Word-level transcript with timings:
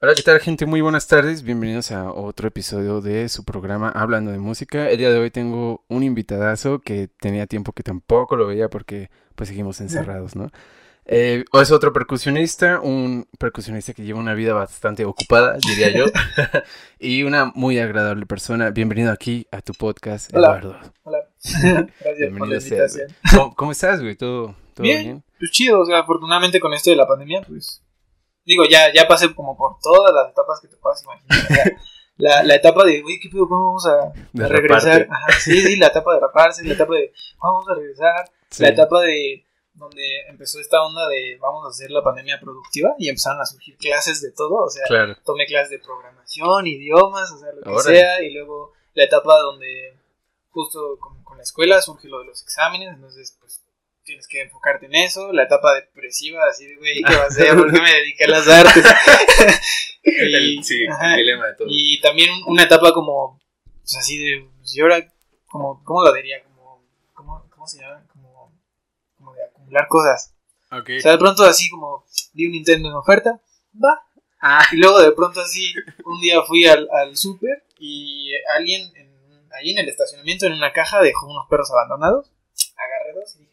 Hola, 0.00 0.14
¿qué 0.14 0.22
tal 0.22 0.38
gente? 0.38 0.64
Muy 0.64 0.80
buenas 0.80 1.08
tardes, 1.08 1.42
bienvenidos 1.42 1.90
a 1.90 2.12
otro 2.12 2.46
episodio 2.46 3.00
de 3.00 3.28
su 3.28 3.44
programa 3.44 3.88
Hablando 3.88 4.30
de 4.30 4.38
Música. 4.38 4.88
El 4.88 4.98
día 4.98 5.10
de 5.10 5.18
hoy 5.18 5.32
tengo 5.32 5.84
un 5.88 6.04
invitadazo 6.04 6.78
que 6.78 7.08
tenía 7.08 7.48
tiempo 7.48 7.72
que 7.72 7.82
tampoco 7.82 8.36
lo 8.36 8.46
veía 8.46 8.68
porque 8.68 9.10
pues 9.34 9.48
seguimos 9.48 9.80
encerrados, 9.80 10.36
¿no? 10.36 10.52
Eh, 11.04 11.44
es 11.52 11.72
otro 11.72 11.92
percusionista, 11.92 12.78
un 12.78 13.26
percusionista 13.40 13.92
que 13.92 14.04
lleva 14.04 14.20
una 14.20 14.34
vida 14.34 14.54
bastante 14.54 15.04
ocupada, 15.04 15.56
diría 15.66 15.90
yo, 15.90 16.04
y 17.00 17.24
una 17.24 17.46
muy 17.56 17.80
agradable 17.80 18.24
persona. 18.24 18.70
Bienvenido 18.70 19.10
aquí 19.10 19.48
a 19.50 19.62
tu 19.62 19.72
podcast, 19.72 20.32
Hola. 20.32 20.46
Eduardo. 20.60 20.76
Hola. 21.02 21.18
Gracias 21.42 22.18
Bienvenido 22.18 22.38
por 22.38 22.48
la 22.50 22.60
seas, 22.60 22.94
invitación. 22.94 23.16
¿Cómo, 23.34 23.54
cómo 23.56 23.72
estás, 23.72 24.00
güey? 24.00 24.14
¿Todo, 24.14 24.54
todo 24.74 24.84
bien? 24.84 25.02
Bien. 25.02 25.24
Pues 25.40 25.50
chido, 25.50 25.80
o 25.80 25.86
sea, 25.86 25.98
afortunadamente 25.98 26.60
con 26.60 26.72
esto 26.72 26.90
de 26.90 26.96
la 26.96 27.08
pandemia, 27.08 27.42
pues. 27.42 27.82
Digo, 28.48 28.64
ya, 28.64 28.90
ya 28.94 29.06
pasé 29.06 29.34
como 29.34 29.54
por 29.58 29.78
todas 29.78 30.10
las 30.14 30.30
etapas 30.30 30.58
que 30.58 30.68
te 30.68 30.76
puedas 30.78 31.02
imaginar. 31.04 31.38
O 31.38 31.54
sea, 31.54 31.64
la, 32.16 32.42
la 32.44 32.54
etapa 32.54 32.82
de, 32.82 33.02
güey, 33.02 33.20
¿qué 33.20 33.28
pedo? 33.28 33.46
¿Cómo 33.46 33.66
vamos 33.66 33.86
a, 33.86 34.10
regresar? 34.32 35.06
Ajá, 35.10 35.38
sí, 35.38 35.60
sí, 35.60 35.76
la 35.76 35.88
etapa 35.88 36.14
de 36.14 36.20
raparse, 36.20 36.64
la 36.64 36.72
etapa 36.72 36.94
de, 36.94 37.12
vamos 37.42 37.68
a 37.68 37.74
regresar. 37.74 38.30
Sí. 38.48 38.62
La 38.62 38.70
etapa 38.70 39.02
de 39.02 39.44
donde 39.74 40.02
empezó 40.30 40.58
esta 40.60 40.82
onda 40.82 41.06
de 41.08 41.36
vamos 41.38 41.66
a 41.66 41.68
hacer 41.68 41.90
la 41.90 42.02
pandemia 42.02 42.40
productiva 42.40 42.94
y 42.98 43.10
empezaron 43.10 43.38
a 43.42 43.44
surgir 43.44 43.76
clases 43.76 44.22
de 44.22 44.32
todo, 44.32 44.64
o 44.64 44.70
sea, 44.70 44.84
Claro. 44.86 45.14
tomé 45.26 45.44
clases 45.44 45.68
de 45.68 45.78
programación, 45.78 46.66
idiomas, 46.66 47.30
o 47.30 47.38
sea, 47.38 47.50
lo 47.52 47.76
que 47.76 47.82
sea, 47.82 48.22
y 48.22 48.32
luego 48.32 48.72
la 48.94 49.04
etapa 49.04 49.38
donde 49.40 49.94
justo 50.50 50.98
con, 50.98 51.22
con 51.22 51.36
la 51.36 51.42
escuela 51.42 51.82
surge 51.82 52.08
lo 52.08 52.20
de 52.20 52.24
los 52.24 52.42
exámenes, 52.42 52.88
entonces 52.94 53.36
pues 53.38 53.62
tienes 54.08 54.26
que 54.26 54.42
enfocarte 54.42 54.86
en 54.86 54.94
eso, 54.96 55.32
la 55.32 55.44
etapa 55.44 55.74
depresiva, 55.74 56.40
así 56.50 56.66
de, 56.66 56.76
güey, 56.76 57.02
¿qué 57.02 57.14
va 57.14 57.22
a 57.22 57.26
hacer? 57.28 57.56
¿Por 57.56 57.72
qué 57.72 57.80
me 57.80 57.92
dediqué 57.92 58.24
a 58.24 58.28
las 58.28 58.48
artes? 58.48 58.84
El- 60.02 60.64
sí, 60.64 60.86
ajá, 60.86 61.12
el 61.14 61.18
dilema 61.18 61.46
de 61.48 61.54
todo. 61.54 61.68
y 61.70 62.00
también 62.00 62.30
un- 62.30 62.44
una 62.52 62.62
etapa 62.64 62.92
como, 62.92 63.38
pues 63.80 63.96
así 63.96 64.16
de, 64.18 64.48
pues, 64.58 64.72
yo 64.74 64.84
ahora, 64.84 65.06
como, 65.48 65.82
¿cómo 65.84 66.02
lo 66.02 66.12
diría? 66.12 66.42
Como, 66.42 66.82
¿cómo, 67.14 67.44
cómo 67.50 67.66
se 67.66 67.78
llama? 67.80 68.04
Como, 68.12 68.52
como 69.16 69.34
de 69.34 69.44
acumular 69.44 69.86
cosas. 69.88 70.34
Ok. 70.72 70.90
O 70.98 71.00
sea, 71.00 71.12
de 71.12 71.18
pronto 71.18 71.44
así 71.44 71.68
como 71.70 72.04
vi 72.32 72.46
un 72.46 72.52
Nintendo 72.52 72.88
en 72.88 72.94
oferta, 72.94 73.40
va. 73.74 74.02
Ah. 74.40 74.64
Y 74.72 74.76
luego 74.76 75.00
de 75.00 75.12
pronto 75.12 75.40
así, 75.40 75.74
un 76.04 76.20
día 76.20 76.40
fui 76.42 76.66
al, 76.66 76.88
al 76.92 77.16
súper 77.16 77.64
y 77.78 78.30
alguien 78.56 78.90
en, 78.96 79.48
ahí 79.58 79.70
en 79.72 79.78
el 79.78 79.88
estacionamiento 79.88 80.46
en 80.46 80.52
una 80.52 80.72
caja 80.72 81.00
dejó 81.02 81.26
unos 81.26 81.46
perros 81.48 81.70
abandonados. 81.72 82.30
Agarré 82.76 83.14
dos 83.14 83.36
y. 83.40 83.47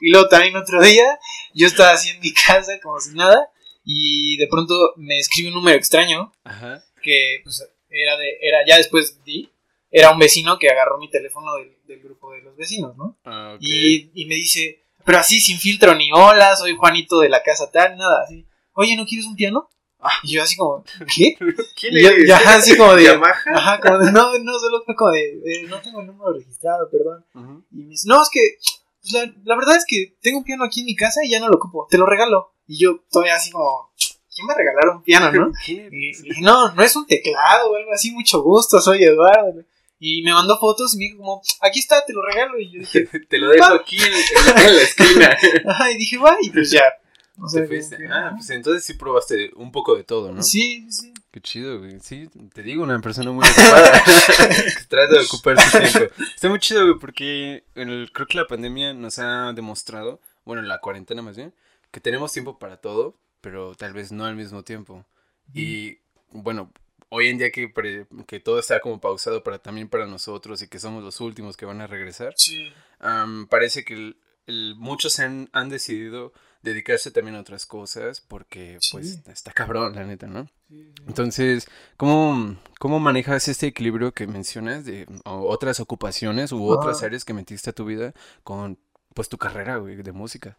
Y 0.00 0.10
luego 0.10 0.28
también 0.28 0.56
otro 0.56 0.82
día, 0.82 1.18
yo 1.54 1.66
estaba 1.66 1.92
así 1.92 2.10
en 2.10 2.20
mi 2.20 2.32
casa 2.34 2.72
como 2.82 3.00
si 3.00 3.14
nada 3.14 3.48
y 3.84 4.36
de 4.36 4.46
pronto 4.48 4.92
me 4.96 5.18
escribe 5.18 5.48
un 5.48 5.54
número 5.54 5.76
extraño 5.78 6.32
Ajá. 6.44 6.82
que 7.02 7.40
pues 7.42 7.66
era 7.90 8.16
de, 8.16 8.38
era, 8.42 8.58
ya 8.66 8.76
después 8.76 9.22
di, 9.24 9.50
era 9.90 10.10
un 10.10 10.18
vecino 10.18 10.58
que 10.58 10.68
agarró 10.68 10.98
mi 10.98 11.08
teléfono 11.10 11.54
del, 11.56 11.76
del 11.86 12.00
grupo 12.00 12.32
de 12.32 12.42
los 12.42 12.56
vecinos, 12.56 12.96
¿no? 12.96 13.16
Ah. 13.24 13.56
Y, 13.60 14.10
y 14.14 14.26
me 14.26 14.34
dice, 14.34 14.82
pero 15.04 15.18
así 15.18 15.40
sin 15.40 15.58
filtro 15.58 15.94
ni 15.94 16.10
hola, 16.12 16.56
soy 16.56 16.74
Juanito 16.76 17.20
de 17.20 17.28
la 17.28 17.42
casa 17.42 17.70
tal, 17.70 17.96
nada, 17.96 18.22
así. 18.24 18.44
Oye, 18.72 18.96
¿no 18.96 19.06
quieres 19.06 19.26
un 19.26 19.36
piano? 19.36 19.68
Y 20.24 20.32
yo 20.34 20.42
así 20.42 20.56
como, 20.56 20.84
¿qué? 21.16 21.36
¿Quién 21.80 21.96
Y 21.96 22.02
yo- 22.02 22.08
eres? 22.10 22.28
y 22.28 22.32
ajá, 22.32 22.56
así 22.56 22.76
como 22.76 22.94
de, 22.94 23.04
¿Yamaha? 23.04 23.34
ajá, 23.54 23.80
como 23.80 23.98
de, 24.00 24.12
no, 24.12 24.38
no, 24.38 24.58
solo 24.58 24.82
fue 24.84 24.94
como 24.96 25.12
de, 25.12 25.40
eh, 25.46 25.62
no 25.68 25.80
tengo 25.80 26.00
el 26.00 26.08
número 26.08 26.32
registrado, 26.34 26.90
perdón. 26.90 27.24
Y 27.70 27.76
me 27.84 27.90
dice, 27.90 28.08
no, 28.08 28.20
es 28.20 28.28
que, 28.30 28.40
pues, 29.04 29.12
la, 29.12 29.34
la 29.44 29.56
verdad 29.56 29.76
es 29.76 29.84
que 29.86 30.16
tengo 30.22 30.38
un 30.38 30.44
piano 30.44 30.64
aquí 30.64 30.80
en 30.80 30.86
mi 30.86 30.96
casa 30.96 31.20
y 31.22 31.30
ya 31.30 31.40
no 31.40 31.48
lo 31.48 31.56
ocupo, 31.56 31.86
te 31.90 31.98
lo 31.98 32.06
regalo. 32.06 32.52
Y 32.66 32.78
yo 32.78 33.04
todavía 33.10 33.34
así 33.34 33.50
como, 33.50 33.92
¿quién 34.34 34.46
me 34.46 34.54
regalaron 34.54 34.96
un 34.96 35.02
piano, 35.02 35.30
no? 35.30 35.52
¿Quién 35.64 35.90
Y 35.92 36.40
no, 36.40 36.72
no 36.72 36.82
es 36.82 36.96
un 36.96 37.06
teclado 37.06 37.70
o 37.70 37.76
algo 37.76 37.92
así, 37.92 38.10
mucho 38.12 38.42
gusto, 38.42 38.80
soy 38.80 39.04
Eduardo. 39.04 39.62
Y 39.98 40.22
me 40.22 40.32
mandó 40.32 40.58
fotos 40.58 40.94
y 40.94 40.98
me 40.98 41.04
dijo 41.04 41.18
como, 41.18 41.42
aquí 41.60 41.78
está, 41.80 42.04
te 42.04 42.12
lo 42.12 42.22
regalo. 42.22 42.58
Y 42.58 42.72
yo 42.72 42.80
dije, 42.80 43.06
Te 43.28 43.38
lo 43.38 43.50
dejo 43.50 43.74
aquí 43.74 43.96
en, 43.96 44.12
en 44.12 44.54
la, 44.54 44.68
en 44.68 44.76
la 44.76 44.82
esquina. 44.82 45.36
ajá, 45.70 45.90
y 45.92 45.96
dije, 45.96 46.18
va, 46.18 46.36
y 46.40 46.50
pues 46.50 46.70
ya. 46.70 46.82
O 47.40 47.48
sea, 47.48 47.66
que, 47.66 47.80
Ah, 48.10 48.32
pues 48.36 48.50
entonces 48.50 48.84
sí 48.84 48.94
probaste 48.94 49.50
un 49.56 49.72
poco 49.72 49.96
de 49.96 50.04
todo, 50.04 50.32
¿no? 50.32 50.42
Sí, 50.42 50.86
sí. 50.90 51.13
Qué 51.34 51.40
chido, 51.40 51.80
güey. 51.80 51.98
Sí, 51.98 52.30
te 52.52 52.62
digo, 52.62 52.84
una 52.84 53.00
persona 53.00 53.32
muy 53.32 53.44
ocupada 53.44 54.04
que 54.04 54.84
trata 54.88 55.14
de 55.14 55.18
ocupar 55.24 55.60
su 55.60 55.78
tiempo. 55.80 56.14
Está 56.32 56.48
muy 56.48 56.60
chido, 56.60 56.86
güey, 56.86 56.98
porque 57.00 57.64
el- 57.74 58.08
creo 58.12 58.28
que 58.28 58.38
la 58.38 58.46
pandemia 58.46 58.94
nos 58.94 59.18
ha 59.18 59.52
demostrado, 59.52 60.20
bueno, 60.44 60.62
la 60.62 60.78
cuarentena 60.78 61.22
más 61.22 61.36
bien, 61.36 61.52
que 61.90 61.98
tenemos 61.98 62.32
tiempo 62.32 62.60
para 62.60 62.76
todo, 62.76 63.16
pero 63.40 63.74
tal 63.74 63.92
vez 63.94 64.12
no 64.12 64.24
al 64.26 64.36
mismo 64.36 64.62
tiempo. 64.62 65.04
Y 65.52 65.98
bueno, 66.30 66.70
hoy 67.08 67.26
en 67.26 67.38
día 67.38 67.50
que, 67.50 67.68
pre- 67.68 68.06
que 68.28 68.38
todo 68.38 68.60
está 68.60 68.78
como 68.78 69.00
pausado 69.00 69.42
para 69.42 69.58
también 69.58 69.88
para 69.88 70.06
nosotros 70.06 70.62
y 70.62 70.68
que 70.68 70.78
somos 70.78 71.02
los 71.02 71.20
últimos 71.20 71.56
que 71.56 71.66
van 71.66 71.80
a 71.80 71.88
regresar, 71.88 72.32
Sí. 72.36 72.72
parece 73.50 73.84
que 73.84 73.94
el- 73.94 74.16
el- 74.46 74.76
muchos 74.76 75.18
han, 75.18 75.48
han 75.52 75.68
decidido 75.68 76.32
dedicarse 76.64 77.10
también 77.10 77.36
a 77.36 77.40
otras 77.40 77.66
cosas 77.66 78.20
porque 78.20 78.78
pues 78.90 79.20
está 79.28 79.52
cabrón, 79.52 79.94
la 79.94 80.04
neta, 80.04 80.26
¿no? 80.26 80.48
sí, 80.68 80.92
sí. 80.96 81.04
Entonces, 81.06 81.68
¿cómo, 81.96 82.56
¿cómo 82.80 82.98
manejas 82.98 83.46
este 83.48 83.66
equilibrio 83.66 84.12
que 84.12 84.26
mencionas 84.26 84.84
de 84.84 85.06
otras 85.24 85.78
ocupaciones 85.78 86.52
u 86.52 86.66
otras 86.66 86.98
Ajá. 86.98 87.06
áreas 87.06 87.24
que 87.24 87.34
metiste 87.34 87.70
a 87.70 87.74
tu 87.74 87.84
vida 87.84 88.14
con 88.42 88.78
pues 89.14 89.28
tu 89.28 89.38
carrera, 89.38 89.76
güey, 89.76 89.96
de 89.96 90.12
música? 90.12 90.56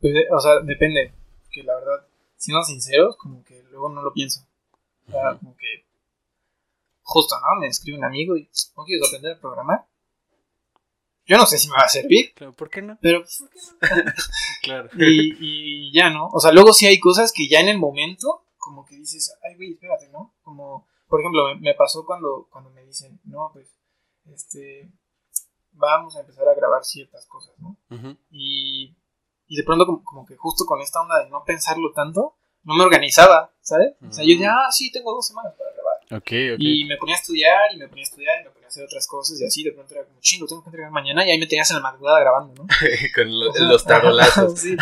Pues, 0.00 0.14
eh, 0.14 0.26
o 0.30 0.40
sea, 0.40 0.60
depende. 0.60 1.14
Que 1.50 1.62
la 1.62 1.76
verdad, 1.76 2.06
siendo 2.36 2.62
sinceros, 2.64 3.16
como 3.16 3.42
que 3.44 3.62
luego 3.70 3.88
no 3.88 4.02
lo 4.02 4.12
pienso. 4.12 4.44
O 5.06 5.10
sea, 5.12 5.38
como 5.38 5.56
que. 5.56 5.86
Justo, 7.02 7.36
¿no? 7.36 7.60
Me 7.60 7.68
escribe 7.68 7.98
un 7.98 8.04
amigo 8.04 8.36
y, 8.36 8.48
¿no 8.76 8.84
quieres 8.84 9.08
aprender 9.08 9.36
a 9.36 9.40
programar? 9.40 9.86
Yo 11.26 11.36
no 11.36 11.46
sé 11.46 11.58
si 11.58 11.68
me 11.68 11.76
va 11.76 11.84
a 11.84 11.88
servir, 11.88 12.34
Claro, 12.34 12.52
¿por 12.52 12.68
qué 12.68 12.82
no? 12.82 12.98
pero 13.00 13.24
¿por 13.24 13.88
qué 13.88 14.02
no? 14.04 14.12
Claro. 14.62 14.88
y, 14.98 15.36
y 15.88 15.92
ya, 15.92 16.10
¿no? 16.10 16.28
O 16.32 16.40
sea, 16.40 16.52
luego 16.52 16.72
sí 16.72 16.86
hay 16.86 16.98
cosas 16.98 17.32
que 17.32 17.48
ya 17.48 17.60
en 17.60 17.68
el 17.68 17.78
momento, 17.78 18.46
como 18.58 18.84
que 18.84 18.96
dices, 18.96 19.36
ay, 19.42 19.56
güey, 19.56 19.72
espérate, 19.72 20.08
¿no? 20.08 20.34
Como, 20.42 20.86
por 21.08 21.20
ejemplo, 21.20 21.54
me, 21.56 21.74
pasó 21.74 22.04
cuando, 22.04 22.48
cuando 22.50 22.70
me 22.70 22.84
dicen, 22.84 23.20
no, 23.24 23.50
pues, 23.52 23.68
este, 24.32 24.90
vamos 25.72 26.16
a 26.16 26.20
empezar 26.20 26.48
a 26.48 26.54
grabar 26.54 26.84
ciertas 26.84 27.26
cosas, 27.26 27.54
¿no? 27.58 27.76
Y, 28.30 28.96
y 29.46 29.56
de 29.56 29.62
pronto, 29.64 29.86
como, 29.86 30.02
como 30.02 30.26
que 30.26 30.36
justo 30.36 30.64
con 30.64 30.80
esta 30.80 31.00
onda 31.00 31.22
de 31.22 31.30
no 31.30 31.44
pensarlo 31.44 31.92
tanto, 31.92 32.36
no 32.64 32.74
me 32.74 32.84
organizaba, 32.84 33.52
¿sabes? 33.60 33.94
O 34.06 34.12
sea, 34.12 34.24
yo 34.24 34.30
decía, 34.30 34.54
ah, 34.54 34.72
sí, 34.72 34.90
tengo 34.90 35.12
dos 35.12 35.26
semanas 35.26 35.54
para 35.56 35.70
grabar. 35.72 35.83
Ok, 36.10 36.30
ok. 36.54 36.58
Y 36.58 36.84
me 36.84 36.96
ponía 36.98 37.14
a 37.14 37.18
estudiar, 37.18 37.60
y 37.74 37.78
me 37.78 37.88
ponía 37.88 38.02
a 38.02 38.08
estudiar, 38.08 38.40
y 38.40 38.44
me 38.44 38.50
ponía 38.50 38.66
a 38.66 38.68
hacer 38.68 38.84
otras 38.84 39.06
cosas, 39.08 39.40
y 39.40 39.44
así 39.44 39.64
de 39.64 39.72
pronto 39.72 39.94
era 39.94 40.04
como, 40.04 40.20
chingo, 40.20 40.46
tengo 40.46 40.62
que 40.62 40.68
entregar 40.68 40.90
mañana, 40.90 41.26
y 41.26 41.30
ahí 41.30 41.38
me 41.38 41.46
tenías 41.46 41.70
en 41.70 41.76
la 41.76 41.82
madrugada 41.82 42.20
grabando, 42.20 42.54
¿no? 42.54 42.66
con 43.14 43.38
lo- 43.40 43.50
O 43.50 43.52
sea, 43.52 43.64
los 43.64 43.84
tarolazos. 43.84 44.58
sí. 44.60 44.76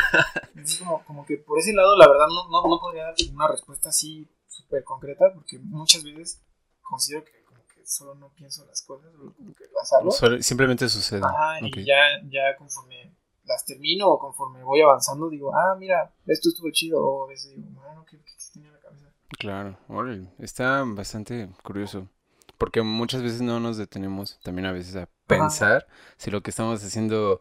Entonces, 0.55 0.79
como, 0.81 1.05
como 1.05 1.27
que 1.27 1.37
por 1.39 1.59
ese 1.59 1.73
lado, 1.73 1.97
la 1.97 2.09
verdad, 2.09 2.27
no, 2.29 2.49
no, 2.51 2.69
no 2.69 2.81
podría 2.81 3.05
dar 3.05 3.15
una 3.33 3.49
respuesta 3.49 3.89
así 3.91 4.29
súper 4.49 4.83
concreta, 4.85 5.27
porque 5.35 5.59
muchas 5.61 6.03
veces 6.05 6.43
considero 6.83 7.25
que 7.25 7.43
como 7.45 7.65
que 7.69 7.87
solo 7.87 8.15
no 8.17 8.33
pienso 8.35 8.65
las 8.67 8.83
cosas, 8.83 9.11
como 9.37 9.55
que 9.55 9.65
las 9.75 9.93
hago. 9.93 10.43
Simplemente 10.43 10.89
sucede. 10.89 11.23
Ajá, 11.25 11.59
Ok. 11.65 11.77
y 11.79 11.85
ya, 11.87 11.97
ya 12.25 12.57
conforme 12.59 13.17
las 13.45 13.65
termino 13.65 14.09
o 14.09 14.19
conforme 14.19 14.63
voy 14.63 14.81
avanzando, 14.83 15.29
digo, 15.29 15.53
ah, 15.55 15.77
mira, 15.79 16.15
esto 16.27 16.49
estuvo 16.49 16.71
chido, 16.71 17.03
o 17.03 17.25
a 17.25 17.29
veces 17.29 17.55
digo, 17.57 17.69
bueno, 17.83 18.05
¿qué, 18.09 18.19
qué 18.19 18.33
tenía 18.53 18.69
en 18.69 18.75
la 18.75 18.81
cabeza? 18.81 19.07
Claro, 19.39 19.79
órale, 19.89 20.29
está 20.39 20.83
bastante 20.87 21.49
curioso. 21.63 22.09
Porque 22.59 22.83
muchas 22.83 23.23
veces 23.23 23.41
no 23.41 23.59
nos 23.59 23.77
detenemos 23.77 24.39
también 24.45 24.67
a 24.67 24.73
veces 24.73 24.95
a 24.97 25.09
pensar 25.27 25.87
si 26.17 26.31
lo 26.31 26.43
que 26.43 26.51
estamos 26.51 26.83
haciendo 26.85 27.41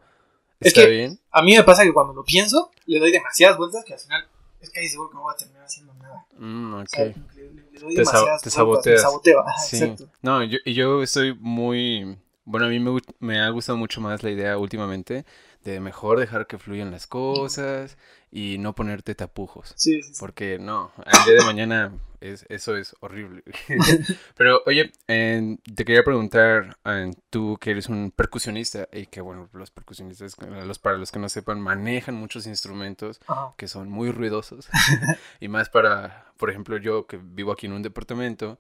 Es 0.60 0.70
está 0.70 0.82
que- 0.82 0.90
bien. 0.90 1.20
A 1.32 1.42
mí 1.44 1.56
me 1.56 1.64
pasa 1.64 1.84
que 1.84 1.94
cuando 1.94 2.14
lo 2.14 2.24
pienso, 2.24 2.72
le 2.86 3.00
doy 3.00 3.12
demasiadas 3.12 3.58
vueltas 3.58 3.84
que 3.86 3.94
al 3.94 4.00
final 4.00 4.28
es 4.62 4.70
casi 4.72 4.90
seguro 4.90 5.10
que 5.10 5.16
no 5.16 5.22
voy 5.22 5.34
a 5.34 5.38
terminar 5.38 5.64
haciendo 5.64 5.94
nada. 5.96 6.26
Mm, 6.40 6.74
O 6.74 6.86
sea, 6.88 7.14
que 7.14 7.20
le, 7.36 7.54
le- 7.54 7.72
le 7.72 7.80
doy 7.80 7.96
Te 7.96 8.06
sa- 8.06 8.12
demasiadas 8.14 8.42
te 8.42 8.50
vueltas, 8.50 8.54
saboteas. 8.54 9.02
Saboteo, 9.02 9.40
ajá, 9.42 9.58
Sí. 9.60 9.78
exacto. 9.84 10.10
No, 10.24 10.44
yo, 10.44 10.58
y 10.66 10.74
yo 10.74 11.04
estoy 11.04 11.36
muy... 11.40 12.18
Bueno, 12.44 12.66
a 12.66 12.70
mí 12.70 12.80
me, 12.80 13.00
me 13.20 13.40
ha 13.40 13.50
gustado 13.50 13.78
mucho 13.78 14.02
más 14.02 14.24
la 14.24 14.32
idea 14.32 14.58
últimamente 14.58 15.26
de 15.64 15.80
mejor 15.80 16.20
dejar 16.20 16.48
que 16.48 16.58
fluyan 16.58 16.90
las 16.90 17.06
cosas 17.06 17.98
y 18.32 18.58
no 18.58 18.74
ponerte 18.74 19.14
tapujos. 19.16 19.74
Sí, 19.76 20.02
sí, 20.02 20.14
sí. 20.14 20.20
Porque 20.20 20.58
no, 20.58 20.92
al 21.06 21.26
día 21.26 21.36
de 21.36 21.44
mañana 21.46 21.92
es, 22.22 22.46
eso 22.50 22.78
es 22.78 22.96
horrible. 23.02 23.44
Pero 24.38 24.62
oye, 24.66 24.92
eh, 25.08 25.58
te 25.76 25.84
quería 25.86 26.04
preguntar, 26.04 26.78
eh, 26.86 27.12
tú 27.30 27.58
que 27.60 27.72
eres 27.72 27.90
un 27.90 28.12
percusionista 28.12 28.88
y 28.94 29.08
que 29.08 29.22
bueno, 29.22 29.50
los 29.54 29.72
percusionistas, 29.72 30.36
los, 30.40 30.80
para 30.80 30.98
los 30.98 31.12
que 31.12 31.20
no 31.20 31.28
sepan, 31.30 31.60
manejan 31.60 32.16
muchos 32.16 32.48
instrumentos 32.48 33.20
Ajá. 33.28 33.54
que 33.58 33.68
son 33.68 33.90
muy 33.90 34.12
ruidosos. 34.12 34.70
y 35.42 35.48
más 35.48 35.70
para, 35.70 36.32
por 36.38 36.50
ejemplo, 36.50 36.78
yo 36.78 37.08
que 37.08 37.18
vivo 37.22 37.52
aquí 37.52 37.66
en 37.66 37.74
un 37.74 37.82
departamento, 37.84 38.60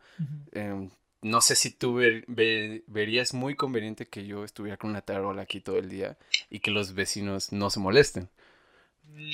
eh, 0.51 0.89
no 1.21 1.39
sé 1.39 1.55
si 1.55 1.69
tú 1.69 1.93
ver- 1.93 2.25
ve- 2.27 2.83
verías 2.87 3.33
muy 3.33 3.55
conveniente 3.55 4.07
que 4.07 4.25
yo 4.25 4.43
estuviera 4.43 4.75
con 4.77 4.89
una 4.89 5.01
tarola 5.01 5.43
aquí 5.43 5.61
todo 5.61 5.77
el 5.77 5.87
día 5.87 6.17
y 6.49 6.59
que 6.59 6.71
los 6.71 6.93
vecinos 6.93 7.51
no 7.53 7.69
se 7.69 7.79
molesten. 7.79 8.27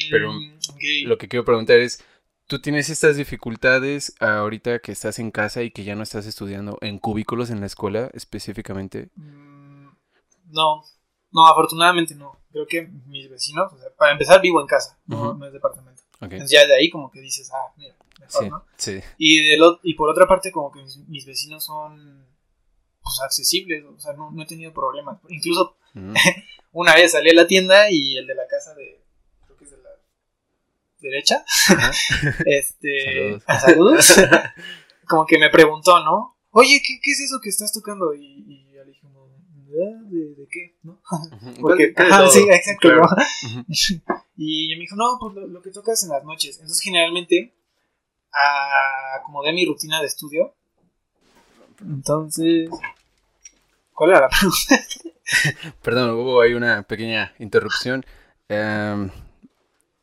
Pero 0.10 0.34
Mm. 0.34 0.58
Lo 1.06 1.18
que 1.18 1.28
quiero 1.28 1.46
preguntar 1.46 1.80
es, 1.80 2.04
¿Tú 2.50 2.62
tienes 2.62 2.90
estas 2.90 3.18
dificultades 3.18 4.16
ahorita 4.22 4.80
que 4.80 4.94
estás 4.94 5.20
en 5.20 5.32
casa 5.32 5.64
y 5.64 5.72
que 5.72 5.84
ya 5.84 5.96
no 5.96 6.04
estás 6.04 6.26
estudiando 6.26 6.78
en 6.80 6.98
cubículos 6.98 7.50
en 7.50 7.60
la 7.60 7.66
escuela 7.66 8.10
específicamente? 8.14 9.10
Mm, 9.16 9.90
no, 10.52 10.82
no, 11.34 11.46
afortunadamente 11.46 12.16
no. 12.16 12.40
Creo 12.54 12.66
que 12.66 12.88
mis 13.08 13.30
vecinos, 13.30 13.74
o 13.74 13.78
sea, 13.78 13.90
para 13.98 14.14
empezar 14.14 14.42
vivo 14.42 14.62
en 14.62 14.68
casa, 14.68 14.98
no, 15.08 15.46
es 15.46 15.52
departamento. 15.52 16.04
Entonces 16.22 16.50
ya 16.50 16.66
de 16.66 16.74
ahí 16.74 16.90
como 16.90 17.12
que 17.12 17.20
dices, 17.20 17.52
ah, 17.54 17.74
mira, 17.76 17.94
mejor, 18.18 18.44
Sí, 18.44 18.50
¿no? 18.50 18.66
sí. 18.78 19.00
Y, 19.18 19.50
del 19.50 19.60
ot- 19.60 19.80
y 19.84 19.96
por 19.96 20.10
otra 20.10 20.26
parte 20.26 20.50
como 20.50 20.72
que 20.72 20.82
mis, 20.82 20.98
mis 21.10 21.26
vecinos 21.26 21.66
son 21.66 22.26
pues 23.04 23.20
accesibles, 23.26 23.84
o 23.84 24.00
sea, 24.00 24.14
no, 24.14 24.32
no 24.32 24.42
he 24.44 24.46
tenido 24.46 24.72
problemas. 24.74 25.20
Incluso 25.28 25.76
una 26.72 26.96
vez 26.96 27.12
salí 27.12 27.30
a 27.32 27.34
la 27.34 27.46
tienda 27.46 27.92
y 27.92 28.16
el 28.16 28.26
de 28.26 28.36
la 28.36 28.48
casa 28.48 28.74
de, 28.74 29.04
creo 29.46 29.58
que 29.58 29.66
es 29.66 29.72
de 29.72 29.78
la 29.78 29.90
derecha, 31.00 31.44
este, 32.46 33.40
Saludos. 33.40 33.44
ah, 33.48 33.60
saludos, 33.60 34.16
como 35.08 35.26
que 35.26 35.38
me 35.40 35.50
preguntó, 35.50 36.04
¿no? 36.04 36.38
Oye, 36.52 36.82
¿qué, 36.86 37.00
qué 37.02 37.12
es 37.12 37.20
eso 37.22 37.40
que 37.42 37.50
estás 37.50 37.72
tocando? 37.74 38.14
Y, 38.14 38.44
y 38.48 38.72
yo 38.74 38.84
le 38.84 38.92
dije, 38.92 39.02
como, 39.02 39.26
"Ah, 39.28 40.02
¿de, 40.10 40.36
de 40.36 40.48
qué? 40.50 40.76
¿No? 40.84 41.00
Porque, 41.62 41.94
¿Cuál- 41.94 42.12
ajá, 42.12 42.28
sí, 42.30 42.40
exacto, 42.50 42.88
Claro. 42.90 43.02
¿no? 43.04 43.60
Ujú. 43.62 43.66
Y 44.38 44.74
me 44.76 44.82
dijo, 44.82 44.96
no, 44.96 45.18
pues 45.20 45.34
lo, 45.36 45.48
lo 45.48 45.62
que 45.62 45.72
tocas 45.72 46.04
en 46.04 46.10
las 46.10 46.24
noches. 46.24 46.56
Entonces, 46.58 46.82
generalmente, 46.84 47.54
acomodé 49.20 49.52
mi 49.54 49.66
rutina 49.66 50.00
de 50.02 50.08
estudio. 50.08 50.54
Entonces, 51.82 52.70
¿cuál 53.94 54.12
era 54.12 54.22
la 54.22 54.30
pregunta? 54.30 54.88
Perdón, 55.84 56.10
hubo 56.12 56.42
ahí 56.42 56.54
una 56.54 56.84
pequeña 56.84 57.34
interrupción. 57.40 58.06
Em, 58.50 59.10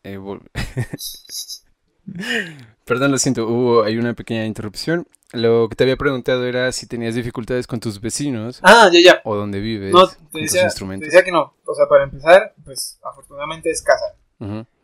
eh, 0.04 0.18
Perdón, 2.84 3.12
lo 3.12 3.18
siento, 3.18 3.46
hubo 3.46 3.82
ahí 3.82 3.96
una 3.96 4.14
pequeña 4.14 4.44
interrupción. 4.44 5.06
Lo 5.32 5.68
que 5.68 5.74
te 5.74 5.84
había 5.84 5.96
preguntado 5.96 6.44
era 6.46 6.70
si 6.70 6.86
tenías 6.86 7.14
dificultades 7.14 7.66
con 7.66 7.80
tus 7.80 8.00
vecinos 8.00 8.60
Ah, 8.62 8.88
ya, 8.92 9.00
ya. 9.02 9.20
o 9.24 9.34
dónde 9.34 9.58
vives 9.58 9.92
No, 9.92 10.06
te 10.06 10.14
tus 10.16 10.32
decía, 10.32 10.68
te 10.68 10.96
decía 11.06 11.24
que 11.24 11.32
no. 11.32 11.54
O 11.66 11.74
sea, 11.74 11.86
para 11.88 12.04
empezar, 12.04 12.54
pues 12.64 13.00
afortunadamente 13.02 13.70
es 13.70 13.82
casa. 13.82 14.04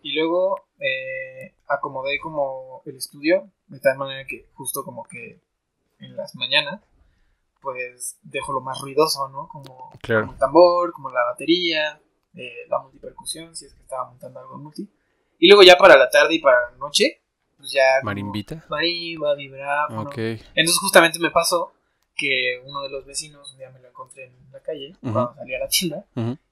Y 0.02 0.14
luego 0.14 0.56
eh, 0.78 1.54
acomodé 1.68 2.18
como 2.20 2.82
el 2.86 2.96
estudio, 2.96 3.50
de 3.68 3.78
tal 3.80 3.98
manera 3.98 4.26
que 4.26 4.48
justo 4.54 4.82
como 4.82 5.04
que 5.04 5.38
en 5.98 6.16
las 6.16 6.34
mañanas, 6.34 6.80
pues 7.60 8.16
dejo 8.22 8.54
lo 8.54 8.62
más 8.62 8.80
ruidoso, 8.80 9.28
¿no? 9.28 9.46
Como, 9.48 9.92
Claro. 10.00 10.22
como 10.22 10.32
el 10.32 10.38
tambor, 10.38 10.92
como 10.92 11.10
la 11.10 11.22
batería, 11.24 12.00
eh, 12.34 12.66
la 12.70 12.78
multipercusión, 12.80 13.54
si 13.54 13.66
es 13.66 13.74
que 13.74 13.82
estaba 13.82 14.08
montando 14.08 14.40
algo 14.40 14.54
en 14.56 14.62
multi. 14.62 14.88
Y 15.40 15.48
luego 15.48 15.62
ya 15.64 15.76
para 15.76 15.96
la 15.96 16.08
tarde 16.08 16.34
y 16.34 16.38
para 16.38 16.70
la 16.70 16.76
noche, 16.78 17.20
pues 17.56 17.72
ya... 17.72 17.82
Marimbita. 18.04 18.64
Marimba, 18.68 19.34
vibráfono. 19.34 20.02
Ok. 20.02 20.16
Entonces 20.18 20.78
justamente 20.78 21.18
me 21.18 21.30
pasó 21.30 21.72
que 22.14 22.60
uno 22.64 22.82
de 22.82 22.90
los 22.90 23.04
vecinos 23.06 23.50
un 23.52 23.58
día 23.58 23.70
me 23.70 23.80
lo 23.80 23.88
encontré 23.88 24.26
en 24.26 24.32
la 24.52 24.60
calle 24.60 24.90
Ujú. 25.02 25.12
cuando 25.12 25.34
salí 25.34 25.54
a 25.54 25.58
la 25.58 25.68
tienda 25.68 26.04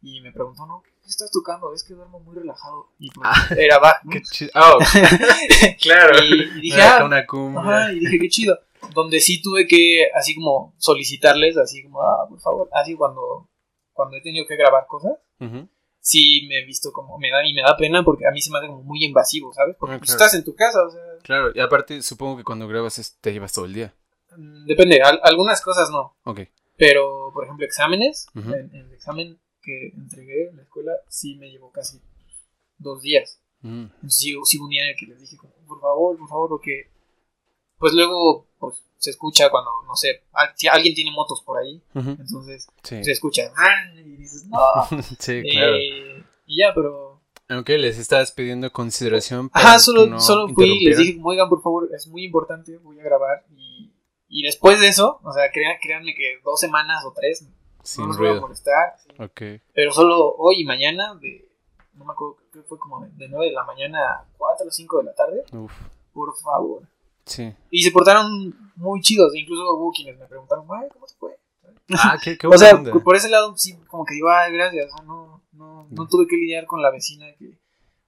y 0.03 0.21
me 0.23 0.33
preguntó, 0.33 0.65
¿no? 0.67 0.83
¿Qué 0.83 1.09
estás 1.11 1.31
tocando? 1.31 1.73
Es 1.75 1.85
que 1.85 1.95
duermo 1.95 2.19
muy 2.21 2.35
relajado. 2.37 2.89
Y 2.99 3.11
pues, 3.11 3.29
Ah, 3.31 3.49
era 3.57 3.79
¿no? 4.05 4.11
Qué 4.11 4.23
chido. 4.23 4.51
Oh, 4.55 4.79
claro. 5.81 6.19
Y, 6.25 6.43
y 6.59 6.61
dije, 6.63 6.81
ah, 6.83 7.05
una 7.05 7.27
cumbia. 7.27 7.61
ajá, 7.61 7.93
y 7.93 8.01
dije, 8.01 8.19
qué 8.19 8.29
chido. 8.29 8.59
Donde 8.95 9.21
sí 9.21 9.43
tuve 9.43 9.67
que, 9.67 10.07
así 10.15 10.35
como, 10.35 10.75
solicitarles, 10.79 11.57
así 11.59 11.83
como, 11.83 12.01
ah, 12.03 12.27
por 12.29 12.41
favor, 12.41 12.69
así 12.73 12.95
cuando, 12.95 13.49
cuando 13.93 14.17
he 14.17 14.21
tenido 14.23 14.47
que 14.47 14.57
grabar 14.57 14.87
cosas, 14.87 15.13
Ujú. 15.41 15.69
Sí 16.09 16.47
me 16.49 16.59
he 16.61 16.65
visto 16.65 16.91
como, 16.93 17.19
me 17.19 17.31
da, 17.31 17.47
y 17.47 17.53
me 17.53 17.63
da 17.63 17.77
pena 17.77 18.03
porque 18.03 18.27
a 18.27 18.31
mí 18.31 18.41
se 18.41 18.51
me 18.51 18.59
hace 18.59 18.69
como 18.69 18.83
muy 18.83 19.05
invasivo, 19.05 19.53
¿sabes? 19.53 19.77
Porque 19.79 19.97
Ah, 19.97 19.99
pues, 19.99 20.11
claro. 20.11 20.25
estás 20.25 20.39
en 20.39 20.45
tu 20.45 20.55
casa, 20.55 20.83
o 20.87 20.91
sea, 20.91 21.03
Claro, 21.23 21.51
y 21.55 21.61
aparte 21.61 22.01
supongo 22.03 22.37
que 22.39 22.45
cuando 22.45 22.67
grabas 22.67 22.99
es- 22.99 23.19
te 23.21 23.33
llevas 23.33 23.53
todo 23.53 23.67
el 23.67 23.75
día. 23.75 23.95
mm, 24.37 24.67
depende, 24.67 25.01
al- 25.03 25.21
algunas 25.23 25.61
cosas 25.61 25.91
no, 25.91 26.17
Ok. 26.25 26.41
pero, 26.77 27.31
por 27.35 27.45
ejemplo, 27.45 27.65
exámenes, 27.67 28.27
en, 28.35 28.53
en 28.53 28.75
el 28.87 28.93
examen 28.93 29.39
que 29.63 29.89
entregué 29.95 30.49
en 30.49 30.57
la 30.57 30.63
escuela, 30.63 30.93
sí 31.09 31.37
me 31.37 31.51
llevó 31.51 31.71
casi 31.73 32.01
dos 32.79 33.03
días. 33.03 33.41
Mm. 33.61 33.85
Entonces, 33.95 34.15
sí, 34.21 34.35
sí 34.45 34.57
un 34.59 34.69
día 34.71 34.85
en 34.85 34.91
el 34.91 34.97
que 34.97 35.07
les 35.07 35.21
dije, 35.21 35.37
como, 35.37 35.53
por 35.67 35.81
favor, 35.81 36.17
por 36.19 36.29
favor, 36.29 36.49
porque 36.49 36.91
pues 37.79 37.93
luego 37.93 38.47
pues, 38.59 38.83
se 38.99 39.11
escucha 39.11 39.49
cuando, 39.51 39.71
no 39.87 39.95
sé, 39.97 40.23
si 40.57 40.67
alguien 40.69 40.95
tiene 40.95 41.11
motos 41.13 41.43
por 41.43 41.59
ahí, 41.59 41.83
Ujú. 41.95 42.11
entonces 42.11 42.67
Sí. 42.83 43.03
se 43.05 43.13
escucha 43.13 43.51
"Ah", 43.57 43.91
y 43.95 44.03
dices, 44.17 44.47
no. 44.47 44.59
Sí, 45.19 45.43
claro. 45.51 45.77
Eh, 45.77 46.25
y 46.47 46.61
ya, 46.61 46.73
pero... 46.75 47.21
Aunque 47.51 47.79
les 47.79 47.97
estabas 47.99 48.33
pidiendo 48.33 48.71
consideración 48.73 49.49
para 49.49 49.65
Ajá, 49.65 49.79
solo, 49.79 50.05
no 50.07 50.21
solo 50.21 50.49
fui 50.49 50.69
y 50.83 50.85
les 50.85 50.99
dije, 50.99 51.21
oigan, 51.25 51.49
por 51.49 51.63
favor, 51.63 51.89
es 51.95 52.07
muy 52.09 52.25
importante, 52.25 52.77
voy 52.79 53.01
a 53.01 53.03
grabar. 53.03 53.45
Y, 53.57 53.91
y 54.29 54.43
después 54.43 54.79
de 54.81 54.89
eso, 54.89 55.19
o 55.23 55.33
sea, 55.33 55.51
créan- 55.51 55.79
créanme 55.81 56.15
que 56.15 56.41
dos 56.45 56.61
semanas 56.61 57.03
o 57.07 57.13
tres 57.15 57.47
Sin 57.83 58.03
no 58.03 58.09
los 58.09 58.19
voy 58.19 58.29
a 58.29 58.41
molestar. 58.41 58.97
sí. 58.99 59.61
Pero 59.73 59.93
solo 59.93 60.35
hoy 60.37 60.61
y 60.61 60.65
mañana, 60.67 61.15
de, 61.15 61.49
no 61.95 62.05
me 62.05 62.13
acuerdo, 62.13 62.37
creo 62.51 62.63
que 62.65 62.69
fue 62.69 62.79
como 62.79 63.01
de, 63.03 63.11
de 63.13 63.29
9 63.29 63.47
de 63.47 63.53
la 63.53 63.65
mañana 63.65 63.99
a 64.13 64.25
4 64.37 64.67
o 64.67 64.71
5 64.71 64.99
de 64.99 65.05
la 65.05 65.15
tarde, 65.15 65.43
Uf. 65.53 65.73
por 66.13 66.37
favor. 66.37 66.83
Sí. 67.29 67.53
Y 67.71 67.83
se 67.83 67.91
portaron 67.91 68.55
muy 68.77 69.01
chidos, 69.01 69.35
incluso 69.35 69.63
hubo 69.77 69.93
quienes 69.93 70.19
me 70.19 70.27
preguntaron, 70.27 70.67
ay, 70.71 70.89
¿cómo 70.93 71.07
se 71.07 71.17
fue? 71.17 71.39
Ah, 71.95 72.17
qué, 72.23 72.37
qué 72.37 72.47
o 72.47 72.57
sea, 72.59 72.75
onda. 72.75 72.93
por 73.03 73.17
ese 73.17 73.29
lado, 73.29 73.57
sí, 73.57 73.77
como 73.89 74.05
que 74.05 74.15
digo, 74.15 74.29
ay, 74.31 74.53
gracias, 74.53 74.93
o 74.93 74.97
sea, 74.97 75.07
no, 75.07 75.43
no, 75.53 75.87
no 75.91 76.05
Mm. 76.05 76.09
tuve 76.09 76.27
que 76.27 76.37
lidiar 76.37 76.67
con 76.67 76.83
la 76.83 76.91
vecina 76.91 77.27
que, 77.39 77.59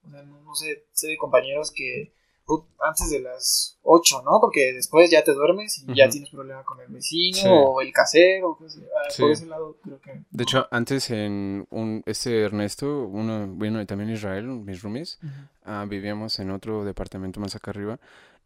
o 0.06 0.10
sea, 0.10 0.22
no, 0.22 0.40
no 0.42 0.54
sé, 0.54 0.86
sé 0.92 1.08
de 1.08 1.16
compañeros 1.16 1.72
que 1.74 2.12
antes 2.80 3.10
de 3.10 3.20
las 3.20 3.78
8, 3.82 4.22
¿no? 4.24 4.40
Porque 4.40 4.72
después 4.72 5.08
ya 5.08 5.22
te 5.22 5.32
duermes 5.32 5.84
y 5.86 5.94
ya 5.94 6.08
tienes 6.08 6.30
problema 6.30 6.64
con 6.64 6.80
el 6.80 6.88
vecino 6.88 7.36
Sí. 7.36 7.46
o 7.48 7.80
el 7.80 7.92
casero. 7.92 8.58
Ah, 8.60 9.08
Sí. 9.08 9.22
por 9.22 9.30
ese 9.30 9.46
lado 9.46 9.76
creo 9.80 10.00
que... 10.00 10.24
De 10.32 10.42
hecho, 10.42 10.66
antes 10.72 11.10
en 11.10 11.64
un, 11.70 12.02
este 12.06 12.40
Ernesto, 12.42 13.04
uno, 13.06 13.46
bueno, 13.46 13.80
y 13.80 13.86
también 13.86 14.10
Israel, 14.10 14.46
mis 14.48 14.82
roomies, 14.82 15.20
ah, 15.64 15.86
vivíamos 15.88 16.40
en 16.40 16.50
otro 16.50 16.84
departamento 16.84 17.38
más 17.38 17.54
acá 17.54 17.70
arriba 17.70 18.00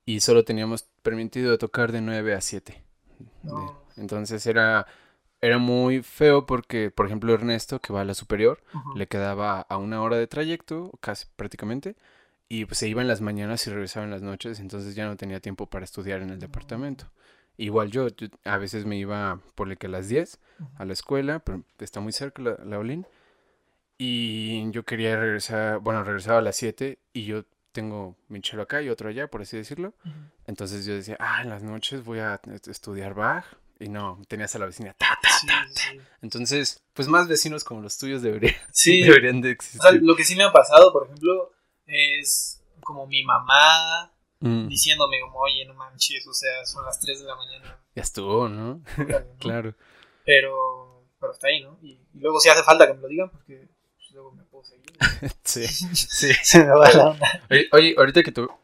y 0.06 0.20
solo 0.20 0.44
teníamos 0.44 0.84
permitido 1.02 1.56
tocar 1.58 1.92
de 1.92 2.00
9 2.00 2.34
a 2.34 2.40
7. 2.40 2.82
De- 3.42 3.50
No. 3.52 3.80
entonces 3.96 4.46
era, 4.46 4.86
era 5.40 5.58
muy 5.58 6.02
feo 6.02 6.46
porque, 6.46 6.90
por 6.90 7.06
ejemplo, 7.06 7.32
Ernesto, 7.34 7.80
que 7.80 7.92
va 7.92 8.00
a 8.02 8.04
la 8.04 8.14
superior, 8.14 8.62
le 8.96 9.06
quedaba 9.06 9.60
a 9.60 9.76
una 9.78 10.02
hora 10.02 10.16
de 10.16 10.26
trayecto, 10.26 10.92
casi 11.00 11.26
prácticamente, 11.36 11.96
y 12.48 12.66
pues 12.66 12.78
se 12.78 12.88
iba 12.88 13.02
en 13.02 13.08
las 13.08 13.20
mañanas 13.20 13.66
y 13.66 13.70
regresaba 13.70 14.04
en 14.04 14.10
las 14.10 14.22
noches, 14.22 14.60
entonces 14.60 14.94
ya 14.94 15.06
no 15.06 15.16
tenía 15.16 15.40
tiempo 15.40 15.66
para 15.68 15.84
estudiar 15.84 16.22
en 16.22 16.30
el 16.30 16.38
departamento. 16.38 17.10
Igual 17.56 17.90
yo, 17.90 18.08
yo 18.08 18.28
a 18.44 18.58
veces 18.58 18.84
me 18.84 18.96
iba 18.96 19.40
por 19.54 19.76
que 19.78 19.86
a 19.86 19.90
las 19.90 20.08
10 20.08 20.40
a 20.76 20.84
la 20.84 20.92
escuela, 20.92 21.38
pero 21.38 21.62
está 21.78 22.00
muy 22.00 22.12
cerca 22.12 22.42
la, 22.42 22.58
la 22.64 22.78
Olin, 22.78 23.06
y 23.96 24.70
yo 24.72 24.84
quería 24.84 25.16
regresar, 25.18 25.78
bueno, 25.78 26.02
regresaba 26.02 26.38
a 26.38 26.42
las 26.42 26.56
7 26.56 26.98
y 27.12 27.24
yo 27.24 27.44
tengo 27.74 28.16
mi 28.28 28.40
chelo 28.40 28.62
acá 28.62 28.80
y 28.80 28.88
otro 28.88 29.08
allá, 29.10 29.26
por 29.28 29.42
así 29.42 29.56
decirlo. 29.58 29.92
Entonces 30.46 30.86
yo 30.86 30.94
decía, 30.94 31.16
ah, 31.20 31.42
en 31.42 31.50
las 31.50 31.62
noches 31.62 32.02
voy 32.04 32.20
a 32.20 32.40
est- 32.54 32.68
estudiar 32.68 33.12
Bach. 33.14 33.44
Y 33.80 33.88
no, 33.88 34.22
tenías 34.28 34.54
a 34.54 34.60
la 34.60 34.66
vecina. 34.66 34.94
ta, 34.94 35.18
ta. 35.20 35.28
Sí, 35.30 35.48
sí, 35.48 35.74
sí. 35.74 36.00
Entonces, 36.22 36.82
pues 36.94 37.08
más 37.08 37.26
vecinos 37.26 37.64
como 37.64 37.80
los 37.82 37.98
tuyos 37.98 38.22
deberían, 38.22 38.54
Sí, 38.72 39.00
deberían 39.02 39.40
de 39.40 39.48
o 39.48 39.52
existir. 39.52 39.80
sea, 39.82 39.90
lo 39.92 40.14
que 40.14 40.24
sí 40.24 40.36
me 40.36 40.44
ha 40.44 40.52
pasado, 40.52 40.92
por 40.92 41.04
ejemplo, 41.06 41.52
es 41.86 42.62
como 42.80 43.06
mi 43.06 43.22
mamá 43.24 44.10
Mm, 44.40 44.68
diciéndome 44.68 45.20
como, 45.22 45.38
oye, 45.38 45.64
no 45.66 45.72
manches, 45.74 46.26
o 46.26 46.32
sea, 46.34 46.64
son 46.66 46.84
las 46.84 47.00
3 47.00 47.18
de 47.20 47.24
la 47.26 47.34
mañana. 47.34 47.80
ya 47.94 48.02
estuvo, 48.02 48.48
¿no? 48.48 48.82
Claro. 49.40 49.74
Pero, 50.24 51.06
pero 51.18 51.32
está 51.32 51.48
ahí, 51.48 51.62
¿no? 51.62 51.78
Y, 51.82 51.92
y 52.12 52.20
luego 52.20 52.38
si 52.40 52.48
hace 52.50 52.62
falta 52.62 52.86
que 52.86 52.94
me 52.94 53.00
lo 53.00 53.08
digan, 53.08 53.30
porque 53.30 53.68
luego 54.14 54.32
me 54.32 54.44
puedo 54.44 54.64
seguir. 54.64 54.84
Sí, 55.44 55.66
sí. 55.94 56.32
Se 56.42 56.60
me 56.64 56.70
va 56.70 56.90
la 56.92 57.10
onda. 57.10 57.26
Oye, 57.50 57.68
oye, 57.72 57.94
ahorita 57.98 58.22
que 58.22 58.32
to- 58.32 58.58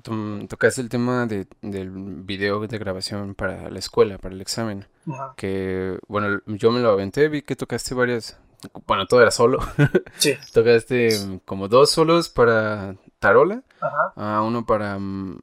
tocaste 0.48 0.80
el 0.80 0.88
tema 0.88 1.26
de, 1.26 1.46
del 1.60 1.90
video 1.90 2.66
de 2.66 2.78
grabación 2.78 3.34
para 3.34 3.68
la 3.68 3.78
escuela, 3.78 4.16
para 4.18 4.34
el 4.34 4.40
examen, 4.40 4.86
Ajá. 5.12 5.34
que, 5.36 5.98
bueno, 6.08 6.40
yo 6.46 6.70
me 6.70 6.80
lo 6.80 6.90
aventé, 6.90 7.28
vi 7.28 7.42
que 7.42 7.56
tocaste 7.56 7.94
varias, 7.94 8.38
bueno, 8.86 9.06
todo 9.06 9.20
era 9.22 9.30
solo, 9.30 9.58
Sí. 10.18 10.34
tocaste 10.52 11.40
como 11.44 11.68
dos 11.68 11.90
solos 11.90 12.28
para 12.28 12.96
tarola, 13.18 13.62
Ajá. 13.80 14.12
ah, 14.16 14.42
uno 14.42 14.64
para 14.66 14.98
mm, 14.98 15.38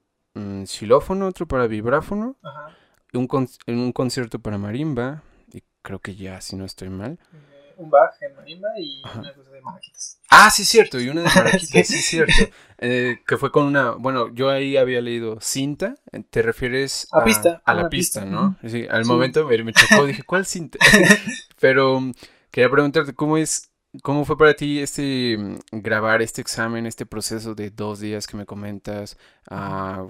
xilófono, 0.65 1.27
otro 1.27 1.47
para 1.47 1.67
vibráfono, 1.67 2.37
Ajá. 2.43 2.69
un, 3.13 3.27
con- 3.27 3.49
en 3.65 3.79
un 3.79 3.91
concierto 3.91 4.39
para 4.39 4.57
marimba, 4.57 5.21
y 5.53 5.63
creo 5.81 5.99
que 5.99 6.15
ya, 6.15 6.41
si 6.41 6.55
no 6.55 6.65
estoy 6.65 6.89
mal. 6.89 7.19
Eh, 7.33 7.56
un 7.77 7.89
bag 7.89 8.11
en 8.21 8.35
marimba 8.35 8.69
y 8.79 9.01
una 9.03 9.33
cosa 9.33 9.51
de 9.51 9.61
maraquitas. 9.61 10.19
Ah, 10.29 10.49
sí, 10.51 10.65
cierto, 10.65 10.99
y 10.99 11.09
una 11.09 11.21
de 11.21 11.29
Maraquitas, 11.35 11.87
Sí. 11.87 11.95
sí, 11.95 12.01
cierto. 12.01 12.33
Eh, 12.79 13.19
que 13.25 13.37
fue 13.37 13.51
con 13.51 13.65
una, 13.65 13.91
bueno, 13.91 14.33
yo 14.33 14.49
ahí 14.49 14.77
había 14.77 15.01
leído 15.01 15.39
cinta, 15.41 15.95
eh, 16.11 16.23
te 16.29 16.41
refieres 16.41 17.07
A 17.11 17.23
pista, 17.23 17.61
a 17.65 17.71
a 17.71 17.73
la 17.73 17.89
pista, 17.89 18.21
pista, 18.21 18.25
¿no? 18.25 18.55
Sí, 18.67 18.85
al 18.89 19.03
Sí. 19.03 19.09
momento 19.09 19.45
me, 19.47 19.63
me 19.63 19.73
chocó, 19.73 20.05
dije, 20.05 20.23
¿cuál 20.23 20.45
cinta? 20.45 20.77
Pero 21.59 21.99
mm, 22.01 22.11
quería 22.51 22.69
preguntarte, 22.69 23.13
¿cómo 23.13 23.37
es, 23.37 23.71
cómo 24.03 24.25
fue 24.25 24.37
para 24.37 24.53
ti 24.53 24.79
este 24.79 25.37
mm, 25.37 25.57
grabar 25.71 26.21
este 26.21 26.41
examen, 26.41 26.85
este 26.85 27.05
proceso 27.05 27.55
de 27.55 27.69
dos 27.71 27.99
días 27.99 28.27
que 28.27 28.37
me 28.37 28.45
comentas? 28.45 29.17
Ah, 29.49 30.07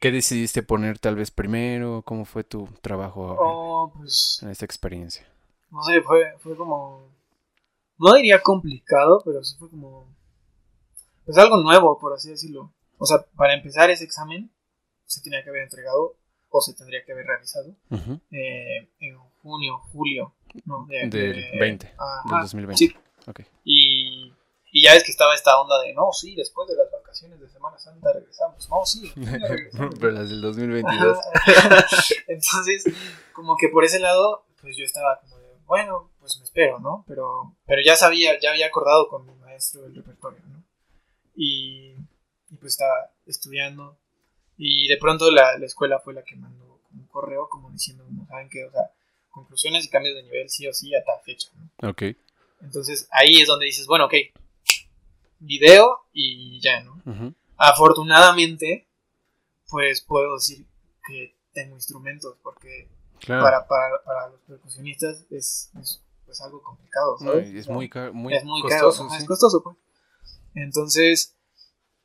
¿qué 0.00 0.10
decidiste 0.10 0.62
poner 0.62 0.98
tal 0.98 1.16
vez 1.16 1.30
primero? 1.30 2.02
¿Cómo 2.04 2.24
fue 2.24 2.44
tu 2.44 2.68
trabajo 2.80 3.36
Oh, 3.38 3.92
pues, 3.96 4.40
en 4.42 4.50
esta 4.50 4.64
experiencia? 4.64 5.26
No 5.72 5.82
sé, 5.82 6.00
fue, 6.02 6.34
fue 6.38 6.56
como, 6.56 7.08
no 7.98 8.14
diría 8.14 8.40
complicado, 8.40 9.20
pero 9.24 9.42
sí 9.42 9.56
fue 9.58 9.68
como, 9.70 10.14
pues 11.24 11.36
algo 11.38 11.56
nuevo, 11.56 11.98
por 11.98 12.12
así 12.12 12.30
decirlo. 12.30 12.72
O 12.98 13.06
sea, 13.06 13.24
para 13.36 13.54
empezar 13.54 13.90
ese 13.90 14.04
examen 14.04 14.50
se 15.06 15.20
tenía 15.22 15.42
que 15.42 15.50
haber 15.50 15.62
entregado 15.62 16.16
o 16.50 16.60
se 16.60 16.74
tendría 16.74 17.04
que 17.04 17.12
haber 17.12 17.26
realizado 17.26 17.74
eh, 18.30 18.88
en 19.00 19.18
junio, 19.42 19.78
julio, 19.92 20.34
¿no? 20.66 20.86
De- 20.86 21.08
Del 21.08 21.10
de- 21.10 21.58
20, 21.58 21.94
ajá, 21.98 22.22
del 22.34 22.42
2020. 22.42 22.76
Sí. 22.76 22.94
Y, 23.64 24.32
y 24.72 24.84
ya 24.84 24.92
ves 24.92 25.04
que 25.04 25.10
estaba 25.12 25.34
esta 25.34 25.58
onda 25.60 25.80
de, 25.82 25.92
no, 25.94 26.12
sí, 26.12 26.34
después 26.34 26.68
de 26.68 26.76
las 26.76 26.90
vacaciones 26.90 27.40
de 27.40 27.48
Semana 27.48 27.78
Santa 27.78 28.12
regresamos. 28.12 28.68
No, 28.68 28.84
sí, 28.84 29.10
regresamos. 29.16 29.94
Pero 29.98 30.12
las 30.12 30.28
del 30.28 30.40
2022. 30.42 31.18
Ajá. 31.34 31.86
Entonces, 32.28 32.84
como 33.32 33.56
que 33.56 33.68
por 33.68 33.84
ese 33.84 33.98
lado, 33.98 34.44
pues 34.60 34.76
yo 34.76 34.84
estaba 34.84 35.20
como 35.20 35.36
bueno, 35.72 36.10
pues 36.20 36.36
me 36.36 36.44
espero, 36.44 36.78
¿no? 36.80 37.02
Pero, 37.08 37.56
pero 37.64 37.80
ya 37.82 37.96
sabía, 37.96 38.38
ya 38.38 38.50
había 38.50 38.66
acordado 38.66 39.08
con 39.08 39.24
mi 39.24 39.34
maestro 39.36 39.86
el 39.86 39.94
repertorio, 39.94 40.42
¿no? 40.48 40.62
Y, 41.34 41.94
y 42.50 42.56
pues 42.60 42.74
estaba 42.74 43.10
estudiando. 43.24 43.96
Y 44.58 44.86
de 44.86 44.98
pronto 44.98 45.30
la, 45.30 45.56
la 45.56 45.64
escuela 45.64 45.98
fue 45.98 46.12
la 46.12 46.24
que 46.24 46.36
mandó 46.36 46.82
un 46.92 47.06
correo 47.06 47.48
como 47.48 47.70
diciendo, 47.70 48.04
no 48.10 48.26
saben 48.26 48.50
qué, 48.50 48.66
o 48.66 48.70
sea, 48.70 48.90
conclusiones 49.30 49.86
y 49.86 49.88
cambios 49.88 50.14
de 50.14 50.24
nivel 50.24 50.50
sí 50.50 50.68
o 50.68 50.74
sí 50.74 50.94
a 50.94 51.02
tal 51.04 51.22
fecha, 51.24 51.48
¿no? 51.54 51.88
Ok. 51.88 52.02
Entonces 52.60 53.08
ahí 53.10 53.40
es 53.40 53.48
donde 53.48 53.64
dices, 53.64 53.86
bueno, 53.86 54.04
ok, 54.04 54.14
video 55.38 56.00
y 56.12 56.60
ya, 56.60 56.82
¿no? 56.82 57.00
Ujú. 57.06 57.34
Afortunadamente, 57.56 58.88
pues 59.70 60.02
puedo 60.02 60.34
decir 60.34 60.66
que 61.08 61.34
tengo 61.54 61.76
instrumentos, 61.76 62.36
porque 62.42 62.90
Claro. 63.24 63.42
para, 63.42 63.66
para, 63.66 64.02
para 64.04 64.28
los 64.30 64.40
percusionistas 64.42 65.24
es, 65.30 65.70
es, 65.80 66.02
pues 66.26 66.40
algo 66.40 66.62
complicado, 66.62 67.16
No, 67.20 67.32
¿sabes? 67.32 67.48
y 67.50 67.58
es 67.58 67.64
O 67.64 67.66
sea, 67.66 67.74
muy, 67.74 67.90
muy, 68.12 68.34
es 68.34 68.44
muy 68.44 68.60
costoso. 68.62 68.90
caro, 68.98 69.06
ajá, 69.08 69.16
sí. 69.16 69.22
es 69.22 69.28
costoso, 69.28 69.62
pues. 69.62 69.76
Entonces, 70.54 71.36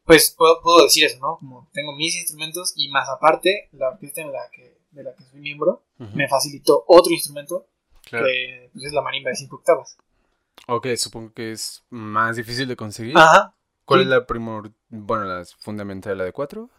pues 0.06 0.34
puedo, 0.38 0.62
puedo 0.62 0.84
decir 0.84 1.06
eso, 1.06 1.20
¿no? 1.20 1.38
Como 1.38 1.70
tengo 1.74 1.94
mis 1.96 2.16
instrumentos 2.16 2.74
y 2.76 2.90
más 2.90 3.10
aparte, 3.10 3.70
la 3.74 3.90
orquesta 3.90 4.22
en 4.22 4.32
la 4.32 4.50
que, 4.52 4.78
de 4.92 5.04
la 5.04 5.14
que 5.16 5.24
soy 5.24 5.40
miembro 5.40 5.84
me 6.14 6.28
facilitó 6.28 6.84
otro 6.88 7.12
instrumento 7.14 7.68
Claro. 8.06 8.26
que 8.26 8.70
pues, 8.72 8.86
es 8.86 8.94
la 8.94 9.02
marimba 9.02 9.32
de 9.32 9.36
5 9.36 9.56
octavas. 9.58 9.98
Ok, 10.68 10.88
supongo 10.96 11.34
que 11.34 11.52
es 11.52 11.84
más 11.90 12.38
difícil 12.38 12.68
de 12.68 12.76
conseguir. 12.78 13.18
Ajá. 13.18 13.54
¿Cuál 13.84 14.00
sí. 14.00 14.04
es 14.04 14.10
la 14.10 14.26
primor... 14.26 14.72
Bueno, 14.90 15.26
la 15.26 15.44
fundamental, 15.60 16.18
la 16.18 16.24
de 16.26 16.32
4? 16.32 16.70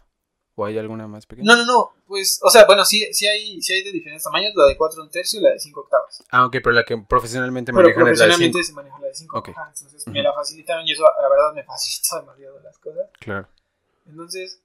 ¿O 0.59 0.65
hay 0.65 0.77
alguna 0.77 1.07
más 1.07 1.25
pequeña? 1.25 1.47
No, 1.47 1.55
no, 1.55 1.65
no, 1.65 1.93
pues, 2.05 2.37
o 2.43 2.49
sea, 2.49 2.65
bueno, 2.65 2.83
sí, 2.83 3.07
sí, 3.13 3.25
hay, 3.25 3.61
sí 3.61 3.71
hay 3.71 3.81
de 3.81 3.93
diferentes 3.93 4.25
tamaños, 4.25 4.51
la 4.55 4.65
de 4.65 4.75
4 4.75 5.01
un 5.01 5.09
tercio 5.09 5.39
y 5.39 5.43
la 5.43 5.51
de 5.51 5.59
5 5.59 5.79
octavas. 5.79 6.21
Ah, 6.31 6.45
ok, 6.47 6.51
pero 6.61 6.71
la 6.73 6.83
que 6.83 6.97
profesionalmente 6.97 7.71
Pero 7.71 7.83
manejan 7.83 8.07
es 8.09 8.19
la 8.19 8.25
de 8.25 8.31
5. 8.33 8.35
profesionalmente 8.51 8.63
se 8.67 8.73
maneja 8.73 8.99
la 8.99 9.07
de 9.07 9.15
5. 9.15 9.39
Ok. 9.39 9.47
entonces 9.47 10.01
Ujú. 10.01 10.11
me 10.11 10.21
la 10.21 10.33
facilitaron 10.33 10.85
y 10.85 10.91
eso, 10.91 11.03
la 11.03 11.29
verdad, 11.29 11.53
me 11.55 11.63
facilitó 11.63 12.15
demasiado 12.19 12.59
las 12.59 12.77
cosas. 12.77 13.09
Claro. 13.21 13.47
Entonces, 14.05 14.61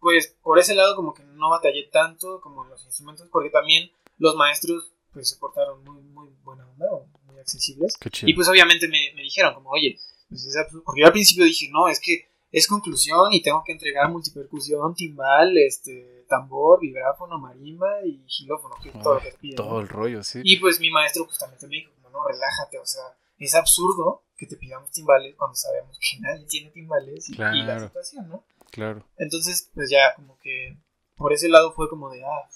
pues 0.00 0.34
por 0.42 0.58
ese 0.58 0.74
lado 0.74 0.96
como 0.96 1.14
que 1.14 1.22
no 1.22 1.48
batallé 1.48 1.88
tanto 1.92 2.40
como 2.40 2.64
en 2.64 2.70
los 2.70 2.84
instrumentos, 2.84 3.28
porque 3.30 3.50
también 3.50 3.92
los 4.18 4.34
maestros 4.34 4.90
pues 5.12 5.28
se 5.28 5.36
portaron 5.36 5.84
muy, 5.84 6.02
muy 6.02 6.28
buena 6.42 6.66
onda, 6.68 6.86
o 6.90 7.06
muy 7.26 7.38
accesibles. 7.38 7.96
Qué 7.98 8.10
chido. 8.10 8.30
Y 8.30 8.34
pues 8.34 8.48
obviamente 8.48 8.88
me, 8.88 9.12
me 9.14 9.22
dijeron 9.22 9.54
como, 9.54 9.70
oye, 9.70 9.96
pues 10.28 10.44
es 10.44 10.56
absurdo", 10.56 10.82
porque 10.84 11.02
yo 11.02 11.06
al 11.06 11.12
principio 11.12 11.44
dije, 11.44 11.68
no, 11.70 11.86
es 11.86 12.00
que 12.00 12.33
es 12.54 12.68
conclusión 12.68 13.32
y 13.32 13.42
tengo 13.42 13.64
que 13.64 13.72
entregar 13.72 14.08
multipercusión, 14.10 14.94
timbal, 14.94 15.58
este, 15.58 16.24
tambor, 16.28 16.78
vibráfono, 16.80 17.36
marimba 17.36 18.04
y 18.04 18.22
xilófono, 18.28 18.76
que 18.80 18.90
es 18.90 19.02
todo 19.02 19.14
lo 19.14 19.20
que 19.20 19.32
piden. 19.40 19.56
¿no? 19.56 19.64
Todo 19.64 19.80
el 19.80 19.88
rollo, 19.88 20.22
sí. 20.22 20.40
Y 20.44 20.58
pues 20.58 20.78
mi 20.78 20.88
maestro 20.88 21.24
justamente 21.24 21.66
me 21.66 21.76
dijo, 21.76 21.90
como 21.96 22.10
no, 22.10 22.24
relájate, 22.24 22.78
o 22.78 22.86
sea, 22.86 23.02
es 23.40 23.56
absurdo 23.56 24.22
que 24.36 24.46
te 24.46 24.56
pidamos 24.56 24.88
timbales 24.92 25.34
cuando 25.36 25.56
sabemos 25.56 25.98
que 25.98 26.20
nadie 26.20 26.46
tiene 26.46 26.70
timbales 26.70 27.28
y, 27.28 27.34
y 27.34 27.36
la 27.38 27.80
situación, 27.80 28.28
¿no? 28.28 28.44
Claro. 28.70 29.04
Entonces, 29.18 29.68
pues 29.74 29.90
ya 29.90 30.14
como 30.14 30.38
que 30.40 30.76
por 31.16 31.32
ese 31.32 31.48
lado 31.48 31.72
fue 31.72 31.88
como 31.88 32.08
de, 32.10 32.24
ah. 32.24 32.48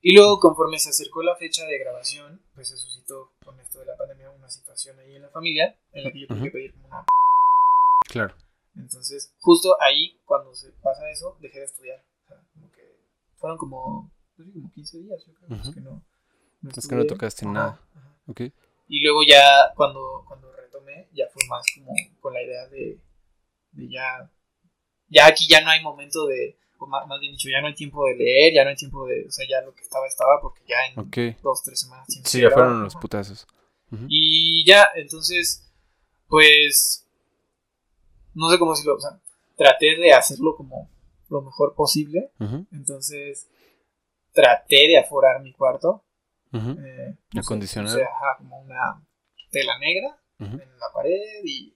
Y 0.00 0.14
luego 0.14 0.40
conforme 0.40 0.78
se 0.78 0.88
acercó 0.88 1.22
la 1.22 1.36
fecha 1.36 1.66
de 1.66 1.78
grabación, 1.78 2.40
pues 2.54 2.68
se 2.68 2.78
suscitó 2.78 3.32
con 3.44 3.60
esto 3.60 3.80
de 3.80 3.86
la 3.86 3.96
pandemia 3.96 4.30
una 4.30 4.48
situación 4.48 4.98
ahí 5.00 5.16
en 5.16 5.22
la 5.22 5.28
familia 5.28 5.76
en 5.92 6.04
la 6.04 6.12
que 6.12 6.20
yo 6.20 6.28
tuve 6.28 6.44
que 6.44 6.50
pedir 6.50 6.72
como 6.72 6.86
una... 6.86 7.04
Claro. 8.08 8.34
Entonces, 8.78 9.34
justo 9.40 9.76
ahí, 9.80 10.20
cuando 10.24 10.54
se 10.54 10.70
pasa 10.72 11.08
eso, 11.10 11.36
dejé 11.40 11.58
de 11.60 11.64
estudiar. 11.64 12.04
O 12.24 12.26
sea, 12.28 12.36
como 12.52 12.70
que 12.72 13.00
fueron 13.36 13.58
como, 13.58 14.12
pues 14.36 14.46
sí, 14.48 14.54
como 14.54 14.72
15 14.72 14.98
días, 14.98 15.24
yo 15.26 15.34
creo, 15.34 15.48
Ujú. 15.58 15.68
es 15.68 15.74
que 15.74 15.80
no... 15.80 16.04
no 16.62 16.70
Es 16.70 16.88
que 16.88 16.94
no 16.94 17.06
tocaste 17.06 17.44
Ajá, 17.44 17.52
nada. 17.52 17.82
ajá. 17.94 18.18
Ok. 18.26 18.40
Y 18.88 19.00
luego 19.02 19.20
ya 19.28 19.72
cuando, 19.76 20.24
cuando 20.26 20.50
retomé, 20.52 21.08
ya 21.12 21.26
fue 21.32 21.46
más 21.48 21.64
como 21.74 21.92
con 22.20 22.32
la 22.32 22.42
idea 22.42 22.66
de, 22.68 22.98
de 23.72 23.88
ya, 23.90 24.30
ya 25.08 25.26
aquí 25.26 25.46
ya 25.48 25.60
no 25.60 25.70
hay 25.70 25.82
momento 25.82 26.26
de, 26.26 26.58
o 26.78 26.86
más, 26.86 27.06
más 27.06 27.20
bien 27.20 27.32
dicho, 27.32 27.48
ya 27.50 27.60
no 27.60 27.66
hay 27.66 27.74
tiempo 27.74 28.06
de 28.06 28.16
leer, 28.16 28.54
ya 28.54 28.64
no 28.64 28.70
hay 28.70 28.76
tiempo 28.76 29.06
de, 29.06 29.26
o 29.26 29.30
sea, 29.30 29.46
ya 29.48 29.60
lo 29.60 29.74
que 29.74 29.82
estaba 29.82 30.06
estaba 30.06 30.40
porque 30.40 30.62
ya 30.66 30.76
en 30.86 30.98
Ok. 31.00 31.42
dos, 31.42 31.62
tres 31.62 31.80
semanas. 31.80 32.06
Sí, 32.24 32.40
ya 32.40 32.50
fueron 32.50 32.82
los 32.84 32.96
putazos. 32.96 33.46
Y 34.08 34.64
ya, 34.66 34.88
entonces, 34.96 35.70
pues, 36.28 37.07
no 38.34 38.50
sé 38.50 38.58
cómo 38.58 38.72
decirlo, 38.72 38.96
o 38.96 39.00
sea, 39.00 39.18
traté 39.56 39.96
de 39.96 40.12
hacerlo 40.12 40.56
como 40.56 40.90
lo 41.28 41.42
mejor 41.42 41.74
posible, 41.74 42.30
Ujú, 42.40 42.66
entonces 42.72 43.48
traté 44.32 44.88
de 44.88 44.98
aforar 44.98 45.42
mi 45.42 45.52
cuarto. 45.52 46.04
ujú, 46.52 46.70
Eh, 46.80 47.16
puse- 47.30 47.40
Acondicionar. 47.40 47.92
puse, 47.92 48.04
ajá, 48.04 48.36
como 48.38 48.60
una 48.62 49.04
tela 49.50 49.78
negra 49.78 50.18
ujú. 50.40 50.56
en 50.62 50.78
la 50.78 50.86
pared 50.94 51.42
y, 51.44 51.74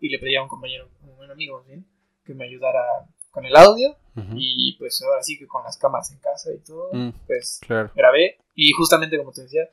y 0.00 0.08
le 0.08 0.18
pedí 0.18 0.36
a 0.36 0.42
un 0.42 0.48
compañero, 0.48 0.88
un 1.02 1.16
buen 1.16 1.30
amigo, 1.30 1.62
¿sí? 1.66 1.84
que 2.24 2.34
me 2.34 2.44
ayudara 2.46 2.82
con 3.30 3.44
el 3.44 3.54
audio 3.54 3.96
y 4.34 4.76
pues 4.78 5.02
ahora 5.02 5.22
sí 5.22 5.38
que 5.38 5.46
con 5.46 5.62
las 5.62 5.76
cámaras 5.76 6.10
en 6.10 6.18
casa 6.20 6.50
y 6.52 6.58
todo, 6.64 6.90
Mm, 6.94 7.10
pues 7.26 7.60
Claro. 7.66 7.90
grabé 7.94 8.38
y 8.54 8.72
justamente 8.72 9.18
como 9.18 9.30
te 9.32 9.42
decía, 9.42 9.68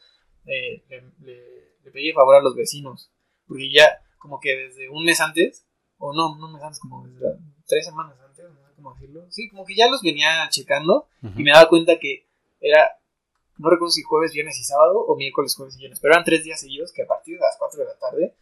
eh, 0.46 0.84
le, 0.90 1.02
le- 1.22 1.78
le 1.84 1.92
pedí 1.92 2.12
favor 2.12 2.36
a 2.36 2.42
los 2.42 2.54
vecinos, 2.56 3.10
porque 3.48 3.70
ya 3.72 4.02
como 4.18 4.40
que 4.42 4.54
desde 4.56 4.90
un 4.90 5.06
mes 5.06 5.22
antes, 5.22 5.66
o 6.06 6.14
no, 6.14 6.36
no 6.38 6.48
mes 6.52 6.62
antes, 6.62 6.80
como 6.80 7.08
desde 7.08 7.38
tres 7.66 7.86
semanas 7.86 8.18
antes, 8.20 8.44
no 8.50 8.68
sé 8.68 8.74
cómo 8.76 8.94
decirlo, 8.94 9.26
sí, 9.32 9.50
como 9.50 9.66
que 9.66 9.76
ya 9.76 9.88
los 9.90 10.02
venía 10.02 10.48
checando 10.50 11.08
y 11.22 11.44
me 11.44 11.52
daba 11.52 11.70
cuenta 11.70 11.98
que 11.98 12.28
era, 12.60 12.90
no 13.58 13.70
recuerdo 13.70 13.92
si 13.92 14.04
jueves, 14.04 14.34
viernes 14.34 14.60
y 14.60 14.64
sábado 14.64 15.00
o 15.00 15.16
miércoles, 15.16 15.56
jueves 15.56 15.76
y 15.76 15.80
viernes, 15.80 16.00
pero 16.02 16.14
eran 16.14 16.26
tres 16.26 16.44
días 16.44 16.60
seguidos 16.60 16.92
que 16.92 17.04
a 17.04 17.08
partir 17.08 17.36
de 17.36 17.42
las 17.42 17.56
4 17.58 17.80
de 17.80 17.86
la 17.86 17.98
tarde, 17.98 18.36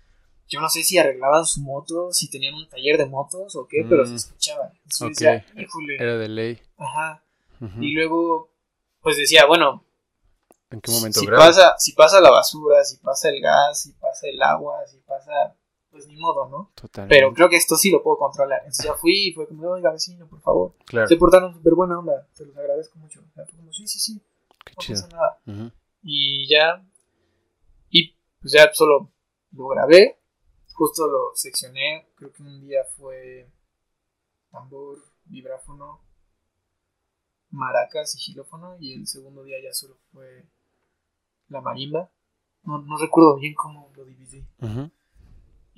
yo 0.48 0.60
no 0.60 0.70
sé 0.70 0.84
si 0.84 0.98
arreglaban 0.98 1.46
su 1.46 1.62
moto, 1.62 2.12
si 2.12 2.30
tenían 2.30 2.56
un 2.56 2.68
taller 2.68 2.98
de 2.98 3.06
motos 3.06 3.56
o 3.56 3.68
qué, 3.68 3.86
pero 3.88 4.06
se 4.06 4.14
Mm. 4.14 4.16
escuchaba. 4.16 4.72
Entonces 4.84 5.10
decía, 5.10 5.46
híjole, 5.56 5.96
Era 6.00 6.18
de 6.18 6.28
ley. 6.30 6.62
ajá. 6.78 7.24
Y 7.80 7.94
luego, 7.94 8.50
pues 9.02 9.18
decía, 9.18 9.46
bueno, 9.46 9.86
¿En 10.72 10.82
qué 10.82 10.90
momento 10.92 11.20
si 11.20 11.28
pasa, 11.28 11.76
si 11.78 11.92
pasa 11.94 12.20
la 12.22 12.32
basura, 12.32 12.84
si 12.84 12.98
pasa 12.98 13.30
el 13.30 13.40
gas, 13.42 13.82
si 13.84 13.92
pasa 13.94 14.28
el 14.28 14.42
agua, 14.42 14.86
si 14.88 14.98
pasa, 15.00 15.56
pues 16.02 16.08
ni 16.08 16.20
modo, 16.20 16.50
¿no? 16.50 16.72
Totalmente. 16.76 17.16
Pero 17.16 17.34
creo 17.34 17.50
que 17.50 17.58
esto 17.58 17.76
sí 17.78 17.92
lo 17.92 18.02
puedo 18.02 18.18
controlar. 18.18 18.60
Entonces 18.60 18.86
ya 18.86 18.94
fui 18.96 19.28
y 19.30 19.34
fue 19.34 19.48
como, 19.48 19.68
oiga, 19.70 19.92
vecino, 19.92 20.28
por 20.28 20.42
favor. 20.42 20.74
Claro. 20.86 21.08
Se 21.08 21.16
portaron 21.16 21.54
súper 21.54 21.74
buena 21.76 22.00
onda, 22.00 22.28
te 22.36 22.46
los 22.46 22.58
agradezco 22.58 22.98
mucho. 22.98 23.22
O 23.22 23.34
sea, 23.34 23.46
fue 23.46 23.60
como, 23.60 23.72
sí, 23.72 23.88
sí, 23.88 24.00
sí, 24.00 24.22
Qué 24.66 24.74
no 24.76 24.82
chido. 24.82 25.02
pasa 25.02 25.16
nada. 25.16 25.72
Y 26.02 26.48
ya, 26.50 26.84
y 27.92 28.16
pues 28.42 28.54
ya 28.54 28.72
solo 28.74 29.12
lo 29.52 29.68
grabé, 29.68 30.18
justo 30.74 31.06
lo 31.08 31.36
seccioné, 31.36 32.08
creo 32.16 32.32
que 32.34 32.42
un 32.42 32.60
día 32.62 32.84
fue 32.98 33.48
tambor, 34.50 34.98
vibráfono, 35.26 36.02
maracas 37.52 38.16
y 38.16 38.20
xilófono, 38.20 38.78
y 38.80 38.94
el 38.94 39.08
segundo 39.08 39.44
día 39.44 39.58
ya 39.64 39.74
solo 39.74 39.98
fue 40.12 40.48
la 41.50 41.62
marimba. 41.62 42.10
No, 42.64 42.80
no 42.80 42.98
recuerdo 42.98 43.38
bien 43.38 43.54
cómo 43.54 43.92
lo 43.96 44.06
dividí. 44.06 44.44
Ujú. 44.62 44.90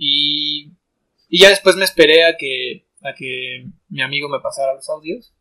Y, 0.03 0.72
y 1.29 1.41
ya 1.41 1.50
después 1.50 1.75
me 1.75 1.86
esperé 1.86 2.25
a 2.25 2.36
que, 2.38 2.86
a 3.01 3.13
que 3.15 3.67
mi 3.89 4.01
amigo 4.01 4.27
me 4.29 4.39
pasara 4.39 4.74
los 4.74 4.89
audios. 4.89 5.33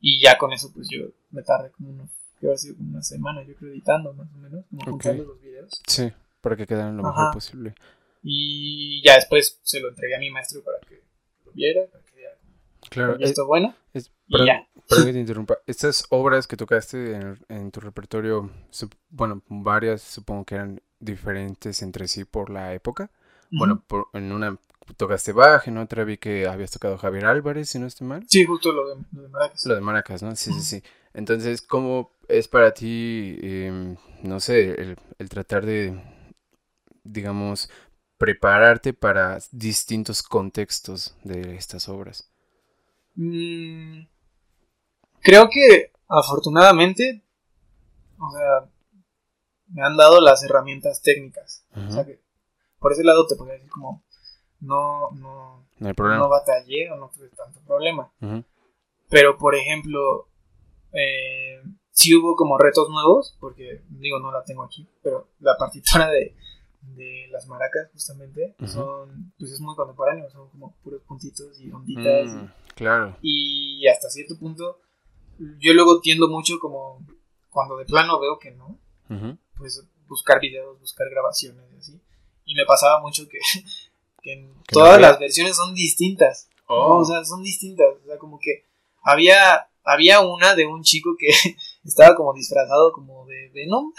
Y 0.00 0.20
ya 0.20 0.36
con 0.38 0.52
eso, 0.52 0.72
pues 0.74 0.88
yo 0.90 1.06
me 1.30 1.42
tardé 1.42 1.70
como 1.70 2.08
que 2.40 2.46
haber 2.46 2.58
sido 2.58 2.76
como 2.76 2.90
una 2.90 3.02
semana, 3.02 3.44
yo 3.44 3.54
creo, 3.54 3.70
editando 3.70 4.12
más 4.14 4.28
o 4.34 4.38
menos, 4.38 4.64
como 4.68 4.82
Ok. 4.82 4.90
juntando 4.90 5.24
los 5.24 5.40
videos. 5.40 5.70
Sí, 5.86 6.10
para 6.40 6.56
que 6.56 6.66
quedaran 6.66 6.96
lo 6.96 7.06
Ajá. 7.06 7.18
mejor 7.20 7.34
posible. 7.34 7.74
Y 8.24 9.02
ya 9.04 9.14
después 9.14 9.60
se 9.62 9.80
lo 9.80 9.88
entregué 9.90 10.16
a 10.16 10.18
mi 10.18 10.30
maestro 10.30 10.62
para 10.64 10.78
que 10.80 11.02
lo 11.44 11.52
viera, 11.52 11.82
para 11.90 12.02
que 12.04 12.12
Claro. 12.90 13.14
"Oye, 13.14 13.24
esto 13.24 13.42
es 13.42 13.46
bueno. 13.48 13.74
es- 13.94 14.10
Y 14.26 14.32
perdón, 14.32 14.46
ya. 14.48 14.68
perdón 14.88 15.06
que 15.06 15.12
te 15.12 15.20
interrumpa. 15.20 15.58
Estas 15.66 16.04
obras 16.10 16.46
que 16.48 16.56
tocaste 16.56 17.12
en, 17.14 17.38
en 17.48 17.70
tu 17.70 17.80
repertorio, 17.80 18.50
bueno, 19.10 19.42
varias 19.48 20.02
supongo 20.02 20.44
que 20.44 20.56
eran 20.56 20.82
diferentes 21.00 21.80
entre 21.82 22.06
sí 22.08 22.24
por 22.24 22.50
la 22.50 22.74
época. 22.74 23.10
Bueno, 23.52 23.82
por- 23.86 24.08
en 24.14 24.32
una 24.32 24.56
tocaste 24.96 25.32
Bach, 25.32 25.66
en 25.68 25.78
otra 25.78 26.04
vi 26.04 26.16
que 26.18 26.46
habías 26.46 26.70
tocado 26.70 26.98
Javier 26.98 27.26
Álvarez, 27.26 27.68
si 27.70 27.78
no 27.78 27.86
estoy 27.86 28.06
mal. 28.06 28.24
Sí, 28.28 28.44
justo 28.44 28.72
lo 28.72 28.88
de, 28.88 29.02
lo 29.12 29.22
de 29.22 29.28
Maracas. 29.28 29.64
Lo 29.66 29.74
de 29.74 29.80
Maracas, 29.80 30.22
¿no? 30.22 30.34
Sí, 30.36 30.52
sí, 30.52 30.60
sí. 30.62 30.82
Entonces, 31.14 31.62
¿cómo 31.62 32.10
es 32.28 32.48
para 32.48 32.72
ti, 32.74 33.38
em, 33.42 33.96
no 34.22 34.40
sé, 34.40 34.70
el, 34.80 34.96
el 35.18 35.28
tratar 35.28 35.64
de, 35.66 36.00
digamos, 37.04 37.70
prepararte 38.18 38.92
para 38.92 39.38
distintos 39.50 40.22
contextos 40.22 41.16
de 41.24 41.56
estas 41.56 41.88
obras? 41.88 42.30
Mm, 43.14 44.02
creo 45.20 45.48
que 45.50 45.92
afortunadamente, 46.08 47.22
o 48.18 48.30
sea, 48.32 48.70
me 49.68 49.82
han 49.82 49.96
dado 49.96 50.20
las 50.20 50.42
herramientas 50.42 51.02
técnicas. 51.02 51.64
O 51.74 51.92
sea 51.92 52.04
que 52.04 52.20
por 52.82 52.92
ese 52.92 53.02
lado 53.04 53.26
te 53.26 53.36
podría 53.36 53.54
decir 53.54 53.70
como 53.70 54.02
no, 54.60 55.10
no, 55.12 55.66
No 55.78 55.88
hay 55.88 55.94
problema. 55.94 56.22
no 56.22 56.28
batallé 56.28 56.90
o 56.90 56.96
no 56.96 57.10
tuve 57.14 57.28
tanto 57.30 57.60
problema. 57.66 58.12
Pero 59.08 59.36
por 59.38 59.54
ejemplo, 59.54 60.28
eh, 60.92 61.60
sí 61.90 62.14
hubo 62.14 62.34
como 62.36 62.58
retos 62.58 62.88
nuevos, 62.90 63.36
porque 63.40 63.82
digo, 63.88 64.18
no 64.20 64.30
la 64.32 64.44
tengo 64.44 64.62
aquí, 64.64 64.86
pero 65.02 65.28
la 65.40 65.56
partitura 65.58 66.08
de, 66.10 66.36
de 66.82 67.28
las 67.30 67.46
maracas 67.46 67.88
justamente 67.92 68.54
son, 68.66 69.32
pues 69.38 69.52
es 69.52 69.60
muy 69.60 69.74
contemporáneo, 69.74 70.28
son 70.30 70.48
como 70.50 70.74
puros 70.82 71.02
puntitos 71.02 71.58
y 71.60 71.70
onditas. 71.70 72.26
y- 72.26 72.28
Mm, 72.28 72.52
claro. 72.74 73.16
y 73.22 73.86
hasta 73.88 74.08
cierto 74.10 74.38
punto 74.38 74.80
yo 75.58 75.72
luego 75.74 76.00
tiendo 76.00 76.28
mucho 76.28 76.58
como 76.60 77.04
cuando 77.50 77.76
de 77.76 77.84
plano 77.84 78.18
veo 78.20 78.38
que 78.38 78.50
no, 78.52 78.78
pues 79.58 79.84
buscar 80.08 80.40
videos, 80.40 80.78
buscar 80.80 81.08
grabaciones 81.10 81.64
y 81.72 81.76
así. 81.76 82.00
Y 82.44 82.54
me 82.54 82.64
pasaba 82.64 83.00
mucho 83.00 83.24
que, 83.28 83.38
no 84.36 84.54
todas 84.68 85.00
las 85.00 85.18
versiones 85.18 85.56
son 85.56 85.74
distintas. 85.74 86.48
¿no? 86.68 86.76
Oh. 86.76 86.98
O 87.00 87.04
sea, 87.04 87.24
son 87.24 87.42
distintas. 87.42 87.86
O 88.02 88.06
sea, 88.06 88.18
como 88.18 88.38
que 88.38 88.66
había, 89.02 89.68
había 89.84 90.20
una 90.20 90.54
de 90.54 90.66
un 90.66 90.82
chico 90.82 91.16
que 91.18 91.28
estaba 91.84 92.14
como 92.14 92.32
disfrazado 92.32 92.92
como 92.92 93.26
de 93.26 93.50
Venom 93.54 93.92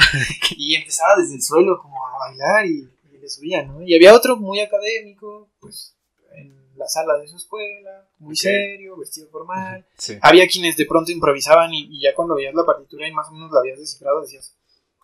y 0.56 0.74
empezaba 0.76 1.14
desde 1.16 1.34
el 1.36 1.42
suelo 1.42 1.78
como 1.78 2.06
a 2.06 2.18
bailar 2.18 2.66
y, 2.66 2.88
y 3.12 3.18
le 3.18 3.28
subía, 3.28 3.64
¿no? 3.64 3.82
Y 3.82 3.94
había 3.94 4.14
otro 4.14 4.36
muy 4.36 4.60
académico, 4.60 5.48
pues 5.60 5.96
en 6.34 6.54
la 6.76 6.86
sala 6.86 7.18
de 7.18 7.28
su 7.28 7.36
escuela, 7.36 8.08
muy 8.18 8.36
serio, 8.36 8.96
vestido 8.96 9.28
formal. 9.30 9.86
Sí. 9.96 10.18
Había 10.22 10.46
quienes 10.46 10.76
de 10.76 10.86
pronto 10.86 11.10
improvisaban 11.10 11.72
y, 11.72 11.88
y 11.90 12.02
ya 12.02 12.14
cuando 12.14 12.34
veías 12.34 12.54
la 12.54 12.64
partitura 12.64 13.08
y 13.08 13.12
más 13.12 13.28
o 13.28 13.32
menos 13.32 13.50
la 13.50 13.60
habías 13.60 13.78
descifrado 13.78 14.20
decías, 14.20 14.56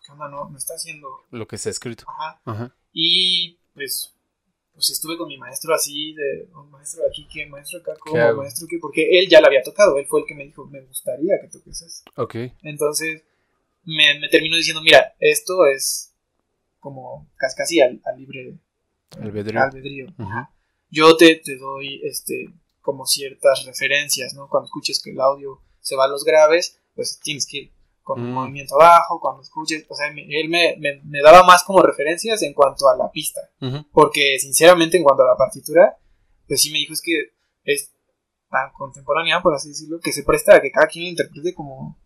¿qué 0.05 0.11
onda? 0.11 0.29
No, 0.29 0.49
no 0.49 0.57
está 0.57 0.75
haciendo... 0.75 1.09
Lo 1.31 1.47
que 1.47 1.57
está 1.57 1.69
escrito. 1.69 2.05
Ajá. 2.07 2.41
Ajá. 2.45 2.75
Y 2.99 3.59
pues, 3.75 4.11
pues 4.73 4.89
estuve 4.89 5.17
con 5.17 5.27
mi 5.27 5.37
maestro 5.37 5.71
así, 5.71 6.15
de 6.15 6.49
oh, 6.55 6.63
maestro 6.63 7.03
de 7.03 7.09
aquí, 7.09 7.27
¿qué? 7.31 7.45
Maestro 7.45 7.79
acá, 7.79 7.93
hago? 8.15 8.41
Maestro 8.41 8.65
qué, 8.67 8.79
porque 8.81 9.19
él 9.19 9.29
ya 9.29 9.39
la 9.39 9.47
había 9.47 9.61
tocado, 9.61 9.99
él 9.99 10.07
fue 10.07 10.21
el 10.21 10.25
que 10.25 10.33
me 10.33 10.45
dijo, 10.45 10.65
me 10.65 10.81
gustaría 10.81 11.39
que 11.39 11.47
toques 11.47 11.79
eso. 11.83 12.03
Ok. 12.15 12.35
Entonces 12.63 13.21
me, 13.83 14.19
me 14.19 14.29
terminó 14.29 14.57
diciendo, 14.57 14.81
mira, 14.81 15.15
esto 15.19 15.67
es 15.67 16.15
como 16.79 17.29
casi, 17.35 17.55
casi 17.55 17.81
al, 17.81 18.01
al 18.03 18.17
libre 18.17 18.57
Albedrío. 19.21 19.61
albedrío. 19.61 20.07
Ujú. 20.17 20.47
Yo 20.89 21.15
te, 21.17 21.35
te 21.35 21.55
doy 21.55 22.01
este 22.03 22.47
como 22.81 23.05
ciertas 23.05 23.63
referencias, 23.63 24.33
¿no? 24.33 24.47
Cuando 24.49 24.65
escuches 24.65 24.99
que 25.03 25.11
el 25.11 25.19
audio 25.19 25.61
se 25.81 25.95
va 25.95 26.05
a 26.05 26.07
los 26.07 26.23
graves, 26.23 26.79
pues 26.95 27.19
tienes 27.21 27.45
que 27.45 27.57
ir 27.57 27.71
con 28.07 28.21
Mm. 28.21 28.33
movimiento 28.33 28.75
abajo, 28.75 29.19
cuando 29.19 29.41
escuches, 29.41 29.85
o 29.89 29.93
sea, 29.95 30.09
me- 30.13 30.25
él 30.39 30.47
me, 30.47 30.77
me- 30.79 31.01
me 31.03 31.21
daba 31.21 31.43
más 31.43 31.63
como 31.65 31.81
referencias 31.81 32.41
en 32.41 32.53
cuanto 32.53 32.87
a 32.87 32.95
la 32.95 33.11
pista, 33.11 33.41
porque 33.91 34.39
sinceramente 34.39 34.95
en 34.95 35.03
cuanto 35.03 35.23
a 35.23 35.27
la 35.27 35.35
partitura, 35.35 35.97
pues 36.47 36.61
sí 36.61 36.71
me 36.71 36.77
dijo 36.79 36.93
es 36.93 37.01
que 37.01 37.33
es 37.65 37.91
tan 38.49 38.71
contemporánea, 38.71 39.41
por 39.41 39.53
así 39.53 39.67
decirlo, 39.69 39.99
que 40.01 40.13
se 40.13 40.23
presta 40.23 40.55
a 40.55 40.61
que 40.61 40.71
cada 40.71 40.87
quien 40.87 41.03
la 41.03 41.09
interprete 41.09 41.53
como, 41.53 41.97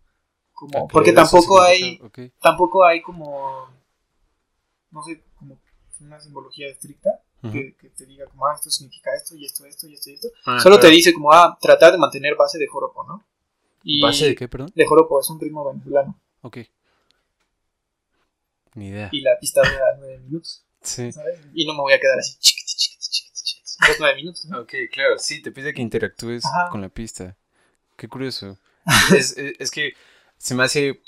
como 0.52 0.88
porque 0.88 1.12
tampoco 1.12 1.60
hay, 1.62 1.98
tampoco 2.40 2.84
hay 2.84 3.00
como, 3.00 3.68
no 4.90 5.02
sé, 5.04 5.22
como 5.36 5.56
una 6.00 6.20
simbología 6.20 6.68
estricta 6.68 7.10
que, 7.52 7.74
que 7.76 7.90
te 7.90 8.06
diga 8.06 8.26
como, 8.26 8.46
ah, 8.46 8.54
esto 8.54 8.70
significa 8.70 9.10
esto 9.14 9.36
y 9.36 9.44
esto, 9.44 9.64
esto 9.66 9.86
y 9.88 9.94
esto 9.94 10.10
y 10.10 10.14
esto. 10.14 10.28
Ah, 10.46 10.58
Solo 10.60 10.78
te 10.80 10.88
dice 10.88 11.12
como, 11.12 11.32
ah, 11.32 11.56
tratar 11.60 11.92
de 11.92 11.98
mantener 11.98 12.34
base 12.36 12.58
de 12.58 12.66
joropo, 12.66 13.04
¿no? 13.04 13.24
Y 13.84 14.00
¿Base 14.00 14.26
de 14.26 14.34
qué, 14.34 14.48
perdón? 14.48 14.70
de 14.74 14.86
joropo 14.86 15.20
es 15.20 15.28
un 15.30 15.40
ritmo 15.40 15.64
venezolano 15.64 16.18
Ok. 16.42 16.58
Ni 18.74 18.88
idea. 18.88 19.08
y 19.12 19.20
la 19.20 19.38
pista 19.38 19.60
dura 19.60 19.84
nueve 19.98 20.18
minutos, 20.20 20.64
Sí. 20.80 21.12
¿sabes? 21.12 21.38
Y 21.54 21.66
no 21.66 21.74
me 21.74 21.80
voy 21.80 21.92
a 21.92 22.00
quedar 22.00 22.18
así, 22.18 22.36
chiquiti, 22.40 22.72
chiquiti, 22.74 23.08
chiquiti, 23.10 23.40
chiquiti, 23.44 23.88
los 23.88 24.00
nueve 24.00 24.16
minutos, 24.16 24.44
¿no? 24.46 24.60
Ok, 24.60 24.72
claro, 24.90 25.18
sí, 25.18 25.42
te 25.42 25.52
pide 25.52 25.74
que 25.74 25.82
interactúes 25.82 26.44
Ajá. 26.46 26.68
con 26.70 26.80
la 26.80 26.88
pista. 26.88 27.36
Qué 27.96 28.08
curioso. 28.08 28.56
es, 29.14 29.36
es- 29.36 29.54
es 29.58 29.70
que 29.70 29.92
se 30.38 30.54
me 30.54 30.64
hace. 30.64 31.00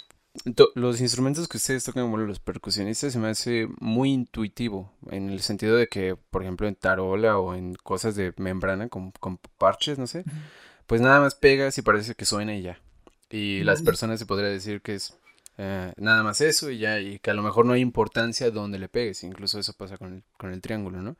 los 0.74 1.00
instrumentos 1.00 1.48
que 1.48 1.56
ustedes 1.56 1.84
tocan, 1.84 2.10
bueno, 2.10 2.26
los 2.26 2.38
percusionistas, 2.40 3.12
se 3.14 3.18
me 3.18 3.28
hace 3.28 3.66
muy 3.80 4.12
intuitivo. 4.12 4.92
En 5.10 5.30
el 5.30 5.40
sentido 5.40 5.76
de 5.76 5.86
que, 5.88 6.16
por 6.16 6.42
ejemplo, 6.42 6.68
en 6.68 6.74
tarola 6.74 7.38
o 7.38 7.54
en 7.54 7.74
cosas 7.76 8.14
de 8.14 8.34
membrana 8.36 8.88
con, 8.88 9.10
con 9.12 9.38
parches, 9.58 9.98
no 9.98 10.06
sé, 10.06 10.24
pues 10.86 11.00
nada 11.00 11.20
más 11.20 11.34
pegas 11.34 11.78
y 11.78 11.82
parece 11.82 12.14
que 12.14 12.24
suena 12.24 12.54
y 12.56 12.62
ya. 12.62 12.80
Y 13.30 13.64
las 13.64 13.82
personas 13.82 14.18
se 14.20 14.26
podría 14.26 14.48
decir 14.50 14.82
que 14.82 14.94
es 14.96 15.16
eh, 15.58 15.92
nada 15.96 16.22
más 16.22 16.40
eso 16.40 16.70
y 16.70 16.78
ya, 16.78 17.00
y 17.00 17.18
que 17.20 17.30
a 17.30 17.34
lo 17.34 17.42
mejor 17.42 17.66
no 17.66 17.72
hay 17.72 17.80
importancia 17.80 18.50
donde 18.50 18.78
le 18.78 18.88
pegues. 18.88 19.24
Incluso 19.24 19.58
eso 19.58 19.72
pasa 19.74 19.98
con 19.98 20.14
el, 20.14 20.22
con 20.38 20.52
el 20.52 20.60
triángulo, 20.60 21.02
¿no? 21.02 21.16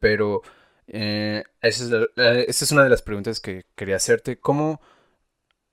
Pero 0.00 0.42
eh, 0.88 1.44
esa, 1.62 1.84
es 1.84 1.90
la- 1.90 2.06
la- 2.16 2.40
esa 2.40 2.64
es 2.64 2.72
una 2.72 2.84
de 2.84 2.90
las 2.90 3.02
preguntas 3.02 3.40
que 3.40 3.66
quería 3.76 3.96
hacerte. 3.96 4.38
¿Cómo, 4.38 4.80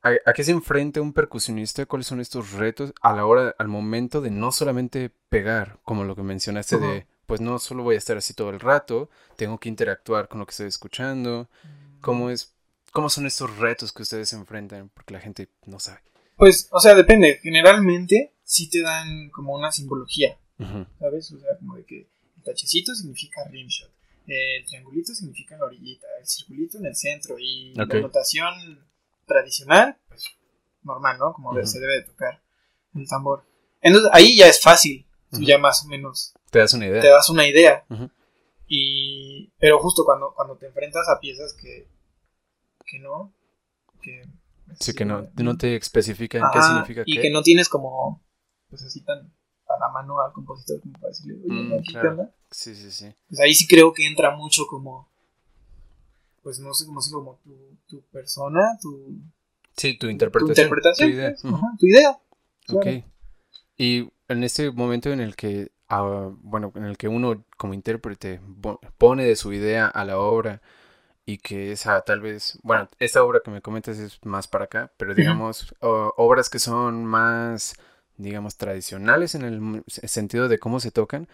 a, 0.02 0.12
a 0.26 0.34
qué 0.34 0.44
se 0.44 0.52
enfrenta 0.52 1.02
un 1.02 1.14
percusionista? 1.14 1.86
¿Cuáles 1.86 2.08
son 2.08 2.20
estos 2.20 2.54
retos 2.54 2.94
a 3.02 3.14
la 3.14 3.26
hora, 3.26 3.56
al 3.58 3.68
momento 3.68 4.22
de 4.22 4.32
no 4.32 4.52
solamente 4.52 5.12
pegar, 5.30 5.80
como 5.84 6.04
lo 6.04 6.16
que 6.16 6.24
mencionaste 6.24 6.78
de, 6.80 7.08
pues 7.26 7.42
no 7.42 7.60
solo 7.60 7.84
voy 7.84 7.96
a 7.96 7.98
estar 8.00 8.18
así 8.18 8.34
todo 8.34 8.50
el 8.50 8.60
rato, 8.60 9.10
tengo 9.36 9.60
que 9.60 9.70
interactuar 9.70 10.28
con 10.28 10.40
lo 10.40 10.46
que 10.46 10.52
estoy 10.52 10.68
escuchando? 10.68 11.50
¿Cómo 12.02 12.30
es, 12.30 12.54
cómo 12.92 13.10
son 13.10 13.26
estos 13.26 13.56
retos 13.58 13.92
que 13.92 14.04
ustedes 14.04 14.32
enfrentan? 14.34 14.90
Porque 14.90 15.14
la 15.14 15.20
gente 15.20 15.50
no 15.66 15.80
sabe. 15.80 16.00
Pues, 16.38 16.68
o 16.72 16.80
sea, 16.80 16.96
depende. 16.96 17.40
Generalmente 17.44 18.34
sí 18.44 18.70
te 18.70 18.82
dan 18.82 19.30
como 19.30 19.54
una 19.56 19.72
simbología, 19.72 20.38
¿sabes? 21.00 21.32
O 21.32 21.40
sea, 21.40 21.58
como 21.60 21.76
de 21.76 21.86
que 21.86 22.00
el 22.38 22.44
tachecito 22.44 22.96
significa 22.96 23.42
rimshot, 23.50 23.92
el 24.28 24.66
triangulito 24.66 25.14
significa 25.14 25.58
la 25.58 25.66
orillita, 25.66 26.08
el 26.20 26.28
circulito 26.28 26.78
en 26.78 26.86
el 26.86 26.96
centro 26.96 27.36
y 27.40 27.74
la 27.76 27.86
notación 27.86 28.88
tradicional, 29.26 29.98
pues 30.08 30.24
normal, 30.84 31.18
¿no? 31.20 31.34
Como 31.34 31.54
de- 31.54 31.62
Ujú. 31.62 31.68
se 31.70 31.80
debe 31.80 31.94
de 31.96 32.04
tocar 32.04 32.42
el 32.96 33.08
tambor. 33.08 33.44
Entonces 33.82 34.10
ahí 34.14 34.38
ya 34.38 34.48
es 34.48 34.62
fácil, 34.62 35.06
ya 35.32 35.58
más 35.58 35.84
o 35.86 35.88
menos 35.90 36.34
Te 36.52 36.60
das 36.60 36.74
una 36.74 36.88
idea. 36.88 37.02
te 37.02 37.10
das 37.10 37.30
una 37.30 37.48
idea. 37.48 37.86
Y 38.68 39.52
pero 39.60 39.80
justo 39.80 40.04
cuando, 40.06 40.34
cuando 40.36 40.56
te 40.58 40.68
enfrentas 40.68 41.08
a 41.10 41.20
piezas 41.20 41.54
que, 41.54 41.88
que 42.90 43.00
no, 43.00 43.34
que 44.02 44.22
Sí, 44.80 44.94
que 44.94 45.04
no, 45.06 45.28
no 45.36 45.58
te 45.58 45.76
especifican 45.76 46.50
qué 46.54 46.62
significa 46.62 47.04
y 47.06 47.16
qué. 47.16 47.22
que 47.24 47.30
no 47.32 47.42
tienes 47.42 47.68
como 47.70 48.22
pues 48.70 48.84
así 48.84 49.02
tan 49.04 49.18
a 49.68 49.80
la 49.80 49.90
mano 49.90 50.20
al 50.22 50.32
compositor 50.32 50.80
como 50.82 50.94
para 50.94 51.08
decirle, 51.10 51.36
oye, 51.44 51.54
Mm, 51.54 51.74
aquí, 51.74 51.84
¿qué 51.86 51.92
claro. 51.92 52.10
onda? 52.12 52.36
Sí, 52.52 52.76
sí, 52.76 52.92
sí. 52.92 53.14
Pues 53.28 53.40
ahí 53.42 53.54
sí 53.54 53.68
creo 53.68 53.94
que 53.94 54.06
entra 54.08 54.36
mucho 54.36 54.66
como 54.68 55.08
pues 56.44 56.60
no 56.60 56.74
sé 56.74 56.86
cómo 56.86 57.00
decirlo, 57.00 57.20
como 57.20 57.36
tu, 57.44 57.78
tu 57.88 58.02
persona, 58.10 58.78
tu, 58.82 59.20
Sí, 59.76 59.94
tu 59.98 60.08
tu 60.08 60.10
interpretación. 60.12 60.50
interpretación, 60.68 61.10
tu 61.10 61.16
idea. 61.16 61.30
pues, 61.42 61.54
ajá, 61.54 61.68
tu 61.80 61.86
idea. 61.88 62.20
Ok. 62.70 62.88
Y 63.78 64.10
en 64.28 64.44
este 64.44 64.72
momento 64.72 65.12
en 65.12 65.20
el 65.20 65.36
que, 65.36 65.72
ah, 65.90 66.32
bueno, 66.42 66.72
en 66.76 66.86
el 66.86 66.98
que 66.98 67.08
uno 67.08 67.44
como 67.58 67.74
intérprete 67.74 68.40
pone 68.98 69.24
de 69.26 69.36
su 69.36 69.54
idea 69.54 69.88
a 69.88 70.06
la 70.06 70.20
obra 70.20 70.62
y 71.32 71.38
que 71.38 71.72
esa 71.72 72.02
tal 72.02 72.22
vez, 72.22 72.58
bueno, 72.64 72.90
esta 73.00 73.24
obra 73.24 73.42
que 73.44 73.52
me 73.52 73.62
comentas 73.62 73.98
es 74.00 74.20
más 74.26 74.48
para 74.48 74.66
acá, 74.66 74.92
pero 74.98 75.14
digamos, 75.14 75.74
o- 75.82 76.14
obras 76.18 76.50
que 76.50 76.60
son 76.60 77.06
más, 77.06 77.76
digamos, 78.18 78.56
tradicionales 78.58 79.36
en 79.36 79.44
el 79.44 79.84
sentido 79.88 80.48
de 80.48 80.58
cómo 80.60 80.80
se 80.80 80.92
tocan, 80.92 81.28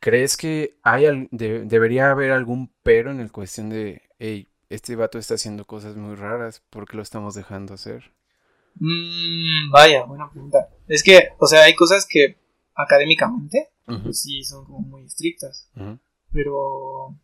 ¿crees 0.00 0.36
que 0.36 0.76
hay 0.82 1.06
al- 1.06 1.28
de- 1.32 1.64
debería 1.64 2.10
haber 2.10 2.30
algún 2.32 2.70
pero 2.82 3.10
en 3.10 3.20
el 3.20 3.30
cuestión 3.32 3.68
de, 3.70 4.02
hey, 4.18 4.48
este 4.70 4.96
vato 4.96 5.18
está 5.18 5.34
haciendo 5.34 5.64
cosas 5.64 5.96
muy 5.96 6.14
raras, 6.16 6.62
¿por 6.70 6.86
qué 6.88 6.96
lo 6.96 7.02
estamos 7.02 7.34
dejando 7.34 7.74
hacer? 7.74 8.12
Mm, 8.78 9.70
vaya, 9.70 10.04
buena 10.04 10.30
pregunta. 10.30 10.68
Es 10.88 11.02
que, 11.02 11.28
o 11.38 11.46
sea, 11.46 11.62
hay 11.62 11.74
cosas 11.74 12.06
que 12.08 12.36
académicamente 12.74 13.68
pues 14.02 14.20
sí 14.22 14.42
son 14.44 14.64
como 14.66 14.80
muy 14.80 15.04
estrictas, 15.04 15.70
pero 16.32 17.14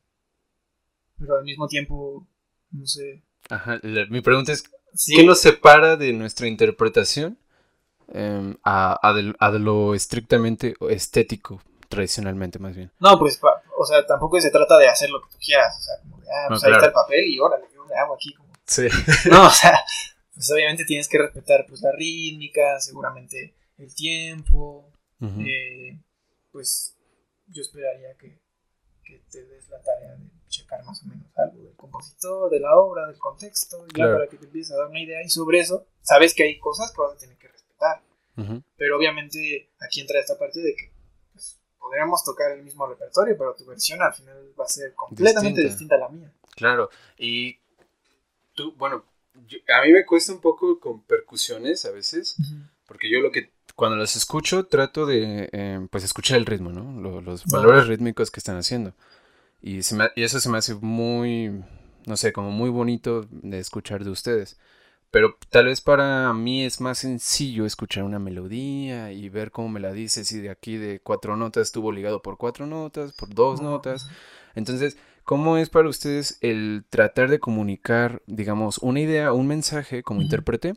pero 1.22 1.38
al 1.38 1.44
mismo 1.44 1.66
tiempo 1.68 2.26
no 2.72 2.86
sé. 2.86 3.22
Ajá, 3.48 3.78
la- 3.82 4.06
mi 4.06 4.20
pregunta 4.20 4.52
es, 4.52 4.64
Sí, 4.94 5.14
¿Qué 5.16 5.24
nos 5.24 5.40
separa 5.40 5.96
de 5.96 6.12
nuestra 6.12 6.46
interpretación 6.46 7.38
em, 8.12 8.58
a, 8.62 8.98
a 9.02 9.50
de 9.52 9.58
lo 9.58 9.94
estrictamente 9.94 10.74
estético, 10.90 11.62
tradicionalmente 11.88 12.58
más 12.58 12.76
bien? 12.76 12.92
No, 13.00 13.18
pues, 13.18 13.38
pa- 13.38 13.62
o 13.78 13.86
sea, 13.86 14.04
tampoco 14.06 14.38
se 14.38 14.50
trata 14.50 14.76
de 14.76 14.88
hacer 14.88 15.08
lo 15.08 15.22
que 15.22 15.30
tú 15.30 15.38
quieras, 15.42 15.74
o 15.78 15.82
sea, 15.82 15.94
como 16.02 16.18
de, 16.18 16.26
ah, 16.30 16.44
pues 16.48 16.62
No, 16.62 16.66
ahí 16.68 16.72
está 16.74 16.86
el 16.86 16.92
papel 16.92 17.24
y 17.26 17.38
órale, 17.40 17.64
yo 17.74 17.86
le 17.86 17.94
hago 17.94 18.14
aquí 18.14 18.34
como... 18.34 18.52
Sí. 18.66 18.86
No, 19.30 19.46
o 19.46 19.50
sea, 19.50 19.78
pues 20.34 20.50
obviamente 20.52 20.84
tienes 20.84 21.08
que 21.08 21.16
respetar 21.18 21.64
pues 21.66 21.80
la 21.80 21.92
rítmica, 21.92 22.78
seguramente 22.80 23.54
el 23.78 23.94
tiempo, 23.94 24.90
eh, 25.22 25.98
pues 26.50 26.94
yo 27.46 27.62
esperaría 27.62 28.14
que, 28.18 28.38
que 29.04 29.22
te 29.30 29.42
des 29.46 29.68
la 29.70 29.80
tarea 29.80 30.16
de 30.16 30.28
checar 30.52 30.84
más 30.84 31.02
o 31.02 31.06
menos 31.08 31.26
algo 31.36 31.62
del 31.64 31.74
compositor, 31.74 32.50
de 32.50 32.60
la 32.60 32.76
obra, 32.76 33.06
del 33.06 33.18
contexto, 33.18 33.84
y 33.88 33.92
Claro. 33.92 34.12
ya 34.12 34.16
para 34.18 34.30
que 34.30 34.36
te 34.36 34.44
empieces 34.44 34.72
a 34.72 34.78
dar 34.78 34.88
una 34.88 35.00
idea 35.00 35.22
y 35.24 35.28
sobre 35.28 35.60
eso 35.60 35.86
sabes 36.02 36.34
que 36.34 36.42
hay 36.44 36.58
cosas 36.60 36.92
que 36.92 37.00
vas 37.00 37.14
a 37.14 37.16
tener 37.16 37.36
que 37.38 37.48
respetar, 37.48 38.02
Ujú. 38.36 38.62
pero 38.76 38.96
obviamente 38.98 39.70
aquí 39.80 40.00
entra 40.02 40.20
esta 40.20 40.38
parte 40.38 40.60
de 40.60 40.74
que 40.74 40.92
pues, 41.32 41.58
podríamos 41.78 42.22
tocar 42.24 42.52
el 42.52 42.62
mismo 42.62 42.86
repertorio, 42.86 43.36
pero 43.38 43.54
tu 43.54 43.64
versión 43.64 44.02
al 44.02 44.12
final 44.12 44.36
va 44.58 44.64
a 44.64 44.68
ser 44.68 44.94
completamente 44.94 45.62
Distinta. 45.62 45.96
distinta, 45.96 45.96
a 45.96 45.98
la 45.98 46.08
mía. 46.10 46.32
Claro, 46.54 46.90
y 47.16 47.58
tú, 48.54 48.74
bueno, 48.76 49.04
yo- 49.46 49.58
a 49.74 49.82
mí 49.86 49.92
me 49.92 50.04
cuesta 50.04 50.32
un 50.32 50.40
poco 50.40 50.78
con 50.78 51.02
percusiones 51.04 51.84
a 51.86 51.90
veces, 51.90 52.36
porque 52.86 53.10
yo 53.10 53.20
lo 53.20 53.30
que, 53.32 53.50
cuando 53.74 53.96
las 53.96 54.16
escucho, 54.16 54.66
trato 54.66 55.06
de, 55.06 55.48
eh, 55.50 55.86
pues, 55.90 56.04
escuchar 56.04 56.36
el 56.36 56.44
ritmo, 56.46 56.70
¿no? 56.70 57.00
Lo- 57.00 57.22
los 57.22 57.42
Ah. 57.44 57.56
valores 57.56 57.86
rítmicos 57.88 58.30
que 58.30 58.38
están 58.40 58.58
haciendo. 58.58 58.92
Y, 59.62 59.82
se 59.82 59.94
me- 59.96 60.10
y 60.16 60.24
eso 60.24 60.40
se 60.40 60.50
me 60.50 60.58
hace 60.58 60.74
muy, 60.76 61.62
no 62.06 62.16
sé, 62.16 62.32
como 62.32 62.50
muy 62.50 62.70
bonito 62.70 63.26
de 63.30 63.58
escuchar 63.60 64.04
de 64.04 64.10
ustedes. 64.10 64.58
Pero 65.10 65.36
tal 65.50 65.66
vez 65.66 65.80
para 65.82 66.32
mí 66.32 66.64
es 66.64 66.80
más 66.80 66.98
sencillo 66.98 67.66
escuchar 67.66 68.04
una 68.04 68.18
melodía 68.18 69.12
y 69.12 69.28
ver 69.28 69.50
cómo 69.52 69.68
me 69.68 69.80
la 69.80 69.92
dice, 69.92 70.24
si 70.24 70.40
de 70.40 70.50
aquí 70.50 70.76
de 70.78 71.00
cuatro 71.00 71.36
notas 71.36 71.64
estuvo 71.68 71.92
ligado 71.92 72.22
por 72.22 72.38
cuatro 72.38 72.66
notas, 72.66 73.12
por 73.12 73.28
dos 73.34 73.60
notas. 73.60 74.08
Entonces, 74.54 74.96
¿cómo 75.24 75.58
es 75.58 75.68
para 75.70 75.88
ustedes 75.88 76.38
el 76.40 76.84
tratar 76.90 77.30
de 77.30 77.40
comunicar, 77.40 78.22
digamos, 78.26 78.78
una 78.78 79.00
idea, 79.00 79.32
un 79.34 79.46
mensaje 79.48 80.02
como 80.02 80.22
intérprete 80.22 80.74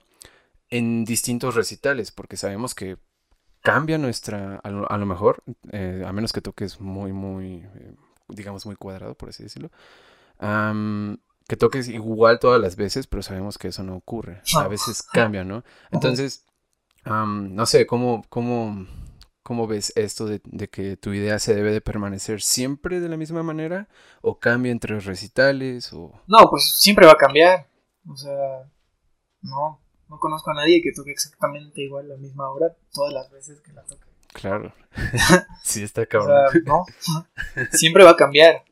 en 0.69 1.05
distintos 1.05 1.55
recitales? 1.55 2.11
Porque 2.11 2.37
sabemos 2.37 2.75
que 2.75 2.97
cambia 3.61 3.97
nuestra, 3.97 4.57
a 4.57 4.69
lo, 4.69 4.91
a 4.91 4.97
lo 4.97 5.05
mejor, 5.05 5.43
eh, 5.71 6.03
a 6.07 6.13
menos 6.13 6.33
que 6.33 6.41
toques 6.41 6.79
muy, 6.81 7.13
muy, 7.13 7.57
eh, 7.75 7.95
digamos, 8.27 8.65
muy 8.65 8.75
cuadrado, 8.75 9.15
por 9.15 9.29
así 9.29 9.43
decirlo, 9.43 9.71
am, 10.39 11.17
que 11.47 11.57
toques 11.57 11.87
igual 11.87 12.39
todas 12.39 12.59
las 12.59 12.75
veces, 12.75 13.07
pero 13.07 13.21
sabemos 13.23 13.57
que 13.57 13.67
eso 13.69 13.83
no 13.83 13.95
ocurre. 13.95 14.41
A 14.57 14.63
No. 14.63 14.69
veces 14.69 15.03
cambia, 15.03 15.43
¿no? 15.43 15.63
Entonces, 15.91 16.45
am, 17.03 17.53
no 17.53 17.65
sé, 17.65 17.85
¿cómo, 17.85 18.23
cómo, 18.29 18.87
cómo 19.43 19.67
ves 19.67 19.93
esto 19.95 20.25
de, 20.25 20.41
de 20.45 20.67
que 20.69 20.97
tu 20.97 21.13
idea 21.13 21.37
se 21.39 21.53
debe 21.53 21.71
de 21.71 21.81
permanecer 21.81 22.41
siempre 22.41 22.99
de 22.99 23.09
la 23.09 23.17
misma 23.17 23.43
manera? 23.43 23.87
¿O 24.21 24.39
cambia 24.39 24.71
entre 24.71 24.99
recitales? 24.99 25.93
O... 25.93 26.19
No, 26.27 26.49
pues 26.49 26.63
siempre 26.79 27.05
va 27.05 27.11
a 27.13 27.17
cambiar. 27.17 27.67
O 28.09 28.15
sea, 28.17 28.67
no, 29.43 29.79
no 30.09 30.19
conozco 30.19 30.49
a 30.49 30.55
nadie 30.55 30.81
que 30.81 30.91
toque 30.93 31.11
exactamente 31.11 31.81
igual 31.83 32.09
la 32.09 32.17
misma 32.17 32.49
obra 32.49 32.75
todas 32.91 33.13
las 33.13 33.29
veces 33.31 33.61
que 33.61 33.71
la 33.71 33.83
toque. 33.83 34.05
Claro. 34.35 34.73
sí, 35.63 35.81
está 35.83 36.01
O 36.01 36.07
cabrón. 36.07 36.51
sea, 36.51 36.61
no, 36.65 36.85
siempre 37.71 38.03
va 38.03 38.11
a 38.11 38.15
cambiar. 38.15 38.63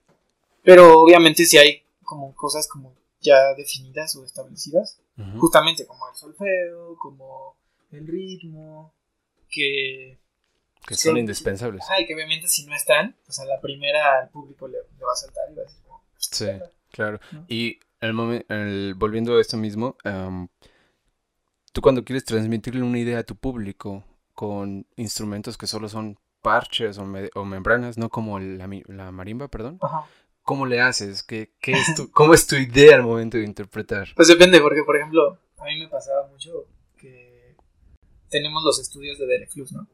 Pero 0.61 0.99
obviamente 0.99 1.45
si 1.45 1.57
hay 1.57 1.81
como 2.03 2.35
cosas 2.35 2.67
como 2.67 2.93
ya 3.21 3.53
definidas 3.55 4.15
o 4.17 4.25
establecidas, 4.25 4.99
justamente 5.39 5.85
como 5.85 6.07
el 6.09 6.15
solfeo, 6.15 6.97
como 6.97 7.55
el 7.91 8.05
ritmo, 8.07 8.93
que, 9.49 10.19
Que 10.85 10.95
son 10.95 11.13
sí. 11.15 11.19
indispensables. 11.21 11.83
ajá, 11.83 12.01
y 12.01 12.05
que 12.05 12.13
obviamente 12.15 12.47
si 12.47 12.65
no 12.65 12.75
están, 12.75 13.15
pues 13.25 13.39
a 13.39 13.45
la 13.45 13.61
primera 13.61 14.19
al 14.19 14.29
público 14.29 14.67
le, 14.67 14.77
le 14.97 15.05
va 15.05 15.13
a 15.13 15.15
saltar 15.15 15.43
y 15.51 15.55
va 15.55 15.61
a 15.61 15.65
decir, 15.65 15.81
como, 15.87 16.03
Sí, 16.17 16.47
claro. 16.91 17.19
¿no? 17.31 17.45
Y 17.47 17.79
el 18.01 18.43
el, 18.49 18.95
volviendo 18.95 19.37
a 19.37 19.41
esto 19.41 19.55
mismo, 19.57 19.95
am, 20.03 20.49
tú 21.71 21.81
cuando 21.81 22.03
quieres 22.03 22.25
transmitirle 22.25 22.81
una 22.83 22.99
idea 22.99 23.19
a 23.19 23.23
tu 23.23 23.35
público 23.35 24.03
con 24.33 24.85
instrumentos 24.95 25.57
que 25.57 25.67
solo 25.67 25.89
son 25.89 26.17
parches 26.41 26.97
o, 26.97 27.05
me- 27.05 27.29
o 27.35 27.45
membranas, 27.45 27.97
no 27.97 28.09
como 28.09 28.39
la, 28.39 28.67
marimba, 29.11 29.47
perdón, 29.47 29.77
Ajá. 29.81 30.05
¿cómo 30.41 30.65
le 30.65 30.81
haces? 30.81 31.23
¿Qué, 31.23 31.53
qué 31.61 31.73
es 31.73 31.95
tu, 31.95 32.09
¿Cómo 32.11 32.33
es 32.33 32.45
tu 32.47 32.55
idea 32.55 32.95
al 32.95 33.03
momento 33.03 33.37
de 33.37 33.43
interpretar? 33.45 34.09
Pues 34.15 34.27
depende, 34.27 34.59
porque 34.61 34.83
por 34.83 34.97
ejemplo, 34.97 35.37
a 35.57 35.63
mí 35.65 35.79
me 35.79 35.87
pasaba 35.87 36.27
mucho 36.27 36.65
que 36.97 37.55
tenemos 38.29 38.63
los 38.63 38.79
estudios 38.79 39.17
de 39.19 39.27
Deleflux, 39.27 39.71
¿no? 39.73 39.87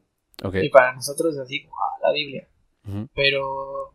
Y 0.54 0.70
para 0.70 0.94
nosotros 0.94 1.34
es 1.34 1.40
así 1.40 1.66
ah, 1.68 1.98
la 2.02 2.12
Biblia. 2.12 2.48
Pero 3.14 3.94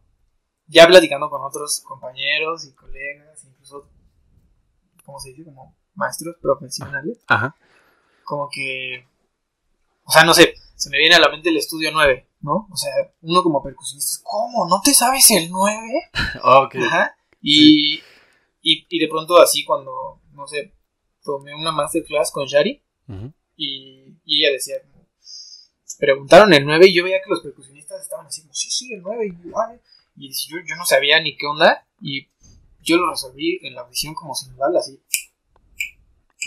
ya 0.67 0.87
platicando 0.87 1.29
con 1.29 1.41
otros 1.43 1.81
compañeros 1.81 2.65
y 2.65 2.73
colegas, 2.73 3.43
incluso, 3.45 3.89
¿cómo 5.03 5.19
se 5.19 5.29
dice? 5.29 5.43
Como 5.43 5.75
maestros 5.95 6.35
profesionales, 6.41 7.19
Ajá. 7.27 7.55
como 8.23 8.47
que, 8.49 9.07
o 10.05 10.11
sea, 10.11 10.23
no 10.23 10.33
sé, 10.33 10.53
se 10.75 10.89
me 10.89 10.97
viene 10.97 11.15
a 11.15 11.19
la 11.19 11.29
mente 11.29 11.49
el 11.49 11.57
estudio 11.57 11.89
9, 11.91 12.27
¿no? 12.41 12.67
O 12.71 12.77
sea, 12.77 12.91
uno 13.21 13.43
como 13.43 13.61
percusionista, 13.63 14.21
¿cómo? 14.23 14.67
¿No 14.67 14.79
te 14.83 14.93
sabes 14.93 15.29
el 15.31 15.49
9? 15.49 15.77
Ok. 16.43 16.75
Ajá. 16.75 17.15
Y, 17.41 17.95
y, 18.61 18.85
y 18.89 18.99
de 18.99 19.07
pronto 19.07 19.39
así 19.41 19.63
cuando, 19.65 20.21
no 20.31 20.47
sé, 20.47 20.73
tomé 21.23 21.53
una 21.55 21.71
masterclass 21.71 22.31
con 22.31 22.45
Shari 22.47 22.81
y, 23.55 24.17
y 24.25 24.43
ella 24.43 24.51
decía 24.53 24.75
preguntaron 25.97 26.51
el 26.53 26.65
9 26.65 26.87
y 26.87 26.93
yo 26.93 27.03
veía 27.03 27.21
que 27.23 27.29
los 27.29 27.41
percusionistas 27.41 28.01
estaban 28.01 28.25
así 28.25 28.41
sí, 28.51 28.69
sí, 28.69 28.93
el 28.93 29.01
9 29.01 29.27
y, 29.27 29.49
"Vale". 29.49 29.79
y 30.17 30.29
yo, 30.29 30.57
yo 30.67 30.75
no 30.75 30.85
sabía 30.85 31.21
ni 31.21 31.37
qué 31.37 31.45
onda 31.45 31.87
y 32.01 32.27
yo 32.81 32.97
lo 32.97 33.09
resolví 33.09 33.59
en 33.63 33.75
la 33.75 33.81
audición 33.81 34.13
como 34.13 34.35
sinodal 34.35 34.75
así. 34.75 34.99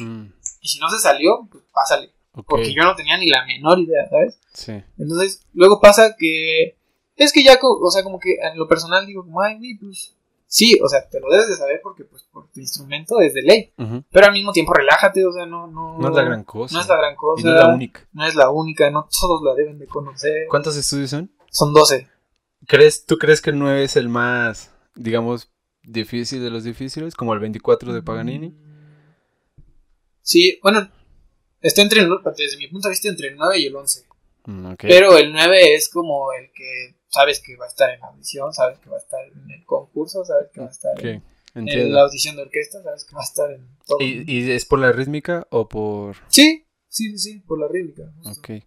Mm, 0.00 0.26
Y 0.60 0.68
si 0.68 0.78
no 0.78 0.88
se 0.90 0.98
salió, 0.98 1.48
pues 1.50 1.64
pásale. 1.72 2.12
Porque 2.46 2.72
yo 2.72 2.82
no 2.82 2.94
tenía 2.94 3.16
ni 3.18 3.28
la 3.28 3.44
menor 3.44 3.78
idea, 3.78 4.08
¿sabes? 4.08 4.38
Sí. 4.52 4.82
Entonces, 4.98 5.46
luego 5.54 5.80
pasa 5.80 6.14
que. 6.18 6.76
Es 7.16 7.32
que 7.32 7.42
ya, 7.42 7.58
o 7.60 7.90
sea, 7.90 8.04
como 8.04 8.18
que 8.20 8.36
en 8.40 8.58
lo 8.58 8.68
personal 8.68 9.06
digo, 9.06 9.24
como, 9.24 9.40
ay, 9.40 9.56
güey, 9.58 9.76
pues. 9.78 10.14
Sí, 10.50 10.78
o 10.82 10.88
sea, 10.88 11.06
te 11.06 11.20
lo 11.20 11.28
debes 11.28 11.48
de 11.48 11.56
saber 11.56 11.80
porque, 11.82 12.04
pues, 12.04 12.22
por 12.32 12.48
tu 12.50 12.60
instrumento 12.60 13.20
es 13.20 13.34
de 13.34 13.42
ley. 13.42 13.72
Pero 14.10 14.26
al 14.26 14.32
mismo 14.32 14.52
tiempo, 14.52 14.72
relájate, 14.72 15.26
o 15.26 15.32
sea, 15.32 15.44
no. 15.44 15.66
No, 15.66 15.98
No 15.98 16.08
es 16.08 16.14
la 16.14 16.22
gran 16.22 16.44
cosa. 16.44 16.74
No 16.74 16.80
es 16.80 16.88
la 16.88 16.96
gran 16.96 17.16
cosa. 17.16 17.40
Y 17.40 17.44
no 17.44 17.50
es 17.50 17.58
la 17.58 17.68
única. 17.74 18.08
No 18.12 18.26
es 18.26 18.34
la 18.34 18.50
única, 18.50 18.90
no 18.90 19.08
todos 19.20 19.42
la 19.42 19.54
deben 19.54 19.78
de 19.78 19.86
conocer. 19.86 20.46
¿Cuántos 20.48 20.76
estudios 20.76 21.10
son? 21.10 21.30
Son 21.50 21.74
12. 21.74 22.08
¿Crees, 22.66 23.04
¿Tú 23.04 23.18
crees 23.18 23.42
que 23.42 23.50
el 23.50 23.58
9 23.58 23.84
es 23.84 23.96
el 23.96 24.08
más, 24.08 24.74
digamos, 24.94 25.50
difícil 25.82 26.42
de 26.42 26.50
los 26.50 26.64
difíciles? 26.64 27.14
Como 27.14 27.34
el 27.34 27.40
24 27.40 27.92
de 27.92 28.02
Paganini. 28.02 28.54
Sí, 30.22 30.58
bueno, 30.62 30.90
está 31.62 31.82
entre, 31.82 32.00
el- 32.00 32.10
desde 32.36 32.56
mi 32.56 32.68
punto 32.68 32.88
de 32.88 32.92
vista, 32.92 33.08
entre 33.08 33.28
el 33.28 33.36
9 33.36 33.58
y 33.58 33.66
el 33.66 33.76
11. 33.76 34.04
Mm, 34.46 34.66
ok. 34.72 34.80
Pero 34.82 35.16
el 35.18 35.32
9 35.32 35.74
es 35.74 35.88
como 35.88 36.32
el 36.32 36.50
que 36.52 36.96
sabes 37.08 37.40
que 37.40 37.56
va 37.56 37.64
a 37.66 37.68
estar 37.68 37.90
en 37.90 38.00
la 38.00 38.06
audición, 38.08 38.52
sabes 38.52 38.78
que 38.78 38.90
va 38.90 38.96
a 38.96 39.00
estar 39.00 39.20
en 39.26 39.50
el 39.50 39.64
concurso, 39.64 40.24
sabes 40.24 40.48
que 40.52 40.60
va 40.60 40.66
a 40.66 40.70
estar 40.70 40.92
Ok, 40.98 41.04
en, 41.04 41.22
en 41.68 41.92
la 41.92 42.02
audición 42.02 42.36
de 42.36 42.42
orquesta, 42.42 42.82
sabes 42.82 43.04
que 43.04 43.14
va 43.14 43.20
a 43.22 43.24
estar 43.24 43.50
en 43.50 43.66
todo. 43.86 43.98
¿Y, 44.00 44.24
y 44.26 44.50
es 44.52 44.64
por 44.64 44.78
la 44.78 44.92
rítmica 44.92 45.46
o 45.50 45.68
por...? 45.68 46.16
Sí, 46.28 46.66
sí, 46.88 47.10
sí, 47.10 47.18
sí, 47.18 47.38
por 47.40 47.58
la 47.60 47.68
rítmica. 47.68 48.10
justo. 48.22 48.40
Ok. 48.40 48.62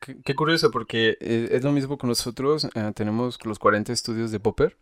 Qué, 0.00 0.16
qué 0.22 0.34
curioso, 0.34 0.70
porque 0.70 1.16
eh, 1.20 1.48
es 1.52 1.62
lo 1.64 1.72
mismo 1.72 1.96
con 1.96 2.08
nosotros. 2.08 2.64
eh, 2.74 2.92
tenemos 2.94 3.38
los 3.46 3.58
40 3.58 3.92
estudios 3.92 4.30
de 4.30 4.40
Popper 4.40 4.76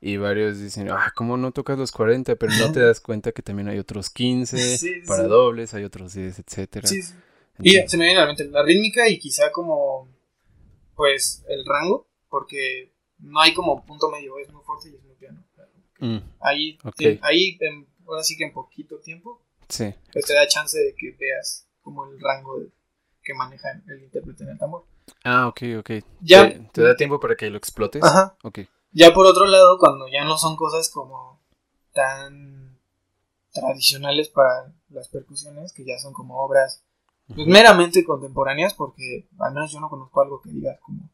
Y 0.00 0.16
varios 0.18 0.58
dicen, 0.60 0.90
ah, 0.90 1.10
¿cómo 1.14 1.36
no 1.36 1.52
tocas 1.52 1.78
los 1.78 1.90
40? 1.92 2.36
Pero 2.36 2.52
no 2.58 2.70
te 2.72 2.80
das 2.80 3.00
cuenta 3.00 3.32
que 3.32 3.42
también 3.42 3.68
hay 3.68 3.78
otros 3.78 4.10
15 4.10 4.76
Sí, 4.78 4.90
para 5.06 5.22
sí. 5.24 5.28
dobles, 5.28 5.72
hay 5.74 5.84
otros 5.84 6.12
10, 6.14 6.38
etcétera. 6.38 6.86
Sí. 6.88 7.00
Y 7.62 7.70
se 7.88 7.96
me 7.96 8.04
viene 8.04 8.18
a 8.18 8.22
la 8.22 8.26
mente 8.26 8.44
la 8.46 8.62
rítmica 8.62 9.08
y 9.08 9.18
quizá 9.18 9.50
como, 9.52 10.08
pues, 10.96 11.44
el 11.48 11.64
rango, 11.64 12.08
porque 12.28 12.92
no 13.18 13.40
hay 13.40 13.54
como 13.54 13.84
punto 13.86 14.10
medio, 14.10 14.38
es 14.38 14.50
muy 14.52 14.62
fuerte 14.64 14.90
y 14.90 14.96
es 14.96 15.02
muy 15.04 15.14
piano. 15.14 15.42
Mm, 16.00 16.18
Ahí, 16.40 16.78
te- 16.96 17.18
ahí 17.22 17.56
en- 17.60 17.86
ahora 18.06 18.22
sí 18.22 18.36
que 18.36 18.44
en 18.44 18.52
poquito 18.52 18.98
tiempo, 18.98 19.40
sí, 19.68 19.94
pues 20.12 20.26
te 20.26 20.34
da 20.34 20.46
chance 20.46 20.76
de 20.78 20.94
que 20.94 21.16
veas 21.18 21.66
como 21.82 22.04
el 22.04 22.20
rango 22.20 22.58
de- 22.60 22.68
que 23.22 23.32
maneja 23.32 23.68
el 23.88 24.02
intérprete 24.02 24.42
en 24.42 24.50
el 24.50 24.58
tambor. 24.58 24.84
Ah, 25.22 25.46
ok, 25.48 25.62
ok. 25.78 25.90
Ya- 26.20 26.48
¿Te, 26.50 26.58
te 26.72 26.82
da 26.82 26.96
tiempo 26.96 27.20
para 27.20 27.36
que 27.36 27.48
lo 27.48 27.56
explotes? 27.56 28.02
Ajá. 28.04 28.36
Ok. 28.42 28.60
Ya 28.94 29.12
por 29.12 29.26
otro 29.26 29.44
lado, 29.46 29.78
cuando 29.78 30.06
ya 30.08 30.24
no 30.24 30.38
son 30.38 30.56
cosas 30.56 30.88
como 30.88 31.40
tan 31.92 32.78
tradicionales 33.52 34.28
para 34.28 34.72
las 34.88 35.08
percusiones, 35.08 35.72
que 35.72 35.84
ya 35.84 35.98
son 35.98 36.12
como 36.12 36.40
obras 36.40 36.82
pues, 37.34 37.46
meramente 37.46 38.04
contemporáneas, 38.04 38.74
porque 38.74 39.28
al 39.38 39.52
menos 39.52 39.72
yo 39.72 39.80
no 39.80 39.88
conozco 39.90 40.20
algo 40.22 40.40
que 40.40 40.50
diga 40.50 40.78
como, 40.80 41.10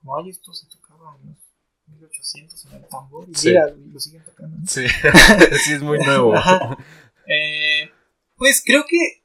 como 0.00 0.16
ay, 0.16 0.30
esto 0.30 0.52
se 0.52 0.66
tocaba 0.66 1.16
en 1.22 1.28
los 1.30 1.38
1800 1.86 2.64
en 2.66 2.72
el 2.74 2.88
tambor 2.88 3.28
y 3.28 3.34
Sí. 3.34 3.48
mira, 3.48 3.66
lo 3.68 4.00
siguen 4.00 4.24
tocando. 4.24 4.56
¿no? 4.58 4.66
Sí, 4.66 4.86
sí 5.64 5.72
es 5.74 5.82
muy 5.82 5.98
nuevo. 6.04 6.34
Eh, 7.26 7.90
pues 8.36 8.62
creo 8.64 8.84
que 8.88 9.22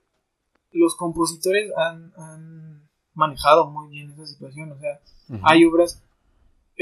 los 0.72 0.96
compositores 0.96 1.72
han, 1.78 2.14
han 2.18 2.90
manejado 3.14 3.70
muy 3.70 3.90
bien 3.90 4.12
esa 4.12 4.26
situación, 4.26 4.72
o 4.72 4.80
sea, 4.80 5.00
hay 5.44 5.66
obras 5.66 6.02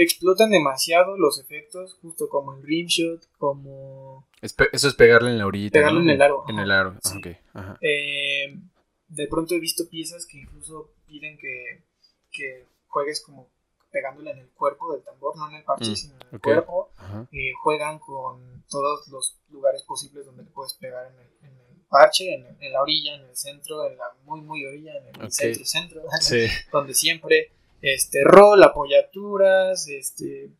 explotan 0.03 0.49
demasiado 0.51 1.17
los 1.17 1.39
efectos, 1.39 1.97
justo 2.01 2.29
como 2.29 2.53
el 2.53 2.63
rimshot, 2.63 3.27
como... 3.38 4.27
eso 4.41 4.88
es 4.88 4.93
pegarle 4.95 5.31
en 5.31 5.39
la 5.39 5.47
orilla. 5.47 5.71
Pegarle 5.71 6.01
en 6.01 6.10
el 6.10 6.21
aro. 6.21 6.45
En 6.47 6.60
el 6.60 6.71
aro, 6.71 6.97
ok. 7.17 7.27
Ajá. 7.53 7.77
Eh, 7.81 8.57
de 9.07 9.27
pronto 9.27 9.55
he 9.55 9.60
visto 9.60 9.89
piezas 9.89 10.25
que 10.25 10.39
incluso 10.39 10.91
piden 11.07 11.38
que, 11.38 11.83
que 12.31 12.65
juegues 12.88 13.21
como 13.21 13.49
pegándole 13.91 14.31
en 14.31 14.39
el 14.39 14.49
cuerpo 14.49 14.93
del 14.93 15.03
tambor, 15.03 15.36
no 15.38 15.49
en 15.49 15.55
el 15.55 15.63
parche, 15.63 15.91
mm, 15.91 15.95
sino 15.95 16.15
en 16.15 16.27
el 16.33 16.41
cuerpo. 16.41 16.91
Eh, 17.31 17.53
juegan 17.63 17.99
con 17.99 18.63
todos 18.69 19.07
los 19.07 19.39
lugares 19.49 19.83
posibles 19.83 20.25
donde 20.25 20.43
le 20.43 20.51
puedes 20.51 20.73
pegar 20.73 21.07
en 21.07 21.19
el, 21.19 21.49
en 21.49 21.57
el 21.57 21.81
parche, 21.89 22.33
en, 22.33 22.57
en, 22.60 22.73
la 22.73 22.81
orilla, 22.81 23.15
en 23.15 23.21
el 23.21 23.36
centro, 23.36 23.88
en 23.88 23.97
la 23.97 24.13
muy, 24.23 24.41
muy 24.41 24.65
orilla, 24.65 24.93
en 24.97 25.21
el 25.21 25.31
centro, 25.31 25.65
centro, 25.65 26.01
donde 26.71 26.93
siempre, 26.93 27.51
este, 27.82 28.24
rol, 28.24 28.63
apoyaturas, 28.63 29.88
este, 29.88 30.52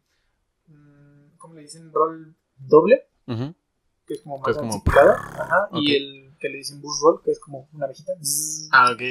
mm, 0.68 1.38
¿cómo 1.38 1.56
le 1.56 1.62
dicen? 1.62 1.92
Rol 1.92 2.36
doble, 2.58 3.06
que 3.26 4.14
es 4.14 4.22
como 4.22 4.40
más 4.40 4.58
Ajá, 4.58 5.70
y 5.74 5.96
el 5.96 6.28
que 6.40 6.50
le 6.50 6.58
dicen 6.58 6.82
bush 6.82 7.00
roll, 7.02 7.22
que 7.24 7.32
es 7.32 7.40
como 7.40 7.68
una 7.74 7.86
abejita. 7.86 8.14
Ah, 8.72 8.92
ok. 8.92 9.02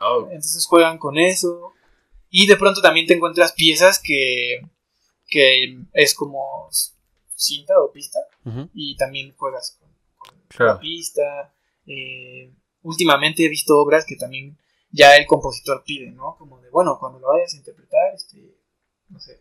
Oh. 0.00 0.22
Entonces 0.26 0.66
juegan 0.66 0.98
con 0.98 1.18
eso. 1.18 1.72
Y 2.30 2.46
de 2.46 2.56
pronto 2.56 2.80
también 2.80 3.06
te 3.06 3.14
encuentras 3.14 3.52
piezas 3.52 4.00
que, 4.02 4.62
que 5.28 5.78
es 5.92 6.14
como 6.14 6.68
cinta 7.34 7.74
o 7.80 7.92
pista. 7.92 8.18
Y 8.74 8.96
también 8.96 9.34
juegas 9.36 9.78
con, 9.78 10.66
la 10.66 10.78
pista. 10.78 11.52
Eh, 11.86 12.50
últimamente 12.82 13.44
he 13.44 13.48
visto 13.48 13.78
obras 13.78 14.04
que 14.04 14.16
también 14.16 14.56
ya 14.92 15.16
el 15.16 15.26
compositor 15.26 15.82
pide, 15.84 16.10
¿no? 16.12 16.36
Como 16.38 16.60
de, 16.60 16.70
bueno, 16.70 16.98
cuando 17.00 17.18
lo 17.18 17.28
vayas 17.28 17.54
a 17.54 17.56
interpretar, 17.56 18.14
este, 18.14 18.56
no 19.08 19.18
sé, 19.18 19.40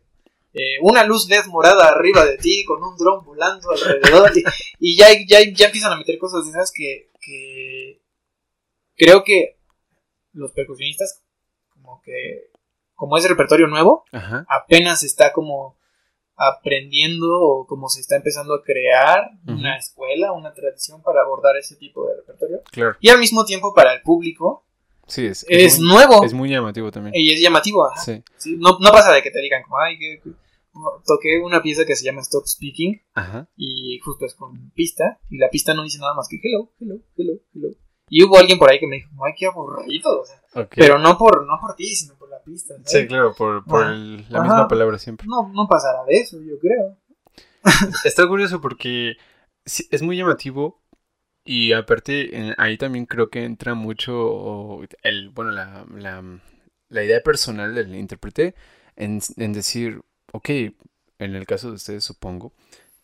eh, 0.53 0.77
una 0.81 1.03
luz 1.03 1.29
LED 1.29 1.45
morada 1.45 1.89
arriba 1.89 2.25
de 2.25 2.37
ti 2.37 2.65
con 2.65 2.83
un 2.83 2.97
dron 2.97 3.23
volando 3.23 3.71
alrededor 3.71 4.31
y, 4.79 4.97
ya, 4.97 5.07
ya, 5.27 5.39
ya, 5.53 5.67
empiezan 5.67 5.93
a 5.93 5.97
meter 5.97 6.17
cosas 6.17 6.45
de 6.45 6.51
esas 6.51 6.71
que, 6.71 7.11
que 7.21 8.01
creo 8.95 9.23
que 9.23 9.59
los 10.33 10.51
percusionistas 10.51 11.23
como 11.69 12.01
que 12.01 12.51
como 13.01 13.17
es 13.17 13.27
repertorio 13.27 13.65
nuevo, 13.65 14.05
apenas 14.47 15.01
está 15.01 15.33
como 15.33 15.75
aprendiendo 16.35 17.27
o 17.31 17.65
como 17.65 17.89
se 17.89 17.99
está 17.99 18.15
empezando 18.15 18.53
a 18.53 18.61
crear 18.61 19.31
una 19.47 19.75
escuela, 19.75 20.33
una 20.33 20.53
tradición 20.53 21.01
para 21.01 21.21
abordar 21.21 21.57
ese 21.57 21.77
tipo 21.77 22.07
de 22.07 22.17
repertorio. 22.17 22.61
Y 22.99 23.09
al 23.09 23.17
mismo 23.17 23.43
tiempo 23.43 23.73
para 23.73 23.95
el 23.95 24.03
público. 24.03 24.67
Sí, 25.12 25.26
es, 25.26 25.45
es, 25.50 25.78
nuevo. 25.78 26.24
Es 26.24 26.34
muy 26.34 26.47
llamativo 26.47 26.89
también. 26.89 27.13
Y 27.13 27.34
es 27.34 27.41
llamativo. 27.41 27.86
Sí. 28.02 28.24
No, 28.58 28.78
no, 28.80 28.91
pasa 28.91 29.12
de 29.12 29.21
que 29.21 29.30
te 29.30 29.41
digan 29.41 29.62
como, 29.63 29.78
ay, 29.78 30.00
que, 30.00 30.21
toqué 31.06 31.38
una 31.43 31.62
pieza 31.62 31.86
que 31.86 31.97
se 31.97 32.06
llama 32.06 32.21
Stop 32.21 32.45
Speaking. 32.47 33.02
Ajá. 33.13 33.50
Y 33.58 34.00
justo 34.00 34.26
es 34.26 34.36
con 34.36 34.71
pista. 34.71 35.19
Y 35.30 35.38
la 35.38 35.50
pista 35.50 35.74
no 35.74 35.84
dice 35.84 36.00
nada 36.00 36.13
más 36.13 36.30
que 36.30 36.39
hello, 36.41 36.71
hello, 36.80 37.02
hello, 37.17 37.34
hello. 37.54 37.67
Y 38.08 38.24
hubo 38.24 38.38
alguien 38.38 38.58
por 38.58 38.71
ahí 38.71 38.80
que 38.80 38.88
me 38.88 38.95
dijo, 38.95 39.10
ay, 39.26 39.34
qué 39.38 39.47
aburrido. 39.47 40.21
O 40.21 40.26
sea, 40.26 40.69
Pero 40.69 40.97
no 40.97 41.17
por, 41.17 41.45
no 41.45 41.60
por 41.60 41.76
ti, 41.76 41.93
sino 41.93 42.15
por 42.17 42.30
la 42.30 42.41
pista. 42.41 42.76
Sí, 42.86 43.06
claro, 43.06 43.36
por, 43.36 43.65
por 43.65 43.86
la 43.86 44.41
misma 44.41 44.69
palabra 44.69 44.97
siempre. 44.97 45.28
No, 45.28 45.52
no 45.54 45.67
pasará 45.67 46.06
de 46.06 46.19
eso, 46.19 46.38
yo 46.41 46.58
creo. 46.58 46.97
Está 48.06 48.26
curioso 48.30 48.62
porque 48.62 49.17
es 49.65 50.02
muy 50.02 50.15
llamativo 50.15 50.80
y 51.43 51.73
aparte 51.73 52.54
ahí 52.58 52.77
también 52.77 53.06
creo 53.06 53.30
que 53.30 53.43
entra 53.43 53.73
mucho 53.73 54.82
el, 55.04 55.30
bueno, 55.30 55.51
la, 55.51 55.86
la, 55.95 56.23
la 56.89 57.04
idea 57.04 57.21
personal 57.21 57.73
del 57.75 57.95
intérprete 57.95 58.56
en, 58.95 59.19
en 59.38 59.54
decir, 59.54 60.01
ok, 60.34 60.49
en 60.49 61.36
el 61.36 61.45
caso 61.45 61.69
de 61.69 61.75
ustedes 61.75 62.04
supongo 62.04 62.54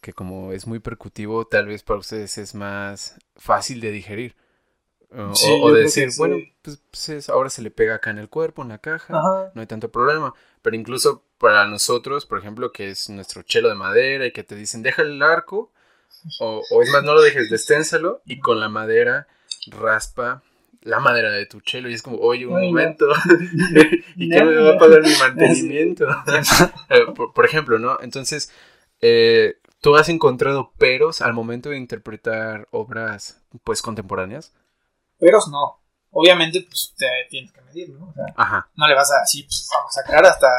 que 0.02 0.14
como 0.14 0.54
es 0.54 0.68
muy 0.68 0.80
percutivo, 0.80 1.46
tal 1.48 1.68
vez 1.68 1.84
para 1.84 2.00
ustedes 2.00 2.38
es 2.38 2.54
más 2.56 3.18
fácil 3.36 3.82
de 3.82 3.92
digerir 3.92 4.36
o, 5.10 5.72
de 5.72 5.84
decir, 5.84 6.10
bueno, 6.18 6.38
pues, 6.62 6.82
pues 6.92 7.30
ahora 7.30 7.50
se 7.50 7.62
le 7.62 7.72
pega 7.72 7.96
acá 7.96 8.10
en 8.10 8.18
el 8.18 8.30
cuerpo, 8.30 8.62
en 8.62 8.70
la 8.70 8.80
caja, 8.80 9.52
no 9.54 9.62
hay 9.62 9.68
tanto 9.68 9.90
problema. 9.90 10.34
Pero 10.62 10.76
incluso 10.76 11.24
para 11.38 11.66
nosotros, 11.66 12.26
por 12.26 12.40
ejemplo, 12.40 12.72
que 12.72 12.90
es 12.90 13.10
nuestro 13.10 13.42
chelo 13.44 13.70
de 13.70 13.76
madera 13.76 14.26
y 14.26 14.32
que 14.32 14.44
te 14.44 14.56
dicen, 14.56 14.84
deja 14.84 15.04
el 15.04 15.22
arco, 15.22 15.72
o, 16.40 16.62
es 16.82 16.90
más, 16.92 17.04
no 17.04 17.14
lo 17.14 17.22
dejes, 17.22 17.50
desténsalo 17.50 18.22
y 18.26 18.40
con 18.40 18.60
la 18.60 18.70
madera 18.70 19.28
raspa 19.68 20.44
la 20.82 21.00
madera 21.00 21.32
de 21.32 21.46
tu 21.46 21.60
chelo 21.62 21.90
y 21.90 21.94
es 21.94 22.02
como, 22.02 22.18
oye, 22.18 22.46
un 22.46 22.62
momento, 22.62 23.08
¿y 24.16 24.30
qué 24.30 24.44
me 24.44 24.56
va 24.56 24.76
a 24.76 24.78
pagar 24.78 25.02
mi 25.02 25.16
mantenimiento? 25.20 26.08
Eh, 26.90 27.06
por, 27.34 27.46
ejemplo, 27.46 27.78
¿no? 27.78 27.98
Entonces, 28.02 28.52
eh, 29.02 29.60
¿tú 29.82 29.96
has 29.98 30.08
encontrado 30.08 30.72
peros 30.78 31.22
al 31.22 31.34
momento 31.34 31.70
de 31.70 31.78
interpretar 31.78 32.68
obras, 32.72 33.42
pues, 33.64 33.82
contemporáneas? 33.82 34.54
Pero 35.20 35.40
no. 35.52 35.82
Obviamente, 36.12 36.66
pues 36.68 36.94
te 36.98 37.06
tienes 37.30 37.52
que 37.52 37.62
medir, 37.62 37.90
¿no? 37.90 38.08
O 38.08 38.14
sea, 38.14 38.68
no 38.76 38.88
le 38.88 38.96
vas 38.96 39.12
a 39.12 39.22
así 39.22 39.44
pues, 39.44 39.70
a 39.72 39.92
sacar 39.92 40.26
hasta, 40.26 40.50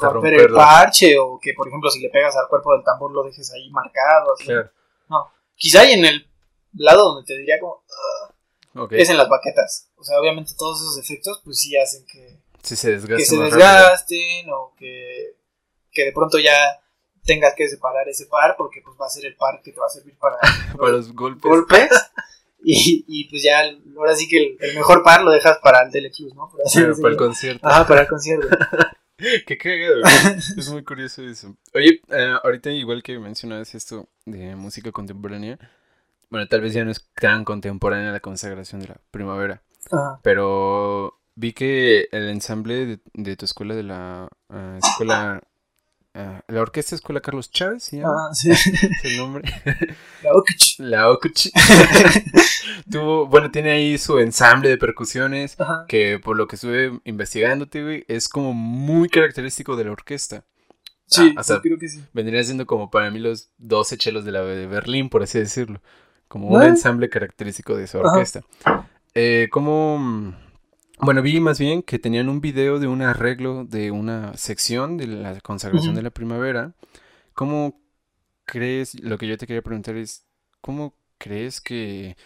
romper 0.00 0.34
el 0.34 0.52
parche 0.52 1.18
o 1.18 1.38
que, 1.42 1.52
por 1.54 1.66
ejemplo, 1.66 1.90
si 1.90 2.00
le 2.00 2.10
pegas 2.10 2.36
al 2.36 2.48
cuerpo 2.48 2.72
del 2.74 2.84
tambor 2.84 3.10
lo 3.10 3.24
dejes 3.24 3.52
ahí 3.52 3.68
marcado. 3.70 4.34
Así. 4.34 4.52
No. 5.08 5.30
Quizá 5.56 5.82
hay 5.82 5.92
en 5.92 6.04
el 6.04 6.28
lado 6.74 7.12
donde 7.12 7.26
te 7.26 7.36
diría 7.36 7.58
como. 7.60 7.82
Es 8.90 9.08
en 9.08 9.16
las 9.16 9.28
baquetas. 9.28 9.90
O 9.96 10.02
sea, 10.02 10.18
obviamente 10.18 10.52
todos 10.58 10.80
esos 10.80 10.98
efectos, 10.98 11.40
pues 11.44 11.60
sí 11.60 11.76
hacen 11.76 12.04
que. 12.06 12.40
se 12.62 12.90
desgasten. 12.90 13.16
Que 13.18 13.24
se 13.24 13.36
desgasten 13.36 14.50
o 14.50 14.74
que, 14.76 15.36
que 15.92 16.06
de 16.06 16.12
pronto 16.12 16.38
ya 16.38 16.80
tengas 17.24 17.54
que 17.54 17.68
separar 17.68 18.08
ese 18.08 18.26
par 18.26 18.54
porque 18.56 18.82
pues 18.84 18.96
va 19.00 19.06
a 19.06 19.10
ser 19.10 19.26
el 19.26 19.36
par 19.36 19.60
que 19.62 19.72
te 19.72 19.80
va 19.80 19.86
a 19.86 19.90
servir 19.90 20.16
para, 20.18 20.36
para 20.78 20.92
los 20.92 21.12
golpes. 21.12 21.42
golpes 21.42 21.90
y, 22.62 23.04
y 23.08 23.28
pues 23.30 23.42
ya, 23.42 23.62
ahora 23.96 24.14
sí 24.14 24.28
que 24.28 24.56
el, 24.58 24.74
mejor 24.74 25.02
par 25.02 25.22
lo 25.22 25.30
dejas 25.30 25.58
para 25.58 25.82
el 25.82 25.90
Deleclus, 25.90 26.34
¿no? 26.34 26.50
para 26.50 27.12
el 27.12 27.16
concierto. 27.16 27.66
Ajá, 27.66 27.86
para 27.86 28.02
el 28.02 28.08
concierto. 28.08 28.48
Qué 29.46 29.58
cagado, 29.58 30.02
es 30.56 30.70
muy 30.70 30.84
curioso 30.84 31.22
eso. 31.22 31.56
Oye, 31.74 32.00
eh, 32.10 32.34
ahorita 32.42 32.70
igual 32.70 33.02
que 33.02 33.18
mencionabas 33.18 33.74
esto 33.74 34.08
de 34.24 34.56
música 34.56 34.92
contemporánea, 34.92 35.58
bueno, 36.30 36.46
tal 36.48 36.60
vez 36.60 36.72
ya 36.72 36.84
no 36.84 36.90
es 36.90 37.08
tan 37.14 37.44
contemporánea 37.44 38.12
la 38.12 38.20
consagración 38.20 38.80
de 38.80 38.88
la 38.88 39.00
primavera, 39.10 39.62
Ajá. 39.90 40.20
pero 40.22 41.20
vi 41.34 41.52
que 41.52 42.08
el 42.12 42.28
ensamble 42.28 42.86
de, 42.86 43.00
de 43.14 43.36
tu 43.36 43.44
escuela, 43.44 43.74
de 43.74 43.82
la 43.82 44.28
uh, 44.48 44.78
escuela 44.78 45.42
Ah, 46.16 46.42
la 46.46 46.60
Orquesta 46.60 46.94
Escuela 46.94 47.20
Carlos 47.20 47.50
Chávez, 47.50 47.82
¿sí? 47.82 48.00
Ah, 48.04 48.28
sí. 48.32 48.50
Es 48.52 49.04
el 49.04 49.16
nombre. 49.16 49.42
La 50.22 50.32
Okuchi. 50.32 50.76
La 50.78 51.10
Okuchi. 51.10 51.50
Tuvo, 52.90 53.26
bueno, 53.26 53.50
tiene 53.50 53.72
ahí 53.72 53.98
su 53.98 54.20
ensamble 54.20 54.68
de 54.68 54.78
percusiones 54.78 55.56
que 55.88 56.20
por 56.20 56.36
lo 56.36 56.46
que 56.46 56.54
estuve 56.54 57.00
investigando, 57.04 57.66
güey, 57.72 58.04
es 58.06 58.28
como 58.28 58.54
muy 58.54 59.08
característico 59.08 59.74
de 59.76 59.84
la 59.84 59.90
orquesta. 59.90 60.44
Sí, 61.06 61.34
ah, 61.36 61.42
creo 61.60 61.78
que 61.78 61.88
sí. 61.88 62.02
Vendría 62.12 62.42
siendo 62.44 62.64
como 62.64 62.90
para 62.90 63.10
mí 63.10 63.18
los 63.18 63.50
12 63.58 63.98
chelos 63.98 64.24
de 64.24 64.32
la 64.32 64.42
de 64.42 64.66
Berlín, 64.66 65.08
por 65.08 65.22
así 65.22 65.38
decirlo. 65.38 65.82
Como 66.28 66.48
un 66.48 66.62
ensamble 66.62 67.08
característico 67.10 67.76
de 67.76 67.84
esa 67.84 67.98
orquesta. 67.98 68.42
Eh, 69.14 69.48
¿Cómo 69.50 70.34
bueno, 70.98 71.22
vi 71.22 71.40
más 71.40 71.58
bien 71.58 71.82
que 71.82 71.98
tenían 71.98 72.28
un 72.28 72.40
video 72.40 72.78
de 72.78 72.86
un 72.86 73.02
arreglo 73.02 73.64
de 73.64 73.90
una 73.90 74.36
sección 74.36 74.96
de 74.96 75.06
la 75.06 75.40
consagración 75.40 75.94
de 75.94 76.02
la 76.02 76.10
primavera. 76.10 76.74
¿Cómo 77.34 77.80
crees, 78.44 79.00
lo 79.02 79.18
que 79.18 79.26
yo 79.26 79.36
te 79.36 79.46
quería 79.46 79.62
preguntar 79.62 79.96
es, 79.96 80.24
¿cómo 80.60 80.94
crees 81.18 81.60
que 81.60 82.16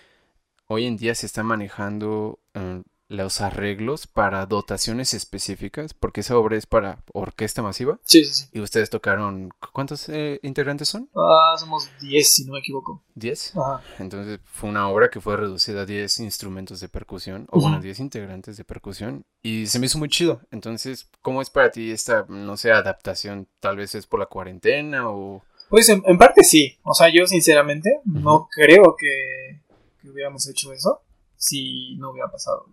hoy 0.67 0.87
en 0.87 0.97
día 0.97 1.15
se 1.15 1.27
está 1.27 1.43
manejando 1.43 2.41
eh, 2.55 2.83
los 3.09 3.41
arreglos 3.41 4.07
para 4.07 4.45
dotaciones 4.45 5.15
específicas, 5.15 5.95
porque 5.95 6.21
esa 6.21 6.37
obra 6.37 6.57
es 6.57 6.67
para 6.67 7.03
orquesta 7.15 7.63
masiva. 7.63 7.99
Sí, 8.05 8.25
sí, 8.25 8.35
sí. 8.35 8.49
Y 8.53 8.61
ustedes 8.61 8.91
tocaron, 8.91 9.49
¿cuántos 9.73 10.09
eh, 10.11 10.39
integrantes 10.43 10.89
son? 10.89 11.09
Ah, 11.17 11.57
somos 11.59 11.91
10, 12.01 12.33
si 12.35 12.45
no 12.45 12.53
me 12.53 12.59
equivoco. 12.59 13.03
¿10? 13.17 13.59
Ajá. 13.59 13.83
Entonces 13.99 14.41
fue 14.45 14.69
una 14.69 14.89
obra 14.89 15.09
que 15.09 15.21
fue 15.21 15.37
reducida 15.37 15.83
a 15.83 15.87
10 15.87 16.21
instrumentos 16.21 16.81
de 16.81 16.89
percusión, 16.89 17.47
o 17.51 17.61
bueno, 17.61 17.81
10 17.81 17.99
integrantes 18.01 18.59
de 18.59 18.65
percusión, 18.65 19.25
y 19.43 19.67
se 19.67 19.79
me 19.79 19.87
hizo 19.87 19.99
muy 19.99 20.11
chido. 20.11 20.43
Entonces, 20.51 21.09
¿cómo 21.23 21.41
es 21.41 21.49
para 21.49 21.71
ti 21.71 21.91
esta, 21.91 22.27
no 22.29 22.59
sé, 22.59 22.73
adaptación? 22.73 23.49
Tal 23.61 23.77
vez 23.77 23.95
es 23.95 24.07
por 24.07 24.21
la 24.21 24.27
cuarentena 24.27 25.11
o... 25.11 25.43
Pues 25.71 25.89
en, 25.91 26.03
parte 26.17 26.45
sí, 26.45 26.79
o 26.83 26.95
sea, 26.95 27.09
yo 27.13 27.27
sinceramente 27.27 28.01
no 28.07 28.49
creo 28.51 28.97
que, 28.99 29.61
que 30.01 30.09
hubiéramos 30.09 30.49
hecho 30.49 30.73
eso 30.73 31.03
si 31.37 31.95
no 31.97 32.11
hubiera 32.11 32.31
pasado 32.31 32.67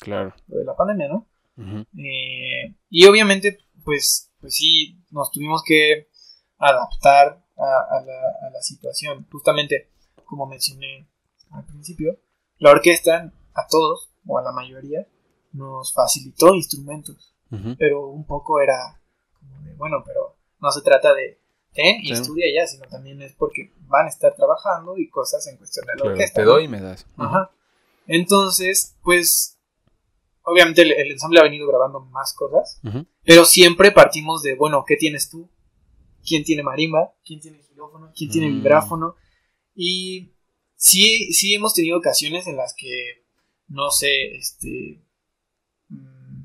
Claro. 0.00 0.34
Lo 0.48 0.58
de 0.58 0.64
la 0.64 0.76
pandemia, 0.76 1.08
¿no? 1.08 1.26
Eh, 1.96 2.74
y 2.88 3.06
obviamente, 3.06 3.58
pues, 3.84 4.30
pues 4.40 4.54
sí, 4.54 4.96
nos 5.10 5.30
tuvimos 5.32 5.62
que 5.64 6.08
adaptar 6.58 7.44
a, 7.56 8.00
la, 8.52 8.60
situación. 8.62 9.26
Justamente, 9.30 9.90
como 10.24 10.46
mencioné 10.46 11.08
al 11.50 11.64
principio, 11.64 12.18
la 12.58 12.70
orquesta 12.70 13.32
a 13.54 13.66
todos, 13.68 14.10
o 14.26 14.38
a 14.38 14.42
la 14.42 14.52
mayoría, 14.52 15.06
nos 15.52 15.92
facilitó 15.92 16.54
instrumentos. 16.54 17.34
Pero 17.78 18.08
un 18.08 18.26
poco 18.26 18.60
era 18.60 19.00
como 19.40 19.62
de, 19.62 19.74
bueno, 19.74 20.02
pero 20.04 20.36
no 20.60 20.70
se 20.70 20.82
trata 20.82 21.14
de 21.14 21.40
ten 21.72 22.00
y 22.02 22.08
Sí. 22.08 22.12
estudia 22.12 22.44
ya, 22.54 22.66
sino 22.66 22.86
también 22.88 23.22
es 23.22 23.34
porque 23.34 23.72
van 23.86 24.04
a 24.06 24.08
estar 24.10 24.34
trabajando 24.34 24.98
y 24.98 25.08
cosas 25.08 25.46
en 25.46 25.56
cuestión 25.56 25.86
de 25.86 25.92
la 25.92 25.96
Claro, 25.96 26.10
orquesta. 26.12 26.40
te 26.40 26.44
doy 26.44 26.64
y 26.64 26.68
me 26.68 26.80
das. 26.80 27.06
Ajá. 27.16 27.50
Entonces, 28.06 28.96
pues, 29.02 29.57
obviamente 30.52 30.82
el, 30.82 30.92
el 30.92 31.12
ensamble 31.12 31.40
ha 31.40 31.44
venido 31.44 31.66
grabando 31.68 32.00
más 32.00 32.34
cosas, 32.34 32.80
pero 33.24 33.44
siempre 33.44 33.92
partimos 33.92 34.42
de, 34.42 34.54
bueno, 34.56 34.84
¿qué 34.86 34.96
tienes 34.96 35.28
tú? 35.30 35.48
¿Quién 36.26 36.44
tiene 36.44 36.62
marimba? 36.62 37.14
¿Quién 37.24 37.40
tiene 37.40 37.58
gilófono? 37.62 38.12
¿Quién 38.16 38.30
tiene 38.30 38.48
Mm. 38.50 38.54
vibráfono? 38.54 39.14
Y 39.74 40.32
sí, 40.74 41.32
sí 41.32 41.54
hemos 41.54 41.74
tenido 41.74 41.98
ocasiones 41.98 42.46
en 42.46 42.56
las 42.56 42.74
que, 42.76 43.24
no 43.68 43.90
sé, 43.90 44.34
este... 44.36 45.00
mm, 45.88 46.42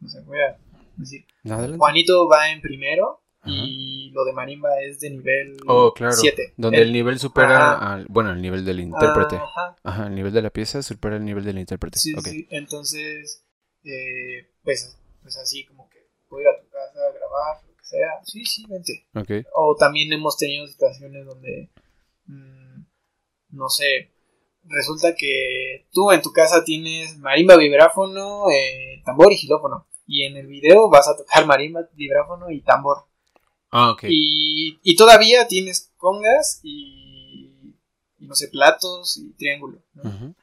No 0.00 0.08
sé, 0.08 0.20
voy 0.22 0.38
a 0.38 0.58
decir. 0.96 1.26
Adelante. 1.44 1.78
Juanito 1.78 2.26
va 2.28 2.50
en 2.50 2.60
primero. 2.60 3.22
Y 3.46 4.10
lo 4.10 4.24
de 4.24 4.32
marimba 4.32 4.68
es 4.82 5.00
de 5.00 5.10
nivel 5.10 5.56
Oh, 5.66 5.92
claro. 5.94 6.12
7. 6.14 6.54
Donde 6.56 6.82
el 6.82 6.92
nivel 6.92 7.18
supera 7.18 7.72
Ajá. 7.72 7.94
al, 7.94 8.06
bueno, 8.08 8.32
el 8.32 8.42
nivel 8.42 8.64
del 8.64 8.80
intérprete. 8.80 9.36
Ajá. 9.36 9.76
Ajá, 9.82 10.06
el 10.06 10.14
nivel 10.14 10.32
de 10.32 10.42
la 10.42 10.50
pieza 10.50 10.82
supera 10.82 11.16
el 11.16 11.24
nivel 11.24 11.44
del 11.44 11.58
intérprete. 11.58 11.98
Sí, 11.98 12.14
sí, 12.22 12.46
entonces, 12.50 13.44
eh, 13.84 14.48
pues, 14.62 14.98
pues 15.22 15.36
así 15.36 15.64
como 15.66 15.88
que 15.88 15.98
puedo 16.28 16.42
ir 16.42 16.48
a 16.48 16.60
tu 16.60 16.68
casa 16.68 16.98
a 16.98 17.12
grabar, 17.12 17.62
lo 17.68 17.76
que 17.76 17.84
sea. 17.84 18.08
Sí, 18.24 18.44
sí, 18.44 18.66
vente. 18.68 19.06
O 19.54 19.76
también 19.76 20.12
hemos 20.12 20.36
tenido 20.36 20.66
situaciones 20.66 21.24
donde, 21.26 21.70
mm, 22.26 22.84
no 23.50 23.68
sé, 23.68 24.10
resulta 24.68 25.14
que 25.14 25.86
tú 25.92 26.10
en 26.10 26.22
tu 26.22 26.32
casa 26.32 26.64
tienes 26.64 27.18
marimba, 27.18 27.56
vibráfono, 27.56 28.50
eh, 28.50 29.02
tambor 29.04 29.32
y 29.32 29.36
gilófono. 29.36 29.86
Y 30.06 30.24
en 30.24 30.36
el 30.36 30.46
video 30.46 30.88
vas 30.88 31.08
a 31.08 31.16
tocar 31.16 31.46
marimba, 31.46 31.88
vibráfono 31.94 32.50
y 32.50 32.60
tambor. 32.62 33.06
Ah, 33.70 33.90
ok. 33.90 34.04
Y, 34.08 34.78
y 34.82 34.96
todavía 34.96 35.46
tienes 35.48 35.92
congas 35.96 36.60
y, 36.62 37.74
y 38.18 38.26
no 38.26 38.34
sé, 38.34 38.48
platos 38.48 39.16
y 39.18 39.32
triángulo. 39.34 39.82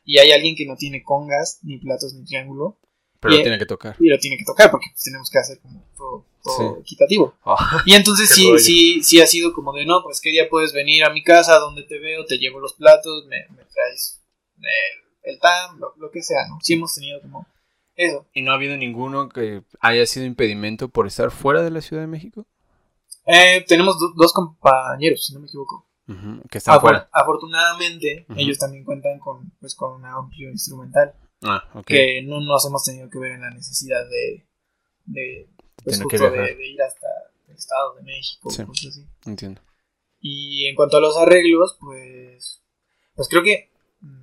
Y 0.03 0.17
hay 0.19 0.31
alguien 0.31 0.55
que 0.55 0.65
no 0.65 0.75
tiene 0.75 1.03
congas, 1.03 1.59
ni 1.63 1.77
platos, 1.77 2.13
ni 2.13 2.25
triángulo. 2.25 2.77
Pero 3.19 3.35
y- 3.35 3.41
tiene 3.41 3.57
que 3.57 3.65
tocar. 3.65 3.95
Y 3.99 4.09
lo 4.09 4.17
tiene 4.19 4.37
que 4.37 4.43
tocar 4.43 4.69
porque 4.69 4.87
pues, 4.91 5.03
tenemos 5.03 5.29
que 5.29 5.39
hacer 5.39 5.59
como 5.61 5.81
todo, 5.95 6.25
todo 6.43 6.75
Sí. 6.75 6.81
equitativo. 6.81 7.33
Ah, 7.45 7.81
Y 7.85 7.93
entonces 7.93 8.29
sí, 8.35 8.47
rollo. 8.47 8.59
sí, 8.59 9.01
sí 9.03 9.21
ha 9.21 9.27
sido 9.27 9.53
como 9.53 9.71
de, 9.73 9.85
no, 9.85 10.03
pues 10.03 10.19
que 10.19 10.29
día 10.31 10.49
puedes 10.49 10.73
venir 10.73 11.03
a 11.05 11.09
mi 11.09 11.23
casa 11.23 11.57
donde 11.59 11.83
te 11.83 11.99
veo, 11.99 12.25
te 12.25 12.37
llevo 12.37 12.59
los 12.59 12.73
platos, 12.73 13.25
me, 13.27 13.37
me 13.55 13.63
traes 13.63 14.21
el, 14.57 15.33
el 15.33 15.39
tam, 15.39 15.79
lo, 15.79 15.93
lo 15.97 16.11
que 16.11 16.21
sea, 16.21 16.45
¿no? 16.49 16.59
Sí 16.61 16.73
hemos 16.73 16.93
tenido 16.93 17.21
como 17.21 17.47
eso. 17.95 18.27
¿Y 18.33 18.41
no 18.41 18.51
ha 18.51 18.55
habido 18.55 18.75
ninguno 18.75 19.29
que 19.29 19.63
haya 19.79 20.05
sido 20.05 20.25
impedimento 20.25 20.89
por 20.89 21.07
estar 21.07 21.31
fuera 21.31 21.61
de 21.63 21.71
la 21.71 21.79
Ciudad 21.81 22.01
de 22.03 22.07
México? 22.07 22.45
Eh, 23.25 23.63
tenemos 23.67 23.97
do- 23.99 24.13
dos 24.15 24.33
compañeros, 24.33 25.25
si 25.25 25.33
no 25.33 25.39
me 25.39 25.47
equivoco. 25.47 25.87
Que 26.49 26.57
están 26.57 26.75
Afor- 26.75 26.81
fuera. 26.81 27.09
afortunadamente, 27.13 28.25
ellos 28.35 28.57
también 28.57 28.83
cuentan 28.83 29.19
con, 29.19 29.51
pues, 29.59 29.73
con 29.75 29.93
un 29.93 30.05
amplio 30.05 30.49
instrumental. 30.51 31.15
Ah, 31.43 31.81
que 31.85 32.21
no 32.23 32.39
nos 32.41 32.65
hemos 32.65 32.83
tenido 32.83 33.09
que 33.09 33.19
ver 33.19 33.31
en 33.33 33.41
la 33.41 33.49
necesidad 33.51 34.03
de, 34.09 34.45
de, 35.05 35.49
pues, 35.83 35.99
que 36.09 36.17
de, 36.17 36.67
ir 36.67 36.81
hasta 36.81 37.07
el 37.47 37.55
Estado 37.55 37.95
de 37.95 38.03
México, 38.03 38.49
Sí. 38.49 38.65
cosas 38.65 38.87
así. 38.91 39.07
Entiendo. 39.25 39.61
Y 40.19 40.67
en 40.67 40.75
cuanto 40.75 40.97
a 40.97 41.01
los 41.01 41.17
arreglos, 41.17 41.77
pues, 41.79 42.61
pues 43.15 43.27
creo 43.29 43.43
que 43.43 43.71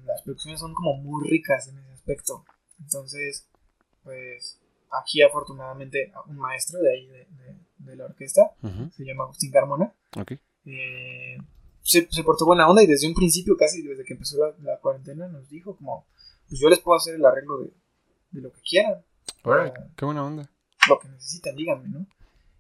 las 0.05 0.23
producciones 0.23 0.61
son 0.61 0.75
como 0.75 0.95
muy 0.97 1.29
ricas 1.29 1.69
en 1.69 1.79
ese 1.79 1.93
aspecto. 1.93 2.45
Entonces, 2.79 3.49
pues 4.03 4.61
aquí 4.91 5.23
afortunadamente 5.23 6.13
un 6.27 6.37
maestro 6.39 6.81
de 6.81 6.93
ahí 6.95 7.07
de, 7.07 7.19
de- 7.27 7.70
de 7.85 7.97
la 7.97 8.05
orquesta, 8.07 8.43
Ujú, 8.63 8.91
se 8.91 9.05
llama 9.05 9.25
Agustín 9.25 9.51
Carmona, 9.51 9.93
Ok. 10.17 10.33
eh, 10.67 11.37
se, 11.83 12.07
se 12.11 12.23
portó 12.25 12.45
buena 12.47 12.69
onda 12.69 12.83
y 12.83 12.87
desde 12.87 13.09
un 13.09 13.15
principio, 13.15 13.57
casi 13.57 13.83
desde 13.83 14.05
que 14.05 14.13
empezó 14.15 14.39
la, 14.39 14.55
la 14.63 14.79
cuarentena, 14.81 15.29
nos 15.29 15.49
dijo 15.49 15.77
como, 15.77 16.07
pues 16.49 16.61
yo 16.61 16.69
les 16.69 16.79
puedo 16.81 16.97
hacer 16.97 17.15
el 17.15 17.25
arreglo 17.25 17.59
de, 17.59 17.71
de 18.33 18.41
lo 18.41 18.53
que 18.53 18.61
quieran, 18.61 19.03
Ah. 19.45 19.73
qué 19.97 20.05
buena 20.05 20.25
onda. 20.27 20.51
lo 20.89 20.99
que 20.99 21.09
necesitan, 21.09 21.57
díganme, 21.57 21.89
¿no? 21.89 22.07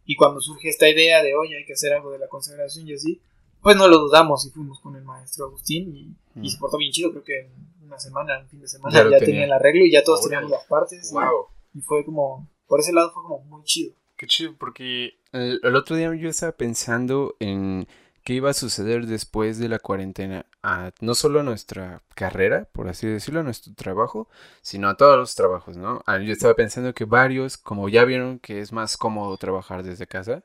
Y 0.06 0.16
cuando 0.16 0.40
surge 0.40 0.68
esta 0.68 0.88
idea 0.88 1.22
de, 1.22 1.34
oye, 1.34 1.58
hay 1.58 1.64
que 1.66 1.74
hacer 1.74 1.92
algo 1.92 2.10
de 2.10 2.18
la 2.18 2.28
consagración 2.28 2.88
y 2.88 2.94
así, 2.94 3.20
pues 3.62 3.76
no 3.76 3.86
lo 3.88 3.98
dudamos 3.98 4.46
y 4.46 4.50
fuimos 4.50 4.80
con 4.80 4.96
el 4.96 5.04
maestro 5.04 5.46
Agustín 5.46 5.94
y, 5.94 6.16
y 6.40 6.40
Mm. 6.40 6.46
se 6.48 6.58
portó 6.58 6.78
bien 6.78 6.90
chido, 6.92 7.10
creo 7.10 7.22
que 7.24 7.40
en 7.40 7.52
una 7.84 7.98
semana, 7.98 8.38
un 8.40 8.48
fin 8.48 8.60
de 8.60 8.68
semana 8.68 8.94
Ya 8.96 9.02
ya, 9.04 9.10
tenía. 9.18 9.24
tenía. 9.26 9.44
el 9.44 9.52
arreglo 9.52 9.84
y 9.84 9.92
ya 9.92 10.02
todos 10.02 10.20
Órale. 10.20 10.36
teníamos 10.36 10.50
las 10.58 10.66
partes 10.68 11.10
y- 11.10 11.14
Wow. 11.14 11.46
y, 11.74 11.80
fue 11.82 12.04
como, 12.04 12.48
por 12.66 12.80
ese 12.80 12.92
lado 12.94 13.10
fue 13.12 13.22
como 13.22 13.40
muy 13.40 13.62
chido. 13.64 13.94
Qué 14.20 14.26
chido, 14.26 14.54
porque 14.58 15.14
el, 15.32 15.60
el 15.62 15.76
otro 15.76 15.96
día 15.96 16.14
yo 16.14 16.28
estaba 16.28 16.52
pensando 16.52 17.36
en 17.40 17.88
qué 18.22 18.34
iba 18.34 18.50
a 18.50 18.52
suceder 18.52 19.06
después 19.06 19.58
de 19.58 19.70
la 19.70 19.78
cuarentena, 19.78 20.44
a 20.62 20.92
no 21.00 21.14
solo 21.14 21.40
a 21.40 21.42
nuestra 21.42 22.02
carrera, 22.14 22.68
por 22.70 22.90
así 22.90 23.06
decirlo, 23.06 23.40
a 23.40 23.44
nuestro 23.44 23.72
trabajo, 23.72 24.28
sino 24.60 24.90
a 24.90 24.98
todos 24.98 25.16
los 25.16 25.34
trabajos, 25.34 25.78
¿no? 25.78 26.02
Ah, 26.04 26.18
Yo 26.18 26.34
estaba 26.34 26.52
pensando 26.52 26.92
que 26.92 27.06
varios, 27.06 27.56
como 27.56 27.88
ya 27.88 28.04
vieron 28.04 28.38
que 28.40 28.60
es 28.60 28.72
más 28.74 28.98
cómodo 28.98 29.34
trabajar 29.38 29.82
desde 29.84 30.06
casa, 30.06 30.44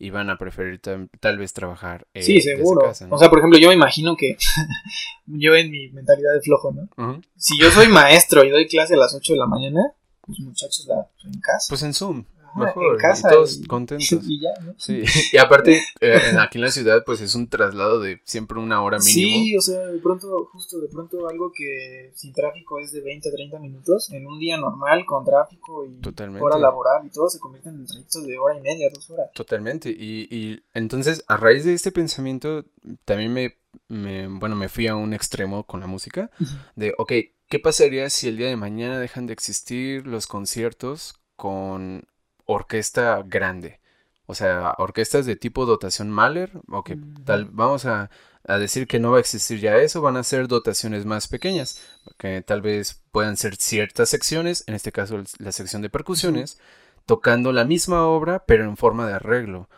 iban 0.00 0.28
a 0.28 0.36
preferir 0.36 0.80
tal 0.80 1.38
vez 1.38 1.52
trabajar 1.52 2.08
eh, 2.14 2.22
sí, 2.22 2.34
desde 2.34 2.56
seguro. 2.56 2.88
casa, 2.88 3.06
¿no? 3.06 3.14
O 3.14 3.18
sea, 3.20 3.28
por 3.30 3.38
ejemplo, 3.38 3.60
yo 3.60 3.68
me 3.68 3.74
imagino 3.74 4.16
que 4.16 4.36
yo 5.26 5.54
en 5.54 5.70
mi 5.70 5.90
mentalidad 5.90 6.34
de 6.34 6.40
flojo, 6.40 6.72
¿no? 6.72 7.20
Si 7.36 7.56
yo 7.56 7.70
soy 7.70 7.86
maestro 7.86 8.42
y 8.42 8.50
doy 8.50 8.66
clase 8.66 8.94
a 8.94 8.96
las 8.96 9.14
8 9.14 9.34
de 9.34 9.38
la 9.38 9.46
mañana, 9.46 9.92
pues 10.22 10.40
muchachos, 10.40 10.86
la, 10.88 11.06
en 11.24 11.40
casa. 11.40 11.66
Pues 11.68 11.84
en 11.84 11.94
Zoom, 11.94 12.24
mejor, 12.54 12.94
en 12.94 13.00
casa 13.00 13.28
y 13.28 13.34
todos 13.34 13.58
y- 13.58 13.66
contentos. 13.66 14.08
Y 14.28 14.40
ya, 14.40 14.50
¿no? 14.62 14.74
Sí, 14.78 15.02
y 15.32 15.36
aparte, 15.38 15.82
eh, 16.00 16.20
aquí 16.38 16.58
en 16.58 16.62
la 16.62 16.70
ciudad, 16.70 17.02
pues 17.04 17.20
es 17.20 17.34
un 17.34 17.48
traslado 17.48 18.00
de 18.00 18.20
siempre 18.24 18.58
una 18.58 18.82
hora 18.82 18.98
mínimo. 18.98 19.42
Sí, 19.44 19.56
o 19.56 19.60
sea, 19.60 19.86
de 19.86 19.98
pronto, 19.98 20.48
justo 20.52 20.78
de 20.80 20.88
pronto 20.88 21.28
algo 21.28 21.52
que 21.52 22.10
sin 22.14 22.32
tráfico 22.32 22.78
es 22.78 22.92
de 22.92 23.00
20 23.00 23.28
a 23.28 23.32
30 23.32 23.58
minutos, 23.58 24.10
en 24.12 24.26
un 24.26 24.38
día 24.38 24.56
normal 24.56 25.04
con 25.06 25.24
tráfico 25.24 25.84
y 25.86 26.00
Totalmente. 26.00 26.44
hora 26.44 26.58
laboral 26.58 27.06
y 27.06 27.10
todo 27.10 27.28
se 27.28 27.38
convierten 27.38 27.74
en 27.74 27.86
trayectos 27.86 28.26
de 28.26 28.38
hora 28.38 28.56
y 28.56 28.60
media, 28.60 28.88
dos 28.92 29.08
horas. 29.10 29.30
Totalmente. 29.34 29.90
Y, 29.90 30.28
y 30.30 30.62
entonces, 30.74 31.24
a 31.28 31.36
raíz 31.36 31.64
de 31.64 31.74
este 31.74 31.92
pensamiento, 31.92 32.64
también 33.04 33.32
me, 33.32 33.56
me, 33.88 34.26
bueno, 34.28 34.56
me 34.56 34.68
fui 34.68 34.86
a 34.86 34.94
un 34.96 35.12
extremo 35.14 35.64
con 35.64 35.80
la 35.80 35.86
música. 35.86 36.30
De, 36.76 36.94
ok, 36.98 37.12
¿qué 37.48 37.58
pasaría 37.58 38.08
si 38.10 38.28
el 38.28 38.36
día 38.36 38.48
de 38.48 38.56
mañana 38.56 38.98
dejan 38.98 39.26
de 39.26 39.32
existir 39.32 40.06
los 40.06 40.26
conciertos 40.26 41.14
con 41.36 42.04
orquesta 42.52 43.22
grande? 43.26 43.80
O 44.26 44.34
sea, 44.34 44.74
orquestas 44.78 45.26
de 45.26 45.36
tipo 45.36 45.66
dotación 45.66 46.10
Mahler, 46.10 46.52
o 46.68 46.84
que 46.84 46.94
Ujú. 46.94 47.24
tal, 47.24 47.46
vamos 47.46 47.84
a, 47.86 48.10
a 48.46 48.58
decir 48.58 48.86
que 48.86 48.98
no 48.98 49.10
va 49.10 49.18
a 49.18 49.20
existir 49.20 49.60
ya 49.60 49.76
eso, 49.76 50.00
van 50.00 50.16
a 50.16 50.22
ser 50.22 50.48
dotaciones 50.48 51.04
más 51.04 51.28
pequeñas, 51.28 51.82
que 52.18 52.40
tal 52.42 52.62
vez 52.62 53.02
puedan 53.10 53.36
ser 53.36 53.56
ciertas 53.56 54.08
secciones, 54.08 54.64
en 54.66 54.74
este 54.74 54.92
caso 54.92 55.22
la 55.38 55.52
sección 55.52 55.82
de 55.82 55.90
percusiones, 55.90 56.58
tocando 57.06 57.52
la 57.52 57.64
misma 57.64 58.06
obra, 58.06 58.44
pero 58.46 58.64
en 58.64 58.76
forma 58.76 59.06
de 59.06 59.14
arreglo. 59.14 59.68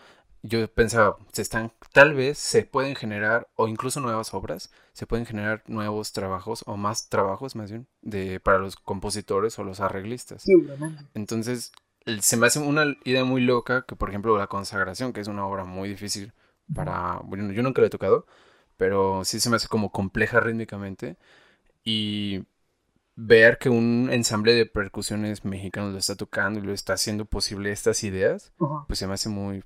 Yo 0.43 0.69
pensaba, 0.69 1.17
se 1.33 1.41
están, 1.41 1.73
tal 1.93 2.13
vez 2.13 2.37
se 2.39 2.65
pueden 2.65 2.97
generar, 2.97 3.49
o 3.55 3.67
incluso 3.67 4.01
nuevas 4.01 4.35
obras, 4.35 4.71
se 4.93 5.07
pueden 5.07 5.25
generar 5.25 5.63
nuevos 5.67 6.13
trabajos, 6.13 6.65
o 6.67 6.77
más 6.77 7.09
trabajos 7.09 7.57
más 7.57 7.71
bien, 7.71 7.89
de, 8.03 8.41
para 8.41 8.59
los 8.59 8.77
compositores 8.77 9.59
o 9.59 9.65
los 9.65 9.81
arreglistas. 9.81 10.43
Seguramente. 10.43 11.03
Entonces, 11.15 11.73
se 12.21 12.37
me 12.37 12.47
hace 12.47 12.59
una 12.59 12.97
idea 13.05 13.25
muy 13.25 13.41
loca 13.43 13.85
que, 13.87 13.97
por 13.97 14.09
ejemplo, 14.11 14.37
la 14.39 14.47
consagración, 14.49 15.13
que 15.13 15.21
es 15.21 15.29
una 15.29 15.47
obra 15.47 15.65
muy 15.65 15.89
difícil 15.89 16.33
para, 16.75 17.21
bueno, 17.25 17.53
yo 17.53 17.63
nunca 17.63 17.81
la 17.81 17.89
he 17.89 17.91
tocado, 17.91 18.27
pero 18.77 19.25
sí 19.25 19.41
se 19.41 19.51
me 19.51 19.57
hace 19.57 19.69
como 19.69 19.93
compleja 19.93 20.41
rítmicamente 20.41 21.17
y 21.85 22.45
ver 23.17 23.59
que 23.59 23.69
un 23.71 24.09
ensamble 24.13 24.55
de 24.55 24.67
percusiones 24.67 25.45
mexicanos 25.45 25.93
lo 25.93 25.99
está 25.99 26.17
tocando 26.17 26.61
y 26.61 26.63
lo 26.63 26.73
está 26.73 26.95
haciendo 26.95 27.27
posible 27.27 27.73
estas 27.73 28.05
ideas, 28.05 28.53
Ajá. 28.61 28.85
pues 28.89 28.99
se 29.01 29.07
me 29.07 29.15
hace 29.15 29.29
muy, 29.29 29.65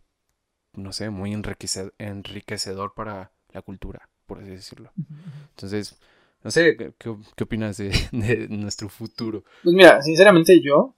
no 0.74 0.92
sé, 0.92 1.11
muy 1.11 1.33
enriquece- 1.35 1.93
enriquecedor 1.99 2.95
para 2.95 3.32
la 3.53 3.62
cultura, 3.62 4.09
por 4.26 4.41
así 4.41 4.51
decirlo. 4.51 4.93
Entonces, 5.51 5.99
no 6.45 6.51
sé, 6.51 6.76
¿qué, 6.76 6.93
qué- 6.99 7.16
qué 7.36 7.45
opinas 7.45 7.76
de, 7.78 7.91
de 8.12 8.49
nuestro 8.51 8.89
futuro? 8.89 9.45
Pues 9.62 9.74
mira, 9.74 10.03
sinceramente 10.03 10.61
yo, 10.62 10.95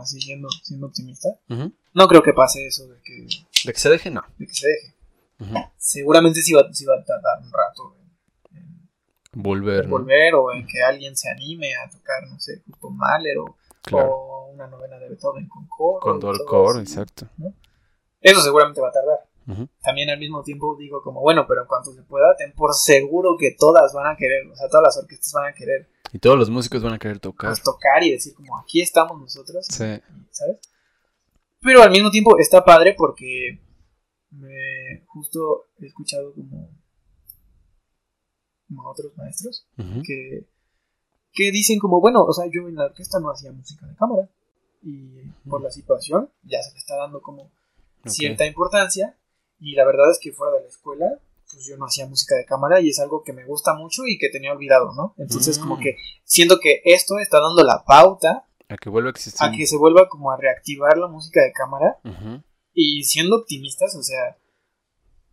así 0.00 0.20
siendo, 0.20 0.48
siendo 0.62 0.86
optimista, 0.86 1.28
no 1.94 2.08
creo 2.08 2.22
que 2.22 2.32
pase 2.32 2.66
eso 2.66 2.86
de 2.88 3.00
que, 3.02 3.26
De 3.66 3.72
que 3.72 3.78
se 3.78 3.90
deje, 3.90 4.10
no. 4.10 4.22
de 4.38 4.46
que 4.46 4.54
se 4.54 4.66
deje. 4.68 4.94
Seguramente 5.76 6.40
sí 6.42 6.52
va, 6.52 6.72
sí 6.72 6.84
va 6.84 6.94
a 6.94 7.04
tardar 7.04 7.40
un 7.42 7.52
rato 7.52 7.96
en, 8.52 8.58
en 9.36 9.42
Volver, 9.42 9.84
¿no? 9.86 9.90
volver 9.90 10.34
o 10.34 10.52
en 10.52 10.66
que 10.66 10.82
alguien 10.82 11.16
se 11.16 11.28
anime 11.30 11.74
a 11.76 11.90
tocar, 11.90 12.22
no 12.28 12.38
sé, 12.38 12.62
justo 12.66 12.90
Mahler 12.90 13.38
o, 13.38 13.56
Claro. 13.82 14.12
o 14.14 14.46
una 14.52 14.68
novena 14.68 14.96
de 14.98 15.08
Beethoven 15.08 15.48
con 15.48 15.66
coro. 15.66 15.98
Con 16.00 16.20
todo 16.20 16.30
el 16.32 16.38
coro, 16.46 16.78
exacto. 16.78 17.26
Eso 18.20 18.40
seguramente 18.40 18.80
va 18.80 18.88
a 18.88 18.92
tardar. 18.92 19.18
También 19.82 20.08
al 20.10 20.20
mismo 20.20 20.44
tiempo 20.44 20.76
digo 20.78 21.02
como, 21.02 21.20
bueno, 21.20 21.44
pero 21.48 21.62
en 21.62 21.66
cuanto 21.66 21.92
se 21.92 22.02
pueda, 22.02 22.36
ten 22.36 22.52
por 22.52 22.72
seguro 22.74 23.36
que 23.36 23.56
todas 23.58 23.92
van 23.92 24.06
a 24.06 24.16
querer, 24.16 24.46
o 24.46 24.54
sea, 24.54 24.68
todas 24.68 24.84
las 24.84 24.96
orquestas 24.98 25.32
van 25.32 25.46
a 25.46 25.52
querer 25.52 25.88
Y 26.12 26.18
todos 26.18 26.38
los 26.38 26.50
músicos 26.50 26.82
van 26.82 26.92
a 26.94 26.98
querer 26.98 27.18
tocar. 27.18 27.50
pues, 27.50 27.62
tocar 27.62 28.02
y 28.02 28.12
decir 28.12 28.34
como, 28.34 28.58
aquí 28.58 28.80
estamos 28.82 29.18
nosotros, 29.18 29.66
Sí. 29.68 29.84
¿sabes? 30.30 30.58
Pero 31.60 31.82
al 31.82 31.90
mismo 31.90 32.10
tiempo 32.10 32.38
está 32.38 32.64
padre 32.64 32.94
porque 32.96 33.60
me 34.30 35.04
justo 35.06 35.66
he 35.80 35.86
escuchado 35.86 36.34
como, 36.34 36.68
otros 38.84 39.16
maestros 39.16 39.66
que, 40.06 40.46
que 41.32 41.50
dicen 41.52 41.78
como, 41.78 42.00
bueno, 42.00 42.24
o 42.24 42.32
sea, 42.32 42.46
yo 42.50 42.68
en 42.68 42.74
la 42.74 42.86
orquesta 42.86 43.20
no 43.20 43.30
hacía 43.30 43.52
música 43.52 43.86
de 43.86 43.94
cámara 43.96 44.28
y 44.82 45.20
por 45.48 45.62
la 45.62 45.70
situación 45.70 46.30
ya 46.42 46.62
se 46.62 46.72
le 46.72 46.78
está 46.78 46.96
dando 46.96 47.20
como 47.22 47.50
cierta 48.06 48.46
importancia 48.46 49.16
y 49.60 49.74
la 49.74 49.84
verdad 49.84 50.10
es 50.10 50.18
que 50.20 50.32
fuera 50.32 50.56
de 50.56 50.62
la 50.62 50.68
escuela 50.68 51.18
pues 51.52 51.66
yo 51.66 51.76
no 51.76 51.84
hacía 51.86 52.06
música 52.06 52.34
de 52.36 52.44
cámara 52.46 52.80
y 52.80 52.88
es 52.88 52.98
algo 52.98 53.22
que 53.22 53.32
me 53.32 53.44
gusta 53.44 53.74
mucho 53.74 54.02
y 54.06 54.18
que 54.18 54.28
tenía 54.30 54.52
olvidado, 54.52 54.92
¿no? 54.94 55.14
Entonces 55.18 55.58
como 55.58 55.76
Mm. 55.76 55.80
que 55.80 55.96
siento 56.24 56.58
que 56.60 56.80
esto 56.84 57.18
está 57.18 57.40
dando 57.40 57.62
la 57.62 57.84
pauta 57.84 58.46
A 58.68 58.76
que 58.76 58.88
vuelva 58.88 59.10
a 59.10 59.12
existir. 59.12 59.46
a 59.46 59.52
que 59.52 59.66
se 59.66 59.76
vuelva 59.76 60.08
como 60.08 60.30
a 60.30 60.36
reactivar 60.36 60.96
la 60.98 61.08
música 61.08 61.42
de 61.42 61.52
cámara 61.52 61.98
Ujú. 62.04 62.42
y 62.74 63.04
siendo 63.04 63.36
optimistas, 63.36 63.94
o 63.96 64.02
sea, 64.02 64.36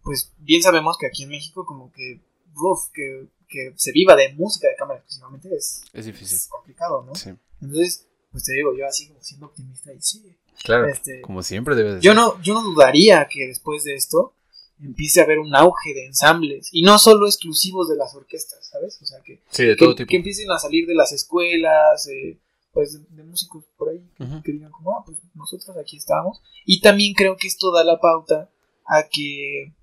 pues 0.03 0.33
bien 0.39 0.61
sabemos 0.61 0.97
que 0.97 1.07
aquí 1.07 1.23
en 1.23 1.29
México 1.29 1.65
como 1.65 1.91
que, 1.91 2.21
uf, 2.55 2.89
que, 2.93 3.27
que 3.47 3.73
se 3.75 3.91
viva 3.91 4.15
de 4.15 4.33
música 4.33 4.67
de 4.67 4.75
cámara 4.75 4.99
exclusivamente 4.99 5.49
es, 5.55 5.81
Es 5.93 6.05
difícil. 6.05 6.37
es 6.37 6.47
complicado, 6.47 7.03
¿no? 7.03 7.15
Sí. 7.15 7.31
Entonces, 7.61 8.07
pues 8.31 8.43
te 8.43 8.53
digo, 8.53 8.75
yo 8.77 8.85
así 8.87 9.07
como 9.07 9.21
siendo 9.21 9.47
optimista 9.47 9.91
y 9.93 10.01
sí, 10.01 10.35
Claro. 10.63 10.87
este, 10.87 11.21
Como 11.21 11.41
siempre 11.43 11.75
debe 11.75 11.95
de 11.95 12.01
yo 12.01 12.11
ser. 12.11 12.15
no, 12.21 12.41
yo 12.41 12.53
no 12.53 12.61
dudaría 12.63 13.27
que 13.29 13.47
después 13.47 13.83
de 13.85 13.95
esto 13.95 14.33
empiece 14.81 15.19
a 15.19 15.23
haber 15.25 15.39
un 15.39 15.55
auge 15.55 15.93
de 15.93 16.05
ensambles 16.05 16.69
y 16.71 16.81
no 16.83 16.97
solo 16.99 17.25
exclusivos 17.27 17.89
de 17.89 17.95
las 17.97 18.13
orquestas, 18.15 18.67
¿sabes? 18.67 18.99
O 19.01 19.05
sea, 19.05 19.19
que, 19.21 19.41
Sí, 19.49 19.65
de 19.65 19.75
que, 19.75 19.83
todo 19.85 19.95
tipo. 19.95 20.09
que 20.09 20.17
empiecen 20.17 20.49
a 20.51 20.57
salir 20.59 20.87
de 20.87 20.95
las 20.95 21.11
escuelas, 21.11 22.07
eh, 22.07 22.37
pues 22.71 22.93
de, 22.93 23.15
de 23.15 23.23
músicos 23.23 23.63
por 23.77 23.89
ahí 23.89 23.99
que, 24.17 24.25
que 24.43 24.51
digan 24.53 24.71
como, 24.71 24.97
ah, 24.97 25.03
pues 25.05 25.17
nosotros 25.35 25.75
aquí 25.77 25.97
estamos. 25.97 26.41
Y 26.65 26.81
también 26.81 27.13
creo 27.13 27.35
que 27.37 27.47
esto 27.47 27.71
da 27.73 27.83
la 27.83 27.99
pauta 27.99 28.49
a 28.85 29.03
que 29.09 29.73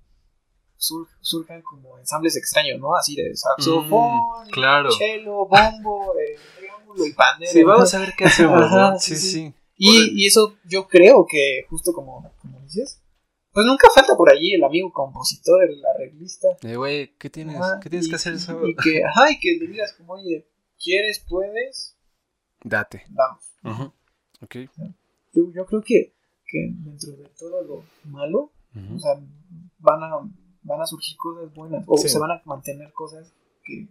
sur- 0.77 1.07
surjan 1.21 1.61
como 1.61 1.97
ensambles 1.99 2.35
extraños, 2.35 2.79
¿no? 2.79 2.95
Así 2.95 3.15
de 3.15 3.35
saxofón, 3.35 4.17
Mm, 4.47 4.49
claro. 4.51 4.91
cello, 4.91 5.45
bombo, 5.47 6.13
eh, 6.19 6.37
triángulo 6.57 7.05
y 7.05 7.13
pandero. 7.13 7.51
Sí, 7.51 7.61
¿no? 7.61 7.67
vamos 7.67 7.93
a 7.93 7.99
ver 7.99 8.13
qué 8.17 8.25
hacemos, 8.25 8.71
¿no? 8.71 8.99
sí, 8.99 9.15
Sí, 9.15 9.21
sí. 9.21 9.31
sí. 9.31 9.53
Y, 9.79 10.23
y 10.23 10.27
eso 10.27 10.55
yo 10.67 10.87
creo 10.87 11.27
que, 11.29 11.65
justo 11.69 11.93
como, 11.93 12.31
como 12.41 12.59
dices, 12.61 12.99
pues 13.57 13.65
nunca 13.65 13.87
falta 13.95 14.15
por 14.15 14.29
allí 14.31 14.53
el 14.53 14.63
amigo 14.63 14.93
compositor, 14.93 15.63
el 15.63 15.83
arreglista. 15.83 16.47
Eh, 16.61 16.75
güey, 16.75 17.15
¿qué 17.17 17.27
tienes? 17.31 17.55
Ajá, 17.55 17.79
¿Qué 17.81 17.89
tienes 17.89 18.05
y- 18.05 18.09
que 18.11 18.15
hacer 18.17 18.39
sábado? 18.39 18.67
Y 18.67 18.75
que, 18.75 19.03
ajá, 19.03 19.31
y 19.31 19.39
que 19.39 19.57
le 19.59 19.65
digas 19.71 19.93
como, 19.93 20.13
oye, 20.13 20.47
¿quieres, 20.79 21.25
puedes? 21.27 21.97
Date. 22.63 23.03
Vamos. 23.09 23.43
Ujú. 23.63 23.93
Ok. 24.43 24.55
Yo, 25.33 25.51
yo 25.55 25.65
creo 25.65 25.81
que, 25.81 26.13
que 26.45 26.69
dentro 26.71 27.13
de 27.13 27.29
todo 27.29 27.63
lo 27.63 27.83
malo, 28.05 28.51
Ujú. 28.75 28.95
o 28.95 28.99
sea, 28.99 29.13
van 29.79 30.03
a, 30.03 30.11
van 30.61 30.81
a 30.81 30.85
surgir 30.85 31.17
cosas 31.17 31.51
buenas, 31.55 31.83
o 31.87 31.97
Sí. 31.97 32.09
se 32.09 32.19
van 32.19 32.29
a 32.29 32.41
mantener 32.45 32.93
cosas 32.93 33.33
que, 33.63 33.87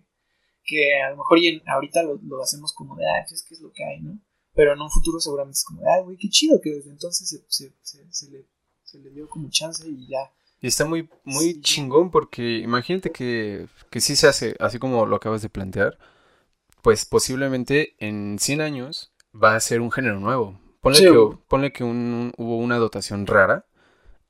que 0.63 1.01
a 1.03 1.11
lo 1.11 1.17
mejor 1.17 1.39
y 1.41 1.49
en- 1.49 1.69
ahorita 1.69 2.05
lo, 2.05 2.21
lo 2.23 2.41
hacemos 2.41 2.73
como 2.73 2.95
de, 2.95 3.05
ah, 3.05 3.25
pues 3.27 3.41
es 3.41 3.49
que 3.49 3.55
es 3.55 3.61
lo 3.61 3.73
que 3.73 3.83
hay, 3.85 4.01
¿no? 4.01 4.17
Pero 4.55 4.73
en 4.75 4.81
un 4.81 4.91
futuro 4.91 5.19
seguramente 5.19 5.57
es 5.59 5.65
como 5.65 5.81
de, 5.81 5.89
ay, 5.91 6.05
güey, 6.05 6.17
qué 6.17 6.29
chido 6.29 6.61
que 6.63 6.71
desde 6.71 6.91
entonces 6.91 7.29
se, 7.29 7.45
se, 7.49 7.75
se, 7.83 8.07
se 8.13 8.31
le, 8.31 8.47
se 8.87 8.99
le 8.99 9.11
dio 9.11 9.29
como 9.29 9.51
chance 9.51 9.87
y 9.89 10.09
ya. 10.09 10.31
Y 10.61 10.69
está 10.69 10.85
muy, 10.87 11.09
muy 11.25 11.55
Sí. 11.55 11.61
chingón 11.61 12.11
porque 12.11 12.59
imagínate 12.59 13.13
que, 13.13 13.67
que 13.91 14.01
sí 14.01 14.17
se 14.17 14.27
hace, 14.29 14.57
así 14.59 14.79
como 14.79 15.05
lo 15.07 15.17
acabas 15.17 15.43
de 15.43 15.51
plantear, 15.51 15.99
pues 16.83 17.05
posiblemente 17.05 17.95
en 17.99 18.39
100 18.39 18.61
años 18.61 19.13
va 19.35 19.55
a 19.57 19.61
ser 19.61 19.81
un 19.81 19.91
género 19.93 20.21
nuevo. 20.21 20.59
Ponle 20.81 20.99
Sí, 20.99 21.05
que, 21.05 21.37
ponle 21.49 21.73
que 21.73 21.85
un- 21.85 22.33
hubo 22.39 22.59
una 22.59 22.79
dotación 22.79 23.27
rara 23.27 23.67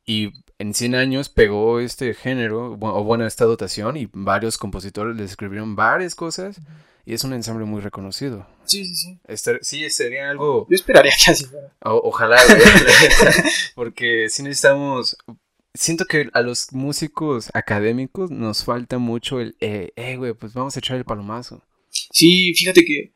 y 0.07 0.32
en 0.59 0.74
100 0.74 0.94
años 0.94 1.28
pegó 1.28 1.80
este 1.80 2.14
género, 2.14 2.72
o 2.80 3.04
bueno, 3.04 3.26
esta 3.26 3.44
dotación 3.44 3.96
y 3.96 4.09
varios 4.12 4.57
compositores 4.59 5.16
le 5.16 5.24
escribieron 5.24 5.76
varias 5.76 6.14
cosas 6.14 6.61
y 7.04 7.14
es 7.14 7.22
un 7.24 7.32
ensamble 7.34 7.64
muy 7.66 7.80
reconocido. 7.80 8.46
Sí, 8.64 8.84
sí, 8.84 8.94
sí. 8.96 9.18
Este- 9.28 9.59
sí, 9.62 9.88
sería 9.90 10.30
algo... 10.30 10.66
Yo 10.68 10.74
esperaría 10.74 11.12
que 11.24 11.30
así 11.32 11.44
fuera. 11.44 11.72
O- 11.84 12.00
ojalá, 12.09 12.38
güey. 12.48 12.61
Porque 13.74 14.28
si 14.28 14.42
necesitamos. 14.42 15.16
Siento 15.74 16.04
que 16.07 16.30
a 16.32 16.40
los 16.40 16.72
músicos 16.72 17.50
académicos 17.52 18.30
nos 18.30 18.64
falta 18.64 18.96
mucho 18.98 19.40
el, 19.40 19.57
eh, 19.61 19.92
eh, 19.96 20.16
güey, 20.16 20.32
pues 20.32 20.54
vamos 20.54 20.74
a 20.74 20.78
echar 20.78 20.96
el 20.96 21.04
palomazo. 21.04 21.62
Sí, 21.90 22.54
fíjate 22.54 22.82
que, 22.84 23.12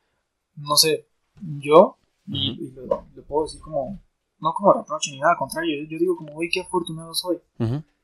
no 0.56 0.76
sé, 0.76 1.06
yo, 1.40 1.96
y, 2.26 2.52
Ujú. 2.52 2.62
y 2.62 2.70
lo, 2.86 3.06
lo 3.16 3.22
puedo 3.24 3.46
decir 3.46 3.60
como, 3.60 3.98
no 4.40 4.52
como 4.54 4.72
reproche 4.72 5.10
ni 5.12 5.18
nada, 5.20 5.32
al 5.32 5.38
contrario, 5.38 5.82
yo, 5.82 5.88
yo 5.90 5.98
digo 5.98 6.16
como, 6.16 6.32
güey, 6.32 6.48
qué 6.48 6.60
afortunado 6.60 7.14
soy. 7.14 7.38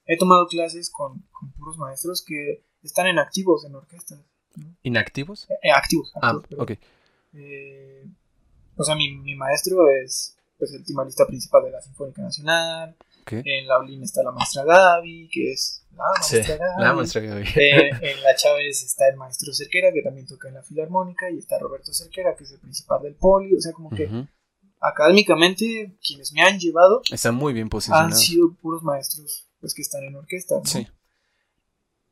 He 0.07 0.17
tomado 0.17 0.47
clases 0.47 0.91
con, 0.91 1.23
con 1.33 1.51
puros 1.53 1.77
maestros 1.79 2.25
que 2.27 2.65
están 2.83 3.07
en 3.09 3.19
activos 3.19 3.65
en 3.65 3.75
orquestas. 3.75 4.19
¿no? 4.57 4.77
¿Inactivos? 4.83 5.49
Eh, 5.63 5.71
activos, 5.75 6.13
Ah, 6.15 6.31
activos, 6.31 6.47
perdón. 6.49 6.63
ok. 6.65 6.71
Eh, 7.35 8.07
o 8.77 8.85
sea, 8.85 8.95
mi, 8.95 9.17
mi 9.17 9.35
maestro 9.35 9.89
es 9.91 10.37
pues, 10.59 10.73
el 10.73 10.85
timalista 10.85 11.27
principal 11.27 11.65
de 11.65 11.71
la 11.73 11.81
Sinfónica 11.81 12.23
Nacional. 12.23 12.97
En 13.29 13.67
la 13.67 13.79
Olin 13.79 14.03
está 14.05 14.23
la 14.23 14.31
maestra 14.31 14.63
Gaby, 14.65 15.29
que 15.33 15.51
es 15.51 15.85
la 15.97 16.05
Sí, 16.23 16.37
maestra 16.37 16.57
Gaby. 16.59 16.83
la 16.83 16.93
maestra 16.93 17.21
Gaby. 17.23 17.43
Eh, 17.57 17.91
en 18.03 18.23
la 18.23 18.37
Chávez 18.37 18.85
está 18.85 19.09
el 19.09 19.17
maestro 19.17 19.53
Cerquera, 19.53 19.91
que 19.93 20.03
también 20.03 20.27
toca 20.29 20.47
en 20.49 20.55
la 20.55 20.63
Filarmónica, 20.63 21.29
y 21.31 21.39
está 21.39 21.59
Roberto 21.59 21.93
Cerquera, 21.93 22.37
que 22.37 22.45
es 22.45 22.53
el 22.53 22.61
principal 22.61 23.03
del 23.03 23.17
Poli. 23.17 23.57
O 23.57 23.61
sea, 23.61 23.73
como 23.73 23.91
que. 23.91 24.09
Académicamente 24.89 25.97
quienes 26.07 26.33
me 26.33 26.43
han 26.43 26.59
llevado 26.59 27.03
Está 27.11 27.33
muy 27.33 27.53
bien 27.53 27.67
han 27.67 27.71
posicionado. 27.71 28.11
sido 28.13 28.53
puros 28.55 28.83
maestros 28.83 29.47
pues, 29.61 29.75
que 29.75 29.83
están 29.83 30.05
en 30.05 30.17
orquesta. 30.17 30.57
¿no? 30.57 30.65
Sí, 30.65 30.87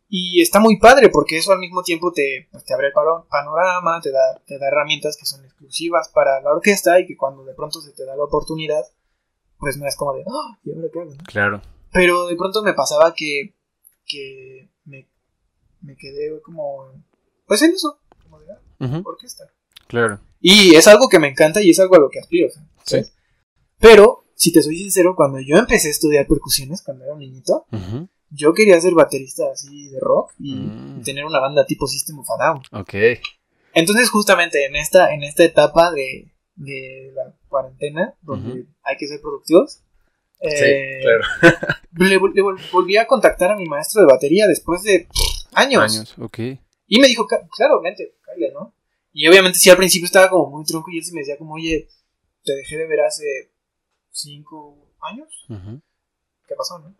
Y 0.08 0.40
está 0.40 0.60
muy 0.60 0.78
padre 0.78 1.08
porque 1.08 1.38
eso 1.38 1.52
al 1.52 1.58
mismo 1.58 1.82
tiempo 1.82 2.12
te, 2.12 2.48
pues, 2.52 2.64
te 2.64 2.74
abre 2.74 2.88
el 2.88 2.92
panorama, 3.28 4.00
te 4.00 4.10
da, 4.12 4.40
te 4.46 4.58
da 4.58 4.68
herramientas 4.68 5.16
que 5.16 5.26
son 5.26 5.44
exclusivas 5.44 6.08
para 6.08 6.40
la 6.40 6.52
orquesta 6.52 7.00
y 7.00 7.06
que 7.06 7.16
cuando 7.16 7.44
de 7.44 7.54
pronto 7.54 7.80
se 7.80 7.92
te 7.92 8.04
da 8.04 8.14
la 8.16 8.24
oportunidad, 8.24 8.84
pues 9.58 9.76
no 9.76 9.86
es 9.86 9.96
como 9.96 10.14
de, 10.14 10.22
¡Ah! 10.26 10.58
¿y 10.64 10.72
ahora 10.72 10.88
qué 10.92 11.00
hago? 11.00 11.10
no?". 11.10 11.22
claro. 11.26 11.62
Pero 11.92 12.26
de 12.26 12.36
pronto 12.36 12.62
me 12.62 12.74
pasaba 12.74 13.14
que, 13.14 13.54
que 14.06 14.68
me, 14.84 15.08
me 15.80 15.96
quedé 15.96 16.40
como, 16.42 16.90
pues 17.46 17.62
en 17.62 17.70
eso, 17.72 17.98
como 18.22 18.40
de, 18.40 18.52
"Ah, 18.52 18.60
Ujú, 18.80 19.08
orquesta. 19.08 19.44
Claro. 19.86 20.18
Y 20.46 20.74
es 20.74 20.86
algo 20.88 21.08
que 21.08 21.18
me 21.18 21.28
encanta 21.28 21.62
y 21.62 21.70
es 21.70 21.80
algo 21.80 21.96
a 21.96 22.00
lo 22.00 22.10
que 22.10 22.18
aspiro. 22.18 22.48
¿sabes? 22.84 23.06
Sí. 23.06 23.12
Pero, 23.80 24.24
si 24.34 24.52
te 24.52 24.62
soy 24.62 24.76
sincero, 24.76 25.14
cuando 25.16 25.38
yo 25.40 25.56
empecé 25.56 25.88
a 25.88 25.92
estudiar 25.92 26.26
percusiones, 26.26 26.82
cuando 26.82 27.04
era 27.04 27.14
un 27.14 27.20
niñito, 27.20 27.64
Ujú. 27.72 28.08
yo 28.28 28.52
quería 28.52 28.78
ser 28.78 28.92
baterista 28.92 29.44
así 29.50 29.88
de 29.88 29.98
rock 30.00 30.32
y, 30.38 30.54
Mm. 30.54 31.00
y 31.00 31.02
tener 31.02 31.24
una 31.24 31.40
banda 31.40 31.64
tipo 31.64 31.86
System 31.86 32.18
of 32.18 32.28
a 32.30 32.44
Down. 32.46 32.62
Ok. 32.72 32.94
Entonces, 33.72 34.10
justamente 34.10 34.66
en 34.66 34.76
esta, 34.76 35.14
en 35.14 35.22
esta 35.22 35.44
etapa 35.44 35.90
de, 35.92 36.30
de 36.56 37.10
la 37.14 37.34
cuarentena, 37.48 38.14
donde 38.20 38.60
Ujú. 38.60 38.68
hay 38.82 38.96
que 38.98 39.06
ser 39.06 39.22
productivos, 39.22 39.80
eh, 40.40 41.00
sí, 41.00 41.04
claro. 41.04 41.24
le, 41.96 42.18
vol- 42.20 42.34
le 42.34 42.42
vol- 42.42 42.70
volví 42.70 42.98
a 42.98 43.06
contactar 43.06 43.50
a 43.52 43.56
mi 43.56 43.64
maestro 43.64 44.02
de 44.02 44.08
batería 44.12 44.46
después 44.46 44.82
de 44.82 45.08
años. 45.54 45.82
Años, 45.82 46.14
ok. 46.18 46.38
Y 46.86 47.00
me 47.00 47.08
dijo, 47.08 47.26
"Ca- 47.26 47.48
claro, 47.56 47.80
vente, 47.80 48.14
cállate, 48.20 48.52
¿no? 48.52 48.74
Y 49.16 49.26
obviamente 49.28 49.58
sí, 49.58 49.70
al 49.70 49.76
principio 49.76 50.06
estaba 50.06 50.28
como 50.28 50.50
muy 50.50 50.64
tronco 50.64 50.90
y 50.90 50.98
él 50.98 51.04
sí 51.04 51.12
me 51.14 51.20
decía 51.20 51.38
como, 51.38 51.54
oye, 51.54 51.88
te 52.44 52.52
dejé 52.54 52.76
de 52.76 52.86
ver 52.88 53.00
hace 53.00 53.52
cinco 54.10 54.76
años. 55.00 55.28
¿Qué 56.46 56.54
pasó, 56.56 56.78
no? 56.80 56.94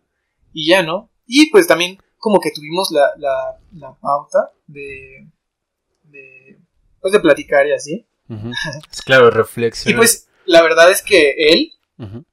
Y 0.53 0.69
ya, 0.69 0.81
¿no? 0.81 1.11
Y 1.27 1.51
pues 1.51 1.67
también 1.67 1.97
como 2.17 2.39
que 2.39 2.51
tuvimos 2.51 2.89
la, 2.91 3.11
la, 3.17 3.59
la 3.73 3.93
pauta 3.99 4.51
de, 4.65 5.27
de, 6.03 6.59
pues 7.01 7.11
de 7.13 7.19
platicar 7.19 7.67
y 7.67 7.73
así. 7.73 8.07
Ujú. 8.29 8.49
Es 8.91 9.01
claro, 9.01 9.27
Y 9.27 9.31
reflexión. 9.31 9.95
pues 9.97 10.29
la 10.45 10.61
verdad 10.63 10.89
es 10.89 11.01
que 11.01 11.35
él, 11.37 11.73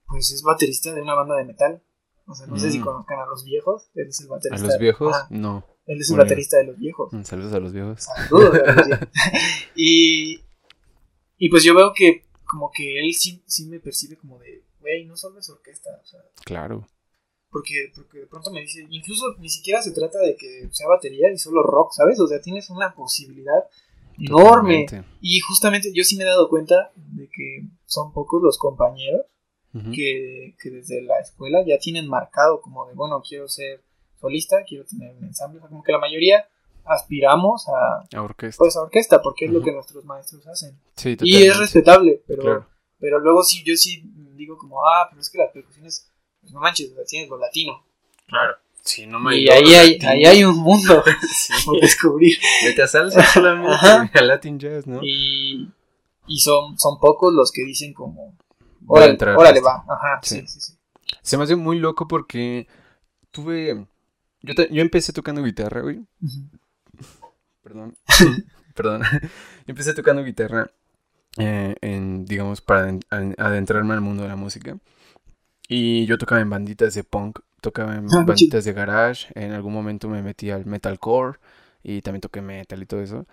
pues 0.06 0.30
es 0.30 0.42
baterista 0.42 0.94
de 0.94 1.02
una 1.02 1.14
banda 1.14 1.36
de 1.36 1.44
metal. 1.44 1.82
O 2.26 2.34
sea, 2.34 2.46
no 2.46 2.56
sé 2.58 2.70
si 2.70 2.78
Mm. 2.78 2.84
conozcan 2.84 3.18
a 3.20 3.26
los 3.26 3.44
viejos. 3.44 3.88
Él 3.94 4.08
es 4.08 4.20
el 4.20 4.26
A 4.26 4.30
baterista. 4.30 4.66
los 4.66 4.78
viejos, 4.78 5.16
no. 5.30 5.64
él 5.86 6.00
es 6.00 6.10
el 6.10 6.16
baterista 6.16 6.56
de 6.58 6.64
los 6.64 6.78
viejos. 6.78 7.12
Mm, 7.12 7.22
Saludos 7.22 7.52
a 7.52 7.58
los 7.60 7.72
viejos. 7.72 8.02
Saludos 8.02 8.54
a 8.54 8.72
los 8.72 8.86
viejos. 8.86 9.08
y, 9.74 10.40
y 11.38 11.48
pues 11.48 11.64
yo 11.64 11.74
veo 11.74 11.92
que 11.94 12.24
como 12.48 12.70
que 12.70 13.00
él 13.00 13.12
sí, 13.14 13.42
sí 13.46 13.66
me 13.66 13.80
percibe 13.80 14.16
como 14.16 14.38
de, 14.38 14.64
güey, 14.80 15.04
no 15.06 15.16
solo 15.16 15.38
es 15.40 15.48
orquesta. 15.50 15.90
O 16.02 16.06
sea, 16.06 16.20
Claro. 16.44 16.86
porque, 17.50 17.90
porque 17.94 18.20
de 18.20 18.26
pronto 18.26 18.50
me 18.50 18.60
dice, 18.60 18.86
incluso 18.90 19.24
ni 19.38 19.48
siquiera 19.48 19.82
se 19.82 19.92
trata 19.92 20.18
de 20.20 20.36
que 20.36 20.68
sea 20.70 20.86
batería 20.88 21.30
y 21.32 21.38
solo 21.38 21.62
rock, 21.62 21.92
¿sabes? 21.92 22.18
O 22.20 22.26
sea, 22.26 22.40
tienes 22.40 22.70
una 22.70 22.94
posibilidad 22.94 23.64
enorme. 24.18 24.84
Totalmente. 24.86 25.04
Y 25.20 25.40
justamente 25.40 25.90
yo 25.94 26.04
sí 26.04 26.16
me 26.16 26.24
he 26.24 26.26
dado 26.26 26.48
cuenta 26.48 26.92
de 26.96 27.28
que 27.28 27.66
son 27.86 28.12
pocos 28.12 28.42
los 28.42 28.58
compañeros 28.58 29.22
Que, 29.94 30.54
que 30.60 30.68
desde 30.70 31.00
la 31.02 31.18
escuela 31.20 31.64
ya 31.66 31.78
tienen 31.78 32.06
marcado 32.06 32.60
como 32.60 32.86
de, 32.88 32.94
bueno, 32.94 33.22
quiero 33.26 33.48
ser 33.48 33.80
solista, 34.20 34.62
quiero 34.68 34.84
tener 34.84 35.14
un 35.16 35.24
ensamble, 35.24 35.58
o 35.58 35.60
sea, 35.62 35.70
como 35.70 35.82
que 35.82 35.92
la 35.92 35.98
mayoría 35.98 36.46
aspiramos 36.84 37.66
a, 37.68 38.04
A 38.16 38.22
orquesta. 38.22 38.58
pues, 38.58 38.76
a 38.76 38.82
orquesta, 38.82 39.22
porque 39.22 39.46
es 39.46 39.50
lo 39.50 39.62
que 39.62 39.72
nuestros 39.72 40.04
maestros 40.04 40.46
hacen. 40.46 40.78
sí, 40.96 41.16
Y 41.22 41.44
es 41.44 41.56
respetable, 41.58 42.22
pero, 42.26 42.42
Claro. 42.42 42.66
pero 42.98 43.18
luego 43.20 43.42
sí, 43.42 43.62
yo 43.64 43.74
sí 43.76 44.02
digo 44.36 44.58
como, 44.58 44.84
ah, 44.84 45.06
pero 45.08 45.20
es 45.22 45.30
que 45.30 45.38
las 45.38 45.50
percusiones, 45.52 46.06
pues 46.40 46.52
no 46.52 46.60
manches, 46.60 46.92
tienes 47.08 47.28
lo 47.30 47.38
latino. 47.38 47.82
Claro. 48.26 48.56
Sí, 48.84 49.06
no 49.06 49.20
me 49.20 49.36
Y 49.38 49.48
ahí 49.48 49.74
hay, 49.74 49.98
ahí 50.04 50.24
hay 50.26 50.44
un 50.44 50.56
mundo 50.58 51.02
por 51.64 51.80
descubrir. 51.80 52.36
Vete 52.64 52.82
a 52.82 52.88
salsa 52.88 53.24
solamente, 53.24 53.70
Ajá. 53.72 54.10
a 54.12 54.22
Latin 54.22 54.58
Jazz, 54.58 54.86
¿no? 54.86 54.98
Y, 55.02 55.68
y 56.26 56.38
son, 56.40 56.76
son 56.78 56.98
pocos 56.98 57.32
los 57.32 57.52
que 57.52 57.64
dicen 57.64 57.94
como, 57.94 58.34
Voy 58.86 59.04
a 59.06 59.06
órale, 59.06 59.12
entrar 59.12 59.34
a 59.34 59.38
órale 59.38 59.58
esto". 59.58 59.68
va. 59.68 59.84
Ajá, 59.88 60.20
sí, 60.22 60.40
Sí. 60.46 60.60
sí. 60.60 60.72
Se 61.22 61.36
me 61.36 61.44
hace 61.44 61.56
muy 61.56 61.78
loco 61.78 62.08
porque 62.08 62.66
tuve... 63.32 63.86
Yo, 64.42 64.54
te- 64.54 64.68
yo 64.72 64.82
empecé 64.82 65.12
tocando 65.12 65.42
guitarra, 65.42 65.82
güey. 65.82 65.98
Ujú. 66.22 66.48
Perdón. 67.62 67.96
Perdón. 68.74 69.02
Yo 69.12 69.18
empecé 69.68 69.94
tocando 69.94 70.24
guitarra 70.24 70.70
eh, 71.38 71.76
en, 71.80 72.24
digamos, 72.26 72.60
para 72.60 72.82
aden- 72.88 73.04
aden- 73.10 73.34
adentrarme 73.38 73.94
al 73.94 74.00
mundo 74.00 74.24
de 74.24 74.30
la 74.30 74.36
música. 74.36 74.78
Y 75.68 76.06
yo 76.06 76.18
tocaba 76.18 76.40
en 76.40 76.50
banditas 76.50 76.94
de 76.94 77.04
punk, 77.04 77.40
tocaba 77.60 77.94
en 77.96 78.06
Ah, 78.12 78.24
banditas 78.26 78.64
de 78.64 78.72
garage. 78.72 79.28
En 79.34 79.52
algún 79.52 79.72
momento 79.72 80.08
me 80.08 80.22
metí 80.22 80.50
al 80.50 80.66
metalcore 80.66 81.38
y 81.82 82.02
también 82.02 82.20
toqué 82.22 82.42
metal 82.42 82.82
y 82.82 82.86
todo 82.86 83.02
eso. 83.02 83.26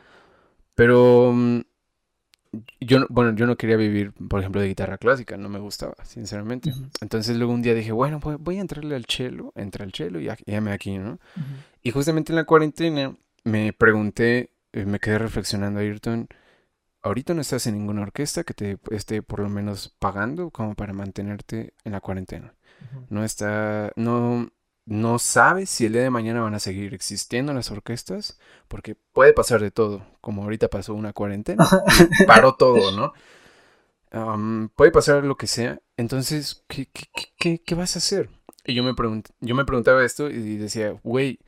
Pero 0.75 1.31
mm, 1.33 1.61
yo, 2.79 2.99
no- 2.99 3.07
bueno, 3.09 3.35
yo 3.35 3.45
no 3.45 3.57
quería 3.57 3.77
vivir, 3.77 4.11
por 4.29 4.39
ejemplo, 4.39 4.61
de 4.61 4.67
guitarra 4.67 4.97
clásica, 4.97 5.37
no 5.37 5.49
me 5.49 5.59
gustaba, 5.59 5.95
sinceramente. 6.03 6.71
Entonces 7.01 7.37
luego 7.37 7.53
un 7.53 7.61
día 7.61 7.73
dije, 7.73 7.91
bueno, 7.91 8.19
voy, 8.19 8.35
voy 8.39 8.57
a 8.57 8.61
entrarle 8.61 8.95
al 8.95 9.05
cello, 9.05 9.51
entré 9.55 9.83
al 9.83 9.93
cello 9.93 10.19
y 10.19 10.25
ya, 10.25 10.37
ya 10.45 10.61
me 10.61 10.71
aquí, 10.71 10.97
¿no? 10.97 11.13
Ujú. 11.13 11.19
Y 11.83 11.91
justamente 11.91 12.31
en 12.31 12.37
la 12.37 12.45
cuarentena 12.45 13.15
me 13.43 13.73
pregunté, 13.73 14.51
eh, 14.73 14.85
me 14.85 14.99
quedé 14.99 15.19
reflexionando, 15.19 15.79
Ayrton, 15.79 16.27
ahorita 17.01 17.33
no 17.33 17.41
estás 17.41 17.67
en 17.67 17.75
ninguna 17.75 18.01
orquesta 18.03 18.43
que 18.43 18.53
te 18.53 18.77
esté 18.91 19.21
por 19.21 19.39
lo 19.39 19.49
menos 19.49 19.95
pagando 19.99 20.51
como 20.51 20.75
para 20.75 20.93
mantenerte 20.93 21.73
en 21.83 21.91
la 21.93 22.01
cuarentena. 22.01 22.55
No 23.09 23.23
está, 23.23 23.91
no, 23.95 24.49
no 24.89 25.19
sabes 25.19 25.69
si 25.69 25.85
el 25.85 25.93
día 25.93 26.03
de 26.03 26.09
mañana 26.11 26.41
van 26.41 26.55
a 26.55 26.59
seguir 26.59 26.93
existiendo 26.95 27.53
las 27.53 27.71
orquestas, 27.71 28.39
porque 28.67 28.95
puede 29.13 29.33
pasar 29.33 29.61
de 29.61 29.71
todo, 29.71 30.05
como 30.21 30.43
ahorita 30.43 30.69
pasó 30.69 30.93
una 30.95 31.13
cuarentena, 31.13 31.73
y 31.87 32.07
paró 32.25 32.55
todo, 32.55 32.91
¿no? 32.91 33.13
Puede 34.75 34.91
pasar 34.91 35.23
lo 35.25 35.35
que 35.35 35.47
sea, 35.47 35.79
entonces, 35.97 36.63
¿qué, 36.67 36.85
qué, 36.87 37.03
qué- 37.13 37.27
qué- 37.37 37.61
qué 37.63 37.75
vas 37.75 37.95
a 37.95 37.99
hacer? 37.99 38.29
Y 38.65 38.73
yo 38.73 38.83
me 38.83 38.93
yo 39.41 39.55
me 39.55 39.65
preguntaba 39.65 40.03
esto 40.05 40.29
y 40.29 40.57
decía, 40.57 40.99
güey, 41.03 41.39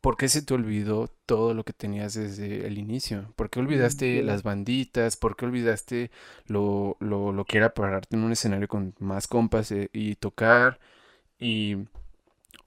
¿por 0.00 0.16
qué 0.16 0.28
se 0.28 0.42
te 0.42 0.54
olvidó 0.54 1.08
todo 1.26 1.54
lo 1.54 1.64
que 1.64 1.72
tenías 1.74 2.14
desde 2.14 2.66
el 2.66 2.78
inicio? 2.78 3.32
¿Por 3.36 3.50
qué 3.50 3.60
olvidaste 3.60 4.22
las 4.24 4.42
banditas? 4.44 5.16
¿Por 5.16 5.36
qué 5.36 5.46
olvidaste 5.46 6.10
lo, 6.46 6.96
lo, 7.00 7.32
lo 7.32 7.44
que 7.46 7.58
era 7.58 7.74
pararte 7.74 8.16
en 8.16 8.24
un 8.24 8.32
escenario 8.32 8.68
con 8.68 8.94
más 9.00 9.28
compas 9.28 9.72
eh, 9.72 9.90
y 9.92 10.16
tocar? 10.16 10.80
Y, 11.40 11.76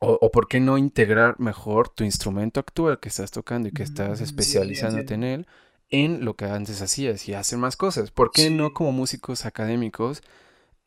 o, 0.04 0.18
o 0.22 0.32
por 0.32 0.48
qué 0.48 0.60
no 0.60 0.78
integrar 0.78 1.40
mejor 1.40 1.90
tu 1.90 2.04
instrumento 2.04 2.60
actual 2.60 3.00
que 3.00 3.10
estás 3.10 3.32
tocando 3.32 3.68
y 3.70 3.72
que 3.72 3.84
Mm, 3.84 3.86
estás 3.86 4.20
sí, 4.20 4.24
especializándote 4.24 5.14
en 5.16 5.24
él 5.24 5.48
en 5.90 6.26
lo 6.26 6.36
que 6.36 6.46
antes 6.46 6.82
hacías 6.82 7.28
y 7.30 7.34
hacer 7.36 7.60
más 7.60 7.76
cosas? 7.78 8.12
¿Por 8.12 8.32
qué 8.32 8.50
no 8.50 8.74
como 8.74 8.92
músicos 8.92 9.46
académicos? 9.46 10.24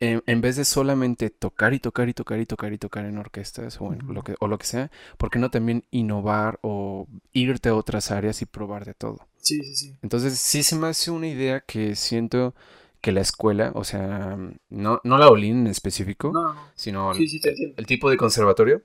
En, 0.01 0.23
en 0.27 0.41
vez 0.43 0.57
de 0.57 0.65
solamente 0.67 1.31
tocar 1.31 1.75
y 1.75 1.81
tocar 1.81 2.09
y 2.11 2.15
tocar 2.15 2.39
y 2.41 2.47
tocar 2.47 2.73
y 2.73 2.79
tocar 2.79 3.07
en 3.07 3.19
orquestas 3.19 3.81
o, 3.81 3.93
en 3.95 4.01
lo 4.15 4.23
que, 4.23 4.35
o 4.41 4.49
lo 4.49 4.59
que 4.59 4.67
sea, 4.67 4.91
¿por 5.19 5.31
qué 5.31 5.39
no 5.39 5.51
también 5.51 5.85
innovar 5.91 6.59
o 6.63 7.07
irte 7.33 7.71
a 7.71 7.75
otras 7.77 8.11
áreas 8.11 8.43
y 8.43 8.47
probar 8.47 8.85
de 8.85 8.95
todo? 8.95 9.27
Sí, 9.39 9.63
sí, 9.63 9.77
sí. 9.77 9.97
Entonces 10.03 10.39
sí 10.39 10.63
se 10.63 10.77
me 10.77 10.89
hace 10.89 11.11
una 11.11 11.29
idea 11.29 11.61
que 11.61 11.97
siento 11.97 12.55
que 13.01 13.13
la 13.13 13.21
escuela, 13.21 13.73
o 13.75 13.85
sea, 13.85 14.37
no, 14.71 15.01
no 15.05 15.19
la 15.19 15.29
Olin 15.29 15.61
en 15.61 15.67
específico, 15.69 16.33
No, 16.33 16.55
no. 16.55 16.73
sino 16.75 17.13
el 17.13 17.87
tipo 17.87 18.11
de 18.11 18.17
conservatorio, 18.17 18.83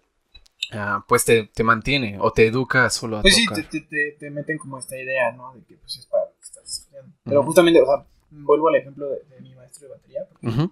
ah, 0.72 1.04
pues 1.08 1.26
te, 1.26 1.48
te 1.48 1.64
mantiene 1.64 2.18
o 2.20 2.32
te 2.32 2.48
educa 2.48 2.90
solo 2.90 3.18
a 3.18 3.22
Pues 3.22 3.36
sí, 3.36 3.46
tocar. 3.46 3.64
te, 3.70 3.80
te, 3.82 3.88
te, 3.88 4.12
te 4.20 4.30
meten 4.30 4.58
como 4.58 4.78
esta 4.80 4.98
idea, 4.98 5.32
¿no? 5.34 5.54
De 5.54 5.64
que 5.64 5.76
pues 5.76 5.98
es 5.98 6.06
para 6.08 6.26
lo 6.26 6.32
que 6.36 6.42
estás 6.44 6.64
estudiando. 6.80 7.14
Pero 7.24 7.44
justamente, 7.44 7.82
o 7.82 7.86
sea, 7.86 8.06
vuelvo 8.32 8.70
al 8.70 8.76
ejemplo 8.76 9.08
de, 9.10 9.24
de 9.24 9.42
mi 9.42 9.54
maestro 9.56 9.88
de 9.88 9.94
batería. 9.96 10.22
porque, 10.30 10.70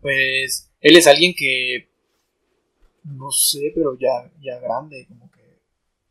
Pues 0.00 0.72
él 0.80 0.96
es 0.96 1.06
alguien 1.06 1.34
que, 1.36 1.88
no 3.04 3.30
sé, 3.30 3.72
pero 3.74 3.96
ya, 3.98 4.30
ya 4.40 4.58
grande, 4.60 5.06
como 5.08 5.30
que, 5.30 5.60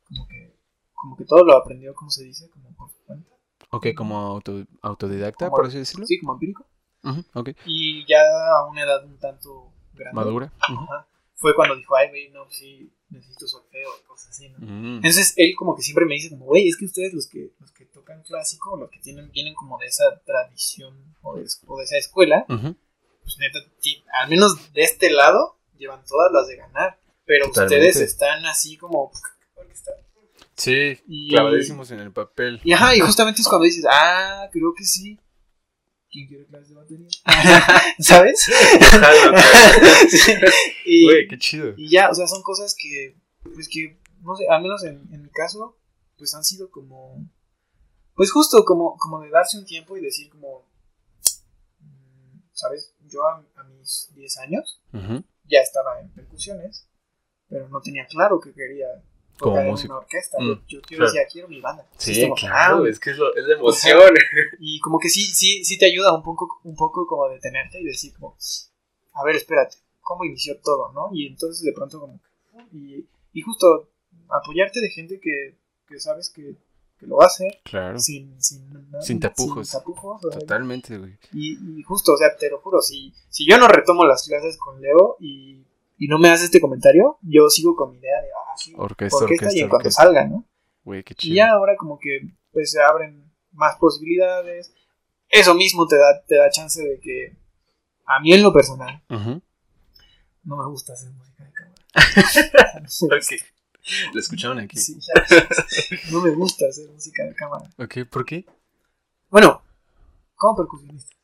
como 0.08 0.28
que, 0.28 0.56
como 0.94 1.18
que 1.18 1.26
todo 1.26 1.44
lo 1.44 1.58
aprendió, 1.58 1.94
¿cómo 1.94 2.10
se 2.10 2.24
dice? 2.24 2.50
Como 2.50 2.74
por 2.76 2.90
su 2.90 2.98
cuenta. 3.06 3.30
Ok, 3.72 3.88
como 3.96 4.18
auto- 4.18 4.66
autodidacta, 4.82 5.48
Como- 5.48 5.58
por 5.58 5.66
así 5.68 5.78
decirlo. 5.78 6.06
Sí, 6.06 6.20
como 6.20 6.34
empírico. 6.34 6.66
Ujú, 7.04 7.24
ok, 7.34 7.50
Y 7.66 8.06
ya 8.08 8.18
a 8.58 8.66
una 8.68 8.82
edad 8.84 9.04
un 9.06 9.18
tanto 9.20 9.72
grande. 9.94 10.16
madura. 10.16 10.52
Ajá, 10.60 11.08
Fue 11.36 11.54
cuando 11.56 11.76
dijo, 11.76 11.96
ay, 11.96 12.10
güey, 12.10 12.30
no, 12.30 12.50
sí, 12.50 12.90
necesito 13.10 13.48
solfeo 13.48 13.90
cosas 14.08 14.30
así, 14.30 14.50
¿no? 14.50 14.58
Mm, 14.60 14.96
Entonces 14.98 15.34
él 15.36 15.54
como 15.58 15.76
que 15.76 15.82
siempre 15.84 16.06
me 16.06 16.16
dice 16.16 16.30
como, 16.30 16.46
güey, 16.46 16.68
es 16.70 16.78
que 16.78 16.86
ustedes 16.86 17.14
los 17.14 17.28
que, 17.28 17.52
los 17.60 17.72
que 17.72 17.86
tocan 17.86 18.22
clásico, 18.24 18.78
los 18.78 18.90
que 18.90 19.00
tienen, 19.00 19.30
vienen 19.32 19.54
como 19.54 19.78
de 19.78 19.88
esa 19.88 20.04
tradición 20.26 21.16
o 21.22 21.36
de, 21.36 21.46
o 21.68 21.78
de 21.78 21.84
esa 21.84 21.98
escuela, 21.98 22.46
ujú. 22.50 22.76
pues 23.22 23.38
neta, 23.40 23.60
al 24.22 24.30
menos 24.30 24.74
de 24.74 24.82
este 24.84 25.10
lado, 25.12 25.58
llevan 25.78 26.04
todas 26.06 26.32
las 26.32 26.48
de 26.48 26.56
ganar. 26.58 27.00
Pero 27.26 27.48
Totalmente. 27.48 27.88
ustedes 27.90 28.10
están 28.12 28.46
así 28.46 28.78
como... 28.78 29.12
Sí, 30.56 30.98
Y- 31.08 31.30
clavadísimos 31.30 31.92
en 31.92 32.00
el 32.00 32.12
papel. 32.14 32.62
Y 32.64 32.72
ajá, 32.72 32.96
y 32.96 33.00
justamente 33.02 33.42
es 33.42 33.48
cuando 33.48 33.66
dices, 33.66 33.86
ah, 33.92 34.48
creo 34.52 34.74
que 34.74 34.84
sí. 34.86 35.20
¿Quién 36.16 36.30
quiere 36.30 36.46
clases 36.46 36.70
de 36.70 36.76
batería? 36.76 37.08
¿Sabes? 38.00 38.48
Y, 40.86 41.04
Güey, 41.04 41.28
qué 41.28 41.38
chido. 41.38 41.74
y 41.76 41.90
ya, 41.90 42.10
o 42.10 42.16
sea, 42.16 42.26
son 42.26 42.42
cosas 42.42 42.74
que, 42.80 43.18
pues 43.44 43.68
que, 43.70 44.00
no 44.22 44.34
sé, 44.34 44.46
al 44.50 44.62
menos 44.62 44.82
en, 44.86 45.06
en 45.12 45.24
mi 45.24 45.30
caso, 45.30 45.78
pues 46.18 46.34
han 46.34 46.46
sido 46.46 46.72
como, 46.72 47.30
pues 48.14 48.32
justo 48.32 48.64
como, 48.64 48.96
como 48.96 49.24
de 49.24 49.30
darse 49.30 49.58
un 49.58 49.66
tiempo 49.66 49.98
y 49.98 50.02
decir 50.02 50.30
como, 50.30 50.66
mm, 51.80 52.40
¿sabes? 52.54 52.94
Yo 53.10 53.28
a, 53.28 53.46
a 53.58 53.64
mis 53.66 54.10
10 54.16 54.38
años 54.38 54.82
ya 55.50 55.60
estaba 55.60 56.00
en 56.00 56.14
percusiones, 56.14 56.88
pero 57.50 57.68
no 57.68 57.82
tenía 57.82 58.06
claro 58.06 58.40
que 58.40 58.54
quería 58.54 58.88
Como 59.40 59.52
tocar 59.54 59.66
en 59.66 59.72
músico. 59.72 59.94
una 59.94 60.00
orquesta. 60.02 60.38
Mm, 60.40 60.46
yo, 60.48 60.54
yo 60.68 60.82
quiero 60.82 61.04
claro. 61.06 61.14
decía, 61.14 61.28
quiero 61.32 61.48
mi 61.48 61.60
banda. 61.62 61.86
Sí, 61.98 62.30
claro, 62.38 62.84
ah, 62.86 62.90
es 62.90 63.00
que 63.00 63.12
es, 63.12 63.18
lo- 63.18 63.36
es 63.36 63.46
la 63.46 63.56
emoción. 63.56 64.00
y 64.60 64.80
como 64.80 64.98
que 65.00 65.10
sí, 65.10 65.22
sí, 65.26 65.64
sí 65.66 65.78
te 65.78 65.86
ayuda 65.88 66.16
un 66.16 66.24
poco, 66.24 66.60
un 66.64 66.76
poco 66.76 67.06
como 67.06 67.28
detenerte 67.30 67.80
y 67.82 67.84
decir 67.86 68.14
como, 68.18 68.36
a 69.14 69.24
ver, 69.26 69.36
espérate, 69.36 69.78
¿cómo 70.02 70.24
inició 70.26 70.60
todo, 70.62 70.92
no? 70.94 71.10
Y 71.14 71.28
entonces 71.28 71.64
de 71.64 71.74
pronto 71.74 72.00
como, 72.00 72.20
que, 72.22 72.78
y, 72.78 73.08
y 73.34 73.42
justo 73.42 73.90
apoyarte 74.30 74.80
de 74.80 74.90
gente 74.90 75.20
que, 75.20 75.58
que 75.88 76.00
sabes 76.00 76.30
que, 76.30 76.56
que 76.98 77.06
lo 77.08 77.18
va 77.18 77.26
a 77.26 77.28
hacer 77.28 77.60
Claro, 77.64 78.00
sin, 78.00 78.42
sin, 78.42 78.72
nada- 78.72 79.02
Sin 79.02 79.20
tapujos. 79.20 79.68
sin 79.68 79.80
tapujos, 79.80 80.24
o 80.26 80.32
sea, 80.32 80.40
totalmente, 80.40 80.98
güey. 80.98 81.18
y, 81.34 81.80
y 81.80 81.84
justo, 81.84 82.14
o 82.14 82.18
sea, 82.18 82.36
te 82.38 82.50
lo 82.50 82.60
juro, 82.62 82.82
si, 82.82 83.14
si 83.30 83.46
yo 83.50 83.58
no 83.58 83.68
retomo 83.68 84.06
las 84.06 84.26
clases 84.28 84.58
con 84.58 84.82
Leo 84.82 85.18
y, 85.20 85.62
y 85.98 86.08
no 86.08 86.18
me 86.20 86.30
hace 86.30 86.46
este 86.46 86.60
comentario, 86.62 87.18
yo 87.22 87.50
sigo 87.50 87.76
con 87.76 87.92
mi 87.92 87.98
idea 88.00 88.22
de, 88.22 88.28
ah, 88.30 88.54
sí, 88.58 88.74
Orquesta, 88.78 89.18
orquesta, 89.18 89.46
y 89.46 89.48
orquesta, 89.48 89.60
en 89.64 89.70
cuanto 89.70 89.88
orquesta. 89.88 90.04
salga, 90.04 90.26
¿no? 90.28 90.46
Güey, 90.84 91.04
qué 91.04 91.14
Y 91.14 91.16
chido. 91.18 91.36
ya 91.36 91.52
ahora 91.52 91.76
como 91.78 91.98
que 92.00 92.22
pues 92.52 92.72
se 92.72 92.82
abren 92.82 93.32
más 93.52 93.78
posibilidades. 93.78 94.74
Eso 95.30 95.56
mismo 95.56 95.88
te 95.88 95.98
da, 95.98 96.24
te 96.28 96.36
da 96.36 96.50
chance 96.50 96.82
de 96.84 97.00
que 97.00 97.38
a 98.06 98.20
mí 98.20 98.34
en 98.34 98.44
lo 98.44 98.54
personal 98.54 99.02
no 99.10 100.58
me 100.58 100.66
gusta 100.68 100.94
hacer 100.94 101.10
música 101.12 101.44
de 101.44 101.52
cámara. 101.54 101.76
Lo 104.14 104.20
escucharon 104.20 104.58
aquí. 104.60 104.78
Sí, 104.78 104.98
ya. 105.00 105.48
no 106.12 106.22
me 106.22 106.32
gusta 106.32 106.66
hacer 106.68 106.90
música 106.90 107.24
de 107.24 107.36
cámara. 107.36 107.70
Ok, 107.78 107.98
¿por 108.10 108.26
qué? 108.26 108.46
Bueno, 109.30 109.62
como 110.36 110.56
percusionista. 110.58 111.16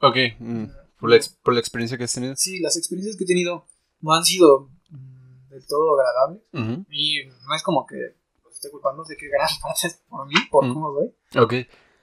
Ok, 0.00 0.16
mm, 0.38 0.64
por, 0.98 1.10
la 1.10 1.20
por 1.42 1.54
la 1.54 1.60
experiencia 1.60 1.96
que 1.96 2.04
has 2.04 2.12
tenido. 2.12 2.34
Sí, 2.36 2.58
las 2.60 2.76
experiencias 2.76 3.16
que 3.16 3.24
he 3.24 3.26
tenido 3.28 3.66
no 4.00 4.12
han 4.12 4.24
sido 4.24 4.68
mm, 4.90 5.48
del 5.50 5.66
todo 5.66 5.94
agradables. 5.98 6.42
Ujú. 6.52 6.84
Y 6.90 7.24
no 7.46 7.54
es 7.54 7.62
como 7.62 7.86
que 7.86 8.14
los 8.44 8.54
esté 8.54 8.70
culpando 8.70 9.04
de 9.04 9.16
que 9.16 9.28
gran 9.28 9.48
parte 9.62 9.86
es 9.88 9.94
por 10.08 10.26
mí, 10.26 10.34
por 10.50 10.66
Mm. 10.66 10.74
cómo 10.74 10.94
soy. 10.94 11.42
Ok, 11.42 11.54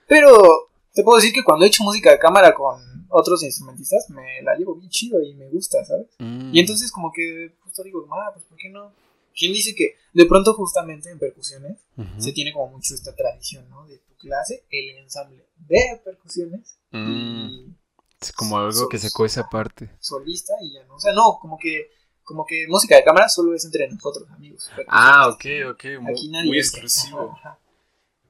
Pero 0.07 0.69
te 0.93 1.03
puedo 1.03 1.17
decir 1.17 1.33
que 1.33 1.43
cuando 1.43 1.63
he 1.65 1.67
hecho 1.69 1.83
música 1.83 2.11
de 2.11 2.19
cámara 2.19 2.53
con 2.53 2.81
otros 3.09 3.43
instrumentistas, 3.43 4.09
me 4.09 4.41
la 4.41 4.55
llevo 4.55 4.75
bien 4.75 4.89
chido 4.89 5.21
y 5.21 5.33
me 5.35 5.49
gusta, 5.49 5.83
¿sabes? 5.85 6.07
Mm. 6.19 6.53
Y 6.53 6.59
entonces 6.59 6.91
como 6.91 7.11
que 7.13 7.55
justo 7.63 7.83
digo, 7.83 8.05
ah, 8.11 8.31
pues 8.33 8.45
¿por 8.45 8.57
qué 8.57 8.69
no? 8.69 8.91
¿Quién 9.33 9.53
dice 9.53 9.73
que 9.73 9.95
de 10.13 10.25
pronto 10.25 10.53
justamente 10.53 11.09
en 11.09 11.17
percusiones 11.17 11.77
Ujú. 11.95 12.21
se 12.21 12.33
tiene 12.33 12.51
como 12.51 12.67
mucho 12.67 12.93
esta 12.93 13.15
tradición, 13.15 13.69
¿no? 13.69 13.87
De 13.87 13.97
tu 13.99 14.13
clase, 14.17 14.65
el 14.69 14.97
ensamble 14.97 15.45
de 15.67 16.01
percusiones 16.03 16.77
Mm, 16.93 17.09
y 17.09 17.73
Es 18.22 18.32
como 18.34 18.57
algo 18.57 18.88
que 18.88 18.97
sacó 18.99 19.26
esa 19.26 19.49
parte. 19.49 19.89
solista 19.99 20.53
y 20.61 20.74
ya 20.74 20.84
no. 20.86 20.95
O 20.95 20.99
sea, 20.99 21.13
no, 21.13 21.39
como 21.41 21.57
que 21.57 21.89
como 22.24 22.45
que 22.45 22.65
música 22.69 22.95
de 22.95 23.03
cámara 23.03 23.28
solo 23.28 23.53
es 23.55 23.65
entre 23.65 23.89
nosotros, 23.89 24.30
amigos. 24.32 24.69
Ah, 24.88 25.28
ok, 25.28 25.43
ok, 25.72 25.84
muy, 25.99 26.11
Aquí 26.11 26.30
muy 26.45 26.57
exclusivo. 26.59 27.32
Ajá. 27.36 27.57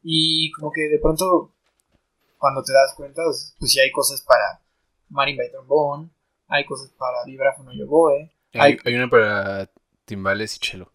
Y 0.02 0.52
como 0.54 0.72
que 0.72 0.82
de 0.90 0.98
pronto, 0.98 1.54
cuando 2.38 2.64
te 2.64 2.72
das 2.74 2.96
cuenta, 2.96 3.22
pues 3.60 3.72
sí 3.72 3.80
hay 3.80 3.92
cosas 3.92 4.22
para 4.22 4.62
marimba 5.10 5.44
y 5.46 5.52
trombón, 5.52 6.12
hay 6.48 6.66
cosas 6.66 6.90
para 6.98 7.24
vibráfono 7.26 7.74
y 7.74 7.82
oboe, 7.84 8.32
Hay, 8.54 8.62
Hay- 8.62 8.78
hay 8.86 8.96
una 8.96 9.10
para 9.10 9.70
timbales 10.06 10.56
y 10.56 10.60
chelo. 10.60 10.92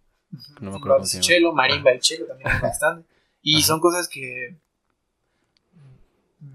No 0.61 0.70
me 0.72 0.76
acuerdo 0.78 0.78
Timbales 0.78 0.97
cómo 0.97 1.07
se 1.07 1.16
y 1.16 1.20
llama. 1.20 1.26
chelo, 1.26 1.53
marimba 1.53 1.94
y 1.94 2.01
chelo 2.01 2.26
también 2.26 2.51
hay 2.51 2.61
bastante. 2.61 3.09
Y 3.42 3.59
Ajá. 3.59 3.66
son 3.66 3.80
cosas 3.80 4.09
que, 4.09 4.59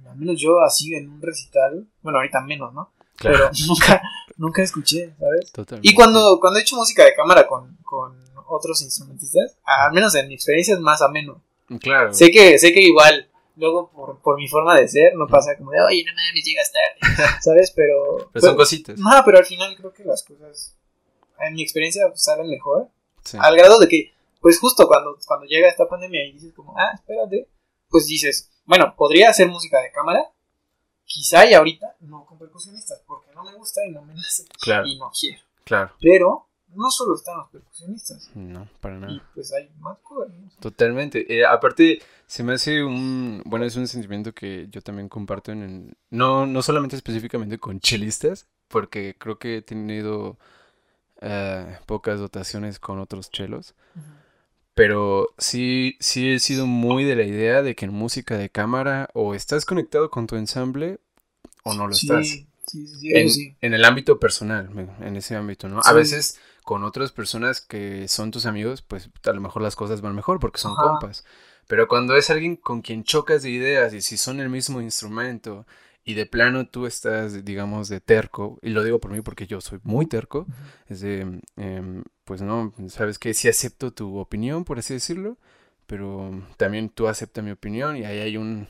al 0.08 0.18
menos 0.18 0.40
yo 0.40 0.62
así 0.62 0.94
en 0.94 1.10
un 1.10 1.22
recital, 1.22 1.88
bueno, 2.02 2.20
ahorita 2.20 2.42
menos, 2.42 2.74
¿no? 2.74 2.92
Claro, 3.16 3.38
Pero 3.38 3.52
nunca, 3.68 4.02
nunca 4.38 4.64
escuché, 4.64 5.14
¿sabes? 5.20 5.52
totalmente. 5.52 5.90
Y 5.90 5.94
cuando, 5.94 6.40
cuando 6.40 6.60
he 6.60 6.62
hecho 6.62 6.76
música 6.76 7.04
de 7.04 7.14
cámara 7.16 7.48
con, 7.48 7.78
con 7.84 8.18
otros 8.48 8.82
instrumentistas, 8.82 9.58
al 9.64 9.94
menos 9.94 10.14
en 10.16 10.28
mi 10.28 10.34
experiencia 10.34 10.74
es 10.74 10.80
más 10.80 11.02
ameno. 11.02 11.42
Claro. 11.80 12.14
Sé 12.14 12.32
que, 12.32 12.60
sé 12.60 12.74
que 12.74 12.82
igual, 12.82 13.30
luego 13.56 13.90
por, 13.92 14.20
por 14.22 14.38
mi 14.38 14.48
forma 14.48 14.76
de 14.76 14.88
ser, 14.88 15.16
no 15.16 15.28
pasa 15.28 15.58
como 15.58 15.72
de, 15.72 15.80
oye, 15.82 16.04
no 16.06 16.12
mames, 16.14 16.46
llegas 16.46 16.72
tarde, 16.72 17.38
¿sabes? 17.42 17.72
Pero... 17.72 18.30
Pero 18.34 18.46
son 18.46 18.56
cositas. 18.56 19.00
No, 19.00 19.10
pero 19.26 19.38
al 19.38 19.46
final 19.46 19.76
creo 19.76 19.94
que 19.94 20.04
las 20.04 20.24
cosas, 20.24 20.76
en 21.40 21.54
mi 21.54 21.64
experiencia, 21.64 22.08
pues, 22.10 22.24
salen 22.24 22.50
mejor. 22.50 22.90
Sí. 23.24 23.38
Al 23.40 23.56
grado 23.56 23.80
de 23.80 23.88
que, 23.88 24.14
pues 24.42 24.60
justo 24.60 24.88
cuando, 24.88 25.18
cuando 25.26 25.46
llega 25.46 25.70
esta 25.70 25.88
pandemia 25.88 26.26
y 26.26 26.34
dices 26.34 26.54
como, 26.54 26.78
ah, 26.78 26.92
espérate, 26.96 27.48
pues 27.90 28.08
dices, 28.08 28.51
bueno, 28.66 28.94
podría 28.96 29.30
hacer 29.30 29.48
música 29.50 29.80
de 29.80 29.92
cámara, 29.92 30.24
quizá 31.06 31.50
y 31.50 31.54
ahorita 31.54 31.96
no 32.02 32.26
con 32.26 32.38
percusionistas, 32.38 33.02
porque 33.06 33.34
no 33.34 33.44
me 33.44 33.54
gusta 33.56 33.86
y 33.86 33.92
no 33.92 34.02
me 34.02 34.14
nace 34.14 34.46
Claro, 34.62 34.88
y 34.88 34.98
no 34.98 35.12
quiero. 35.18 35.42
claro. 35.64 35.92
Pero 36.00 36.48
no 36.74 36.90
solo 36.90 37.16
están 37.16 37.38
los 37.38 37.50
percusionistas, 37.50 38.30
No, 38.34 38.68
para 38.80 38.98
nada. 38.98 39.12
y 39.14 39.22
pues 39.34 39.52
hay 39.52 39.70
más 39.80 39.98
cosas. 40.00 40.34
¿no? 40.34 40.50
Totalmente. 40.62 41.34
Eh, 41.38 41.46
aparte, 41.46 42.02
se 42.28 42.44
me 42.44 42.54
hace 42.54 42.82
un, 42.84 43.42
bueno, 43.46 43.66
es 43.66 43.76
un 43.76 43.88
sentimiento 43.88 44.34
que 44.34 44.68
yo 44.70 44.82
también 44.82 45.10
comparto 45.10 45.52
en, 45.52 45.62
el- 45.64 45.98
no, 46.12 46.46
no 46.46 46.62
solamente 46.62 46.96
específicamente 46.96 47.58
con 47.58 47.82
chelistas, 47.82 48.48
porque 48.70 49.18
creo 49.20 49.38
que 49.38 49.58
he 49.58 49.62
tenido 49.62 50.38
eh, 51.20 51.78
pocas 51.88 52.20
dotaciones 52.20 52.80
con 52.80 53.00
otros 53.00 53.30
chelos, 53.30 53.76
pero 54.82 55.28
sí, 55.38 55.96
sí 56.00 56.32
he 56.32 56.40
sido 56.40 56.66
muy 56.66 57.04
de 57.04 57.16
la 57.16 57.24
idea 57.24 57.62
de 57.62 57.76
que 57.76 57.86
en 57.86 57.94
música 57.94 58.36
de 58.38 58.50
cámara 58.50 59.10
o 59.14 59.36
estás 59.36 59.64
conectado 59.66 60.10
con 60.10 60.26
tu 60.26 60.38
ensamble 60.38 61.00
o 61.64 61.74
no 61.74 61.88
lo 61.88 61.94
Sí, 61.94 62.08
estás. 62.10 62.46
sí, 62.68 62.88
sí, 62.88 63.10
En, 63.12 63.28
en 63.62 63.74
el 63.74 63.86
ámbito 63.86 64.20
personal, 64.20 64.70
en 65.02 65.16
ese 65.18 65.36
ámbito, 65.36 65.70
¿no? 65.70 65.82
A 65.84 65.94
veces 65.94 66.40
con 66.64 66.84
otras 66.84 67.12
personas 67.12 67.62
que 67.62 68.08
son 68.08 68.32
tus 68.32 68.46
amigos, 68.48 68.82
pues 68.82 69.10
a 69.26 69.34
lo 69.34 69.42
mejor 69.42 69.62
las 69.62 69.76
cosas 69.76 70.02
van 70.02 70.16
mejor 70.16 70.40
porque 70.40 70.60
son 70.60 70.72
Ajá. 70.72 70.78
compas. 70.78 71.26
Pero 71.68 71.88
cuando 71.88 72.16
es 72.18 72.30
alguien 72.32 72.56
con 72.58 72.82
quien 72.82 73.04
chocas 73.04 73.44
de 73.44 73.52
ideas 73.52 73.94
y 73.94 74.02
si 74.02 74.18
son 74.18 74.40
el 74.42 74.50
mismo 74.50 74.82
instrumento 74.82 75.68
y 76.04 76.14
de 76.16 76.26
plano 76.26 76.68
tú 76.68 76.86
estás, 76.86 77.46
digamos, 77.46 77.88
de 77.90 78.00
terco, 78.02 78.58
y 78.62 78.70
lo 78.70 78.84
digo 78.84 79.00
por 79.00 79.12
mí 79.12 79.22
porque 79.22 79.48
yo 79.48 79.62
soy 79.62 79.80
muy 79.84 80.06
terco, 80.08 80.46
es 80.88 81.02
de, 81.02 81.42
em, 81.58 82.04
pues 82.24 82.42
no, 82.42 82.74
sabes 82.90 83.20
que 83.20 83.34
sí 83.34 83.48
acepto 83.48 83.92
tu 83.94 84.18
opinión, 84.18 84.64
por 84.66 84.80
así 84.80 84.94
decirlo, 84.94 85.38
pero 85.86 86.32
también 86.58 86.90
tú 86.90 87.08
aceptas 87.08 87.44
mi 87.44 87.52
opinión 87.52 87.98
y 87.98 88.06
ahí 88.06 88.20
hay 88.20 88.38
un... 88.38 88.68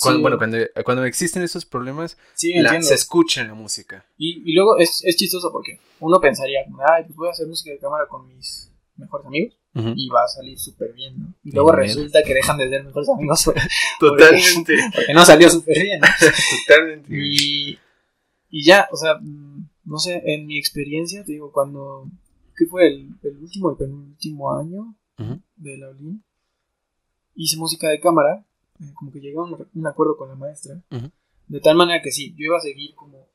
cuando- 0.00 0.18
Sí. 0.18 0.22
Bueno, 0.22 0.38
cuando, 0.38 0.58
cuando 0.84 1.04
existen 1.04 1.42
esos 1.42 1.64
problemas, 1.64 2.18
Sí, 2.34 2.52
la- 2.54 2.80
se 2.82 2.94
escucha 2.94 3.40
en 3.40 3.48
la 3.48 3.54
música. 3.54 4.04
Y, 4.16 4.42
y 4.50 4.54
luego 4.54 4.76
es, 4.78 5.00
es 5.04 5.16
chistoso 5.16 5.50
porque 5.52 5.80
uno 6.00 6.20
pensaría, 6.20 6.60
ay, 6.92 7.04
pues 7.04 7.16
voy 7.16 7.28
a 7.28 7.30
hacer 7.32 7.46
música 7.46 7.70
de 7.72 7.78
cámara 7.78 8.06
con 8.08 8.26
mis 8.28 8.72
mejores 8.96 9.26
amigos 9.26 9.57
Y 9.74 10.08
va 10.08 10.24
a 10.24 10.28
salir 10.28 10.58
súper 10.58 10.92
bien, 10.92 11.18
¿no? 11.18 11.34
Y 11.44 11.52
luego 11.52 11.70
Bien. 11.70 11.82
resulta 11.84 12.22
que 12.24 12.34
dejan 12.34 12.58
de 12.58 12.68
ser 12.68 12.84
mejores 12.84 13.08
amigos 13.10 13.44
Totalmente, 14.00 14.76
porque 14.94 15.14
no 15.14 15.24
salió 15.24 15.48
súper 15.48 15.80
bien, 15.80 16.00
¿no? 16.00 16.06
totalmente. 16.66 17.08
Y, 17.10 17.78
y 18.50 18.64
ya, 18.64 18.88
o 18.90 18.96
sea, 18.96 19.18
mm, 19.20 19.68
no 19.84 19.98
sé, 19.98 20.20
en 20.24 20.46
mi 20.46 20.58
experiencia, 20.58 21.22
te 21.24 21.32
digo, 21.32 21.52
cuando, 21.52 22.10
¿qué 22.56 22.66
fue 22.66 22.88
el, 22.88 23.10
el 23.22 23.36
último, 23.36 23.70
el 23.70 23.76
penúltimo 23.76 24.52
año 24.52 24.96
de 25.56 25.78
la 25.78 25.90
ULIN? 25.90 26.24
Hice 27.36 27.56
música 27.56 27.88
de 27.88 28.00
cámara, 28.00 28.44
eh, 28.80 28.92
como 28.94 29.12
que 29.12 29.20
llegué 29.20 29.36
a 29.36 29.42
un, 29.42 29.68
un 29.72 29.86
acuerdo 29.86 30.16
con 30.16 30.28
la 30.28 30.34
maestra, 30.34 30.82
de 31.46 31.60
tal 31.60 31.76
manera 31.76 32.02
que 32.02 32.10
sí, 32.10 32.34
yo 32.36 32.46
iba 32.46 32.56
a 32.56 32.60
seguir 32.60 32.94
como 32.96 33.28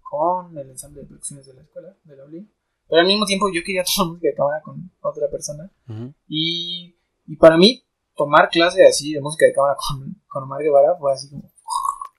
con 0.00 0.56
el 0.56 0.70
ensamble 0.70 1.02
de 1.02 1.08
producciones 1.08 1.46
de 1.46 1.54
la 1.54 1.62
escuela, 1.62 1.96
de 2.04 2.16
la 2.16 2.24
ULIN, 2.24 2.50
pero 2.88 3.00
al 3.02 3.06
mismo 3.06 3.26
tiempo 3.26 3.48
yo 3.52 3.62
quería 3.64 3.82
tomar 3.96 4.12
música 4.12 4.28
de 4.28 4.34
cámara 4.34 4.60
con 4.62 4.90
otra 5.00 5.28
persona, 5.30 5.70
Ujú. 5.88 6.14
y, 6.28 6.94
y 7.26 7.36
para 7.36 7.56
mí, 7.56 7.82
tomar 8.16 8.48
clase 8.50 8.84
así 8.84 9.12
de 9.12 9.20
música 9.20 9.46
de 9.46 9.52
cámara 9.52 9.76
con, 9.76 10.20
con 10.26 10.42
Omar 10.44 10.62
Guevara 10.62 10.96
fue 10.98 11.12
así 11.12 11.30
como, 11.30 11.50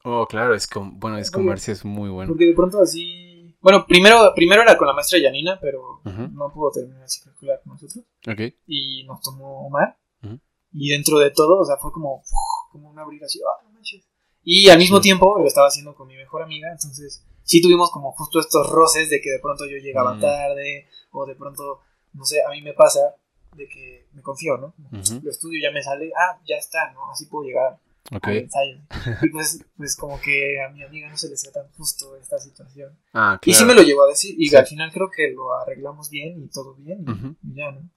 Oh, 0.06 0.26
claro, 0.26 0.56
es 0.56 0.66
como, 0.66 0.92
bueno, 0.94 1.18
es 1.18 1.30
comercio, 1.30 1.74
es 1.74 1.84
muy 1.84 2.10
bueno. 2.10 2.30
Porque 2.30 2.46
de 2.46 2.54
pronto 2.54 2.80
así. 2.82 3.54
Bueno, 3.62 3.86
primero, 3.86 4.32
primero 4.34 4.62
era 4.62 4.78
con 4.78 4.88
la 4.88 4.94
maestra 4.94 5.20
Yanina, 5.20 5.60
pero 5.60 6.00
Ujú. 6.06 6.30
no 6.32 6.50
pudo 6.54 6.72
terminar 6.72 7.08
ciclo 7.10 7.34
escolar 7.34 7.60
con 7.62 7.74
nosotros. 7.74 8.06
Ok. 8.26 8.56
Y 8.66 9.04
nos 9.06 9.22
tomó 9.22 9.68
Omar. 9.68 9.98
Ujú. 10.24 10.40
Y 10.72 10.90
dentro 10.90 11.20
de 11.20 11.32
todo, 11.32 11.60
o 11.60 11.66
sea, 11.66 11.76
fue 11.76 11.92
como, 11.92 12.24
como 12.72 12.90
un 12.90 12.98
abrir 12.98 13.22
así, 13.26 13.42
ah, 13.42 13.62
no 13.66 13.72
manches. 13.72 14.08
Y 14.42 14.70
al 14.70 14.78
mismo 14.78 15.02
tiempo 15.02 15.38
lo 15.38 15.46
estaba 15.46 15.68
haciendo 15.68 15.94
con 15.94 16.08
mi 16.08 16.16
mejor 16.16 16.44
amiga, 16.44 16.70
entonces 16.72 17.26
sí 17.50 17.62
tuvimos 17.64 17.90
como 17.90 18.12
justo 18.12 18.40
estos 18.40 18.70
roces 18.70 19.10
de 19.10 19.20
que 19.22 19.32
de 19.32 19.40
pronto 19.40 19.66
yo 19.66 19.78
llegaba 19.78 20.14
Mm. 20.14 20.22
tarde, 20.22 20.88
o 21.12 21.26
de 21.26 21.34
pronto, 21.36 21.82
no 22.14 22.24
sé, 22.24 22.44
a 22.46 22.52
mí 22.52 22.62
me 22.62 22.74
pasa 22.74 23.16
de 23.56 23.68
que 23.68 24.06
me 24.14 24.22
confío, 24.22 24.56
¿no? 24.58 24.74
Como, 24.76 25.02
Ujú. 25.02 25.20
Lo 25.24 25.32
estudio 25.32 25.60
ya 25.60 25.72
me 25.74 25.82
sale, 25.82 26.12
ah, 26.16 26.40
ya 26.48 26.58
está, 26.58 26.92
¿no? 26.94 27.10
Así 27.12 27.26
puedo 27.26 27.46
llegar 27.48 27.80
Ok. 28.12 28.28
al 28.28 28.38
ensayo. 28.38 28.78
Y 29.26 29.30
pues, 29.32 29.66
pues 29.76 29.96
como 29.96 30.22
que 30.22 30.62
a 30.62 30.70
mi 30.70 30.84
amiga 30.84 31.10
no 31.10 31.18
se 31.18 31.28
le 31.28 31.34
hacía 31.34 31.52
tan 31.52 31.68
justo 31.72 32.16
esta 32.18 32.38
situación. 32.38 32.96
Ah, 33.14 33.40
Y 33.44 33.52
sí 33.54 33.64
claro. 33.64 33.68
me 33.74 33.74
lo 33.82 33.88
llegó 33.88 34.04
a 34.04 34.08
decir, 34.10 34.36
y 34.38 34.48
Sí. 34.50 34.56
al 34.56 34.68
final 34.68 34.92
creo 34.92 35.10
que 35.10 35.32
lo 35.32 35.52
arreglamos 35.56 36.12
bien 36.12 36.44
y 36.44 36.48
todo 36.50 36.76
bien, 36.76 37.04
y, 37.08 37.12
Ujú. 37.12 37.36
y 37.44 37.56
ya, 37.56 37.72
¿no? 37.72 37.90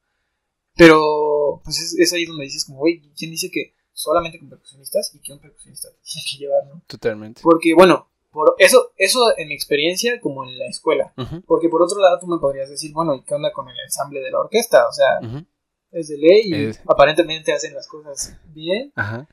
Pero, 0.75 1.61
pues 1.65 1.79
es, 1.79 1.99
es 1.99 2.13
ahí 2.15 2.25
donde 2.25 2.45
dices 2.45 2.65
como, 2.65 2.79
güey, 2.79 3.01
¿quién 3.17 3.31
dice 3.31 3.51
que 3.51 3.75
solamente 3.93 4.39
con 4.39 4.49
percusionistas 4.49 5.15
y 5.15 5.19
que 5.21 5.33
un 5.35 5.39
percusionista 5.39 5.89
tiene 6.03 6.27
que 6.31 6.39
llevar, 6.39 6.67
¿no? 6.67 6.83
Totalmente. 6.87 7.43
Porque, 7.43 7.75
bueno, 7.75 8.09
por 8.33 8.55
eso, 8.59 8.93
eso 8.97 9.21
en 9.37 9.49
mi 9.49 9.55
experiencia 9.55 10.21
como 10.21 10.45
en 10.45 10.59
la 10.59 10.67
escuela. 10.67 11.13
Ujú. 11.17 11.43
Porque 11.43 11.69
por 11.69 11.83
otro 11.83 11.99
lado 12.01 12.19
tú 12.21 12.27
me 12.27 12.39
podrías 12.39 12.69
decir, 12.71 12.93
bueno, 12.93 13.15
¿y 13.15 13.23
qué 13.23 13.35
onda 13.35 13.53
con 13.53 13.69
el 13.69 13.77
ensamble 13.85 14.21
de 14.21 14.31
la 14.31 14.41
orquesta? 14.41 14.89
O 14.89 14.93
sea, 14.93 15.21
Ujú. 15.29 15.45
es 15.93 16.09
de 16.09 16.17
ley 16.19 16.43
y 16.47 16.55
Es- 16.71 16.81
aparentemente 16.89 17.53
hacen 17.53 17.75
las 17.75 17.87
cosas 17.87 18.37
bien. 18.47 18.93
Ajá. 18.97 19.29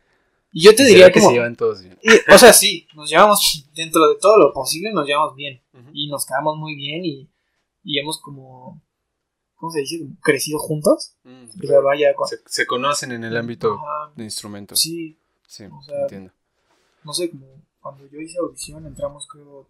Y 0.52 0.64
yo 0.66 0.76
te 0.76 0.84
¿Y 0.84 0.88
diría 0.88 1.04
será 1.06 1.14
que 1.14 1.20
como... 1.20 1.30
se 1.30 1.36
llevan 1.36 1.56
todos 1.56 1.82
bien. 1.82 1.98
y- 2.02 2.34
o 2.34 2.38
sea, 2.38 2.52
sí, 2.54 2.88
nos 2.96 3.10
llevamos 3.10 3.70
dentro 3.74 4.08
de 4.10 4.16
todo 4.20 4.38
lo 4.38 4.52
posible, 4.54 4.92
nos 4.92 5.08
llevamos 5.08 5.36
bien. 5.36 5.62
Ujú. 5.74 5.90
y 5.94 6.10
nos 6.10 6.26
quedamos 6.26 6.58
muy 6.58 6.76
bien 6.76 7.06
y, 7.06 7.30
y 7.84 8.00
hemos 8.00 8.20
como, 8.22 8.82
¿cómo 9.56 9.72
se 9.72 9.80
dice? 9.80 10.00
Como 10.00 10.16
crecido 10.22 10.60
juntos. 10.60 11.16
Mm, 11.24 11.46
claro. 11.60 11.84
vaya, 11.84 12.14
se, 12.28 12.38
se 12.46 12.66
conocen 12.66 13.12
en 13.14 13.24
el 13.24 13.38
ámbito 13.38 13.76
Ajá, 13.76 14.12
de 14.16 14.24
instrumentos. 14.26 14.80
sí, 14.82 15.18
Sí, 15.48 15.64
o 15.66 15.82
sea, 15.82 16.02
entiendo. 16.02 16.32
no 17.04 17.14
sé, 17.14 17.30
como 17.30 17.46
cuando 17.82 18.06
yo 18.08 18.20
hice 18.20 18.38
audición 18.40 18.86
entramos 18.86 19.28
creo 19.32 19.66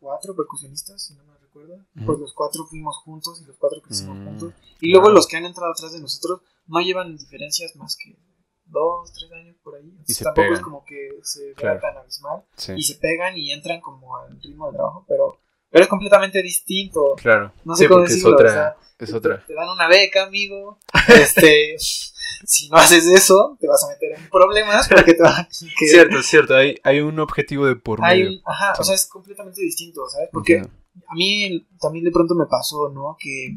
cuatro 0.00 0.34
percusionistas, 0.36 1.02
si 1.06 1.14
no 1.14 1.24
me 1.24 1.36
recuerdo. 1.38 1.84
Pues 2.06 2.18
los 2.18 2.32
cuatro 2.34 2.64
fuimos 2.66 2.96
juntos 2.98 3.40
y 3.42 3.44
los 3.46 3.56
cuatro 3.56 3.80
crecimos 3.82 4.16
Mm, 4.16 4.24
juntos. 4.26 4.54
Y 4.80 4.90
luego 4.92 5.10
los 5.10 5.26
que 5.26 5.36
han 5.36 5.44
entrado 5.44 5.72
atrás 5.72 5.92
de 5.92 6.00
nosotros 6.00 6.40
no 6.66 6.80
llevan 6.80 7.16
diferencias 7.16 7.74
más 7.76 7.96
que 7.96 8.16
dos, 8.66 9.12
tres 9.12 9.32
años 9.32 9.56
por 9.62 9.74
ahí. 9.76 9.88
Entonces, 9.88 10.16
se 10.16 10.24
tampoco 10.24 10.52
es 10.54 10.60
como 10.60 10.84
que 10.84 11.08
se 11.22 11.46
vea 11.46 11.54
Claro. 11.54 11.80
tan 11.80 11.96
abismal. 11.96 12.44
Sí. 12.56 12.72
Y 12.76 12.82
se 12.82 12.96
pegan 12.96 13.36
y 13.36 13.50
entran 13.52 13.80
como 13.80 14.16
al 14.16 14.40
ritmo 14.40 14.66
de 14.70 14.76
trabajo, 14.76 15.04
pero, 15.08 15.40
pero 15.70 15.84
es 15.84 15.90
completamente 15.90 16.42
distinto. 16.42 17.14
Claro. 17.16 17.52
No 17.64 17.74
sé 17.74 17.84
sí, 17.84 17.88
cómo 17.88 18.02
decirlo, 18.02 18.28
es 18.28 18.34
otra. 18.34 18.48
o 18.48 18.52
sea, 18.52 18.76
es 18.98 19.12
otra. 19.14 19.44
Te 19.46 19.54
dan 19.54 19.68
una 19.70 19.88
beca, 19.88 20.24
amigo. 20.24 20.78
Este, 21.08 21.76
si 22.44 22.68
no 22.68 22.76
haces 22.76 23.06
eso, 23.06 23.56
te 23.60 23.66
vas 23.66 23.82
a 23.84 23.88
meter 23.88 24.18
en 24.18 24.28
problemas 24.30 24.88
porque 24.88 25.14
te 25.14 25.22
van 25.22 25.32
a 25.44 25.48
Cierto, 25.50 26.22
cierto. 26.22 26.54
Hay, 26.56 26.76
hay 26.84 27.00
un 27.00 27.18
objetivo 27.20 27.66
de 27.66 27.76
por 27.76 28.04
hay 28.04 28.22
medio. 28.24 28.38
un- 28.38 28.42
ajá, 28.46 28.74
o 28.78 28.84
sea, 28.84 28.94
es 28.94 29.06
completamente 29.06 29.60
distinto, 29.60 30.08
¿sabes? 30.08 30.28
Porque 30.32 30.56
Entiendo. 30.56 30.78
a 31.08 31.14
mí 31.14 31.66
también 31.80 32.04
de 32.04 32.10
pronto 32.12 32.34
me 32.34 32.46
pasó, 32.46 32.88
¿no? 32.90 33.16
Que 33.18 33.56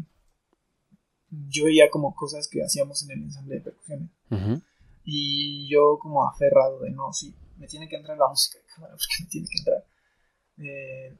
yo 1.49 1.65
veía 1.65 1.89
como 1.89 2.13
cosas 2.15 2.47
que 2.49 2.63
hacíamos 2.63 3.03
en 3.03 3.11
el 3.11 3.23
ensamble 3.23 3.55
de 3.55 3.61
percusiones 3.61 4.09
Ujú. 4.29 4.61
y 5.05 5.69
yo 5.71 5.97
como 5.99 6.27
aferrado 6.27 6.79
de 6.79 6.89
no, 6.91 7.13
sí, 7.13 7.33
me 7.57 7.67
tiene 7.67 7.87
que 7.87 7.95
entrar 7.95 8.17
la 8.17 8.27
música 8.27 8.57
de 8.59 8.65
cámara 8.73 8.93
porque 8.97 9.23
me 9.23 9.29
tiene 9.29 9.47
que 9.47 9.57
entrar. 9.59 9.85
Eh, 10.57 11.17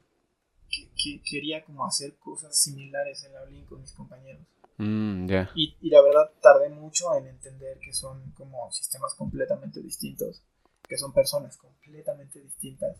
que, 0.70 0.88
que 0.96 1.22
quería 1.22 1.64
como 1.64 1.84
hacer 1.86 2.14
cosas 2.16 2.58
similares 2.58 3.24
en 3.24 3.32
la 3.34 3.42
Olin 3.42 3.64
con 3.66 3.80
mis 3.80 3.92
compañeros. 3.92 4.42
Mm, 4.78 5.26
ya. 5.28 5.50
Y, 5.54 5.76
y 5.80 5.90
la 5.90 6.02
verdad 6.02 6.30
tardé 6.40 6.68
mucho 6.70 7.14
en 7.14 7.26
entender 7.26 7.78
que 7.78 7.92
son 7.92 8.32
como 8.32 8.70
sistemas 8.72 9.14
completamente 9.14 9.80
distintos, 9.80 10.42
que 10.88 10.96
son 10.96 11.12
personas 11.12 11.56
completamente 11.56 12.40
distintas 12.40 12.96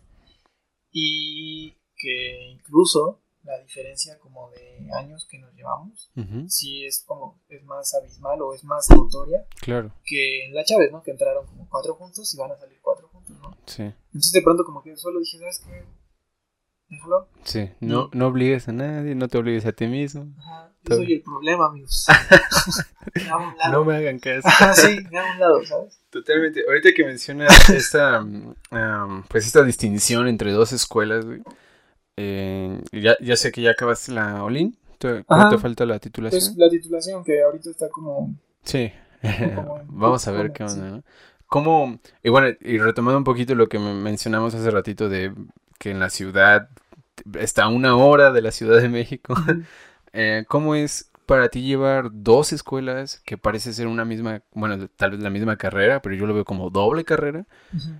y 0.91 1.73
que 1.97 2.51
incluso 2.51 3.21
la 3.45 3.59
diferencia 3.59 4.19
como 4.21 4.51
de 4.51 4.89
años 4.95 5.27
que 5.29 5.39
nos 5.39 5.53
llevamos, 5.55 6.11
Ujú. 6.17 6.49
sí 6.49 6.85
es 6.85 7.03
como, 7.07 7.41
es 7.49 7.63
más 7.65 7.93
abismal 7.95 8.41
o 8.43 8.55
es 8.55 8.63
más 8.65 8.89
notoria 8.91 9.45
Claro. 9.61 9.93
que 10.05 10.47
en 10.47 10.55
la 10.55 10.65
Chávez, 10.65 10.93
¿no? 10.93 11.03
Que 11.03 11.11
entraron 11.11 11.47
como 11.47 11.69
cuatro 11.69 11.95
juntos 11.95 12.33
y 12.33 12.39
van 12.39 12.53
a 12.53 12.57
salir 12.59 12.79
cuatro 12.81 13.09
juntos, 13.09 13.37
¿no? 13.41 13.57
Sí. 13.67 13.83
Entonces 13.83 14.33
de 14.33 14.43
pronto 14.43 14.65
como 14.65 14.83
que 14.83 14.97
solo 14.97 15.19
dije, 15.19 15.39
¿sabes 15.39 15.61
qué? 15.67 15.85
déjalo. 16.89 17.29
Sí, 17.45 17.71
no, 17.81 18.11
no 18.13 18.27
obligues 18.29 18.69
a 18.69 18.73
nadie, 18.73 19.15
no 19.15 19.27
te 19.29 19.39
obligues 19.39 19.67
a 19.67 19.73
ti 19.73 19.87
mismo. 19.87 20.29
Ajá, 20.39 20.72
yo 20.85 20.97
soy 20.97 21.13
el 21.15 21.23
problema, 21.23 21.67
amigos. 21.67 22.07
Me 23.15 23.29
hago 23.31 23.49
un 23.49 23.57
lado. 23.59 23.73
No 23.73 23.85
me 23.85 23.97
hagan 23.97 24.19
caso. 24.19 24.49
Ajá, 24.49 24.75
sí, 24.75 25.01
me 25.11 25.19
hago 25.19 25.29
a 25.29 25.33
un 25.33 25.41
lado, 25.41 25.65
¿sabes? 25.65 25.99
Totalmente. 26.11 26.63
Ahorita 26.67 26.91
que 26.95 27.05
mencionas 27.05 27.69
esta, 27.71 28.21
mm, 28.21 28.55
um, 28.71 29.23
pues 29.25 29.47
esta 29.47 29.63
distinción 29.65 30.29
entre 30.29 30.53
dos 30.53 30.73
escuelas, 30.73 31.25
güey. 31.25 31.43
eh, 32.17 32.81
ya, 32.93 33.17
ya 33.21 33.37
sé 33.37 33.53
que 33.53 33.63
ya 33.63 33.71
acabaste 33.73 34.13
la 34.13 34.43
Olin. 34.45 34.77
¿Te, 34.99 35.25
falta 35.59 35.85
la 35.85 35.99
titulación? 35.99 36.41
Pues 36.41 36.57
la 36.57 36.69
titulación 36.71 37.25
que 37.25 37.43
ahorita 37.43 37.71
está 37.71 37.89
como... 37.91 38.35
Sí. 38.63 38.93
como 39.55 39.83
Vamos 39.89 40.27
a 40.29 40.33
ver 40.33 40.53
qué 40.53 40.69
sí. 40.69 40.75
onda, 40.75 40.91
¿no? 40.99 41.03
¿Cómo, 41.49 41.99
y 42.23 42.31
bueno, 42.31 42.57
y 42.61 42.79
retomando 42.79 43.19
un 43.19 43.25
poquito 43.25 43.55
lo 43.55 43.69
que 43.69 43.79
me- 43.79 43.95
mencionamos 43.95 44.55
hace 44.55 44.71
ratito 44.71 45.09
de 45.09 45.35
que 45.79 45.91
en 45.91 45.99
la 46.01 46.09
ciudad 46.09 46.69
está 47.39 47.65
a 47.65 47.69
una 47.69 47.97
hora 47.97 48.31
de 48.33 48.41
la 48.43 48.53
Ciudad 48.53 48.81
de 48.81 48.89
México, 48.89 49.35
eh, 50.13 50.45
¿cómo 50.49 50.75
es 50.75 51.11
para 51.27 51.49
ti 51.49 51.63
llevar 51.63 52.11
dos 52.13 52.53
escuelas 52.53 53.23
que 53.25 53.39
parece 53.39 53.73
ser 53.73 53.87
una 53.87 54.05
misma, 54.05 54.43
bueno, 54.53 54.89
tal 54.97 55.13
vez 55.13 55.21
la 55.21 55.31
misma 55.31 55.57
carrera, 55.57 56.03
pero 56.03 56.15
yo 56.15 56.27
lo 56.27 56.35
veo 56.35 56.45
como 56.45 56.71
doble 56.71 57.05
carrera? 57.05 57.47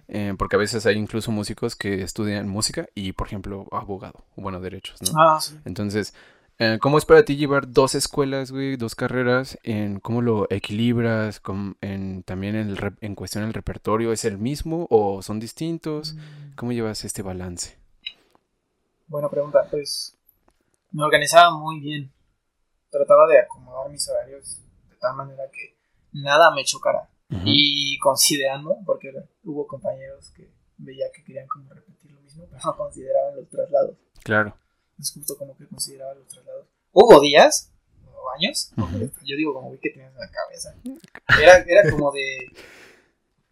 Eh, 0.09 0.35
porque 0.37 0.57
a 0.57 0.59
veces 0.59 0.85
hay 0.87 0.97
incluso 0.97 1.31
músicos 1.31 1.77
que 1.77 2.03
estudian 2.03 2.49
música 2.49 2.89
y, 2.95 3.13
por 3.13 3.29
ejemplo, 3.29 3.67
abogado, 3.73 4.25
bueno, 4.37 4.61
derechos, 4.61 5.01
¿no? 5.03 5.19
Ah, 5.19 5.41
sí. 5.41 5.57
Entonces, 5.65 6.15
eh, 6.59 6.79
¿cómo 6.81 6.99
es 6.99 7.05
para 7.05 7.25
ti 7.25 7.37
llevar 7.37 7.73
dos 7.73 7.95
escuelas, 7.95 8.53
güey, 8.53 8.77
dos 8.77 8.95
carreras? 8.95 9.59
En 9.63 10.01
¿Cómo 10.01 10.21
lo 10.21 10.47
equilibras? 10.51 11.41
En, 11.81 12.23
también 12.25 12.55
en, 12.55 12.71
el 12.71 12.95
en 13.01 13.15
cuestión 13.15 13.45
del 13.45 13.55
repertorio, 13.55 14.13
¿es 14.13 14.25
el 14.25 14.39
mismo 14.39 14.87
o 14.91 15.23
son 15.23 15.41
distintos? 15.41 16.15
Mm, 16.15 16.55
¿Cómo 16.57 16.73
llevas 16.73 17.05
este 17.05 17.23
balance? 17.23 17.79
Buena 19.09 19.29
pregunta. 19.29 19.67
Pues 19.71 20.17
me 20.93 21.03
organizaba 21.03 21.51
muy 21.51 21.81
bien. 21.81 22.13
Trataba 22.91 23.27
de 23.27 23.41
acomodar 23.41 23.91
mis 23.91 24.09
horarios 24.09 24.63
de 24.89 24.97
tal 24.97 25.17
manera 25.17 25.45
que 25.51 25.77
nada 26.13 26.55
me 26.55 26.65
chocara. 26.65 27.09
Y 27.45 27.99
considerando, 27.99 28.77
porque 28.85 29.11
hubo 29.45 29.67
compañeros 29.67 30.31
que 30.37 30.53
veía 30.77 31.07
que 31.15 31.25
querían 31.25 31.47
como 31.49 31.73
repetir 31.73 32.11
lo 32.11 32.21
mismo, 32.21 32.45
pero 32.51 32.61
no 32.63 32.77
consideraban 32.77 33.37
los 33.37 33.49
traslados. 33.49 33.97
Claro. 34.23 34.57
Es 34.99 35.13
justo 35.13 35.39
como 35.39 35.57
que 35.57 35.67
consideraban 35.67 36.19
los 36.19 36.29
traslados. 36.29 36.67
Hubo 36.93 37.21
días, 37.21 37.73
o 38.07 38.31
años, 38.33 38.73
yo 39.25 39.37
digo 39.37 39.55
como 39.55 39.71
vi 39.73 39.79
que 39.79 39.91
tenías 39.91 40.13
en 40.13 40.19
la 40.19 40.31
cabeza. 40.31 40.75
Era, 41.41 41.65
era 41.67 41.91
como 41.91 42.13
de, 42.13 42.51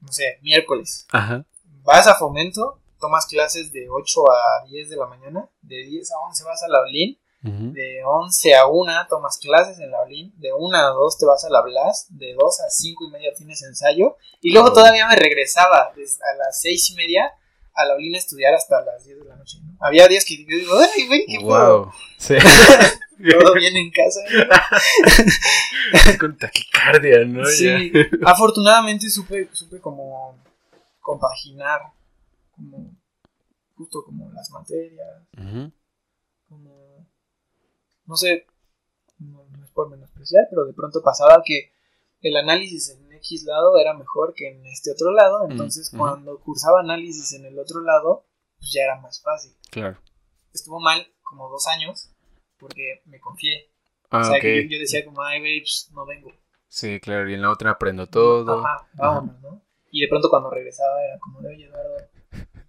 no 0.01 0.13
sé, 0.13 0.39
miércoles. 0.43 1.07
Ajá. 1.11 1.47
Vas 1.83 2.07
a 2.07 2.15
Fomento, 2.17 2.81
tomas 2.99 3.27
clases 3.27 3.73
de 3.73 3.89
8 3.89 4.31
a 4.31 4.67
10 4.69 4.91
de 4.91 4.97
la 4.97 5.07
mañana, 5.07 5.49
de 5.63 5.77
10 5.85 6.13
a 6.13 6.19
11 6.29 6.45
vas 6.45 6.63
a 6.63 6.69
la 6.69 6.83
Olin, 6.83 7.19
De 7.43 8.03
11 8.05 8.55
a 8.55 8.67
1 8.67 8.93
tomas 9.09 9.39
clases 9.39 9.79
en 9.79 9.91
la 9.91 10.01
Olin, 10.03 10.31
de 10.39 10.53
1 10.53 10.77
a 10.77 10.91
2 10.91 11.19
te 11.19 11.25
vas 11.25 11.43
a 11.45 11.49
la 11.49 11.63
Blas, 11.63 12.07
de 12.11 12.35
2 12.35 12.61
a 12.61 12.69
5 12.69 13.05
y 13.07 13.11
media 13.13 13.33
tienes 13.35 13.63
ensayo, 13.63 14.17
y 14.43 14.53
luego 14.53 14.69
Oh. 14.69 14.73
todavía 14.75 15.07
me 15.09 15.17
regresaba 15.17 15.85
a 15.93 16.37
las 16.37 16.61
6 16.61 16.91
y 16.91 16.95
media 16.97 17.33
a 17.75 17.85
la 17.87 17.95
Olin 17.95 18.15
a 18.15 18.19
estudiar 18.19 18.53
hasta 18.53 18.83
las 18.85 19.05
10 19.05 19.21
de 19.21 19.25
la 19.25 19.37
noche. 19.37 19.57
¿no? 19.63 19.75
Había 19.81 20.07
días 20.09 20.25
que 20.27 20.37
yo 20.37 20.45
digo, 20.57 20.73
ay, 20.79 21.07
güey, 21.07 21.25
qué? 21.27 21.39
Wow. 21.39 21.91
Sí. 22.19 22.35
Todo 23.41 23.55
bien 23.55 23.77
en 23.77 23.91
casa. 23.91 24.21
Con 26.21 26.37
taquicardia, 26.37 27.25
¿no? 27.25 27.45
Sí, 27.47 27.65
Ya. 27.93 28.01
afortunadamente 28.27 29.09
supe, 29.11 29.49
supe 29.53 29.79
como 29.81 30.37
compaginar, 31.01 31.81
como 32.55 32.91
justo 33.77 34.03
como 34.05 34.31
las 34.33 34.51
materias, 34.51 35.09
Ujú. 35.39 35.45
como, 35.45 35.73
no 38.11 38.17
sé, 38.17 38.45
no, 39.21 39.47
no 39.57 39.65
es 39.65 39.71
por 39.71 39.89
menospreciar, 39.89 40.49
pero 40.51 40.65
de 40.65 40.73
pronto 40.73 41.01
pasaba 41.01 41.43
que 41.45 41.73
el 42.23 42.37
análisis 42.37 42.91
en 42.91 43.13
X 43.13 43.45
lado 43.45 43.79
era 43.79 43.95
mejor 43.95 44.35
que 44.35 44.49
en 44.49 44.67
este 44.67 44.91
otro 44.91 45.13
lado, 45.13 45.47
entonces 45.49 45.93
Mm, 45.93 45.99
cuando 45.99 46.41
cursaba 46.41 46.81
análisis 46.81 47.33
en 47.35 47.47
el 47.47 47.57
otro 47.57 47.81
lado, 47.83 48.27
pues 48.59 48.73
ya 48.73 48.83
era 48.83 49.01
más 49.01 49.23
fácil. 49.23 49.53
Claro. 49.71 49.97
Estuvo 50.53 50.81
mal 50.81 51.07
como 51.23 51.49
dos 51.49 51.69
años, 51.69 52.11
porque 52.59 53.03
me 53.05 53.21
confié. 53.21 53.71
Ah, 54.11 54.23
o 54.23 54.25
sea, 54.25 54.41
que 54.41 54.69
yo, 54.69 54.79
decía 54.81 55.05
como, 55.05 55.23
ay, 55.23 55.39
güey, 55.39 55.61
pues 55.61 55.89
no 55.95 56.05
vengo. 56.05 56.33
Sí, 56.67 56.99
claro. 56.99 57.31
Y 57.31 57.35
en 57.35 57.43
la 57.43 57.53
otra 57.53 57.71
aprendo 57.71 58.09
todo. 58.09 58.59
Ajá, 58.59 58.89
vámonos, 58.95 59.41
¿no? 59.41 59.63
Y 59.93 60.01
de 60.01 60.09
pronto 60.09 60.29
cuando 60.29 60.51
regresaba 60.51 61.01
era 61.05 61.17
como, 61.21 61.39
oye, 61.39 61.67
Eduardo, 61.67 61.97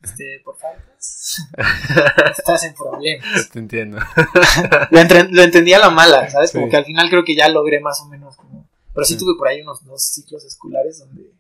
este, 0.04 0.42
por 0.44 0.58
faltas, 0.58 1.38
estás 2.38 2.64
en 2.64 2.74
problemas. 2.74 3.50
Te 3.52 3.60
entiendo. 3.60 3.98
Lo, 4.90 5.00
entre- 5.00 5.30
lo 5.30 5.42
entendía 5.44 5.78
a 5.78 5.82
la 5.82 5.90
mala, 5.90 6.30
¿sabes? 6.30 6.52
Sí. 6.52 6.58
Como 6.58 6.70
que 6.70 6.78
al 6.78 6.86
final 6.86 7.10
creo 7.10 7.24
que 7.24 7.36
ya 7.36 7.48
logré 7.50 7.80
más 7.80 8.00
o 8.02 8.06
menos 8.08 8.36
como... 8.36 8.68
Pero 8.94 9.06
sí 9.06 9.14
Sí. 9.14 9.20
tuve 9.20 9.38
por 9.38 9.48
ahí 9.48 9.62
unos 9.62 9.84
dos 9.86 10.04
ciclos 10.04 10.44
escolares 10.46 11.00
donde 11.00 11.34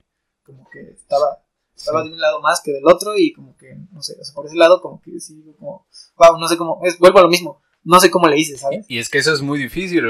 como 0.45 0.69
que 0.69 0.79
estaba, 0.91 1.43
estaba 1.75 2.01
Sí. 2.03 2.09
de 2.09 2.13
un 2.15 2.21
lado 2.21 2.41
más 2.41 2.61
que 2.61 2.71
del 2.71 2.85
otro 2.87 3.17
y 3.17 3.33
como 3.33 3.55
que, 3.57 3.75
no 3.91 4.01
sé, 4.01 4.15
o 4.19 4.23
sea, 4.23 4.33
por 4.33 4.45
ese 4.45 4.55
lado 4.55 4.81
como 4.81 5.01
que 5.01 5.19
sí, 5.19 5.35
digo 5.35 5.55
como, 5.57 5.85
wow, 6.17 6.37
no 6.39 6.47
sé 6.47 6.57
cómo, 6.57 6.79
es, 6.83 6.97
vuelvo 6.99 7.19
a 7.19 7.23
lo 7.23 7.29
mismo, 7.29 7.61
no 7.83 7.99
sé 7.99 8.11
cómo 8.11 8.27
le 8.27 8.39
hice, 8.39 8.57
¿sabes? 8.57 8.85
Y 8.87 8.99
es 8.99 9.09
que 9.09 9.17
eso 9.17 9.33
es 9.33 9.41
muy 9.41 9.57
difícil. 9.59 10.03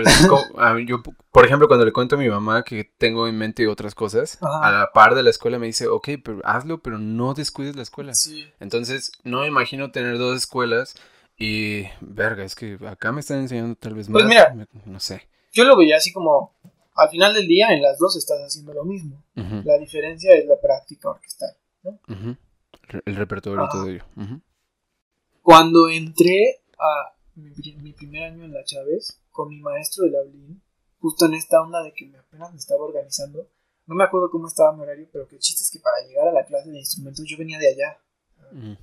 mí, 0.76 0.86
yo, 0.86 1.02
por 1.32 1.46
ejemplo, 1.46 1.68
cuando 1.68 1.86
le 1.86 1.94
cuento 1.94 2.16
a 2.16 2.20
mi 2.20 2.28
mamá 2.30 2.64
que 2.64 2.84
tengo 2.98 3.28
en 3.28 3.38
mente 3.38 3.68
otras 3.68 3.96
cosas, 3.96 4.38
Ajá. 4.42 4.68
a 4.68 4.72
la 4.72 4.92
par 4.92 5.16
de 5.16 5.24
la 5.24 5.30
escuela 5.30 5.58
me 5.60 5.68
dice, 5.68 5.88
ok, 5.88 6.10
pero 6.24 6.42
hazlo, 6.44 6.82
pero 6.82 6.98
no 6.98 7.34
descuides 7.34 7.76
la 7.76 7.84
escuela. 7.84 8.14
Sí. 8.14 8.46
Entonces, 8.60 9.12
no 9.24 9.42
me 9.42 9.48
imagino 9.48 9.92
tener 9.92 10.18
dos 10.18 10.36
escuelas 10.38 10.96
y, 11.38 11.84
verga, 12.02 12.44
es 12.44 12.56
que 12.56 12.78
acá 12.88 13.12
me 13.12 13.22
están 13.22 13.40
enseñando 13.40 13.76
tal 13.76 13.96
vez 13.96 14.10
más. 14.10 14.22
Pues 14.22 14.26
mira. 14.30 14.54
me- 14.54 14.68
no 14.86 15.00
sé. 15.00 15.28
Yo 15.54 15.64
lo 15.64 15.76
veía 15.78 15.98
así 15.98 16.12
como, 16.14 16.54
al 16.96 17.10
final 17.10 17.34
del 17.34 17.48
día 17.48 17.70
en 17.72 17.82
las 17.82 17.98
dos 17.98 18.16
estás 18.18 18.40
haciendo 18.46 18.74
lo 18.74 18.84
mismo. 18.86 19.24
La 19.36 19.78
diferencia 19.78 20.34
es 20.36 20.46
la 20.46 20.60
práctica 20.62 21.10
orquestal. 21.10 21.56
El 23.06 23.16
repertorio 23.16 23.62
y 23.62 23.64
Ajá. 23.64 23.72
todo 23.72 23.88
ello. 23.90 24.04
Cuando 25.42 25.90
entré 25.90 26.62
a 26.78 27.14
mi, 27.36 27.52
mi 27.82 27.94
primer 27.94 28.24
año 28.32 28.44
en 28.46 28.54
la 28.54 28.64
Chávez, 28.64 29.20
con 29.32 29.50
mi 29.50 29.60
maestro 29.60 30.06
de 30.06 30.12
la 30.12 30.22
violín, 30.24 30.62
justo 31.00 31.26
en 31.26 31.34
esta 31.36 31.62
onda 31.62 31.82
de 31.84 31.94
que 31.94 32.06
me 32.08 32.18
apenas 32.18 32.52
me 32.52 32.58
estaba 32.58 32.84
organizando, 32.84 33.48
no 33.88 33.96
me 33.96 34.04
acuerdo 34.04 34.30
cómo 34.30 34.48
estaba 34.48 34.74
mi 34.74 34.82
horario, 34.84 35.08
pero 35.12 35.28
que 35.28 35.36
el 35.36 35.42
chiste 35.42 35.64
es 35.64 35.72
que 35.72 35.80
para 35.80 36.06
llegar 36.08 36.28
a 36.28 36.32
la 36.32 36.46
clase 36.46 36.70
de 36.70 36.78
instrumentos 36.80 37.26
yo 37.28 37.38
venía 37.38 37.58
de 37.60 37.70
allá. 37.70 38.00
Ujú. 38.52 38.78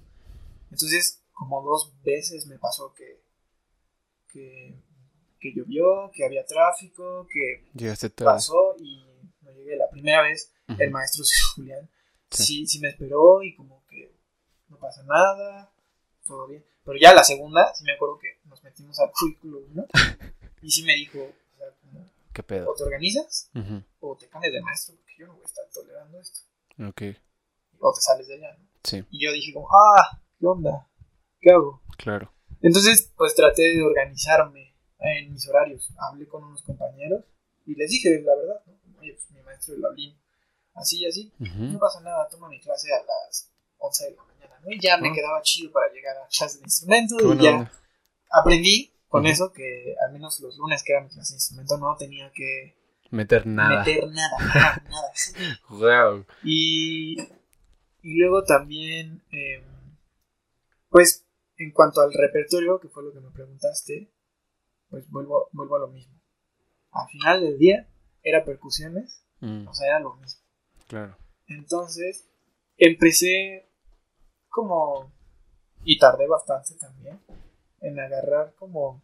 Entonces, 0.70 1.22
como 1.32 1.62
dos 1.62 1.92
veces 2.02 2.46
me 2.46 2.58
pasó 2.58 2.92
que, 2.94 3.22
que, 4.32 4.74
que 5.40 5.52
llovió, 5.54 6.10
que 6.12 6.24
había 6.24 6.44
tráfico, 6.44 7.26
que 7.32 7.64
Llegaste 7.74 8.10
tarde. 8.10 8.32
pasó 8.32 8.74
y 8.78 9.04
no 9.42 9.52
llegué. 9.52 9.76
La 9.76 9.88
primera 9.88 10.22
vez, 10.22 10.52
el 10.78 10.90
maestro 10.90 11.24
Julián 11.54 11.88
Sí. 12.30 12.44
sí. 12.44 12.66
sí, 12.66 12.80
me 12.80 12.88
esperó 12.90 13.42
y 13.42 13.54
como 13.56 13.82
que 13.88 14.14
no 14.68 14.76
pasa 14.78 15.02
nada, 15.04 15.72
todo 16.26 16.46
bien. 16.46 16.62
Pero 16.84 16.98
ya 17.00 17.14
la 17.14 17.24
segunda, 17.24 17.72
sí 17.74 17.84
me 17.84 17.92
acuerdo 17.92 18.18
que 18.18 18.37
nos 18.48 18.62
metimos 18.64 18.98
al 18.98 19.10
currículo 19.12 19.58
1 19.72 19.86
y 20.62 20.70
sí 20.70 20.82
me 20.84 20.94
dijo, 20.94 21.18
o 21.20 21.56
sea, 21.56 21.66
como, 21.80 22.04
¿Qué 22.32 22.42
pedo? 22.42 22.70
o 22.70 22.74
te 22.74 22.82
organizas 22.84 23.50
o 24.00 24.16
te 24.16 24.28
cambias 24.28 24.52
de 24.52 24.60
maestro 24.62 24.94
porque 24.96 25.14
yo 25.18 25.26
no 25.26 25.34
voy 25.34 25.42
a 25.42 25.46
estar 25.46 25.64
tolerando 25.72 26.20
esto. 26.20 26.40
Ok, 26.88 27.02
O 27.80 27.92
te 27.92 28.00
sales 28.00 28.26
de 28.28 28.34
allá, 28.34 28.56
¿no? 28.58 28.64
sí, 28.84 29.04
Y 29.10 29.24
yo 29.24 29.32
dije 29.32 29.52
como, 29.52 29.68
ah, 29.70 30.20
¿qué 30.38 30.46
onda? 30.46 30.88
¿Qué 31.40 31.50
hago? 31.52 31.82
claro. 31.96 32.32
Entonces, 32.60 33.12
pues 33.16 33.34
traté 33.36 33.62
de 33.76 33.82
organizarme 33.82 34.74
en 34.98 35.32
mis 35.32 35.48
horarios. 35.48 35.92
Hablé 35.96 36.26
con 36.26 36.42
unos 36.42 36.62
compañeros 36.62 37.24
y 37.66 37.74
les 37.76 37.88
dije 37.90 38.20
la 38.20 38.34
verdad, 38.34 38.60
¿no? 38.66 38.98
Oye, 38.98 39.12
pues 39.12 39.30
mi 39.30 39.40
maestro 39.42 39.74
de 39.74 39.80
Lablín, 39.80 40.18
así 40.74 40.98
y 40.98 41.06
así, 41.06 41.32
no 41.38 41.78
pasa 41.78 42.00
nada, 42.00 42.28
toma 42.28 42.48
mi 42.48 42.60
clase 42.60 42.92
a 42.92 42.98
las 43.04 43.52
11 43.78 44.04
de 44.06 44.16
la 44.16 44.24
mañana, 44.24 44.60
¿no? 44.60 44.70
Y 44.72 44.80
ya 44.80 44.96
me 44.98 45.08
Ah. 45.08 45.12
quedaba 45.14 45.40
chido 45.42 45.70
para 45.70 45.92
llegar 45.92 46.16
a 46.16 46.26
clase 46.26 46.58
de 46.58 46.64
instrumento 46.64 47.16
y 47.34 47.42
ya. 47.44 47.70
Aprendí 48.30 48.92
con 49.08 49.26
eso 49.26 49.52
que 49.52 49.94
al 50.06 50.12
menos 50.12 50.38
los 50.40 50.56
lunes 50.58 50.82
que 50.84 50.92
era 50.92 51.02
mi 51.02 51.08
clase 51.08 51.32
de 51.34 51.36
instrumento 51.36 51.78
no 51.78 51.96
tenía 51.96 52.30
que 52.34 52.76
Meter 53.10 53.46
nada. 53.46 53.78
meter 53.84 54.06
nada, 54.08 54.36
nada, 54.54 54.82
nada. 54.84 55.12
Wow. 55.70 56.26
Y, 56.44 57.16
y 58.02 58.18
luego 58.18 58.44
también, 58.44 59.22
em, 59.30 59.96
pues, 60.90 61.26
en 61.56 61.72
cuanto 61.72 62.02
al 62.02 62.12
repertorio, 62.12 62.78
que 62.80 62.88
fue 62.88 63.02
lo 63.02 63.12
que 63.12 63.20
me 63.20 63.30
preguntaste, 63.30 64.12
pues 64.90 65.08
vuelvo, 65.08 65.48
vuelvo 65.52 65.76
a 65.76 65.80
lo 65.80 65.88
mismo. 65.88 66.20
Al 66.90 67.08
final 67.08 67.40
del 67.40 67.58
día, 67.58 67.88
era 68.22 68.44
percusiones, 68.44 69.24
Mm, 69.40 69.68
o 69.68 69.72
sea, 69.72 69.86
era 69.86 70.00
lo 70.00 70.16
mismo. 70.16 70.42
claro. 70.88 71.16
Entonces, 71.46 72.28
empecé 72.76 73.70
como, 74.48 75.12
y 75.84 75.96
tardé 75.98 76.26
bastante 76.26 76.74
también, 76.74 77.20
en 77.80 77.98
agarrar 78.00 78.54
como, 78.58 79.02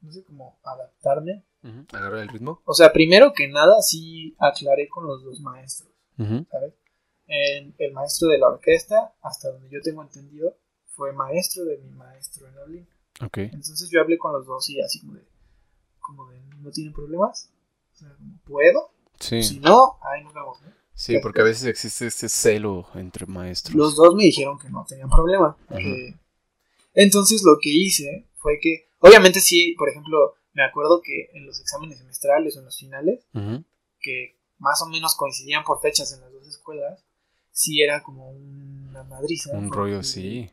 no 0.00 0.12
sé, 0.12 0.24
como 0.24 0.58
adaptarme. 0.62 1.44
Ujú. 1.62 1.86
Agarrar 1.92 2.20
el 2.20 2.28
ritmo. 2.28 2.60
O 2.64 2.74
sea, 2.74 2.92
primero 2.92 3.32
que 3.34 3.48
nada, 3.48 3.80
sí 3.80 4.34
aclaré 4.38 4.88
con 4.88 5.06
los 5.06 5.22
dos 5.24 5.40
maestros. 5.40 5.90
Ujú. 6.18 6.46
¿sabes? 6.50 6.74
El, 7.26 7.74
el 7.78 7.92
maestro 7.92 8.28
de 8.28 8.38
la 8.38 8.48
orquesta, 8.48 9.14
hasta 9.22 9.50
donde 9.50 9.68
yo 9.70 9.80
tengo 9.80 10.02
entendido, 10.02 10.56
fue 10.88 11.12
maestro 11.12 11.64
de 11.64 11.78
mi 11.78 11.90
maestro 11.90 12.46
en 12.48 12.58
Ablin. 12.58 12.88
Ok. 13.24 13.38
Entonces 13.38 13.88
yo 13.90 14.00
hablé 14.00 14.18
con 14.18 14.32
los 14.32 14.46
dos 14.46 14.68
y 14.70 14.80
así 14.82 15.00
como 15.00 15.14
de, 15.14 15.24
como 16.00 16.28
de, 16.30 16.38
¿no 16.58 16.70
tienen 16.70 16.92
problemas? 16.92 17.50
O 17.94 17.96
sea, 17.96 18.14
como, 18.16 18.38
¿puedo? 18.44 18.90
Si 19.18 19.42
Sí, 19.42 19.60
no, 19.60 19.98
ahí 20.02 20.22
nos 20.22 20.34
vemos, 20.34 20.60
¿no? 20.62 20.68
sí, 20.92 21.18
porque 21.20 21.40
a 21.40 21.44
veces 21.44 21.64
existe 21.64 22.06
este 22.06 22.28
celo 22.28 22.86
entre 22.94 23.26
maestros. 23.26 23.74
Los 23.74 23.96
dos 23.96 24.14
me 24.14 24.24
dijeron 24.24 24.58
que 24.58 24.68
no 24.68 24.84
tenían 24.86 25.08
problema. 25.08 25.56
que- 25.68 26.14
Entonces 26.94 27.42
lo 27.42 27.58
que 27.60 27.70
hice 27.70 28.26
fue 28.36 28.58
que, 28.60 28.88
obviamente 29.00 29.40
sí, 29.40 29.74
por 29.78 29.88
ejemplo, 29.88 30.34
me 30.52 30.64
acuerdo 30.64 31.02
que 31.02 31.30
en 31.34 31.46
los 31.46 31.60
exámenes 31.60 31.98
semestrales 31.98 32.56
o 32.56 32.60
en 32.60 32.64
los 32.66 32.78
finales, 32.78 33.24
que 34.00 34.36
más 34.58 34.80
o 34.82 34.86
menos 34.86 35.14
coincidían 35.16 35.64
por 35.64 35.80
fechas 35.80 36.12
en 36.12 36.20
las 36.20 36.32
dos 36.32 36.46
escuelas, 36.46 37.04
sí 37.50 37.82
era 37.82 38.02
como 38.02 38.30
una 38.30 39.02
madriza. 39.04 39.50
Un 39.52 39.64
porque- 39.68 39.76
rollo, 39.76 40.02
sí. 40.02 40.50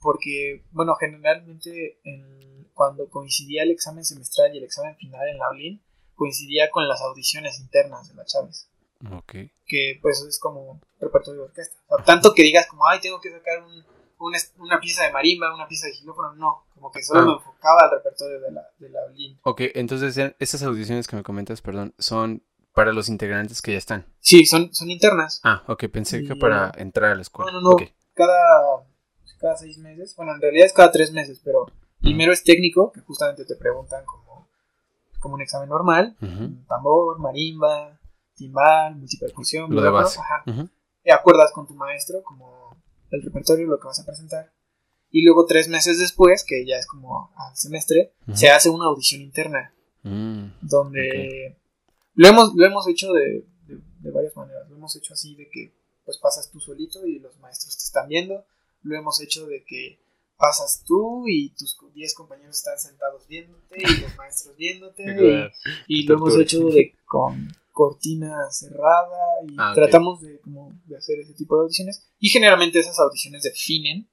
Porque, 0.00 0.62
bueno, 0.72 0.94
generalmente 0.96 1.98
en- 2.04 2.68
cuando 2.74 3.08
coincidía 3.08 3.62
el 3.62 3.70
examen 3.70 4.04
semestral 4.04 4.52
y 4.54 4.58
el 4.58 4.64
examen 4.64 4.96
final 4.96 5.28
en 5.28 5.38
la 5.38 5.50
ULIN, 5.50 5.80
coincidía 6.16 6.70
con 6.70 6.88
las 6.88 7.00
audiciones 7.02 7.58
internas 7.60 8.08
de 8.08 8.14
la 8.14 8.24
Chávez, 8.24 8.68
Ok. 9.12 9.34
que 9.66 9.98
pues 10.02 10.20
es 10.22 10.38
como 10.40 10.80
repertorio 11.00 11.42
de 11.42 11.46
orquesta. 11.48 11.76
O 11.88 11.96
sea, 11.96 12.04
tanto 12.04 12.34
que 12.34 12.42
digas 12.42 12.66
como, 12.66 12.86
ay, 12.86 13.00
tengo 13.00 13.20
que 13.20 13.30
sacar 13.30 13.62
un- 13.62 13.84
una 14.58 14.80
pieza 14.80 15.04
de 15.04 15.12
marimba, 15.12 15.54
una 15.54 15.66
pieza 15.68 15.86
de 15.86 15.94
xilófono, 15.94 16.34
no, 16.34 16.64
como 16.74 16.90
que 16.90 17.02
solo 17.02 17.20
Ah. 17.20 17.24
me 17.26 17.32
enfocaba 17.32 17.80
al 17.82 17.90
repertorio 17.92 18.40
de 18.40 18.50
la, 18.52 18.62
de 18.78 18.88
la 18.90 19.00
ULIN. 19.10 19.38
Ok, 19.42 19.60
entonces 19.74 20.14
ya 20.14 20.34
esas 20.38 20.62
audiciones 20.62 21.06
que 21.08 21.16
me 21.16 21.22
comentas, 21.22 21.60
perdón, 21.62 21.94
son 21.98 22.42
para 22.72 22.92
los 22.92 23.08
integrantes 23.08 23.62
que 23.62 23.72
ya 23.72 23.78
están. 23.78 24.06
Sí, 24.20 24.46
son, 24.46 24.74
son 24.74 24.90
internas. 24.90 25.40
Ah, 25.44 25.62
ok, 25.68 25.84
pensé 25.92 26.24
que 26.24 26.34
para 26.36 26.72
entrar 26.76 27.12
a 27.12 27.14
la 27.14 27.22
escuela. 27.22 27.52
No, 27.52 27.60
no, 27.60 27.70
no. 27.70 27.76
Cada, 28.14 28.84
cada 29.40 29.56
seis 29.56 29.78
meses, 29.78 30.14
bueno, 30.16 30.34
en 30.34 30.40
realidad 30.40 30.66
es 30.66 30.72
cada 30.72 30.90
tres 30.90 31.12
meses, 31.12 31.40
pero 31.44 31.66
primero 32.00 32.32
es 32.32 32.42
técnico, 32.44 32.90
que 32.92 33.00
justamente 33.00 33.44
te 33.44 33.54
preguntan 33.56 34.04
como, 34.04 34.48
como 35.20 35.34
un 35.34 35.42
examen 35.42 35.68
normal, 35.68 36.16
tambor, 36.68 37.18
marimba, 37.18 37.98
timbal, 38.34 38.96
multipercusión, 38.96 39.72
Lo 39.74 39.80
de 39.80 39.90
base. 39.90 40.18
ajá. 40.20 40.42
Y 41.04 41.10
acuerdas 41.10 41.52
con 41.52 41.66
tu 41.66 41.74
maestro 41.74 42.22
como 42.22 42.63
el 43.10 43.22
repertorio, 43.22 43.66
lo 43.66 43.78
que 43.78 43.86
vas 43.86 44.00
a 44.00 44.06
presentar. 44.06 44.52
Y 45.10 45.22
luego 45.22 45.46
tres 45.46 45.68
meses 45.68 45.98
después, 45.98 46.44
que 46.46 46.66
ya 46.66 46.76
es 46.76 46.86
como 46.86 47.30
al 47.36 47.56
semestre, 47.56 48.12
se 48.34 48.50
hace 48.50 48.68
una 48.68 48.86
audición 48.86 49.22
interna, 49.22 49.70
Mm, 50.02 50.50
donde 50.60 51.56
lo, 52.14 52.28
hemos, 52.28 52.52
lo 52.54 52.66
hemos 52.66 52.86
hecho 52.88 53.10
de, 53.12 53.46
de- 53.66 53.80
de 54.00 54.10
varias 54.10 54.36
maneras. 54.36 54.68
Lo 54.68 54.76
hemos 54.76 54.94
hecho 54.96 55.14
así 55.14 55.34
de 55.34 55.48
que 55.48 55.72
pues 56.04 56.18
pasas 56.18 56.50
tú 56.50 56.60
solito 56.60 57.06
y 57.06 57.18
los 57.20 57.38
maestros 57.38 57.78
te 57.78 57.84
están 57.84 58.08
viendo. 58.08 58.44
Lo 58.82 58.94
hemos 58.98 59.18
hecho 59.22 59.46
de 59.46 59.64
que 59.64 59.98
pasas 60.36 60.82
tú 60.86 61.24
y 61.26 61.50
tus 61.54 61.78
10 61.94 62.14
compañeros 62.14 62.56
están 62.58 62.78
sentados 62.78 63.26
viéndote 63.28 63.78
y 63.78 64.00
los 64.02 64.14
maestros 64.16 64.54
viéndote. 64.58 65.04
y- 65.88 66.02
y 66.02 66.06
lo 66.06 66.16
hemos 66.16 66.34
hecho 66.42 66.58
de 66.74 66.94
con 67.06 67.48
cortina 67.74 68.50
cerrada 68.50 69.18
y 69.46 69.54
Ah, 69.58 69.72
tratamos 69.74 70.22
de, 70.22 70.40
como, 70.40 70.72
de 70.86 70.96
hacer 70.96 71.18
ese 71.18 71.34
tipo 71.34 71.56
de 71.56 71.62
audiciones 71.64 72.08
y 72.18 72.28
generalmente 72.28 72.78
esas 72.78 72.98
audiciones 73.00 73.42
definen 73.42 74.08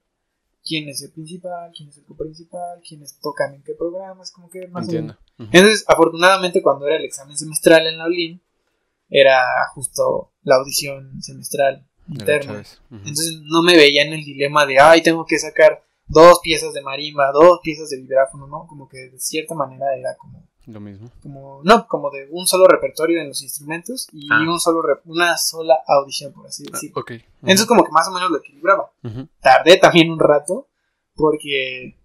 quién 0.63 0.89
es 0.89 1.01
el 1.03 1.11
principal, 1.11 1.71
quién 1.75 1.87
es 1.89 1.97
el 1.97 2.03
coprincipal, 2.05 2.81
quiénes 2.85 3.17
tocan 3.21 3.53
en 3.53 3.63
qué 3.63 3.73
programas, 3.75 4.31
como 4.31 4.49
que 4.49 4.67
más 4.67 4.81
o 4.81 4.91
Entiendo. 4.91 5.13
menos. 5.13 5.33
Ujú. 5.39 5.49
Entonces, 5.57 5.85
afortunadamente 5.87 6.61
cuando 6.61 6.87
era 6.87 6.97
el 6.97 7.05
examen 7.05 7.37
semestral 7.37 7.87
en 7.87 7.97
la 7.97 8.07
ULIN, 8.07 8.41
era 9.09 9.41
justo 9.73 10.31
la 10.43 10.55
audición 10.55 11.21
semestral 11.21 11.87
interna. 12.07 12.63
Entonces 12.89 13.39
no 13.43 13.61
me 13.63 13.75
veía 13.75 14.03
en 14.03 14.13
el 14.13 14.23
dilema 14.25 14.65
de, 14.65 14.79
ay, 14.79 15.01
tengo 15.03 15.25
que 15.25 15.37
sacar 15.37 15.83
dos 16.07 16.39
piezas 16.41 16.73
de 16.73 16.81
marimba, 16.81 17.31
dos 17.31 17.59
piezas 17.63 17.89
de 17.89 17.97
vibráfono, 17.97 18.47
¿no? 18.47 18.65
Como 18.67 18.89
que 18.89 18.97
de 19.09 19.19
cierta 19.19 19.53
manera 19.55 19.85
era 19.97 20.15
como 20.17 20.43
Lo 20.67 20.79
mismo. 20.79 21.09
como 21.23 21.61
no 21.63 21.87
como 21.87 22.11
de 22.11 22.27
un 22.31 22.45
solo 22.45 22.67
repertorio 22.67 23.19
en 23.21 23.29
los 23.29 23.41
instrumentos 23.41 24.07
y 24.13 24.27
Ah. 24.31 24.39
un 24.41 24.59
solo 24.59 24.81
una 25.05 25.35
sola 25.37 25.75
audición 25.87 26.31
por 26.33 26.45
así 26.47 26.63
Ah, 26.67 26.71
decir 26.73 26.91
ok. 26.95 27.11
Ujú. 27.11 27.21
entonces 27.41 27.65
como 27.65 27.83
que 27.83 27.91
más 27.91 28.07
o 28.07 28.11
menos 28.11 28.29
lo 28.29 28.37
equilibraba 28.37 28.91
Ujú. 29.03 29.27
tardé 29.41 29.77
también 29.77 30.11
un 30.11 30.19
rato 30.19 30.67
porque 31.15 31.97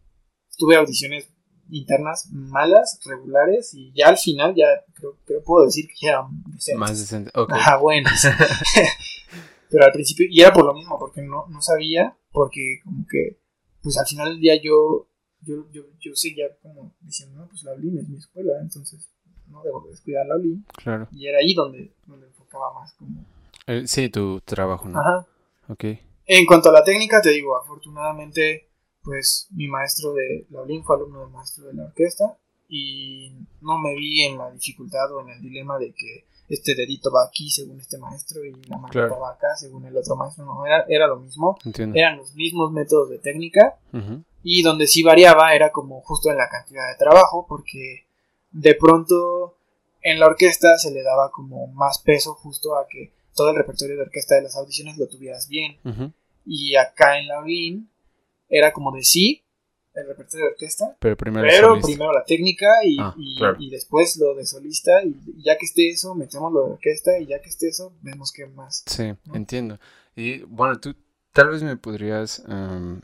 tuve 0.57 0.77
audiciones 0.77 1.29
internas 1.71 2.29
malas 2.33 2.99
regulares 3.05 3.75
y 3.75 3.93
ya 3.93 4.09
al 4.09 4.17
final 4.17 4.55
ya 4.55 4.67
creo, 4.95 5.17
creo 5.27 5.43
puedo 5.43 5.65
decir 5.67 5.87
que 5.89 6.07
ya 6.07 6.11
eran 6.13 6.43
decentes. 6.47 6.79
Más 6.79 6.99
decente. 6.99 7.31
Ok. 7.35 7.53
Ajá, 7.53 7.77
buenas. 7.79 8.23
pero 9.71 9.85
al 9.85 9.93
principio 9.93 10.27
y 10.31 10.41
era 10.41 10.53
por 10.53 10.65
lo 10.65 10.73
mismo 10.75 10.99
porque 10.99 11.23
no 11.23 11.47
no 11.49 11.61
sabía 11.61 12.17
porque 12.31 12.81
como 12.85 13.05
que 13.11 13.39
pues 13.83 13.99
al 13.99 14.07
final 14.07 14.29
del 14.31 14.41
día 14.41 14.55
yo 14.63 15.09
yo, 15.43 15.67
yo, 15.73 15.83
yo 16.01 16.15
seguía 16.15 16.47
como 16.63 16.93
diciendo, 17.01 17.41
no, 17.41 17.49
pues 17.49 17.63
la 17.65 17.73
ULIN 17.75 17.99
es 17.99 18.09
mi 18.09 18.17
escuela, 18.19 18.53
entonces 18.61 19.09
no 19.49 19.63
debo 19.63 19.83
de 19.83 19.91
descuidar 19.91 20.27
la 20.27 20.37
ULIN. 20.37 20.65
Claro. 20.77 21.09
Y 21.13 21.27
era 21.27 21.39
ahí 21.39 21.55
donde, 21.55 21.93
donde 22.07 22.27
enfocaba 22.27 22.73
más 22.75 22.93
como... 22.95 23.25
Eh, 23.67 23.87
sí, 23.87 24.09
tu 24.09 24.41
trabajo, 24.41 24.89
¿no? 24.89 24.99
Ajá. 25.01 25.27
Ok. 25.69 25.85
En 26.27 26.47
cuanto 26.47 26.69
a 26.71 26.73
la 26.73 26.83
técnica, 26.85 27.21
te 27.23 27.31
digo, 27.31 27.57
afortunadamente, 27.57 28.69
pues 29.03 29.49
mi 29.51 29.69
maestro 29.69 30.13
de 30.15 30.47
la 30.51 30.63
ULIN 30.63 30.83
fue 30.85 30.97
alumno 30.97 31.21
del 31.21 31.31
maestro 31.31 31.67
de 31.67 31.75
la 31.75 31.85
orquesta 31.85 32.37
y 32.69 33.33
no 33.61 33.79
me 33.79 33.95
vi 33.95 34.23
en 34.25 34.39
la 34.39 34.51
dificultad 34.51 35.13
o 35.13 35.21
en 35.21 35.29
el 35.29 35.41
dilema 35.41 35.79
de 35.79 35.93
que 35.93 36.25
este 36.49 36.75
dedito 36.77 37.11
va 37.13 37.25
aquí 37.25 37.49
según 37.51 37.79
este 37.81 37.99
maestro 37.99 38.45
y 38.45 38.53
la 38.69 38.81
Claro. 38.91 39.19
va 39.21 39.33
acá 39.33 39.49
según 39.57 39.85
el 39.85 39.97
otro 39.97 40.17
maestro. 40.17 40.45
No, 40.45 40.65
era, 40.67 40.85
era 40.89 41.07
lo 41.09 41.17
mismo. 41.21 41.57
Entiendo. 41.65 41.97
Eran 41.97 42.19
los 42.19 42.35
mismos 42.35 42.73
métodos 42.73 43.11
de 43.11 43.19
técnica 43.19 43.79
Ujú. 43.93 44.23
Y 44.49 44.63
donde 44.63 44.87
sí 44.87 45.03
variaba 45.03 45.55
era 45.57 45.73
como 45.73 46.01
justo 46.03 46.31
en 46.31 46.37
la 46.37 46.49
cantidad 46.49 46.89
de 46.89 46.97
trabajo 46.97 47.47
porque 47.49 48.07
de 48.53 48.75
pronto 48.77 49.57
en 50.03 50.21
la 50.21 50.27
orquesta 50.27 50.79
se 50.79 50.93
le 50.93 51.03
daba 51.03 51.33
como 51.33 51.67
más 51.67 51.99
peso 51.99 52.35
justo 52.35 52.77
a 52.77 52.87
que 52.89 53.11
todo 53.35 53.51
el 53.51 53.57
repertorio 53.57 53.97
de 53.97 54.03
orquesta 54.03 54.37
de 54.37 54.43
las 54.43 54.55
audiciones 54.57 54.99
lo 54.99 55.09
tuvieras 55.09 55.49
bien 55.49 55.79
y 56.47 56.77
acá 56.77 57.19
en 57.19 57.27
la 57.27 57.41
ULIN 57.41 57.91
era 58.49 58.73
como 58.73 58.93
de 58.93 59.03
sí 59.03 59.43
el 59.95 60.07
repertorio 60.07 60.47
de 60.47 60.53
orquesta 60.53 60.97
Pero 61.01 61.17
primero 61.17 61.45
pero 61.49 61.81
primero 61.81 62.13
la 62.13 62.25
técnica 62.25 62.69
y, 62.85 62.99
Ah, 63.01 63.15
y- 63.19 63.39
claro. 63.39 63.57
y 63.59 63.71
después 63.71 64.17
lo 64.19 64.35
de 64.37 64.47
solista 64.47 65.03
y, 65.03 65.43
ya 65.43 65.59
que 65.59 65.67
esté 65.67 65.89
eso 65.91 66.15
metemos 66.15 66.53
lo 66.53 66.67
de 66.67 66.73
orquesta 66.75 67.19
y 67.19 67.27
ya 67.27 67.41
que 67.41 67.49
esté 67.49 67.67
eso 67.69 67.93
vemos 68.03 68.31
qué 68.31 68.47
más 68.47 68.85
Sí, 68.87 69.13
¿no? 69.25 69.35
entiendo. 69.35 69.81
Y 70.15 70.39
bueno, 70.43 70.79
tú 70.79 70.95
tal 71.33 71.49
vez 71.49 71.63
me 71.65 71.77
podrías, 71.77 72.45
am, 72.47 73.01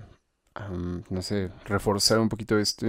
no 1.10 1.22
sé, 1.22 1.50
reforzar 1.64 2.18
un 2.20 2.28
poquito 2.28 2.58
esto. 2.58 2.86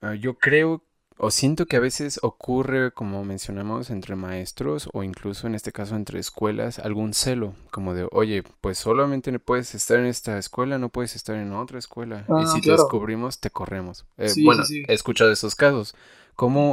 Ah, 0.00 0.14
yo 0.14 0.38
creo 0.38 0.82
o 1.22 1.30
siento 1.30 1.66
que 1.66 1.76
a 1.76 1.80
veces 1.80 2.18
ocurre, 2.22 2.92
como 2.92 3.22
mencionamos, 3.24 3.90
entre 3.90 4.16
maestros 4.16 4.88
o 4.94 5.02
incluso 5.02 5.46
en 5.46 5.54
este 5.54 5.70
caso 5.70 5.94
entre 5.94 6.18
escuelas, 6.18 6.78
algún 6.78 7.12
celo, 7.12 7.54
como 7.70 7.92
de, 7.92 8.08
oye, 8.10 8.42
pues 8.62 8.78
solamente 8.78 9.38
puedes 9.38 9.74
estar 9.74 9.98
en 9.98 10.06
esta 10.06 10.38
escuela, 10.38 10.78
no 10.78 10.88
puedes 10.88 11.14
estar 11.16 11.36
en 11.36 11.52
otra 11.52 11.78
escuela. 11.78 12.24
y 12.26 12.32
Ah, 12.32 12.46
si 12.46 12.62
te 12.62 12.70
descubrimos, 12.70 13.38
te 13.38 13.50
corremos. 13.50 14.06
Eh, 14.16 14.30
Sí, 14.30 14.42
bueno, 14.42 14.64
sí, 14.64 14.82
he 14.88 14.94
escuchado 14.94 15.30
esos 15.30 15.54
casos. 15.54 15.94
Como 16.36 16.72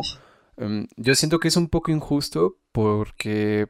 em, 0.55 0.87
yo 0.95 1.13
siento 1.15 1.39
que 1.39 1.49
es 1.49 1.57
un 1.57 1.67
poco 1.67 1.91
injusto 1.91 2.55
porque 2.71 3.67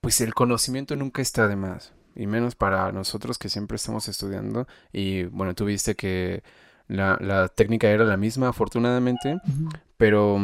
pues 0.00 0.22
el 0.22 0.32
conocimiento 0.32 0.96
nunca 0.96 1.20
está 1.20 1.46
de 1.46 1.56
más. 1.56 1.92
Y 2.16 2.26
menos 2.26 2.54
para 2.54 2.90
nosotros 2.92 3.38
que 3.38 3.48
siempre 3.48 3.76
estamos 3.76 4.08
estudiando. 4.08 4.66
Y 4.92 5.24
bueno, 5.24 5.54
tú 5.54 5.66
viste 5.66 5.94
que 5.94 6.42
la, 6.88 7.18
la 7.20 7.48
técnica 7.48 7.88
era 7.88 8.04
la 8.04 8.16
misma, 8.16 8.48
afortunadamente. 8.48 9.38
Pero 9.96 10.40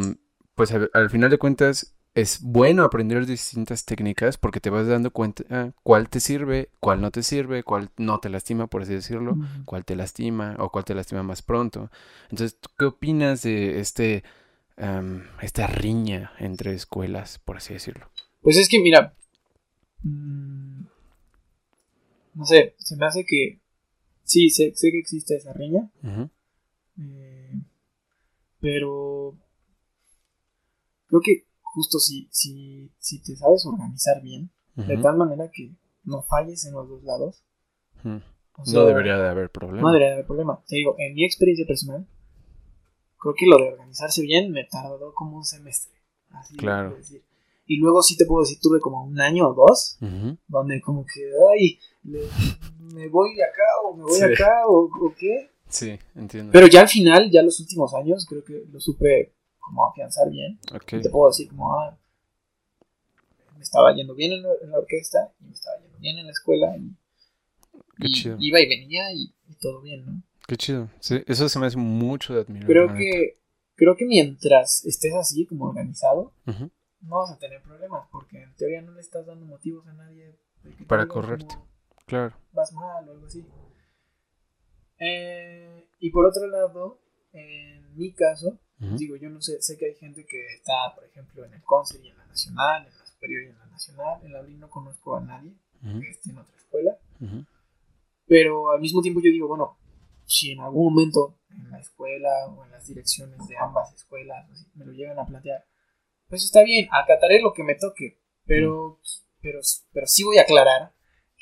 pues 0.55 0.73
al, 0.73 0.91
al 0.93 1.11
final 1.11 1.31
de 1.31 1.39
cuentas 1.39 1.95
es 2.15 2.43
bueno 2.43 2.85
aprender 2.85 3.25
distintas 3.25 3.85
técnicas 3.85 4.37
porque 4.37 4.61
te 4.61 4.71
vas 4.71 4.87
dando 4.87 5.11
cuenta 5.11 5.45
ah, 5.51 5.71
cuál 5.83 6.09
te 6.09 6.21
sirve, 6.21 6.71
cuál 6.79 7.01
no 7.01 7.11
te 7.11 7.23
sirve, 7.23 7.63
cuál 7.63 7.91
no 7.97 8.21
te 8.21 8.29
lastima, 8.29 8.67
por 8.67 8.83
así 8.83 8.93
decirlo, 8.93 9.37
cuál 9.65 9.85
te 9.85 9.97
lastima 9.97 10.57
o 10.59 10.71
cuál 10.71 10.85
te 10.85 10.95
lastima 10.95 11.23
más 11.23 11.43
pronto. 11.43 11.91
Entonces, 12.25 12.59
¿tú 12.61 12.69
qué 12.79 12.85
opinas 12.85 13.43
de 13.43 13.81
este, 13.81 14.25
am, 14.77 15.25
esta 15.41 15.67
riña 15.67 16.33
entre 16.39 16.75
escuelas, 16.75 17.39
por 17.39 17.57
así 17.57 17.73
decirlo? 17.73 18.11
Pues 18.43 18.59
es 18.59 18.69
que, 18.69 18.79
mira, 18.79 19.15
mm, 20.03 20.85
no 22.35 22.45
sé, 22.47 22.75
se 22.79 22.97
me 22.97 23.07
hace 23.07 23.25
que 23.25 23.61
sí, 24.25 24.51
sé, 24.51 24.73
sé 24.75 24.91
que 24.91 24.99
existe 24.99 25.37
esa 25.37 25.53
riña, 25.53 25.91
eh, 26.99 27.61
pero 28.61 29.37
creo 31.07 31.21
que 31.21 31.45
justo 31.63 31.99
si, 31.99 32.29
si, 32.31 32.91
si 32.99 33.21
te 33.23 33.37
sabes 33.37 33.65
organizar 33.67 34.23
bien, 34.23 34.51
de 34.77 34.97
tal 34.99 35.17
manera 35.17 35.51
que 35.51 35.71
no 36.05 36.23
falles 36.23 36.65
en 36.65 36.73
los 36.75 36.89
dos 36.89 37.03
lados, 37.05 37.43
ujú. 38.05 38.21
o 38.57 38.65
sea, 38.65 38.81
No 38.81 38.87
debería 38.87 39.17
de 39.19 39.29
haber 39.29 39.51
problema. 39.51 39.83
no 39.83 39.93
debería 39.93 40.15
haber 40.15 40.27
problema. 40.27 40.63
Te 40.67 40.77
digo, 40.77 40.97
en 40.99 41.15
mi 41.15 41.25
experiencia 41.25 41.67
personal, 41.67 42.07
creo 43.19 43.35
que 43.35 43.47
lo 43.47 43.59
de 43.59 43.69
organizarse 43.73 44.23
bien 44.23 44.51
me 44.51 44.65
tardó 44.65 45.13
como 45.15 45.37
un 45.37 45.45
semestre. 45.45 45.93
Así 46.31 46.57
Claro. 46.57 46.97
decir. 46.97 47.23
Y 47.67 47.77
luego 47.77 48.03
sí 48.03 48.17
te 48.17 48.25
puedo 48.27 48.43
decir, 48.43 48.59
tuve 48.61 48.81
como 48.81 49.05
un 49.05 49.21
año 49.21 49.49
o 49.49 49.55
dos 49.55 49.99
donde 50.49 50.81
como 50.81 51.05
que, 51.05 51.31
ay, 51.55 51.79
me 52.05 53.09
voy 53.09 53.35
de 53.35 53.45
acá 53.45 53.63
o 53.85 53.97
me 53.97 54.03
voy 54.05 54.13
Sí. 54.19 54.25
acá 54.25 54.67
o, 54.67 54.85
o 55.01 55.15
qué. 55.19 55.51
Sí, 55.69 55.99
entiendo. 56.15 56.53
Pero 56.53 56.67
ya 56.67 56.83
al 56.83 56.89
final, 56.89 57.31
ya 57.31 57.43
los 57.43 57.59
últimos 57.61 57.95
años, 57.95 58.27
creo 58.29 58.45
que 58.45 58.65
lo 58.71 58.79
supe 58.81 59.33
como 59.59 59.87
afianzar 59.89 60.29
bien. 60.31 60.59
te 60.87 61.09
puedo 61.11 61.29
decir 61.31 61.49
como, 61.49 61.73
ah, 61.75 61.97
me 63.57 63.63
estaba 63.63 63.95
yendo 63.95 64.15
bien 64.15 64.33
en 64.33 64.43
la, 64.43 64.51
en 64.63 64.71
la 64.71 64.79
orquesta 64.79 65.33
y 65.41 65.45
me 65.47 65.53
estaba 65.53 65.79
yendo 65.81 65.99
bien 65.99 66.19
en 66.19 66.27
la 66.27 66.33
escuela 66.33 66.77
y, 66.77 66.91
Qué 67.99 68.09
y 68.09 68.11
chido. 68.13 68.37
iba 68.41 68.61
y 68.61 68.69
venía 68.69 69.13
y, 69.15 69.33
y 69.49 69.55
todo 69.61 69.81
bien, 69.81 70.05
¿no? 70.05 70.23
qué 70.49 70.57
chido. 70.57 70.91
Sí, 71.01 71.23
eso 71.27 71.49
se 71.49 71.59
me 71.59 71.67
hace 71.67 71.77
mucho 71.79 72.35
de 72.35 72.41
admirar. 72.43 72.67
Creo 72.67 72.95
que, 72.95 73.39
creo 73.77 73.97
que 73.97 74.05
mientras 74.05 74.85
estés 74.85 75.15
así 75.15 75.47
como 75.47 75.67
organizado, 75.67 76.33
no 77.01 77.19
vas 77.19 77.31
a 77.31 77.39
tener 77.39 77.63
problemas 77.63 78.07
porque 78.11 78.43
en 78.43 78.55
teoría 78.57 78.83
no 78.83 78.93
le 78.93 79.01
estás 79.01 79.25
dando 79.25 79.47
motivos 79.47 79.87
a 79.87 79.93
nadie 79.95 80.37
Para 80.87 81.07
correrte. 81.07 81.55
como 81.55 81.67
Claro. 82.07 82.35
vas 82.53 82.73
mal 82.73 83.09
o 83.09 83.13
algo 83.13 83.27
así. 83.27 83.47
Eh, 84.99 85.89
y 86.01 86.11
por 86.11 86.27
otro 86.27 86.47
lado, 86.47 87.01
en 87.33 87.97
mi 87.97 88.13
caso, 88.13 88.59
Ujú. 88.81 88.97
digo, 88.97 89.17
yo 89.17 89.31
no 89.31 89.41
sé, 89.41 89.61
sé 89.63 89.77
que 89.77 89.87
hay 89.87 89.95
gente 89.95 90.25
que 90.27 90.47
está, 90.55 90.95
por 90.95 91.05
ejemplo, 91.05 91.45
en 91.45 91.55
el 91.55 91.63
Concert 91.63 92.03
y 92.05 92.09
en 92.09 92.19
la 92.19 92.27
Nacional, 92.27 92.87
en 92.87 92.99
la 92.99 93.07
Superior 93.07 93.43
y 93.43 93.47
en 93.49 93.59
la 93.59 93.67
Nacional, 93.67 94.21
en 94.25 94.33
la 94.33 94.41
UNI 94.43 94.57
no 94.57 94.71
conozco 94.71 95.17
a 95.17 95.21
nadie 95.21 95.53
Ujú. 95.83 96.01
que 96.01 96.11
esté 96.11 96.31
en 96.31 96.39
otra 96.39 96.57
escuela, 96.57 96.99
Ujú. 97.21 97.45
pero 98.27 98.71
al 98.71 98.81
mismo 98.81 99.01
tiempo 99.03 99.21
yo 99.21 99.31
digo, 99.31 99.49
bueno, 99.49 99.77
si 100.27 100.53
en 100.53 100.61
algún 100.61 100.93
momento 100.93 101.39
en 101.51 101.71
la 101.71 101.81
escuela 101.81 102.47
o 102.49 102.65
en 102.65 102.71
las 102.71 102.87
direcciones 102.87 103.47
de 103.49 103.57
ambas 103.59 103.93
escuelas 103.95 104.47
me 104.75 104.85
lo 104.85 104.93
llegan 104.93 105.19
a 105.19 105.27
plantear, 105.27 105.65
pues 106.29 106.45
está 106.45 106.63
bien, 106.63 106.89
acataré 106.93 107.41
lo 107.41 107.53
que 107.53 107.63
me 107.65 107.75
toque, 107.75 108.19
pero, 108.47 109.01
pero, 109.41 109.61
pero 109.93 110.07
sí 110.07 110.23
voy 110.25 110.39
a 110.39 110.43
aclarar 110.43 110.93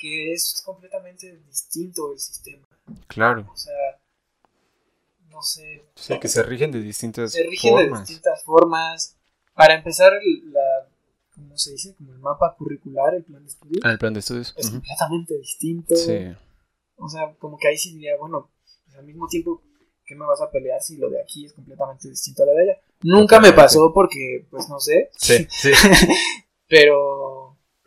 que 0.01 0.33
es 0.33 0.63
completamente 0.65 1.37
distinto 1.47 2.11
el 2.11 2.17
sistema. 2.19 2.65
Claro. 3.07 3.47
O 3.53 3.55
sea, 3.55 3.99
no 5.29 5.41
sé, 5.43 5.85
Sí, 5.95 6.19
que 6.19 6.27
se 6.27 6.41
rigen 6.43 6.71
de 6.71 6.81
distintas 6.81 7.31
se 7.33 7.43
rigen 7.43 7.75
de 7.75 7.81
formas. 7.83 8.07
distintas 8.07 8.43
formas. 8.43 9.17
Para 9.53 9.75
empezar, 9.75 10.11
la, 10.45 10.87
¿cómo 11.35 11.55
se 11.57 11.71
dice? 11.73 11.93
Como 11.95 12.13
el 12.13 12.19
mapa 12.19 12.55
curricular, 12.57 13.13
el 13.13 13.23
plan 13.23 13.43
de 13.43 13.49
estudio, 13.49 13.79
Ah, 13.83 13.91
el 13.91 13.99
plan 13.99 14.13
de 14.13 14.19
estudios. 14.21 14.53
es 14.57 14.71
completamente 14.71 15.37
distinto. 15.37 15.95
Sí. 15.95 16.33
O 16.95 17.07
sea, 17.07 17.33
como 17.39 17.57
que 17.59 17.67
ahí 17.67 17.77
sí 17.77 17.93
diría, 17.93 18.17
bueno, 18.17 18.49
pues 18.85 18.97
al 18.97 19.05
mismo 19.05 19.27
tiempo, 19.27 19.61
¿qué 20.05 20.15
me 20.15 20.25
vas 20.25 20.41
a 20.41 20.49
pelear 20.49 20.81
si 20.81 20.97
lo 20.97 21.09
de 21.09 21.21
aquí 21.21 21.45
es 21.45 21.53
completamente 21.53 22.09
distinto 22.09 22.43
a 22.43 22.47
lo 22.47 22.53
de 22.53 22.63
allá? 22.63 22.81
Nunca 23.03 23.39
me 23.39 23.53
pasó 23.53 23.91
porque, 23.93 24.47
pues 24.49 24.67
no 24.67 24.79
sé, 24.79 25.09
Sí, 25.15 25.45
sí. 25.49 25.71
pero 26.67 27.30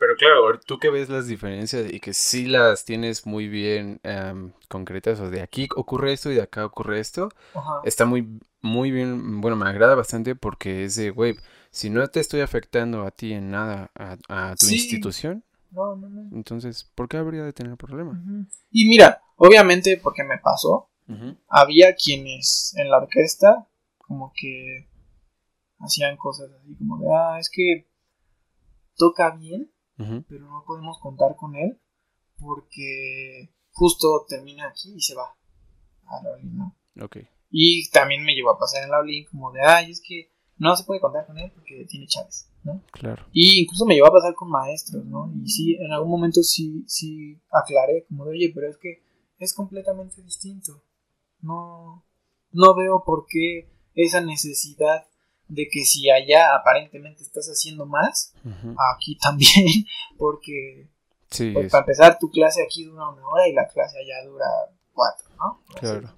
Pero 0.05 0.17
claro, 0.17 0.59
tú 0.59 0.77
que 0.77 0.91
ves 0.91 1.09
las 1.09 1.27
diferencias 1.27 1.91
y 1.91 1.99
que 1.99 2.13
sí 2.13 2.45
las 2.45 2.85
tienes 2.85 3.25
muy 3.25 3.47
bien 3.47 3.99
em, 4.03 4.51
concretas, 4.69 5.19
o 5.19 5.31
de 5.31 5.41
aquí 5.41 5.67
ocurre 5.75 6.13
esto 6.13 6.31
y 6.31 6.35
de 6.35 6.43
acá 6.43 6.63
ocurre 6.63 6.99
esto, 6.99 7.29
ajá, 7.55 7.81
está 7.83 8.05
muy, 8.05 8.39
muy 8.61 8.91
bien, 8.91 9.41
bueno, 9.41 9.57
me 9.57 9.67
agrada 9.67 9.95
bastante 9.95 10.35
porque 10.35 10.83
es 10.83 10.95
de, 10.95 11.09
güey, 11.09 11.37
si 11.71 11.89
no 11.89 12.07
te 12.07 12.19
estoy 12.19 12.41
afectando 12.41 13.01
a 13.01 13.09
ti 13.09 13.33
en 13.33 13.49
nada, 13.49 13.89
a, 13.95 14.17
a 14.29 14.55
tu 14.55 14.67
Sí. 14.67 14.75
institución, 14.75 15.43
no, 15.71 15.95
no, 15.95 16.07
no. 16.07 16.29
entonces, 16.37 16.83
¿por 16.93 17.07
qué 17.09 17.17
habría 17.17 17.43
de 17.43 17.53
tener 17.53 17.75
problema? 17.75 18.21
Y 18.69 18.87
mira, 18.87 19.23
obviamente 19.37 19.99
porque 20.03 20.23
me 20.23 20.37
pasó, 20.37 20.91
había 21.47 21.95
quienes 21.95 22.75
en 22.77 22.91
la 22.91 22.97
orquesta 22.97 23.67
como 23.97 24.31
que 24.39 24.87
hacían 25.79 26.15
cosas 26.15 26.51
así 26.61 26.75
como 26.75 26.99
de, 26.99 27.07
ah, 27.11 27.39
es 27.39 27.49
que 27.49 27.87
toca 28.97 29.31
bien, 29.31 29.71
Pero 29.97 30.45
no 30.45 30.63
podemos 30.65 30.99
contar 30.99 31.35
con 31.35 31.55
él 31.55 31.79
porque 32.37 33.53
justo 33.71 34.25
termina 34.27 34.67
aquí 34.67 34.93
y 34.95 35.01
se 35.01 35.15
va 35.15 35.35
a 36.05 36.23
la 36.23 36.31
Olin, 36.31 36.57
¿no? 36.57 36.75
Ok. 37.01 37.17
Y 37.49 37.89
también 37.89 38.23
me 38.23 38.33
llegó 38.33 38.51
a 38.51 38.59
pasar 38.59 38.83
en 38.83 38.91
la 38.91 38.99
Olin 38.99 39.25
como 39.25 39.51
de, 39.51 39.61
ay, 39.61 39.91
es 39.91 40.01
que 40.05 40.31
no 40.57 40.75
se 40.75 40.83
puede 40.83 40.99
contar 40.99 41.25
con 41.25 41.37
él 41.37 41.51
porque 41.53 41.85
tiene 41.89 42.07
chaves, 42.07 42.51
¿no? 42.63 42.81
Claro. 42.91 43.25
Y 43.31 43.61
incluso 43.61 43.85
me 43.85 43.95
llegó 43.95 44.07
a 44.07 44.13
pasar 44.13 44.33
con 44.33 44.49
maestros, 44.49 45.05
¿no? 45.05 45.31
Y 45.33 45.47
sí, 45.49 45.75
en 45.75 45.91
algún 45.91 46.11
momento 46.11 46.41
sí, 46.43 46.83
sí 46.87 47.41
aclaré, 47.51 48.05
como 48.07 48.25
de, 48.25 48.31
oye, 48.31 48.51
pero 48.53 48.69
es 48.69 48.77
que 48.77 49.03
es 49.37 49.53
completamente 49.53 50.21
distinto. 50.21 50.83
No, 51.41 52.05
no 52.51 52.75
veo 52.75 53.03
por 53.05 53.25
qué 53.27 53.69
esa 53.93 54.21
necesidad 54.21 55.07
de 55.47 55.67
que 55.69 55.83
si 55.85 56.09
allá 56.09 56.55
aparentemente 56.55 57.23
estás 57.23 57.47
haciendo 57.47 57.85
más, 57.85 58.33
Ujú. 58.43 58.75
aquí 58.95 59.17
también, 59.17 59.65
porque 60.17 60.87
Sí, 61.29 61.51
pues, 61.53 61.65
es- 61.67 61.71
para 61.71 61.81
empezar 61.83 62.17
tu 62.19 62.29
clase 62.29 62.63
aquí 62.63 62.83
dura 62.85 63.09
una 63.09 63.27
hora 63.27 63.47
y 63.47 63.53
la 63.53 63.67
clase 63.67 63.97
allá 63.99 64.27
dura 64.29 64.45
cuatro, 64.93 65.27
¿no? 65.37 65.61
claro. 65.79 66.09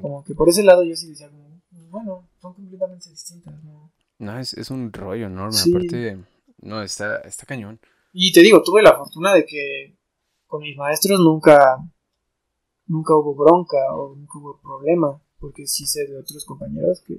Como 0.00 0.24
que 0.24 0.34
por 0.34 0.48
ese 0.48 0.62
lado 0.64 0.82
yo 0.82 0.96
sí 0.96 1.08
decía, 1.08 1.30
como, 1.30 1.60
bueno, 1.90 2.28
son 2.40 2.52
completamente 2.54 3.08
distintas, 3.10 3.54
¿no? 3.62 3.92
No, 4.18 4.38
es, 4.38 4.54
es 4.54 4.70
un 4.70 4.92
rollo 4.92 5.26
enorme. 5.26 5.52
Sí. 5.52 5.70
Aparte, 5.70 6.18
no, 6.62 6.82
está, 6.82 7.18
está 7.18 7.46
cañón. 7.46 7.78
Y 8.12 8.32
te 8.32 8.40
digo, 8.40 8.62
tuve 8.62 8.82
la 8.82 8.96
fortuna 8.96 9.32
de 9.32 9.44
que 9.46 9.96
con 10.46 10.62
mis 10.62 10.76
maestros 10.76 11.20
nunca, 11.20 11.76
nunca 12.86 13.14
hubo 13.16 13.34
bronca 13.34 13.76
o 13.94 14.14
nunca 14.16 14.38
hubo 14.38 14.60
problema, 14.60 15.20
porque 15.38 15.66
sí 15.66 15.86
sé 15.86 16.06
de 16.06 16.18
otros 16.18 16.44
compañeros 16.44 17.02
que, 17.06 17.18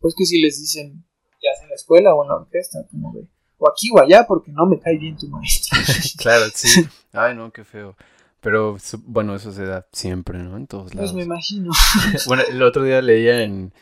pues 0.00 0.14
que 0.16 0.24
si 0.24 0.40
les 0.40 0.58
dicen, 0.58 1.04
ya 1.42 1.54
sea 1.54 1.64
en 1.64 1.70
la 1.70 1.74
escuela 1.74 2.14
o 2.14 2.24
en 2.24 2.28
la 2.28 2.36
orquesta, 2.36 2.78
como 2.90 3.12
de, 3.12 3.26
o 3.58 3.68
aquí 3.68 3.90
o 3.92 4.00
allá, 4.00 4.26
porque 4.26 4.50
no 4.50 4.66
me 4.66 4.78
cae 4.78 4.98
bien 4.98 5.16
tu 5.16 5.28
maestro. 5.28 5.78
Claro, 6.18 6.46
sí. 6.54 6.86
Ay, 7.12 7.34
no, 7.36 7.52
qué 7.52 7.64
feo. 7.64 7.96
Pero 8.40 8.78
bueno, 9.04 9.34
eso 9.34 9.52
se 9.52 9.64
da 9.66 9.86
siempre, 9.92 10.38
¿no? 10.38 10.56
En 10.56 10.66
todos 10.66 10.84
pues 10.84 10.94
lados. 10.94 11.14
me 11.14 11.24
imagino. 11.24 11.70
Bueno, 12.26 12.42
el 12.48 12.62
otro 12.62 12.84
día 12.84 13.02
leía 13.02 13.42
en... 13.42 13.72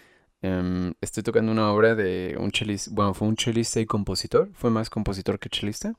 em, 0.42 0.94
estoy 1.00 1.22
tocando 1.22 1.52
una 1.52 1.72
obra 1.72 1.94
de 1.94 2.36
un 2.38 2.50
chelista, 2.50 2.90
bueno, 2.92 3.14
fue 3.14 3.28
un 3.28 3.36
chelista 3.36 3.80
y 3.80 3.86
compositor, 3.86 4.50
fue 4.54 4.70
más 4.70 4.90
compositor 4.90 5.38
que 5.38 5.48
chelista. 5.48 5.94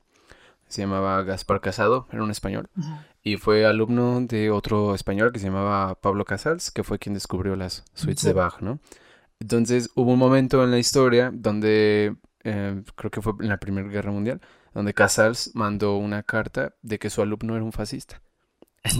Se 0.68 0.82
llamaba 0.82 1.22
Gaspar 1.24 1.60
Casado, 1.60 2.06
era 2.12 2.22
un 2.22 2.30
español. 2.30 2.70
Y 3.24 3.38
fue 3.38 3.66
alumno 3.66 4.20
de 4.20 4.50
otro 4.50 4.94
español 4.94 5.32
que 5.32 5.40
se 5.40 5.46
llamaba 5.46 5.96
Pablo 5.96 6.24
Casals, 6.24 6.70
que 6.70 6.84
fue 6.84 7.00
quien 7.00 7.14
descubrió 7.14 7.56
las 7.56 7.82
suites 7.92 8.22
de. 8.22 8.32
Bach, 8.34 8.60
¿no? 8.60 8.78
Entonces 9.40 9.90
hubo 9.96 10.12
un 10.12 10.18
momento 10.18 10.62
en 10.62 10.70
la 10.70 10.78
historia 10.78 11.30
donde, 11.32 12.14
eh, 12.44 12.82
creo 12.94 13.10
que 13.10 13.22
fue 13.22 13.32
en 13.40 13.48
la 13.48 13.58
Primera 13.58 13.88
Guerra 13.88 14.12
Mundial, 14.12 14.40
donde 14.74 14.94
Casals 14.94 15.50
mandó 15.54 15.96
una 15.96 16.22
carta 16.22 16.74
de 16.82 16.98
que 16.98 17.10
su 17.10 17.22
alumno 17.22 17.56
era 17.56 17.64
un 17.64 17.72
fascista. 17.72 18.22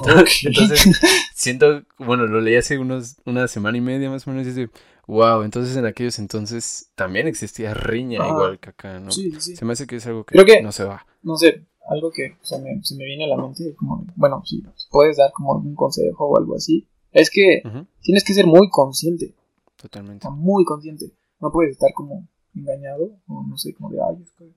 Ok. 0.01 0.29
Entonces, 0.45 0.89
siento, 1.35 1.83
bueno, 1.99 2.27
lo 2.27 2.41
leí 2.41 2.57
hace 2.57 2.79
unos, 2.79 3.17
una 3.25 3.49
semana 3.49 3.79
y 3.79 3.81
media 3.81 4.11
más 4.11 4.27
o 4.27 4.31
menos 4.31 4.47
y 4.47 4.51
dice, 4.51 4.71
wow, 5.07 5.43
entonces 5.43 5.77
en 5.77 5.87
aquellos 5.87 6.19
entonces 6.19 6.91
también 6.95 7.27
existía 7.27 7.75
riña 7.75 8.21
Ajá. 8.21 8.29
igual 8.31 8.59
que 8.61 8.71
acá, 8.71 9.01
¿no? 9.01 9.11
Sí, 9.11 9.33
sí. 9.41 9.57
Se 9.57 9.65
me 9.65 9.73
hace 9.73 9.87
que 9.87 9.97
es 9.97 10.07
algo 10.07 10.25
que, 10.25 10.37
que- 10.45 10.63
no 10.63 10.73
se 10.73 10.85
va. 10.85 11.07
No 11.23 11.37
sé, 11.37 11.67
algo 11.89 12.11
que 12.13 12.37
se 12.43 12.59
me, 12.61 12.83
se 12.83 12.95
me 12.97 13.05
viene 13.05 13.25
a 13.25 13.29
la 13.29 13.37
mente, 13.37 13.75
como, 13.77 14.05
bueno, 14.17 14.43
si 14.45 14.63
puedes 14.91 15.17
dar 15.17 15.31
como 15.33 15.55
algún 15.55 15.75
consejo 15.75 16.27
o 16.27 16.39
algo 16.39 16.57
así, 16.57 16.87
es 17.13 17.31
que 17.31 17.63
Ujú, 17.65 17.87
tienes 18.03 18.25
que 18.25 18.35
ser 18.35 18.47
muy 18.47 18.69
consciente. 18.71 19.35
Totalmente. 19.81 20.27
está 20.27 20.31
muy 20.31 20.65
consciente. 20.65 21.13
No 21.41 21.51
puedes 21.51 21.73
estar 21.73 21.91
como 21.95 22.29
engañado 22.55 23.19
o 23.29 23.43
no 23.47 23.57
sé, 23.57 23.73
como 23.75 23.91
de, 23.91 23.99
ay, 24.03 24.23
es 24.23 24.33
que 24.33 24.53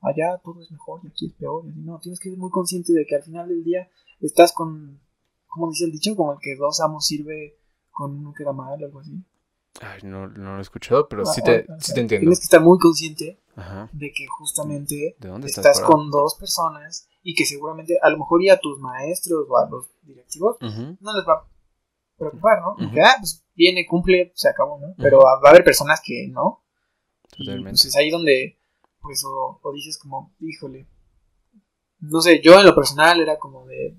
allá 0.00 0.38
todo 0.44 0.60
es 0.62 0.70
mejor 0.70 1.00
y 1.04 1.08
aquí 1.08 1.26
es 1.26 1.32
peor. 1.34 1.64
Y. 1.66 1.80
No, 1.80 1.98
tienes 1.98 2.20
que 2.20 2.30
ser 2.30 2.38
muy 2.38 2.50
consciente 2.50 2.92
de 2.92 3.04
que 3.06 3.16
al 3.16 3.22
final 3.22 3.48
del 3.48 3.64
día 3.64 3.88
estás 4.20 4.52
con, 4.52 5.00
como 5.46 5.70
dice 5.70 5.84
el 5.86 5.92
dicho, 5.92 6.14
como 6.16 6.32
el 6.32 6.38
que 6.40 6.56
dos 6.56 6.80
amos 6.80 7.06
sirve 7.06 7.58
con 7.90 8.16
uno 8.18 8.32
queda 8.36 8.52
mal 8.52 8.80
o 8.82 8.86
algo 8.86 9.00
así. 9.00 9.24
Ay, 9.80 10.00
no, 10.04 10.28
no 10.28 10.52
lo 10.52 10.58
he 10.58 10.62
escuchado, 10.62 11.08
pero 11.08 11.24
sí 11.24 11.40
Ah, 11.42 11.44
te, 11.44 11.66
ah, 11.68 11.76
sí 11.80 11.94
te 11.94 12.00
entiendo. 12.00 12.22
Tienes 12.24 12.40
que 12.40 12.44
estar 12.44 12.60
muy 12.60 12.78
consciente 12.78 13.40
Ajá. 13.56 13.88
de 13.92 14.12
que 14.12 14.26
justamente 14.26 15.16
¿De 15.18 15.28
dónde 15.28 15.48
estás 15.48 15.80
con 15.80 16.10
dos 16.10 16.34
personas 16.36 17.08
y 17.22 17.34
que 17.34 17.44
seguramente 17.46 17.96
a 18.02 18.10
lo 18.10 18.18
mejor 18.18 18.42
y 18.42 18.50
a 18.50 18.60
tus 18.60 18.78
maestros 18.80 19.46
o 19.48 19.56
a 19.56 19.68
los 19.68 19.86
directivos 20.02 20.56
no 20.60 21.12
les 21.14 21.26
va 21.26 21.34
a 21.34 21.48
preocupar, 22.18 22.60
¿no? 22.60 22.76
Porque, 22.76 23.00
ah, 23.00 23.14
pues 23.18 23.41
viene, 23.54 23.86
cumple, 23.86 24.32
se 24.34 24.48
acabó, 24.48 24.78
¿no? 24.78 24.94
Pero 24.98 25.20
va 25.20 25.40
a 25.44 25.50
haber 25.50 25.64
personas 25.64 26.00
que 26.04 26.28
no, 26.28 26.64
Totalmente. 27.30 27.70
pues 27.70 27.84
es 27.86 27.96
ahí 27.96 28.10
donde, 28.10 28.58
pues, 29.00 29.24
o, 29.24 29.60
o 29.62 29.72
dices 29.72 29.98
como, 29.98 30.34
híjole. 30.40 30.86
No 32.00 32.20
sé, 32.20 32.40
yo 32.42 32.58
en 32.58 32.66
lo 32.66 32.74
personal 32.74 33.20
era 33.20 33.38
como 33.38 33.64
de, 33.66 33.96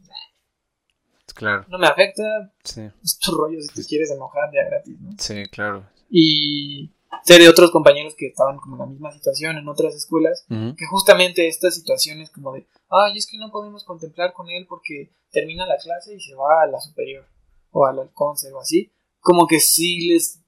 Claro, 1.34 1.66
no 1.68 1.80
me 1.80 1.88
afecta, 1.88 2.24
sí, 2.64 2.82
es 3.04 3.18
tu 3.18 3.32
rollo 3.32 3.60
si 3.60 3.74
te 3.74 3.88
quieres 3.88 4.12
enojar 4.12 4.52
ya 4.54 4.70
gratis, 4.70 5.00
¿no? 5.00 5.12
sí, 5.18 5.44
claro. 5.46 5.90
Y 6.10 6.92
sé 7.24 7.40
de 7.40 7.50
otros 7.50 7.72
compañeros 7.72 8.14
que 8.16 8.28
estaban 8.28 8.58
como 8.58 8.76
en 8.76 8.80
la 8.82 8.86
misma 8.86 9.12
situación 9.12 9.58
en 9.58 9.68
otras 9.68 9.96
escuelas, 9.96 10.46
que 10.48 10.86
justamente 10.86 11.48
estas 11.48 11.74
situaciones 11.74 12.30
como 12.30 12.54
de, 12.54 12.68
ay, 12.90 13.18
es 13.18 13.26
que 13.26 13.38
no 13.40 13.52
podemos 13.52 13.84
contemplar 13.84 14.34
con 14.34 14.48
él 14.50 14.68
porque 14.70 15.12
termina 15.32 15.66
la 15.66 15.78
clase 15.78 16.14
y 16.14 16.20
se 16.20 16.36
va 16.36 16.64
a 16.64 16.68
la 16.68 16.80
superior, 16.80 17.26
o 17.72 17.86
al 17.88 18.12
concert 18.14 18.54
o 18.54 18.60
así, 18.60 18.92
como 19.24 19.48
que 19.48 19.60
sí 19.60 20.08
les 20.10 20.40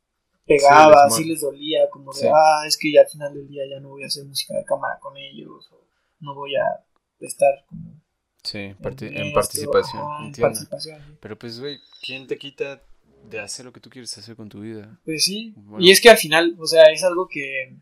pegaba, 0.45 1.09
Sí, 1.09 1.23
sí 1.23 1.30
les 1.30 1.41
dolía, 1.41 1.89
como 1.89 2.13
de, 2.13 2.19
Sí. 2.19 2.28
ah, 2.32 2.63
es 2.67 2.78
que 2.78 2.91
ya 2.91 3.01
al 3.01 3.07
final 3.07 3.34
del 3.34 3.47
día 3.47 3.63
ya 3.67 3.80
no 3.80 3.89
voy 3.89 4.03
a 4.03 4.07
hacer 4.07 4.23
música 4.26 4.53
de 4.55 4.63
cámara 4.65 4.99
con 4.99 5.17
ellos, 5.17 5.67
o 5.71 5.88
no 6.19 6.36
voy 6.36 6.55
a 6.55 6.86
estar 7.19 7.65
como 7.67 7.99
Sí, 8.43 8.76
parti- 8.80 9.07
en, 9.11 9.34
participación. 9.34 10.03
en 10.26 10.32
participación, 10.34 11.01
sí. 11.01 11.17
Pero 11.19 11.39
pues, 11.39 11.59
güey, 11.59 11.80
¿quién 12.05 12.28
te 12.28 12.38
quita 12.38 12.80
de 13.28 13.39
hacer 13.39 13.65
lo 13.65 13.73
que 13.73 13.80
tú 13.80 13.89
quieres 13.89 14.15
hacer 14.19 14.36
con 14.36 14.49
tu 14.49 14.59
vida? 14.59 14.99
Pues 15.03 15.23
sí, 15.23 15.53
Bueno. 15.57 15.84
y 15.84 15.89
es 15.89 15.99
que 15.99 16.09
al 16.11 16.17
final, 16.17 16.55
o 16.59 16.67
sea, 16.67 16.84
es 16.91 17.03
algo 17.03 17.28
que 17.28 17.76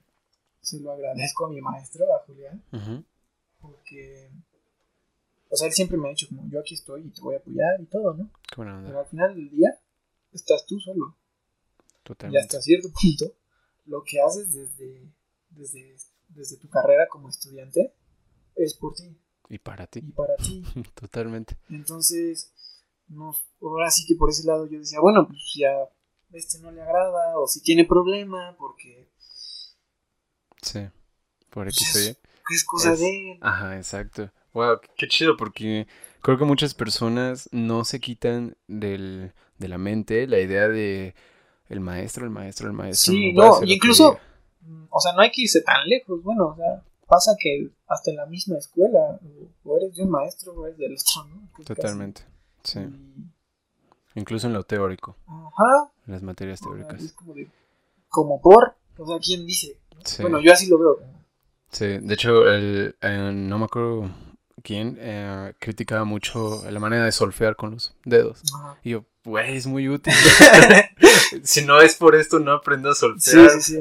se 0.61 0.79
lo 0.79 0.93
agradezco 0.93 1.47
a 1.47 1.49
mi 1.49 1.59
maestro, 1.59 2.05
a 2.15 2.19
Julián, 2.19 2.63
porque, 3.59 4.29
o 5.49 5.55
sea, 5.57 5.67
él 5.67 5.73
siempre 5.73 5.97
me 5.97 6.07
ha 6.07 6.11
dicho 6.11 6.27
como, 6.29 6.47
yo 6.49 6.61
aquí 6.61 6.75
estoy 6.75 7.01
y 7.01 7.09
te 7.09 7.19
voy 7.21 7.35
a 7.35 7.39
apoyar 7.39 7.81
y 7.81 7.85
todo, 7.85 8.13
¿no? 8.13 8.29
Pero 8.55 8.99
al 8.99 9.05
final 9.07 9.35
del 9.35 9.49
día, 9.49 9.77
estás 10.33 10.65
tú 10.65 10.79
solo. 10.79 11.15
Y 11.89 12.03
Totalmente. 12.03 12.39
hasta 12.41 12.61
cierto 12.61 12.89
punto, 12.91 13.35
lo 13.85 14.03
que 14.03 14.19
haces 14.21 14.51
desde, 14.53 15.09
desde, 15.49 15.95
desde 16.29 16.57
tu 16.57 16.69
carrera 16.69 17.07
como 17.09 17.29
estudiante 17.29 17.93
es 18.55 18.73
por 18.75 18.93
ti 18.95 19.17
Y 19.49 19.57
para 19.59 19.87
ti. 19.87 19.99
y 19.99 20.11
para 20.11 20.35
ti. 20.37 20.63
Totalmente. 20.95 21.57
Entonces, 21.69 22.51
no, 23.07 23.33
ahora 23.61 23.89
sí 23.91 24.05
que 24.07 24.15
por 24.15 24.29
ese 24.29 24.45
lado 24.45 24.65
yo 24.67 24.79
decía, 24.79 24.99
bueno, 24.99 25.27
pues 25.27 25.39
si 25.51 25.63
a 25.63 25.89
este 26.31 26.59
no 26.59 26.71
le 26.71 26.81
agrada 26.81 27.37
o 27.37 27.47
si 27.47 27.61
tiene 27.61 27.85
problema, 27.85 28.55
porque 28.57 29.09
Sí. 30.61 30.79
Por 31.49 31.67
X 31.67 31.89
Pues 31.91 31.95
es- 32.07 32.17
Y. 32.17 32.53
es 32.55 32.63
cosa 32.65 32.93
Es- 32.93 32.99
de 32.99 33.31
él. 33.33 33.39
Ajá, 33.41 33.77
exacto. 33.77 34.31
Wow, 34.53 34.79
qué 34.97 35.07
chido 35.07 35.35
porque 35.37 35.87
creo 36.23 36.37
que 36.39 36.45
muchas 36.45 36.73
personas 36.73 37.47
no 37.51 37.85
se 37.85 37.99
quitan 37.99 38.57
del, 38.67 39.33
de 39.59 39.67
la 39.67 39.77
mente 39.77 40.25
la 40.25 40.39
idea 40.39 40.67
de 40.67 41.13
el 41.69 41.79
maestro, 41.79 42.23
el 42.25 42.31
maestro, 42.31 42.67
el 42.67 42.73
maestro. 42.73 43.13
Sí, 43.13 43.33
no, 43.33 43.63
y 43.63 43.73
incluso- 43.73 44.17
O 44.89 44.99
sea, 44.99 45.13
no 45.13 45.21
hay 45.21 45.31
que 45.31 45.41
irse 45.41 45.61
tan 45.61 45.87
lejos. 45.87 46.23
Bueno, 46.23 46.47
o 46.47 46.55
sea, 46.55 46.81
pasa 47.07 47.35
que 47.39 47.69
hasta 47.87 48.11
en 48.11 48.17
la 48.17 48.25
misma 48.25 48.57
escuela, 48.57 49.19
o- 49.65 49.77
eres 49.77 49.95
de 49.95 50.03
un 50.03 50.09
maestro 50.09 50.53
o 50.53 50.65
eres 50.65 50.77
del 50.77 50.93
otro, 50.93 51.29
¿no? 51.29 51.63
Totalmente. 51.65 52.21
Sí. 52.63 52.79
Incluso 54.15 54.47
en 54.47 54.53
lo 54.53 54.63
teórico, 54.63 55.15
Ajá. 55.27 55.91
en 56.07 56.13
las 56.13 56.21
materias 56.21 56.61
teóricas. 56.61 57.01
es 57.01 57.13
como, 57.13 57.33
de- 57.33 57.49
como 58.09 58.39
por, 58.41 58.75
o 58.97 59.07
sea, 59.07 59.17
¿quién 59.19 59.45
dice? 59.45 59.77
Sí. 60.05 60.21
Bueno, 60.21 60.39
yo 60.39 60.53
así 60.53 60.67
lo 60.69 60.77
veo. 60.77 60.99
Sí, 61.71 61.85
de 61.99 62.13
hecho, 62.13 62.47
el, 62.47 62.95
eh, 63.01 63.31
no 63.33 63.57
me 63.57 63.65
acuerdo 63.65 64.09
quién 64.63 64.97
eh, 64.99 65.53
criticaba 65.59 66.03
mucho 66.05 66.63
la 66.69 66.79
manera 66.79 67.05
de 67.05 67.11
solfear 67.11 67.55
con 67.55 67.71
los 67.71 67.95
dedos. 68.05 68.41
Ajá. 68.55 68.77
Y 68.83 68.91
yo, 68.91 69.05
güey, 69.25 69.55
es 69.57 69.67
muy 69.67 69.87
útil. 69.89 70.13
si 71.43 71.65
no 71.65 71.81
es 71.81 71.95
por 71.95 72.15
esto, 72.15 72.39
no 72.39 72.51
aprendo 72.53 72.89
a 72.89 72.95
solfear. 72.95 73.49
sí, 73.61 73.73
sí. 73.73 73.79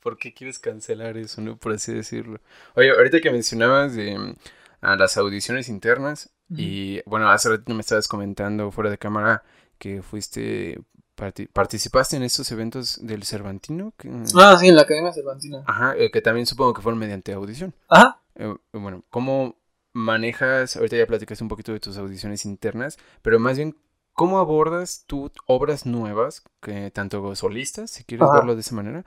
¿Por 0.00 0.18
qué 0.18 0.34
quieres 0.34 0.58
cancelar 0.58 1.16
eso, 1.16 1.40
no? 1.40 1.56
Por 1.56 1.72
así 1.72 1.92
decirlo. 1.94 2.40
Oye, 2.74 2.90
ahorita 2.90 3.20
que 3.20 3.30
mencionabas 3.30 3.94
de 3.94 4.18
mm, 4.18 4.34
a 4.80 4.96
las 4.96 5.16
audiciones 5.16 5.68
internas, 5.68 6.30
y 6.50 7.02
bueno, 7.04 7.28
hace 7.28 7.50
rato 7.50 7.74
me 7.74 7.80
estabas 7.80 8.08
comentando 8.08 8.70
fuera 8.72 8.88
de 8.90 8.96
cámara 8.96 9.42
que 9.78 10.00
fuiste, 10.00 10.80
parti- 11.14 11.46
participaste 11.46 12.16
en 12.16 12.22
estos 12.22 12.50
eventos 12.52 12.98
del 13.06 13.24
Cervantino, 13.24 13.92
que, 13.98 14.08
Ah, 14.34 14.56
sí, 14.58 14.66
en 14.68 14.76
la 14.76 14.82
Academia 14.82 15.12
Cervantina. 15.12 15.62
ajá, 15.66 15.94
eh, 15.98 16.10
que 16.10 16.22
también 16.22 16.46
supongo 16.46 16.72
que 16.72 16.80
fueron 16.80 16.98
mediante 16.98 17.34
audición. 17.34 17.74
Ajá. 17.90 18.22
Eh, 18.36 18.54
bueno, 18.72 19.04
¿cómo 19.10 19.56
manejas, 19.92 20.76
ahorita 20.76 20.96
ya 20.96 21.06
platicaste 21.06 21.44
un 21.44 21.48
poquito 21.48 21.72
de 21.72 21.80
tus 21.80 21.96
audiciones 21.98 22.44
internas, 22.44 22.98
pero 23.22 23.38
más 23.38 23.56
bien, 23.56 23.76
¿cómo 24.12 24.38
abordas 24.38 25.04
tú 25.06 25.30
obras 25.46 25.86
nuevas, 25.86 26.42
que 26.60 26.90
tanto 26.90 27.34
solistas, 27.36 27.90
si 27.90 28.04
quieres 28.04 28.26
Ajá. 28.28 28.38
verlo 28.38 28.54
de 28.54 28.60
esa 28.60 28.74
manera, 28.74 29.04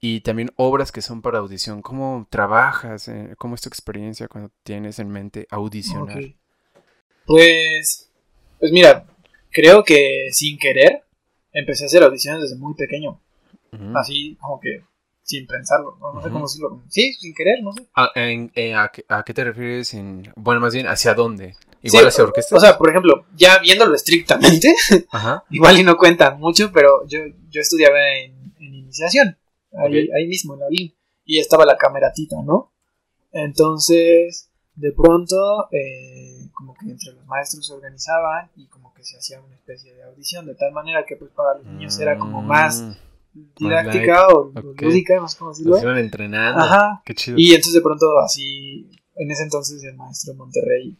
y 0.00 0.20
también 0.20 0.50
obras 0.56 0.92
que 0.92 1.02
son 1.02 1.22
para 1.22 1.38
audición? 1.38 1.82
¿Cómo 1.82 2.26
trabajas? 2.30 3.08
eh, 3.08 3.34
¿Cómo 3.38 3.54
es 3.54 3.60
tu 3.60 3.68
experiencia 3.68 4.28
cuando 4.28 4.50
tienes 4.62 4.98
en 4.98 5.08
mente 5.10 5.46
audicionar? 5.50 6.18
Ok. 6.18 6.24
Pues, 7.26 8.10
pues 8.58 8.72
mira, 8.72 9.06
creo 9.50 9.84
que 9.84 10.28
sin 10.32 10.58
querer 10.58 11.04
empecé 11.52 11.84
a 11.84 11.86
hacer 11.86 12.02
audiciones 12.02 12.42
desde 12.42 12.56
muy 12.56 12.74
pequeño. 12.74 13.20
Así 13.94 14.36
como 14.40 14.60
que 14.60 14.82
sin 15.28 15.46
pensarlo. 15.46 15.96
No, 16.00 16.14
no 16.14 16.20
sé 16.22 16.28
Ujú. 16.28 16.32
cómo 16.34 16.46
decirlo. 16.46 16.82
Sí, 16.88 17.12
sin 17.12 17.34
querer, 17.34 17.62
no 17.62 17.72
sé. 17.74 17.86
En- 18.14 18.50
eh, 18.54 18.74
a, 18.74 18.88
qué, 18.88 19.04
a 19.08 19.22
qué 19.22 19.34
te 19.34 19.44
refieres? 19.44 19.92
En, 19.92 20.32
bueno, 20.36 20.58
más 20.60 20.72
bien, 20.72 20.86
¿hacia 20.86 21.12
dónde? 21.12 21.54
¿Igual 21.82 22.04
Sí, 22.04 22.08
hacia 22.08 22.24
orquesta? 22.24 22.56
O 22.56 22.60
sea, 22.60 22.78
por 22.78 22.88
ejemplo, 22.88 23.26
ya 23.36 23.58
viéndolo 23.58 23.94
estrictamente, 23.94 24.74
Ajá. 25.12 25.44
igual 25.50 25.78
y 25.78 25.84
no 25.84 25.96
cuentan 25.98 26.40
mucho, 26.40 26.72
pero 26.72 27.06
yo, 27.06 27.18
yo 27.50 27.60
estudiaba 27.60 27.98
en, 28.16 28.54
en 28.58 28.74
iniciación, 28.74 29.36
ahí, 29.84 30.08
ahí 30.16 30.26
mismo 30.26 30.54
en 30.54 30.60
la 30.60 30.66
y 30.70 31.38
estaba 31.38 31.66
la 31.66 31.76
cameratita, 31.76 32.36
¿no? 32.42 32.72
Entonces, 33.32 34.50
de 34.76 34.92
pronto, 34.92 35.68
eh, 35.72 36.48
como 36.54 36.74
que 36.74 36.86
entre 36.86 37.12
los 37.12 37.26
maestros 37.26 37.66
se 37.66 37.74
organizaban 37.74 38.50
y 38.56 38.66
como 38.68 38.92
que 38.94 39.04
se 39.04 39.18
hacía 39.18 39.40
una 39.40 39.54
especie 39.54 39.92
de 39.94 40.02
audición, 40.04 40.46
de 40.46 40.54
tal 40.54 40.72
manera 40.72 41.04
que 41.06 41.16
pues 41.16 41.30
para 41.32 41.58
los 41.58 41.66
niños 41.66 41.98
era 42.00 42.18
como 42.18 42.42
más 42.42 42.80
Mm, 42.82 42.92
didáctica 43.56 44.28
o, 44.28 44.52
o 44.54 44.70
ok. 44.70 44.82
lúdica, 44.82 45.16
no 45.16 45.28
sé 45.28 45.38
cómo 45.38 45.50
decirlo. 45.50 45.72
Los 45.72 45.82
iban 45.82 45.98
entrenando. 45.98 46.60
Ajá. 46.60 47.02
Qué 47.04 47.14
chido. 47.14 47.36
Y 47.38 47.48
entonces 47.48 47.74
de 47.74 47.80
pronto 47.80 48.18
así, 48.20 48.90
en 49.16 49.30
ese 49.30 49.42
entonces 49.42 49.82
el 49.84 49.96
maestro 49.96 50.34
Monterrey, 50.34 50.96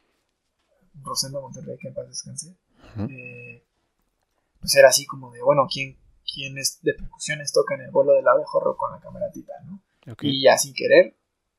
Rosendo 1.03 1.41
Monterrey, 1.41 1.77
que 1.81 1.89
en 1.89 1.95
paz 1.95 2.09
descanse, 2.09 2.57
eh, 3.09 3.63
pues 4.61 4.75
era 4.75 4.89
así 4.89 5.07
como 5.07 5.31
de, 5.31 5.43
bueno, 5.43 5.67
¿quién, 5.73 5.97
quién 6.33 6.59
es 6.59 6.81
de 6.83 6.95
percusiones 6.95 7.53
toca 7.53 7.75
en 7.75 7.83
el 7.83 7.91
vuelo 7.91 8.13
del 8.15 8.27
abejorro 8.27 8.77
con 8.77 8.93
la 8.93 9.01
cameratita, 9.01 9.53
¿no? 9.67 9.83
Y 10.23 10.43
ya 10.43 10.57
sin 10.57 10.75
querer, 10.75 11.15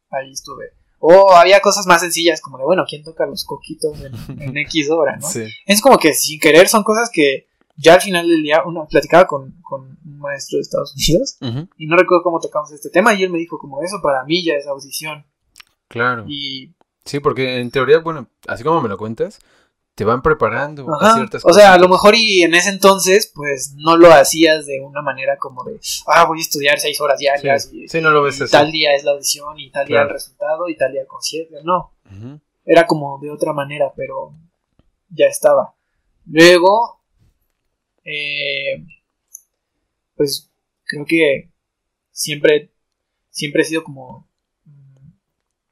ahí 0.10 0.32
estuve. 0.32 0.74
O 1.00 1.32
había 1.32 1.62
cosas 1.62 1.88
más 1.88 2.02
sencillas 2.02 2.42
como 2.42 2.58
de, 2.58 2.66
bueno, 2.66 2.84
¿quién 2.88 3.04
toca 3.04 3.26
los 3.26 3.46
coquitos 3.46 3.98
en, 4.02 4.42
en 4.42 4.58
X 4.66 4.90
hora, 4.90 5.16
no? 5.18 5.28
Sí. 5.28 5.46
Es 5.66 5.82
como 5.82 5.98
que 5.98 6.14
sin 6.14 6.40
querer 6.40 6.68
son 6.68 6.84
cosas 6.84 7.10
que 7.12 7.48
ya 7.82 7.94
al 7.96 8.02
final 8.02 8.28
del 8.28 8.44
día, 8.44 8.62
uno 8.66 8.88
platicaba 8.90 9.26
con, 9.26 9.54
con 9.62 9.98
un 10.06 10.20
maestro 10.20 10.58
de 10.58 10.62
Estados 10.62 10.94
Unidos 10.96 11.38
y 11.78 11.88
no 11.88 11.96
recuerdo 11.96 12.24
cómo 12.24 12.40
tocamos 12.40 12.72
este 12.72 12.90
tema 12.90 13.14
y 13.14 13.24
él 13.24 13.30
me 13.32 13.40
dijo 13.40 13.58
como 13.58 13.82
eso 13.82 13.98
para 14.04 14.24
mí 14.26 14.44
ya 14.44 14.54
es 14.56 14.68
audición 14.68 15.26
Claro. 15.88 16.26
y 16.28 16.74
Sí, 17.06 17.20
porque 17.20 17.60
en 17.60 17.72
teoría, 17.72 18.00
bueno, 18.00 18.28
así 18.48 18.64
como 18.64 18.82
me 18.82 18.90
lo 18.90 18.98
cuentas, 18.98 19.40
te 19.96 20.04
van 20.06 20.22
preparando 20.22 20.86
a 21.02 21.16
ciertas 21.16 21.44
o 21.44 21.52
sea 21.54 21.74
a 21.74 21.78
lo 21.80 21.90
mejor 21.90 22.14
y 22.16 22.44
en 22.44 22.54
ese 22.54 22.70
entonces 22.70 23.32
pues 23.36 23.74
no 23.78 23.98
lo 23.98 24.12
hacías 24.14 24.66
de 24.66 24.80
una 24.82 25.02
manera 25.02 25.38
como 25.38 25.64
de 25.66 25.80
ah 26.08 26.24
voy 26.26 26.38
a 26.40 26.42
estudiar 26.42 26.80
seis 26.80 27.02
horas 27.02 27.20
diarias 27.20 27.66
Sí, 27.70 27.84
y, 27.84 27.88
sí, 27.90 28.00
no 28.00 28.12
lo 28.12 28.22
ves 28.24 28.40
y 28.40 28.44
así. 28.44 28.52
tal 28.52 28.72
día 28.72 28.94
es 28.96 29.04
la 29.04 29.12
audición 29.12 29.60
y 29.60 29.72
tal 29.72 29.86
día 29.88 29.96
Claro. 29.98 30.10
el 30.10 30.14
resultado 30.14 30.70
y 30.70 30.78
tal 30.78 30.92
día 30.94 31.02
el 31.02 31.08
concierto 31.08 31.56
no. 31.64 31.92
Era 32.66 32.86
como 32.86 33.20
de 33.22 33.30
otra 33.32 33.52
manera 33.54 33.92
pero 33.96 34.34
ya 35.10 35.26
estaba. 35.26 35.74
Luego 36.28 36.99
eh, 38.04 38.86
pues 40.16 40.52
creo 40.86 41.06
que 41.06 41.52
siempre 42.12 42.72
siempre 43.30 43.62
he 43.62 43.66
sido 43.66 43.84
como 43.84 44.28
mm, 44.66 45.12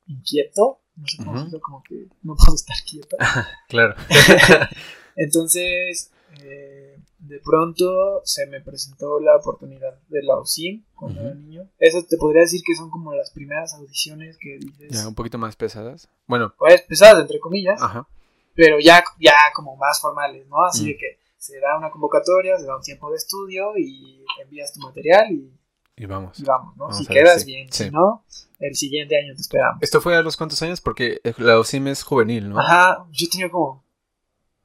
inquieto 0.08 0.82
no 0.96 1.08
sé 1.08 1.18
cómo 1.18 1.32
Ujú. 1.32 1.40
decirlo, 1.40 1.62
como 1.62 1.84
que 1.84 2.08
no 2.24 2.36
puedo 2.36 2.56
estar 2.56 2.78
quieto 2.90 3.18
Claro. 3.68 3.96
Entonces, 5.16 6.12
eh, 6.42 7.00
de 7.20 7.40
pronto 7.40 8.22
se 8.24 8.46
me 8.46 8.62
presentó 8.62 9.20
la 9.20 9.36
oportunidad 9.36 10.00
de 10.10 10.24
la 10.24 10.36
OSIM 10.36 10.84
cuando 10.96 11.20
Ujú. 11.20 11.28
era 11.30 11.36
niño. 11.36 11.70
Eso 11.80 12.04
te 12.08 12.18
podría 12.18 12.42
decir 12.44 12.62
que 12.66 12.76
son 12.76 12.90
como 12.92 13.14
las 13.16 13.32
primeras 13.32 13.74
audiciones 13.74 14.38
que 14.40 14.58
dices, 14.60 14.92
ya, 14.92 15.08
un 15.08 15.16
poquito 15.16 15.38
más 15.38 15.56
pesadas. 15.56 16.08
Bueno, 16.28 16.54
pues 16.58 16.84
pesadas 16.84 17.22
entre 17.22 17.40
comillas, 17.40 17.82
ajá. 17.82 18.08
pero 18.54 18.80
ya, 18.80 19.04
ya 19.20 19.34
como 19.56 19.76
más 19.76 20.00
formales, 20.00 20.48
¿no? 20.48 20.64
Así 20.64 20.86
de 20.88 20.98
que 20.98 21.20
se 21.38 21.60
da 21.60 21.78
una 21.78 21.90
convocatoria, 21.92 22.58
se 22.58 22.66
da 22.66 22.76
un 22.78 22.82
tiempo 22.84 23.10
de 23.12 23.18
estudio 23.18 23.78
y 23.78 24.26
envías 24.42 24.74
tu 24.74 24.80
material 24.82 25.32
y, 25.32 25.52
Y 25.96 26.06
vamos. 26.06 26.40
y 26.40 26.44
vamos, 26.44 26.76
¿no? 26.78 26.86
Vamos 26.88 26.98
si 26.98 27.08
quedas 27.08 27.42
sí, 27.42 27.46
bien, 27.48 27.72
sí. 27.72 27.86
si 27.86 27.92
no, 27.92 28.24
el 28.60 28.76
siguiente 28.76 29.18
año 29.18 29.34
te 29.36 29.42
esperamos. 29.42 29.78
¿Esto 29.82 30.02
fue 30.02 30.16
a 30.16 30.22
los 30.22 30.36
cuántos 30.38 30.62
años? 30.62 30.82
Porque 30.82 31.20
eh, 31.24 31.34
la 31.38 31.60
OSIM 31.60 31.88
es 31.88 32.04
juvenil, 32.04 32.50
¿no? 32.50 32.60
Ajá, 32.60 33.06
yo 33.12 33.28
tenía 33.30 33.50
como 33.50 33.84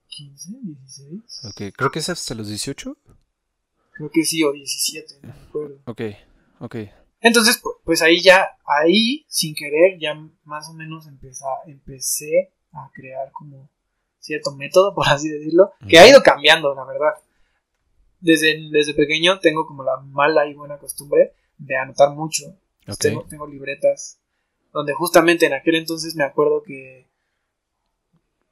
15, 0.08 0.50
16, 0.62 1.44
Ok, 1.46 1.74
creo 1.76 1.90
que 1.90 1.98
es 2.00 2.08
hasta 2.08 2.34
los 2.34 2.48
18. 2.48 2.96
creo 3.92 4.10
que 4.10 4.24
sí, 4.24 4.42
o 4.44 4.52
17, 4.52 5.14
no 5.22 5.28
me 5.34 5.42
acuerdo. 5.48 5.76
Ok, 5.86 6.00
ok. 6.60 6.76
Entonces, 7.20 7.62
pu- 7.62 7.76
pues 7.84 8.02
ahí 8.02 8.20
ya, 8.20 8.56
ahí, 8.66 9.24
sin 9.28 9.54
querer, 9.54 9.98
ya 10.00 10.14
más 10.44 10.68
o 10.68 10.72
menos 10.74 11.06
empecé, 11.06 11.44
empecé 11.66 12.52
a 12.72 12.90
crear 12.92 13.30
como 13.32 13.68
cierto 14.22 14.52
método, 14.52 14.94
por 14.94 15.06
así 15.08 15.28
decirlo, 15.28 15.72
que 15.88 15.98
ha 15.98 16.08
ido 16.08 16.22
cambiando, 16.22 16.74
la 16.74 16.84
verdad. 16.84 17.14
Desde, 18.20 18.68
desde 18.70 18.94
pequeño 18.94 19.40
tengo 19.40 19.66
como 19.66 19.82
la 19.82 19.96
mala 19.96 20.46
y 20.46 20.54
buena 20.54 20.78
costumbre 20.78 21.34
de 21.58 21.76
anotar 21.76 22.10
mucho. 22.10 22.46
Ok. 22.88 22.96
Tengo, 22.98 23.24
tengo 23.28 23.46
libretas 23.46 24.18
donde 24.72 24.94
justamente 24.94 25.46
en 25.46 25.54
aquel 25.54 25.74
entonces 25.74 26.14
me 26.14 26.24
acuerdo 26.24 26.62
que 26.62 27.06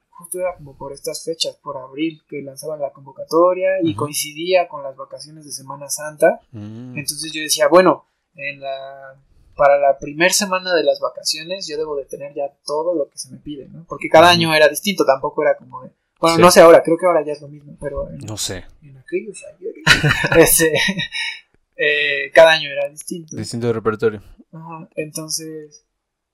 justo 0.09 0.39
era 0.39 0.55
como 0.55 0.77
por 0.77 0.93
estas 0.93 1.23
fechas, 1.23 1.55
por 1.55 1.77
abril, 1.77 2.21
que 2.29 2.41
lanzaban 2.41 2.79
la 2.79 2.91
convocatoria 2.91 3.81
y 3.81 3.91
Ujú. 3.91 4.01
coincidía 4.05 4.67
con 4.67 4.83
las 4.83 4.95
vacaciones 4.95 5.45
de 5.45 5.51
Semana 5.51 5.89
Santa. 5.89 6.41
Mm, 6.51 6.97
Entonces 6.97 7.31
yo 7.33 7.41
decía, 7.41 7.67
bueno, 7.69 8.05
en 8.35 8.59
la 8.59 9.15
para 9.55 9.77
la 9.79 9.97
primera 9.97 10.33
semana 10.33 10.73
de 10.73 10.83
las 10.83 10.99
vacaciones 10.99 11.67
yo 11.67 11.77
debo 11.77 11.95
de 11.95 12.05
tener 12.05 12.33
ya 12.33 12.51
todo 12.65 12.95
lo 12.95 13.09
que 13.09 13.17
se 13.17 13.29
me 13.31 13.37
pide, 13.37 13.67
¿no? 13.67 13.85
Porque 13.87 14.09
cada 14.09 14.29
año 14.29 14.53
era 14.53 14.67
distinto, 14.67 15.05
tampoco 15.05 15.41
era 15.43 15.55
como 15.57 15.83
de... 15.83 15.91
Bueno, 16.19 16.35
Sí. 16.37 16.41
no 16.41 16.51
sé 16.51 16.61
ahora, 16.61 16.83
creo 16.83 16.97
que 16.97 17.05
ahora 17.07 17.23
ya 17.25 17.33
es 17.33 17.41
lo 17.41 17.47
mismo, 17.47 17.75
pero 17.79 18.07
en, 18.09 18.17
No 18.19 18.37
sé. 18.37 18.63
en 18.83 18.97
aquellos 18.97 19.43
ayeres, 19.55 19.83
este, 20.37 20.73
eh, 21.75 22.31
cada 22.33 22.51
año 22.51 22.69
era 22.69 22.87
distinto. 22.89 23.35
Distinto 23.35 23.71
repertorio. 23.73 24.21
Ajá, 24.51 24.87
Entonces, 24.95 25.85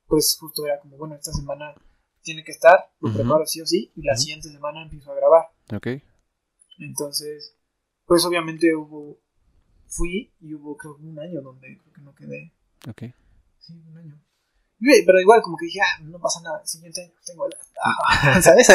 pues 0.07 0.37
justo 0.39 0.65
era 0.65 0.79
como, 0.79 0.97
bueno, 0.97 1.15
esta 1.15 1.31
semana 1.31 1.73
tiene 2.21 2.43
que 2.43 2.51
estar, 2.51 2.91
lo 2.99 3.13
preparo 3.13 3.45
sí 3.45 3.61
o 3.61 3.65
sí, 3.65 3.91
y 3.95 4.01
la 4.03 4.17
siguiente 4.17 4.49
semana 4.49 4.83
empiezo 4.83 5.11
a 5.11 5.15
grabar. 5.15 5.45
Ok. 5.73 5.87
Entonces, 6.79 7.55
pues 8.05 8.25
obviamente 8.25 8.75
hubo, 8.75 9.17
fui 9.87 10.33
y 10.41 10.53
hubo 10.53 10.75
creo 10.75 10.97
que 10.97 11.03
un 11.03 11.19
año 11.19 11.41
donde 11.41 11.77
creo 11.77 11.93
que 11.93 12.01
no 12.01 12.13
quedé. 12.13 12.51
Ok. 12.89 13.03
Sí, 13.59 13.73
un 13.73 13.97
año. 13.97 14.21
Pero 15.05 15.19
igual, 15.19 15.41
como 15.41 15.57
que 15.57 15.65
dije, 15.65 15.79
ah, 15.81 16.01
no 16.03 16.19
pasa 16.19 16.39
nada, 16.41 16.61
el 16.61 16.67
siguiente 16.67 17.01
año 17.01 17.13
tengo 17.25 17.47
la... 17.47 17.57
Ah, 17.83 18.41
¿Sabes? 18.41 18.67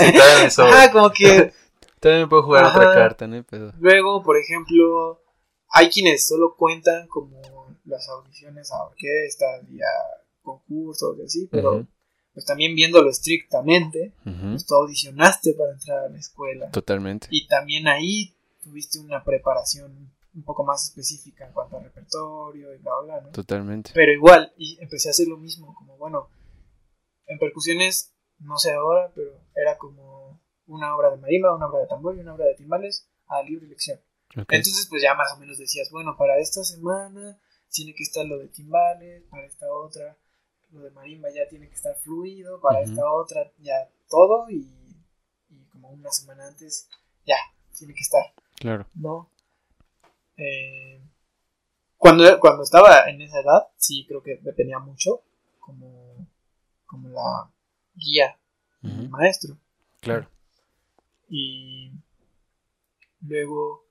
sobra. 0.52 0.82
Ajá, 0.82 0.92
como 0.92 1.10
que 1.10 1.52
También 2.02 2.22
me 2.22 2.28
puedo 2.28 2.42
jugar 2.42 2.64
Ajá. 2.64 2.76
otra 2.76 2.94
carta, 2.94 3.28
¿no? 3.28 3.44
Pero... 3.48 3.72
luego, 3.78 4.24
por 4.24 4.36
ejemplo, 4.36 5.22
hay 5.68 5.88
quienes 5.88 6.26
solo 6.26 6.56
cuentan 6.56 7.06
como 7.06 7.40
las 7.84 8.08
audiciones 8.08 8.72
a 8.72 8.82
orquestas 8.82 9.62
y 9.70 9.80
a 9.80 10.22
concursos 10.42 11.16
y 11.20 11.22
así, 11.24 11.48
pero 11.48 11.76
Ujú. 11.76 11.86
pues 12.34 12.44
también 12.44 12.74
viéndolo 12.74 13.08
estrictamente, 13.08 14.14
Ujú. 14.26 14.50
pues 14.50 14.66
tú 14.66 14.74
audicionaste 14.74 15.54
para 15.54 15.74
entrar 15.74 15.98
a 16.00 16.08
la 16.08 16.18
escuela. 16.18 16.70
Totalmente. 16.72 17.28
Y 17.30 17.46
también 17.46 17.86
ahí 17.86 18.34
tuviste 18.64 18.98
una 18.98 19.22
preparación 19.22 20.12
un 20.34 20.44
poco 20.44 20.64
más 20.64 20.88
específica 20.88 21.46
en 21.46 21.52
cuanto 21.52 21.76
a 21.76 21.82
repertorio 21.82 22.74
y 22.74 22.78
bla, 22.78 22.92
bla, 23.04 23.20
¿no? 23.20 23.30
Totalmente. 23.30 23.90
Pero 23.94 24.12
igual, 24.12 24.52
y 24.56 24.78
empecé 24.80 25.08
a 25.08 25.10
hacer 25.10 25.28
lo 25.28 25.36
mismo, 25.36 25.74
como 25.74 25.96
bueno, 25.96 26.28
en 27.26 27.38
percusiones, 27.38 28.14
no 28.38 28.56
sé 28.58 28.72
ahora, 28.72 29.12
pero 29.14 29.30
era 29.54 29.76
como 29.78 30.40
una 30.66 30.96
obra 30.96 31.10
de 31.10 31.18
marimba, 31.18 31.54
una 31.54 31.66
obra 31.66 31.80
de 31.80 31.86
tambor 31.86 32.16
y 32.16 32.20
una 32.20 32.34
obra 32.34 32.46
de 32.46 32.54
timbales 32.54 33.08
a 33.26 33.42
libre 33.42 33.66
elección. 33.66 34.00
Entonces, 34.34 34.86
pues 34.88 35.02
ya 35.02 35.14
más 35.14 35.32
o 35.34 35.38
menos 35.38 35.58
decías, 35.58 35.90
bueno, 35.90 36.16
para 36.16 36.38
esta 36.38 36.64
semana 36.64 37.38
tiene 37.70 37.94
que 37.94 38.02
estar 38.02 38.24
lo 38.24 38.38
de 38.38 38.48
timbales, 38.48 39.24
para 39.30 39.44
esta 39.46 39.70
otra 39.72 40.16
lo 40.70 40.80
de 40.80 40.90
marimba 40.90 41.28
ya 41.30 41.46
tiene 41.50 41.68
que 41.68 41.74
estar 41.74 41.94
fluido, 41.96 42.58
para 42.60 42.80
esta 42.80 43.02
otra 43.12 43.52
ya 43.58 43.90
todo 44.08 44.48
y, 44.48 44.66
y 45.50 45.64
como 45.70 45.90
una 45.90 46.10
semana 46.10 46.48
antes 46.48 46.88
ya 47.26 47.36
tiene 47.76 47.92
que 47.92 48.00
estar, 48.00 48.22
Claro. 48.58 48.86
¿no? 48.94 49.28
Eh, 50.42 51.00
cuando, 51.96 52.40
cuando 52.40 52.64
estaba 52.64 53.08
en 53.08 53.22
esa 53.22 53.40
edad, 53.40 53.68
sí 53.76 54.04
creo 54.08 54.22
que 54.22 54.38
dependía 54.42 54.78
mucho 54.78 55.22
como, 55.60 56.26
como 56.86 57.08
la 57.10 57.48
guía 57.94 58.36
del 58.80 59.00
Ujú. 59.02 59.08
maestro. 59.10 59.56
Claro. 60.00 60.28
Y 61.28 61.92
luego, 63.20 63.84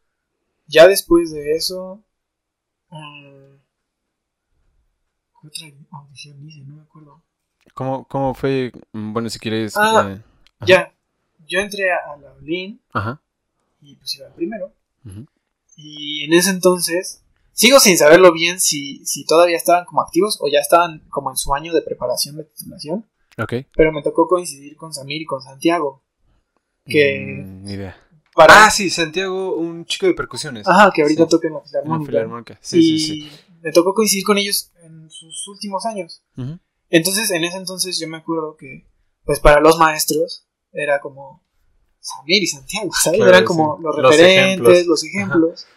ya 0.67 0.87
después 0.87 1.31
de 1.31 1.55
eso, 1.55 2.03
mm, 2.89 3.55
¿qué 5.41 5.47
otra 5.47 5.67
audición 5.91 6.45
hice? 6.47 6.59
No 6.65 6.75
me 6.75 6.81
acuerdo. 6.81 7.21
¿Cómo, 7.73 8.05
cómo 8.05 8.33
fue? 8.33 8.71
Mm, 8.91 9.13
Bueno, 9.13 9.29
si 9.29 9.39
quieres. 9.39 9.75
Ah. 9.77 10.09
eh. 10.11 10.21
Ya, 10.65 10.93
yo 11.47 11.59
entré 11.59 11.91
a, 11.91 12.17
la 12.17 12.33
Olin 12.33 12.79
y 13.81 13.95
pues 13.95 14.15
iba 14.15 14.29
primero. 14.35 14.73
Ujú. 15.05 15.25
Y 15.83 16.23
en 16.25 16.33
ese 16.33 16.49
entonces, 16.51 17.23
sigo 17.53 17.79
sin 17.79 17.97
saberlo 17.97 18.31
bien 18.31 18.59
si, 18.59 19.03
si 19.05 19.25
todavía 19.25 19.57
estaban 19.57 19.85
como 19.85 20.01
activos 20.01 20.37
o 20.41 20.47
ya 20.47 20.59
estaban 20.59 20.99
como 21.09 21.31
en 21.31 21.37
su 21.37 21.53
año 21.53 21.73
de 21.73 21.81
preparación 21.81 22.37
de 22.37 22.43
titulación. 22.45 23.09
Ok. 23.37 23.53
Pero 23.75 23.91
me 23.91 24.03
tocó 24.03 24.27
coincidir 24.27 24.75
con 24.75 24.93
Samir 24.93 25.21
y 25.21 25.25
con 25.25 25.41
Santiago. 25.41 26.03
Que 26.85 27.19
Mm, 27.45 27.63
ni 27.63 27.73
idea. 27.73 27.95
para... 28.33 28.65
Ah, 28.65 28.71
sí, 28.71 28.89
Santiago, 28.89 29.55
un 29.55 29.85
chico 29.85 30.05
de 30.07 30.13
percusiones. 30.13 30.67
Ajá, 30.67 30.91
que 30.93 31.01
ahorita 31.01 31.23
Sí. 31.23 31.29
toca 31.29 31.47
en 31.47 31.53
la 31.53 31.59
En 31.59 31.63
la 31.63 31.69
filarmónica. 31.69 32.11
filarmónica. 32.11 32.59
Sí, 32.61 32.79
y 32.95 32.99
sí, 32.99 33.21
sí. 33.21 33.31
me 33.61 33.71
tocó 33.71 33.93
coincidir 33.93 34.23
con 34.25 34.37
ellos 34.37 34.71
en 34.83 35.09
sus 35.09 35.47
últimos 35.47 35.85
años. 35.85 36.23
Entonces, 36.89 37.31
en 37.31 37.43
ese 37.43 37.57
entonces 37.57 37.99
yo 37.99 38.07
me 38.07 38.17
acuerdo 38.17 38.55
que, 38.57 38.87
pues 39.25 39.39
para 39.39 39.61
los 39.61 39.77
maestros, 39.77 40.47
era 40.73 40.99
como 41.01 41.43
Samir 42.01 42.43
y 42.43 42.47
Santiago, 42.47 42.89
¿sabes? 43.01 43.17
Claro, 43.19 43.31
Eran 43.31 43.45
como 43.45 43.77
sí. 43.77 43.83
los 43.83 43.95
Los 43.97 44.11
referentes, 44.11 44.67
ejemplos. 44.67 44.85
los 44.87 45.03
ejemplos. 45.03 45.67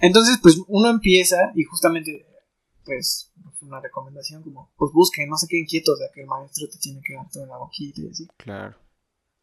Entonces, 0.00 0.38
pues 0.42 0.58
uno 0.66 0.88
empieza 0.88 1.52
y 1.54 1.64
justamente, 1.64 2.26
pues, 2.84 3.30
una 3.60 3.78
recomendación 3.80 4.42
como, 4.42 4.72
pues 4.76 4.90
busquen, 4.92 5.28
no 5.28 5.36
se 5.36 5.46
queden 5.46 5.66
quietos 5.66 5.98
de 5.98 6.06
que 6.14 6.22
el 6.22 6.26
maestro 6.26 6.66
te 6.68 6.78
tiene 6.78 7.00
que 7.06 7.14
dar 7.14 7.28
todo 7.30 7.42
en 7.44 7.50
la 7.50 7.58
boquita 7.58 8.00
y 8.00 8.08
así. 8.08 8.26
Claro. 8.38 8.74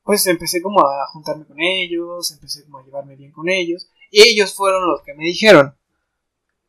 Pues 0.03 0.25
empecé 0.25 0.61
como 0.61 0.79
a 0.79 1.05
juntarme 1.13 1.45
con 1.45 1.57
ellos, 1.59 2.31
empecé 2.31 2.63
como 2.65 2.79
a 2.79 2.83
llevarme 2.83 3.15
bien 3.15 3.31
con 3.31 3.47
ellos. 3.47 3.87
Y 4.09 4.21
ellos 4.27 4.53
fueron 4.55 4.89
los 4.89 5.01
que 5.03 5.13
me 5.13 5.23
dijeron, 5.25 5.75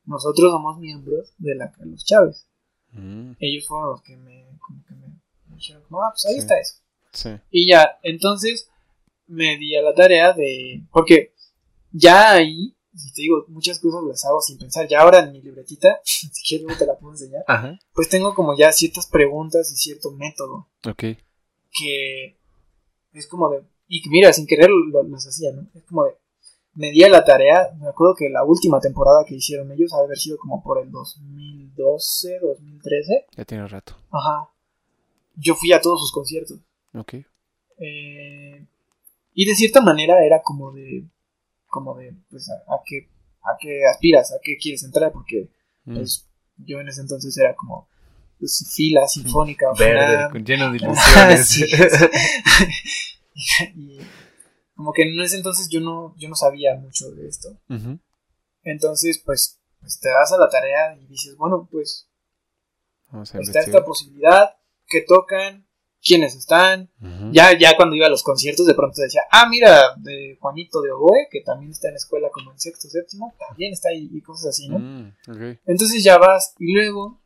nosotros 0.04 0.50
somos 0.52 0.78
miembros 0.78 1.32
de 1.38 1.54
la 1.54 1.70
Carlos 1.72 2.04
Chávez. 2.04 2.46
Mm, 2.92 3.32
Ellos 3.38 3.66
fueron 3.66 3.90
los 3.90 4.02
que 4.02 4.16
me, 4.16 4.46
como 4.58 4.82
que 4.86 4.94
me, 4.94 5.06
me 5.48 5.56
dijeron, 5.56 5.82
como, 5.88 6.02
ah, 6.02 6.10
pues 6.12 6.26
ahí 6.26 6.34
Sí. 6.34 6.38
está 6.40 6.58
eso. 6.60 6.74
sí. 7.12 7.30
Y 7.50 7.68
ya, 7.70 7.98
entonces 8.02 8.68
me 9.28 9.56
di 9.56 9.76
a 9.76 9.82
la 9.82 9.94
tarea 9.94 10.32
de, 10.32 10.82
porque 10.92 11.32
ya 11.92 12.32
ahí, 12.32 12.74
si 12.94 13.12
te 13.12 13.22
digo, 13.22 13.44
muchas 13.48 13.78
cosas 13.78 14.02
las 14.04 14.24
hago 14.24 14.40
sin 14.40 14.58
pensar. 14.58 14.88
Ya 14.88 15.00
ahora 15.02 15.20
en 15.20 15.32
mi 15.32 15.40
libretita, 15.40 16.00
si 16.04 16.28
quieres 16.46 16.64
luego 16.66 16.78
te 16.78 16.86
la 16.86 16.98
puedo 16.98 17.14
enseñar, 17.14 17.44
Ajá. 17.46 17.78
pues 17.94 18.08
tengo 18.08 18.34
como 18.34 18.56
ya 18.56 18.72
ciertas 18.72 19.06
preguntas 19.06 19.70
y 19.72 19.76
cierto 19.76 20.10
método 20.10 20.68
Ok. 20.86 21.04
que 21.72 22.36
es 23.12 23.26
como 23.26 23.50
de, 23.50 23.62
y 23.88 24.02
mira, 24.10 24.32
sin 24.32 24.46
querer 24.46 24.68
lo, 24.70 25.02
los 25.02 25.26
hacía, 25.26 25.52
¿no? 25.52 25.66
Es 25.74 25.84
como 25.84 26.04
de, 26.04 26.12
me 26.74 26.90
di 26.92 27.02
a 27.02 27.08
la 27.08 27.24
tarea, 27.24 27.70
me 27.80 27.88
acuerdo 27.88 28.14
que 28.16 28.28
la 28.28 28.44
última 28.44 28.80
temporada 28.80 29.24
que 29.26 29.34
hicieron 29.34 29.70
ellos, 29.72 29.92
ha 29.94 29.98
de 29.98 30.04
haber 30.04 30.18
sido 30.18 30.36
como 30.38 30.62
por 30.62 30.80
el 30.80 30.90
2012, 30.90 32.38
2013, 32.40 33.26
Ya 33.36 33.44
tiene 33.44 33.66
rato. 33.66 33.96
ajá, 34.10 34.48
yo 35.34 35.54
fui 35.54 35.72
a 35.72 35.80
todos 35.80 36.00
sus 36.00 36.12
conciertos. 36.12 36.58
Ok. 36.94 37.14
Eh, 37.78 38.64
y 39.40 39.44
de 39.46 39.54
cierta 39.54 39.80
manera 39.80 40.14
era 40.26 40.42
como 40.42 40.72
de, 40.72 41.04
como 41.68 41.94
de, 41.96 42.12
pues, 42.28 42.48
a, 42.50 42.54
a 42.74 42.80
qué, 42.84 43.08
a 43.42 43.56
qué 43.60 43.86
aspiras, 43.86 44.32
a 44.32 44.38
qué 44.42 44.56
quieres 44.56 44.82
entrar, 44.82 45.12
porque, 45.12 45.48
Mm. 45.84 45.94
pues, 45.94 46.28
yo 46.56 46.80
en 46.80 46.88
ese 46.88 47.02
entonces 47.02 47.38
era 47.38 47.54
como, 47.54 47.88
pues, 48.40 48.68
fila 48.74 49.06
sinfónica, 49.06 49.66
Verde, 49.78 50.28
con- 50.32 50.44
lleno 50.44 50.70
de 50.72 50.76
ilusiones. 50.82 51.48
sí. 51.48 51.64
y 53.76 53.98
como 54.74 54.92
que 54.92 55.02
en 55.02 55.20
ese 55.20 55.36
entonces 55.36 55.68
yo 55.68 55.80
no, 55.80 56.14
yo 56.18 56.28
no 56.28 56.34
sabía 56.34 56.74
mucho 56.74 57.08
de 57.12 57.28
esto. 57.28 57.48
Entonces, 58.64 59.22
pues, 59.24 59.60
pues 59.80 60.00
te 60.00 60.08
das 60.08 60.32
a 60.32 60.38
la 60.38 60.48
tarea 60.48 60.96
y 60.96 61.06
dices, 61.06 61.36
bueno, 61.36 61.68
pues 61.70 62.08
Vamos 63.12 63.32
a 63.34 63.38
está 63.38 63.60
esta 63.60 63.84
posibilidad, 63.84 64.56
que 64.88 65.02
tocan, 65.02 65.66
quiénes 66.04 66.34
están. 66.36 66.88
Ya, 67.32 67.56
ya 67.58 67.76
cuando 67.76 67.94
iba 67.96 68.06
a 68.06 68.10
los 68.10 68.22
conciertos 68.22 68.66
de 68.66 68.74
pronto 68.74 69.00
decía, 69.02 69.22
ah, 69.30 69.46
mira, 69.48 69.94
de 69.96 70.36
Juanito 70.40 70.80
de 70.80 70.92
Oboe, 70.92 71.28
que 71.30 71.40
también 71.42 71.70
está 71.72 71.88
en 71.88 71.94
la 71.94 71.98
escuela 71.98 72.28
como 72.32 72.52
en 72.52 72.58
sexto, 72.58 72.88
séptimo, 72.88 73.34
también 73.48 73.72
está 73.72 73.88
ahí 73.90 74.08
y 74.12 74.20
cosas 74.22 74.46
así, 74.50 74.68
¿no? 74.68 74.78
Mm. 74.78 75.12
Entonces 75.66 76.02
ya 76.04 76.18
vas 76.18 76.54
y 76.58 76.72
luego 76.72 77.20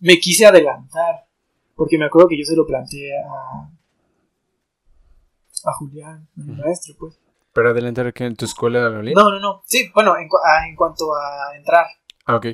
me 0.00 0.18
quise 0.18 0.46
adelantar, 0.46 1.26
porque 1.74 1.98
me 1.98 2.04
acuerdo 2.06 2.28
que 2.28 2.38
yo 2.38 2.44
se 2.44 2.54
lo 2.56 2.66
planteé 2.66 3.10
a, 3.18 3.70
a 5.64 5.72
Julián, 5.72 6.28
mi 6.36 6.52
maestro, 6.54 6.94
pues. 6.98 7.18
¿Pero 7.52 7.70
adelantar 7.70 8.06
aquí 8.06 8.22
en 8.24 8.36
tu 8.36 8.44
escuela, 8.44 8.88
Loli? 8.88 9.14
No, 9.14 9.30
no, 9.30 9.40
no. 9.40 9.62
Sí, 9.66 9.90
bueno, 9.94 10.16
en, 10.16 10.28
cu- 10.28 10.36
a- 10.44 10.68
en 10.68 10.76
cuanto 10.76 11.14
a 11.14 11.56
entrar, 11.56 11.86
Ah, 12.26 12.36
ok. 12.36 12.46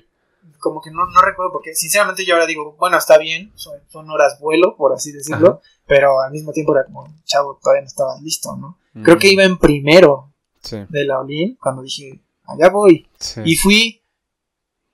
Como 0.61 0.81
que 0.81 0.91
no, 0.91 1.07
no 1.07 1.21
recuerdo 1.21 1.53
porque, 1.53 1.75
sinceramente 1.75 2.25
yo 2.25 2.35
ahora 2.35 2.47
digo, 2.47 2.75
bueno, 2.79 2.97
está 2.97 3.19
bien, 3.19 3.53
son, 3.55 3.75
son 3.89 4.11
horas 4.11 4.39
vuelo, 4.41 4.77
por 4.77 4.93
así 4.93 5.13
decirlo, 5.13 5.49
Ajá. 5.49 5.61
pero 5.87 6.21
al 6.21 6.33
mismo 6.33 6.53
tiempo 6.53 6.75
era 6.75 6.85
como, 6.87 7.07
chavo, 7.25 7.59
todavía 7.63 7.83
no 7.83 7.87
estabas 7.89 8.21
listo, 8.23 8.57
¿no? 8.57 8.79
Creo 9.03 9.19
que 9.19 9.33
iba 9.33 9.43
en 9.45 9.59
primero 9.59 10.31
Sí. 10.61 10.79
de 10.89 11.05
la 11.05 11.21
Olin 11.21 11.57
cuando 11.61 11.83
dije, 11.83 12.23
allá 12.47 12.71
voy. 12.71 13.07
sí. 13.19 13.43
Y 13.45 13.57
fui, 13.57 14.03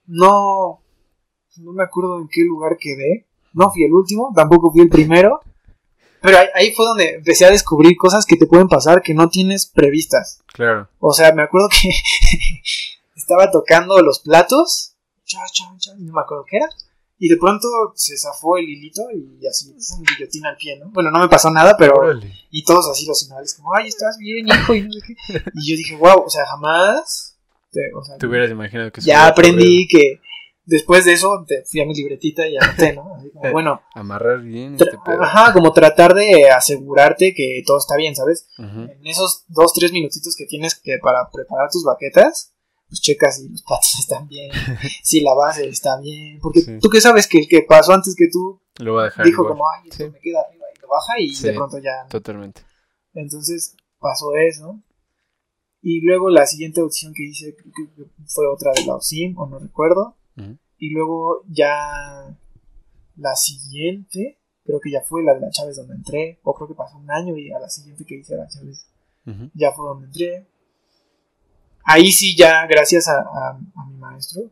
no, 0.07 0.83
no 1.59 1.73
me 1.73 1.85
acuerdo 1.85 2.19
en 2.19 2.29
qué 2.29 2.43
lugar 2.43 2.77
quedé. 2.81 3.27
No 3.53 3.71
fui 3.71 3.85
el 3.85 3.93
último, 3.93 4.33
tampoco 4.35 4.71
fui 4.73 4.81
el 4.83 4.89
primero. 4.89 5.41
Pero 6.23 6.39
ahí, 6.39 6.47
ahí 6.55 6.73
fue 6.73 6.87
donde 6.87 7.15
empecé 7.17 7.47
a 7.47 7.51
descubrir 7.51 7.97
cosas 7.97 8.27
que 8.27 8.37
te 8.37 8.47
pueden 8.47 8.69
pasar 8.69 9.03
que 9.03 9.15
no 9.15 9.29
tienes 9.29 9.67
previstas. 9.67 10.43
Claro. 10.53 10.89
O 10.99 11.13
sea, 11.13 11.33
me 11.33 11.43
acuerdo 11.43 11.69
que 11.69 11.91
estaba 13.17 13.51
tocando 13.51 14.01
los 14.03 14.21
platos. 14.21 14.90
Cha, 15.31 15.39
cha, 15.53 15.65
cha, 15.79 15.93
no 15.99 16.13
me 16.13 16.21
acuerdo 16.21 16.45
qué 16.49 16.57
era. 16.57 16.69
Y 17.19 17.29
de 17.29 17.37
pronto 17.37 17.69
se 17.95 18.17
zafó 18.17 18.57
el 18.57 18.69
hilito 18.69 19.03
y 19.13 19.47
así, 19.47 19.71
un 19.71 20.03
guillotín 20.05 20.47
al 20.47 20.57
pie, 20.57 20.79
¿no? 20.79 20.91
Bueno, 20.91 21.11
no 21.11 21.19
me 21.21 21.29
pasó 21.29 21.51
nada, 21.51 21.77
pero 21.77 21.95
Órale. 21.97 22.33
y 22.51 22.65
todos 22.65 22.89
así 22.89 23.05
los 23.07 23.23
finales, 23.27 23.55
como, 23.55 23.75
ay, 23.77 23.89
estás 23.89 24.17
bien, 24.19 24.49
hijo, 24.49 24.75
y 24.75 24.83
no 24.83 24.91
sé 24.93 25.01
qué. 25.07 25.15
Y 25.55 25.71
yo 25.71 25.77
dije, 25.77 25.97
wow, 25.97 26.23
o 26.25 26.31
sea, 26.31 26.47
jamás. 26.47 27.37
te- 27.71 27.93
o 27.95 28.03
sea, 28.03 28.17
Te 28.17 28.27
hubieras 28.27 28.51
imaginado 28.51 28.91
que 28.91 29.03
ya 29.03 29.27
aprendí 29.27 29.87
que 29.87 30.21
después 30.65 31.05
de 31.05 31.13
eso 31.13 31.45
te 31.47 31.63
fui 31.65 31.81
a 31.83 31.85
mi 31.87 31.95
libretita 31.95 32.49
y 32.49 32.57
anoté, 32.57 32.95
¿no? 32.95 33.15
Así 33.15 33.29
como, 33.31 33.53
bueno, 33.53 33.83
Amarrar 33.95 34.41
bien 34.41 34.73
este 34.75 34.97
pedo. 35.05 35.23
ajá, 35.23 35.53
como 35.53 35.73
tratar 35.75 36.15
de 36.15 36.49
asegurarte 36.51 37.35
que 37.35 37.63
todo 37.67 37.77
está 37.79 37.97
bien, 37.97 38.17
¿sabes? 38.17 38.47
Ujú. 38.59 38.81
En 38.91 39.07
esos 39.07 39.45
dos, 39.49 39.75
tres 39.75 39.93
minutitos 39.93 40.35
que 40.39 40.47
tienes 40.47 40.75
que 40.75 40.97
para 41.03 41.29
preparar 41.31 41.69
tus 41.71 41.85
baquetas, 41.85 42.55
pues 42.91 43.01
checas 43.01 43.37
si 43.39 43.49
los 43.49 43.63
platos 43.63 43.95
están 44.01 44.29
bien, 44.29 44.51
si 45.03 45.21
la 45.23 45.33
base 45.35 45.67
está 45.69 45.99
bien, 46.01 46.39
porque 46.43 46.61
Sí. 46.61 46.79
tú 46.81 46.91
qué 46.91 47.01
sabes 47.01 47.27
que 47.27 47.39
el 47.39 47.49
que 47.49 47.63
pasó 47.63 47.93
antes 47.95 48.15
que 48.15 48.29
tú 48.31 48.61
Lo 48.81 48.93
voy 48.93 49.03
a 49.03 49.05
dejar 49.05 49.25
dijo 49.25 49.43
igual. 49.43 49.53
como, 49.57 49.65
ay, 49.71 49.89
esto 49.89 50.05
Sí. 50.05 50.11
me 50.11 50.21
queda 50.21 50.41
arriba 50.47 50.65
y 50.77 50.81
lo 50.83 50.89
baja 50.89 51.13
y 51.21 51.29
Sí. 51.35 51.47
de 51.47 51.53
pronto 51.55 51.79
ya. 51.79 52.07
Totalmente. 52.11 52.61
Entonces 53.15 53.77
pasó 53.99 54.35
eso. 54.37 54.81
Y 55.83 56.03
luego 56.03 56.29
la 56.29 56.45
siguiente 56.47 56.81
audición 56.83 57.15
que 57.15 57.23
hice 57.25 57.55
que 57.57 58.05
fue 58.27 58.47
otra 58.47 58.73
de 58.75 58.85
la 58.85 58.97
OSIM, 58.97 59.39
o 59.39 59.47
no 59.47 59.59
recuerdo. 59.59 60.17
Y 60.79 60.91
luego 60.91 61.43
ya 61.49 62.37
la 63.17 63.35
siguiente, 63.37 64.39
creo 64.65 64.81
que 64.81 64.91
ya 64.91 65.01
fue 65.03 65.23
la 65.23 65.35
de 65.35 65.41
la 65.41 65.51
Chávez 65.51 65.77
donde 65.77 65.95
entré, 65.95 66.41
o 66.43 66.55
creo 66.55 66.69
que 66.69 66.75
pasó 66.75 66.97
un 66.99 67.11
año 67.11 67.37
y 67.37 67.51
a 67.53 67.59
la 67.59 67.69
siguiente 67.69 68.05
que 68.05 68.17
hice 68.19 68.35
la 68.37 68.47
Chávez 68.49 68.87
Ujú. 69.27 69.51
ya 69.55 69.73
fue 69.73 69.87
donde 69.87 70.07
entré. 70.07 70.47
Ahí 71.85 72.13
sí 72.13 72.37
ya, 72.37 72.67
gracias 72.67 73.09
a, 73.09 73.21
a- 73.21 73.59
a 73.77 73.85
mi 73.87 73.97
maestro 73.97 74.43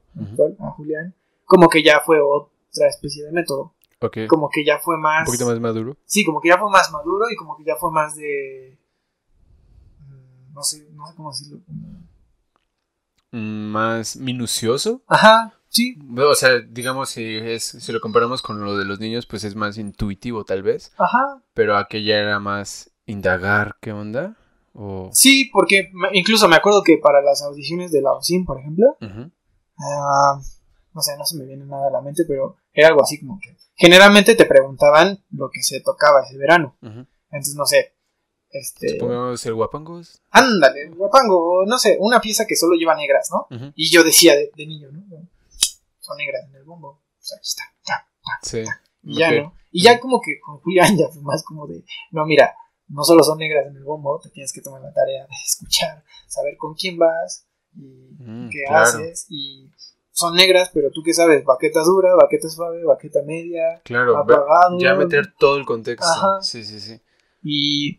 a 0.60 0.70
Julián, 0.72 1.14
como 1.44 1.68
que 1.68 1.82
ya 1.82 2.00
fue 2.00 2.18
otra 2.20 2.88
especie 2.88 3.24
de 3.24 3.32
método. 3.32 3.74
Ok. 4.00 4.18
Como 4.28 4.48
que 4.48 4.64
ya 4.64 4.78
fue 4.78 4.96
más... 4.96 5.20
Un 5.20 5.26
poquito 5.26 5.46
más 5.46 5.58
maduro. 5.60 5.96
Sí, 6.04 6.24
como 6.24 6.40
que 6.40 6.48
ya 6.48 6.58
fue 6.58 6.70
más 6.70 6.90
maduro 6.92 7.30
y 7.30 7.36
como 7.36 7.56
que 7.56 7.64
ya 7.64 7.74
fue 7.76 7.90
más 7.90 8.14
de... 8.16 8.78
mm, 10.08 10.54
No 10.54 10.62
sé, 10.62 10.86
no 10.92 11.06
sé 11.06 11.14
cómo 11.16 11.30
decirlo. 11.30 11.58
Mm, 13.32 13.70
Más 13.72 14.16
minucioso. 14.16 15.02
Ajá, 15.06 15.52
sí. 15.68 15.98
O 16.16 16.34
sea, 16.34 16.60
digamos, 16.60 17.10
si, 17.10 17.36
es, 17.36 17.64
si 17.64 17.92
lo 17.92 18.00
comparamos 18.00 18.40
con 18.42 18.64
lo 18.64 18.76
de 18.76 18.84
los 18.84 19.00
niños, 19.00 19.26
pues 19.26 19.44
es 19.44 19.54
más 19.54 19.76
intuitivo 19.78 20.44
tal 20.44 20.62
vez. 20.62 20.92
Ajá. 20.98 21.42
Pero 21.54 21.76
aquella 21.76 22.18
era 22.20 22.38
más 22.40 22.90
indagar 23.06 23.76
qué 23.80 23.92
onda. 23.92 24.36
O... 24.80 25.10
Sí, 25.12 25.50
porque 25.52 25.90
incluso 26.12 26.48
me 26.48 26.56
acuerdo 26.56 26.82
que 26.84 26.98
para 26.98 27.20
las 27.20 27.42
audiciones 27.42 27.90
de 27.90 28.00
la 28.00 28.12
OSIM, 28.12 28.44
por 28.44 28.60
ejemplo. 28.60 28.96
Ah, 29.78 30.40
no 30.94 31.02
sé, 31.02 31.16
no 31.16 31.24
se 31.24 31.36
me 31.36 31.44
viene 31.44 31.64
nada 31.64 31.88
a 31.88 31.90
la 31.90 32.00
mente, 32.00 32.24
pero 32.26 32.56
era 32.72 32.88
algo 32.88 33.02
así 33.02 33.18
como 33.20 33.38
que 33.40 33.56
generalmente 33.74 34.34
te 34.34 34.44
preguntaban 34.44 35.24
lo 35.30 35.50
que 35.50 35.62
se 35.62 35.80
tocaba 35.80 36.22
ese 36.24 36.36
verano. 36.36 36.76
Entonces, 36.82 37.54
no 37.56 37.66
sé, 37.66 37.92
este, 38.50 38.90
Supongamos 38.90 39.44
el 39.46 39.54
guapangos. 39.54 40.22
ándale, 40.30 40.88
guapango, 40.90 41.64
no 41.66 41.78
sé, 41.78 41.96
una 42.00 42.20
pieza 42.20 42.46
que 42.46 42.56
solo 42.56 42.74
lleva 42.76 42.94
negras, 42.96 43.28
¿no? 43.32 43.46
Y 43.74 43.90
yo 43.90 44.02
decía 44.02 44.34
de, 44.34 44.50
de 44.56 44.66
niño, 44.66 44.90
¿no? 44.90 45.04
Son 46.00 46.16
negras 46.16 46.44
en 46.48 46.54
el 46.56 46.64
bombo. 46.64 46.88
O 46.88 47.02
sea, 47.20 47.36
aquí 47.36 47.48
está, 47.48 47.64
ta, 47.84 48.06
Sí. 48.42 48.62
y 49.02 49.18
ya. 49.18 49.32
¿no? 49.32 49.54
Y 49.70 49.82
ya 49.82 50.00
como 50.00 50.20
que 50.20 50.40
con 50.40 50.58
Julián 50.60 50.96
ya 50.98 51.08
fue 51.08 51.22
más 51.22 51.44
como 51.44 51.66
de, 51.66 51.84
no, 52.12 52.24
mira, 52.24 52.54
no 52.88 53.04
solo 53.04 53.22
son 53.22 53.38
negras 53.38 53.66
en 53.66 53.76
el 53.76 53.84
bombo, 53.84 54.18
te 54.20 54.30
tienes 54.30 54.52
que 54.52 54.60
tomar 54.62 54.80
la 54.80 54.92
tarea 54.92 55.22
de 55.26 55.34
escuchar, 55.46 56.04
saber 56.26 56.56
con 56.56 56.74
quién 56.74 56.98
vas 56.98 57.46
y 57.76 58.14
Mm, 58.18 58.48
qué 58.50 58.64
claro. 58.66 58.82
haces 58.82 59.26
y 59.28 59.70
son 60.10 60.34
negras, 60.34 60.70
pero 60.74 60.90
tú 60.90 61.02
qué 61.04 61.12
sabes, 61.14 61.44
baqueta 61.44 61.82
dura, 61.84 62.14
baqueta 62.16 62.48
suave, 62.48 62.82
baqueta 62.84 63.22
media 63.22 63.80
Claro, 63.84 64.16
Apagado. 64.16 64.78
ya 64.78 64.94
meter 64.94 65.32
todo 65.38 65.56
el 65.58 65.64
contexto. 65.66 66.06
Ajá. 66.10 66.42
Sí, 66.42 66.64
sí, 66.64 66.80
sí. 66.80 67.00
y 67.42 67.98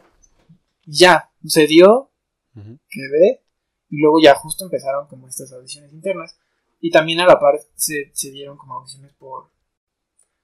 ya 0.86 1.32
se 1.46 1.68
dio, 1.68 2.12
Ujú. 2.56 2.78
quedé 2.90 3.44
y 3.90 4.02
luego 4.02 4.20
ya 4.22 4.36
justo 4.36 4.66
empezaron 4.66 5.08
como 5.08 5.28
estas 5.28 5.52
audiciones 5.54 5.94
internas 5.94 6.38
y 6.82 6.92
también 6.92 7.20
a 7.22 7.26
la 7.26 7.40
par 7.40 7.60
se, 7.76 8.12
se 8.14 8.32
dieron 8.32 8.58
como 8.58 8.76
audiciones 8.76 9.14
por 9.14 9.50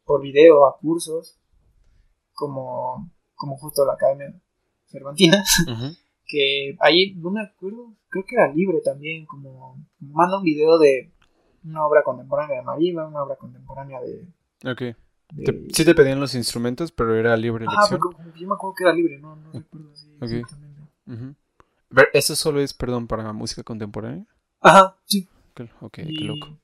por 0.06 0.22
video 0.22 0.66
a 0.68 0.78
cursos 0.78 1.40
como 2.34 3.12
como 3.36 3.58
justo 3.58 3.86
la 3.86 3.94
Academia 3.94 4.34
Cervantina 4.88 5.44
que 6.28 6.76
ahí 6.80 7.14
no 7.16 7.30
me 7.32 7.42
acuerdo, 7.42 7.94
creo 8.10 8.26
que 8.26 8.36
era 8.36 8.52
libre 8.52 8.82
también, 8.84 9.26
como, 9.26 9.78
manda 10.00 10.38
un 10.40 10.44
video 10.44 10.78
de 10.80 11.12
una 11.64 11.86
obra 11.86 12.04
contemporánea 12.04 12.58
de 12.58 12.64
Mariva, 12.64 13.08
una 13.08 13.24
obra 13.24 13.36
contemporánea 13.36 14.00
de... 14.02 14.28
Ok. 14.72 14.80
de- 14.80 14.96
Te- 15.46 15.74
sí 15.74 15.86
te 15.86 15.94
pedían 15.96 16.20
los 16.20 16.34
instrumentos, 16.36 16.92
pero 16.92 17.16
era 17.16 17.36
libre 17.38 17.66
elección. 17.66 18.00
porque 18.00 18.40
yo 18.40 18.48
me 18.48 18.56
acuerdo 18.56 18.74
que 18.76 18.84
era 18.84 18.94
libre, 18.94 19.20
no, 19.20 19.36
no 19.36 19.52
recuerdo 19.52 19.92
así 19.92 20.08
Ok. 20.22 20.32
exactamente. 20.32 20.82
Ver, 21.90 22.08
¿Eso 22.14 22.36
solo 22.36 22.60
es, 22.62 22.74
perdón, 22.74 23.08
para 23.08 23.32
música 23.34 23.64
contemporánea? 23.64 24.26
Ajá, 24.62 24.98
sí. 25.06 25.28
Ok, 25.52 25.62
ok, 25.82 25.98
y, 26.00 26.16
qué 26.18 26.26
loco. 26.26 26.58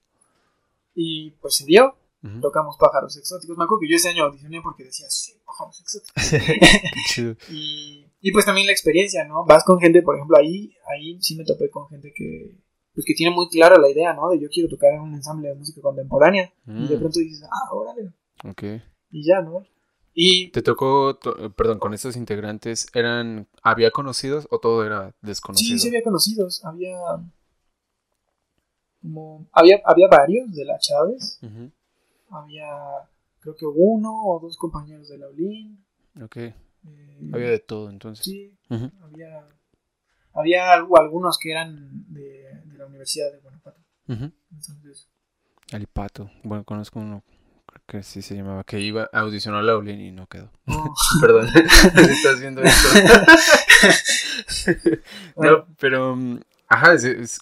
y 0.95 1.31
pues 1.41 1.55
se 1.55 1.65
dio, 1.65 1.95
Tocamos 2.39 2.77
pájaros 2.77 3.17
exóticos. 3.17 3.57
Me 3.57 3.63
acuerdo 3.63 3.81
que 3.81 3.89
yo 3.89 3.95
ese 3.95 4.09
año 4.09 4.25
audicioné 4.25 4.61
porque 4.61 4.83
decía, 4.83 5.07
sí, 5.09 5.33
pájaros 5.45 5.81
exóticos. 5.81 6.29
Qué 6.93 6.99
chido. 7.07 7.35
Y, 7.49 8.05
y 8.21 8.31
pues 8.31 8.45
también 8.45 8.67
la 8.67 8.73
experiencia, 8.73 9.25
¿no? 9.25 9.43
Vas 9.45 9.63
con 9.63 9.79
gente, 9.79 10.03
por 10.03 10.15
ejemplo, 10.15 10.37
ahí, 10.37 10.71
ahí 10.87 11.17
sí 11.19 11.35
me 11.35 11.43
topé 11.45 11.71
con 11.71 11.87
gente 11.89 12.13
que, 12.15 12.55
pues 12.93 13.05
que 13.07 13.15
tiene 13.15 13.33
muy 13.35 13.49
clara 13.49 13.79
la 13.79 13.89
idea, 13.89 14.13
¿no? 14.13 14.29
De 14.29 14.39
yo 14.39 14.49
quiero 14.49 14.69
tocar 14.69 14.93
en 14.93 15.01
un 15.01 15.15
ensamble 15.15 15.49
de 15.49 15.55
música 15.55 15.81
contemporánea. 15.81 16.53
Y 16.67 16.87
de 16.87 16.95
Mm, 16.95 16.99
pronto 16.99 17.19
dices, 17.19 17.41
ah, 17.51 17.73
órale. 17.73 18.11
ok. 18.43 18.63
Y 19.09 19.25
ya, 19.27 19.41
¿no? 19.41 19.65
Y 20.13 20.51
¿Te 20.51 20.61
tocó, 20.61 21.15
to- 21.15 21.53
perdón, 21.53 21.79
con 21.79 21.93
estos 21.95 22.15
integrantes, 22.17 22.87
eran, 22.93 23.47
había 23.63 23.89
conocidos 23.89 24.47
o 24.51 24.59
todo 24.59 24.85
era 24.85 25.15
desconocido? 25.21 25.69
sí, 25.77 25.79
sí 25.79 25.87
había 25.87 26.03
conocidos. 26.03 26.63
Había 26.65 26.97
como, 29.01 29.47
había, 29.51 29.81
había 29.85 30.07
varios 30.07 30.53
de 30.53 30.65
la 30.65 30.77
Chávez. 30.77 31.39
Ujú. 31.41 31.71
Había, 32.31 32.67
creo 33.39 33.55
que 33.55 33.65
uno 33.65 34.23
o 34.25 34.39
dos 34.39 34.57
compañeros 34.57 35.09
de 35.09 35.17
la 35.17 35.27
Olin. 35.27 35.85
Ok, 36.21 36.37
eh, 36.37 36.55
había 37.33 37.49
de 37.49 37.59
todo 37.59 37.89
entonces. 37.89 38.25
Sí, 38.25 38.57
había, 38.69 39.47
había 40.33 40.73
algunos 40.73 41.37
que 41.37 41.51
eran 41.51 42.05
de, 42.07 42.61
de 42.65 42.77
la 42.77 42.85
Universidad 42.85 43.31
de 43.31 43.39
Guanajuato. 43.39 43.81
Ujú. 44.07 44.31
Entonces, 44.51 45.09
El 45.71 45.87
Pato, 45.87 46.31
bueno, 46.43 46.63
conozco 46.63 46.99
uno, 46.99 47.23
creo 47.65 47.81
que 47.85 48.03
sí 48.03 48.21
se 48.21 48.35
llamaba, 48.35 48.63
que 48.63 48.79
iba 48.79 49.09
a 49.13 49.19
audicionar 49.19 49.61
a 49.61 49.63
la 49.63 49.77
Olin 49.77 49.99
y 49.99 50.11
no 50.11 50.27
quedó. 50.27 50.51
Perdón, 51.21 51.47
si 51.95 52.11
estás 52.11 52.39
viendo 52.39 52.61
esto. 52.61 52.89
Bueno. 55.35 55.51
no, 55.51 55.67
pero, 55.79 56.15
mm, 56.15 56.39
ajá, 56.67 56.95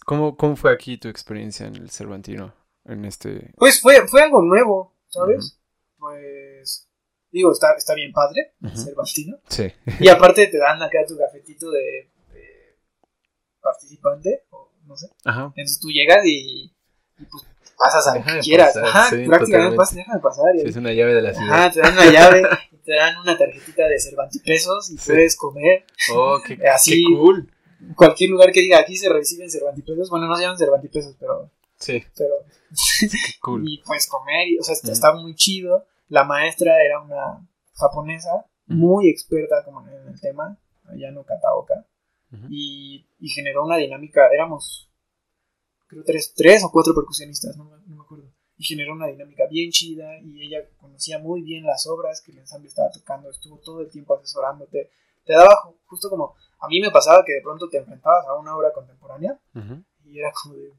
¿cómo, 0.06 0.36
¿cómo 0.36 0.56
fue 0.56 0.72
aquí 0.72 0.98
tu 0.98 1.08
experiencia 1.10 1.68
en 1.68 1.76
el 1.76 1.90
Cervantino? 1.90 2.54
En 2.90 3.06
este... 3.06 3.54
Pues 3.58 3.80
fue, 3.82 4.08
fue 4.08 4.22
algo 4.24 4.42
nuevo, 4.42 4.96
¿sabes? 5.08 5.60
Pues, 5.98 6.88
digo, 7.32 7.52
está, 7.52 7.74
está 7.76 7.94
bien 7.94 8.12
padre. 8.12 8.54
Cervantino. 8.76 9.38
Sí. 9.48 9.72
Y 10.00 10.08
aparte 10.10 10.48
te 10.48 10.58
dan 10.58 10.82
acá 10.82 11.00
tu 11.08 11.18
cafetito 11.18 11.70
de, 11.72 12.10
de 12.34 12.78
participante, 13.62 14.44
o 14.50 14.72
no 14.86 14.96
sé. 14.96 15.08
Ajá. 15.26 15.54
Entonces 15.56 15.80
tú 15.80 15.90
llegas 15.90 16.26
y, 16.26 16.66
y, 17.18 17.26
pues 17.26 17.44
pasas 17.78 18.08
a 18.08 18.14
lo 18.16 18.20
Déjame 18.20 18.40
que 18.40 18.44
quieras. 18.44 18.74
pasar, 18.74 18.86
Ajá, 18.90 19.10
sí, 19.10 19.26
prácticamente 19.28 19.76
pasas, 19.78 19.96
déjame 19.96 20.20
pasar. 20.20 20.56
y- 20.56 20.60
Sí, 20.62 20.68
es 20.68 20.76
una 20.76 20.92
llave 20.94 21.14
de 21.14 21.22
la 21.22 21.34
ciudad. 21.34 21.54
Ajá, 21.54 21.72
te 21.72 21.80
dan 21.82 21.94
una 21.94 22.12
llave, 22.12 22.42
y 22.72 22.78
te 22.78 22.94
dan 22.96 23.18
una 23.20 23.38
tarjetita 23.38 23.88
de 23.88 24.00
Cervantipesos 24.00 24.90
y 24.92 24.98
Sí. 24.98 25.12
puedes 25.12 25.36
comer. 25.38 25.86
Oh, 26.14 26.40
qué, 26.46 26.58
Así- 26.74 26.92
qué 27.06 27.16
cool. 27.16 27.52
Cualquier 27.96 28.32
lugar 28.32 28.52
que 28.52 28.60
diga 28.62 28.80
aquí 28.80 28.98
se 28.98 29.08
reciben 29.10 29.50
Cervantipesos. 29.50 30.10
Bueno, 30.10 30.28
no 30.28 30.36
se 30.36 30.42
llaman 30.44 30.58
Cervantipesos, 30.58 31.16
pero, 31.20 31.50
Sí, 31.80 32.04
pero 32.18 32.36
cool. 33.42 33.64
y 33.68 33.82
puedes 33.84 34.08
comer, 34.08 34.48
y, 34.48 34.60
o 34.60 34.64
sea, 34.64 34.74
está, 34.74 34.92
está 34.92 35.14
muy 35.14 35.34
chido. 35.36 35.86
La 36.10 36.24
maestra 36.24 36.84
era 36.84 37.00
una 37.02 37.48
japonesa, 37.74 38.46
muy 38.68 39.10
experta 39.10 39.64
como 39.64 39.88
en 39.88 40.08
el 40.10 40.20
tema, 40.20 40.58
Ayano 40.88 41.24
Kataoka, 41.24 41.86
Ujú. 42.32 42.48
y, 42.50 43.08
y 43.20 43.30
generó 43.30 43.64
una 43.64 43.78
dinámica, 43.78 44.28
éramos, 44.34 44.92
creo, 45.88 46.04
tres, 46.04 46.34
tres 46.36 46.64
o 46.64 46.72
cuatro 46.72 46.94
percusionistas, 46.96 47.56
no, 47.58 47.66
me- 47.66 47.78
no 47.88 47.96
me 47.96 48.02
acuerdo, 48.02 48.26
y 48.58 48.64
generó 48.64 48.94
una 48.94 49.08
dinámica 49.08 49.46
bien 49.50 49.70
chida, 49.72 50.20
y 50.20 50.44
ella 50.44 50.68
conocía 50.78 51.20
muy 51.20 51.42
bien 51.44 51.64
las 51.64 51.88
obras 51.88 52.22
que 52.22 52.32
el 52.32 52.40
ensamble 52.40 52.68
estaba 52.70 52.90
tocando, 52.92 53.30
estuvo 53.30 53.58
todo 53.60 53.82
el 53.82 53.90
tiempo 53.90 54.16
asesorándote, 54.16 54.90
te 55.26 55.34
daba 55.34 55.56
ju- 55.64 55.78
justo 55.86 56.10
como, 56.10 56.36
a 56.60 56.68
mí 56.68 56.82
me 56.82 56.92
pasaba 56.92 57.24
que 57.26 57.34
de 57.34 57.42
pronto 57.42 57.70
te 57.70 57.78
enfrentabas 57.78 58.26
a 58.28 58.34
una 58.36 58.56
obra 58.56 58.74
contemporánea, 58.74 59.40
Ujú. 59.56 59.84
y 60.06 60.20
era 60.20 60.32
como 60.32 60.56
de, 60.56 60.74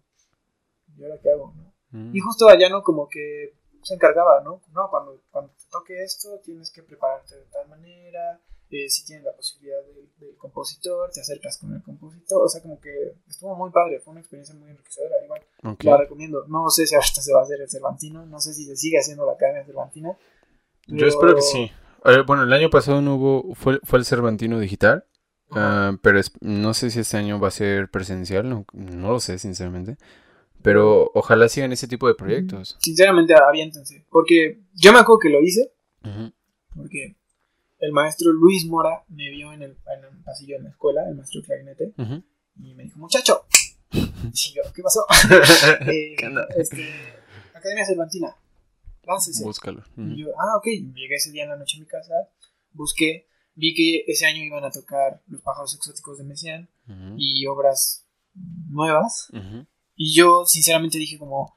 ¿y 1.01 1.05
ahora 1.05 1.19
qué 1.23 1.31
hago? 1.31 1.53
no? 1.57 1.73
Mm. 1.99 2.15
Y 2.15 2.21
justo 2.21 2.49
Ayano 2.49 2.83
como 2.83 3.09
que 3.09 3.55
se 3.83 3.95
encargaba, 3.95 4.43
¿no? 4.45 4.61
No, 4.75 4.89
cuando, 4.91 5.21
cuando 5.31 5.51
te 5.53 5.65
toque 5.71 6.03
esto 6.05 6.39
tienes 6.45 6.71
que 6.71 6.83
prepararte 6.83 7.35
de 7.37 7.47
tal 7.47 7.69
manera, 7.69 8.39
eh, 8.71 8.89
si 8.89 9.05
tienes 9.05 9.25
la 9.25 9.33
posibilidad 9.35 9.79
del, 9.87 10.09
del 10.19 10.37
compositor, 10.37 11.11
te 11.11 11.21
acercas 11.23 11.59
con 11.59 11.75
el 11.75 11.83
compositor, 11.83 12.45
o 12.45 12.49
sea, 12.49 12.61
como 12.63 12.79
que 12.81 13.15
estuvo 13.29 13.57
muy 13.57 13.71
padre, 13.71 13.99
fue 14.01 14.13
una 14.13 14.21
experiencia 14.21 14.55
muy 14.55 14.71
enriquecedora, 14.71 15.17
igual 15.25 15.41
Ok. 15.65 15.83
la 15.85 15.97
recomiendo. 15.97 16.45
No 16.47 16.69
sé 16.71 16.87
si 16.87 16.95
ahorita 16.95 17.21
se 17.23 17.33
va 17.33 17.41
a 17.41 17.43
hacer 17.45 17.61
el 17.61 17.69
Cervantino, 17.71 18.25
no 18.27 18.39
sé 18.39 18.53
si 18.55 18.67
se 18.67 18.77
sigue 18.77 18.99
haciendo 18.99 19.27
la 19.27 19.33
Academia 19.33 19.65
Cervantina. 19.65 20.11
Yo 20.87 20.97
pero- 20.97 21.09
espero 21.09 21.35
que 21.35 21.43
sí. 21.43 21.73
Eh, 22.05 22.23
bueno, 22.27 22.45
el 22.45 22.53
año 22.53 22.71
pasado 22.71 23.01
no 23.03 23.17
hubo, 23.17 23.55
fue, 23.55 23.81
fue 23.83 23.99
el 23.99 24.05
Cervantino 24.05 24.59
digital, 24.61 25.05
ah, 25.53 25.93
pero 26.03 26.21
es- 26.21 26.33
no 26.41 26.73
sé 26.75 26.91
si 26.91 27.01
este 27.01 27.17
año 27.17 27.41
va 27.41 27.49
a 27.49 27.53
ser 27.53 27.91
presencial, 27.91 28.49
no, 28.49 28.65
no 28.73 29.11
lo 29.13 29.21
sé, 29.21 29.39
sinceramente. 29.39 29.97
Pero 30.63 31.11
ojalá 31.15 31.49
sigan 31.49 31.73
ese 31.73 31.89
tipo 31.89 32.07
de 32.07 32.15
proyectos. 32.15 32.77
Sinceramente, 32.81 33.35
aviéntense. 33.35 34.05
Porque 34.11 34.61
yo 34.75 34.93
me 34.93 34.99
acuerdo 34.99 35.21
que 35.21 35.31
lo 35.31 35.41
hice. 35.41 35.73
Porque 36.75 37.17
el 37.79 37.93
maestro 37.93 38.33
Luis 38.33 38.67
Mora 38.67 39.05
me 39.09 39.31
vio 39.31 39.53
en 39.53 39.63
el, 39.63 39.71
en 39.71 40.05
el 40.05 40.23
pasillo 40.23 40.57
de 40.59 40.65
la 40.65 40.71
escuela, 40.71 41.09
el 41.09 41.17
maestro 41.17 41.43
clarinete, 41.43 41.95
y 42.57 42.75
me 42.75 42.85
dijo, 42.85 42.99
muchacho. 42.99 43.45
Y 43.93 44.55
yo, 44.55 44.63
¿qué 44.75 44.83
pasó? 44.83 45.05
Eh, 45.91 46.15
este, 46.57 46.89
Academia 47.55 47.85
Cervantina, 47.85 48.37
láncese. 49.05 49.43
Búscalo. 49.45 49.83
Y 49.97 50.23
yo, 50.23 50.29
ah, 50.39 50.57
ok. 50.59 50.67
Llegué 50.95 51.15
ese 51.15 51.33
día 51.33 51.45
en 51.45 51.51
la 51.51 51.57
noche 51.57 51.79
a 51.79 51.81
mi 51.81 51.87
casa, 51.87 52.15
busqué, 52.73 53.27
vi 53.55 53.75
que 53.75 54.05
ese 54.07 54.27
año 54.27 54.43
iban 54.43 54.65
a 54.65 54.71
tocar 54.71 55.23
Los 55.27 55.41
pájaros 55.43 55.75
exóticos 55.75 56.19
de 56.19 56.25
Messiaen 56.25 56.69
y 57.17 57.47
obras 57.47 58.07
nuevas. 58.69 59.31
Y 60.03 60.15
yo, 60.15 60.47
sinceramente, 60.47 60.97
dije 60.97 61.19
como, 61.19 61.55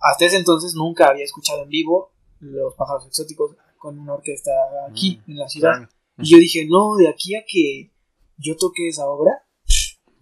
hasta 0.00 0.24
ese 0.24 0.36
entonces 0.38 0.72
nunca 0.74 1.08
había 1.08 1.24
escuchado 1.24 1.62
en 1.64 1.68
vivo 1.68 2.10
Los 2.40 2.74
pájaros 2.74 3.06
exóticos 3.06 3.54
con 3.76 3.98
una 3.98 4.14
orquesta 4.14 4.50
aquí, 4.90 5.20
Mm, 5.26 5.30
en 5.32 5.36
la 5.38 5.48
ciudad. 5.48 5.72
Claro. 5.76 5.88
Y 6.18 6.30
yo 6.30 6.38
dije, 6.38 6.66
no, 6.66 6.96
de 6.96 7.08
aquí 7.08 7.34
a 7.36 7.44
que 7.46 7.92
yo 8.38 8.56
toque 8.56 8.88
esa 8.88 9.06
obra, 9.06 9.32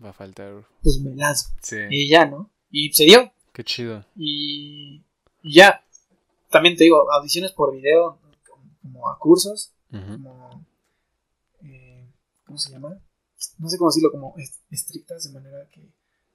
Va 0.04 0.10
a 0.10 0.12
faltar. 0.12 0.66
pues 0.82 0.98
me 1.00 1.14
lanzo. 1.14 1.50
Sí. 1.62 1.76
Y 1.90 2.08
ya, 2.10 2.26
¿no? 2.26 2.50
Y 2.70 2.92
se 2.92 3.04
dio. 3.04 3.32
Qué 3.52 3.62
chido. 3.62 4.04
Y, 4.16 5.04
y 5.42 5.54
ya. 5.54 5.84
También 6.50 6.76
te 6.76 6.82
digo, 6.84 7.10
audiciones 7.12 7.52
por 7.52 7.72
video, 7.72 8.18
como, 8.82 9.08
a 9.08 9.16
cursos, 9.18 9.72
como... 9.90 10.66
eh, 11.62 12.10
¿Cómo 12.46 12.58
se 12.58 12.72
llama? 12.72 13.00
No 13.58 13.68
sé 13.68 13.78
cómo 13.78 13.90
decirlo, 13.90 14.10
como 14.10 14.34
est- 14.38 14.60
estrictas 14.70 15.24
de 15.24 15.32
manera 15.32 15.68
que... 15.72 15.88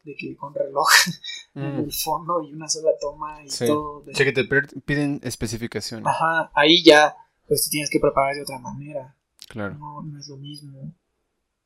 De 0.09 0.15
que 0.15 0.35
con 0.35 0.53
reloj 0.55 0.87
en 1.55 1.63
el 1.85 1.91
fondo 1.93 2.41
y 2.43 2.51
una 2.53 2.67
sola 2.67 2.91
toma 2.99 3.43
y 3.43 3.49
Sí. 3.49 3.67
todo. 3.67 4.01
de- 4.01 4.11
O 4.11 4.15
sea, 4.15 4.25
que 4.25 4.31
te 4.33 4.43
piden 4.85 5.19
especificaciones. 5.23 6.07
Ajá, 6.07 6.49
ahí 6.55 6.83
ya, 6.83 7.15
pues 7.47 7.65
te 7.65 7.69
tienes 7.69 7.89
que 7.89 7.99
preparar 7.99 8.35
de 8.35 8.41
otra 8.41 8.57
manera. 8.59 9.15
Claro. 9.49 9.75
No, 9.75 10.01
no 10.01 10.19
es 10.19 10.27
lo 10.27 10.37
mismo. 10.37 10.91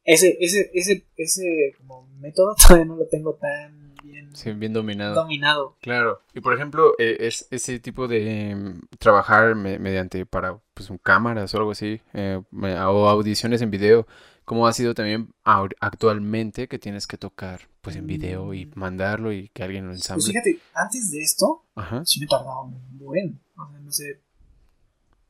Ese, 0.04 0.38
ese, 0.42 0.70
ese, 0.74 1.06
ese 1.16 1.76
como 1.78 2.08
método 2.20 2.54
todavía 2.68 2.86
no 2.86 2.96
lo 2.98 3.06
tengo 3.08 3.36
tan 3.36 3.94
bien 4.04 4.36
Sí, 4.36 4.52
bien 4.52 4.74
dominado. 4.74 5.16
dominado. 5.16 5.78
Claro. 5.82 6.20
Y 6.34 6.42
por 6.42 6.54
ejemplo, 6.54 6.94
eh, 7.00 7.18
es 7.22 7.48
ese 7.52 7.80
tipo 7.80 8.08
de 8.10 8.54
mm, 8.56 8.82
trabajar 9.00 9.56
me- 9.56 9.80
mediante 9.80 10.26
para 10.26 10.60
pues 10.74 10.90
un 10.90 10.98
cámaras 10.98 11.54
o 11.54 11.58
algo 11.58 11.72
así, 11.72 12.02
eh, 12.14 12.42
o 12.52 13.08
audiciones 13.10 13.62
en 13.62 13.72
video, 13.72 14.06
¿cómo 14.46 14.68
ha 14.68 14.74
sido 14.74 14.94
también 14.94 15.34
actualmente 15.44 16.68
que 16.68 16.80
tienes 16.80 17.08
que 17.08 17.18
tocar 17.18 17.62
pues 17.82 17.96
en 17.96 18.08
video 18.08 18.54
y 18.54 18.66
Mm. 18.66 18.72
mandarlo 18.76 19.32
y 19.34 19.50
que 19.50 19.64
alguien 19.64 19.86
lo 19.86 19.92
Pues 19.92 20.00
ensamble? 20.02 20.26
fíjate, 20.28 20.60
antes 20.74 21.12
de 21.12 21.22
esto, 21.22 21.64
Ajá. 21.76 22.04
sí 22.06 22.20
me 22.20 22.28
tardaba 22.28 22.62
un 22.62 22.98
buen. 22.98 23.40
O 23.58 23.70
sea, 23.70 23.80
no 23.80 23.92
sé. 23.92 24.22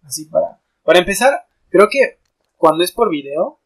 Así 0.03 0.25
para. 0.25 0.59
Para 0.83 0.99
empezar, 0.99 1.47
creo 1.69 1.87
que 1.89 2.19
cuando 2.57 2.83
es 2.83 2.91
por 2.91 3.09
video, 3.09 3.59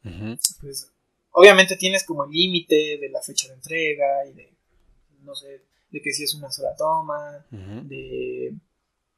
pues 0.61 0.91
obviamente 1.31 1.75
tienes 1.75 2.03
como 2.05 2.23
el 2.25 2.31
límite 2.31 2.97
de 2.99 3.09
la 3.09 3.21
fecha 3.21 3.47
de 3.49 3.55
entrega 3.55 4.25
y 4.25 4.33
de. 4.33 4.53
No 5.23 5.35
sé, 5.35 5.61
de 5.91 6.01
que 6.01 6.13
si 6.13 6.23
es 6.23 6.33
una 6.35 6.49
sola 6.51 6.75
toma, 6.77 7.45
de, 7.51 8.53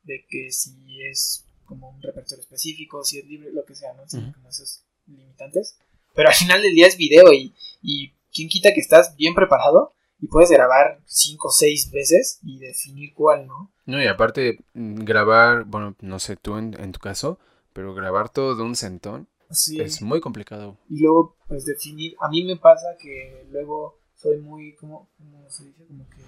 de 0.03 0.26
que 0.27 0.51
si 0.51 1.03
es 1.03 1.45
como 1.65 1.89
un 1.91 2.01
repertorio 2.01 2.41
específico, 2.41 3.03
si 3.03 3.19
es 3.19 3.26
libre, 3.26 3.51
lo 3.51 3.64
que 3.65 3.76
sea, 3.76 3.93
¿no? 3.93 4.03
Como 4.34 4.49
esos 4.49 4.81
limitantes. 5.06 5.77
Pero 6.19 6.31
al 6.31 6.35
final 6.35 6.61
del 6.61 6.73
día 6.73 6.85
es 6.85 6.97
video 6.97 7.31
y, 7.31 7.55
y 7.81 8.11
quién 8.33 8.49
quita 8.49 8.73
que 8.73 8.81
estás 8.81 9.15
bien 9.15 9.33
preparado 9.33 9.93
y 10.19 10.27
puedes 10.27 10.51
grabar 10.51 11.01
cinco 11.05 11.47
o 11.47 11.51
seis 11.51 11.89
veces 11.93 12.41
y 12.43 12.59
definir 12.59 13.13
cuál, 13.13 13.47
¿no? 13.47 13.71
No, 13.85 14.03
y 14.03 14.05
aparte 14.05 14.59
mm, 14.73 15.05
grabar, 15.05 15.63
bueno, 15.63 15.95
no 16.01 16.19
sé 16.19 16.35
tú 16.35 16.57
en, 16.57 16.77
en 16.77 16.91
tu 16.91 16.99
caso, 16.99 17.39
pero 17.71 17.93
grabar 17.93 18.27
todo 18.27 18.57
de 18.57 18.63
un 18.63 18.75
centón 18.75 19.29
Sí. 19.49 19.79
es 19.79 20.01
muy 20.01 20.19
complicado. 20.19 20.77
Y 20.89 20.99
luego, 20.99 21.37
pues 21.47 21.63
definir, 21.63 22.17
a 22.19 22.27
mí 22.27 22.43
me 22.43 22.57
pasa 22.57 22.97
que 23.01 23.45
luego 23.49 23.97
soy 24.17 24.39
muy, 24.41 24.75
como, 24.75 25.07
¿cómo 25.17 25.49
se 25.49 25.67
dice? 25.67 25.85
Como 25.87 26.05
que, 26.09 26.21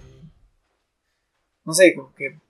no 1.64 1.74
sé, 1.74 1.94
como 1.94 2.14
que 2.14 2.40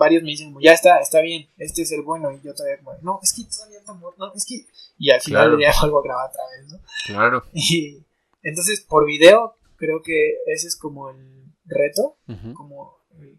varios 0.00 0.22
me 0.24 0.30
dicen, 0.30 0.48
como, 0.48 0.60
ya 0.60 0.72
está, 0.72 0.98
está 0.98 1.20
bien, 1.20 1.48
este 1.58 1.82
es 1.82 1.92
el 1.92 2.02
bueno, 2.02 2.32
y 2.32 2.40
yo 2.42 2.52
todavía 2.54 2.78
como, 2.78 2.94
no, 3.02 3.20
es 3.22 3.32
que 3.32 3.44
todavía 3.44 3.78
está 3.78 3.92
muerto, 3.92 4.26
no, 4.26 4.32
es 4.34 4.44
que, 4.44 4.66
y 4.98 5.10
al 5.10 5.20
final 5.20 5.42
Claro. 5.44 5.56
día 5.58 5.70
vuelvo 5.82 6.00
a 6.00 6.02
grabar 6.02 6.30
otra 6.30 6.42
vez, 6.56 6.72
¿no? 6.72 6.80
Claro. 7.06 7.44
Y 7.52 7.98
entonces, 8.42 8.80
por 8.80 9.06
video, 9.06 9.56
creo 9.76 10.02
que 10.02 10.34
ese 10.46 10.66
es 10.66 10.76
como 10.76 11.10
el 11.10 11.44
reto, 11.66 12.16
como 12.54 12.96
el- 13.20 13.38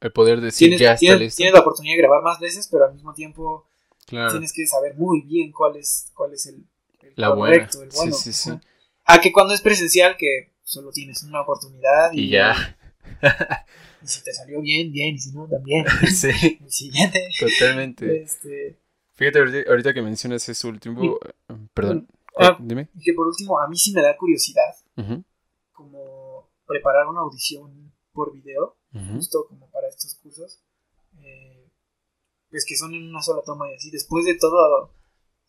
El 0.00 0.12
poder 0.12 0.40
decir 0.40 0.68
tienes, 0.68 0.80
ya 0.80 0.92
está 0.92 1.00
tienes- 1.00 1.20
listo. 1.20 1.36
tienes 1.38 1.54
la 1.54 1.60
oportunidad 1.60 1.94
de 1.94 2.02
grabar 2.02 2.22
más 2.22 2.38
veces, 2.38 2.68
pero 2.70 2.84
al 2.84 2.92
mismo 2.94 3.12
tiempo 3.14 3.66
Claro. 4.06 4.30
tienes 4.32 4.52
que 4.52 4.66
saber 4.66 4.94
muy 4.96 5.22
bien 5.22 5.50
cuál 5.50 5.76
es, 5.76 6.10
cuál 6.14 6.34
es 6.34 6.46
el, 6.46 6.56
el 7.00 7.12
La 7.16 7.30
buena. 7.30 7.56
correcto, 7.56 7.82
el 7.82 7.90
Sí, 7.90 7.96
bueno. 7.96 8.12
sí, 8.14 8.32
sí. 8.32 8.50
Ajá. 8.50 8.60
A 9.06 9.20
que 9.20 9.32
cuando 9.32 9.52
es 9.54 9.60
presencial, 9.62 10.16
que 10.16 10.52
solo 10.62 10.90
tienes 10.92 11.22
una 11.22 11.40
oportunidad 11.42 12.12
y, 12.12 12.20
Y 12.24 12.28
ya. 12.30 12.54
y 14.04 14.06
si 14.06 14.22
te 14.22 14.32
salió 14.32 14.60
bien, 14.60 14.92
bien, 14.92 15.14
y 15.14 15.18
si 15.18 15.32
no, 15.32 15.48
también. 15.48 15.84
sí, 16.14 16.28
El 16.62 16.70
siguiente. 16.70 17.28
totalmente. 17.40 18.22
Este, 18.22 18.78
Fíjate, 19.14 19.38
ahorita, 19.38 19.70
ahorita 19.70 19.94
que 19.94 20.02
mencionas 20.02 20.48
eso 20.48 20.68
último, 20.68 21.18
eh, 21.24 21.54
perdón, 21.72 22.08
ah, 22.38 22.56
dime. 22.60 22.88
y 22.94 23.00
que 23.02 23.12
por 23.14 23.26
último, 23.28 23.58
a 23.60 23.68
mí 23.68 23.76
sí 23.76 23.92
me 23.92 24.02
da 24.02 24.16
curiosidad 24.16 24.74
como 25.72 26.50
preparar 26.66 27.06
una 27.06 27.20
audición 27.20 27.92
por 28.12 28.32
video, 28.32 28.76
justo 29.12 29.46
como 29.48 29.68
para 29.70 29.88
estos 29.88 30.14
cursos. 30.16 30.60
eh, 31.18 31.68
pues 32.50 32.64
que 32.64 32.76
son 32.76 32.94
en 32.94 33.08
una 33.08 33.20
sola 33.20 33.42
toma 33.44 33.68
y 33.70 33.74
así. 33.74 33.90
Después 33.90 34.24
de 34.24 34.36
todo, 34.36 34.92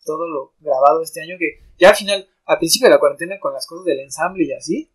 todo 0.04 0.26
lo 0.26 0.54
grabado 0.58 1.02
este 1.02 1.20
año, 1.22 1.36
que 1.38 1.60
ya 1.78 1.90
al 1.90 1.96
final, 1.96 2.28
al 2.46 2.58
principio 2.58 2.88
de 2.88 2.94
la 2.94 2.98
cuarentena, 3.00 3.38
con 3.38 3.52
las 3.52 3.66
cosas 3.66 3.84
del 3.84 4.00
ensamble 4.00 4.44
y 4.44 4.52
así, 4.52 4.90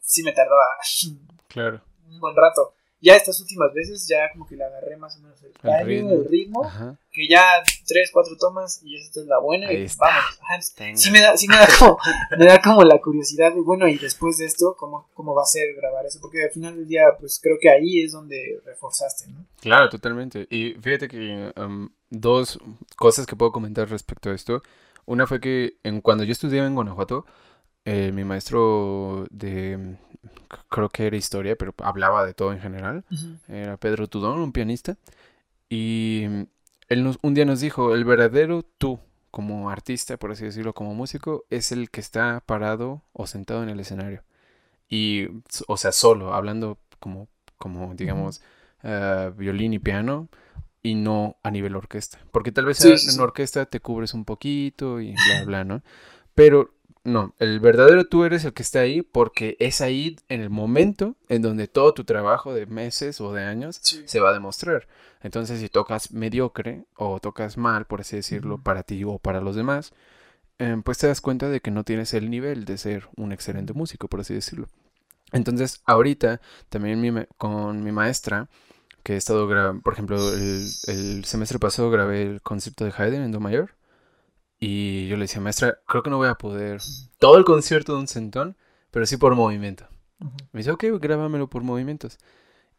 sí 0.00 0.22
me 0.22 0.32
tardaba 0.32 0.64
Claro. 1.48 1.82
un 2.08 2.20
buen 2.20 2.36
rato. 2.36 2.74
Ya 3.02 3.16
estas 3.16 3.38
últimas 3.40 3.74
veces 3.74 4.06
ya 4.08 4.30
como 4.32 4.46
que 4.46 4.56
le 4.56 4.64
agarré 4.64 4.96
más 4.96 5.16
o 5.16 5.20
menos 5.20 5.42
el 5.42 5.52
El 5.68 5.86
ritmo. 5.86 6.10
el 6.12 6.24
ritmo, 6.28 6.64
Ajá. 6.64 6.96
que 7.10 7.28
ya 7.28 7.42
tres, 7.86 8.10
cuatro 8.12 8.36
tomas 8.38 8.80
y 8.84 8.96
esta 8.96 9.20
es 9.20 9.26
la 9.26 9.38
buena 9.40 9.66
Ahí 9.68 9.78
y 9.78 9.82
está. 9.84 10.06
vámonos. 10.06 10.38
Ajá, 10.40 10.60
Tenga. 10.76 10.96
sí 10.96 11.10
me 11.10 11.20
da, 11.20 11.36
sí 11.36 11.48
me 11.48 11.56
da 11.56 11.66
como, 11.78 11.98
me 12.38 12.46
da 12.46 12.60
como 12.62 12.84
la 12.84 12.98
curiosidad 13.00 13.52
de 13.52 13.60
bueno 13.60 13.88
y 13.88 13.98
después 13.98 14.38
de 14.38 14.46
esto 14.46 14.76
cómo, 14.78 15.08
cómo 15.14 15.34
va 15.34 15.42
a 15.42 15.46
ser 15.46 15.74
grabar 15.74 16.06
eso, 16.06 16.20
porque 16.22 16.44
al 16.44 16.50
final 16.52 16.76
del 16.76 16.86
día 16.86 17.02
pues 17.18 17.40
creo 17.42 17.56
que 17.60 17.68
ahí 17.70 18.02
es 18.02 18.12
donde 18.12 18.60
reforzaste, 18.64 19.26
¿no? 19.32 19.44
Claro, 19.60 19.88
totalmente. 19.90 20.46
Y 20.48 20.74
fíjate 20.80 21.08
que 21.08 21.52
um, 21.56 21.88
dos 22.08 22.58
cosas 22.96 23.26
que 23.26 23.34
puedo 23.36 23.50
comentar 23.52 23.88
respecto 23.90 24.30
a 24.30 24.34
esto. 24.34 24.62
Una 25.06 25.26
fue 25.26 25.40
que 25.40 25.74
en, 25.82 26.00
cuando 26.00 26.22
yo 26.22 26.30
estudiaba 26.30 26.68
en 26.68 26.76
Guanajuato, 26.76 27.26
eh, 27.84 28.12
mi 28.12 28.22
maestro 28.22 29.26
de, 29.30 29.96
creo 30.68 30.88
que 30.88 31.06
era 31.06 31.16
historia, 31.16 31.56
pero 31.56 31.74
hablaba 31.78 32.24
de 32.26 32.34
todo 32.34 32.52
en 32.52 32.60
general, 32.60 33.04
era 33.48 33.76
Pedro 33.76 34.08
Tudón, 34.08 34.40
un 34.40 34.52
pianista, 34.52 34.96
y 35.68 36.26
mm, 36.28 36.42
él 36.88 37.04
nos- 37.04 37.18
un 37.22 37.34
día 37.34 37.44
nos 37.44 37.60
dijo, 37.60 37.94
el 37.94 38.04
verdadero 38.04 38.64
tú, 38.78 39.00
como 39.30 39.70
artista, 39.70 40.16
por 40.18 40.32
así 40.32 40.44
decirlo, 40.44 40.74
como 40.74 40.94
músico, 40.94 41.44
es 41.50 41.72
el 41.72 41.90
que 41.90 42.00
está 42.00 42.42
parado 42.46 43.02
o 43.12 43.26
sentado 43.26 43.62
en 43.62 43.70
el 43.70 43.80
escenario. 43.80 44.22
Y, 44.88 45.28
o 45.68 45.76
sea, 45.76 45.92
solo, 45.92 46.34
hablando 46.34 46.78
como, 47.00 47.28
como 47.58 47.94
digamos, 47.94 48.42
eh, 48.82 49.32
violín 49.36 49.72
y 49.74 49.78
piano, 49.78 50.28
y 50.82 50.94
no 50.96 51.36
a 51.42 51.50
nivel 51.50 51.76
orquesta. 51.76 52.18
Porque 52.32 52.52
tal 52.52 52.66
vez 52.66 52.78
sí, 52.78 52.96
en 52.98 52.98
sí. 52.98 53.20
orquesta 53.20 53.66
te 53.66 53.80
cubres 53.80 54.14
un 54.14 54.24
poquito 54.24 55.00
y 55.00 55.12
bla, 55.12 55.44
bla, 55.44 55.64
¿no? 55.64 55.82
Pero 56.34 56.74
no, 57.04 57.34
el 57.38 57.60
verdadero 57.60 58.04
tú 58.04 58.24
eres 58.24 58.44
el 58.44 58.52
que 58.52 58.62
está 58.62 58.80
ahí 58.80 59.02
porque 59.02 59.56
es 59.60 59.80
ahí 59.80 60.16
en 60.28 60.40
el 60.40 60.50
momento 60.50 61.16
en 61.28 61.42
donde 61.42 61.68
todo 61.68 61.94
tu 61.94 62.04
trabajo 62.04 62.54
de 62.54 62.66
meses 62.66 63.20
o 63.20 63.32
de 63.32 63.42
años 63.44 63.78
Sí. 63.82 64.02
se 64.06 64.20
va 64.20 64.30
a 64.30 64.32
demostrar. 64.32 64.86
Entonces, 65.22 65.60
si 65.60 65.68
tocas 65.68 66.12
mediocre 66.12 66.84
o 66.96 67.20
tocas 67.20 67.56
mal, 67.56 67.86
por 67.86 68.00
así 68.00 68.16
decirlo, 68.16 68.58
para 68.58 68.82
ti 68.82 69.04
o 69.04 69.18
para 69.18 69.40
los 69.40 69.54
demás, 69.56 69.92
eh, 70.58 70.76
pues 70.84 70.98
te 70.98 71.06
das 71.06 71.20
cuenta 71.20 71.48
de 71.48 71.60
que 71.60 71.70
no 71.70 71.84
tienes 71.84 72.14
el 72.14 72.30
nivel 72.30 72.64
de 72.64 72.78
ser 72.78 73.08
un 73.16 73.32
excelente 73.32 73.72
músico, 73.72 74.08
por 74.08 74.20
así 74.20 74.34
decirlo. 74.34 74.68
Entonces, 75.32 75.80
ahorita 75.86 76.40
también 76.68 77.00
mi 77.00 77.10
con 77.38 77.82
mi 77.82 77.92
maestra, 77.92 78.48
que 79.02 79.14
he 79.14 79.16
estado 79.16 79.46
grabando, 79.48 79.82
por 79.82 79.94
ejemplo, 79.94 80.16
el, 80.34 80.68
el 80.86 81.24
semestre 81.24 81.58
pasado 81.58 81.90
grabé 81.90 82.22
el 82.22 82.42
concierto 82.42 82.84
de 82.84 82.92
Haydn 82.96 83.22
en 83.22 83.32
Do 83.32 83.40
mayor. 83.40 83.70
Y 84.64 85.08
yo 85.08 85.16
le 85.16 85.22
decía, 85.22 85.40
maestra, 85.40 85.80
creo 85.88 86.04
que 86.04 86.10
no 86.10 86.18
voy 86.18 86.28
a 86.28 86.36
poder 86.36 86.80
todo 87.18 87.36
el 87.36 87.44
concierto 87.44 87.94
de 87.94 87.98
un 87.98 88.06
centón, 88.06 88.56
pero 88.92 89.06
sí 89.06 89.16
por 89.16 89.34
movimiento. 89.34 89.88
Me 90.52 90.58
dice, 90.58 90.70
ok, 90.70 90.84
grábamelo 91.00 91.50
por 91.50 91.64
movimientos. 91.64 92.16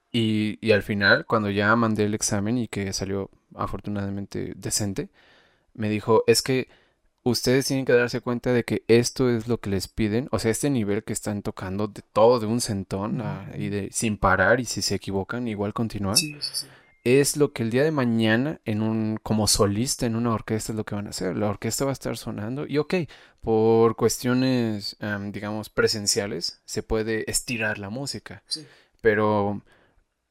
Y, 0.10 0.60
y 0.66 0.72
al 0.72 0.82
final, 0.82 1.26
cuando 1.26 1.50
ya 1.50 1.76
mandé 1.76 2.06
el 2.06 2.14
examen 2.14 2.58
y 2.58 2.70
que 2.70 2.94
salió 2.94 3.30
afortunadamente 3.54 4.54
decente, 4.56 5.10
me 5.74 5.90
dijo, 5.90 6.24
es 6.26 6.42
que 6.42 6.70
ustedes 7.24 7.68
tienen 7.68 7.84
que 7.84 7.92
darse 7.92 8.22
cuenta 8.22 8.54
de 8.54 8.64
que 8.64 8.86
esto 8.88 9.30
es 9.30 9.50
lo 9.50 9.60
que 9.60 9.70
les 9.70 9.90
piden, 9.90 10.30
o 10.32 10.40
sea, 10.40 10.52
este 10.52 10.70
nivel 10.70 11.04
que 11.04 11.12
están 11.12 11.42
tocando 11.42 11.90
de 11.90 12.02
todo 12.14 12.40
de 12.40 12.46
un 12.46 12.62
centón 12.62 13.20
ah, 13.20 13.52
y 13.58 13.68
de 13.68 13.90
sin 13.92 14.16
parar 14.16 14.62
y 14.62 14.66
si 14.66 14.82
se 14.82 14.96
equivocan 14.96 15.50
igual 15.50 15.74
continuar. 15.74 16.16
Sí, 16.16 16.34
sí, 16.40 16.50
sí. 16.54 16.68
Es 17.04 17.36
lo 17.36 17.52
que 17.52 17.64
el 17.64 17.70
día 17.70 17.84
de 17.84 17.92
mañana 17.92 18.62
en 18.64 18.82
un 18.82 19.18
como 19.22 19.48
solista 19.48 20.06
en 20.06 20.16
una 20.16 20.34
orquesta 20.34 20.72
es 20.72 20.78
lo 20.78 20.86
que 20.86 20.96
van 20.96 21.08
a 21.08 21.10
hacer. 21.10 21.36
La 21.36 21.50
orquesta 21.50 21.84
va 21.84 21.92
a 21.92 21.94
estar 21.94 22.16
sonando 22.18 22.66
y 22.66 22.78
ok, 22.78 22.94
por 23.42 23.96
cuestiones 23.98 24.96
em, 25.00 25.32
digamos 25.34 25.70
presenciales 25.70 26.62
se 26.66 26.82
puede 26.82 27.30
estirar 27.30 27.78
la 27.78 27.90
música. 27.90 28.44
Sí. 28.48 28.66
Pero 29.02 29.62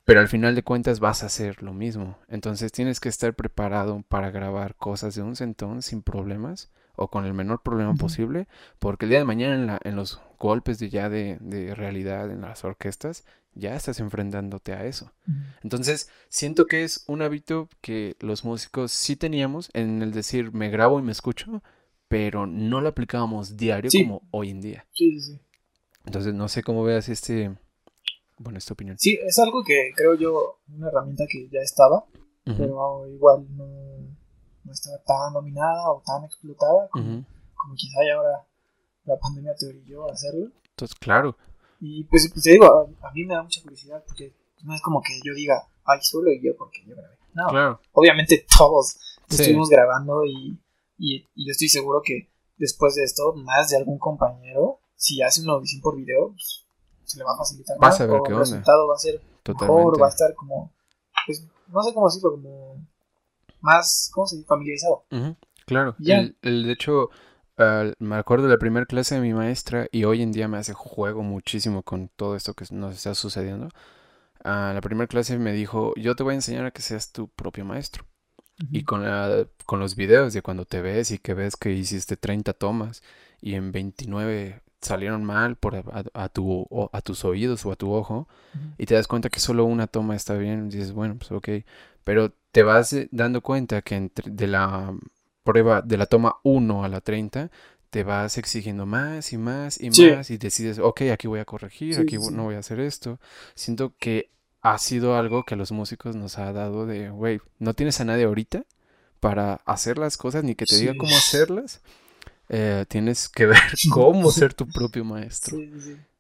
pero 0.05 0.21
al 0.21 0.29
final 0.29 0.55
de 0.55 0.65
cuentas 0.65 0.99
vas 0.99 1.23
a 1.23 1.27
hacer 1.27 1.63
lo 1.63 1.75
mismo. 1.75 2.19
Entonces 2.29 2.73
tienes 2.73 3.01
que 3.01 3.09
estar 3.09 3.35
preparado 3.35 4.03
para 4.09 4.31
grabar 4.31 4.75
cosas 4.77 5.15
de 5.15 5.23
un 5.23 5.37
centón 5.37 5.83
sin 5.83 6.03
problemas 6.03 6.71
o 6.97 7.09
con 7.09 7.25
el 7.25 7.35
menor 7.35 7.63
problema 7.63 7.91
Ujú. 7.91 7.99
posible, 8.01 8.47
porque 8.79 9.07
el 9.07 9.11
día 9.11 9.19
de 9.19 9.25
mañana 9.25 9.55
en, 9.55 9.67
la- 9.67 9.81
en 9.85 9.97
los 9.97 10.21
golpes 10.39 10.79
de 10.79 10.91
ya 10.91 11.09
de, 11.09 11.39
de 11.41 11.75
realidad 11.75 12.31
en 12.31 12.43
las 12.43 12.65
orquestas, 12.65 13.25
ya 13.55 13.75
estás 13.77 14.01
enfrentándote 14.01 14.73
a 14.73 14.85
eso. 14.87 15.13
Ujú. 15.29 15.37
Entonces, 15.63 16.09
siento 16.29 16.67
que 16.67 16.85
es 16.85 17.05
un 17.07 17.23
hábito 17.23 17.69
que 17.81 18.17
los 18.21 18.45
músicos 18.45 18.93
sí 18.93 19.15
teníamos 19.17 19.71
en 19.75 20.03
el 20.03 20.13
decir 20.13 20.53
me 20.53 20.71
grabo 20.71 20.99
y 20.99 21.03
me 21.03 21.13
escucho, 21.13 21.63
pero 22.09 22.47
no 22.47 22.81
lo 22.81 22.89
aplicábamos 22.91 23.57
diario 23.57 23.91
Sí. 23.91 24.05
como 24.05 24.23
hoy 24.31 24.51
en 24.51 24.61
día. 24.61 24.87
Sí, 24.93 25.21
sí, 25.21 25.33
sí. 25.35 25.41
Entonces, 26.05 26.35
no 26.35 26.49
sé 26.49 26.63
cómo 26.63 26.83
veas 26.83 27.09
este, 27.09 27.55
bueno, 28.39 28.59
esta 28.59 28.75
opinión. 28.75 28.97
Sí, 28.99 29.19
es 29.25 29.39
algo 29.39 29.63
que 29.65 29.93
creo 29.95 30.15
yo, 30.15 30.59
una 30.75 30.89
herramienta 30.89 31.25
que 31.31 31.49
ya 31.49 31.61
estaba, 31.61 32.05
Ujú, 32.47 32.57
pero 32.59 33.07
igual 33.09 33.47
no, 33.57 33.65
no 34.73 34.75
estaba 34.75 34.99
tan 35.05 35.33
dominada 35.35 35.91
o 35.91 36.03
tan 36.05 36.25
explotada 36.25 36.89
como, 36.91 37.05
ujú. 37.19 37.25
como 37.55 37.75
quizá 37.75 37.99
ya 38.09 38.17
ahora 38.17 38.47
la 39.05 39.19
pandemia 39.19 39.55
te 39.55 39.67
orilló 39.67 40.09
a 40.09 40.13
hacerlo. 40.13 40.51
Entonces, 40.71 40.97
claro. 40.99 41.37
Y 41.81 42.05
pues, 42.05 42.31
pues, 42.33 42.43
te 42.45 42.53
digo, 42.53 42.65
a, 42.67 43.09
a 43.09 43.11
mí 43.13 43.25
me 43.25 43.35
da 43.35 43.43
mucha 43.43 43.61
curiosidad 43.63 44.03
porque 44.07 44.35
no 44.63 44.75
es 44.75 44.81
como 44.81 45.03
que 45.03 45.21
yo 45.25 45.35
diga, 45.35 45.67
ay, 45.85 45.99
solo 46.03 46.31
yo 46.41 46.57
porque 46.57 46.79
yo 46.87 46.95
grabé. 46.97 47.17
No, 47.35 47.49
Claro. 47.49 47.81
obviamente 47.93 48.47
todos 48.59 48.97
Sí. 49.29 49.37
estuvimos 49.43 49.69
grabando 49.71 50.25
y, 50.25 50.59
y, 50.99 51.27
y 51.35 51.47
yo 51.47 51.53
estoy 51.53 51.69
seguro 51.69 52.03
que 52.05 52.31
después 52.59 52.95
de 52.95 53.05
esto, 53.05 53.33
más 53.35 53.71
de 53.71 53.77
algún 53.79 53.99
compañero, 53.99 54.79
si 54.95 55.23
hace 55.23 55.43
una 55.43 55.55
audición 55.55 55.81
por 55.83 55.97
video, 55.97 56.29
pues, 56.33 56.65
se 57.05 57.19
le 57.19 57.25
va 57.25 57.33
a 57.33 57.37
facilitar 57.39 57.77
Vas 57.79 57.95
más. 57.95 58.01
a 58.01 58.07
ver 58.07 58.17
o 58.21 58.23
qué 58.23 58.29
el 58.29 58.35
onda. 58.35 58.45
resultado 58.45 58.87
va 58.89 58.95
a 58.95 58.99
ser 58.99 59.21
Totalmente. 59.43 59.75
mejor, 59.85 60.03
va 60.03 60.07
a 60.07 60.11
estar 60.11 60.35
como, 60.35 60.73
pues, 61.27 61.45
no 61.69 61.83
sé 61.83 61.93
cómo 61.95 62.07
decirlo, 62.07 62.31
como 62.33 62.72
más, 63.63 64.11
¿cómo 64.13 64.27
se 64.27 64.37
dice? 64.37 64.47
Familiarizado. 64.49 65.05
Claro. 65.67 65.95
Ya. 65.99 66.21
El, 66.21 66.37
el- 66.43 66.65
de 66.65 66.73
hecho, 66.73 67.11
me 67.99 68.17
acuerdo 68.17 68.47
de 68.47 68.53
la 68.53 68.59
primera 68.59 68.87
clase 68.87 69.15
de 69.15 69.21
mi 69.21 69.33
maestra 69.33 69.87
y 69.93 70.05
hoy 70.05 70.23
en 70.23 70.33
día 70.33 70.49
me 70.49 70.59
hace 70.59 70.73
juego 70.73 71.23
muchísimo 71.23 71.83
con 71.83 72.09
todo 72.09 72.37
esto 72.37 72.55
que 72.55 72.65
nos 72.71 72.95
está 72.97 73.15
sucediendo. 73.15 73.69
Ah, 74.45 74.73
la 74.75 74.81
primera 74.81 75.07
clase 75.07 75.39
me 75.39 75.53
dijo, 75.53 75.95
yo 75.97 76.17
te 76.17 76.23
voy 76.23 76.33
a 76.33 76.37
enseñar 76.37 76.67
a 76.67 76.71
que 76.73 76.83
seas 76.83 77.13
tu 77.13 77.29
propio 77.29 77.65
maestro. 77.65 78.05
Y 78.71 78.85
con, 78.85 79.03
la- 79.05 79.47
con 79.67 79.81
los 79.81 79.97
videos 79.97 80.33
de 80.35 80.43
cuando 80.43 80.65
te 80.67 80.83
ves 80.83 81.11
y 81.11 81.19
que 81.19 81.35
ves 81.35 81.57
que 81.57 81.73
hiciste 81.73 82.17
30 82.17 82.53
tomas 82.53 83.03
y 83.41 83.55
en 83.55 83.73
29 83.73 84.63
salieron 84.81 85.25
mal 85.25 85.57
por 85.57 85.77
a, 85.77 85.83
a 86.15 86.29
tu, 86.29 86.69
a 86.93 87.01
tus 87.03 87.25
oídos 87.25 87.65
o 87.67 87.73
a 87.73 87.77
tu 87.77 87.93
ojo 87.93 88.29
y 88.79 88.87
te 88.87 88.95
das 88.95 89.09
cuenta 89.09 89.31
que 89.31 89.41
solo 89.41 89.65
una 89.65 89.87
toma 89.89 90.15
está 90.17 90.35
bien, 90.37 90.69
dices, 90.69 90.93
bueno, 90.93 91.17
pues 91.19 91.33
ok, 91.33 91.49
pero 92.05 92.33
te 92.53 92.63
vas 92.63 92.93
eh, 92.93 93.09
dando 93.13 93.41
cuenta 93.43 93.83
que 93.83 93.97
entre- 93.97 94.31
de 94.31 94.47
la 94.47 94.95
prueba, 95.45 95.83
de 95.83 95.97
la 95.97 96.07
toma 96.07 96.37
1 96.43 96.85
a 96.85 96.89
la 96.89 97.01
30, 97.01 97.51
te 97.91 98.05
vas 98.05 98.39
exigiendo 98.39 98.87
más 98.87 99.33
y 99.33 99.39
más 99.39 99.81
y 99.81 99.91
Sí. 99.91 100.11
más 100.11 100.31
y 100.31 100.39
decides, 100.39 100.79
ok, 100.79 101.03
aquí 101.13 101.27
voy 101.29 101.41
a 101.41 101.45
corregir, 101.45 101.97
Sí, 101.97 102.01
aquí 102.03 102.17
sí, 102.19 102.33
no 102.33 102.45
voy 102.45 102.55
a 102.55 102.61
hacer 102.61 102.81
esto. 102.81 103.19
Siento 103.55 103.95
que 103.99 104.31
ha 104.63 104.79
sido 104.79 105.17
algo 105.17 105.45
que 105.45 105.55
a 105.55 105.57
los 105.57 105.73
músicos 105.73 106.15
nos 106.17 106.39
ha 106.39 106.53
dado 106.53 106.87
de, 106.87 107.11
güey, 107.11 107.41
no 107.59 107.75
tienes 107.75 108.01
a 108.01 108.05
nadie 108.05 108.25
ahorita 108.25 108.65
para 109.21 109.55
hacer 109.67 109.99
las 109.99 110.17
cosas 110.17 110.45
ni 110.45 110.55
que 110.55 110.67
te 110.67 110.77
diga 110.77 110.95
cómo 110.97 111.17
hacerlas. 111.17 111.83
Eh, 112.49 112.85
tienes 112.89 113.29
que 113.29 113.47
ver 113.47 113.61
cómo 113.91 114.31
ser 114.31 114.55
tu 114.55 114.67
propio 114.69 115.05
maestro. 115.05 115.59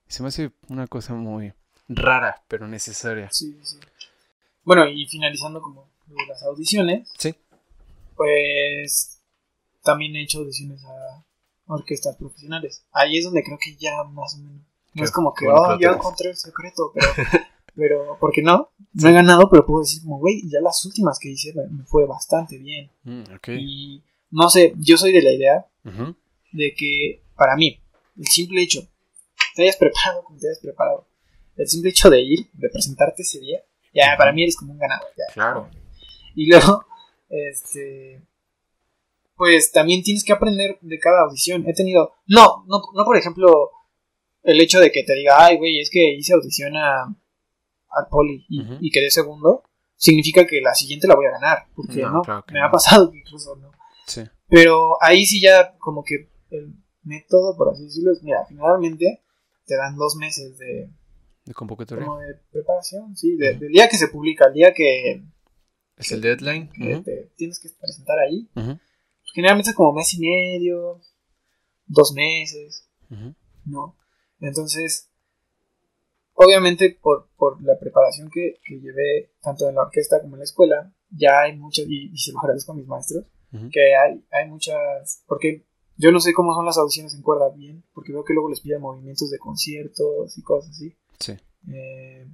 Se 0.09 0.23
me 0.23 0.29
hace 0.29 0.51
una 0.69 0.87
cosa 0.87 1.15
muy 1.15 1.53
rara, 1.89 2.43
pero 2.49 2.69
necesaria. 2.69 3.29
Sí, 3.33 3.57
sí. 3.63 3.79
Bueno, 4.65 4.87
y 4.87 5.07
finalizando 5.07 5.61
como 5.61 5.91
las 6.29 6.43
audiciones, 6.43 7.09
Sí. 7.19 7.35
pues 8.17 9.21
también 9.83 10.15
he 10.17 10.23
hecho 10.23 10.39
audiciones 10.39 10.85
a 10.85 11.25
orquestas 11.67 12.17
profesionales. 12.17 12.85
Ahí 12.93 13.19
es 13.19 13.25
donde 13.25 13.43
creo 13.43 13.59
que 13.59 13.75
ya 13.77 14.03
más 14.05 14.35
o 14.35 14.39
menos. 14.39 14.63
No 14.95 15.05
es 15.05 15.11
como 15.11 15.33
que, 15.33 15.47
bueno 15.47 15.63
oh, 15.63 15.79
ya 15.81 15.93
encontré 15.93 16.31
el 16.31 16.37
secreto, 16.37 16.93
pero, 16.95 17.07
pero, 17.75 18.17
porque 18.21 18.43
no, 18.43 18.71
no 18.93 19.09
he 19.09 19.13
ganado, 19.13 19.49
pero 19.51 19.65
puedo 19.65 19.83
decir 19.83 20.03
como, 20.03 20.19
güey, 20.19 20.43
ya 20.51 20.61
las 20.61 20.85
últimas 20.85 21.19
que 21.19 21.31
hice 21.31 21.55
me, 21.55 21.85
fue 21.85 22.05
bastante 22.07 22.59
bien. 22.59 22.91
Mm. 23.05 23.23
Y 23.59 24.03
no 24.31 24.51
sé, 24.51 24.75
yo 24.77 24.99
soy 24.99 25.13
de 25.13 25.23
la 25.23 25.33
idea 25.33 25.67
de 26.53 26.75
que 26.75 27.23
para 27.37 27.57
mí, 27.57 27.81
el 28.19 28.27
simple 28.27 28.63
hecho, 28.63 28.87
te 29.55 29.63
hayas 29.63 29.77
preparado 29.77 30.25
como 30.25 30.39
te 30.39 30.49
hayas 30.49 30.61
preparado, 30.61 31.07
el 31.57 31.69
simple 31.69 31.91
hecho 31.91 32.11
de 32.11 32.21
ir, 32.21 32.51
de 32.53 32.69
presentarte 32.69 33.23
ese 33.23 33.41
día, 33.41 33.63
ya 33.93 34.15
para 34.17 34.33
mí 34.33 34.43
eres 34.43 34.57
como 34.57 34.73
un 34.73 34.79
ganador. 34.79 35.09
ya. 35.17 35.33
Claro. 35.35 35.69
Y 36.35 36.47
luego, 36.51 36.85
este, 37.29 38.23
pues 39.37 39.73
también 39.73 40.03
tienes 40.03 40.25
que 40.25 40.33
aprender 40.33 40.79
de 40.81 40.99
cada 40.99 41.23
audición. 41.23 41.65
He 41.69 41.75
tenido, 41.75 42.13
no, 42.27 42.65
no, 42.67 42.81
no 42.95 43.05
por 43.05 43.17
ejemplo, 43.17 43.71
el 44.43 44.61
hecho 44.61 44.81
de 44.81 44.91
que 44.91 45.03
te 45.03 45.15
diga, 45.15 45.45
ay, 45.45 45.59
güey, 45.59 45.81
es 45.81 45.91
que 45.91 46.15
hice 46.15 46.33
audición 46.35 46.77
a, 46.77 47.03
al 47.05 48.07
poli 48.11 48.45
y, 48.49 48.63
y 48.81 48.91
quedé 48.91 49.11
segundo, 49.11 49.63
significa 49.97 50.47
que 50.47 50.61
la 50.61 50.75
siguiente 50.75 51.07
la 51.07 51.15
voy 51.15 51.27
a 51.27 51.33
ganar, 51.33 51.67
porque 51.75 52.03
No, 52.03 52.11
no, 52.11 52.23
claro 52.23 52.45
que 52.47 52.55
me 52.55 52.61
no. 52.61 52.67
ha 52.67 52.71
pasado 52.71 53.11
que 53.11 53.19
incluso 53.19 53.55
no. 53.57 53.71
Sí. 54.07 54.23
Pero 54.49 54.97
ahí 55.03 55.25
sí 55.27 55.41
ya 55.41 55.77
como 55.79 56.03
que 56.03 56.29
el 56.51 56.75
método, 57.05 57.57
por 57.57 57.71
así 57.73 57.85
decirlo, 57.85 58.13
es, 58.13 58.23
mira, 58.23 58.45
generalmente 58.49 59.23
te 59.67 59.77
dan 59.77 59.97
dos 59.97 60.17
meses 60.17 60.59
de, 60.59 60.89
De 61.45 61.55
convocatoria. 61.55 62.07
como 62.07 62.21
de 62.21 62.35
preparación, 62.53 63.17
sí, 63.17 63.37
de- 63.37 63.55
del 63.55 63.73
día 63.73 63.89
que 63.89 63.97
se 63.97 64.09
publica, 64.09 64.47
al 64.47 64.53
día 64.55 64.73
que, 64.73 65.23
Es 65.97 66.13
el 66.13 66.21
deadline. 66.21 66.71
que 66.71 66.95
Ujú. 66.95 67.03
te 67.03 67.31
tienes 67.37 67.59
que 67.61 67.69
presentar 67.81 68.19
ahí. 68.21 68.49
Generalmente 69.35 69.71
es 69.71 69.77
como 69.77 69.93
mes 69.93 70.13
y 70.15 70.21
medio, 70.21 71.01
dos 71.87 72.13
meses. 72.15 72.89
¿no? 73.65 73.97
Entonces, 74.41 75.11
obviamente 76.35 76.99
por, 77.01 77.29
por 77.37 77.63
la 77.63 77.79
preparación 77.79 78.31
que, 78.31 78.59
que 78.65 78.81
llevé 78.81 79.33
tanto 79.43 79.69
en 79.69 79.75
la 79.75 79.83
orquesta 79.83 80.21
como 80.21 80.35
en 80.37 80.41
la 80.41 80.45
escuela, 80.45 80.93
ya 81.11 81.43
hay 81.43 81.57
muchas, 81.57 81.87
y, 81.89 82.11
y 82.13 82.17
se 82.19 82.33
lo 82.33 82.41
agradezco 82.41 82.73
a 82.73 82.75
mis 82.77 82.87
maestros, 82.87 83.25
que 83.71 83.95
hay, 83.95 84.25
hay 84.33 84.49
muchas, 84.49 85.23
porque 85.27 85.67
yo 85.99 86.11
no 86.11 86.21
sé 86.21 86.33
cómo 86.33 86.55
son 86.55 86.65
las 86.65 86.79
audiciones 86.79 87.15
en 87.15 87.21
cuerda 87.23 87.51
bien, 87.51 87.85
porque 87.93 88.13
veo 88.13 88.25
que 88.25 88.33
luego 88.33 88.49
les 88.49 88.61
piden 88.61 88.81
movimientos 88.81 89.31
de 89.31 89.39
conciertos 89.39 90.37
y 90.39 90.43
cosas 90.43 90.71
así. 90.71 90.97
Sí. 91.23 91.33
Eh, 91.73 92.27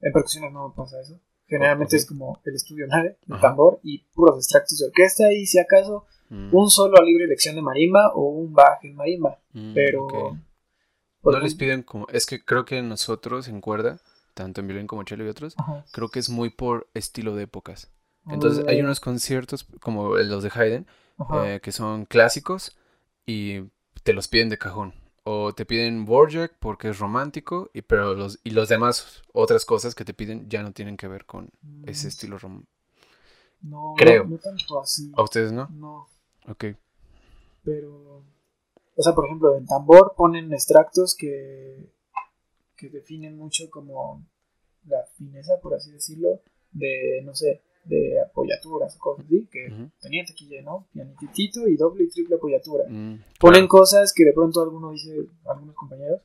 en 0.00 0.12
percusiones 0.12 0.52
no 0.52 0.72
pasa 0.76 1.00
eso. 1.00 1.20
Generalmente 1.46 1.96
es 1.96 2.06
como 2.06 2.40
el 2.44 2.54
estudio 2.54 2.86
nave, 2.86 3.18
el 3.26 3.34
Ajá. 3.34 3.42
tambor 3.48 3.80
y 3.82 3.98
puros 4.14 4.36
extractos 4.36 4.78
de 4.78 4.86
orquesta 4.86 5.32
y 5.32 5.46
si 5.46 5.58
acaso 5.58 6.06
Mm, 6.30 6.54
un 6.54 6.70
solo 6.70 6.96
a 6.98 7.02
libre 7.04 7.24
elección 7.24 7.54
de 7.54 7.62
marimba 7.62 8.12
o 8.14 8.22
un 8.30 8.52
baje 8.52 8.88
en 8.88 8.96
marimba. 8.96 9.38
mm, 9.52 9.74
Pero... 9.74 10.38
No 11.22 11.38
les 11.40 11.54
piden 11.54 11.82
como. 11.82 12.06
Es 12.08 12.26
que 12.26 12.44
creo 12.44 12.66
que 12.66 12.82
nosotros 12.82 13.48
en 13.48 13.62
cuerda, 13.62 13.98
tanto 14.34 14.60
en 14.60 14.66
violín 14.66 14.86
como 14.86 15.04
cello 15.06 15.24
y 15.24 15.28
otros, 15.28 15.54
Ajá. 15.56 15.84
creo 15.90 16.10
que 16.10 16.18
es 16.18 16.28
muy 16.28 16.50
por 16.50 16.88
estilo 16.92 17.34
de 17.34 17.44
épocas. 17.44 17.90
Entonces 18.26 18.66
hay 18.66 18.80
unos 18.80 19.00
conciertos 19.00 19.64
como 19.80 20.16
los 20.16 20.42
de 20.42 20.50
Haydn, 20.54 20.86
eh, 21.44 21.60
que 21.62 21.72
son 21.72 22.04
clásicos 22.04 22.76
y 23.26 23.60
te 24.02 24.12
los 24.12 24.28
piden 24.28 24.48
de 24.50 24.58
cajón. 24.58 24.92
O 25.26 25.54
te 25.54 25.64
piden 25.64 26.04
Borjak 26.04 26.56
porque 26.58 26.90
es 26.90 26.98
romántico, 26.98 27.70
y, 27.72 27.82
pero 27.82 28.14
los, 28.14 28.38
y 28.44 28.50
los 28.50 28.68
demás, 28.68 29.22
otras 29.32 29.64
cosas 29.64 29.94
que 29.94 30.04
te 30.04 30.14
piden 30.14 30.48
ya 30.50 30.62
no 30.62 30.72
tienen 30.72 30.96
que 30.96 31.08
ver 31.08 31.24
con 31.24 31.50
ese 31.86 32.06
Mm, 32.06 32.08
estilo 32.08 32.38
romántico. 32.38 32.70
No, 33.62 33.94
creo. 33.96 34.24
No, 34.24 34.30
no 34.30 34.38
tanto 34.38 34.80
así. 34.80 35.12
¿A 35.16 35.22
ustedes 35.22 35.52
no? 35.52 35.70
No, 35.70 36.06
Ok. 36.48 36.64
pero... 37.64 38.22
O 38.96 39.02
sea, 39.02 39.14
por 39.14 39.26
ejemplo, 39.26 39.56
en 39.56 39.66
tambor 39.66 40.14
ponen 40.16 40.52
extractos 40.52 41.16
que, 41.16 41.90
que 42.76 42.90
definen 42.90 43.36
mucho 43.36 43.70
como 43.70 44.24
la 44.86 45.04
fineza, 45.16 45.54
por 45.62 45.74
así 45.74 45.92
decirlo, 45.92 46.40
de, 46.72 47.22
no 47.24 47.34
sé, 47.34 47.62
de 47.84 48.20
apoyaturas 48.20 48.94
o 48.96 48.98
cosas 48.98 49.26
así, 49.26 49.46
que 49.50 49.66
Ujú. 49.72 49.90
tenían 50.00 50.26
taquilla, 50.26 50.62
¿no? 50.62 50.86
Pianitito 50.92 51.66
y 51.68 51.76
doble 51.76 52.04
y 52.04 52.08
triple 52.08 52.36
apoyatura. 52.36 52.84
Mm, 52.88 53.22
Ponen 53.38 53.66
claro. 53.66 53.68
cosas 53.68 54.12
que 54.14 54.24
de 54.24 54.32
pronto 54.32 54.62
alguno 54.62 54.90
dice, 54.92 55.14
algunos 55.46 55.74
compañeros, 55.74 56.20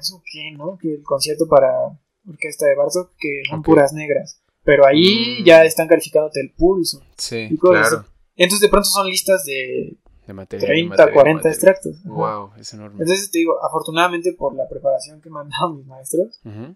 ¿eso 0.00 0.22
qué, 0.30 0.50
no? 0.56 0.78
Que 0.78 0.94
el 0.94 1.02
concierto 1.02 1.46
para 1.46 1.98
orquesta 2.26 2.66
de 2.66 2.74
Bartok, 2.74 3.12
que 3.18 3.42
son 3.48 3.60
Ok. 3.60 3.64
puras 3.66 3.92
negras. 3.92 4.40
Pero 4.64 4.86
ahí 4.86 5.40
Mm. 5.40 5.44
ya 5.44 5.64
están 5.64 5.88
calificándote 5.88 6.40
el 6.40 6.52
pulso. 6.52 7.02
Sí, 7.16 7.48
y 7.50 7.56
cosas 7.56 7.88
claro. 7.90 8.04
Entonces 8.36 8.60
de 8.60 8.68
pronto 8.68 8.88
son 8.88 9.06
listas 9.08 9.44
de 9.44 9.96
De 10.26 10.32
materia. 10.34 10.66
30, 10.66 11.12
40 11.12 11.48
extractos. 11.48 11.96
Ajá. 12.00 12.08
Wow, 12.10 12.50
es 12.58 12.72
enorme. 12.74 13.00
Entonces 13.02 13.30
te 13.30 13.38
digo, 13.38 13.62
afortunadamente 13.64 14.32
por 14.34 14.54
la 14.54 14.68
preparación 14.68 15.20
que 15.20 15.30
me 15.30 15.40
han 15.40 15.48
dado 15.48 15.74
mis 15.74 15.86
maestros, 15.86 16.40
Ujú. 16.44 16.74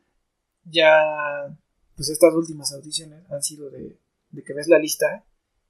ya, 0.65 1.55
pues 1.97 2.09
estas 2.09 2.35
últimas 2.35 2.73
audiciones 2.73 3.31
han 3.31 3.43
sido 3.43 3.69
de, 3.71 3.97
de 4.33 4.43
que 4.43 4.53
ves 4.55 4.69
la 4.69 4.79
lista 4.79 5.25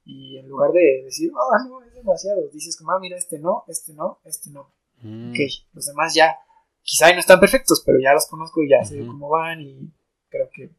y 0.05 0.37
en 0.37 0.47
lugar 0.49 0.71
de 0.71 1.03
decir, 1.05 1.31
ah, 1.35 1.63
no, 1.67 1.81
es 1.83 1.93
demasiado, 1.93 2.41
dices 2.51 2.75
como, 2.77 2.91
ah, 2.91 2.99
mira, 2.99 3.17
este 3.17 3.39
no, 3.39 3.63
este 3.67 3.93
no, 3.93 4.19
este 4.25 4.49
no. 4.49 4.69
Mm. 5.01 5.31
Ok, 5.31 5.37
los 5.73 5.85
demás 5.85 6.13
ya, 6.13 6.35
quizá 6.81 7.11
no 7.13 7.19
están 7.19 7.39
perfectos, 7.39 7.81
pero 7.85 7.99
ya 8.01 8.13
los 8.13 8.25
conozco 8.27 8.61
y 8.63 8.69
ya 8.69 8.83
sé 8.83 8.99
cómo 9.05 9.29
van 9.29 9.61
y 9.61 9.89
creo 10.29 10.49
que 10.53 10.69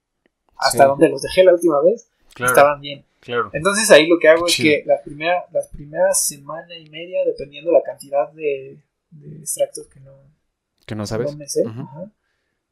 hasta 0.56 0.85
Sí. 0.85 0.89
donde 0.89 1.09
los 1.09 1.23
dejé 1.23 1.44
la 1.44 1.52
última 1.52 1.81
vez 1.82 2.09
Claro, 2.35 2.52
estaban 2.52 2.81
bien. 2.81 3.05
claro. 3.20 3.51
Entonces 3.52 3.90
ahí 3.90 4.06
lo 4.09 4.19
que 4.19 4.28
hago 4.28 4.47
es 4.47 4.56
que 4.56 4.82
la 4.86 5.01
primera, 5.02 5.44
las 5.52 5.69
primeras 5.69 6.24
semana 6.27 6.77
y 6.77 6.89
media, 6.90 7.24
dependiendo 7.24 7.70
la 7.73 7.82
cantidad 7.82 8.31
de, 8.32 8.78
de 9.11 9.36
extractos 9.39 9.86
que 9.89 10.01
no, 10.01 10.12
Que 10.86 10.94
no 10.94 11.06
sabes. 11.06 11.31
no 11.32 11.39
me 11.39 11.48
sé, 11.48 11.62
ajá, 11.66 12.11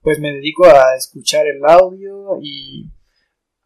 pues 0.00 0.18
me 0.18 0.32
dedico 0.32 0.66
a 0.66 0.96
escuchar 0.96 1.46
el 1.46 1.64
audio 1.64 2.38
y 2.42 2.90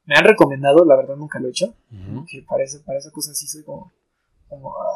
me 0.07 0.15
han 0.17 0.25
recomendado, 0.25 0.85
la 0.85 0.97
verdad 0.97 1.17
nunca 1.17 1.39
lo 1.39 1.49
he 1.49 1.51
hecho, 1.51 1.75
Ujú. 1.93 2.25
que 2.29 2.43
para, 2.43 2.65
eso- 2.65 2.83
para 2.85 2.99
esa 2.99 3.11
cosa 3.11 3.35
sí 3.35 3.47
soy 3.47 3.63
como, 3.65 3.93
como 4.49 4.75
ah, 4.77 4.89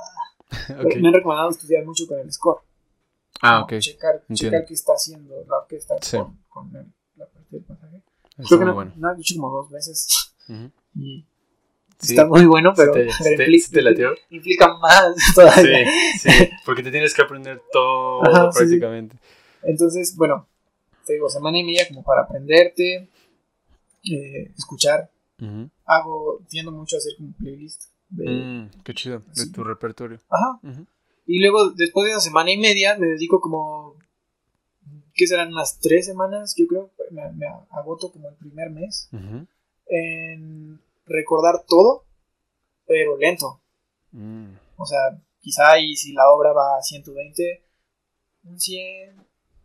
Ok. 0.84 0.96
me 1.00 1.08
han 1.08 1.14
recomendado 1.14 1.50
estudiar 1.50 1.84
mucho 1.84 2.06
con 2.06 2.18
el 2.18 2.32
score. 2.32 2.60
Ah, 3.42 3.62
ok. 3.62 3.78
Checar, 3.78 4.22
checar 4.34 4.64
qué 4.66 4.74
está 4.74 4.92
haciendo 4.94 5.34
la 5.48 5.58
orquesta 5.58 5.94
Sí. 6.02 6.16
con, 6.18 6.38
con 6.48 6.76
el- 6.76 6.92
la 7.16 7.26
parte 7.26 7.48
del 7.50 7.62
pasaje. 7.64 8.00
Creo 8.36 8.48
que 8.48 8.56
muy 8.56 8.64
no, 8.66 8.74
bueno. 8.74 8.92
no 8.96 9.08
han 9.08 9.16
dicho 9.16 9.34
como 9.36 9.50
dos 9.50 9.70
veces 9.70 10.32
Ujú. 10.48 10.70
y 10.96 11.26
Sí. 11.98 12.14
está 12.14 12.24
muy 12.26 12.46
bueno, 12.46 12.72
pero, 12.74 12.92
te- 12.92 13.06
pero 13.22 13.36
te- 13.36 13.58
sí 13.58 13.70
te 13.72 13.82
latió? 13.82 14.12
implica 14.30 14.74
más 14.78 15.14
Sí, 15.16 15.34
todavía. 15.34 15.90
sí, 16.18 16.28
porque 16.64 16.82
te 16.82 16.90
tienes 16.90 17.12
que 17.14 17.22
aprender 17.22 17.60
todo 17.72 18.22
Ajá, 18.24 18.50
sí, 18.52 18.58
sí. 18.58 18.58
prácticamente. 18.64 19.16
Entonces, 19.62 20.16
bueno, 20.16 20.46
te 21.06 21.12
digo, 21.14 21.28
semana 21.28 21.58
y 21.58 21.64
media 21.64 21.86
como 21.88 22.02
para 22.02 22.22
aprenderte, 22.22 23.08
eh, 24.04 24.52
escuchar. 24.56 25.10
Hago, 25.84 26.40
tiendo 26.48 26.70
mucho 26.70 26.96
a 26.96 26.98
hacer 26.98 27.12
como 27.16 27.32
playlist. 27.32 27.84
De, 28.08 28.24
Mm, 28.28 28.70
qué 28.84 28.92
chido, 28.92 29.22
de 29.34 29.46
tu 29.50 29.64
repertorio. 29.64 30.20
Ajá. 30.28 30.60
Y 31.26 31.40
luego, 31.40 31.70
después 31.70 32.04
de 32.04 32.10
esa 32.10 32.20
semana 32.20 32.50
y 32.50 32.58
media, 32.58 32.98
me 32.98 33.06
dedico 33.06 33.40
como, 33.40 33.96
¿qué 35.14 35.26
serán? 35.26 35.52
Unas 35.52 35.78
tres 35.78 36.06
semanas, 36.06 36.54
yo 36.56 36.66
creo. 36.66 36.90
Me, 37.10 37.30
me 37.32 37.46
agoto 37.70 38.10
como 38.12 38.28
el 38.28 38.34
primer 38.36 38.70
mes 38.70 39.08
en 39.86 40.80
recordar 41.06 41.64
todo, 41.66 42.04
pero 42.86 43.16
lento. 43.16 43.60
Mm, 44.12 44.52
O 44.76 44.84
sea, 44.86 45.20
quizá 45.40 45.78
y 45.78 45.94
si 45.96 46.12
la 46.12 46.28
obra 46.30 46.52
va 46.52 46.78
a 46.78 46.82
120, 46.82 47.64
un 48.44 48.58
100, 48.58 49.16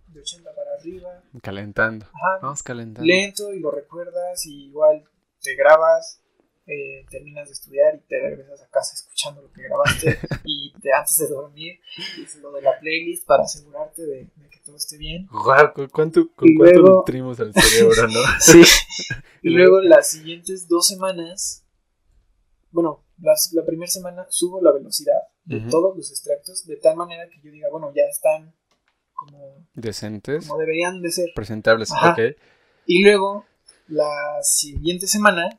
de 0.08 0.20
80 0.22 0.54
para 0.56 0.74
arriba. 0.76 1.24
Calentando. 1.42 2.06
Ajá, 2.08 2.40
Vamos 2.42 2.64
calentando. 2.64 3.06
lento 3.08 3.54
y 3.54 3.60
lo 3.60 3.72
recuerdas 3.72 4.46
y 4.46 4.68
igual 4.68 5.04
te 5.42 5.56
grabas, 5.56 6.22
eh, 6.68 7.06
terminas 7.10 7.48
de 7.48 7.54
estudiar 7.54 7.96
y 7.96 8.00
te 8.08 8.20
regresas 8.20 8.62
a 8.64 8.68
casa 8.70 8.94
escuchando 8.96 9.42
lo 9.44 9.52
que 9.52 9.62
grabaste 9.64 10.18
y 10.46 10.74
te, 10.82 10.92
antes 10.94 11.18
de 11.18 11.28
dormir 11.28 11.80
dices 12.18 12.42
lo 12.42 12.52
de 12.54 12.62
la 12.64 12.80
playlist 12.80 13.26
para 13.28 13.44
asegurarte 13.44 14.02
de, 14.04 14.30
de 14.36 14.50
que 14.50 14.60
todo 14.66 14.76
esté 14.76 14.98
bien. 14.98 15.28
¿con 15.28 15.88
cuánto, 15.90 16.28
con 16.36 16.50
Y 16.50 16.56
cuánto 16.56 16.80
luego- 16.82 16.98
nutrimos 16.98 17.40
al 17.40 17.54
cerebro, 17.54 18.08
no? 18.08 18.20
Sí. 18.40 18.62
Y 19.44 19.50
luego 19.50 19.80
las 19.82 20.10
siguientes 20.10 20.68
dos 20.68 20.88
semanas, 20.88 21.64
bueno, 22.72 23.04
las- 23.22 23.52
la 23.54 23.64
primera 23.64 23.92
semana 23.92 24.26
subo 24.30 24.60
la 24.62 24.72
velocidad 24.72 25.20
de 25.44 25.60
todos 25.70 25.96
los 25.96 26.10
extractos 26.10 26.66
de 26.66 26.78
tal 26.78 26.96
manera 26.96 27.30
que 27.30 27.40
yo 27.44 27.52
diga, 27.52 27.70
bueno, 27.70 27.92
ya 27.96 28.06
están 28.10 28.56
como, 29.16 29.66
Decentes, 29.74 30.48
como 30.48 30.60
deberían 30.60 31.02
de 31.02 31.12
ser. 31.12 31.30
presentables, 31.36 31.92
Ajá. 31.92 32.12
ok. 32.12 32.36
Y 32.86 33.04
luego, 33.04 33.46
la 33.88 34.40
siguiente 34.44 35.08
semana, 35.08 35.50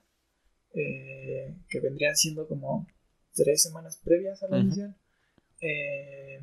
eh, 0.74 1.54
que 1.68 1.80
vendrían 1.80 2.14
siendo 2.16 2.46
como 2.46 2.86
tres 3.34 3.62
semanas 3.62 4.00
previas 4.04 4.42
a 4.42 4.48
la 4.48 4.56
Ujú. 4.58 4.64
audición, 4.66 4.96
eh, 5.60 6.40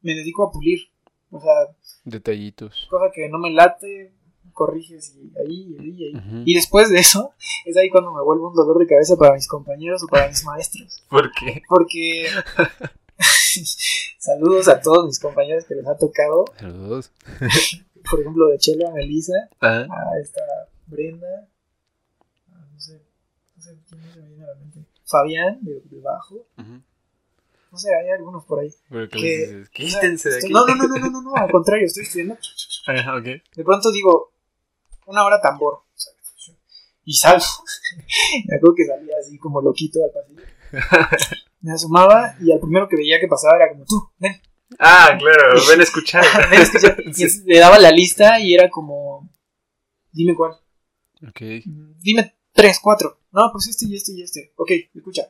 me 0.00 0.14
dedico 0.14 0.44
a 0.44 0.50
pulir. 0.50 0.80
O 1.30 1.40
sea, 1.40 1.52
Detallitos. 2.04 2.86
cosa 2.90 3.10
que 3.14 3.28
no 3.28 3.38
me 3.38 3.50
late, 3.50 4.12
corriges 4.52 5.14
y 5.16 5.32
ahí, 5.38 5.66
y 5.70 5.78
ahí, 5.78 5.90
y 5.96 6.04
ahí. 6.08 6.14
Ujú. 6.16 6.42
Y 6.44 6.54
después 6.54 6.90
de 6.90 6.98
eso, 6.98 7.32
es 7.66 7.76
ahí 7.76 7.88
cuando 7.88 8.12
me 8.12 8.22
vuelve 8.22 8.44
un 8.44 8.54
dolor 8.54 8.78
de 8.78 8.86
cabeza 8.86 9.16
para 9.16 9.34
mis 9.34 9.48
compañeros 9.48 10.02
o 10.02 10.08
para 10.08 10.28
mis 10.28 10.44
maestros. 10.44 11.04
¿Por 11.08 11.30
qué? 11.32 11.62
Porque 11.68 12.26
saludos 14.22 14.68
a 14.68 14.80
todos 14.80 15.06
mis 15.06 15.18
compañeros 15.18 15.64
que 15.64 15.74
les 15.74 15.86
ha 15.86 15.96
tocado. 15.96 16.44
Saludos. 16.58 17.10
Por 18.10 18.20
ejemplo, 18.20 18.48
de 18.48 18.58
Chelo 18.58 18.88
a 18.88 18.92
Melissa. 18.92 19.32
Ah, 19.60 19.86
a 19.88 20.20
esta 20.20 20.40
Brenda, 20.86 21.48
a 22.52 22.54
no 22.72 22.80
sé, 22.80 23.00
no 23.56 23.62
sé 23.62 23.76
quién 23.88 24.00
se 24.12 24.20
me 24.20 24.28
viene 24.28 24.44
a 24.44 24.48
la 24.48 24.54
mente, 24.56 24.80
Fabián 25.04 25.58
de, 25.62 25.80
de 25.84 26.00
bajo, 26.00 26.46
no 26.56 27.78
sé, 27.78 27.88
hay 27.94 28.10
algunos 28.10 28.44
por 28.44 28.60
ahí. 28.60 28.72
Pero 28.90 29.08
que 29.08 29.18
Que- 29.18 29.28
les 29.28 29.48
dices, 29.48 29.54
o 29.54 29.64
sea, 29.64 29.72
quítense 29.72 30.28
de 30.30 30.38
estoy- 30.38 30.48
aquí. 30.48 30.52
No, 30.52 30.66
no, 30.66 30.74
no, 30.74 30.88
no, 30.88 30.98
no, 30.98 31.10
no, 31.10 31.22
no, 31.22 31.34
al 31.36 31.50
contrario, 31.50 31.86
estoy 31.86 32.02
estudiando. 32.04 32.36
Ah. 32.86 33.20
De 33.20 33.64
pronto 33.64 33.90
digo, 33.92 34.32
una 35.06 35.24
hora 35.24 35.40
tambor, 35.40 35.80
y 37.04 37.14
salgo. 37.14 37.44
Me 38.48 38.56
acuerdo 38.56 38.74
que 38.76 38.84
salía 38.86 39.14
así 39.20 39.38
como 39.38 39.60
loquito 39.62 40.00
al 40.04 40.10
pasillo. 40.10 40.42
Me 41.62 41.72
asomaba 41.72 42.34
y 42.40 42.52
al 42.52 42.60
primero 42.60 42.88
que 42.88 42.96
veía 42.96 43.18
que 43.20 43.28
pasaba 43.28 43.56
era 43.56 43.70
como 43.70 43.84
tú, 43.84 44.10
ven, 44.18 44.40
Ah, 44.78 45.16
claro, 45.18 45.60
ven 45.68 45.80
a 45.80 45.82
escuchar. 45.82 46.24
ven 46.50 46.60
a 46.60 46.62
escuchar. 46.62 46.96
Y 47.06 47.12
Sí. 47.14 47.24
es- 47.24 47.42
le 47.44 47.58
daba 47.58 47.78
la 47.78 47.90
lista 47.90 48.40
y 48.40 48.54
era 48.54 48.68
como, 48.70 49.28
dime 50.12 50.34
cuál. 50.34 50.52
Ok. 51.28 51.40
Dime 52.00 52.34
tres, 52.52 52.80
cuatro. 52.82 53.20
No, 53.32 53.50
pues 53.52 53.68
este 53.68 53.86
y 53.86 53.96
este 53.96 54.12
y 54.12 54.22
este. 54.22 54.52
Ok, 54.56 54.70
escucha. 54.94 55.22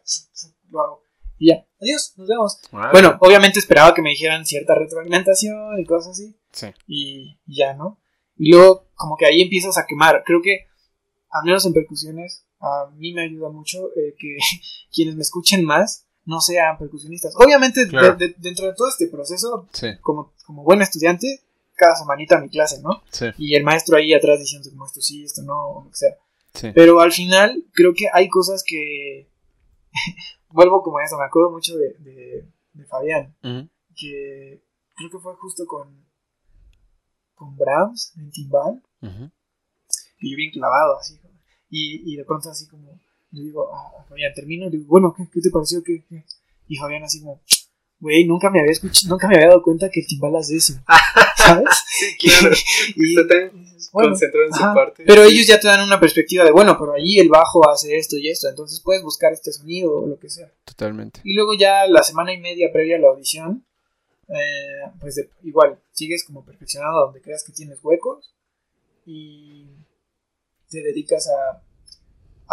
Lo 0.71 0.81
hago. 0.81 1.03
Y 1.39 1.49
ya. 1.49 1.67
Adiós, 1.81 2.15
nos 2.17 2.29
vemos. 2.29 2.61
Bueno, 2.93 3.17
obviamente 3.21 3.59
esperaba 3.59 3.93
que 3.95 4.01
me 4.03 4.11
dijeran 4.11 4.47
cierta 4.47 4.75
retroalimentación 4.75 5.79
y 5.81 5.85
cosas 5.85 6.13
así. 6.13 6.37
Sí. 6.53 6.69
Y, 6.87 7.39
y 7.47 7.59
ya, 7.59 7.75
¿no? 7.75 8.01
Y 8.37 8.53
luego, 8.53 8.89
como 8.95 9.17
que 9.17 9.27
ahí 9.27 9.43
empiezas 9.43 9.77
a 9.77 9.87
quemar. 9.87 10.23
Creo 10.25 10.41
que, 10.41 10.67
al 11.31 11.45
menos 11.45 11.67
en 11.67 11.73
percusiones, 11.75 12.47
a 12.61 12.91
mí 12.97 13.13
me 13.13 13.25
ayuda 13.25 13.51
mucho 13.51 13.89
eh, 13.97 14.15
que 14.19 14.37
quienes 14.95 15.17
me 15.17 15.23
escuchen 15.23 15.65
más 15.65 16.07
no 16.25 16.41
sean 16.41 16.79
percusionistas. 16.79 17.35
Obviamente, 17.37 17.85
de- 17.85 17.91
Claro. 17.91 18.17
de- 18.17 18.35
dentro 18.39 18.67
de 18.67 18.75
todo 18.75 18.89
este 18.89 19.09
proceso, 19.09 19.69
Sí, 19.73 19.89
como, 20.01 20.33
como 20.47 20.63
buen 20.63 20.81
estudiante, 20.83 21.41
cada 21.75 21.97
semanita 21.97 22.39
mi 22.39 22.49
clase, 22.49 22.81
¿no? 22.83 23.03
sí, 23.11 23.27
Y 23.39 23.55
el 23.57 23.65
maestro 23.65 23.97
ahí 23.97 24.13
atrás 24.15 24.39
diciendo 24.39 24.69
como 24.71 24.87
esto 24.87 25.01
sí, 25.01 25.25
esto 25.25 25.43
no, 25.43 25.69
o 25.69 25.85
lo 25.85 25.91
que 25.91 25.97
sea. 25.97 26.17
sí. 26.55 26.69
Pero 26.75 27.01
al 27.01 27.13
final 27.13 27.65
creo 27.73 27.93
que 27.95 28.07
hay 28.13 28.29
cosas 28.29 28.63
que... 28.67 29.29
Vuelvo 30.51 30.83
como 30.83 30.99
a 30.99 31.05
eso, 31.05 31.17
me 31.19 31.25
acuerdo 31.25 31.51
mucho 31.51 31.77
de, 31.77 31.95
de, 32.01 32.47
de 32.75 32.85
Fabián, 32.87 33.35
que 33.97 34.63
creo 34.97 35.11
que 35.11 35.19
fue 35.19 35.35
justo 35.37 35.67
con, 35.67 36.05
con 37.35 37.57
Brahms 37.57 38.13
en 38.19 38.31
timbal, 38.31 38.83
y 39.01 40.31
yo 40.31 40.37
bien 40.37 40.51
clavado 40.53 40.99
así. 40.99 41.19
Y, 41.71 42.13
y 42.13 42.17
de 42.17 42.25
pronto 42.27 42.51
así 42.51 42.69
como, 42.69 43.01
le 43.33 43.43
digo, 43.43 43.69
ah, 43.75 44.05
Fabián, 44.09 44.33
termino, 44.35 44.67
le 44.67 44.79
digo, 44.79 44.87
bueno, 44.89 45.15
¿qué, 45.17 45.25
qué 45.33 45.41
te 45.41 45.51
pareció? 45.51 45.83
¿Qué, 45.83 46.05
qué? 46.09 46.25
Y 46.69 46.77
Fabián 46.77 47.03
así 47.05 47.21
como, 47.21 47.41
güey, 48.01 48.25
nunca 48.27 48.51
me 48.51 48.61
había 48.61 48.73
escuchado, 48.73 49.09
nunca 49.15 49.29
me 49.29 49.37
había 49.37 49.49
dado 49.49 49.63
cuenta 49.63 49.89
que 49.91 50.01
el 50.01 50.07
timbal 50.07 50.37
hace 50.37 50.57
eso, 50.57 50.75
¿sabes? 51.37 51.69
Sí, 51.89 52.17
claro. 52.29 52.55
Y 52.97 53.15
Está 53.21 53.29
tan 53.29 53.67
bueno, 53.93 54.09
Concentrado 54.11 54.47
en 54.47 54.53
su 54.55 54.63
Ajá, 54.65 54.75
parte. 54.75 55.05
Pero 55.07 55.25
Sí. 55.27 55.35
ellos 55.35 55.47
ya 55.47 55.61
te 55.61 55.67
dan 55.67 55.83
una 55.83 56.01
perspectiva 56.01 56.45
de, 56.45 56.51
bueno, 56.53 56.77
pero 56.79 56.93
allí 56.95 57.19
el 57.19 57.29
bajo 57.29 57.69
hace 57.69 57.97
esto 57.97 58.17
y 58.17 58.29
esto, 58.29 58.49
entonces 58.49 58.81
puedes 58.81 59.03
buscar 59.03 59.33
este 59.33 59.53
sonido 59.53 59.99
o 60.01 60.07
lo 60.07 60.19
que 60.19 60.31
sea. 60.31 60.51
Totalmente. 60.65 61.21
Y 61.25 61.35
luego 61.35 61.53
ya 61.55 61.87
la 61.89 62.03
semana 62.03 62.33
y 62.33 62.39
media 62.41 62.71
previa 62.73 62.97
a 62.97 63.01
la 63.01 63.09
audición, 63.09 63.65
eh, 64.29 64.91
pues 65.01 65.17
de- 65.17 65.29
igual, 65.43 65.79
sigues 65.91 66.25
como 66.25 66.45
perfeccionado 66.45 67.07
donde 67.07 67.21
creas 67.21 67.45
que 67.45 67.53
tienes 67.53 67.79
huecos 67.83 68.35
y 69.05 69.67
te 70.71 70.81
dedicas 70.83 71.29
a... 71.29 71.63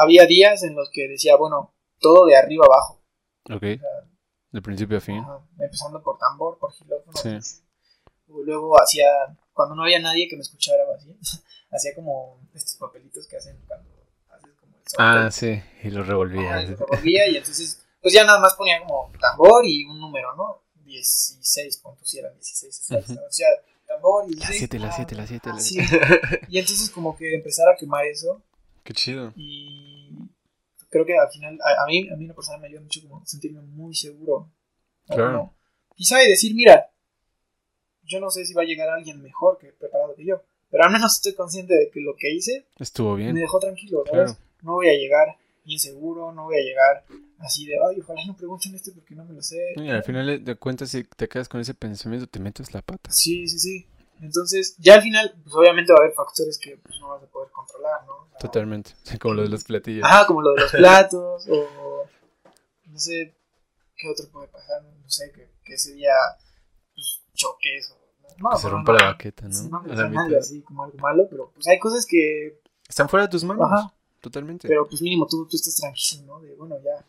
Había 0.01 0.25
días 0.25 0.63
en 0.63 0.75
los 0.75 0.89
que 0.91 1.07
decía, 1.07 1.35
bueno, 1.35 1.73
todo 1.99 2.25
de 2.25 2.35
arriba 2.37 2.65
abajo, 2.65 3.01
Ok. 3.49 3.55
o 3.63 3.79
sea, 3.79 4.09
De 4.51 4.61
principio 4.61 4.97
a 4.97 5.01
fin. 5.01 5.19
ajá, 5.19 5.39
empezando 5.59 6.01
por 6.01 6.17
tambor, 6.17 6.57
por 6.57 6.71
gilófono. 6.73 7.17
Sí. 7.17 7.37
O 8.31 8.41
Luego 8.43 8.79
hacía, 8.81 9.07
cuando 9.53 9.75
no 9.75 9.83
había 9.83 9.99
nadie 9.99 10.27
que 10.29 10.35
me 10.35 10.41
escuchara 10.41 10.83
o 10.87 10.93
así, 10.93 11.15
hacía 11.71 11.93
como 11.95 12.39
estos 12.53 12.75
papelitos 12.75 13.27
que 13.27 13.37
hacen 13.37 13.59
cuando 13.67 13.89
haces 14.29 14.55
como 14.59 14.75
el 14.77 14.83
solo. 14.87 15.03
Ah, 15.25 15.31
sí. 15.31 15.61
Y 15.83 15.89
lo 15.89 16.01
Ajá, 16.01 16.09
revolvía. 16.11 16.61
y 16.61 16.67
lo 16.67 16.75
revolvía 16.77 17.27
y 17.27 17.37
entonces, 17.37 17.85
pues 18.01 18.13
ya 18.13 18.23
nada 18.23 18.39
más 18.39 18.55
ponía 18.55 18.79
como 18.81 19.11
tambor 19.19 19.65
y 19.65 19.83
un 19.85 19.99
número, 19.99 20.35
¿no? 20.35 20.63
16, 20.85 21.77
puntos 21.77 22.09
si 22.09 22.19
eran 22.19 22.33
16 22.33 22.79
exactos, 22.79 23.09
Ujú. 23.17 23.25
O 23.27 23.31
sea, 23.31 23.47
tambor 23.87 24.23
y 24.27 24.33
La 24.35 24.47
16, 24.49 24.57
7, 24.59 24.79
la 24.79 24.87
ah, 24.87 24.93
7, 24.95 25.15
la 25.15 25.27
7, 25.27 25.49
ah, 25.49 25.53
la 25.55 25.59
sí. 25.59 25.75
7. 25.87 26.41
Y 26.49 26.59
entonces 26.59 26.89
como 26.89 27.15
que 27.17 27.35
empezar 27.35 27.67
a 27.69 27.75
quemar 27.75 28.05
eso 28.05 28.41
Qué 28.89 28.93
chido. 28.95 29.31
y 29.35 30.09
creo 30.89 31.05
que 31.05 31.15
al 31.15 31.29
final, 31.29 31.59
a, 31.63 31.83
a 31.83 31.85
mí, 31.85 32.09
a 32.09 32.15
mí 32.15 32.25
una 32.25 32.33
persona 32.33 32.57
me 32.57 32.65
ayuda 32.65 32.81
mucho 32.81 32.99
como 33.07 33.23
sentirme 33.23 33.61
muy 33.61 33.93
seguro 33.93 34.49
Claro. 35.07 35.53
Quizá 35.95 36.23
y 36.23 36.27
decir, 36.29 36.55
mira, 36.55 36.89
yo 38.01 38.19
no 38.19 38.31
sé 38.31 38.45
si 38.45 38.55
va 38.55 38.63
a 38.63 38.65
llegar 38.65 38.89
alguien 38.89 39.21
mejor 39.21 39.59
que 39.59 39.67
preparado 39.73 40.15
que 40.15 40.25
yo, 40.25 40.41
pero 40.71 40.85
al 40.85 40.91
menos 40.91 41.13
estoy 41.17 41.35
consciente 41.35 41.75
de 41.75 41.91
que 41.91 41.99
lo 42.01 42.15
que 42.15 42.33
hice 42.33 42.65
Estuvo 42.79 43.11
me 43.15 43.25
bien. 43.25 43.35
dejó 43.35 43.59
tranquilo, 43.59 44.03
¿sabes? 44.09 44.31
Claro. 44.33 44.45
No 44.63 44.73
voy 44.73 44.89
a 44.89 44.93
llegar 44.97 45.37
inseguro, 45.65 46.31
no 46.31 46.45
voy 46.45 46.55
a 46.57 46.63
llegar 46.63 47.03
así 47.37 47.67
de, 47.67 47.75
ay, 47.87 47.99
ojalá 48.01 48.25
no 48.25 48.35
pregunten 48.35 48.73
esto 48.73 48.91
porque 48.95 49.13
no 49.13 49.23
me 49.23 49.35
lo 49.35 49.41
sé. 49.43 49.57
Y 49.75 49.87
al 49.89 50.03
final 50.03 50.43
de 50.43 50.55
cuentas, 50.55 50.89
si 50.89 51.03
te 51.03 51.27
quedas 51.29 51.47
con 51.47 51.61
ese 51.61 51.75
pensamiento, 51.75 52.25
te 52.25 52.39
metes 52.39 52.73
la 52.73 52.81
pata. 52.81 53.11
Sí, 53.11 53.47
sí, 53.47 53.59
sí. 53.59 53.85
Entonces, 54.21 54.75
ya 54.79 54.95
al 54.95 55.01
final, 55.01 55.33
pues 55.43 55.55
obviamente 55.55 55.93
va 55.93 55.99
a 55.99 56.01
haber 56.03 56.13
factores 56.13 56.57
que 56.57 56.77
pues, 56.77 56.99
no 56.99 57.09
vas 57.09 57.23
a 57.23 57.27
poder 57.27 57.51
controlar, 57.51 58.05
¿no? 58.05 58.13
O 58.13 58.27
sea, 58.29 58.39
Totalmente. 58.39 58.91
Como 59.21 59.35
lo 59.35 59.43
de 59.43 59.49
los 59.49 59.63
platillos. 59.63 60.03
Ajá, 60.03 60.27
como 60.27 60.41
lo 60.41 60.53
de 60.53 60.61
los 60.61 60.71
platos, 60.71 61.47
o 61.49 62.05
no 62.85 62.97
sé 62.99 63.35
qué 63.95 64.09
otro 64.09 64.25
puede 64.31 64.47
pasar, 64.47 64.83
no 64.83 65.09
sé, 65.09 65.31
que, 65.31 65.49
que 65.63 65.73
ese 65.73 65.93
día 65.93 66.13
pues, 66.95 67.21
choques 67.33 67.91
o... 67.91 67.99
No, 68.39 68.51
que 68.51 68.57
se 68.57 68.69
rompa 68.69 68.93
no, 68.93 68.97
la 68.99 69.05
baqueta, 69.05 69.47
¿no? 69.47 69.53
sí, 69.53 69.69
no 69.69 69.81
me 69.81 69.91
A 69.91 69.95
la 69.95 69.95
pasa 69.95 70.09
nada 70.09 70.27
mitad. 70.27 70.39
así 70.39 70.61
como 70.61 70.83
algo 70.83 70.97
malo, 70.99 71.27
pero 71.29 71.51
pues 71.53 71.67
hay 71.67 71.77
cosas 71.79 72.05
que, 72.05 72.61
Están 72.87 73.09
fuera 73.09 73.25
de 73.25 73.31
tus 73.31 73.43
manos. 73.43 73.69
Ajá. 73.69 73.93
Totalmente. 74.21 74.67
pero 74.67 74.87
pues 74.87 75.01
mínimo 75.01 75.27
tú, 75.27 75.47
tú 75.47 75.55
estás 75.55 75.75
tranquilo, 75.75 76.23
¿no? 76.25 76.41
De, 76.41 76.53
bueno, 76.55 76.75
ya, 76.83 77.05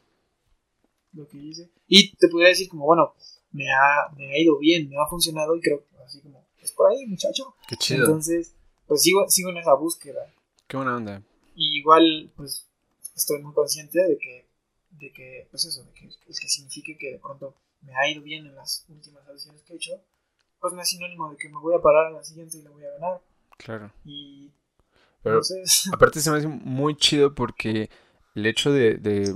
lo 1.12 1.27
que 1.28 1.39
hice. 1.39 1.70
Y 1.89 2.15
te 2.16 2.28
podría 2.28 2.51
decir 2.51 2.69
como, 2.69 2.87
bueno, 2.87 3.15
me 3.53 3.65
ha, 3.70 4.12
me 4.16 4.32
ha 4.32 4.39
ido 4.39 4.59
bien, 4.59 4.89
me 4.89 4.97
ha 4.97 5.07
funcionado 5.07 5.57
y 5.57 5.61
creo 5.61 5.81
que 5.81 6.03
así 6.05 6.20
como, 6.20 6.39
es 6.62 6.73
por 6.73 6.91
ahí, 6.91 7.07
muchacho. 7.07 7.55
Qué 7.69 7.77
chido. 7.77 8.05
Entonces, 8.07 8.55
pues 8.87 9.03
sigo, 9.03 9.28
sigo 9.28 9.51
en 9.51 9.59
esa 9.59 9.74
búsqueda. 9.74 10.32
Qué 10.66 10.77
buena 10.77 10.97
onda. 10.97 11.23
Y 11.55 11.78
igual, 11.78 12.32
pues, 12.37 12.66
estoy 13.15 13.43
muy 13.43 13.53
consciente 13.55 13.99
de 14.01 14.19
que, 14.19 14.47
de 14.91 15.12
que, 15.12 15.47
pues 15.51 15.65
eso, 15.65 15.85
de 15.85 15.93
que, 15.93 16.07
es 16.28 16.41
que 16.41 16.49
signifique 16.49 16.97
que 16.99 17.12
de 17.12 17.19
pronto 17.19 17.55
me 17.82 17.93
ha 17.97 18.09
ido 18.11 18.23
bien 18.23 18.47
en 18.47 18.55
las 18.55 18.85
últimas 18.89 19.27
audiciones 19.28 19.62
que 19.62 19.73
he 19.73 19.77
hecho, 19.77 19.93
pues 20.61 20.73
no 20.74 20.81
es 20.82 20.89
sinónimo 20.89 21.31
de 21.31 21.37
que 21.37 21.49
me 21.49 21.59
voy 21.59 21.74
a 21.74 21.81
parar 21.82 22.07
a 22.07 22.11
la 22.11 22.23
siguiente 22.24 22.59
y 22.59 22.62
la 22.62 22.70
voy 22.70 22.85
a 22.85 22.91
ganar. 22.93 23.20
Claro. 23.57 23.93
Y 24.05 24.51
Pero 25.23 25.37
entonces, 25.37 25.89
aparte 25.93 26.20
se 26.20 26.31
me 26.31 26.39
hace 26.39 26.49
muy 26.49 26.97
chido 26.97 27.35
porque 27.35 27.89
el 28.35 28.47
hecho 28.47 28.70
de, 28.73 28.95
de, 28.97 29.35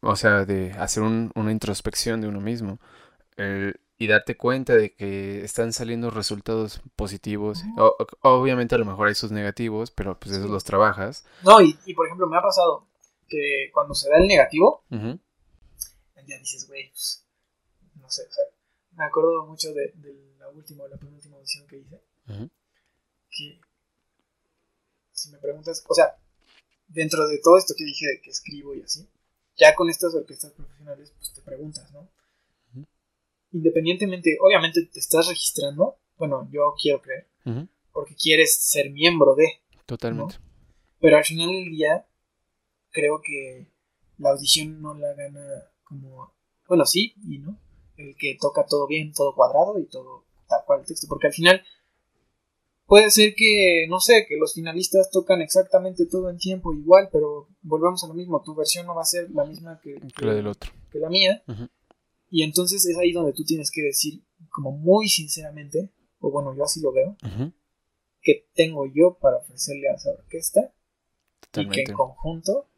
o 0.00 0.16
sea, 0.16 0.44
de 0.44 0.72
hacer 0.72 1.02
un- 1.02 1.30
una 1.34 1.52
introspección 1.52 2.20
de 2.20 2.28
uno 2.28 2.40
mismo 2.40 2.78
el- 3.36 3.78
y 3.98 4.06
darte 4.06 4.36
cuenta 4.36 4.74
de 4.76 4.94
que 4.94 5.42
están 5.44 5.72
saliendo 5.72 6.10
resultados 6.10 6.80
positivos. 6.96 7.62
O- 7.76 7.96
obviamente 8.22 8.74
a 8.74 8.78
lo 8.78 8.84
mejor 8.84 9.08
hay 9.08 9.14
sus 9.14 9.32
negativos, 9.32 9.90
pero 9.90 10.18
pues 10.18 10.34
esos 10.36 10.48
los 10.50 10.62
trabajas. 10.64 11.24
no, 11.42 11.60
y, 11.60 11.76
y 11.84 11.94
por 11.94 12.06
ejemplo, 12.06 12.28
me 12.28 12.38
ha 12.38 12.42
pasado 12.42 12.86
que 13.28 13.70
cuando 13.74 13.94
se 13.94 14.08
da 14.08 14.18
el 14.18 14.26
negativo, 14.28 14.84
ya 16.26 16.38
dices, 16.38 16.66
güey, 16.68 16.90
pues, 16.90 17.24
no 17.96 18.08
sé, 18.10 18.22
o 18.28 18.30
sea, 18.32 18.44
me 18.92 19.04
acuerdo 19.04 19.46
mucho 19.46 19.72
de, 19.72 19.92
de 19.96 20.34
la 20.38 20.48
última 20.50 20.84
o 20.84 20.88
la 20.88 20.96
penúltima 20.98 21.36
audición 21.36 21.66
que 21.66 21.78
hice. 21.78 22.00
Que 23.30 23.60
si 25.12 25.30
me 25.30 25.38
preguntas, 25.38 25.84
o 25.88 25.94
sea, 25.94 26.16
dentro 26.86 27.26
de 27.26 27.38
todo 27.38 27.56
esto 27.58 27.74
que 27.76 27.84
dije 27.84 28.06
de 28.06 28.20
que 28.20 28.30
escribo 28.30 28.74
y 28.74 28.82
así, 28.82 29.08
ya 29.56 29.74
con 29.74 29.88
estas 29.90 30.14
orquestas 30.14 30.52
profesionales, 30.52 31.12
pues 31.18 31.32
te 31.32 31.40
preguntas, 31.42 31.90
¿no? 31.92 32.08
Independientemente, 33.52 34.36
obviamente 34.40 34.84
te 34.92 34.98
estás 34.98 35.28
registrando, 35.28 35.96
bueno, 36.16 36.48
yo 36.52 36.74
quiero 36.80 37.00
creer, 37.00 37.26
porque 37.92 38.14
quieres 38.14 38.58
ser 38.60 38.90
miembro 38.90 39.34
de, 39.34 39.46
Totalmente. 39.86 40.36
pero 41.00 41.16
al 41.16 41.24
final 41.24 41.48
del 41.48 41.70
día 41.70 42.06
creo 42.90 43.20
que 43.24 43.70
la 44.18 44.30
audición 44.30 44.82
no 44.82 44.94
la 44.94 45.14
gana 45.14 45.40
como, 45.84 46.34
bueno, 46.68 46.84
sí 46.84 47.14
y 47.24 47.38
no, 47.38 47.58
el 47.96 48.14
que 48.16 48.36
toca 48.40 48.66
todo 48.66 48.86
bien, 48.86 49.12
todo 49.12 49.34
cuadrado 49.34 49.78
y 49.78 49.86
todo 49.86 50.24
tal 50.48 50.60
cual 50.66 50.80
el 50.80 50.86
texto, 50.86 51.06
porque 51.08 51.28
al 51.28 51.32
final 51.32 51.62
puede 52.86 53.10
ser 53.10 53.34
que, 53.36 53.86
no 53.88 54.00
sé, 54.00 54.26
que 54.28 54.36
los 54.36 54.54
finalistas 54.54 55.10
tocan 55.10 55.42
exactamente 55.42 56.06
todo 56.06 56.30
en 56.30 56.38
tiempo 56.38 56.72
igual, 56.72 57.08
pero 57.12 57.48
volvemos 57.62 58.02
a 58.02 58.08
lo 58.08 58.14
mismo, 58.14 58.42
tu 58.42 58.54
versión 58.54 58.86
no 58.86 58.94
va 58.94 59.02
a 59.02 59.04
ser 59.04 59.30
la 59.30 59.44
misma 59.44 59.78
que, 59.80 60.00
Que 60.16 60.24
la 60.24 60.34
del 60.34 60.46
otro. 60.46 60.72
que 60.90 60.98
la 60.98 61.08
mía. 61.10 61.42
Y 62.30 62.42
entonces 62.42 62.84
es 62.86 62.96
ahí 62.98 63.12
donde 63.12 63.32
tú 63.32 63.44
tienes 63.44 63.70
que 63.70 63.82
decir, 63.82 64.22
como 64.50 64.72
muy 64.72 65.08
sinceramente, 65.08 65.90
o 66.20 66.30
bueno, 66.30 66.54
yo 66.56 66.64
así 66.64 66.80
lo 66.80 66.92
veo, 66.92 67.16
que 68.22 68.48
tengo 68.54 68.86
yo 68.86 69.18
para 69.20 69.36
ofrecerle 69.38 69.88
a 69.90 69.94
esa 69.94 70.10
orquesta 70.10 70.72
y 71.56 71.68
que 71.68 71.80
en 71.82 71.92
conjunto 71.92 72.68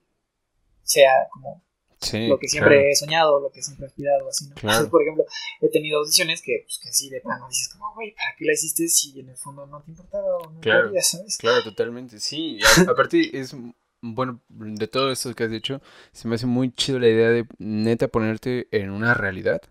sea 0.82 1.28
como 1.32 1.62
Sí, 2.02 2.28
lo 2.28 2.38
que 2.38 2.48
siempre 2.48 2.76
claro. 2.76 2.88
he 2.88 2.94
soñado, 2.96 3.40
lo 3.40 3.50
que 3.50 3.62
siempre 3.62 3.84
he 3.84 3.88
aspirado, 3.88 4.26
así, 4.26 4.46
¿no? 4.48 4.54
Claro. 4.54 4.68
Entonces, 4.78 4.90
por 4.90 5.02
ejemplo, 5.02 5.24
he 5.60 5.68
tenido 5.68 5.98
audiciones 5.98 6.40
que, 6.40 6.62
pues, 6.64 6.78
que 6.82 6.90
sí, 6.94 7.10
de 7.10 7.20
plano 7.20 7.46
dices 7.46 7.68
como, 7.68 7.92
güey, 7.92 8.14
¿para 8.14 8.34
qué 8.38 8.46
la 8.46 8.54
hiciste 8.54 8.88
si 8.88 9.20
en 9.20 9.28
el 9.28 9.36
fondo 9.36 9.66
no 9.66 9.82
te 9.82 9.90
importaba 9.90 10.38
o 10.38 10.50
no 10.50 10.60
Claro. 10.60 10.86
querías, 10.86 11.10
¿sabes? 11.10 11.36
Claro, 11.36 11.62
totalmente, 11.62 12.18
sí. 12.18 12.58
Aparte 12.88 13.38
es, 13.38 13.54
bueno, 14.02 14.40
de 14.48 14.88
todo 14.88 15.10
esto 15.12 15.34
que 15.34 15.44
has 15.44 15.50
dicho, 15.50 15.80
se 16.12 16.28
me 16.28 16.36
hace 16.36 16.46
muy 16.46 16.72
chido 16.72 16.98
la 16.98 17.08
idea 17.08 17.30
de 17.30 17.46
neta 17.58 18.08
ponerte 18.08 18.68
en 18.70 18.90
una 18.90 19.14
realidad 19.14 19.62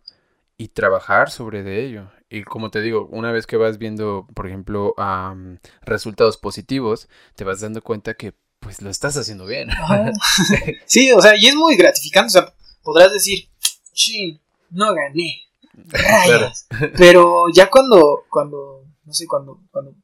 y 0.57 0.69
trabajar 0.69 1.31
sobre 1.31 1.63
de 1.63 1.85
ello. 1.85 2.11
Y 2.29 2.43
como 2.43 2.69
te 2.69 2.81
digo, 2.81 3.07
una 3.11 3.31
vez 3.31 3.47
que 3.47 3.57
vas 3.57 3.77
viendo, 3.77 4.27
por 4.35 4.45
ejemplo, 4.45 4.93
am, 4.97 5.57
resultados 5.81 6.37
positivos, 6.37 7.09
te 7.35 7.43
vas 7.43 7.61
dando 7.61 7.81
cuenta 7.81 8.13
que 8.13 8.33
pues 8.59 8.81
lo 8.81 8.89
estás 8.89 9.17
haciendo 9.17 9.45
bien. 9.45 9.69
Sí, 10.85 11.11
o 11.11 11.21
sea, 11.21 11.35
y 11.37 11.47
es 11.47 11.55
muy 11.55 11.75
gratificante, 11.75 12.27
o 12.27 12.41
sea, 12.41 12.53
podrás 12.83 13.11
decir, 13.13 13.47
chin, 13.93 14.39
no 14.69 14.93
gané, 14.93 15.45
rayas. 15.87 16.67
Pero 16.97 17.45
ya 17.53 17.69
cuando, 17.69 18.25
cuando, 18.29 18.83
no 19.05 19.13
sé, 19.13 19.25
cuando, 19.27 19.61
cuando, 19.71 19.95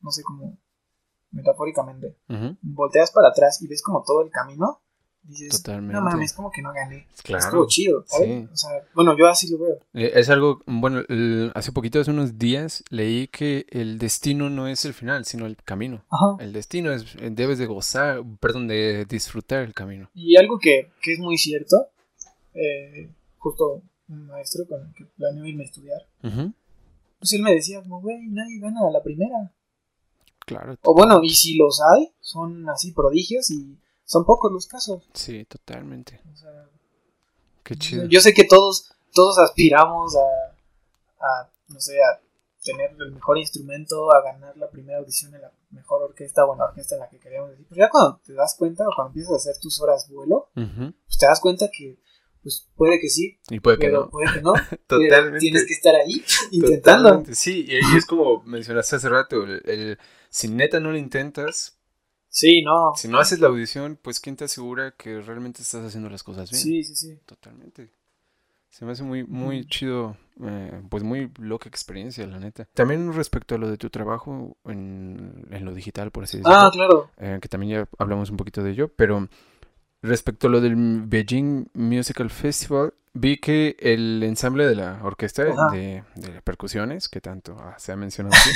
no 0.00 0.10
sé, 0.10 0.22
como 0.22 0.58
metafóricamente, 1.34 2.16
Ujú, 2.28 2.56
volteas 2.62 3.10
para 3.10 3.28
atrás 3.28 3.60
y 3.62 3.66
ves 3.68 3.82
como 3.82 4.02
todo 4.06 4.22
el 4.22 4.30
camino, 4.30 4.80
dices, 5.22 5.62
Totalmente. 5.62 5.94
no 5.94 6.02
mames, 6.02 6.32
como 6.34 6.50
que 6.50 6.60
no 6.62 6.72
gané. 6.72 7.06
Claro. 7.22 7.44
Estuvo 7.44 7.66
chido, 7.66 8.04
¿sabes? 8.06 8.26
sí. 8.28 8.48
O 8.52 8.56
sea, 8.56 8.70
bueno, 8.94 9.16
yo 9.16 9.26
así 9.26 9.50
lo 9.50 9.58
veo. 9.58 9.78
Eh, 9.94 10.12
Es 10.14 10.28
algo, 10.28 10.60
bueno, 10.66 11.00
el- 11.08 11.50
hace 11.54 11.72
poquito, 11.72 11.98
hace 12.00 12.10
unos 12.10 12.38
días, 12.38 12.84
leí 12.90 13.28
que 13.28 13.66
el 13.70 13.98
destino 13.98 14.50
no 14.50 14.68
es 14.68 14.84
el 14.84 14.92
final, 14.94 15.24
sino 15.24 15.46
el 15.46 15.56
camino. 15.56 16.04
Ajá. 16.10 16.36
El 16.40 16.52
destino 16.52 16.92
es, 16.92 17.14
eh, 17.16 17.30
debes 17.32 17.58
de 17.58 17.66
gozar, 17.66 18.22
perdón, 18.40 18.68
de 18.68 19.06
disfrutar 19.06 19.62
el 19.64 19.72
camino. 19.74 20.10
Y 20.14 20.36
algo 20.36 20.58
que, 20.58 20.90
que 21.02 21.14
es 21.14 21.18
muy 21.18 21.38
cierto, 21.38 21.88
eh, 22.52 23.10
justo 23.38 23.82
un 24.08 24.26
maestro 24.26 24.66
con 24.68 24.86
el 24.86 24.94
que 24.94 25.06
planeo 25.16 25.44
irme 25.46 25.62
a 25.62 25.66
estudiar, 25.66 26.00
Ujú, 26.22 26.52
pues 27.18 27.32
él 27.32 27.40
me 27.42 27.54
decía, 27.54 27.80
como, 27.82 28.02
güey, 28.02 28.26
nadie 28.28 28.60
gana 28.60 28.86
a 28.86 28.90
la 28.90 29.02
primera. 29.02 29.52
Claro. 30.46 30.76
O 30.82 30.94
bueno, 30.94 31.20
y 31.22 31.30
si 31.34 31.56
los 31.56 31.80
hay, 31.80 32.12
son 32.20 32.68
así 32.68 32.92
prodigios 32.92 33.50
y 33.50 33.78
son 34.04 34.24
pocos 34.24 34.52
los 34.52 34.66
casos. 34.66 35.02
Sí, 35.14 35.44
totalmente. 35.46 36.20
O 36.32 36.36
sea, 36.36 36.68
Qué 37.62 37.76
chido. 37.76 38.04
yo 38.06 38.20
sé 38.20 38.34
que 38.34 38.44
todos, 38.44 38.92
todos 39.14 39.38
aspiramos 39.38 40.14
a, 40.16 41.24
a, 41.24 41.50
no 41.68 41.80
sé, 41.80 41.94
a 42.02 42.20
tener 42.62 42.90
el 42.98 43.12
mejor 43.12 43.38
instrumento, 43.38 44.10
a 44.12 44.22
ganar 44.22 44.56
la 44.56 44.68
primera 44.70 44.98
audición 44.98 45.34
en 45.34 45.42
la 45.42 45.52
mejor 45.70 46.02
orquesta 46.02 46.44
o 46.44 46.52
en 46.52 46.58
la 46.58 46.64
orquesta 46.66 46.94
en 46.96 47.00
la 47.02 47.08
que 47.08 47.18
queríamos 47.18 47.50
decir. 47.50 47.66
Pero 47.68 47.78
ya 47.78 47.90
cuando 47.90 48.20
te 48.24 48.32
das 48.34 48.54
cuenta 48.58 48.84
o 48.84 48.92
cuando 48.94 49.08
empiezas 49.10 49.32
a 49.32 49.36
hacer 49.36 49.56
tus 49.60 49.80
horas 49.80 50.08
vuelo, 50.10 50.48
pues 50.54 51.18
te 51.18 51.26
das 51.26 51.40
cuenta 51.40 51.68
que 51.70 51.98
pues 52.42 52.68
puede 52.76 53.00
que 53.00 53.08
sí, 53.08 53.38
Y 53.48 53.58
puede 53.60 53.78
que 53.78 53.86
pero 53.86 54.00
no. 54.04 54.10
puede 54.10 54.30
que 54.34 54.42
no. 54.42 54.52
Totalmente. 54.86 55.38
Tienes 55.38 55.64
que 55.66 55.72
estar 55.72 55.94
ahí 55.94 56.22
intentando. 56.50 57.04
Totalmente, 57.08 57.34
Sí, 57.34 57.64
y 57.66 57.76
y 57.76 57.96
es 57.96 58.04
como 58.04 58.42
mencionaste 58.42 58.96
hace 58.96 59.08
rato, 59.08 59.44
el, 59.44 59.62
el- 59.64 59.98
si 60.34 60.48
neta 60.48 60.80
no 60.80 60.90
lo 60.90 60.98
intentas, 60.98 61.78
Sí, 62.28 62.62
no. 62.62 62.92
si 62.96 63.06
no 63.06 63.18
haces 63.20 63.38
la 63.38 63.46
audición, 63.46 63.96
pues 64.02 64.18
¿quién 64.18 64.34
te 64.34 64.44
asegura 64.44 64.90
que 64.96 65.20
realmente 65.20 65.62
estás 65.62 65.84
haciendo 65.84 66.10
las 66.10 66.24
cosas 66.24 66.50
bien? 66.50 66.62
Sí, 66.64 66.82
sí, 66.82 66.96
sí. 66.96 67.18
Totalmente. 67.24 67.92
Se 68.70 68.84
me 68.84 68.90
hace 68.90 69.04
muy, 69.04 69.22
muy 69.22 69.64
chido, 69.68 70.16
eh, 70.42 70.82
pues 70.90 71.04
muy 71.04 71.30
loca 71.38 71.68
experiencia, 71.68 72.26
la 72.26 72.40
neta. 72.40 72.68
También 72.74 73.12
respecto 73.12 73.54
a 73.54 73.58
lo 73.58 73.70
de 73.70 73.76
tu 73.76 73.88
trabajo 73.90 74.56
en, 74.64 75.46
en 75.52 75.64
lo 75.64 75.72
digital, 75.72 76.10
por 76.10 76.24
así 76.24 76.38
decirlo, 76.38 76.58
Ah, 76.58 76.70
claro. 76.72 77.10
eh, 77.18 77.38
que 77.40 77.48
también 77.48 77.78
ya 77.78 77.88
hablamos 77.98 78.30
un 78.30 78.36
poquito 78.36 78.64
de 78.64 78.72
ello, 78.72 78.88
pero 78.88 79.28
respecto 80.04 80.46
a 80.46 80.50
lo 80.50 80.60
del 80.60 80.76
Beijing 80.76 81.68
Musical 81.72 82.30
Festival, 82.30 82.92
vi 83.14 83.38
que 83.38 83.76
el 83.78 84.22
ensamble 84.22 84.66
de 84.66 84.74
la 84.74 85.00
orquesta 85.02 85.44
de, 85.72 86.02
de 86.14 86.42
percusiones, 86.42 87.08
que 87.08 87.20
tanto 87.20 87.56
ah, 87.58 87.74
se 87.78 87.92
ha 87.92 87.96
mencionado 87.96 88.34
aquí, 88.36 88.50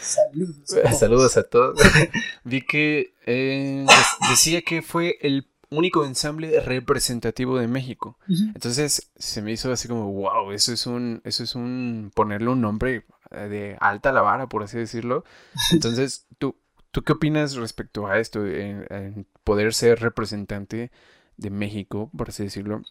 Saludos. 0.00 0.56
saludos 0.98 1.36
a 1.36 1.42
todos, 1.42 1.78
vi 2.44 2.62
que 2.62 3.14
eh, 3.26 3.84
decía 4.30 4.62
que 4.62 4.80
fue 4.80 5.18
el 5.20 5.48
único 5.70 6.04
ensamble 6.04 6.60
representativo 6.60 7.58
de 7.58 7.66
México. 7.66 8.16
Entonces 8.28 9.10
se 9.16 9.42
me 9.42 9.52
hizo 9.52 9.72
así 9.72 9.88
como, 9.88 10.12
wow, 10.12 10.52
eso 10.52 10.72
es 10.72 10.86
un, 10.86 11.20
eso 11.24 11.42
es 11.42 11.54
un, 11.54 12.12
ponerle 12.14 12.48
un 12.48 12.60
nombre 12.60 13.04
eh, 13.32 13.48
de 13.48 13.76
alta 13.80 14.12
la 14.12 14.22
vara, 14.22 14.48
por 14.48 14.62
así 14.62 14.78
decirlo. 14.78 15.24
Entonces, 15.72 16.26
¿tú, 16.38 16.56
¿tú 16.94 17.02
qué 17.02 17.12
opinas 17.12 17.56
respecto 17.56 18.06
a 18.06 18.20
esto, 18.20 18.46
en, 18.46 18.86
en 18.88 19.26
poder 19.42 19.74
ser 19.74 19.98
representante 20.00 20.92
de 21.36 21.50
México, 21.50 22.08
por 22.16 22.28
así 22.28 22.44
decirlo, 22.44 22.82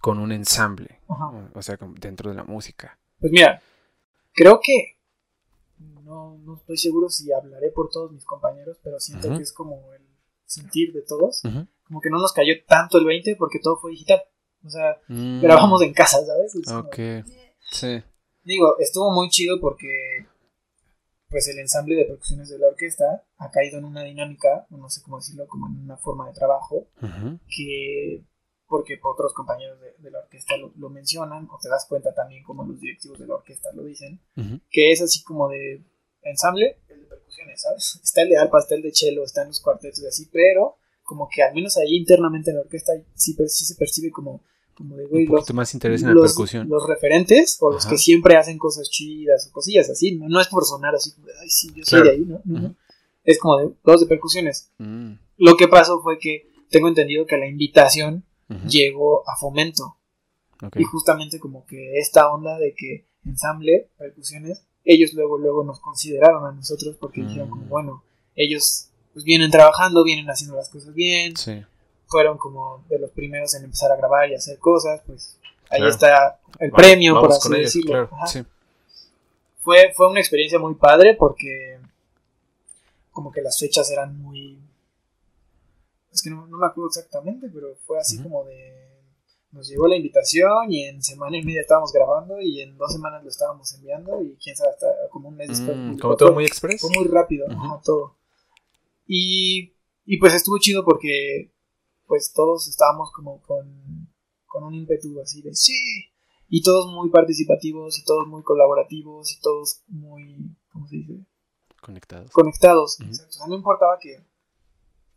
con 0.00 0.20
un 0.20 0.30
ensamble? 0.30 1.00
Ajá. 1.08 1.50
O- 1.52 1.60
sea, 1.60 1.76
dentro 1.98 2.30
de 2.30 2.36
la 2.36 2.44
música. 2.44 2.96
Pues 3.18 3.32
mira, 3.32 3.60
creo 4.32 4.60
que 4.62 4.96
no, 6.04 6.38
no 6.38 6.54
estoy 6.56 6.76
seguro 6.76 7.08
si 7.08 7.32
hablaré 7.32 7.72
por 7.72 7.90
todos 7.90 8.12
mis 8.12 8.24
compañeros, 8.24 8.78
pero 8.84 9.00
siento 9.00 9.36
que 9.36 9.42
es 9.42 9.52
como 9.52 9.92
el 9.92 10.02
sentir 10.46 10.92
de 10.92 11.02
todos. 11.02 11.42
Como 11.88 12.00
que 12.00 12.10
no 12.10 12.18
nos 12.20 12.32
cayó 12.32 12.54
tanto 12.68 12.96
el 12.98 13.04
20 13.06 13.34
porque 13.36 13.58
todo 13.58 13.76
fue 13.76 13.90
digital. 13.90 14.22
O 14.64 14.70
sea, 14.70 14.96
Mm, 15.08 15.40
grabamos 15.42 15.82
en 15.82 15.92
casa, 15.92 16.24
¿sabes? 16.24 16.54
Es 16.54 16.66
como- 16.68 16.78
Ok, 16.88 16.98
sí. 17.72 18.02
Digo, 18.44 18.76
estuvo 18.78 19.10
muy 19.10 19.28
chido 19.30 19.58
porque 19.60 20.26
pues 21.32 21.48
el 21.48 21.58
ensamble 21.58 21.96
de 21.96 22.04
percusiones 22.04 22.48
de 22.50 22.58
la 22.58 22.68
orquesta 22.68 23.24
ha 23.38 23.50
caído 23.50 23.78
en 23.78 23.86
una 23.86 24.04
dinámica, 24.04 24.66
no 24.70 24.88
sé 24.90 25.00
cómo 25.02 25.16
decirlo, 25.16 25.46
como 25.48 25.66
en 25.66 25.78
una 25.82 25.96
forma 25.96 26.28
de 26.28 26.34
trabajo, 26.34 26.86
Ujú. 27.02 27.40
que 27.48 28.22
porque 28.68 28.98
otros 29.02 29.32
compañeros 29.34 29.80
de, 29.80 29.94
de 29.98 30.10
la 30.10 30.20
orquesta 30.20 30.56
lo, 30.56 30.72
lo 30.76 30.88
mencionan, 30.90 31.48
o 31.50 31.58
te 31.60 31.68
das 31.68 31.86
cuenta 31.88 32.14
también 32.14 32.44
como 32.44 32.64
los 32.64 32.78
directivos 32.80 33.18
de 33.18 33.26
la 33.26 33.34
orquesta 33.36 33.70
lo 33.74 33.82
dicen, 33.84 34.20
Ujú. 34.36 34.60
que 34.70 34.92
es 34.92 35.00
así 35.02 35.22
como 35.24 35.48
de 35.48 35.82
ensamble, 36.22 36.76
el 36.88 37.00
de 37.00 37.06
percusiones, 37.06 37.60
¿sabes? 37.62 38.00
Está 38.04 38.22
el 38.22 38.28
de 38.28 38.36
arpa, 38.38 38.58
está 38.60 38.74
el 38.74 38.82
de 38.82 38.92
cello, 38.94 39.24
están 39.24 39.48
los 39.48 39.60
cuartetos 39.60 40.00
y 40.02 40.06
así, 40.06 40.28
pero 40.32 40.76
como 41.02 41.28
que 41.28 41.42
al 41.42 41.54
menos 41.54 41.76
ahí 41.78 41.96
internamente 41.96 42.50
en 42.50 42.56
la 42.56 42.62
orquesta 42.62 42.92
sí, 43.14 43.34
sí 43.48 43.64
se 43.64 43.74
percibe 43.74 44.10
como, 44.10 44.42
como 44.82 44.96
de, 44.96 45.06
güey, 45.06 45.26
los, 45.26 45.52
más 45.54 45.72
interés 45.74 46.02
en 46.02 46.08
la 46.08 46.14
los, 46.14 46.32
percusión. 46.32 46.68
los 46.68 46.86
referentes 46.86 47.56
o 47.60 47.70
los 47.72 47.86
que 47.86 47.96
siempre 47.98 48.36
hacen 48.36 48.58
cosas 48.58 48.90
chidas 48.90 49.46
o 49.48 49.52
cosillas 49.52 49.88
así, 49.90 50.16
no, 50.16 50.28
no 50.28 50.40
es 50.40 50.48
por 50.48 50.64
sonar 50.64 50.94
así 50.94 51.12
como 51.12 51.26
de, 51.28 51.32
ay, 51.40 51.48
sí, 51.48 51.68
yo 51.74 51.84
soy 51.84 52.02
Claro. 52.02 52.04
de 52.04 52.16
ahí, 52.16 52.24
¿no? 52.44 52.74
Es 53.24 53.38
como 53.38 53.58
de 53.58 53.70
los 53.84 54.00
de 54.00 54.06
percusiones. 54.06 54.70
Mm, 54.78 55.12
Lo 55.38 55.56
que 55.56 55.68
pasó 55.68 56.00
fue 56.02 56.18
que 56.18 56.50
tengo 56.70 56.88
entendido 56.88 57.24
que 57.26 57.36
la 57.38 57.46
invitación 57.46 58.24
llegó 58.68 59.22
a 59.28 59.36
fomento 59.36 59.96
y 60.76 60.84
justamente 60.84 61.38
como 61.40 61.64
que 61.66 61.98
esta 61.98 62.30
onda 62.32 62.58
de 62.58 62.74
que 62.76 63.06
ensamble, 63.24 63.88
percusiones, 63.98 64.64
ellos 64.84 65.12
luego 65.14 65.38
luego 65.38 65.64
nos 65.64 65.80
consideraron 65.80 66.44
a 66.44 66.52
nosotros 66.52 66.96
porque 67.00 67.22
dijeron 67.22 67.48
como 67.48 67.64
Mm. 67.64 67.68
bueno, 67.68 68.04
ellos 68.34 68.88
pues 69.12 69.24
vienen 69.24 69.50
trabajando, 69.50 70.02
vienen 70.04 70.26
haciendo 70.30 70.56
las 70.56 70.68
cosas 70.70 70.94
bien, 70.94 71.36
Sí. 71.36 71.62
Fueron 72.06 72.36
como 72.38 72.84
de 72.88 72.98
los 72.98 73.10
primeros 73.10 73.54
en 73.54 73.64
empezar 73.64 73.90
a 73.92 73.96
grabar 73.96 74.28
y 74.30 74.34
hacer 74.34 74.58
cosas, 74.58 75.00
pues 75.06 75.38
ahí 75.70 75.78
Claro. 75.78 75.88
está 75.88 76.40
el 76.58 76.70
premio, 76.70 77.14
por 77.20 77.30
así 77.32 77.48
ellos, 77.48 77.60
decirlo. 77.60 77.90
claro, 77.90 78.08
Ajá. 78.12 78.26
sí. 78.26 78.42
Fue, 79.60 79.92
fue 79.96 80.08
una 80.08 80.20
experiencia 80.20 80.58
muy 80.58 80.74
padre 80.74 81.14
porque 81.18 81.78
como 83.12 83.30
que 83.30 83.40
las 83.42 83.58
fechas 83.58 83.90
eran 83.90 84.18
muy... 84.20 84.58
Es 86.12 86.22
que 86.22 86.30
no, 86.30 86.46
no 86.46 86.58
me 86.58 86.66
acuerdo 86.66 86.88
exactamente, 86.88 87.48
pero 87.52 87.74
fue 87.86 87.98
así 87.98 88.22
como 88.22 88.44
de... 88.44 88.80
Nos 89.52 89.68
llegó 89.68 89.86
la 89.86 89.96
invitación 89.96 90.72
y 90.72 90.84
en 90.84 91.02
semana 91.02 91.36
y 91.36 91.42
media 91.42 91.60
estábamos 91.60 91.92
grabando 91.92 92.40
y 92.40 92.62
en 92.62 92.76
dos 92.78 92.90
semanas 92.92 93.22
lo 93.22 93.28
estábamos 93.28 93.70
enviando 93.74 94.22
y 94.22 94.34
quién 94.42 94.56
sabe, 94.56 94.70
hasta 94.70 94.86
como 95.10 95.28
un 95.28 95.36
mes 95.36 95.48
después. 95.50 95.76
Mm, 95.76 95.98
como 95.98 96.16
todo 96.16 96.28
Fue- 96.30 96.34
muy 96.36 96.44
express. 96.46 96.80
Fue 96.80 96.90
muy 96.90 97.06
rápido, 97.06 97.46
todo. 97.84 98.16
Y, 99.06 99.74
y 100.06 100.16
pues 100.18 100.32
estuvo 100.34 100.58
chido 100.58 100.84
porque 100.84 101.51
pues 102.12 102.30
todos 102.34 102.68
estábamos 102.68 103.10
como 103.10 103.40
con, 103.40 104.06
con 104.44 104.64
un 104.64 104.74
ímpetu 104.74 105.18
así 105.22 105.40
de 105.40 105.54
sí, 105.54 106.10
y 106.46 106.60
todos 106.60 106.92
muy 106.92 107.08
participativos 107.08 107.98
y 107.98 108.04
todos 108.04 108.28
muy 108.28 108.42
colaborativos 108.42 109.32
y 109.32 109.40
todos 109.40 109.80
muy, 109.86 110.54
¿cómo 110.70 110.86
se 110.88 110.96
dice? 110.96 111.24
Conectados. 111.80 112.30
Conectados. 112.30 113.00
Exacto. 113.00 113.30
O 113.30 113.32
sea, 113.32 113.46
no 113.46 113.54
importaba 113.54 113.98
que, 113.98 114.22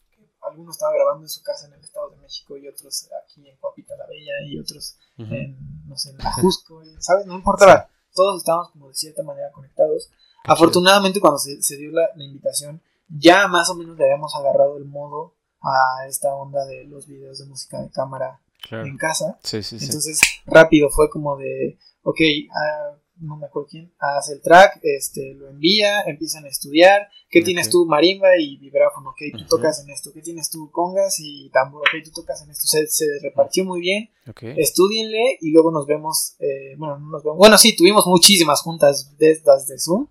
que 0.10 0.30
alguno 0.42 0.72
estaba 0.72 0.94
grabando 0.94 1.26
en 1.26 1.30
su 1.30 1.44
casa 1.44 1.68
en 1.68 1.74
el 1.74 1.82
Estado 1.82 2.12
de 2.12 2.16
México 2.16 2.56
y 2.56 2.66
otros 2.70 3.10
aquí 3.26 3.46
en 3.46 3.58
Coapita 3.58 3.98
la 3.98 4.08
Bella 4.08 4.48
y 4.48 4.58
otros 4.58 4.98
en, 5.18 5.58
no 5.90 5.98
sé, 5.98 6.12
en 6.12 6.22
Ajusco, 6.26 6.82
¿sabes? 7.00 7.26
No 7.26 7.36
importaba. 7.36 7.90
Todos 8.14 8.38
estábamos 8.40 8.72
como 8.72 8.88
de 8.88 8.94
cierta 8.94 9.22
manera 9.22 9.52
conectados. 9.52 10.10
Qué 10.46 10.50
Afortunadamente 10.50 11.20
cuando 11.20 11.40
se, 11.40 11.62
se 11.62 11.76
dio 11.76 11.92
la, 11.92 12.08
la 12.16 12.24
invitación, 12.24 12.82
ya 13.10 13.50
más 13.50 13.70
o 13.70 13.76
menos 13.76 13.98
le 13.98 14.06
habíamos 14.06 14.34
agarrado 14.34 14.78
el 14.78 14.86
modo 14.86 15.35
a 15.66 16.08
esta 16.08 16.34
onda 16.36 16.66
de 16.66 16.86
los 16.86 17.08
videos 17.08 17.40
de 17.40 17.46
música 17.46 17.82
de 17.82 17.90
cámara 17.90 18.40
Claro. 18.68 18.86
en 18.86 18.98
casa. 18.98 19.38
Sí, 19.44 19.62
sí, 19.62 19.78
sí. 19.80 19.86
Entonces, 19.86 20.20
rápido 20.46 20.90
fue 20.90 21.10
como 21.10 21.38
de, 21.38 21.78
ok, 22.04 22.20
ah, 22.52 22.98
no 23.18 23.38
me 23.38 23.46
acuerdo 23.46 23.68
quién, 23.70 23.94
hace 24.00 24.34
el 24.34 24.42
track, 24.42 24.80
este, 24.82 25.36
lo 25.36 25.48
envía, 25.50 26.02
empiezan 26.02 26.44
a 26.46 26.50
estudiar, 26.50 27.08
¿qué 27.30 27.42
tienes 27.42 27.70
tú? 27.70 27.86
Marimba 27.86 28.36
y 28.38 28.58
vibráfono, 28.58 29.12
ok, 29.12 29.18
tú 29.38 29.46
tocas 29.46 29.82
en 29.84 29.90
esto, 29.92 30.12
¿qué 30.14 30.22
tienes 30.22 30.50
tú? 30.50 30.70
Congas 30.72 31.16
y 31.20 31.50
tambor, 31.52 31.82
ok, 31.82 32.04
tú 32.04 32.12
tocas 32.22 32.42
en 32.44 32.50
esto. 32.50 32.68
Se, 32.68 32.88
se 32.88 33.06
repartió 33.22 33.64
muy 33.64 33.80
bien, 33.80 34.10
Ok. 34.28 34.44
estudienle 34.58 35.38
y 35.40 35.52
luego 35.52 35.72
nos 35.72 35.86
vemos, 35.86 36.36
eh, 36.40 36.76
bueno, 36.78 36.98
no 37.00 37.10
nos 37.12 37.24
vemos, 37.24 37.38
bueno, 37.38 37.58
sí, 37.58 37.76
tuvimos 37.76 38.06
muchísimas 38.08 38.62
juntas 38.62 39.16
de 39.18 39.32
estas 39.32 39.68
de 39.68 39.80
Zoom 39.80 40.08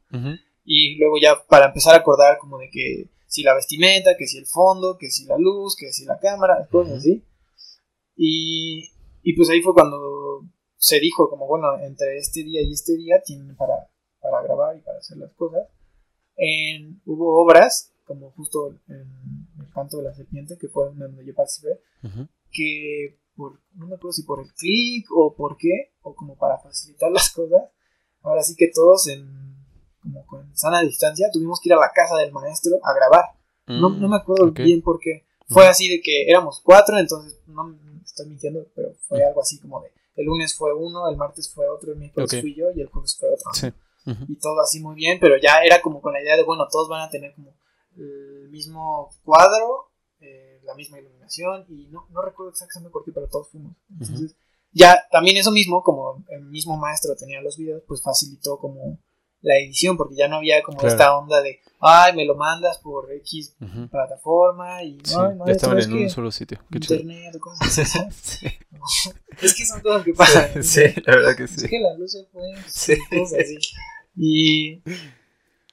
y 0.64 0.96
luego 0.98 1.16
ya 1.20 1.36
para 1.46 1.66
empezar 1.66 1.94
a 1.94 1.98
acordar 1.98 2.38
como 2.38 2.58
de 2.58 2.70
que 2.70 3.10
si 3.34 3.42
la 3.42 3.54
vestimenta, 3.54 4.16
que 4.16 4.26
si 4.28 4.38
el 4.38 4.46
fondo, 4.46 4.96
que 4.96 5.10
si 5.10 5.24
la 5.26 5.36
luz, 5.36 5.74
que 5.76 5.90
si 5.92 6.04
la 6.04 6.18
cámara, 6.20 6.68
cosas 6.70 6.98
así. 6.98 7.24
Y, 8.16 8.90
y 9.22 9.32
pues 9.36 9.50
ahí 9.50 9.60
fue 9.60 9.74
cuando 9.74 10.42
se 10.76 11.00
dijo 11.00 11.28
como, 11.28 11.46
bueno, 11.48 11.66
entre 11.80 12.16
este 12.16 12.44
día 12.44 12.62
y 12.62 12.72
este 12.72 12.96
día 12.96 13.20
tienen 13.24 13.56
para, 13.56 13.90
para 14.20 14.42
grabar 14.42 14.76
y 14.76 14.80
para 14.82 14.98
hacer 14.98 15.16
las 15.16 15.32
cosas. 15.32 15.66
En- 16.36 17.00
hubo 17.06 17.42
obras, 17.42 17.92
como 18.04 18.30
justo 18.32 18.68
en 18.88 19.48
El 19.58 19.70
canto 19.74 19.96
de 19.98 20.04
la 20.04 20.14
serpiente, 20.14 20.56
que 20.56 20.68
fue 20.68 20.94
donde 20.94 21.24
yo 21.26 21.34
participé, 21.34 21.80
Ujú. 22.04 22.28
que 22.52 23.18
por, 23.34 23.58
no 23.74 23.86
me 23.88 23.96
acuerdo 23.96 24.12
si 24.12 24.22
por 24.22 24.40
el 24.40 24.52
clic 24.54 25.06
o 25.10 25.34
por 25.34 25.56
qué, 25.56 25.92
o 26.02 26.14
como 26.14 26.36
para 26.36 26.58
facilitar 26.58 27.10
las 27.10 27.30
cosas, 27.32 27.62
ahora 28.22 28.44
sí 28.44 28.54
que 28.56 28.70
todos 28.72 29.08
en 29.08 29.53
como 30.04 30.24
con 30.26 30.56
sana 30.56 30.80
distancia 30.82 31.28
tuvimos 31.32 31.58
que 31.60 31.70
ir 31.70 31.74
a 31.74 31.80
la 31.80 31.90
casa 31.92 32.16
del 32.18 32.30
maestro 32.30 32.76
a 32.84 32.92
grabar. 32.94 33.24
No, 33.66 33.88
no 33.88 34.08
me 34.08 34.16
acuerdo 34.16 34.46
Mm, 34.46 34.50
ok. 34.50 34.58
bien 34.60 34.82
por 34.82 35.00
qué. 35.00 35.24
Fue 35.48 35.62
Ujú. 35.64 35.70
así 35.70 35.88
de 35.88 36.00
que 36.00 36.28
éramos 36.28 36.60
cuatro, 36.62 36.96
entonces 36.98 37.40
no 37.48 37.74
estoy 38.04 38.26
mintiendo, 38.28 38.64
pero 38.76 38.94
fue 39.08 39.24
algo 39.24 39.40
así 39.40 39.58
como 39.58 39.80
de 39.82 39.90
el 40.16 40.26
lunes 40.26 40.54
fue 40.54 40.72
uno, 40.72 41.08
el 41.08 41.16
martes 41.16 41.52
fue 41.52 41.68
otro, 41.68 41.90
el 41.92 41.98
miércoles 41.98 42.32
Ok. 42.32 42.40
fui 42.40 42.54
yo 42.54 42.66
y 42.72 42.80
el 42.80 42.86
jueves 42.86 43.16
fue 43.18 43.28
otro. 43.30 43.50
Sí. 43.54 43.72
Y 44.28 44.36
todo 44.36 44.60
así 44.60 44.78
muy 44.80 44.94
bien, 44.94 45.18
pero 45.20 45.34
ya 45.42 45.58
era 45.64 45.80
como 45.82 46.00
con 46.00 46.12
la 46.12 46.22
idea 46.22 46.36
de, 46.36 46.44
bueno, 46.44 46.68
todos 46.70 46.88
van 46.88 47.00
a 47.02 47.10
tener 47.10 47.34
como 47.34 47.52
el 47.96 48.48
mismo 48.50 49.10
cuadro, 49.24 49.88
eh, 50.20 50.60
la 50.62 50.74
misma 50.74 50.98
iluminación, 51.00 51.64
y 51.68 51.86
no, 51.88 52.06
no 52.10 52.22
recuerdo 52.22 52.50
exactamente 52.52 52.92
por 52.92 53.04
qué, 53.04 53.12
pero 53.12 53.26
todos 53.28 53.48
fuimos. 53.48 53.72
Entonces, 53.90 54.36
ya 54.72 55.04
también 55.10 55.36
eso 55.36 55.50
mismo, 55.50 55.82
como 55.82 56.22
el 56.28 56.42
mismo 56.44 56.76
maestro 56.76 57.16
tenía 57.16 57.40
los 57.40 57.56
videos, 57.56 57.82
pues 57.88 58.02
facilitó 58.02 58.58
como 58.58 58.98
la 59.44 59.58
edición, 59.58 59.96
porque 59.96 60.16
ya 60.16 60.26
no 60.26 60.36
había 60.36 60.62
como 60.62 60.78
Claro. 60.78 60.92
esta 60.94 61.16
onda 61.16 61.42
de, 61.42 61.60
ay, 61.80 62.16
me 62.16 62.24
lo 62.24 62.34
mandas 62.34 62.78
por 62.78 63.12
X 63.12 63.54
Ujú. 63.60 63.88
plataforma, 63.88 64.82
y 64.82 64.98
Sí, 65.04 65.14
no, 65.14 65.34
no, 65.34 65.46
ya 65.46 65.52
estaban 65.52 65.78
es 65.78 65.84
en 65.86 65.92
que 65.92 66.02
un 66.04 66.10
solo 66.10 66.30
sitio. 66.32 66.58
Qué 66.72 66.80
chido. 66.80 67.00
internet 67.00 67.34
o 67.36 67.40
cosas 67.40 67.78
así. 67.78 67.98
Sí. 68.86 69.10
es 69.40 69.54
que 69.54 69.64
son 69.64 69.80
cosas 69.80 70.04
que 70.04 70.12
pasan. 70.14 70.62
Sí, 70.62 70.82
la 71.06 71.16
verdad 71.16 71.36
que 71.36 71.44
Es 71.44 71.50
sí. 71.52 71.68
que 71.68 71.78
la 71.80 71.94
luz 71.96 72.12
se 72.12 72.24
fue. 72.32 72.42
Sí. 72.66 72.94
cosas 73.10 73.38
así. 73.40 73.56
Y, 74.16 74.82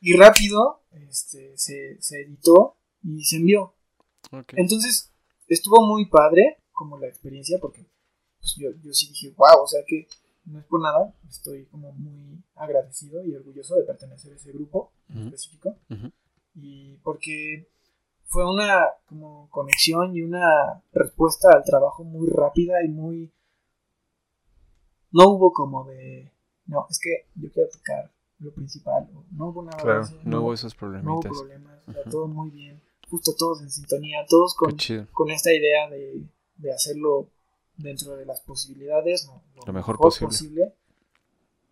y 0.02 0.18
rápido 0.18 0.82
este, 1.10 1.58
se, 1.58 1.98
se 2.02 2.22
editó 2.22 2.78
y 3.04 3.24
se 3.24 3.38
envió. 3.38 3.76
Ok. 4.32 4.54
Entonces 4.56 5.12
estuvo 5.48 5.86
muy 5.86 6.06
padre 6.10 6.58
como 6.72 6.98
la 7.00 7.08
experiencia 7.08 7.58
porque 7.62 7.86
pues, 8.40 8.56
yo, 8.58 8.70
yo 8.84 8.92
sí 8.94 9.10
dije, 9.10 9.34
wow, 9.38 9.64
o 9.64 9.68
sea 9.68 9.82
que 9.88 10.08
no 10.46 10.60
es 10.60 10.66
por 10.66 10.82
nada, 10.82 11.14
estoy 11.30 11.66
como 11.66 11.92
muy 11.94 12.44
agradecido 12.56 13.24
y 13.26 13.36
orgulloso 13.36 13.76
de 13.76 13.84
pertenecer 13.84 14.34
a 14.34 14.36
ese 14.36 14.52
grupo 14.52 14.92
en 15.10 15.18
Ujú. 15.18 15.26
específico. 15.28 15.78
Y 16.56 16.98
porque 17.04 17.68
fue 18.26 18.50
una 18.50 18.86
como 19.06 19.50
conexión 19.50 20.16
y 20.16 20.22
una 20.22 20.82
respuesta 20.94 21.50
al 21.54 21.64
trabajo 21.64 22.04
muy 22.04 22.28
rápida 22.30 22.84
y 22.84 22.90
muy... 22.90 23.32
No 25.12 25.30
hubo 25.30 25.52
como 25.52 25.84
de... 25.86 26.32
No, 26.66 26.88
es 26.90 27.00
que 27.00 27.28
yo 27.36 27.52
quiero 27.52 27.70
tocar 27.70 28.12
lo 28.40 28.52
principal. 28.54 29.08
no 29.32 29.48
hubo 29.50 29.64
nada 29.64 29.78
Claro, 29.78 30.00
de 30.00 30.06
eso, 30.06 30.20
no 30.24 30.42
hubo 30.42 30.54
esos 30.54 30.76
no 30.82 30.88
hubo 30.88 31.20
problemitas. 31.22 31.32
problemas, 31.38 31.86
todo 32.10 32.28
muy 32.28 32.50
bien. 32.50 32.82
Justo 33.10 33.34
todos 33.38 33.62
en 33.62 33.70
sintonía, 33.70 34.26
todos 34.28 34.56
con, 34.56 34.76
con 35.12 35.30
esta 35.30 35.54
idea 35.54 35.90
de, 35.90 36.24
de 36.56 36.74
hacerlo 36.74 37.30
dentro 37.82 38.16
de 38.16 38.26
las 38.26 38.42
posibilidades, 38.42 39.28
¿no? 39.28 39.44
Lo 39.66 39.74
mejor 39.74 39.98
posible. 39.98 40.74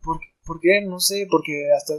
¿Por, 0.02 0.20
por 0.46 0.60
qué? 0.60 0.82
No 0.82 1.00
sé, 1.00 1.28
porque 1.30 1.72
hasta 1.76 1.94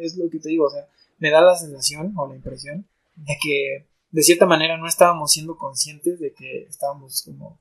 es 0.00 0.16
lo 0.16 0.28
que 0.30 0.38
te 0.38 0.48
digo, 0.48 0.66
o 0.66 0.70
sea, 0.70 0.88
me 1.18 1.30
da 1.30 1.40
la 1.40 1.56
sensación 1.56 2.12
o 2.16 2.26
la 2.28 2.36
impresión 2.36 2.86
de 3.16 3.36
que 3.42 3.86
de 4.10 4.22
cierta 4.22 4.46
manera 4.46 4.76
no 4.76 4.86
estábamos 4.86 5.32
siendo 5.32 5.56
conscientes 5.56 6.18
de 6.18 6.32
que 6.32 6.64
estábamos 6.64 7.22
como 7.22 7.58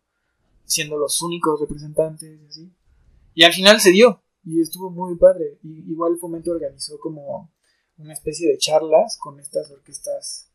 siendo 0.65 0.97
los 0.97 1.21
únicos 1.21 1.59
representantes 1.59 2.39
y 2.41 2.45
así. 2.47 2.71
Y 3.33 3.43
al 3.43 3.53
final 3.53 3.79
se 3.79 3.91
dio 3.91 4.21
y 4.43 4.61
estuvo 4.61 4.89
muy 4.89 5.15
padre. 5.15 5.57
Y 5.63 5.91
igual 5.91 6.17
Fomento 6.19 6.51
organizó 6.51 6.99
como 6.99 7.49
una 7.97 8.13
especie 8.13 8.49
de 8.49 8.57
charlas 8.57 9.17
con 9.17 9.39
estas 9.39 9.69
orquestas 9.71 10.49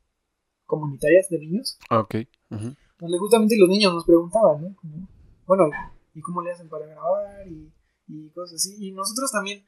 comunitarias 0.65 1.29
de 1.31 1.39
niños 1.39 1.79
Ok. 1.91 2.17
Ujú. 2.51 2.75
donde 2.99 3.19
justamente 3.19 3.57
los 3.57 3.69
niños 3.69 3.95
nos 3.95 4.05
preguntaban, 4.05 4.63
¿no? 4.63 5.09
Bueno, 5.47 5.71
¿y 6.15 6.21
cómo 6.21 6.43
le 6.43 6.53
hacen 6.53 6.69
para 6.69 6.87
grabar? 6.87 7.47
Y, 7.47 7.73
y 8.09 8.31
cosas 8.31 8.57
así. 8.57 8.77
Y 8.79 8.93
nosotros 8.93 9.31
también 9.31 9.65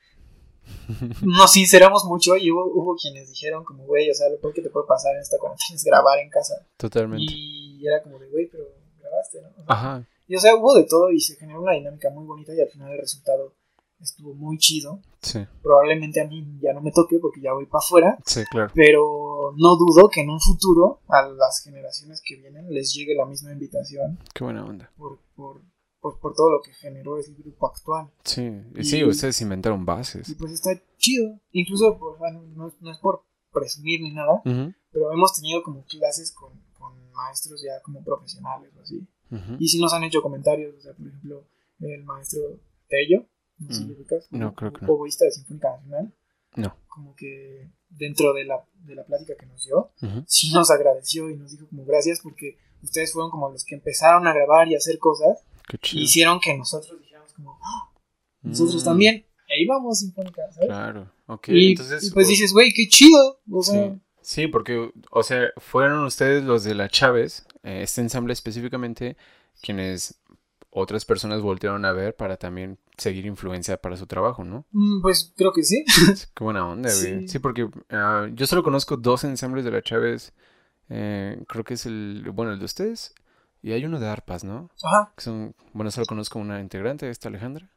nos 1.22 1.52
sinceramos 1.52 2.04
mucho 2.04 2.36
y 2.36 2.50
hubo, 2.50 2.66
hubo 2.66 2.96
quienes 2.96 3.28
dijeron 3.28 3.64
como, 3.64 3.84
güey, 3.84 4.10
o 4.10 4.14
sea, 4.14 4.28
lo 4.28 4.40
peor 4.40 4.54
que 4.54 4.62
te 4.62 4.70
puede 4.70 4.86
pasar 4.86 5.14
en 5.14 5.22
esta 5.22 5.38
cuarentena 5.38 5.76
es 5.76 5.84
grabar 5.84 6.18
en 6.18 6.30
casa. 6.30 6.66
Totalmente. 6.76 7.24
Y 7.28 7.86
era 7.86 8.02
como 8.02 8.18
de, 8.18 8.28
güey, 8.28 8.48
pero 8.50 8.64
grabaste, 8.98 9.40
¿no? 9.42 9.48
O 9.50 9.64
sea, 9.64 9.64
Ajá. 9.68 10.08
y 10.26 10.36
o 10.36 10.40
sea, 10.40 10.54
hubo 10.56 10.74
de 10.74 10.84
todo 10.84 11.10
y 11.10 11.20
se 11.20 11.36
generó 11.36 11.62
una 11.62 11.72
dinámica 11.72 12.10
muy 12.10 12.24
bonita 12.26 12.54
y 12.54 12.60
al 12.60 12.68
final 12.68 12.92
el 12.92 12.98
resultado 12.98 13.54
estuvo 14.00 14.34
muy 14.34 14.58
chido. 14.58 15.00
Sí, 15.20 15.40
Probablemente 15.62 16.20
a 16.20 16.26
mí 16.28 16.46
ya 16.60 16.72
no 16.72 16.80
me 16.80 16.92
toque 16.92 17.18
porque 17.20 17.40
ya 17.40 17.52
voy 17.52 17.66
para 17.66 17.80
afuera, 17.84 18.18
sí, 18.24 18.42
claro. 18.50 18.70
pero 18.74 19.52
no 19.56 19.76
dudo 19.76 20.08
que 20.08 20.20
en 20.20 20.30
un 20.30 20.40
futuro 20.40 21.00
a 21.08 21.22
las 21.28 21.60
generaciones 21.64 22.22
que 22.24 22.36
vienen 22.36 22.72
les 22.72 22.92
llegue 22.94 23.14
la 23.14 23.24
misma 23.26 23.52
invitación 23.52 24.18
Qué 24.34 24.44
buena 24.44 24.64
onda. 24.64 24.90
por, 24.96 25.18
por, 25.34 25.62
por, 26.00 26.20
por 26.20 26.34
todo 26.34 26.50
lo 26.50 26.60
que 26.62 26.72
generó 26.72 27.18
el 27.18 27.24
grupo 27.36 27.66
actual. 27.66 28.10
Sí, 28.24 28.48
y 28.76 28.84
sí, 28.84 28.98
Y- 28.98 29.04
ustedes 29.04 29.40
inventaron 29.40 29.82
Y 29.82 29.84
bases. 29.84 30.34
pues 30.38 30.52
está 30.52 30.70
chido. 30.98 31.38
Incluso, 31.52 31.98
pues, 31.98 32.18
bueno, 32.18 32.42
no, 32.54 32.72
no 32.80 32.90
es 32.92 32.98
por 32.98 33.24
presumir 33.52 34.00
ni 34.02 34.12
nada, 34.12 34.40
pero 34.92 35.12
hemos 35.12 35.34
tenido 35.34 35.62
como 35.64 35.84
clases 35.86 36.32
con, 36.32 36.52
con 36.78 36.92
maestros 37.12 37.60
ya 37.60 37.80
como 37.82 38.04
profesionales 38.04 38.70
o 38.76 38.80
así. 38.82 39.06
Y 39.58 39.68
sí 39.68 39.80
nos 39.80 39.92
han 39.92 40.04
hecho 40.04 40.22
comentarios, 40.22 40.74
o 40.76 40.80
sea, 40.80 40.92
por 40.94 41.06
ejemplo, 41.08 41.44
el 41.80 42.04
maestro 42.04 42.40
Tello, 42.88 43.26
no 43.58 43.72
sé 43.74 43.80
si 43.80 43.86
Mm. 43.86 43.90
ubicas, 43.92 44.26
No, 44.30 44.54
creo 44.54 44.72
que 44.72 44.86
no. 44.86 44.92
oboísta 44.92 45.24
de 45.24 45.32
Sinfónica 45.32 45.70
Nacional, 45.76 46.12
No. 46.56 46.76
como 46.88 47.14
que 47.16 47.68
dentro 47.90 48.32
de 48.34 48.44
la, 48.44 48.64
de 48.84 48.94
la 48.94 49.04
plática 49.04 49.34
que 49.36 49.46
nos 49.46 49.64
dio, 49.64 49.90
Ujú. 50.02 50.24
sí 50.26 50.52
nos 50.52 50.70
agradeció 50.70 51.30
y 51.30 51.36
nos 51.36 51.52
dijo 51.52 51.66
como 51.68 51.84
gracias 51.84 52.20
porque 52.22 52.58
ustedes 52.82 53.12
fueron 53.12 53.30
como 53.30 53.50
los 53.50 53.64
que 53.64 53.74
empezaron 53.74 54.26
a 54.26 54.32
grabar 54.32 54.68
y 54.68 54.74
a 54.74 54.78
hacer 54.78 54.98
cosas 54.98 55.44
Qué 55.68 55.76
y 55.76 55.80
chido. 55.80 56.02
hicieron 56.02 56.40
que 56.40 56.56
nosotros 56.56 57.00
dijéramos 57.00 57.32
como 57.32 57.58
"Ah, 57.62 57.90
nosotros 58.42 58.82
Mm, 58.82 58.84
también, 58.84 59.26
ahí 59.48 59.66
vamos 59.66 60.00
Sinfónica, 60.00 60.42
¿sabes? 60.52 60.68
Claro. 60.68 61.10
Ok, 61.26 61.48
y, 61.48 61.70
entonces. 61.72 62.04
y 62.04 62.10
pues 62.12 62.26
o- 62.26 62.30
dices, 62.30 62.52
güey, 62.52 62.72
qué 62.72 62.86
chido, 62.88 63.40
o 63.50 63.62
sea, 63.62 63.90
Sí, 64.20 64.42
sí, 64.42 64.46
porque, 64.48 64.92
o 65.10 65.22
sea, 65.22 65.48
fueron 65.56 66.04
ustedes 66.04 66.44
los 66.44 66.62
de 66.64 66.74
la 66.74 66.88
Chávez, 66.88 67.46
eh, 67.62 67.82
este 67.82 68.00
ensamble 68.00 68.32
específicamente, 68.32 69.16
quienes 69.62 70.20
otras 70.70 71.04
personas 71.04 71.40
voltearon 71.42 71.84
a 71.84 71.92
ver 71.92 72.14
para 72.14 72.36
también 72.36 72.78
seguir 72.98 73.24
influencia 73.26 73.76
para 73.78 73.96
su 73.96 74.06
trabajo, 74.06 74.44
¿no? 74.44 74.66
mm, 74.72 75.00
pues 75.02 75.32
creo 75.36 75.52
que 75.52 75.62
sí. 75.62 75.84
Qué 76.34 76.44
buena 76.44 76.66
onda, 76.68 76.90
güey. 76.90 77.20
Sí. 77.22 77.28
Sí, 77.28 77.38
porque 77.38 77.68
ah, 77.90 78.28
yo 78.32 78.46
solo 78.46 78.62
conozco 78.62 78.96
dos 78.96 79.24
ensambles 79.24 79.64
de 79.64 79.70
la 79.70 79.82
Chávez. 79.82 80.32
eh, 80.90 81.42
creo 81.48 81.64
que 81.64 81.74
es 81.74 81.86
el, 81.86 82.30
bueno, 82.34 82.52
el 82.52 82.58
de 82.58 82.64
ustedes. 82.64 83.14
Y 83.62 83.72
hay 83.72 83.84
uno 83.84 83.98
de 83.98 84.06
arpas, 84.08 84.44
¿no? 84.44 84.70
Ajá. 84.84 85.12
Que 85.16 85.22
son, 85.22 85.54
bueno, 85.72 85.90
solo 85.90 86.06
conozco 86.06 86.38
una 86.38 86.60
integrante, 86.60 87.08
esta 87.10 87.28
Alejandra. 87.28 87.68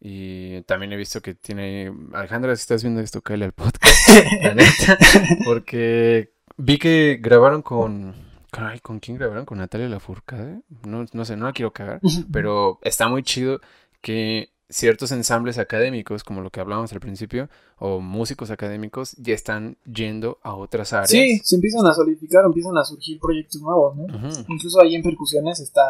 Y 0.00 0.60
también 0.62 0.92
he 0.92 0.96
visto 0.96 1.20
que 1.20 1.34
tiene. 1.34 1.92
Alejandra, 2.12 2.56
si 2.56 2.62
estás 2.62 2.82
viendo 2.82 3.00
esto, 3.00 3.20
cállale 3.22 3.44
al 3.44 3.52
podcast. 3.52 4.08
la 4.42 4.54
neta. 4.56 4.98
Porque 5.44 6.32
vi 6.56 6.78
que 6.78 7.18
grabaron 7.22 7.62
con. 7.62 8.14
Caray, 8.50 8.80
¿con 8.80 8.98
quién 8.98 9.16
grabaron? 9.16 9.46
¿Con 9.46 9.58
Natalia 9.58 9.88
Lafourcade? 9.88 10.62
No, 10.84 11.06
no 11.12 11.24
sé, 11.24 11.36
no 11.36 11.46
la 11.46 11.52
quiero 11.52 11.72
cagar. 11.72 12.00
Pero 12.32 12.80
está 12.82 13.08
muy 13.08 13.22
chido 13.22 13.60
que 14.02 14.50
ciertos 14.68 15.12
ensambles 15.12 15.58
académicos, 15.58 16.24
como 16.24 16.40
lo 16.40 16.50
que 16.50 16.60
hablábamos 16.60 16.92
al 16.92 17.00
principio, 17.00 17.48
o 17.78 18.00
músicos 18.00 18.50
académicos, 18.50 19.12
ya 19.18 19.34
están 19.34 19.76
yendo 19.84 20.38
a 20.42 20.54
otras 20.54 20.92
áreas. 20.94 21.10
Sí, 21.10 21.38
se 21.44 21.56
empiezan 21.56 21.86
a 21.86 21.92
solidificar, 21.94 22.44
empiezan 22.44 22.76
a 22.78 22.84
surgir 22.84 23.18
proyectos 23.20 23.60
nuevos, 23.60 23.96
¿no? 23.96 24.06
Incluso 24.48 24.80
ahí 24.80 24.94
en 24.94 25.02
percusiones 25.02 25.60
está 25.60 25.82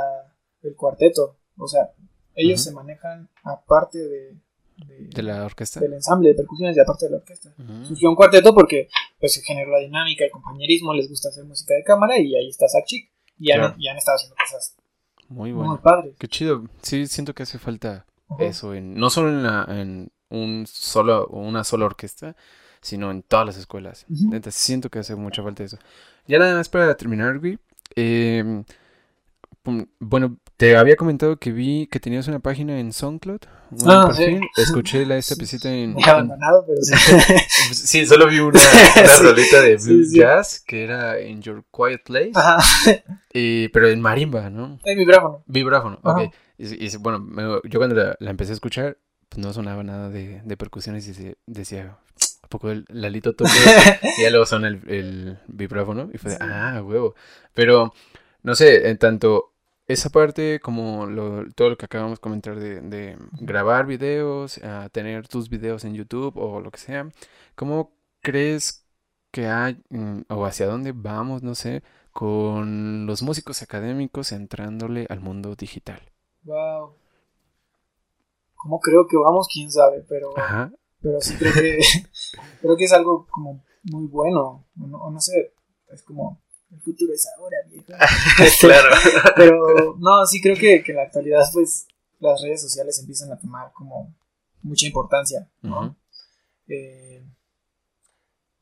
el 0.63 0.75
cuarteto. 0.75 1.37
O 1.57 1.69
sea, 1.69 1.91
ellos 2.35 2.61
se 2.63 2.73
manejan 2.73 3.29
aparte 3.45 3.99
de, 3.99 4.35
de- 4.87 5.09
De 5.15 5.23
la 5.23 5.45
orquesta. 5.45 5.79
del 5.79 5.93
ensamble 5.93 6.31
de 6.31 6.35
percusiones 6.35 6.77
y 6.77 6.81
aparte 6.81 7.05
de 7.07 7.11
la 7.13 7.17
orquesta. 7.19 7.55
Surgió 7.87 8.09
un 8.11 8.17
cuarteto 8.17 8.53
porque 8.53 8.89
pues 9.21 9.35
se 9.35 9.43
generó 9.43 9.71
la 9.71 9.79
dinámica, 9.79 10.25
el 10.25 10.31
compañerismo, 10.33 10.93
les 10.93 11.09
gusta 11.09 11.29
hacer 11.29 11.45
música 11.45 11.75
de 11.75 11.85
cámara 11.85 12.19
y 12.19 12.35
ahí 12.35 12.49
está 12.49 12.67
Zach 12.69 12.85
Chick. 12.87 13.09
Y 13.39 13.53
han, 13.53 13.75
y 13.81 13.87
han 13.89 13.97
estado 13.97 14.17
haciendo 14.17 14.35
cosas 14.37 14.75
Muy 15.33 15.53
bueno. 15.53 15.81
padres. 15.83 16.15
Qué 16.19 16.29
chido. 16.29 16.65
Sí, 16.83 17.07
siento 17.07 17.35
que 17.35 17.43
hace 17.45 17.59
falta 17.59 18.07
eso, 18.39 18.75
en, 18.75 18.95
no 18.95 19.11
solo 19.11 19.29
en, 19.29 19.43
la- 19.43 19.67
en 19.69 20.11
un 20.31 20.65
solo, 20.67 21.27
una 21.29 21.65
sola 21.65 21.85
orquesta, 21.87 22.35
sino 22.81 23.11
en 23.11 23.23
todas 23.23 23.45
las 23.47 23.57
escuelas. 23.59 24.07
Neta, 24.09 24.51
siento 24.51 24.89
que 24.91 24.99
hace 25.01 25.15
mucha 25.17 25.43
falta 25.43 25.63
eso. 25.65 25.79
Ya 26.27 26.39
nada 26.39 26.57
más 26.57 26.69
para 26.69 26.95
terminar, 26.97 27.39
güey. 27.39 27.59
eh, 27.97 28.63
bueno, 30.01 30.39
te 30.63 30.77
había 30.77 30.95
comentado 30.95 31.39
que 31.39 31.51
vi 31.51 31.89
que 31.89 31.99
tenías 31.99 32.29
una 32.29 32.39
página 32.39 32.79
en 32.79 32.93
SoundCloud. 32.93 33.41
un 33.73 33.91
Ah, 33.91 34.13
sí. 34.15 34.39
Escuché 34.57 35.05
la, 35.05 35.17
esta 35.17 35.35
piecita 35.35 35.69
en... 35.69 35.99
En- 35.99 36.09
abandonado, 36.09 36.65
pero 36.65 36.79
sí. 36.83 36.95
sí, 37.75 38.07
solo 38.07 38.29
vi 38.29 38.39
una, 38.39 38.61
una 39.01 39.09
Sí. 39.09 39.23
rolita 39.25 39.61
de 39.61 39.79
sí. 39.81 40.05
jazz 40.15 40.63
que 40.65 40.85
era 40.85 41.21
In 41.21 41.43
Your 41.43 41.65
Quiet 41.77 42.05
Place, 42.05 42.31
Ajá. 42.37 42.59
y- 43.33 43.69
pero 43.71 43.89
en 43.89 44.01
marimba, 44.01 44.51
¿no? 44.51 44.79
Es 44.85 44.97
mi 44.97 45.05
micrófono. 45.05 45.43
Vibráfono, 45.47 45.99
Ajá. 46.05 46.23
ok. 46.27 46.35
Y, 46.59 46.87
y, 46.87 46.97
bueno, 46.99 47.19
me- 47.19 47.61
yo 47.69 47.81
cuando 47.81 47.97
la, 47.97 48.15
la 48.21 48.31
empecé 48.31 48.53
a 48.53 48.55
escuchar, 48.55 48.99
pues 49.31 49.45
no 49.45 49.53
sonaba 49.53 49.83
nada 49.83 50.11
de, 50.11 50.43
de 50.45 50.57
percusiones 50.57 51.09
y 51.09 51.15
se- 51.15 51.39
decía, 51.45 51.97
¿a 52.43 52.47
poco 52.47 52.71
el 52.71 52.85
Lalito 52.89 53.35
toca 53.35 53.51
esto?" 53.51 54.07
Y 54.19 54.23
ya 54.23 54.31
luego 54.31 54.47
suena 54.47 54.69
el, 54.69 54.81
el 54.89 55.39
vibráfono 55.49 56.09
y 56.15 56.19
fue 56.19 56.31
de, 56.31 56.37
Sí. 56.37 56.43
ah, 56.49 56.81
huevo. 56.85 57.17
Pero, 57.53 57.93
no 58.45 58.55
sé, 58.55 58.89
en 58.89 58.99
tanto 58.99 59.52
esa 59.87 60.11
parte 60.11 60.61
como 60.61 61.07
lo- 61.07 61.51
todo 61.55 61.71
lo 61.71 61.77
que 61.77 61.87
acabamos 61.87 62.19
de 62.19 62.23
comentar 62.23 62.59
de, 62.59 62.81
de 62.81 63.17
grabar 63.41 63.87
videos, 63.87 64.59
a 64.59 64.89
tener 64.91 65.29
tus 65.29 65.49
videos 65.49 65.85
en 65.85 65.95
YouTube 65.95 66.37
o 66.37 66.61
lo 66.61 66.71
que 66.71 66.79
sea, 66.79 67.09
¿cómo 67.55 67.93
crees 68.21 68.87
que 69.31 69.47
hay, 69.47 69.83
mm, 69.91 70.23
o 70.29 70.45
hacia 70.47 70.67
dónde 70.67 70.93
vamos, 70.93 71.43
no 71.43 71.55
sé, 71.55 71.83
con 72.13 73.07
los 73.07 73.23
músicos 73.23 73.63
académicos 73.63 74.33
entrándole 74.33 75.07
al 75.11 75.21
mundo 75.21 75.55
digital? 75.57 76.01
Wow. 76.45 76.95
¿Cómo 78.55 78.81
creo 78.81 79.07
que 79.09 79.17
vamos? 79.17 79.49
Quién 79.53 79.71
sabe, 79.71 80.05
pero, 80.09 80.37
Ajá. 80.39 80.71
pero 81.01 81.21
sí 81.21 81.37
creo 81.37 81.53
que, 81.53 81.79
creo 82.61 82.77
que 82.77 82.85
es 82.85 82.93
algo 82.93 83.27
como 83.31 83.65
muy 83.85 84.07
bueno. 84.07 84.65
O 84.81 84.87
no, 84.87 84.99
o 84.99 85.11
no 85.11 85.21
sé, 85.21 85.53
es 85.91 86.03
como 86.03 86.41
el 86.73 86.81
futuro 86.81 87.13
es 87.13 87.27
ahora, 87.37 87.57
viejo. 87.69 87.85
claro. 88.61 88.89
Pero 89.37 89.97
no, 89.99 90.27
sí 90.27 90.41
creo 90.41 90.57
que, 90.57 90.83
que 90.83 90.93
en 90.93 90.97
la 90.97 91.03
actualidad, 91.05 91.45
pues, 91.53 91.87
las 92.19 92.41
redes 92.43 92.63
sociales 92.63 92.99
empiezan 92.99 93.31
a 93.33 93.39
tomar 93.39 93.73
como 93.73 94.15
mucha 94.63 94.87
importancia, 94.87 95.49
¿no? 95.61 95.97
Eh, 96.69 97.23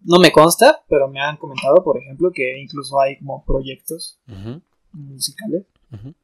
no 0.03 0.19
me 0.19 0.33
consta, 0.33 0.83
pero 0.89 1.09
me 1.09 1.21
han 1.21 1.37
comentado, 1.37 1.85
por 1.85 1.99
ejemplo, 1.99 2.33
que 2.33 2.59
incluso 2.59 2.99
hay 2.99 3.19
como 3.19 3.45
proyectos 3.45 4.19
musicales 4.93 5.67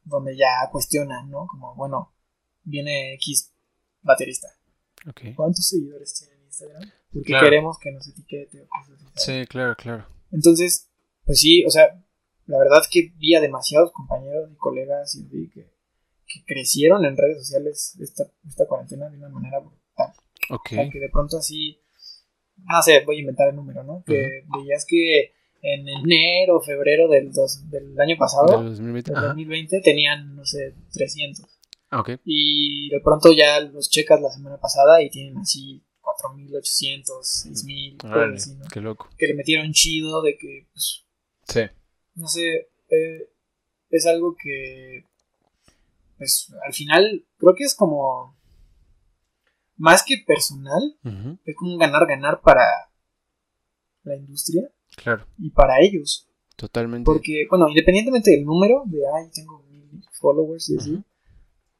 donde 0.03 0.35
ya 0.35 0.67
cuestionan, 0.71 1.29
¿no? 1.29 1.45
Como, 1.45 1.75
bueno, 1.75 2.11
viene 2.63 3.13
X 3.15 3.51
baterista. 4.01 4.47
Ok. 5.07 5.35
¿Cuántos 5.35 5.67
seguidores 5.67 6.11
tiene 6.15 6.33
en 6.33 6.45
Instagram? 6.47 6.91
Porque 7.13 7.27
Claro. 7.27 7.45
queremos 7.45 7.77
que 7.77 7.91
nos 7.91 8.07
etiquete 8.07 8.61
o 8.63 8.67
cosas 8.67 8.99
así. 9.15 9.41
Sí, 9.41 9.45
claro, 9.47 9.75
claro. 9.75 10.07
Entonces, 10.31 10.86
pues 11.27 11.39
sí, 11.39 11.63
o 11.65 11.69
sea, 11.69 12.03
la 12.47 12.57
verdad 12.57 12.81
que 12.89 13.11
vi 13.17 13.35
a 13.35 13.41
demasiados 13.41 13.91
compañeros 13.91 14.49
y 14.51 14.55
colegas 14.55 15.13
y 15.15 15.23
vi 15.25 15.49
que, 15.49 15.69
que 16.25 16.43
crecieron 16.45 17.05
en 17.05 17.15
redes 17.15 17.37
sociales 17.37 17.95
esta, 18.01 18.23
esta 18.47 18.65
cuarentena 18.65 19.09
de 19.09 19.17
una 19.17 19.29
manera 19.29 19.59
brutal. 19.59 20.13
Ok. 20.49 20.67
O 20.71 20.75
sea, 20.75 20.89
que 20.89 20.99
de 20.99 21.09
pronto 21.09 21.37
así, 21.37 21.79
no 22.55 22.81
sé, 22.81 23.03
voy 23.05 23.17
a 23.17 23.19
inventar 23.19 23.49
el 23.49 23.55
número, 23.55 23.83
¿no? 23.83 24.03
Que 24.05 24.43
veías 24.57 24.85
que 24.87 25.33
en 25.61 25.87
enero 25.89 26.57
o 26.57 26.61
febrero 26.61 27.09
del, 27.09 27.31
dos, 27.33 27.69
del 27.69 27.99
año 27.99 28.15
pasado, 28.17 28.57
Del 28.63 28.69
2020. 28.69 29.11
del 29.11 29.17
Ajá. 29.17 29.27
2020, 29.27 29.81
tenían, 29.81 30.35
no 30.35 30.45
sé, 30.45 30.73
300. 30.93 31.45
Ah, 31.89 31.99
Ok. 32.01 32.11
Y 32.23 32.89
de 32.89 32.99
pronto 33.01 33.31
ya 33.33 33.59
los 33.59 33.89
checas 33.89 34.21
la 34.21 34.29
semana 34.29 34.57
pasada 34.57 35.01
y 35.01 35.09
tienen 35.09 35.37
así 35.39 35.83
4.800, 36.01 37.05
6.000, 37.51 37.97
cosas 37.97 38.15
Órale, 38.15 38.35
así, 38.35 38.55
¿no? 38.55 38.65
qué 38.71 38.81
loco. 38.81 39.09
Que 39.17 39.27
le 39.27 39.33
metieron 39.35 39.71
chido 39.73 40.21
de 40.21 40.37
que, 40.37 40.67
pues, 40.71 41.05
Sí. 41.47 41.61
no 42.15 42.27
sé, 42.27 42.67
eh, 42.89 43.29
es 43.89 44.05
algo 44.05 44.35
que, 44.41 45.05
pues, 46.17 46.51
al 46.65 46.73
final 46.73 47.25
creo 47.37 47.55
que 47.55 47.63
es 47.63 47.75
como, 47.75 48.35
más 49.77 50.03
que 50.03 50.17
personal, 50.25 50.97
es 51.45 51.55
como 51.55 51.73
un 51.73 51.77
ganar-ganar 51.79 52.41
para 52.41 52.63
la 54.03 54.15
industria 54.15 54.69
Claro, 54.95 55.25
y 55.37 55.49
para 55.51 55.79
ellos. 55.81 56.27
totalmente. 56.55 57.05
Porque, 57.05 57.45
bueno, 57.49 57.69
independientemente 57.69 58.31
del 58.31 58.43
número, 58.45 58.83
de, 58.87 58.99
ay, 59.15 59.29
tengo 59.33 59.61
mil 59.69 60.03
followers 60.19 60.69
y 60.69 60.77
así, 60.77 61.03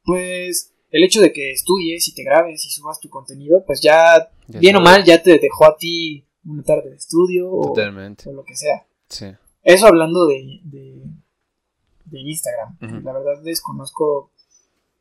pues 0.03 0.73
el 0.91 1.03
hecho 1.03 1.19
de 1.21 1.33
que 1.33 1.51
estudies 1.51 2.07
y 2.07 2.13
te 2.13 2.23
grabes 2.23 2.63
y 2.65 2.69
subas 2.69 2.99
tu 2.99 3.09
contenido, 3.09 3.63
pues 3.65 3.81
ya, 3.81 4.29
ya 4.47 4.59
bien 4.59 4.75
o 4.75 4.81
mal, 4.81 5.03
ya 5.03 5.21
te 5.21 5.37
dejó 5.39 5.65
a 5.65 5.75
ti 5.75 6.25
una 6.45 6.63
tarde 6.63 6.91
de 6.91 6.95
estudio 6.95 7.49
o, 7.51 7.73
o 7.73 8.31
lo 8.33 8.43
que 8.45 8.55
sea. 8.55 8.85
Sí. 9.09 9.25
Eso 9.67 9.87
hablando 9.87 10.25
de, 10.27 10.61
de, 10.63 11.01
de 12.05 12.19
Instagram. 12.21 12.77
La 13.03 13.11
verdad 13.11 13.41
desconozco 13.43 14.31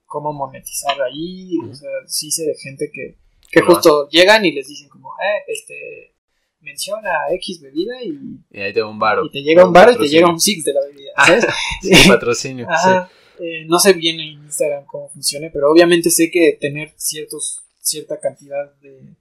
cómo 0.07 0.33
monetizar 0.33 1.01
ahí. 1.03 1.57
O 1.71 1.73
sea, 1.73 1.89
sí 2.09 2.33
sé 2.33 2.43
de 2.47 2.57
gente 2.57 2.91
que, 2.93 3.17
que 3.49 3.61
justo 3.61 4.09
llegan 4.09 4.45
y 4.45 4.51
les 4.51 4.67
dicen 4.67 4.89
como, 4.89 5.11
eh, 5.23 5.45
este, 5.47 6.17
menciona 6.59 7.11
X 7.31 7.61
bebida 7.61 8.03
y, 8.03 8.41
Y 8.51 8.61
ahí 8.61 8.73
te 8.73 8.83
un 8.83 8.99
baro. 8.99 9.27
y 9.27 9.31
te 9.31 9.43
llega 9.43 9.65
un 9.65 9.73
bar 9.73 9.93
y 9.93 9.99
te 9.99 10.09
llega 10.09 10.29
un 10.29 10.41
six 10.41 10.65
de 10.65 10.73
la 10.75 10.81
bebida, 10.81 11.13
¿sabes? 11.17 11.47
Sí, 11.83 11.93
patrocinio. 12.09 12.67
Ajá. 12.69 13.09
Eh, 13.39 13.67
no 13.69 13.79
sé 13.79 13.93
bien 13.93 14.19
en 14.19 14.45
Instagram 14.47 14.85
cómo 14.87 15.09
funcione, 15.11 15.51
pero 15.51 15.71
obviamente 15.71 16.11
sé 16.11 16.29
que 16.29 16.59
tener 16.61 16.93
ciertos 16.97 17.63
cierta 17.79 18.19
cantidad 18.19 18.75
de 18.81 18.99
sí. 18.99 19.17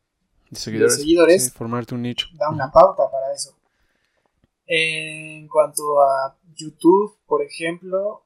De 0.50 0.60
seguidores. 0.60 0.96
de 0.98 1.04
seguidores. 1.04 1.44
Sí, 1.46 1.52
formarte 1.52 1.94
un 1.94 2.02
nicho. 2.02 2.28
da 2.34 2.50
una 2.50 2.72
pauta 2.72 3.04
para 3.12 3.32
eso. 3.32 3.55
En 4.68 5.48
cuanto 5.48 6.02
a 6.02 6.38
YouTube, 6.56 7.18
por 7.28 7.44
ejemplo, 7.44 8.26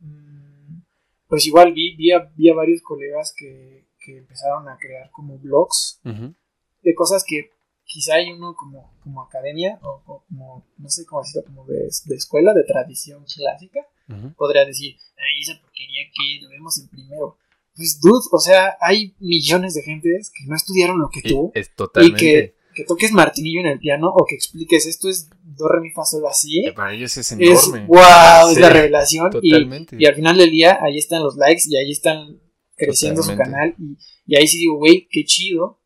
mm, 0.00 0.80
pues 1.28 1.46
igual 1.46 1.72
vi, 1.72 1.94
vi, 1.96 2.12
a, 2.12 2.18
vi 2.36 2.50
a 2.50 2.54
varios 2.54 2.82
colegas 2.82 3.34
que, 3.36 3.86
que 4.00 4.18
empezaron 4.18 4.68
a 4.68 4.76
crear 4.78 5.10
como 5.10 5.38
blogs 5.38 6.00
Ujú. 6.04 6.34
de 6.82 6.94
cosas 6.94 7.24
que 7.26 7.52
quizá 7.84 8.14
hay 8.14 8.32
uno 8.32 8.54
como, 8.54 8.92
como 9.02 9.22
academia 9.22 9.78
o, 9.82 10.02
o 10.06 10.24
como, 10.28 10.66
no 10.78 10.88
sé 10.88 11.04
cómo 11.06 11.22
decirlo, 11.22 11.44
como 11.46 11.64
de, 11.66 11.88
de 12.04 12.14
escuela, 12.14 12.52
de 12.54 12.64
tradición 12.64 13.24
clásica, 13.24 13.80
Ujú. 14.08 14.32
podría 14.34 14.64
decir, 14.64 14.96
ay, 15.16 15.40
esa 15.40 15.60
porquería 15.60 16.02
que 16.12 16.42
lo 16.44 16.50
vemos 16.50 16.78
en 16.80 16.88
primero. 16.88 17.36
Pues, 17.76 18.00
dude, 18.00 18.26
o 18.32 18.38
sea, 18.38 18.76
hay 18.80 19.14
millones 19.20 19.74
de 19.74 19.82
gentes 19.82 20.30
que 20.36 20.44
no 20.46 20.56
estudiaron 20.56 20.98
lo 21.00 21.08
que 21.08 21.20
Y 21.24 21.28
tú 21.28 21.52
es 21.54 21.68
y 21.68 21.74
totalmente. 21.76 22.18
que, 22.18 22.59
que 22.74 22.84
toques 22.84 23.12
martinillo 23.12 23.60
en 23.60 23.66
el 23.66 23.78
piano 23.78 24.08
o 24.08 24.24
que 24.24 24.34
expliques 24.34 24.86
esto 24.86 25.08
es 25.08 25.28
do, 25.42 25.68
re, 25.68 25.80
mi, 25.80 25.90
fa, 25.90 26.04
sol, 26.04 26.22
así. 26.28 26.62
que 26.64 26.72
para 26.72 26.92
ellos 26.94 27.16
es 27.16 27.32
Es 27.32 27.68
enorme. 27.68 27.86
wow, 27.86 28.50
es 28.50 28.58
la 28.58 28.70
revelación. 28.70 29.30
Y, 29.42 29.50
Totalmente. 29.50 29.96
y 29.98 30.06
al 30.06 30.14
final 30.14 30.36
del 30.38 30.50
día, 30.50 30.78
ahí 30.82 30.98
están 30.98 31.22
los 31.22 31.36
likes 31.36 31.62
y 31.66 31.76
ahí 31.76 31.90
están 31.90 32.40
creciendo 32.76 33.22
su 33.22 33.36
canal. 33.36 33.74
Y, 33.78 33.96
y 34.26 34.36
ahí 34.36 34.46
sí 34.46 34.58
digo, 34.58 34.76
güey, 34.76 35.08
qué 35.10 35.24
chido. 35.24 35.78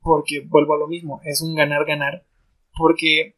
Porque 0.00 0.40
vuelvo 0.46 0.74
a 0.74 0.78
lo 0.78 0.88
mismo, 0.88 1.20
es 1.24 1.42
un 1.42 1.54
ganar-ganar. 1.54 2.24
Porque 2.72 3.36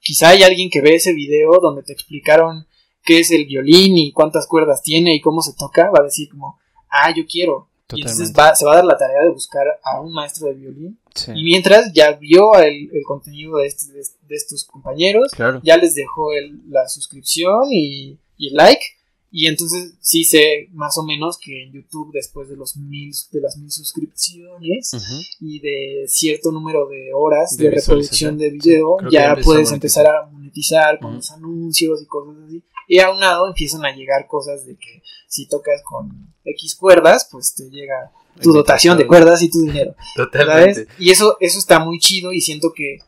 quizá 0.00 0.30
hay 0.30 0.42
alguien 0.42 0.70
que 0.70 0.80
ve 0.80 0.94
ese 0.94 1.12
video 1.12 1.58
donde 1.60 1.82
te 1.82 1.92
explicaron 1.92 2.66
qué 3.02 3.18
es 3.20 3.30
el 3.30 3.44
violín 3.44 3.98
y 3.98 4.12
cuántas 4.12 4.46
cuerdas 4.46 4.82
tiene 4.82 5.14
y 5.14 5.20
cómo 5.20 5.42
se 5.42 5.54
toca. 5.54 5.90
Va 5.90 6.00
a 6.00 6.04
decir 6.04 6.28
como, 6.30 6.58
ah, 6.88 7.12
yo 7.14 7.24
quiero. 7.30 7.68
Y 7.94 8.00
entonces 8.00 8.32
va, 8.36 8.54
se 8.54 8.64
va 8.64 8.72
a 8.72 8.76
dar 8.76 8.84
la 8.84 8.96
tarea 8.98 9.22
de 9.22 9.28
buscar 9.30 9.64
a 9.84 10.00
un 10.00 10.12
maestro 10.12 10.48
de 10.48 10.54
violín. 10.54 10.98
Sí. 11.14 11.30
Y 11.34 11.44
mientras 11.44 11.92
ya 11.92 12.12
vio 12.12 12.54
el, 12.54 12.90
el 12.92 13.02
contenido 13.06 13.58
de, 13.58 13.66
este- 13.68 13.92
de, 13.92 14.00
de 14.28 14.34
estos 14.34 14.64
compañeros, 14.64 15.30
Claro. 15.32 15.60
ya 15.62 15.76
les 15.76 15.94
dejó 15.94 16.32
el- 16.32 16.62
la 16.68 16.88
suscripción 16.88 17.64
y, 17.70 18.18
y 18.36 18.48
el 18.48 18.54
like. 18.54 18.82
Y 19.30 19.46
entonces 19.48 19.94
sí 20.00 20.24
sé 20.24 20.68
más 20.72 20.96
o 20.98 21.02
menos 21.02 21.36
que 21.38 21.64
en 21.64 21.72
YouTube, 21.72 22.10
después 22.12 22.48
de 22.48 22.56
los 22.56 22.76
mil, 22.76 23.12
de 23.32 23.40
las 23.40 23.56
mil 23.58 23.70
suscripciones 23.70 24.92
y 25.40 25.58
de 25.60 26.04
cierto 26.08 26.52
número 26.52 26.86
de 26.88 27.10
horas 27.14 27.56
De 27.56 27.64
de, 27.64 27.70
reproducción 27.72 28.38
de 28.38 28.50
video, 28.50 28.96
ya 29.10 29.36
puedes 29.44 29.72
empezar 29.72 30.06
a 30.06 30.26
monetizar 30.26 30.98
con 31.00 31.14
los 31.16 31.30
anuncios 31.32 32.02
y 32.02 32.06
cosas 32.06 32.36
así. 32.46 32.62
Y 32.88 33.00
aunado 33.00 33.48
empiezan 33.48 33.84
a 33.84 33.90
llegar 33.94 34.26
cosas 34.28 34.64
de 34.66 34.76
que 34.76 35.02
si 35.28 35.48
tocas 35.48 35.82
con 35.84 36.34
X 36.44 36.76
cuerdas, 36.76 37.28
pues 37.30 37.54
te 37.54 37.68
llega 37.70 38.12
tu 38.40 38.52
dotación 38.52 38.96
de 38.98 39.06
cuerdas 39.06 39.42
y 39.42 39.50
tu 39.50 39.62
dinero. 39.62 39.94
Totalmente. 40.16 40.84
¿sabes? 40.86 40.88
Y 41.00 41.10
eso, 41.10 41.36
eso 41.40 41.58
está 41.58 41.78
muy 41.80 41.98
chido 41.98 42.32
y 42.32 42.40
siento 42.40 42.72
que 42.74 42.98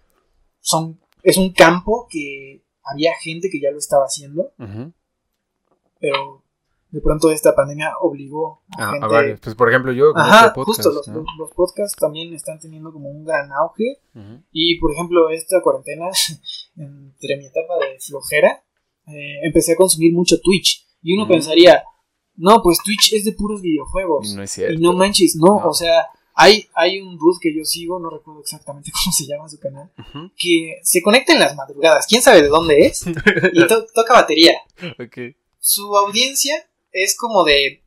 son, 0.60 1.00
es 1.22 1.36
un 1.36 1.52
campo 1.52 2.06
que 2.10 2.64
había 2.82 3.12
gente 3.20 3.48
que 3.50 3.60
ya 3.60 3.70
lo 3.70 3.78
estaba 3.78 4.04
haciendo, 4.04 4.52
pero 6.00 6.44
de 6.90 7.00
pronto 7.02 7.30
esta 7.30 7.54
pandemia 7.54 7.92
obligó 8.00 8.62
a 8.78 8.88
Ah, 8.88 8.90
gente... 8.92 9.04
a 9.04 9.08
varios. 9.08 9.40
Pues 9.40 9.54
por 9.54 9.68
ejemplo, 9.68 9.92
yo 9.92 10.12
con 10.12 10.22
Ajá, 10.22 10.46
este 10.46 10.54
podcast, 10.54 10.82
justo, 10.84 10.90
los, 10.92 11.08
¿no? 11.08 11.24
los- 11.38 11.50
podcasts 11.52 11.96
también 11.98 12.32
están 12.34 12.58
teniendo 12.58 12.92
como 12.92 13.10
un 13.10 13.24
gran 13.24 13.50
auge 13.52 14.00
y 14.52 14.78
por 14.80 14.92
ejemplo 14.92 15.28
esta 15.30 15.60
cuarentena, 15.62 16.06
entre 16.76 17.36
mi 17.36 17.46
etapa 17.46 17.74
de 17.78 17.98
flojera, 18.00 18.64
eh, 19.10 19.40
empecé 19.44 19.72
a 19.72 19.76
consumir 19.76 20.12
mucho 20.12 20.40
Twitch 20.40 20.86
y 21.02 21.14
uno 21.14 21.24
Mm. 21.26 21.28
pensaría, 21.28 21.82
no, 22.36 22.62
pues 22.62 22.78
Twitch 22.84 23.12
es 23.14 23.24
de 23.24 23.32
puros 23.32 23.60
videojuegos. 23.62 24.32
Y 24.32 24.34
no 24.36 24.42
es 24.42 24.50
cierto. 24.50 24.74
Y 24.74 24.78
no 24.82 24.92
manches, 24.92 25.36
no, 25.36 25.60
No. 25.60 25.68
o 25.68 25.74
sea, 25.74 26.06
hay, 26.34 26.68
hay 26.74 27.00
un 27.00 27.16
dude 27.18 27.38
que 27.40 27.52
yo 27.56 27.64
sigo, 27.64 27.98
no 27.98 28.10
recuerdo 28.10 28.40
exactamente 28.40 28.90
cómo 29.04 29.12
se 29.12 29.26
llama 29.26 29.48
su 29.48 29.58
canal, 29.58 29.90
que 30.36 30.78
se 30.82 31.02
conecta 31.02 31.32
en 31.32 31.40
las 31.40 31.56
madrugadas, 31.56 32.06
quién 32.08 32.22
sabe 32.22 32.42
de 32.42 32.48
dónde 32.48 32.86
es, 32.86 33.04
y 33.52 33.66
to- 33.66 33.86
toca 33.94 34.14
batería. 34.14 34.52
Ok. 34.98 35.34
Su 35.58 35.96
audiencia 35.96 36.54
es 36.92 37.16
como 37.16 37.44
de 37.44 37.82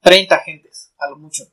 30 0.00 0.38
gentes, 0.40 0.92
a 0.98 1.10
lo 1.10 1.18
mucho. 1.18 1.44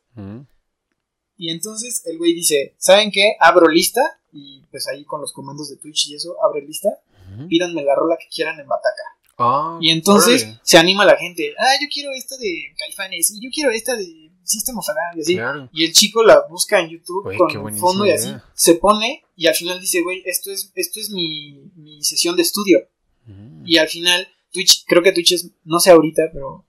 Y 1.37 1.49
entonces 1.51 2.03
el 2.05 2.17
güey 2.17 2.33
dice, 2.33 2.75
¿saben 2.77 3.11
qué? 3.11 3.33
Abro 3.41 3.67
lista, 3.67 3.99
y 4.31 4.61
pues 4.71 4.87
ahí 4.87 5.03
con 5.03 5.19
los 5.19 5.33
comandos 5.33 5.69
de 5.69 5.75
Twitch 5.77 6.07
y 6.09 6.15
eso, 6.15 6.35
abre 6.43 6.61
lista, 6.65 6.89
Ujú. 7.35 7.47
pídanme 7.47 7.83
la 7.83 7.95
rola 7.95 8.17
que 8.19 8.27
quieran 8.33 8.59
en 8.59 8.67
Bataca. 8.67 9.03
Ah, 9.37 9.77
Y 9.81 9.89
entonces 9.91 10.43
órale. 10.43 10.59
se 10.63 10.77
anima 10.77 11.03
la 11.05 11.17
gente, 11.17 11.53
ah, 11.59 11.73
yo 11.81 11.87
quiero 11.93 12.11
esta 12.13 12.37
de 12.37 12.73
Caifanes, 12.77 13.31
y 13.31 13.41
yo 13.43 13.49
quiero 13.53 13.69
esta 13.71 13.95
de 13.95 14.31
System 14.43 14.77
of 14.77 14.87
a 14.89 14.93
Down", 14.93 15.17
y 15.17 15.21
así. 15.21 15.35
Claro. 15.35 15.69
Y 15.73 15.83
el 15.85 15.91
chico 15.93 16.23
la 16.23 16.45
busca 16.49 16.79
en 16.79 16.89
YouTube 16.89 17.35
con 17.37 17.77
fondo 17.77 18.05
y 18.05 18.11
así. 18.11 18.27
idea. 18.29 18.45
Se 18.53 18.75
pone 18.75 19.23
y 19.35 19.47
al 19.47 19.55
final 19.55 19.81
dice, 19.81 20.01
güey, 20.01 20.21
esto 20.25 20.51
es, 20.51 20.71
esto 20.75 20.99
es 20.99 21.09
mi, 21.09 21.69
mi 21.75 22.01
sesión 22.03 22.35
de 22.37 22.43
estudio. 22.43 22.79
Ujú. 23.27 23.63
Y 23.65 23.77
al 23.77 23.89
final, 23.89 24.25
Twitch, 24.53 24.85
creo 24.87 25.03
que 25.03 25.11
Twitch 25.11 25.33
es, 25.33 25.49
no 25.65 25.79
sé 25.79 25.91
ahorita, 25.91 26.29
pero 26.31 26.65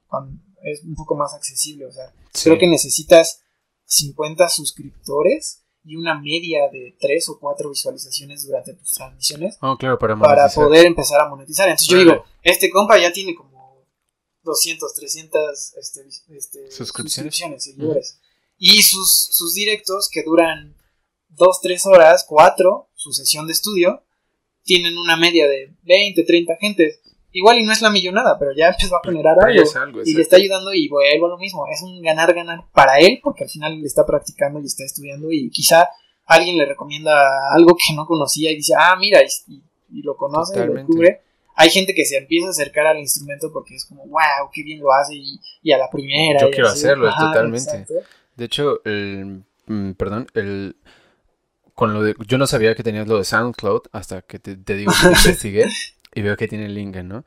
es 0.64 0.82
un 0.82 0.94
poco 0.96 1.14
más 1.14 1.34
accesible. 1.34 1.86
O 1.86 1.92
sea, 1.92 2.12
Sí. 2.32 2.44
creo 2.44 2.58
que 2.58 2.66
necesitas 2.66 3.42
50 3.84 4.48
suscriptores 4.48 5.62
y 5.86 5.96
una 5.96 6.20
media 6.20 6.68
de 6.70 6.96
3 6.98 7.28
o 7.28 7.38
4 7.38 7.70
visualizaciones 7.70 8.44
durante 8.44 8.74
tus 8.74 8.90
transmisiones 8.90 9.56
Oh, 9.60 9.76
claro, 9.78 9.98
para 9.98 10.18
para 10.18 10.48
poder 10.48 10.86
empezar 10.86 11.20
a 11.20 11.28
monetizar. 11.28 11.68
Entonces 11.68 11.88
yo 11.88 11.98
digo, 11.98 12.24
este 12.42 12.70
compa 12.70 12.98
ya 12.98 13.12
tiene 13.12 13.34
como 13.34 13.86
200, 14.42 14.94
300 14.94 15.74
este, 15.76 16.00
este, 16.36 16.70
Suscripciones. 16.70 17.34
suscripciones, 17.34 17.64
seguidores. 17.64 18.20
Y 18.58 18.82
sus, 18.82 19.28
sus 19.32 19.54
directos 19.54 20.08
que 20.10 20.22
duran 20.22 20.74
2, 21.28 21.60
3 21.60 21.86
horas, 21.86 22.24
4, 22.28 22.88
su 22.94 23.12
sesión 23.12 23.46
de 23.46 23.52
estudio, 23.52 24.02
tienen 24.64 24.98
una 24.98 25.16
media 25.16 25.46
de 25.46 25.72
20, 25.82 26.24
30 26.24 26.56
gentes. 26.56 27.00
Igual 27.36 27.58
y 27.58 27.64
no 27.64 27.72
es 27.72 27.82
la 27.82 27.90
millonada, 27.90 28.38
pero 28.38 28.52
ya 28.56 28.68
empezó 28.68 28.96
a 28.96 29.00
generar 29.04 29.36
algo. 29.38 29.62
es 29.62 29.76
algo, 29.76 30.00
Y 30.02 30.14
le 30.14 30.22
está 30.22 30.36
ayudando 30.36 30.72
y 30.72 30.88
vuelvo 30.88 31.26
a 31.26 31.28
lo 31.28 31.36
mismo. 31.36 31.66
Es 31.70 31.82
un 31.82 32.00
ganar-ganar 32.00 32.64
para 32.72 32.98
él, 32.98 33.20
porque 33.22 33.44
al 33.44 33.50
final 33.50 33.78
le 33.78 33.86
está 33.86 34.06
practicando 34.06 34.58
y 34.58 34.64
está 34.64 34.84
estudiando 34.84 35.30
y 35.30 35.50
quizá 35.50 35.86
alguien 36.24 36.56
le 36.56 36.64
recomienda 36.64 37.12
algo 37.52 37.76
que 37.76 37.94
no 37.94 38.06
conocía 38.06 38.50
y 38.50 38.56
dice, 38.56 38.72
ah, 38.78 38.96
mira, 38.98 39.20
y, 39.22 40.02
lo 40.02 40.16
conoce, 40.16 40.54
y 40.54 40.56
lo 40.60 40.62
Totalmente. 40.62 40.80
descubre. 40.80 41.20
Hay 41.56 41.68
gente 41.68 41.94
que 41.94 42.06
se 42.06 42.16
empieza 42.16 42.46
a 42.46 42.50
acercar 42.52 42.86
al 42.86 43.00
instrumento 43.00 43.52
porque 43.52 43.74
es 43.74 43.84
como, 43.84 44.06
wow, 44.06 44.48
qué 44.50 44.62
bien 44.62 44.80
lo 44.80 44.90
hace 44.94 45.16
y, 45.16 45.38
y 45.62 45.72
a 45.72 45.76
la 45.76 45.90
primera. 45.90 46.40
Yo 46.40 46.50
quiero 46.50 46.68
así. 46.68 46.86
hacerlo, 46.86 47.10
totalmente. 47.10 47.70
exacto. 47.70 47.94
De 48.34 48.44
hecho, 48.46 48.80
el, 48.86 49.44
mm, 49.66 49.90
perdón, 49.92 50.26
el 50.32 50.76
con 51.74 51.92
lo 51.92 52.02
de 52.02 52.14
yo 52.26 52.38
no 52.38 52.46
sabía 52.46 52.74
que 52.74 52.82
tenías 52.82 53.06
lo 53.06 53.18
de 53.18 53.24
SoundCloud 53.24 53.82
hasta 53.92 54.22
que 54.22 54.38
te, 54.38 54.56
te 54.56 54.74
digo 54.74 54.90
que 54.98 55.06
investigué 55.08 55.66
y 56.16 56.22
veo 56.22 56.36
que 56.36 56.48
tiene 56.48 56.68
link, 56.68 56.96
¿no? 56.96 57.24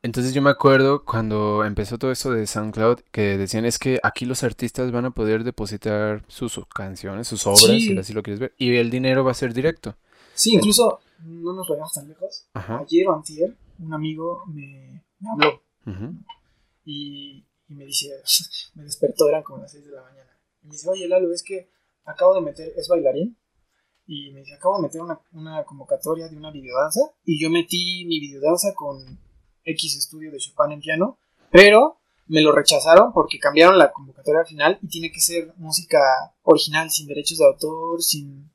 Entonces 0.00 0.32
yo 0.32 0.40
me 0.40 0.50
acuerdo 0.50 1.04
cuando 1.04 1.64
empezó 1.64 1.98
todo 1.98 2.12
esto 2.12 2.30
de 2.30 2.46
SoundCloud 2.46 3.00
que 3.10 3.36
decían 3.36 3.64
es 3.64 3.80
que 3.80 3.98
aquí 4.04 4.26
los 4.26 4.44
artistas 4.44 4.92
van 4.92 5.06
a 5.06 5.10
poder 5.10 5.42
depositar 5.42 6.24
sus, 6.28 6.60
canciones, 6.72 7.26
sus 7.26 7.44
obras, 7.48 7.62
Sí. 7.66 7.80
si 7.80 7.98
así 7.98 8.12
lo 8.12 8.22
quieres 8.22 8.38
ver, 8.38 8.54
y 8.56 8.76
el 8.76 8.90
dinero 8.90 9.24
va 9.24 9.32
a 9.32 9.34
ser 9.34 9.52
directo. 9.52 9.96
Sí, 10.34 10.54
incluso 10.54 11.00
no 11.24 11.52
nos 11.52 11.68
vayamos 11.68 11.92
tan 11.92 12.06
lejos. 12.06 12.46
Ajá. 12.54 12.78
Ayer 12.78 13.08
o 13.08 13.14
antier, 13.16 13.56
un 13.80 13.92
amigo 13.92 14.44
me, 14.46 15.02
me 15.18 15.30
habló 15.30 15.62
ujú, 15.84 16.14
y, 16.84 17.44
y 17.68 17.74
me 17.74 17.84
dice, 17.84 18.08
me 18.76 18.84
despertó, 18.84 19.28
eran 19.28 19.42
como 19.42 19.62
las 19.62 19.72
6 19.72 19.84
de 19.84 19.90
la 19.90 20.02
mañana. 20.02 20.30
Y 20.62 20.66
me 20.68 20.72
dice, 20.74 20.88
oye 20.88 21.08
Lalo, 21.08 21.32
es 21.32 21.42
que 21.42 21.70
acabo 22.04 22.36
de 22.36 22.42
meter, 22.42 22.72
es 22.76 22.86
bailarín, 22.86 23.36
y 24.10 24.30
me 24.32 24.40
dice, 24.40 24.54
acabo 24.54 24.76
de 24.78 24.82
meter 24.84 25.02
una, 25.02 25.20
una 25.32 25.62
convocatoria 25.64 26.28
de 26.28 26.36
una 26.36 26.50
videodanza, 26.50 27.00
y 27.24 27.40
yo 27.40 27.50
metí 27.50 28.04
mi 28.06 28.18
videodanza 28.18 28.72
con 28.74 28.96
X 29.64 29.96
estudio 29.98 30.32
de 30.32 30.38
Chopin 30.38 30.72
en 30.72 30.80
piano, 30.80 31.18
pero 31.52 31.98
me 32.26 32.40
lo 32.40 32.52
rechazaron 32.52 33.12
porque 33.12 33.38
cambiaron 33.38 33.78
la 33.78 33.92
convocatoria 33.92 34.40
al 34.40 34.46
final 34.46 34.78
y 34.82 34.88
tiene 34.88 35.12
que 35.12 35.20
ser 35.20 35.52
música 35.58 35.98
original, 36.42 36.90
sin 36.90 37.06
derechos 37.06 37.36
de 37.38 37.44
autor, 37.46 38.02
sin, 38.02 38.50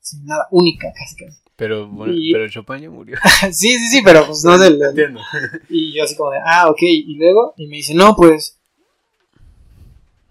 sin 0.00 0.24
nada, 0.26 0.46
única 0.50 0.92
casi 0.94 1.16
casi. 1.16 1.38
Pero 1.56 1.88
bueno, 1.88 2.12
Y- 2.14 2.32
pero 2.32 2.48
Chopin 2.48 2.78
ya 2.78 2.90
murió. 2.90 3.16
sí, 3.50 3.76
sí, 3.78 3.88
sí, 3.88 4.00
pero 4.04 4.26
pues 4.26 4.44
no 4.44 4.58
del, 4.58 4.78
del- 4.78 4.88
Entiendo. 4.90 5.20
y 5.70 5.96
yo 5.96 6.04
así 6.04 6.16
como 6.16 6.30
de, 6.32 6.38
ah, 6.44 6.68
ok, 6.70 6.82
y 6.82 7.14
luego, 7.16 7.54
y 7.56 7.66
me 7.66 7.76
dice, 7.76 7.94
no, 7.94 8.14
pues, 8.14 8.58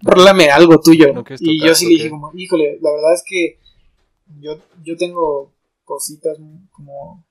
rólame 0.02 0.50
algo 0.50 0.80
tuyo. 0.80 1.14
¿No 1.14 1.24
quieres 1.24 1.42
y 1.42 1.60
yo 1.66 1.74
sí 1.76 1.86
le 1.86 1.92
dije 1.92 2.10
como, 2.10 2.32
híjole, 2.36 2.78
la 2.82 2.92
verdad 2.92 3.14
es 3.16 3.24
que 3.28 3.60
yo, 4.40 4.58
yo 4.84 4.98
tengo 4.98 5.54
cositas 5.84 6.38
como 6.72 7.26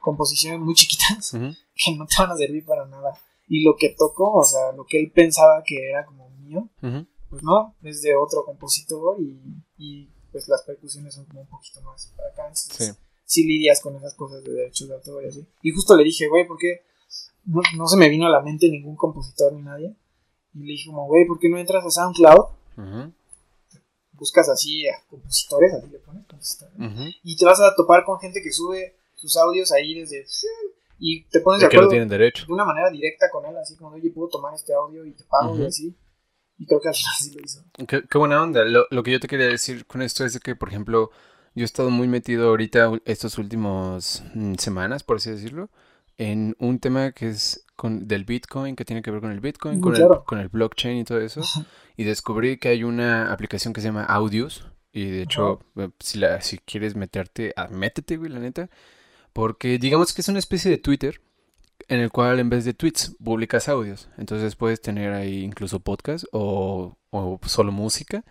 composiciones 0.00 0.60
muy 0.60 0.74
chiquitas 0.74 1.30
que 1.74 1.96
no 1.96 2.06
te 2.06 2.14
van 2.18 2.30
a 2.32 2.36
servir 2.36 2.64
para 2.64 2.86
nada. 2.86 3.12
Y 3.48 3.64
lo 3.64 3.74
que 3.76 3.94
tocó, 3.96 4.32
o 4.32 4.44
sea, 4.44 4.72
lo 4.72 4.84
que 4.84 4.98
él 5.00 5.10
pensaba 5.12 5.62
que 5.64 5.88
era 5.90 6.04
como 6.06 6.28
mío, 6.30 6.68
pues 7.30 7.42
no, 7.42 7.74
es 7.82 8.02
de 8.02 8.14
otro 8.14 8.44
compositor 8.44 9.20
y, 9.20 9.40
y 9.78 10.08
pues 10.30 10.48
las 10.48 10.62
percusiones 10.62 11.14
son 11.14 11.24
como 11.26 11.40
un 11.42 11.46
poquito 11.48 11.80
más 11.82 12.12
para 12.16 12.28
acá. 12.30 12.42
entonces, 12.48 12.96
Sí. 12.96 13.02
sí 13.24 13.44
lidias 13.44 13.80
con 13.80 13.96
esas 13.96 14.14
cosas 14.14 14.42
de 14.44 14.52
derechos 14.52 14.88
de 14.88 14.94
autor 14.94 15.24
y 15.24 15.28
así. 15.28 15.46
Y 15.62 15.70
justo 15.72 15.96
le 15.96 16.04
dije, 16.04 16.28
güey, 16.28 16.46
¿por 16.46 16.58
qué 16.58 16.82
no, 17.44 17.60
no 17.76 17.86
se 17.86 17.96
me 17.96 18.08
vino 18.08 18.26
a 18.26 18.30
la 18.30 18.40
mente 18.42 18.68
ningún 18.68 18.96
compositor 18.96 19.52
ni 19.52 19.62
nadie? 19.62 19.94
Y 20.54 20.58
le 20.60 20.72
dije 20.72 20.86
como, 20.90 21.06
güey, 21.06 21.26
¿por 21.26 21.38
qué 21.38 21.48
no 21.48 21.58
entras 21.58 21.84
a 21.84 21.90
SoundCloud? 21.90 22.44
Buscas 24.22 24.48
así 24.48 24.86
a 24.86 24.94
compositores, 25.10 25.72
así 25.74 25.88
le 25.90 25.98
pones 25.98 26.24
compositores. 26.28 26.76
Y 27.24 27.36
te 27.36 27.44
vas 27.44 27.60
a 27.60 27.74
topar 27.74 28.04
con 28.04 28.20
gente 28.20 28.40
que 28.40 28.52
sube 28.52 28.94
sus 29.16 29.36
audios 29.36 29.72
ahí 29.72 29.98
desde... 29.98 30.24
Y 31.00 31.24
te 31.24 31.40
pones 31.40 31.60
de 31.60 31.66
De 31.66 31.70
que 31.70 31.76
no 31.76 31.80
acuerdo 31.80 31.90
tienen 31.90 32.08
derecho. 32.08 32.46
de 32.46 32.52
una 32.52 32.64
manera 32.64 32.88
directa 32.88 33.28
con 33.32 33.44
él, 33.46 33.56
así 33.56 33.74
como, 33.74 33.96
oye, 33.96 34.10
puedo 34.10 34.28
tomar 34.28 34.54
este 34.54 34.72
audio 34.72 35.04
y 35.04 35.12
te 35.12 35.24
pago 35.24 35.58
y 35.58 35.66
así. 35.66 35.96
Y 36.56 36.66
creo 36.66 36.80
que 36.80 36.88
al 36.90 36.94
final 36.94 37.14
sí 37.18 37.32
lo 37.32 37.40
hizo. 37.44 37.64
Qué, 37.88 38.04
qué 38.08 38.18
buena 38.18 38.40
onda. 38.40 38.64
Lo, 38.64 38.86
lo 38.88 39.02
que 39.02 39.10
yo 39.10 39.18
te 39.18 39.26
quería 39.26 39.48
decir 39.48 39.86
con 39.86 40.02
esto 40.02 40.24
es 40.24 40.34
de 40.34 40.38
que, 40.38 40.54
por 40.54 40.68
ejemplo, 40.68 41.10
yo 41.56 41.62
he 41.62 41.64
estado 41.64 41.90
muy 41.90 42.06
metido 42.06 42.50
ahorita, 42.50 42.92
estos 43.04 43.38
últimos 43.38 44.22
mm, 44.34 44.54
semanas, 44.54 45.02
por 45.02 45.16
así 45.16 45.32
decirlo, 45.32 45.68
en 46.18 46.54
un 46.60 46.78
tema 46.78 47.10
que 47.10 47.30
es 47.30 47.66
con, 47.82 48.06
del 48.06 48.24
Bitcoin, 48.24 48.76
que 48.76 48.84
tiene 48.84 49.02
que 49.02 49.10
ver 49.10 49.20
con 49.20 49.32
el 49.32 49.40
Bitcoin, 49.40 49.80
con, 49.80 49.92
claro. 49.92 50.20
el, 50.20 50.24
con 50.24 50.38
el 50.38 50.48
blockchain 50.48 50.98
y 50.98 51.04
todo 51.04 51.20
eso. 51.20 51.40
Y 51.96 52.04
descubrí 52.04 52.56
que 52.56 52.68
hay 52.68 52.84
una 52.84 53.32
aplicación 53.32 53.72
que 53.72 53.80
se 53.80 53.88
llama 53.88 54.04
Audios. 54.04 54.68
Y 54.92 55.06
de 55.06 55.22
hecho, 55.22 55.58
eh, 55.74 55.90
si, 55.98 56.20
la, 56.20 56.40
si 56.42 56.58
quieres 56.58 56.94
meterte, 56.94 57.52
ah, 57.56 57.66
métete, 57.72 58.18
güey, 58.18 58.30
la 58.30 58.38
neta. 58.38 58.70
Porque 59.32 59.78
digamos 59.78 60.12
que 60.12 60.20
es 60.20 60.28
una 60.28 60.38
especie 60.38 60.70
de 60.70 60.78
Twitter 60.78 61.20
en 61.88 61.98
el 61.98 62.12
cual 62.12 62.38
en 62.38 62.50
vez 62.50 62.64
de 62.64 62.72
tweets 62.72 63.16
publicas 63.18 63.68
audios. 63.68 64.08
Entonces 64.16 64.54
puedes 64.54 64.80
tener 64.80 65.12
ahí 65.12 65.42
incluso 65.42 65.80
podcast 65.80 66.24
o, 66.30 66.96
o 67.10 67.40
solo 67.46 67.72
música. 67.72 68.24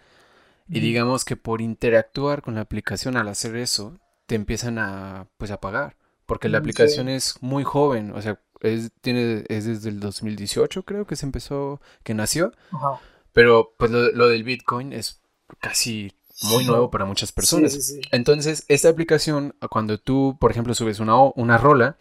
Y 0.69 0.79
digamos 0.79 1.25
que 1.25 1.35
por 1.35 1.59
interactuar 1.59 2.41
con 2.41 2.55
la 2.55 2.61
aplicación 2.61 3.17
al 3.17 3.27
hacer 3.27 3.57
eso, 3.57 3.99
te 4.27 4.35
empiezan 4.35 4.79
a, 4.79 5.27
pues, 5.37 5.51
a 5.51 5.59
pagar. 5.59 5.97
Porque 6.25 6.47
la 6.47 6.59
Mm, 6.59 6.61
aplicación 6.61 7.07
sí. 7.07 7.13
es 7.13 7.35
muy 7.41 7.65
joven. 7.65 8.11
O 8.13 8.21
sea, 8.21 8.39
es, 8.61 8.91
tiene, 9.01 9.43
es 9.49 9.65
desde 9.65 9.89
el 9.89 9.99
2018 9.99 10.83
creo 10.83 11.05
que 11.05 11.15
se 11.15 11.25
empezó, 11.25 11.81
que 12.03 12.13
nació. 12.13 12.53
Ajá. 12.71 12.99
Pero 13.33 13.73
pues 13.77 13.91
lo, 13.91 14.11
lo 14.11 14.27
del 14.27 14.43
Bitcoin 14.43 14.93
es 14.93 15.21
casi 15.59 16.13
muy 16.43 16.65
nuevo 16.65 16.89
para 16.89 17.05
muchas 17.05 17.31
personas. 17.31 17.73
Sí, 17.73 17.81
sí, 17.81 17.93
sí. 17.95 18.01
Entonces, 18.11 18.65
esta 18.67 18.89
aplicación, 18.89 19.55
cuando 19.69 19.97
tú, 19.97 20.37
por 20.39 20.51
ejemplo, 20.51 20.73
subes 20.73 20.99
una, 20.99 21.15
una 21.35 21.57
rola, 21.57 21.97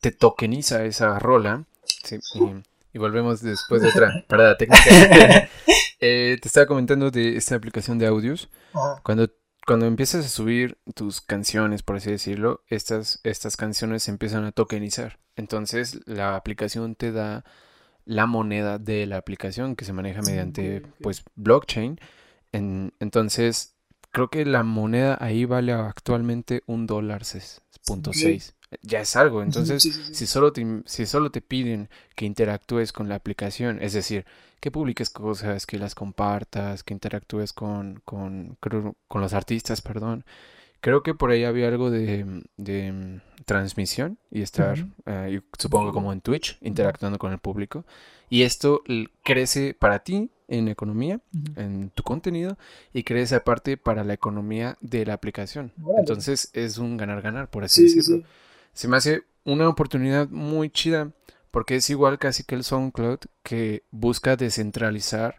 te 0.00 0.10
tokeniza 0.10 0.84
esa 0.84 1.18
rola. 1.18 1.64
Y, 2.34 2.40
y 2.94 2.98
volvemos 2.98 3.42
después 3.42 3.82
de 3.82 3.88
otra 3.88 4.24
parada 4.28 4.56
técnica. 4.56 5.48
Eh, 6.00 6.38
te 6.40 6.46
estaba 6.46 6.66
comentando 6.66 7.10
de 7.10 7.36
esta 7.36 7.56
aplicación 7.56 7.98
de 7.98 8.06
audios. 8.06 8.48
Ajá. 8.72 9.00
Cuando, 9.02 9.32
cuando 9.66 9.86
empiezas 9.86 10.24
a 10.24 10.28
subir 10.28 10.78
tus 10.94 11.20
canciones, 11.20 11.82
por 11.82 11.96
así 11.96 12.08
decirlo, 12.08 12.62
estas, 12.68 13.18
estas 13.24 13.56
canciones 13.56 14.04
se 14.04 14.12
empiezan 14.12 14.44
a 14.44 14.52
tokenizar. 14.52 15.18
Entonces, 15.38 16.00
la 16.06 16.36
aplicación 16.36 16.96
te 16.96 17.12
da 17.12 17.44
la 18.06 18.26
moneda 18.26 18.78
de 18.78 19.06
la 19.06 19.18
aplicación 19.18 19.76
que 19.76 19.84
se 19.86 19.92
maneja 19.94 20.22
mediante, 20.22 20.82
pues, 21.02 21.24
blockchain. 21.36 21.98
En- 22.52 22.92
entonces, 23.00 23.74
creo 24.12 24.30
que 24.30 24.44
la 24.46 24.62
moneda 24.64 25.18
ahí 25.20 25.44
vale 25.46 25.72
actualmente 25.72 26.62
un 26.66 26.86
dólar 26.86 27.22
punto 27.84 28.12
seis. 28.12 28.54
Ya 28.82 29.00
es 29.00 29.16
algo. 29.16 29.42
Entonces, 29.44 29.82
Sí, 29.82 29.92
sí, 29.92 30.02
sí. 30.08 30.14
si 30.14 30.26
solo 30.26 30.52
te, 30.52 30.66
si 30.86 31.06
solo 31.06 31.30
te 31.30 31.40
piden 31.40 31.88
que 32.16 32.26
interactúes 32.26 32.92
con 32.92 33.08
la 33.08 33.14
aplicación, 33.16 33.78
es 33.82 33.92
decir, 33.94 34.26
que 34.60 34.70
publiques 34.70 35.10
cosas, 35.10 35.66
que 35.66 35.78
las 35.78 35.94
compartas, 35.94 36.82
que 36.84 36.94
interactúes 36.94 37.52
con, 37.52 38.00
con, 38.04 38.56
con 38.60 39.20
los 39.22 39.32
artistas, 39.34 39.80
perdón. 39.80 40.24
Creo 40.80 41.02
que 41.02 41.14
por 41.14 41.30
ahí 41.30 41.44
había 41.44 41.68
algo 41.68 41.90
de, 41.90 42.42
de, 42.56 42.92
mm, 42.92 43.20
transmisión 43.44 44.18
y 44.30 44.42
estar, 44.42 44.76
yo 44.78 45.40
supongo 45.58 45.92
como 45.92 46.12
en 46.12 46.20
Twitch, 46.20 46.58
interactuando 46.60 47.18
con 47.18 47.32
el 47.32 47.38
público. 47.38 47.84
Y 48.30 48.42
esto 48.42 48.82
crece 49.24 49.74
para 49.74 50.00
ti 50.00 50.30
en 50.48 50.68
economía, 50.68 51.20
en 51.56 51.90
tu 51.90 52.02
contenido, 52.02 52.56
y 52.92 53.02
crece 53.02 53.34
aparte 53.34 53.76
para 53.76 54.04
la 54.04 54.12
economía 54.14 54.76
de 54.80 55.04
la 55.06 55.14
aplicación. 55.14 55.72
Entonces 55.98 56.50
es 56.52 56.78
un 56.78 56.96
ganar-ganar, 56.96 57.48
por 57.50 57.64
así 57.64 57.82
Sí, 57.82 57.88
sí, 57.88 57.96
decirlo. 57.96 58.18
sí. 58.18 58.24
Se 58.74 58.88
me 58.88 58.96
hace 58.98 59.22
una 59.44 59.68
oportunidad 59.68 60.28
muy 60.28 60.68
chida 60.70 61.10
porque 61.50 61.76
es 61.76 61.88
igual 61.90 62.18
casi 62.18 62.44
que 62.44 62.54
el 62.54 62.64
SoundCloud 62.64 63.20
que 63.42 63.82
busca 63.90 64.36
descentralizar 64.36 65.36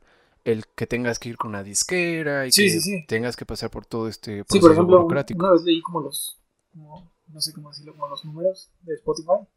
el 0.51 0.65
que 0.75 0.87
tengas 0.87 1.19
que 1.19 1.29
ir 1.29 1.37
con 1.37 1.49
una 1.49 1.63
disquera 1.63 2.45
y 2.47 2.51
Sí, 2.51 2.63
que 2.65 2.69
sí, 2.71 2.81
sí. 2.81 3.05
tengas 3.07 3.35
que 3.35 3.45
pasar 3.45 3.69
por 3.69 3.85
todo 3.85 4.07
este 4.07 4.37
Sí, 4.37 4.43
proceso 4.43 4.61
por 4.61 4.71
ejemplo, 4.71 4.97
burocrático. 4.97 5.39
una 5.39 5.51
vez 5.53 5.61
leí 5.63 5.81
como 5.81 6.01
los, 6.01 6.37
como, 6.71 7.11
no 7.27 7.41
sé 7.41 7.53
cómo 7.53 7.69
decirlo, 7.69 7.93
como 7.93 8.07
los 8.07 8.25
números 8.25 8.71
de 8.81 8.95
Spotify 8.95 9.47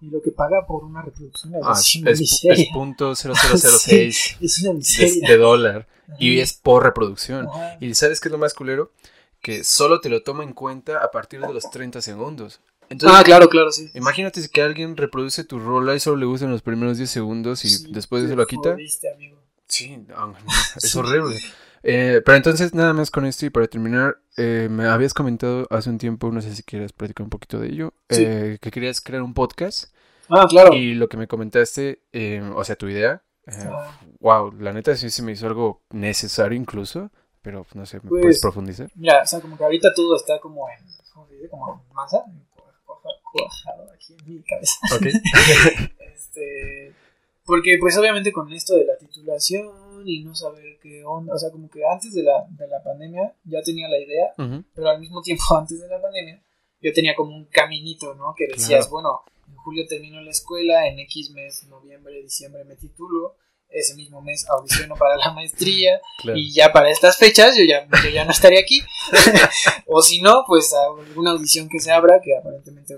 y 0.00 0.10
lo 0.10 0.22
que 0.22 0.30
paga 0.30 0.66
por 0.66 0.84
una 0.84 1.02
reproducción 1.02 1.54
es 1.54 1.60
Ah, 1.64 1.74
es, 1.78 1.94
una 1.96 2.10
es- 2.10 2.20
miseria. 2.20 2.62
es 2.64 2.68
punto 2.72 3.14
0006 3.14 4.36
Es 4.40 4.60
una 4.62 4.70
de, 4.70 4.76
miseria. 4.76 5.28
de 5.28 5.36
dólar 5.36 5.86
y 6.18 6.38
es 6.40 6.52
por 6.54 6.82
reproducción. 6.82 7.46
Ajá. 7.46 7.76
Y 7.80 7.94
¿sabes 7.94 8.20
qué 8.20 8.28
es 8.28 8.32
lo 8.32 8.38
más 8.38 8.54
culero? 8.54 8.92
Que 9.40 9.64
solo 9.64 10.00
te 10.00 10.08
lo 10.08 10.22
toma 10.22 10.42
en 10.44 10.52
cuenta 10.52 10.98
a 11.04 11.10
partir 11.10 11.40
de 11.40 11.52
los 11.52 11.70
30 11.70 12.00
segundos. 12.02 12.60
Entonces, 12.90 13.16
Ah, 13.18 13.22
claro, 13.22 13.48
claro, 13.48 13.70
sí. 13.70 13.88
Imagínate 13.94 14.40
que 14.52 14.62
alguien 14.62 14.96
reproduce 14.96 15.44
tu 15.44 15.60
rola 15.60 15.94
y 15.94 16.00
solo 16.00 16.16
le 16.16 16.26
gustan 16.26 16.50
los 16.50 16.60
primeros 16.62 16.98
10 16.98 17.08
segundos 17.08 17.64
y 17.64 17.92
después 17.92 18.24
te 18.24 18.28
se 18.30 18.36
lo 18.36 18.46
quita. 18.46 18.72
jodiste, 18.72 19.12
amigo. 19.12 19.39
Sí, 19.70 19.96
no, 19.96 20.26
no, 20.26 20.36
es 20.76 20.90
Sí. 20.90 20.98
horrible. 20.98 21.36
Eh, 21.82 22.20
pero 22.26 22.36
entonces, 22.36 22.74
nada 22.74 22.92
más 22.92 23.10
con 23.10 23.24
esto 23.24 23.46
y 23.46 23.50
para 23.50 23.66
terminar, 23.66 24.18
eh, 24.36 24.68
me 24.70 24.86
habías 24.86 25.14
comentado 25.14 25.66
hace 25.70 25.88
un 25.88 25.96
tiempo, 25.96 26.30
no 26.30 26.42
sé 26.42 26.54
si 26.54 26.62
quieres 26.62 26.92
platicar 26.92 27.24
un 27.24 27.30
poquito 27.30 27.58
de 27.58 27.68
ello, 27.68 27.94
Sí. 28.10 28.22
eh, 28.26 28.58
que 28.60 28.70
querías 28.70 29.00
crear 29.00 29.22
un 29.22 29.32
podcast 29.32 29.94
Ah, 30.28 30.46
claro. 30.48 30.74
y 30.74 30.92
lo 30.94 31.08
que 31.08 31.16
me 31.16 31.26
comentaste, 31.26 32.02
eh, 32.12 32.42
o 32.54 32.62
sea, 32.64 32.76
tu 32.76 32.86
idea, 32.88 33.22
wow, 34.20 34.52
la 34.52 34.72
neta 34.74 34.94
sí 34.94 35.08
se 35.08 35.22
me 35.22 35.32
hizo 35.32 35.46
algo 35.46 35.82
necesario 35.90 36.56
incluso, 36.58 37.10
pero 37.40 37.64
no 37.74 37.86
sé, 37.86 37.96
¿me 38.02 38.10
Pues- 38.10 38.20
puedes 38.22 38.40
profundizar? 38.42 38.90
Mira, 38.94 39.22
o 39.22 39.26
sea, 39.26 39.40
como 39.40 39.56
que 39.56 39.64
ahorita 39.64 39.94
todo 39.94 40.14
está 40.16 40.38
como 40.38 40.68
en, 40.68 40.84
¿cómo 41.14 41.26
se 41.28 41.34
dice? 41.36 41.48
Como 41.48 41.72
en 41.88 41.94
masa, 41.94 42.22
cuajado 43.32 43.90
aquí 43.94 44.14
en 44.18 44.34
mi 44.34 44.42
cabeza. 44.42 44.74
Ok. 44.94 45.06
Este, 46.12 46.92
porque 47.50 47.76
pues 47.80 47.98
obviamente 47.98 48.32
con 48.32 48.52
esto 48.52 48.76
de 48.76 48.84
la 48.84 48.96
titulación 48.96 49.68
y 50.06 50.22
no 50.22 50.34
saber 50.34 50.78
qué 50.80 51.04
onda, 51.04 51.34
o 51.34 51.38
sea, 51.38 51.50
como 51.50 51.68
que 51.68 51.80
antes 51.84 52.14
de 52.14 52.22
la, 52.22 52.46
de 52.48 52.68
la 52.68 52.80
pandemia 52.82 53.34
ya 53.44 53.60
tenía 53.62 53.88
la 53.88 53.98
idea, 53.98 54.32
pero 54.74 54.88
al 54.88 55.00
mismo 55.00 55.20
tiempo 55.20 55.42
antes 55.58 55.80
de 55.80 55.88
la 55.88 56.00
pandemia 56.00 56.40
yo 56.80 56.92
tenía 56.92 57.14
como 57.16 57.36
un 57.36 57.44
caminito, 57.46 58.14
¿no? 58.14 58.34
Que 58.36 58.46
decías, 58.46 58.86
Claro. 58.86 58.90
bueno, 58.90 59.20
en 59.48 59.56
julio 59.56 59.84
termino 59.88 60.20
la 60.22 60.30
escuela, 60.30 60.86
en 60.86 61.00
X 61.00 61.30
mes, 61.32 61.66
noviembre, 61.68 62.22
diciembre 62.22 62.64
me 62.64 62.76
titulo, 62.76 63.34
ese 63.68 63.94
mismo 63.94 64.22
mes 64.22 64.48
audiciono 64.48 64.94
para 64.96 65.16
la 65.16 65.32
maestría 65.32 66.00
claro. 66.22 66.38
y 66.38 66.52
ya 66.52 66.72
para 66.72 66.88
estas 66.90 67.18
fechas 67.18 67.56
yo 67.56 67.64
ya, 67.64 67.86
yo 68.02 68.10
ya 68.10 68.24
no 68.24 68.30
estaré 68.30 68.58
aquí. 68.60 68.80
o 69.86 70.00
si 70.02 70.22
no, 70.22 70.44
pues 70.46 70.72
alguna 70.72 71.32
audición 71.32 71.68
que 71.68 71.80
se 71.80 71.90
abra, 71.90 72.20
que 72.22 72.36
aparentemente 72.36 72.96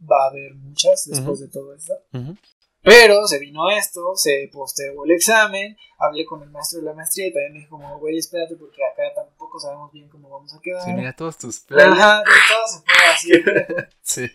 va 0.00 0.24
a 0.24 0.28
haber 0.30 0.54
muchas 0.54 1.06
después 1.06 1.40
de 1.40 1.48
todo 1.48 1.74
esto. 1.74 1.92
Ujú, 2.12 2.36
Pero 2.82 3.26
se 3.26 3.38
vino 3.38 3.68
esto, 3.70 4.12
se 4.16 4.48
postergó 4.52 5.04
el 5.04 5.10
examen, 5.10 5.76
hablé 5.98 6.24
con 6.24 6.42
el 6.42 6.48
maestro 6.50 6.78
de 6.80 6.86
la 6.86 6.94
maestría 6.94 7.26
y 7.26 7.32
también 7.32 7.52
me 7.52 7.58
dijo 7.60 7.70
como, 7.76 7.98
güey, 7.98 8.16
espérate 8.16 8.56
porque 8.56 8.80
acá 8.90 9.02
tampoco 9.14 9.58
sabemos 9.60 9.92
bien 9.92 10.08
cómo 10.08 10.30
vamos 10.30 10.54
a 10.54 10.60
quedar. 10.62 10.82
Sí, 10.84 10.92
mira 10.94 11.14
todos 11.14 11.36
tus 11.36 11.60
planes. 11.60 11.98
Ajá, 11.98 12.22
y 12.22 12.52
todo 12.52 12.66
se 12.66 12.78
fue 12.80 13.06
así. 13.12 13.86
Sí. 14.02 14.26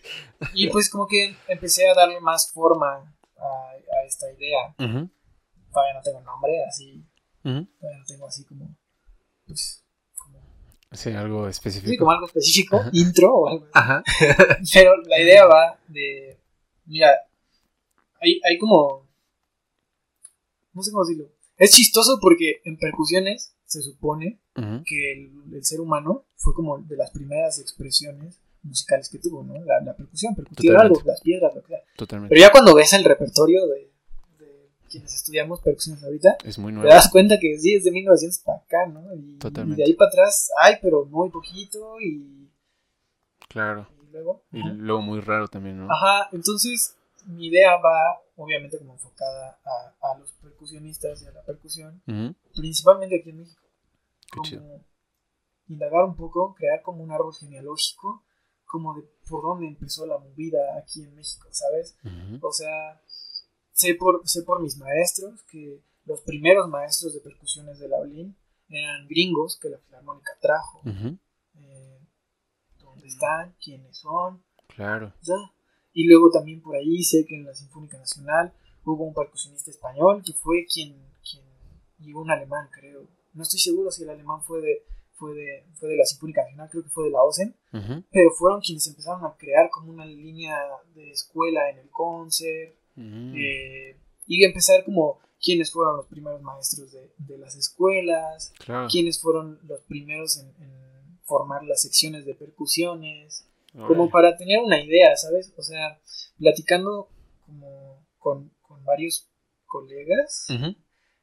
y 0.54 0.70
pues 0.70 0.88
como 0.88 1.06
que 1.06 1.36
empecé 1.48 1.88
a 1.88 1.94
darle 1.94 2.20
más 2.20 2.50
forma 2.52 3.14
a, 3.36 3.70
a 4.00 4.04
esta 4.06 4.26
idea. 4.32 4.74
Ujú, 4.78 5.10
Todavía 5.72 5.94
no 5.94 6.02
tengo 6.02 6.20
nombre, 6.22 6.52
así, 6.68 7.04
ujú. 7.44 7.66
todavía 7.78 7.98
no 7.98 8.04
tengo 8.06 8.26
así 8.26 8.44
como, 8.46 8.74
pues, 9.46 9.84
como, 10.16 10.40
Sí, 10.92 11.10
algo 11.12 11.48
específico. 11.48 11.90
sí, 11.90 11.96
como 11.98 12.12
algo 12.12 12.26
específico, 12.26 12.76
Ajá. 12.78 12.90
intro 12.92 13.34
o 13.34 13.48
algo 13.48 13.64
así. 13.64 13.72
Ajá. 13.74 14.02
Pero 14.72 14.96
la 15.02 15.18
idea 15.20 15.44
va 15.46 15.78
de, 15.88 16.40
mira, 16.86 17.10
hay, 18.26 18.40
hay 18.44 18.58
como, 18.58 19.06
no 20.72 20.82
sé 20.82 20.90
cómo 20.90 21.04
decirlo. 21.04 21.28
Es 21.56 21.70
chistoso 21.72 22.18
porque 22.20 22.60
en 22.64 22.76
percusiones 22.76 23.54
se 23.64 23.82
supone 23.82 24.40
que 24.84 25.12
el, 25.12 25.54
el 25.54 25.64
ser 25.64 25.80
humano 25.80 26.24
fue 26.36 26.54
como 26.54 26.78
de 26.78 26.96
las 26.96 27.10
primeras 27.10 27.58
expresiones 27.58 28.38
musicales 28.62 29.08
que 29.08 29.18
tuvo, 29.18 29.42
¿no? 29.44 29.54
La, 29.64 29.80
la 29.80 29.94
percusión, 29.94 30.34
percutir 30.34 30.70
Totalmente. 30.72 30.98
algo, 30.98 31.08
las 31.10 31.20
piedras, 31.20 31.54
lo 31.54 31.62
que 31.62 31.68
sea. 31.68 31.78
Totalmente. 31.96 32.30
Pero 32.34 32.40
ya 32.40 32.50
cuando 32.52 32.74
ves 32.74 32.92
el 32.94 33.04
repertorio 33.04 33.66
de, 33.66 33.90
de 34.38 34.68
quienes 34.90 35.14
estudiamos 35.14 35.60
percusiones 35.60 36.02
ahorita, 36.04 36.36
Es 36.44 36.58
muy 36.58 36.72
te 36.74 36.86
das 36.88 37.10
cuenta 37.10 37.38
que 37.40 37.58
sí, 37.58 37.74
es 37.74 37.84
de 37.84 37.90
1900 37.92 38.38
para 38.40 38.58
acá, 38.58 38.86
¿no? 38.86 39.14
Y, 39.14 39.38
Totalmente. 39.38 39.82
y 39.82 39.84
de 39.84 39.90
ahí 39.90 39.94
para 39.96 40.08
atrás 40.08 40.50
hay, 40.62 40.74
pero 40.82 41.04
muy 41.06 41.30
poquito 41.30 42.00
y, 42.00 42.50
Claro. 43.48 43.88
y 44.08 44.12
luego... 44.12 44.42
Y 44.52 44.62
luego 44.62 45.02
muy 45.02 45.20
raro 45.20 45.48
también, 45.48 45.78
¿no? 45.78 45.88
Ajá, 45.92 46.28
entonces 46.32 46.96
mi 47.26 47.46
idea 47.48 47.76
va, 47.76 48.20
obviamente, 48.36 48.78
como 48.78 48.94
enfocada 48.94 49.58
a, 49.64 50.12
a 50.12 50.18
los 50.18 50.32
percusionistas 50.32 51.22
y 51.22 51.26
a 51.26 51.32
la 51.32 51.42
percusión, 51.42 52.02
principalmente 52.54 53.20
aquí 53.20 53.30
en 53.30 53.38
México. 53.38 53.62
Qué 54.32 54.36
Como 54.36 54.44
chido. 54.44 54.80
indagar 55.68 56.04
un 56.04 56.16
poco, 56.16 56.54
crear 56.54 56.82
como 56.82 57.02
un 57.02 57.10
árbol 57.12 57.34
genealógico, 57.34 58.24
como 58.64 58.94
de 58.94 59.02
por 59.28 59.42
dónde 59.42 59.66
empezó 59.66 60.06
la 60.06 60.18
movida 60.18 60.58
aquí 60.78 61.02
en 61.02 61.14
México, 61.14 61.48
¿sabes? 61.52 61.96
O 62.40 62.52
sea, 62.52 63.00
sé 63.72 63.94
por, 63.94 64.22
sé 64.28 64.42
por 64.42 64.60
mis 64.60 64.76
maestros 64.76 65.42
que 65.44 65.80
los 66.04 66.20
primeros 66.22 66.68
maestros 66.68 67.14
de 67.14 67.20
percusiones 67.20 67.78
de 67.78 67.88
la 67.88 67.98
Olin 67.98 68.36
eran 68.68 69.06
gringos 69.08 69.58
que 69.60 69.68
la 69.70 69.78
Filarmónica 69.78 70.32
trajo. 70.40 70.80
Eh, 71.54 72.00
¿Dónde 72.78 73.06
están? 73.06 73.54
¿Quiénes 73.62 73.96
son? 73.98 74.42
Claro. 74.68 75.12
Ya. 75.22 75.34
Y 75.98 76.04
luego 76.04 76.30
también 76.30 76.60
por 76.60 76.76
ahí 76.76 77.02
sé 77.02 77.24
que 77.26 77.36
en 77.36 77.44
la 77.46 77.54
Sinfónica 77.54 77.96
Nacional 77.96 78.52
hubo 78.84 79.04
un 79.04 79.14
percusionista 79.14 79.70
español 79.70 80.22
que 80.24 80.34
fue 80.34 80.66
quien, 80.72 80.94
quien 81.28 81.42
y 82.00 82.12
un 82.12 82.30
alemán, 82.30 82.68
creo. 82.70 83.08
No 83.32 83.42
estoy 83.42 83.58
seguro 83.60 83.90
si 83.90 84.02
el 84.02 84.10
alemán 84.10 84.42
fue 84.42 84.60
de, 84.60 84.82
fue 85.14 85.32
de, 85.34 85.64
fue 85.78 85.88
de 85.88 85.96
la 85.96 86.04
Sinfónica 86.04 86.42
Nacional, 86.42 86.68
creo 86.70 86.82
que 86.82 86.90
fue 86.90 87.04
de 87.04 87.10
la 87.10 87.22
OSEN, 87.22 87.54
pero 88.12 88.30
fueron 88.38 88.60
quienes 88.60 88.86
empezaron 88.86 89.24
a 89.24 89.34
crear 89.38 89.70
como 89.70 89.90
una 89.90 90.04
línea 90.04 90.54
de 90.94 91.10
escuela 91.10 91.70
en 91.70 91.78
el 91.78 91.88
concert 91.90 92.74
Ujú. 92.96 93.32
eh, 93.34 93.96
y 94.26 94.44
empezar 94.44 94.84
como 94.84 95.18
quiénes 95.42 95.72
fueron 95.72 95.96
los 95.96 96.06
primeros 96.08 96.42
maestros 96.42 96.92
de, 96.92 97.10
de 97.16 97.38
las 97.38 97.56
escuelas, 97.56 98.52
Claro. 98.58 98.88
quiénes 98.90 99.18
fueron 99.20 99.58
los 99.66 99.80
primeros 99.82 100.36
en, 100.36 100.48
en 100.62 101.18
formar 101.24 101.64
las 101.64 101.80
secciones 101.80 102.26
de 102.26 102.34
percusiones. 102.34 103.48
Como 103.86 104.08
para 104.10 104.36
tener 104.36 104.60
una 104.60 104.80
idea, 104.80 105.16
¿sabes? 105.16 105.52
O 105.56 105.62
sea, 105.62 106.00
platicando 106.38 107.08
como 107.44 108.06
con, 108.18 108.50
con 108.62 108.84
varios 108.84 109.28
colegas, 109.66 110.46
eh, 110.50 110.54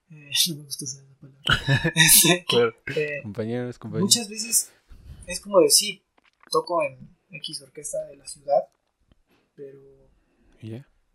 no 0.50 0.56
me 0.58 0.64
gusta 0.64 0.86
usar 0.86 1.04
esa 1.04 1.16
palabra, 1.20 1.94
Este, 1.96 2.46
Claro. 2.48 2.74
eh, 2.96 3.22
Compañeros, 3.24 3.80
compañeros. 3.80 4.06
muchas 4.08 4.30
veces 4.30 4.72
es 5.26 5.40
como 5.40 5.60
decir, 5.60 6.04
toco 6.52 6.84
en 6.84 6.98
X 7.32 7.62
orquesta 7.62 8.04
de 8.06 8.18
la 8.18 8.28
ciudad, 8.28 8.68
pero 9.56 9.80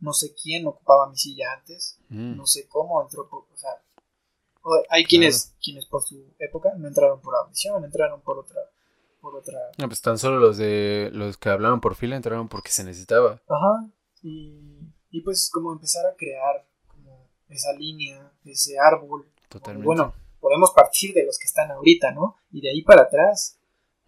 no 0.01 0.13
sé 0.13 0.35
quién 0.35 0.67
ocupaba 0.67 1.09
mi 1.11 1.17
silla 1.17 1.53
antes, 1.55 1.99
Mm. 2.09 2.37
no 2.37 2.47
sé 2.47 2.67
cómo 2.69 3.03
entró, 3.03 3.29
por, 3.29 3.45
o 3.53 3.57
sea, 3.57 3.71
hay 4.91 5.05
quienes, 5.05 5.55
quienes 5.63 5.87
por 5.87 6.03
su 6.03 6.35
época 6.39 6.73
no 6.77 6.89
entraron 6.89 7.21
por 7.21 7.35
audición, 7.37 7.85
entraron 7.85 8.21
por 8.23 8.39
otra, 8.39 8.61
por 9.21 9.37
otra, 9.37 9.59
No, 9.79 9.89
pues 9.89 10.01
tan 10.01 10.19
solo 10.19 10.39
los 10.39 10.57
de 10.59 11.11
los 11.13 11.37
que 11.37 11.49
hablaban 11.49 11.81
por 11.81 11.95
fila 11.95 12.17
entraron 12.17 12.49
porque 12.49 12.71
se 12.71 12.85
necesitaba. 12.85 13.43
ajá, 13.49 13.91
y, 14.23 14.79
y 15.11 15.21
pues 15.23 15.51
como 15.53 15.73
empezar 15.73 16.05
a 16.07 16.15
crear 16.17 16.67
como 16.89 17.29
esa 17.49 17.73
línea, 17.73 18.33
ese 18.45 18.79
árbol, 18.79 19.31
Totalmente. 19.49 19.87
bueno, 19.87 20.15
podemos 20.41 20.71
partir 20.73 21.13
de 21.15 21.25
los 21.27 21.39
que 21.39 21.47
están 21.47 21.71
ahorita, 21.71 22.13
¿no? 22.13 22.37
Y 22.51 22.61
de 22.61 22.71
ahí 22.71 22.83
para 22.83 23.03
atrás, 23.03 23.59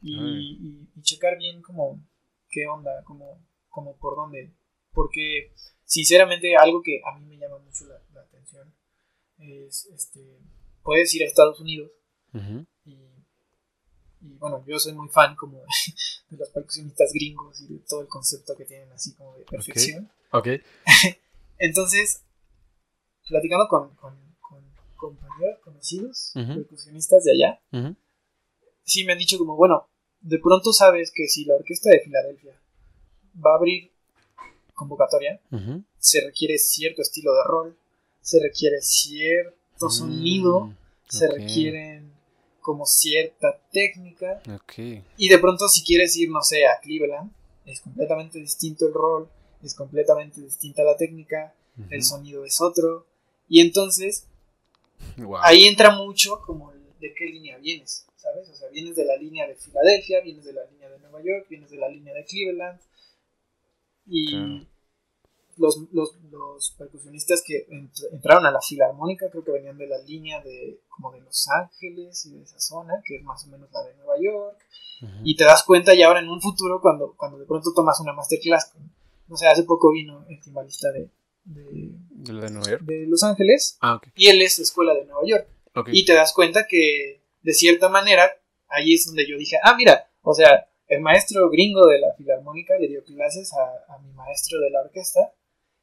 y, 0.00 0.16
Ay. 0.18 0.56
y- 0.60 0.88
y 0.96 1.02
checar 1.02 1.36
bien 1.38 1.60
como 1.62 2.00
qué 2.48 2.66
onda, 2.66 3.02
como, 3.04 3.44
como 3.68 3.96
por 3.96 4.16
dónde, 4.16 4.52
porque 4.92 5.52
sinceramente 5.84 6.56
algo 6.56 6.82
que 6.82 7.00
a 7.04 7.18
mí 7.18 7.26
me 7.26 7.36
llama 7.36 7.58
mucho 7.58 7.84
la, 7.86 8.00
la 8.12 8.20
atención 8.22 8.72
es, 9.38 9.86
este, 9.94 10.38
puedes 10.82 11.14
ir 11.14 11.22
a 11.22 11.26
Estados 11.26 11.60
Unidos 11.60 11.90
y, 12.84 12.94
y, 14.22 14.34
bueno, 14.38 14.64
yo 14.66 14.78
soy 14.78 14.92
muy 14.92 15.08
fan 15.08 15.34
como 15.36 15.58
de 16.30 16.36
los 16.36 16.48
percusionistas 16.50 17.12
gringos 17.12 17.60
y 17.62 17.74
de 17.74 17.78
todo 17.88 18.02
el 18.02 18.08
concepto 18.08 18.56
que 18.56 18.64
tienen 18.64 18.90
así 18.92 19.14
como 19.14 19.36
de 19.36 19.44
perfección. 19.44 20.10
Ok. 20.32 20.48
Entonces, 21.58 22.22
platicando 23.28 23.68
con, 23.68 23.94
con, 23.96 24.14
con 24.40 24.62
compañeros 24.96 25.58
conocidos, 25.62 26.32
Ujú. 26.34 26.54
percusionistas 26.54 27.24
de 27.24 27.32
allá, 27.32 27.60
sí 28.82 29.04
me 29.04 29.12
han 29.12 29.18
dicho 29.18 29.38
como, 29.38 29.56
bueno, 29.56 29.88
de 30.20 30.38
pronto 30.38 30.72
sabes 30.72 31.10
que 31.14 31.26
si 31.28 31.44
la 31.44 31.54
orquesta 31.54 31.90
de 31.90 32.00
Filadelfia 32.00 32.54
va 33.44 33.52
a 33.52 33.56
abrir 33.56 33.90
convocatoria, 34.74 35.40
se 35.98 36.20
requiere 36.22 36.58
cierto 36.58 37.02
estilo 37.02 37.34
de 37.34 37.44
rol, 37.44 37.78
se 38.20 38.40
requiere 38.40 38.80
cierto 38.80 39.90
sonido, 39.90 40.66
Mm, 40.66 40.76
se 41.08 41.26
ok. 41.26 41.34
requieren 41.34 42.09
como 42.60 42.86
cierta 42.86 43.58
técnica, 43.72 44.42
Ok. 44.54 44.74
y 45.16 45.28
de 45.28 45.38
pronto 45.38 45.68
si 45.68 45.82
quieres 45.84 46.16
ir, 46.16 46.30
no 46.30 46.42
sé, 46.42 46.66
a 46.66 46.80
Cleveland, 46.80 47.32
es 47.66 47.80
completamente 47.80 48.38
distinto 48.38 48.86
el 48.86 48.94
rol, 48.94 49.28
es 49.62 49.74
completamente 49.74 50.40
distinta 50.40 50.82
la 50.82 50.96
técnica, 50.96 51.54
el 51.90 52.02
sonido 52.02 52.44
es 52.44 52.60
otro, 52.60 53.06
y 53.48 53.60
entonces 53.60 54.26
ahí 55.42 55.64
entra 55.64 55.96
mucho 55.96 56.40
como 56.44 56.72
de 57.00 57.14
qué 57.14 57.26
línea 57.26 57.58
vienes, 57.58 58.06
¿sabes? 58.16 58.48
O 58.48 58.54
sea, 58.54 58.68
vienes 58.68 58.96
de 58.96 59.04
la 59.04 59.16
línea 59.16 59.46
de 59.46 59.54
Filadelfia, 59.56 60.20
vienes 60.20 60.44
de 60.44 60.52
la 60.52 60.64
línea 60.66 60.90
de 60.90 60.98
Nueva 60.98 61.22
York, 61.22 61.46
vienes 61.48 61.70
de 61.70 61.78
la 61.78 61.88
línea 61.88 62.12
de 62.12 62.24
Cleveland. 62.24 62.80
Y. 64.06 64.66
los, 65.60 65.78
los, 65.92 66.16
los 66.30 66.74
percusionistas 66.78 67.42
que 67.46 67.66
ent- 67.68 68.08
entraron 68.12 68.46
a 68.46 68.50
la 68.50 68.60
Filarmónica 68.60 69.30
creo 69.30 69.44
que 69.44 69.52
venían 69.52 69.76
de 69.78 69.86
la 69.86 69.98
línea 69.98 70.40
de 70.42 70.80
como 70.88 71.12
de 71.12 71.20
Los 71.20 71.46
Ángeles 71.48 72.24
y 72.26 72.32
de 72.36 72.42
esa 72.42 72.58
zona, 72.58 72.94
que 73.04 73.16
es 73.16 73.22
más 73.22 73.44
o 73.46 73.50
menos 73.50 73.70
la 73.72 73.82
de 73.84 73.94
Nueva 73.96 74.14
York. 74.20 74.58
Y 75.24 75.34
te 75.36 75.44
das 75.44 75.62
cuenta 75.64 75.94
ya 75.94 76.08
ahora 76.08 76.20
en 76.20 76.28
un 76.28 76.40
futuro 76.42 76.80
cuando, 76.82 77.14
cuando 77.16 77.38
de 77.38 77.46
pronto 77.46 77.70
tomas 77.74 77.98
una 78.00 78.12
masterclass. 78.12 78.72
no 79.28 79.36
sé, 79.36 79.46
hace 79.46 79.62
poco 79.64 79.92
vino 79.92 80.26
el 80.28 80.40
timbalista 80.40 80.90
de, 80.92 81.08
de, 81.44 81.92
¿De 82.10 82.32
la 82.34 82.42
de 82.46 82.50
Nueva 82.50 82.70
York? 82.70 82.82
de 82.84 83.06
Los 83.06 83.22
Ángeles 83.22 83.78
Ah, 83.80 84.00
y 84.14 84.28
él 84.28 84.42
es 84.42 84.56
de 84.58 84.62
escuela 84.64 84.92
de 84.94 85.04
Nueva 85.06 85.22
York. 85.24 85.46
Y 85.92 86.04
te 86.04 86.12
das 86.14 86.32
cuenta 86.34 86.66
que, 86.68 87.22
de 87.42 87.52
cierta 87.54 87.88
manera, 87.88 88.30
ahí 88.68 88.92
es 88.94 89.06
donde 89.06 89.26
yo 89.26 89.38
dije, 89.38 89.56
ah, 89.62 89.74
mira, 89.76 90.10
o 90.22 90.34
sea, 90.34 90.66
el 90.88 91.00
maestro 91.00 91.48
gringo 91.48 91.86
de 91.86 92.00
la 92.00 92.12
filarmónica 92.14 92.74
le 92.78 92.88
dio 92.88 93.02
clases 93.04 93.52
a, 93.54 93.94
a 93.94 93.98
mi 94.00 94.12
maestro 94.12 94.58
de 94.60 94.70
la 94.70 94.80
orquesta, 94.82 95.32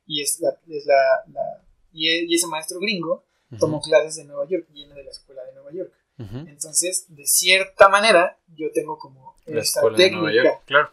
y 0.07 0.21
es 0.21 0.39
la, 0.39 0.49
es 0.69 0.85
la, 0.85 0.95
la- 1.33 1.63
y, 1.91 2.07
e- 2.09 2.25
y 2.27 2.35
ese 2.35 2.47
maestro 2.47 2.79
gringo 2.79 3.23
Ujú. 3.51 3.59
tomó 3.59 3.81
clases 3.81 4.15
de 4.15 4.23
Nueva 4.25 4.47
York, 4.47 4.67
viene 4.71 4.93
de 4.95 5.03
la 5.03 5.11
escuela 5.11 5.43
de 5.43 5.53
Nueva 5.53 5.71
York. 5.73 5.93
Ujú. 6.19 6.37
Entonces, 6.49 7.05
de 7.09 7.25
cierta 7.25 7.89
manera, 7.89 8.37
yo 8.55 8.71
tengo 8.73 8.97
como 8.97 9.35
La 9.45 9.61
esta 9.61 9.79
escuela 9.81 9.97
de 9.97 10.03
técnica. 10.05 10.21
Nueva 10.23 10.43
York. 10.43 10.61
Claro. 10.65 10.89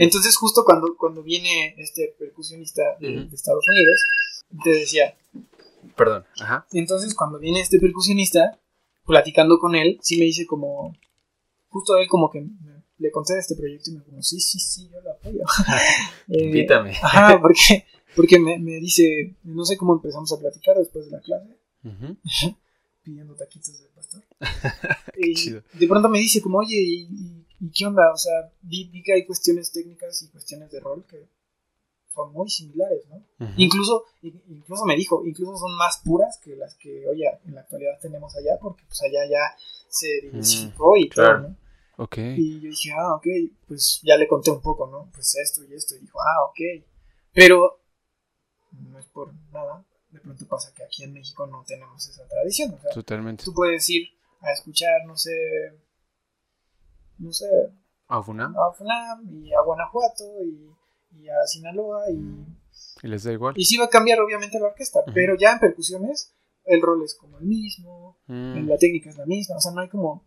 Entonces, 0.00 0.36
justo 0.36 0.64
cuando, 0.64 0.96
cuando 0.98 1.22
viene 1.22 1.74
este 1.78 2.14
percusionista 2.18 2.82
de, 2.98 3.18
Ujú. 3.18 3.28
de 3.28 3.34
Estados 3.36 3.64
Unidos, 3.68 4.00
te 4.64 4.70
decía, 4.70 5.14
Perdón. 5.96 6.24
Ajá. 6.40 6.66
entonces, 6.72 7.14
cuando 7.14 7.38
viene 7.38 7.60
este 7.60 7.78
percusionista, 7.78 8.58
platicando 9.04 9.58
con 9.58 9.74
él, 9.74 9.98
sí 10.02 10.18
me 10.18 10.24
dice 10.24 10.46
como, 10.46 10.96
justo 11.68 11.96
él 11.98 12.08
como 12.08 12.30
que 12.30 12.40
me- 12.40 12.82
le 12.98 13.10
conté 13.10 13.34
de 13.34 13.40
este 13.40 13.56
proyecto 13.56 13.90
y 13.90 13.94
me 13.94 14.04
como, 14.04 14.22
sí, 14.22 14.38
sí, 14.40 14.58
sí, 14.60 14.88
yo 14.90 15.00
lo 15.00 15.12
apoyo. 15.12 15.40
Eh, 16.28 16.44
Invítame. 16.44 16.90
Ajá, 17.02 17.38
porque, 17.40 17.84
porque 18.16 18.38
me, 18.38 18.58
me 18.58 18.72
dice, 18.80 19.34
no 19.44 19.64
sé 19.64 19.76
cómo 19.76 19.94
empezamos 19.94 20.32
a 20.32 20.38
platicar 20.38 20.76
después 20.78 21.06
de 21.06 21.10
la 21.12 21.20
clase, 21.20 21.56
pidiendo 23.02 23.34
taquitos 23.34 23.80
del 23.80 23.90
pastor. 23.90 24.22
y 25.16 25.34
chido. 25.34 25.62
de 25.72 25.88
pronto 25.88 26.08
me 26.08 26.18
dice 26.18 26.40
como, 26.40 26.58
oye, 26.58 26.76
¿y, 26.78 27.44
qué 27.74 27.86
onda? 27.86 28.12
O 28.12 28.16
sea, 28.16 28.52
vi, 28.62 28.84
vi 28.88 29.02
que 29.02 29.12
hay 29.14 29.24
cuestiones 29.26 29.70
técnicas 29.72 30.22
y 30.22 30.28
cuestiones 30.28 30.70
de 30.70 30.80
rol 30.80 31.04
que 31.08 31.28
son 32.14 32.32
muy 32.32 32.48
similares, 32.50 33.04
¿no? 33.08 33.24
Incluso, 33.56 34.04
in- 34.22 34.42
incluso 34.48 34.84
me 34.84 34.96
dijo, 34.96 35.24
incluso 35.26 35.56
son 35.56 35.74
más 35.76 35.98
puras 36.04 36.38
que 36.44 36.54
las 36.56 36.74
que 36.74 37.06
hoy 37.08 37.22
en 37.46 37.54
la 37.54 37.62
actualidad 37.62 37.98
tenemos 38.00 38.36
allá, 38.36 38.58
porque 38.60 38.82
pues 38.86 39.00
allá 39.02 39.20
ya 39.30 39.56
se 39.88 40.20
diversificó 40.22 40.96
y 40.96 41.06
Mm, 41.06 41.08
claro. 41.08 41.38
todo, 41.40 41.48
¿no? 41.48 41.56
Ok. 42.04 42.16
Y 42.36 42.60
yo 42.60 42.68
dije, 42.70 42.90
ah, 42.96 43.14
ok, 43.14 43.26
pues 43.66 44.00
ya 44.02 44.16
le 44.16 44.26
conté 44.28 44.50
un 44.50 44.60
poco, 44.60 44.86
¿no? 44.88 45.08
Pues 45.14 45.34
esto 45.36 45.62
y 45.64 45.72
esto, 45.74 45.94
y 45.94 46.00
dijo, 46.00 46.18
ah, 46.20 46.44
ok. 46.50 46.84
Pero 47.32 47.80
por 49.12 49.32
nada, 49.52 49.84
de 50.10 50.20
pronto 50.20 50.46
pasa 50.46 50.72
que 50.74 50.84
aquí 50.84 51.04
en 51.04 51.12
México 51.12 51.46
no 51.46 51.64
tenemos 51.66 52.06
esa 52.08 52.26
tradición, 52.28 52.74
o 52.74 52.80
sea, 52.80 52.90
Totalmente. 52.92 53.44
tú 53.44 53.52
puedes 53.54 53.88
ir 53.90 54.08
a 54.40 54.52
escuchar, 54.52 55.04
no 55.06 55.16
sé, 55.16 55.32
no 57.18 57.32
sé, 57.32 57.46
¿A 58.08 58.22
Funam? 58.22 58.54
a 58.58 58.72
FUNAM 58.72 59.28
y 59.42 59.52
a 59.54 59.60
Guanajuato 59.62 60.24
y, 60.44 60.70
y 61.18 61.28
a 61.28 61.46
Sinaloa 61.46 62.10
y 62.10 62.44
¿Y 63.02 63.08
les 63.08 63.22
da 63.24 63.32
igual? 63.32 63.54
y 63.56 63.64
sí 63.64 63.76
va 63.78 63.86
a 63.86 63.88
cambiar 63.88 64.20
obviamente 64.20 64.58
la 64.58 64.66
orquesta, 64.66 65.00
pero 65.14 65.34
ya 65.38 65.52
en 65.52 65.60
percusiones 65.60 66.34
el 66.64 66.80
rol 66.82 67.02
es 67.04 67.14
como 67.14 67.38
el 67.38 67.44
mismo, 67.46 68.18
Mm. 68.26 68.68
la 68.68 68.78
técnica 68.78 69.10
es 69.10 69.16
la 69.16 69.26
misma, 69.26 69.56
o 69.56 69.60
sea, 69.60 69.72
no 69.72 69.80
hay 69.80 69.88
como 69.88 70.24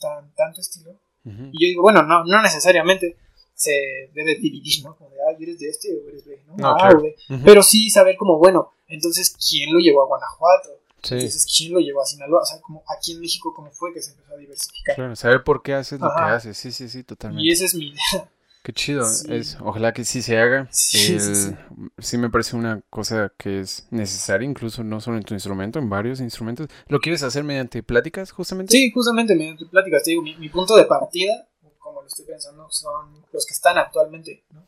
tan, 0.00 0.32
tanto 0.34 0.60
estilo. 0.60 0.92
Y 1.24 1.30
yo 1.52 1.68
digo, 1.68 1.82
bueno, 1.82 2.02
no, 2.02 2.24
no 2.24 2.42
necesariamente 2.42 3.16
se 3.62 4.10
debe 4.14 4.34
dividir, 4.36 4.84
¿no? 4.84 4.96
Como 4.96 5.10
de, 5.10 5.16
ah, 5.28 5.36
eres 5.40 5.58
de 5.58 5.68
este 5.68 5.88
o 5.94 6.08
eres 6.08 6.24
de, 6.24 6.42
¿no? 6.46 6.56
No, 6.56 6.68
Ah, 6.72 6.76
claro. 6.78 6.98
o 6.98 7.02
de- 7.02 7.16
Ujú. 7.30 7.42
Pero 7.44 7.62
sí 7.62 7.90
saber 7.90 8.16
como, 8.16 8.38
bueno, 8.38 8.72
entonces, 8.88 9.36
¿quién 9.48 9.72
lo 9.72 9.78
llevó 9.78 10.02
a 10.02 10.06
Guanajuato? 10.06 10.70
Sí. 11.02 11.14
Entonces, 11.14 11.46
¿quién 11.56 11.72
lo 11.72 11.80
llevó 11.80 12.00
a 12.02 12.06
Sinaloa? 12.06 12.42
O 12.42 12.44
sea, 12.44 12.60
como 12.60 12.82
aquí 12.96 13.12
en 13.12 13.20
México, 13.20 13.52
¿cómo 13.54 13.70
fue 13.72 13.92
que 13.92 14.00
se 14.00 14.12
empezó 14.12 14.34
a 14.34 14.36
diversificar? 14.36 14.94
Claro, 14.94 15.16
saber 15.16 15.42
por 15.44 15.62
qué 15.62 15.74
haces 15.74 16.00
lo 16.00 16.08
que 16.14 16.22
haces. 16.22 16.56
Sí, 16.56 16.70
sí, 16.72 16.88
sí, 16.88 17.02
totalmente. 17.02 17.46
Y 17.46 17.50
esa 17.52 17.64
es 17.64 17.74
mi 17.74 17.88
idea. 17.88 18.30
Qué 18.62 18.72
chido. 18.72 19.04
Sí. 19.06 19.26
Es, 19.34 19.56
ojalá 19.60 19.92
que 19.92 20.04
sí 20.04 20.22
se 20.22 20.38
haga. 20.38 20.68
Sí, 20.70 21.14
El- 21.14 21.20
sí, 21.20 21.34
sí. 21.34 21.50
sí 21.98 22.18
me 22.18 22.30
parece 22.30 22.54
una 22.54 22.80
cosa 22.90 23.32
que 23.36 23.58
es 23.58 23.88
necesaria, 23.90 24.48
incluso 24.48 24.84
no 24.84 25.00
solo 25.00 25.16
en 25.16 25.24
tu 25.24 25.34
instrumento, 25.34 25.80
en 25.80 25.90
varios 25.90 26.20
instrumentos. 26.20 26.68
¿Lo 26.86 27.00
quieres 27.00 27.24
hacer 27.24 27.42
mediante 27.42 27.82
pláticas, 27.82 28.30
justamente? 28.30 28.70
Sí, 28.70 28.92
justamente 28.92 29.34
mediante 29.34 29.66
pláticas, 29.66 30.04
te 30.04 30.10
digo, 30.10 30.22
mi, 30.22 30.36
mi 30.36 30.48
punto 30.48 30.76
de 30.76 30.84
partida, 30.84 31.48
como 32.02 32.04
lo 32.04 32.08
estoy 32.08 32.24
pensando, 32.26 32.68
son 32.70 33.24
los 33.32 33.46
que 33.46 33.54
están 33.54 33.78
actualmente, 33.78 34.44
¿no? 34.50 34.66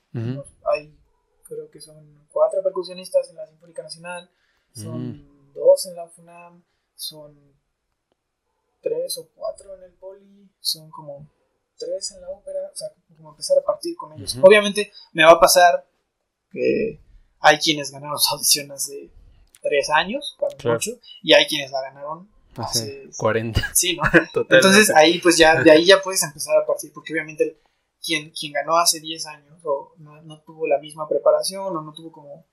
Hay, 0.73 0.97
creo 1.45 1.69
que 1.71 1.81
son 1.81 2.27
cuatro 2.31 2.63
percusionistas 2.63 3.29
en 3.31 3.37
la 3.37 3.47
Sinfónica 3.47 3.83
Nacional, 3.83 4.31
son 4.73 5.09
Mm. 5.19 5.53
dos 5.55 5.87
en 5.87 5.97
la 5.97 6.09
FUNAM, 6.09 6.65
son 6.95 7.37
tres 8.83 9.19
o 9.19 9.29
cuatro 9.35 9.75
en 9.77 9.83
el 9.85 9.93
Poli, 9.95 10.49
son 10.61 10.91
como 10.91 11.27
tres 11.77 12.13
en 12.13 12.21
la 12.21 12.31
ópera, 12.31 12.71
o 12.73 12.77
sea, 12.77 12.89
como 13.17 13.31
empezar 13.31 13.59
a 13.59 13.63
partir 13.65 13.97
con 13.97 14.13
ellos. 14.13 14.37
Obviamente 14.43 14.93
me 15.13 15.25
va 15.25 15.33
a 15.33 15.41
pasar 15.41 15.87
que 16.51 17.01
hay 17.41 17.59
quienes 17.59 17.91
ganaron 17.91 18.15
las 18.15 18.31
audiciones 18.33 18.87
de 18.87 19.11
tres 19.61 19.91
años, 19.91 20.37
cuando 20.39 20.57
Claro. 20.59 20.77
mucho, 20.77 20.93
y 21.23 21.33
hay 21.35 21.47
quienes 21.47 21.71
la 21.73 21.81
ganaron 21.83 22.29
Hace 22.63 23.09
hace 23.09 23.17
40. 23.17 23.61
Sí, 23.75 23.97
¿no? 23.97 24.03
Totalmente. 24.33 24.55
Entonces 24.57 24.91
ahí 24.95 25.19
pues 25.21 25.37
ya, 25.39 25.63
de 25.63 25.71
ahí 25.71 25.85
ya 25.85 26.01
puedes 26.03 26.23
empezar 26.23 26.57
a 26.57 26.67
partir, 26.67 26.93
porque 26.93 27.13
obviamente 27.13 27.45
el- 27.45 27.57
quien, 28.05 28.31
quien 28.33 28.53
ganó 28.53 28.77
hace 28.77 29.01
10 29.01 29.25
años 29.27 29.59
o 29.65 29.95
no, 29.99 30.21
no 30.23 30.39
tuvo 30.43 30.67
la 30.67 30.79
misma 30.79 31.09
preparación 31.09 31.75
o 31.75 31.81
no 31.81 31.93
tuvo 31.95 32.13
como, 32.13 32.45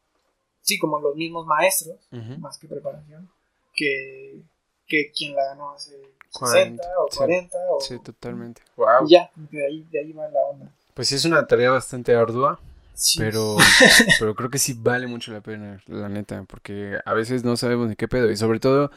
sí, 0.62 0.80
como 0.80 1.00
los 1.02 1.16
mismos 1.16 1.46
maestros, 1.46 1.98
Ujú. 2.12 2.40
más 2.40 2.58
que 2.58 2.70
preparación, 2.70 3.30
que, 3.74 4.42
que 4.88 5.12
quien 5.12 5.36
la 5.36 5.44
ganó 5.48 5.72
hace 5.72 5.92
40, 6.32 6.82
60 6.84 7.00
o 7.00 7.12
sí. 7.12 7.18
40 7.18 7.58
o... 7.70 7.80
Sí, 7.82 8.00
totalmente. 8.00 8.62
Wow. 8.78 9.06
Y 9.06 9.12
ya, 9.12 9.30
de 9.36 9.66
ahí, 9.66 9.86
de 9.92 10.00
ahí 10.00 10.14
va 10.14 10.28
la 10.30 10.40
onda. 10.42 10.72
Pues 10.94 11.10
sí, 11.10 11.16
es 11.16 11.26
una 11.26 11.46
tarea 11.46 11.72
bastante 11.72 12.16
ardua, 12.16 12.60
Sí. 12.94 13.20
pero, 13.20 13.58
pero 14.20 14.36
creo 14.36 14.50
que 14.50 14.58
sí 14.60 14.74
vale 14.78 15.08
mucho 15.08 15.32
la 15.34 15.42
pena, 15.42 15.82
la 15.88 16.08
neta, 16.08 16.44
porque 16.48 16.98
a 17.04 17.14
veces 17.14 17.44
no 17.44 17.58
sabemos 17.58 17.90
ni 17.90 17.96
qué 17.98 18.08
pedo. 18.08 18.30
Y 18.32 18.38
sobre 18.38 18.60
todo 18.62 18.92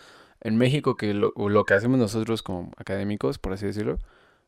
en 0.44 0.56
México, 0.56 0.96
que 0.96 1.12
lo, 1.14 1.32
lo 1.36 1.64
que 1.64 1.74
hacemos 1.74 1.98
nosotros 1.98 2.42
como 2.42 2.70
académicos, 2.76 3.38
por 3.38 3.52
así 3.52 3.66
decirlo, 3.66 3.98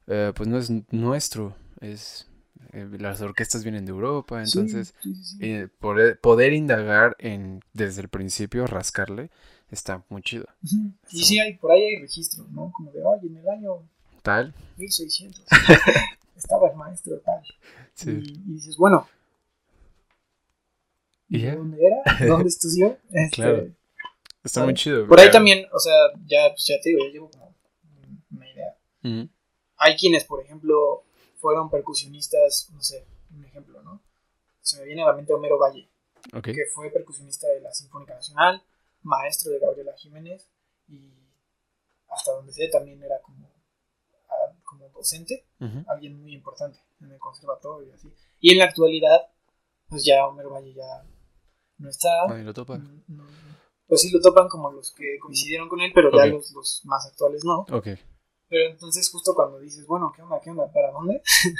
eh, 0.06 0.32
pues 0.36 0.48
no 0.48 0.58
es 0.58 0.70
nuestro. 0.92 1.56
Es, 1.80 2.28
eh, 2.72 2.86
las 2.98 3.20
orquestas 3.20 3.64
vienen 3.64 3.84
de 3.86 3.90
Europa, 3.90 4.42
entonces 4.42 4.94
sí, 5.02 5.14
sí, 5.14 5.24
sí. 5.24 5.38
eh, 5.40 5.68
poder, 5.80 6.20
poder 6.20 6.52
indagar 6.52 7.16
en 7.18 7.60
desde 7.72 8.02
el 8.02 8.08
principio, 8.08 8.66
rascarle, 8.66 9.30
está 9.70 10.04
muy 10.08 10.22
chido. 10.22 10.46
Y 11.10 11.22
sí, 11.24 11.38
hay, 11.38 11.54
por 11.56 11.72
ahí 11.72 11.82
hay 11.82 12.00
registros, 12.00 12.48
¿no? 12.50 12.70
Como 12.72 12.92
de, 12.92 13.02
oye, 13.02 13.26
en 13.28 13.36
el 13.38 13.48
año 13.48 13.78
Tal, 14.22 14.52
1600 14.76 15.44
estaba 16.36 16.68
el 16.70 16.76
maestro 16.76 17.18
tal. 17.24 17.42
sí. 17.94 18.10
Y, 18.10 18.50
y 18.50 18.54
dices, 18.54 18.76
bueno, 18.76 19.06
¿Y 21.28 21.38
¿de 21.38 21.44
ya? 21.44 21.56
dónde 21.56 21.78
era? 21.84 22.26
¿Dónde 22.26 22.48
estudió? 22.54 22.98
Este, 23.10 23.30
Claro. 23.36 23.68
Está 24.46 24.64
muy 24.64 24.74
chido. 24.74 25.06
Por 25.06 25.18
ahí 25.20 25.26
también, 25.32 25.66
o 25.72 25.78
sea, 25.78 25.94
ya, 26.26 26.48
pues 26.50 26.66
ya 26.66 26.74
te 26.82 26.90
digo, 26.90 27.04
ya 27.04 27.10
llevo 27.12 27.30
como 27.30 27.54
una 28.30 28.50
idea. 28.50 28.76
Hay 29.78 29.96
quienes, 29.96 30.24
por 30.24 30.40
ejemplo, 30.42 31.04
fueron 31.38 31.68
percusionistas, 31.70 32.70
no 32.72 32.82
sé, 32.82 33.06
un 33.30 33.44
ejemplo, 33.44 33.82
¿no? 33.82 34.00
Se 34.60 34.78
me 34.78 34.84
viene 34.86 35.02
a 35.02 35.06
la 35.06 35.12
mente 35.12 35.32
Homero 35.32 35.58
Valle, 35.58 35.88
que 36.52 36.64
fue 36.74 36.90
percusionista 36.90 37.46
de 37.48 37.60
la 37.60 37.72
Sinfónica 37.72 38.14
Nacional, 38.14 38.62
maestro 39.02 39.52
de 39.52 39.58
Gabriela 39.60 39.92
Jiménez 39.96 40.48
y 40.88 41.12
hasta 42.08 42.32
donde 42.32 42.52
sé 42.52 42.68
también 42.68 43.02
era 43.02 43.20
como, 43.20 43.48
ah, 44.28 44.52
como 44.64 44.88
docente, 44.88 45.44
alguien 45.88 46.20
muy 46.20 46.32
importante 46.34 46.78
en 47.00 47.12
el 47.12 47.18
conservatorio 47.18 47.88
y 47.90 47.92
así. 47.92 48.12
Y 48.40 48.52
en 48.52 48.58
la 48.58 48.64
actualidad, 48.64 49.28
pues 49.88 50.04
ya 50.04 50.26
Homero 50.26 50.50
Valle 50.50 50.72
ya 50.74 51.04
no 51.78 51.88
está. 51.90 52.26
Nadie 52.28 52.44
lo 52.44 52.54
topa. 52.54 52.78
No- 52.78 53.02
no- 53.08 53.26
pues 53.86 54.00
sí 54.02 54.10
lo 54.10 54.20
topan 54.20 54.48
como 54.48 54.70
los 54.72 54.92
que 54.92 55.18
coincidieron 55.20 55.68
con 55.68 55.80
él, 55.80 55.92
pero 55.94 56.10
ya 56.10 56.24
Ok. 56.26 56.32
los, 56.32 56.50
los 56.52 56.80
más 56.84 57.06
actuales 57.06 57.44
no. 57.44 57.60
Ok. 57.70 57.88
Pero 58.48 58.70
entonces 58.70 59.08
justo 59.10 59.34
cuando 59.34 59.58
dices, 59.58 59.86
bueno, 59.86 60.12
¿qué 60.14 60.22
onda? 60.22 60.40
¿Qué 60.42 60.50
onda? 60.50 60.70
¿Para 60.72 60.90
dónde? 60.92 61.22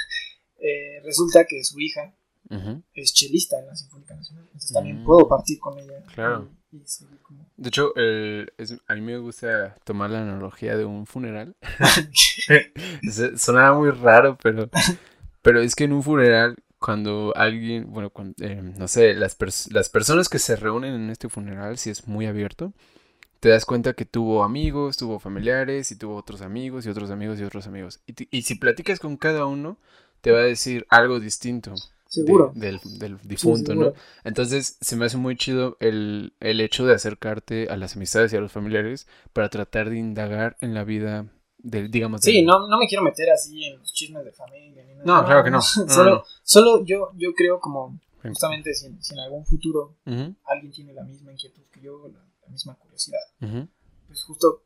Eh, 0.59 0.99
resulta 1.03 1.45
que 1.45 1.63
su 1.63 1.79
hija 1.79 2.15
Ujú. 2.49 2.81
es 2.95 3.13
chelista 3.13 3.59
en 3.59 3.67
la 3.67 3.75
Sinfónica 3.75 4.15
Nacional. 4.15 4.43
Entonces 4.45 4.73
también 4.73 5.03
Mm. 5.03 5.05
puedo 5.05 5.27
partir 5.27 5.59
con 5.59 5.77
ella. 5.77 6.01
Claro. 6.15 6.49
Y, 6.71 6.79
como... 7.21 7.45
De 7.57 7.69
hecho, 7.69 7.95
el- 7.95 8.51
es- 8.57 8.75
a 8.87 8.95
mí 8.95 9.01
me 9.01 9.19
gusta 9.19 9.75
tomar 9.83 10.09
la 10.09 10.23
analogía 10.23 10.75
de 10.75 10.83
un 10.85 11.05
funeral. 11.05 11.55
Sonaba 13.37 13.77
muy 13.77 13.91
raro, 13.91 14.37
pero, 14.41 14.67
pero 15.43 15.61
es 15.61 15.75
que 15.75 15.83
en 15.85 15.93
un 15.93 16.01
funeral, 16.03 16.55
cuando 16.79 17.33
alguien, 17.35 17.91
bueno, 17.91 18.09
cuan- 18.11 18.35
eh, 18.41 18.61
no 18.61 18.87
sé, 18.87 19.13
las, 19.15 19.37
pers- 19.39 19.71
las 19.71 19.89
personas 19.89 20.29
que 20.29 20.39
se 20.39 20.55
reúnen 20.55 20.93
en 20.93 21.09
este 21.09 21.29
funeral, 21.29 21.77
si 21.77 21.89
es 21.89 22.07
muy 22.07 22.25
abierto, 22.27 22.73
te 23.39 23.49
das 23.49 23.65
cuenta 23.65 23.93
que 23.93 24.05
tuvo 24.05 24.43
amigos, 24.43 24.97
tuvo 24.97 25.19
familiares, 25.19 25.91
y 25.91 25.95
tuvo 25.95 26.15
otros 26.15 26.41
amigos, 26.41 26.85
y 26.85 26.89
otros 26.89 27.11
amigos, 27.11 27.39
y 27.39 27.43
otros 27.43 27.67
amigos. 27.67 28.01
Y, 28.31 28.41
si 28.43 28.55
platicas 28.55 28.99
con 28.99 29.17
cada 29.17 29.45
uno, 29.45 29.77
te 30.21 30.31
va 30.31 30.39
a 30.39 30.43
decir 30.43 30.85
algo 30.89 31.19
distinto 31.19 31.83
de- 32.15 32.15
Seguro. 32.15 32.53
del, 32.53 32.79
del 32.83 33.17
Sí, 33.17 33.27
difunto, 33.29 33.75
¿no? 33.75 33.93
Entonces 34.23 34.77
se 34.81 34.95
me 34.95 35.05
hace 35.05 35.17
muy 35.17 35.35
chido 35.37 35.77
el, 35.79 36.33
el 36.39 36.61
hecho 36.61 36.85
de 36.85 36.95
acercarte 36.95 37.67
a 37.69 37.77
las 37.77 37.95
amistades 37.95 38.33
y 38.33 38.37
a 38.37 38.41
los 38.41 38.51
familiares 38.51 39.07
para 39.33 39.49
tratar 39.49 39.89
de 39.89 39.97
indagar 39.97 40.57
en 40.61 40.73
la 40.73 40.83
vida 40.83 41.27
del, 41.69 41.89
digamos, 41.91 42.21
Sí, 42.21 42.37
del- 42.37 42.45
no, 42.45 42.67
no 42.67 42.77
me 42.77 42.87
quiero 42.87 43.03
meter 43.03 43.29
así 43.29 43.63
en 43.65 43.79
los 43.79 43.93
chismes 43.93 44.23
de 44.25 44.31
familia 44.31 44.83
ni 44.85 44.93
nada. 44.95 45.05
No, 45.05 45.25
claro 45.25 45.43
que 45.43 45.51
no. 45.51 45.59
No, 45.77 45.93
solo 45.93 46.11
no. 46.15 46.23
solo 46.43 46.85
yo, 46.85 47.11
yo 47.15 47.33
creo 47.33 47.59
como 47.59 47.99
justamente 48.23 48.73
si, 48.73 48.87
si 49.01 49.13
en 49.13 49.19
algún 49.19 49.45
futuro 49.45 49.97
Ujú, 50.05 50.35
alguien 50.45 50.71
tiene 50.71 50.93
la 50.93 51.03
misma 51.03 51.31
inquietud 51.31 51.63
que 51.71 51.81
yo, 51.81 52.07
la, 52.07 52.19
la 52.41 52.47
misma 52.49 52.75
curiosidad, 52.75 53.19
ujú, 53.41 53.67
pues 54.07 54.23
justo 54.23 54.63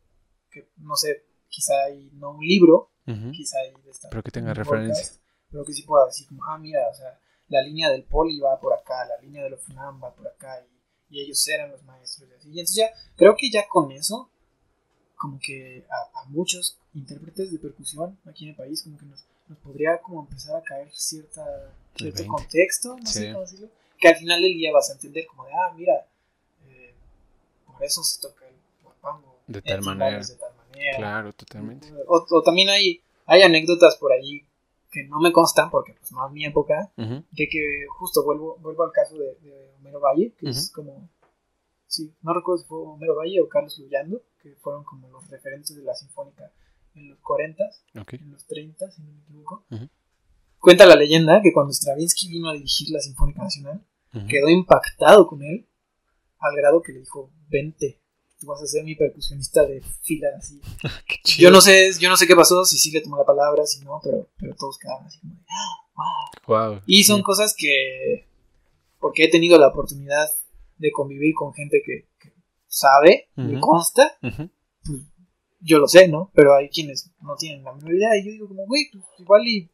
que, 0.49 0.69
no 0.78 0.95
sé, 0.95 1.26
quizá 1.48 1.73
hay 1.88 2.10
no 2.14 2.32
un 2.32 2.45
libro, 2.45 2.91
ujú. 3.07 3.32
quizá 3.32 3.57
hay 3.60 3.72
de 3.84 3.90
esta- 3.91 4.10
Pero 4.10 4.23
que 4.23 4.32
tenga 4.32 4.49
un 4.49 4.56
referencia. 4.56 5.03
podcast, 5.06 5.22
pero 5.49 5.65
que 5.65 5.73
sí 5.73 5.84
pueda 5.84 6.06
decir 6.06 6.28
como, 6.28 6.44
ah, 6.45 6.57
mira, 6.57 6.80
o 6.90 6.94
sea, 6.94 7.19
la 7.49 7.61
línea 7.61 7.90
del 7.90 8.03
poli 8.06 8.40
va 8.40 8.60
por 8.60 8.73
acá, 8.73 9.06
la 9.06 9.18
línea 9.22 9.44
de 9.44 9.49
los 9.49 9.61
FUNAM 9.64 10.02
va 10.03 10.14
por 10.15 10.28
acá, 10.28 10.64
y, 11.10 11.18
y 11.18 11.22
ellos 11.22 11.45
eran 11.49 11.72
los 11.72 11.84
maestros 11.84 12.30
y 12.30 12.34
así. 12.34 12.48
Y 12.49 12.60
entonces 12.60 12.76
ya, 12.78 12.90
creo 13.18 13.36
que 13.38 13.49
ya 13.52 13.68
con 13.68 13.91
eso, 13.91 14.32
como 15.18 15.40
que 15.40 15.86
a, 15.90 16.22
a 16.22 16.26
muchos 16.30 16.80
intérpretes 16.93 17.51
de 17.51 17.59
percusión 17.59 18.18
aquí 18.26 18.45
en 18.45 18.51
el 18.51 18.55
país, 18.55 18.84
como 18.84 18.97
que 18.97 19.05
nos, 19.05 19.23
nos 19.47 19.57
podría 19.59 19.99
como 19.99 20.22
empezar 20.22 20.55
a 20.57 20.61
caer 20.63 20.89
cierta, 20.91 21.43
cierto 21.95 22.18
20. 22.23 22.27
contexto, 22.27 22.97
no 22.97 23.05
Sí. 23.05 23.13
sé 23.19 23.27
cómo 23.31 23.41
decirlo, 23.41 23.69
que 23.99 24.07
al 24.07 24.15
final 24.18 24.41
del 24.41 24.53
día 24.53 24.72
vas 24.73 24.89
a 24.89 24.93
entender 24.93 25.26
como 25.27 25.45
de, 25.45 25.51
ah, 25.53 25.73
mira, 25.76 25.93
eh, 26.68 26.93
por 27.65 27.84
eso 27.84 28.03
se 28.03 28.19
toca 28.22 28.45
el 28.47 28.55
guapango. 28.84 29.38
De 29.47 29.59
en 29.59 29.63
tal 29.65 29.81
manera. 29.84 30.19
De 30.19 30.35
tal 30.35 30.53
manera. 30.55 30.97
Claro, 30.97 31.34
totalmente. 31.34 31.88
O, 32.07 32.26
o 32.30 32.43
también 32.43 32.69
hay, 32.69 33.01
hay 33.26 33.41
anécdotas 33.43 33.95
por 33.97 34.11
ahí 34.11 34.45
que 34.91 35.03
no 35.05 35.19
me 35.22 35.31
constan 35.31 35.69
porque 35.69 35.93
pues 35.93 36.11
no 36.11 36.27
es 36.27 36.34
mi 36.34 36.45
época, 36.45 36.91
de 36.97 37.47
que 37.49 37.85
justo 37.97 38.26
vuelvo, 38.26 38.57
vuelvo 38.59 38.84
al 38.84 38.91
caso 38.91 39.18
de, 39.18 39.35
de 39.35 39.72
Homero 39.80 40.01
Valle, 40.01 40.34
que 40.38 40.49
es 40.49 40.69
como, 40.69 41.07
sí, 41.88 42.13
no 42.23 42.34
recuerdo 42.34 42.61
si 42.61 42.68
fue 42.68 42.80
Homero 42.80 43.15
Valle 43.15 43.39
o 43.39 43.47
Carlos 43.47 43.77
Luyando, 43.80 44.22
que 44.43 44.53
fueron 44.55 44.84
como 44.84 45.07
los 45.09 45.30
referentes 45.30 45.73
de 45.77 45.84
la 45.84 45.95
sinfónica 45.95 46.51
en 46.95 47.09
los 47.09 47.19
40, 47.19 47.63
ok. 48.01 48.13
en 48.13 48.31
los 48.31 48.45
30, 48.45 48.91
si 48.91 49.01
no 49.01 49.11
me 49.11 49.19
equivoco. 49.22 49.65
Cuenta 50.59 50.85
la 50.85 50.95
leyenda 50.95 51.41
que 51.41 51.51
cuando 51.53 51.73
Stravinsky 51.73 52.30
vino 52.30 52.49
a 52.49 52.53
dirigir 52.53 52.89
la 52.91 52.99
Sinfónica 52.99 53.43
Nacional, 53.43 53.84
quedó 54.27 54.49
impactado 54.49 55.27
con 55.27 55.41
él, 55.41 55.68
al 56.39 56.55
grado 56.55 56.81
que 56.81 56.91
le 56.91 56.99
dijo, 56.99 57.31
vente, 57.49 57.99
tú 58.39 58.47
vas 58.47 58.61
a 58.61 58.65
ser 58.65 58.84
mi 58.84 58.95
percusionista 58.95 59.65
de 59.65 59.81
fila 60.01 60.30
así. 60.38 60.59
Chido. 61.23 61.49
Yo 61.49 61.51
no 61.51 61.61
sé, 61.61 61.91
yo 61.99 62.09
no 62.09 62.18
sé 62.18 62.27
qué 62.27 62.35
pasó, 62.35 62.65
si 62.65 62.77
sí 62.77 62.91
le 62.91 63.01
tomó 63.01 63.18
la 63.18 63.26
palabra, 63.26 63.65
si 63.65 63.84
no, 63.84 63.99
pero, 64.03 64.27
pero 64.38 64.55
todos 64.55 64.77
quedaron 64.80 65.05
así 65.05 65.19
como 65.19 65.35
"Ah, 65.47 66.31
wow". 66.47 66.72
Wow. 66.72 66.81
Y 66.88 67.03
son 67.03 67.18
sí. 67.18 67.23
cosas 67.23 67.55
que, 67.57 68.27
porque 68.99 69.26
he 69.26 69.30
tenido 69.30 69.57
la 69.57 69.68
oportunidad 69.68 70.27
de 70.77 70.91
convivir 70.91 71.34
con 71.35 71.53
gente 71.53 71.81
que, 71.85 72.07
que 72.19 72.34
sabe, 72.68 73.30
me 73.35 73.59
consta, 73.59 74.18
pues 74.19 75.01
yo 75.62 75.80
lo 75.80 75.88
sé, 75.88 76.08
¿no? 76.08 76.32
Pero 76.34 76.56
hay 76.56 76.70
quienes 76.70 77.12
no 77.22 77.36
tienen 77.36 77.64
la 77.64 77.74
menor 77.74 77.94
idea 77.94 78.18
y 78.18 78.26
yo 78.26 78.32
digo 78.32 78.48
como, 78.48 78.66
güey, 78.66 78.90
pues 78.92 79.04
igual 79.20 79.48
y, 79.48 79.70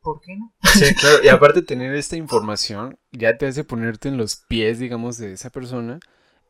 ¿por 0.00 0.20
qué 0.20 0.36
no? 0.36 0.52
Sí, 0.74 0.94
claro. 0.94 1.18
Y 1.22 1.28
aparte 1.28 1.62
tener 1.62 1.94
esta 1.94 2.16
información 2.16 2.98
ya 3.12 3.36
te 3.36 3.46
hace 3.46 3.64
ponerte 3.64 4.08
en 4.08 4.16
los 4.16 4.36
pies, 4.48 4.78
digamos, 4.78 5.18
de 5.18 5.32
esa 5.32 5.50
persona 5.50 6.00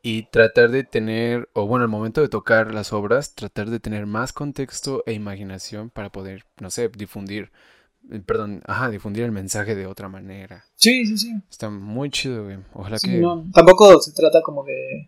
y 0.03 0.23
tratar 0.31 0.71
de 0.71 0.83
tener, 0.83 1.49
o 1.53 1.67
bueno, 1.67 1.83
al 1.83 1.89
momento 1.89 2.21
de 2.21 2.29
tocar 2.29 2.73
las 2.73 2.91
obras, 2.93 3.35
tratar 3.35 3.69
de 3.69 3.79
tener 3.79 4.05
más 4.07 4.33
contexto 4.33 5.03
e 5.05 5.13
imaginación 5.13 5.89
para 5.89 6.11
poder, 6.11 6.45
no 6.59 6.71
sé, 6.71 6.89
difundir, 6.89 7.51
eh, 8.11 8.19
perdón, 8.19 8.63
ajá, 8.65 8.89
difundir 8.89 9.23
el 9.23 9.31
mensaje 9.31 9.75
de 9.75 9.85
otra 9.85 10.07
manera. 10.09 10.63
Sí, 10.75 11.05
sí, 11.05 11.17
sí. 11.17 11.33
Está 11.49 11.69
muy 11.69 12.09
chido, 12.09 12.45
güey. 12.45 12.57
Ojalá 12.73 12.97
Sí, 12.97 13.09
que... 13.11 13.17
no, 13.17 13.45
tampoco 13.53 14.01
se 14.01 14.11
trata 14.13 14.41
como 14.41 14.63
de 14.63 15.07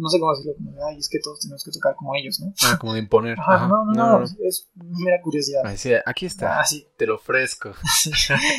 no 0.00 0.08
sé 0.08 0.18
cómo 0.18 0.32
decirlo, 0.34 0.54
como, 0.56 0.86
ay, 0.86 0.98
es 0.98 1.08
que 1.08 1.18
todos 1.20 1.40
tenemos 1.40 1.62
que 1.64 1.70
tocar 1.70 1.94
como 1.94 2.14
ellos, 2.16 2.40
¿no? 2.40 2.52
Ah, 2.64 2.76
como 2.80 2.94
de 2.94 3.00
imponer. 3.00 3.38
Ajá, 3.38 3.54
Ajá. 3.54 3.68
no, 3.68 3.84
no, 3.84 4.18
no, 4.20 4.24
es 4.24 4.68
mera 4.74 5.20
curiosidad. 5.22 5.62
Ay, 5.64 5.76
sí, 5.76 5.92
aquí 6.04 6.26
está. 6.26 6.60
Ah, 6.60 6.64
sí. 6.64 6.86
Te 6.96 7.06
lo 7.06 7.16
ofrezco. 7.16 7.72
sí. 8.02 8.10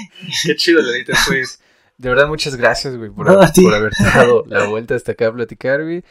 Qué 0.45 0.55
chido, 0.55 0.81
Lalita, 0.81 1.13
pues. 1.27 1.59
De 1.97 2.09
verdad, 2.09 2.27
muchas 2.27 2.55
gracias, 2.55 2.95
güey, 2.97 3.09
por, 3.11 3.27
No, 3.27 3.39
por 3.39 3.73
haberte 3.75 4.03
dado 4.03 4.43
la 4.47 4.65
vuelta 4.67 4.95
hasta 4.95 5.11
acá 5.11 5.27
a 5.27 5.33
platicar, 5.33 5.83
güey. 5.83 6.03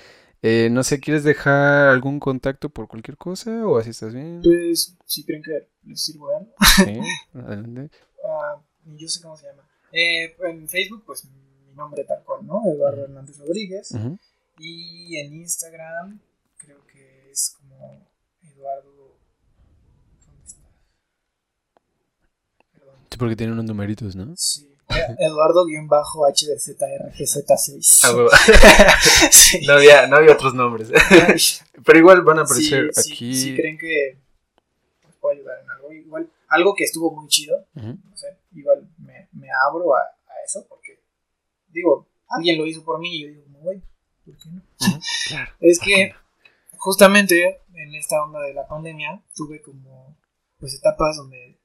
Eh, 0.42 0.68
no 0.70 0.82
sé, 0.84 1.00
¿quieres 1.00 1.22
dejar 1.24 1.88
algún 1.88 2.18
contacto 2.18 2.70
por 2.70 2.88
cualquier 2.88 3.16
cosa 3.18 3.66
o 3.66 3.76
así 3.76 3.90
estás 3.90 4.14
bien? 4.14 4.40
Pues, 4.42 4.96
si 5.04 5.24
creen 5.24 5.42
que 5.42 5.68
les 5.84 6.02
sirvo 6.02 6.28
de 6.30 6.36
algo, 6.36 6.52
Sí, 6.76 7.00
adelante. 7.38 7.90
ah, 8.24 8.56
yo 8.96 9.08
sé 9.08 9.20
cómo 9.20 9.36
se 9.36 9.46
llama. 9.48 9.62
Eh, 9.92 10.34
en 10.48 10.68
Facebook, 10.68 11.02
pues 11.04 11.24
mi 11.24 11.74
nombre 11.74 12.04
tal 12.04 12.22
cual, 12.24 12.46
¿no? 12.46 12.62
Eduardo 12.72 13.02
Hernández 13.04 13.36
Rodríguez. 13.38 13.92
Y 14.62 15.16
en 15.16 15.32
Instagram, 15.32 16.20
creo 16.58 16.86
que 16.86 17.30
es 17.30 17.56
como 17.56 18.06
Eduardo. 18.42 19.16
¿Dónde 20.26 20.42
está? 20.46 20.60
Perdón. 22.74 22.96
Sí, 23.10 23.16
porque 23.16 23.36
tiene 23.36 23.54
unos 23.54 23.64
numeritos, 23.64 24.14
¿no? 24.14 24.34
Sí. 24.36 24.70
Eduardo-HDZRGZ6. 25.18 28.00
Ah, 28.02 28.14
huevo. 28.14 28.28
sí. 29.30 29.64
no, 29.66 29.72
había, 29.74 30.06
no 30.08 30.16
había 30.16 30.34
otros 30.34 30.52
nombres. 30.52 30.90
Pero 31.86 31.98
igual 31.98 32.20
van 32.20 32.40
a 32.40 32.42
aparecer 32.42 32.90
Sí, 32.92 33.02
sí, 33.02 33.12
aquí. 33.12 33.34
Si 33.34 33.56
creen 33.56 33.78
que 33.78 34.18
os 35.08 35.14
puedo 35.14 35.36
ayudar 35.36 35.58
en 35.62 35.70
algo, 35.70 35.90
igual, 35.90 36.30
algo 36.48 36.74
que 36.74 36.84
estuvo 36.84 37.10
muy 37.12 37.28
chido, 37.28 37.66
no 37.72 37.96
sé, 38.14 38.36
igual 38.52 38.86
me, 38.98 39.26
me 39.32 39.48
abro 39.66 39.96
a, 39.96 40.00
a 40.00 40.34
eso 40.44 40.66
porque, 40.68 41.00
digo, 41.68 42.06
alguien 42.28 42.58
lo 42.58 42.66
hizo 42.66 42.84
por 42.84 43.00
mí 43.00 43.16
y 43.16 43.22
yo 43.22 43.28
digo, 43.28 43.42
como, 43.44 43.60
güey, 43.60 43.82
¿por 44.30 44.38
qué 44.42 44.48
no? 44.50 44.62
Ujú, 44.80 45.00
Claro. 45.28 45.52
Es 45.60 45.78
que 45.78 46.14
justamente 46.76 47.60
en 47.74 47.94
esta 47.94 48.22
onda 48.22 48.40
de 48.40 48.54
la 48.54 48.66
pandemia 48.66 49.22
tuve 49.34 49.60
como, 49.62 50.16
pues, 50.58 50.74
etapas 50.74 51.16
donde, 51.16 51.58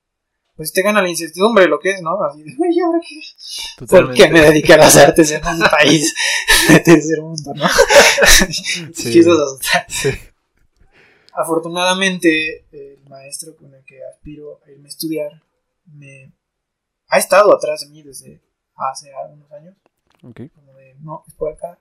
pues, 0.56 0.72
te 0.72 0.82
gana 0.82 1.02
la 1.02 1.10
incertidumbre 1.10 1.68
lo 1.68 1.80
que 1.80 1.92
es, 1.92 2.02
¿no? 2.02 2.22
Así 2.24 2.44
de, 2.44 2.54
güey, 2.56 2.80
¿ahora 2.80 3.00
qué? 3.08 3.86
¿Por 3.86 4.14
qué 4.14 4.30
me 4.30 4.42
dediqué 4.42 4.74
a 4.74 4.78
las 4.78 4.96
artes 4.98 5.32
en 5.32 5.46
un 5.46 5.60
país 5.70 6.14
de 6.70 6.80
tercer 6.80 7.22
mundo, 7.22 7.54
no? 7.56 7.66
Sí, 8.54 8.92
Chistoso. 8.94 9.60
Sí. 9.88 10.10
Afortunadamente, 11.34 12.66
el 12.72 13.04
maestro 13.10 13.56
con 13.58 13.74
el 13.74 13.84
que 13.84 14.00
aspiro 14.06 14.62
a 14.66 14.72
irme 14.72 14.86
a 14.86 14.90
estudiar 14.90 15.44
me 15.86 16.32
ha 17.10 17.18
estado 17.18 17.54
atrás 17.54 17.82
de 17.82 17.88
mí 17.90 18.02
desde 18.04 18.42
hace 18.76 19.14
algunos 19.14 19.52
años. 19.52 19.76
Ok. 20.24 20.42
Como 20.56 20.74
de, 20.76 20.96
no, 21.02 21.24
es 21.28 21.34
por 21.34 21.52
acá, 21.54 21.78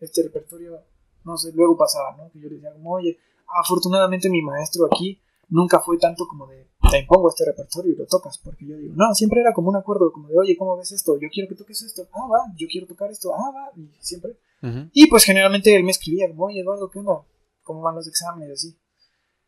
este 0.00 0.22
repertorio, 0.22 0.80
no 1.24 1.36
sé, 1.36 1.52
luego 1.52 1.76
pasaba, 1.76 2.16
¿no? 2.16 2.30
Que 2.30 2.40
yo 2.40 2.48
le 2.48 2.56
decía, 2.56 2.72
como, 2.72 2.92
oye, 2.92 3.18
afortunadamente 3.62 4.30
mi 4.30 4.42
maestro 4.42 4.86
aquí 4.86 5.20
nunca 5.48 5.80
fue 5.80 5.98
tanto 5.98 6.26
como 6.26 6.46
de, 6.46 6.68
te 6.90 6.98
impongo 6.98 7.28
este 7.28 7.44
repertorio 7.44 7.92
y 7.92 7.96
lo 7.96 8.06
tocas, 8.06 8.38
porque 8.38 8.66
yo 8.66 8.76
digo, 8.76 8.94
no, 8.96 9.14
siempre 9.14 9.40
era 9.40 9.52
como 9.52 9.68
un 9.68 9.76
acuerdo, 9.76 10.12
como 10.12 10.28
de, 10.28 10.38
oye, 10.38 10.56
¿cómo 10.56 10.76
ves 10.76 10.92
esto? 10.92 11.18
Yo 11.20 11.28
quiero 11.32 11.48
que 11.48 11.56
toques 11.56 11.82
esto, 11.82 12.08
ah, 12.12 12.26
va, 12.28 12.52
yo 12.56 12.66
quiero 12.70 12.86
tocar 12.86 13.10
esto, 13.10 13.34
ah, 13.34 13.52
va, 13.54 13.70
y 13.76 13.90
siempre. 14.00 14.38
Ujú. 14.62 14.90
Y 14.92 15.06
pues 15.08 15.24
generalmente 15.24 15.74
él 15.74 15.84
me 15.84 15.90
escribía, 15.90 16.28
como, 16.28 16.46
oye, 16.46 16.60
Eduardo, 16.60 16.90
¿qué 16.90 17.00
onda? 17.00 17.22
¿Cómo 17.62 17.82
van 17.82 17.96
los 17.96 18.06
exámenes? 18.06 18.52
Así. 18.52 18.76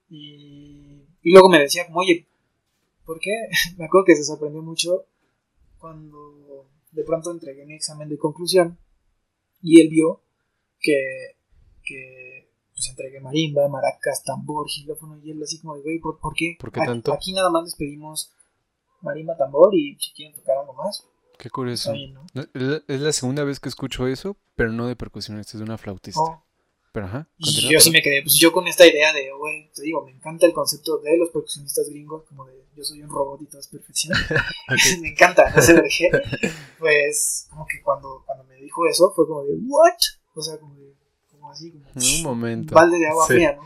Y, 0.08 1.06
y 1.22 1.32
luego 1.32 1.48
me 1.48 1.58
decía, 1.58 1.86
como, 1.86 2.00
oye, 2.00 2.26
¿por 3.06 3.18
qué? 3.20 3.30
me 3.78 3.86
acuerdo 3.86 4.04
que 4.06 4.16
se 4.16 4.24
sorprendió 4.24 4.62
mucho 4.62 5.06
cuando 5.78 6.66
de 6.92 7.04
pronto 7.04 7.30
entregué 7.30 7.64
mi 7.64 7.74
examen 7.74 8.08
de 8.08 8.18
conclusión 8.18 8.78
y 9.62 9.80
él 9.80 9.88
vio 9.90 10.20
que, 10.80 11.36
que 11.84 12.50
pues 12.74 12.88
entregué 12.90 13.20
marimba, 13.20 13.68
maracas, 13.68 14.22
tambor, 14.24 14.66
gilófono 14.68 15.18
y 15.22 15.30
él 15.30 15.42
así 15.42 15.60
como 15.60 15.76
de, 15.76 15.82
güey, 15.82 15.98
¿por, 16.00 16.18
por 16.18 16.34
qué? 16.34 16.56
¿Por 16.58 16.72
qué 16.72 16.80
Aquí- 16.80 16.88
tanto? 16.88 17.12
Aquí 17.12 17.32
nada 17.32 17.50
más 17.50 17.64
les 17.64 17.76
pedimos 17.76 18.32
marimba, 19.00 19.36
tambor 19.36 19.74
y 19.74 19.96
si 19.98 20.12
quieren 20.12 20.34
tocar 20.34 20.58
algo 20.58 20.72
más, 20.74 21.06
Qué 21.38 21.50
curioso. 21.50 21.92
bien, 21.92 22.14
¿no? 22.14 22.24
No, 22.34 22.42
Es 22.42 22.48
la- 22.54 22.82
es 22.88 23.00
la 23.00 23.12
segunda 23.12 23.44
vez 23.44 23.58
que 23.60 23.68
escucho 23.68 24.06
eso, 24.06 24.36
pero 24.54 24.72
no 24.72 24.86
de 24.86 24.96
percusionista, 24.96 25.52
es 25.52 25.58
de 25.58 25.64
una 25.64 25.78
flautista. 25.78 26.20
Oh, 26.20 26.44
Pero 26.92 27.06
ajá. 27.06 27.26
Y 27.38 27.70
yo 27.72 27.80
sí 27.80 27.90
me 27.90 28.02
quedé, 28.02 28.22
pues 28.22 28.34
yo 28.34 28.52
con 28.52 28.66
esta 28.68 28.86
idea 28.86 29.12
de, 29.14 29.30
güey, 29.32 29.70
te 29.74 29.82
digo, 29.82 30.04
me 30.04 30.10
encanta 30.12 30.44
el 30.46 30.52
concepto 30.52 30.98
de 30.98 31.16
los 31.16 31.30
percusionistas 31.30 31.88
gringos, 31.88 32.24
como 32.28 32.44
de 32.46 32.62
yo 32.76 32.84
soy 32.84 33.02
un 33.02 33.08
robot 33.08 33.40
y 33.42 33.46
todo 33.46 33.60
es 33.60 33.68
perfección. 33.68 34.16
Me 35.00 35.08
encanta, 35.08 35.50
no 35.54 35.60
sé. 35.62 35.82
Pues, 36.78 37.46
como 37.50 37.66
que 37.66 37.80
cuando, 37.82 38.22
cuando 38.26 38.44
me 38.44 38.56
dijo 38.56 38.86
eso, 38.86 39.12
fue 39.14 39.26
como 39.26 39.42
de, 39.44 39.54
¿what? 39.66 39.92
O 40.34 40.42
sea, 40.42 40.58
como 40.58 40.74
de, 40.76 40.94
como 41.30 41.50
así, 41.50 41.70
como 41.70 41.84
Un 41.94 42.22
momento. 42.22 42.74
balde 42.74 42.98
de 42.98 43.06
agua 43.06 43.26
Sí, 43.26 43.34
fría, 43.34 43.56
¿no? 43.56 43.62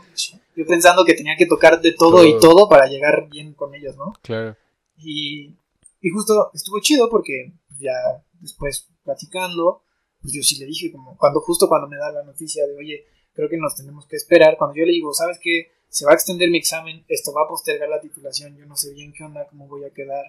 Yo 0.55 0.65
pensando 0.65 1.05
que 1.05 1.13
tenía 1.13 1.35
que 1.37 1.45
tocar 1.45 1.79
de 1.81 1.93
todo, 1.93 2.25
y 2.25 2.31
Todo. 2.39 2.39
todo 2.55 2.69
para 2.69 2.87
llegar 2.87 3.27
bien 3.29 3.53
con 3.53 3.73
ellos, 3.75 3.95
¿no? 3.95 4.13
Claro. 4.23 4.55
Y, 4.97 5.55
y 6.01 6.09
justo 6.09 6.49
estuvo 6.53 6.79
chido 6.79 7.09
porque 7.09 7.53
ya 7.79 7.93
después 8.39 8.87
platicando, 9.03 9.83
pues 10.21 10.33
yo 10.33 10.41
sí 10.41 10.57
le 10.59 10.65
dije, 10.65 10.91
como 10.91 11.15
cuando 11.17 11.39
justo 11.41 11.67
cuando 11.67 11.87
me 11.87 11.97
da 11.97 12.11
la 12.11 12.23
noticia 12.23 12.65
de, 12.65 12.75
oye, 12.75 13.05
creo 13.37 13.47
que 13.49 13.57
nos 13.57 13.75
tenemos 13.75 14.05
que 14.07 14.15
esperar, 14.17 14.57
cuando 14.57 14.75
yo 14.75 14.83
le 14.85 14.91
digo, 14.91 15.13
¿sabes 15.13 15.37
qué? 15.41 15.71
Se 15.89 16.05
va 16.05 16.11
a 16.11 16.15
extender 16.15 16.49
mi 16.49 16.57
examen, 16.57 17.05
esto 17.07 17.31
va 17.33 17.43
a 17.43 17.47
postergar 17.47 17.87
la 17.87 18.01
titulación, 18.01 18.57
yo 18.57 18.65
no 18.65 18.75
sé 18.75 18.93
bien 18.93 19.13
qué 19.13 19.23
onda, 19.23 19.47
cómo 19.47 19.67
voy 19.67 19.85
a 19.85 19.91
quedar, 19.91 20.25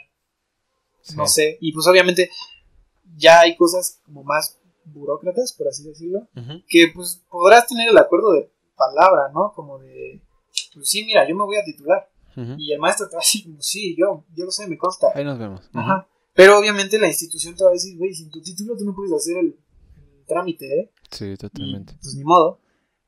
Sí. 1.00 1.16
no 1.16 1.26
sé. 1.26 1.56
Y 1.60 1.72
pues 1.72 1.86
obviamente 1.86 2.28
ya 3.16 3.40
hay 3.40 3.56
cosas 3.56 4.00
como 4.04 4.22
más 4.24 4.58
burócratas, 4.84 5.52
por 5.54 5.68
así 5.68 5.82
decirlo, 5.84 6.28
que 6.68 6.92
pues 6.94 7.24
podrás 7.30 7.66
tener 7.66 7.88
el 7.88 7.98
acuerdo 7.98 8.32
de 8.34 8.50
palabra, 8.76 9.30
¿no? 9.34 9.52
Como 9.54 9.78
de, 9.78 10.20
pues 10.74 10.88
sí, 10.88 11.04
mira, 11.04 11.26
yo 11.28 11.34
me 11.34 11.44
voy 11.44 11.56
a 11.56 11.64
titular. 11.64 12.08
Y 12.56 12.72
el 12.72 12.78
maestro 12.78 13.08
te 13.08 13.16
va 13.16 13.20
a 13.20 13.24
decir, 13.24 13.42
como, 13.44 13.60
sí, 13.60 13.96
yo, 13.98 14.24
yo 14.36 14.44
lo 14.44 14.50
sé, 14.52 14.68
me 14.68 14.78
consta. 14.78 15.08
Ahí 15.12 15.24
nos 15.24 15.40
vemos. 15.40 15.66
Ujú. 15.70 15.78
Ajá. 15.80 16.06
Pero 16.34 16.56
obviamente 16.56 16.96
la 17.00 17.08
institución 17.08 17.56
te 17.56 17.64
va 17.64 17.70
a 17.70 17.72
decir, 17.72 17.98
güey, 17.98 18.14
sin 18.14 18.30
tu 18.30 18.40
título 18.40 18.76
tú 18.76 18.84
no 18.84 18.94
puedes 18.94 19.12
hacer 19.12 19.38
el, 19.38 19.46
el 19.96 20.24
trámite, 20.24 20.66
¿eh? 20.82 20.90
Sí, 21.10 21.24
Y, 21.32 21.36
totalmente. 21.36 21.94
pues 22.00 22.14
ni 22.14 22.22
modo. 22.22 22.60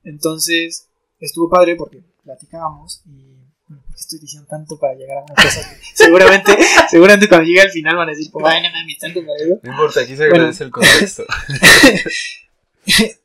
Entonces, 0.05 0.89
estuvo 1.19 1.49
padre 1.49 1.77
porque 1.77 2.03
platicábamos 2.25 3.03
y, 3.07 3.35
bueno, 3.69 3.83
¿por 3.85 3.95
qué 3.95 4.01
estoy 4.01 4.19
diciendo 4.19 4.47
tanto 4.49 4.79
para 4.79 4.95
llegar 4.95 5.19
a 5.19 5.25
una 5.25 5.35
cosa 5.35 5.61
que 5.69 5.77
seguramente, 5.95 6.57
seguramente 6.91 7.29
cuando 7.29 7.47
llegue 7.47 7.61
al 7.63 7.71
final 7.71 7.97
van 7.97 8.09
a 8.09 8.13
decir, 8.13 8.31
ay, 8.45 8.63
no 8.63 8.71
mames, 8.71 8.99
tanto 8.99 9.21
para 9.21 9.37
eso. 9.43 9.61
No 9.63 9.71
importa, 9.71 10.01
aquí 10.01 10.17
se 10.17 10.29
Bueno. 10.29 10.35
agradece 10.37 10.65
el 10.65 10.71
contexto. 10.71 11.25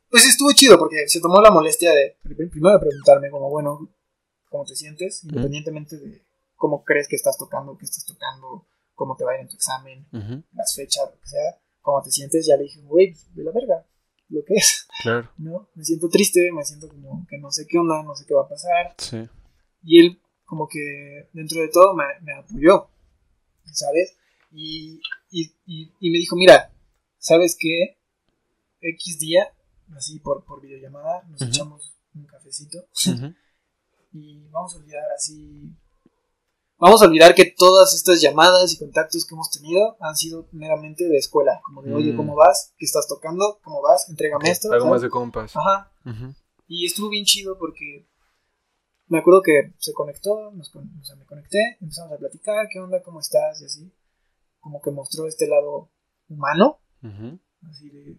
Pues 0.09 0.25
estuvo 0.27 0.51
chido 0.53 0.77
porque 0.77 1.07
se 1.07 1.19
tomó 1.19 1.41
la 1.41 1.51
molestia 1.51 1.91
de 1.91 2.15
pr- 2.23 2.49
primero 2.49 2.73
de 2.75 2.79
preguntarme 2.85 3.29
como, 3.29 3.49
bueno, 3.49 3.89
¿cómo 4.49 4.63
te 4.63 4.75
sientes? 4.75 5.23
Independientemente 5.25 5.97
de 5.97 6.21
cómo 6.55 6.83
crees 6.85 7.07
que 7.09 7.17
estás 7.17 7.37
tocando, 7.37 7.77
qué 7.77 7.83
estás 7.85 8.05
tocando, 8.05 8.65
cómo 8.93 9.15
te 9.17 9.25
va 9.25 9.31
a 9.31 9.35
ir 9.35 9.41
en 9.41 9.47
tu 9.49 9.55
examen, 9.55 10.07
Ujú, 10.13 10.43
las 10.53 10.73
fechas, 10.73 11.09
lo 11.13 11.19
que 11.19 11.27
sea, 11.27 11.57
cómo 11.81 12.01
te 12.01 12.11
sientes, 12.11 12.45
ya 12.45 12.55
le 12.55 12.63
dije, 12.63 12.79
güey, 12.83 13.11
pues, 13.11 13.35
de 13.35 13.43
la 13.43 13.51
verga, 13.51 13.85
lo 14.35 14.43
que 14.45 14.53
es, 14.55 14.87
Claro. 15.01 15.29
¿no? 15.37 15.67
Me 15.75 15.83
siento 15.83 16.09
triste, 16.09 16.49
me 16.53 16.63
siento 16.63 16.87
como 16.89 17.25
que 17.27 17.37
no 17.37 17.51
sé 17.51 17.65
qué 17.67 17.77
onda, 17.77 18.03
no 18.03 18.13
sé 18.15 18.25
qué 18.27 18.33
va 18.33 18.43
a 18.43 18.49
pasar. 18.49 18.95
Sí. 18.97 19.27
Y 19.83 19.99
él, 19.99 20.19
como 20.45 20.67
que 20.67 21.29
dentro 21.33 21.61
de 21.61 21.69
todo, 21.69 21.95
me, 21.95 22.03
me 22.21 22.33
apoyó, 22.33 22.89
¿sabes? 23.65 24.15
Y, 24.51 25.01
y, 25.31 25.51
y, 25.65 25.91
y 25.99 26.09
me 26.11 26.17
dijo, 26.19 26.35
mira, 26.35 26.71
¿sabes 27.17 27.57
qué? 27.59 27.97
X 28.81 29.19
día, 29.19 29.51
así 29.95 30.19
por, 30.19 30.43
por 30.45 30.61
videollamada, 30.61 31.23
nos 31.27 31.41
echamos 31.41 31.95
un 32.13 32.25
cafecito 32.25 32.87
Ujú. 33.07 33.33
y 34.13 34.47
vamos 34.49 34.73
a 34.75 34.77
olvidar 34.77 35.03
así. 35.15 35.71
Vamos 36.77 37.01
a 37.01 37.05
olvidar 37.05 37.33
que 37.35 37.45
todas 37.57 37.93
estas 37.93 38.21
llamadas 38.21 38.73
y 38.73 38.77
contactos 38.77 39.25
que 39.25 39.33
hemos 39.33 39.49
tenido 39.49 39.95
han 40.01 40.15
sido 40.15 40.47
meramente 40.51 41.05
de 41.05 41.17
escuela. 41.17 41.61
Como 41.63 41.81
de, 41.81 41.93
oye, 41.93 42.11
Mm. 42.13 42.17
¿cómo 42.17 42.35
vas? 42.35 42.73
¿Qué 42.77 42.85
estás 42.85 43.07
tocando? 43.07 43.59
¿Cómo 43.63 43.81
vas? 43.81 44.09
Entrégame 44.09 44.49
esto. 44.49 44.71
Algo 44.73 44.87
más 44.87 45.01
de 45.01 45.09
compas. 45.09 45.55
Ajá. 45.55 45.91
Y 46.67 46.85
estuvo 46.85 47.09
bien 47.09 47.23
chido 47.25 47.57
porque 47.57 48.07
me 49.07 49.19
acuerdo 49.19 49.41
que 49.41 49.73
se 49.77 49.93
conectó, 49.93 50.51
nos 50.51 50.69
con- 50.69 50.91
o 50.99 51.03
sea, 51.05 51.15
me 51.15 51.25
conecté, 51.25 51.77
empezamos 51.79 52.11
a 52.11 52.17
platicar, 52.17 52.67
¿qué 52.71 52.79
onda? 52.79 53.01
¿Cómo 53.03 53.19
estás? 53.19 53.61
Y 53.61 53.65
así. 53.65 53.91
Como 54.59 54.81
que 54.81 54.91
mostró 54.91 55.27
este 55.27 55.47
lado 55.47 55.91
humano. 56.27 56.79
Así 57.69 57.89
de. 57.89 58.17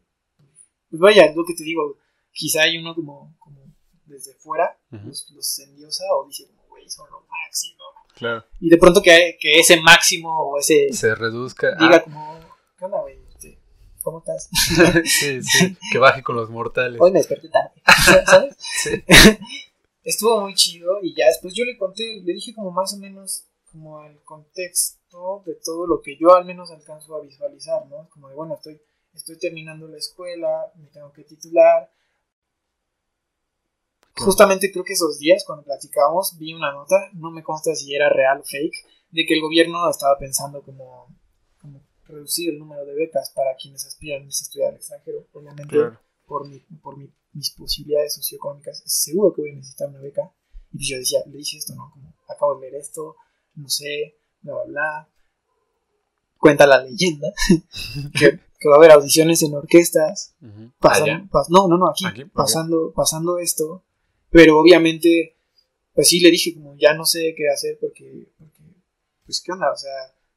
Pues 0.89 1.01
vaya, 1.01 1.27
es 1.27 1.37
lo 1.37 1.45
que 1.45 1.55
te 1.55 1.65
digo. 1.65 1.99
Quizá 2.33 2.63
hay 2.63 2.79
uno 2.79 2.95
como, 2.95 3.35
como 3.39 3.61
desde 4.07 4.35
fuera, 4.35 4.79
los, 4.91 5.29
los 5.33 5.59
endiosa 5.59 6.05
o 6.15 6.27
dice, 6.27 6.47
como, 6.47 6.63
güey, 6.69 6.89
son 6.89 7.11
lo 7.11 7.21
máximo. 7.29 7.83
Claro. 8.17 8.45
Y 8.61 8.71
de 8.71 8.79
pronto 8.79 9.03
que, 9.03 9.37
que 9.39 9.61
ese 9.61 9.79
máximo 9.81 10.31
o 10.31 10.59
ese. 10.59 10.91
Se 10.93 11.15
reduzca. 11.15 11.73
diga 11.79 11.97
Ah, 11.97 12.03
como, 12.03 12.41
¿qué 12.79 12.85
onda, 12.87 13.01
güey? 13.03 13.19
Este, 13.29 13.59
¿Cómo 14.03 14.19
estás? 14.19 14.49
sí, 15.05 15.43
sí. 15.43 15.77
Que 15.93 15.99
baje 15.99 16.23
con 16.23 16.35
los 16.35 16.49
mortales. 16.49 16.99
Hoy 16.99 17.13
me 17.13 17.19
desperté 17.19 17.51
tarde. 17.51 17.73
¿Sabes? 18.27 18.57
Sí. 18.59 19.03
estuvo 20.03 20.41
muy 20.41 20.55
chido 20.55 20.99
y 21.03 21.15
ya 21.15 21.27
después 21.27 21.53
yo 21.55 21.65
le 21.67 21.77
conté, 21.77 22.23
le 22.25 22.33
dije 22.33 22.55
como 22.55 22.71
más 22.71 22.95
o 22.95 22.97
menos 22.97 23.45
como 23.71 24.03
el 24.05 24.19
contexto 24.23 25.43
de 25.45 25.55
todo 25.57 25.87
lo 25.87 26.01
que 26.01 26.17
yo 26.17 26.35
al 26.35 26.47
menos 26.47 26.71
alcanzo 26.71 27.17
a 27.17 27.21
visualizar, 27.21 27.85
¿no? 27.87 28.09
Como 28.09 28.31
de, 28.31 28.35
bueno, 28.35 28.55
estoy, 28.55 28.81
estoy 29.13 29.39
terminando 29.39 29.89
la 29.89 29.99
escuela, 29.99 30.73
me 30.77 30.89
tengo 30.89 31.13
que 31.13 31.25
titular, 31.25 31.91
Justamente 34.19 34.73
creo 34.73 34.85
que 34.85 34.95
esos 34.95 35.19
días, 35.19 35.45
cuando 35.47 35.65
platicábamos, 35.65 36.37
vi 36.39 36.55
una 36.55 36.73
nota, 36.73 36.97
no 37.15 37.31
me 37.31 37.43
consta 37.43 37.75
si 37.75 37.95
era 37.95 38.09
real 38.09 38.41
o 38.41 38.45
fake, 38.45 38.77
de 39.11 39.25
que 39.27 39.35
el 39.35 39.41
gobierno 39.41 39.89
estaba 39.91 40.17
pensando 40.19 40.63
como, 40.63 41.07
como 41.61 41.83
reducir 42.05 42.51
el 42.51 42.59
número 42.59 42.85
de 42.85 42.95
becas 42.95 43.31
para 43.35 43.55
quienes 43.57 43.85
aspiran 43.87 44.25
a 44.25 44.29
estudiar 44.29 44.71
al 44.71 44.77
extranjero. 44.77 45.27
Obviamente, 45.33 45.69
Claro. 45.77 46.01
por, 46.27 46.49
mi, 46.49 46.61
por 46.83 46.97
mi- 46.97 47.13
mis 47.33 47.51
posibilidades 47.51 48.15
socioeconómicas, 48.15 48.83
seguro 48.87 49.35
que 49.35 49.43
voy 49.43 49.51
a 49.51 49.55
necesitar 49.57 49.89
una 49.89 50.01
beca. 50.01 50.33
Y 50.73 50.79
pues 50.79 50.89
yo 50.89 50.97
decía, 50.97 51.21
le 51.27 51.37
dije 51.39 51.59
esto, 51.59 51.75
¿no? 51.75 51.91
Como, 51.93 52.15
acabo 52.29 52.55
de 52.55 52.63
leer 52.63 52.77
esto, 52.81 53.17
no 53.55 53.69
sé, 53.69 54.17
bla, 54.41 54.55
bla, 54.55 54.65
bla. 54.65 55.09
Cuenta 56.39 56.67
la 56.67 56.83
leyenda 56.83 57.29
que, 58.19 58.41
que 58.59 58.69
va 58.69 58.75
a 58.75 58.79
haber 58.79 58.93
audiciones 58.93 59.43
en 59.43 59.55
orquestas, 59.55 60.35
Ujú. 60.41 60.71
pasan- 60.79 61.03
Allá. 61.05 61.29
pas- 61.31 61.49
no, 61.49 61.67
no, 61.69 61.77
no, 61.79 61.89
aquí, 61.89 62.07
Aquí, 62.07 62.25
pasando, 62.27 62.93
pasando 62.95 63.39
esto, 63.39 63.85
pero 64.31 64.59
obviamente, 64.59 65.37
pues 65.95 66.09
sí 66.09 66.21
le 66.21 66.31
dije 66.31 66.55
como 66.55 66.77
ya 66.77 66.95
no 66.95 67.05
sé 67.05 67.35
qué 67.37 67.49
hacer 67.49 67.79
porque, 67.81 68.29
porque, 68.39 68.63
pues 69.25 69.43
qué 69.45 69.53
onda, 69.53 69.73
o 69.73 69.77
sea, 69.77 69.93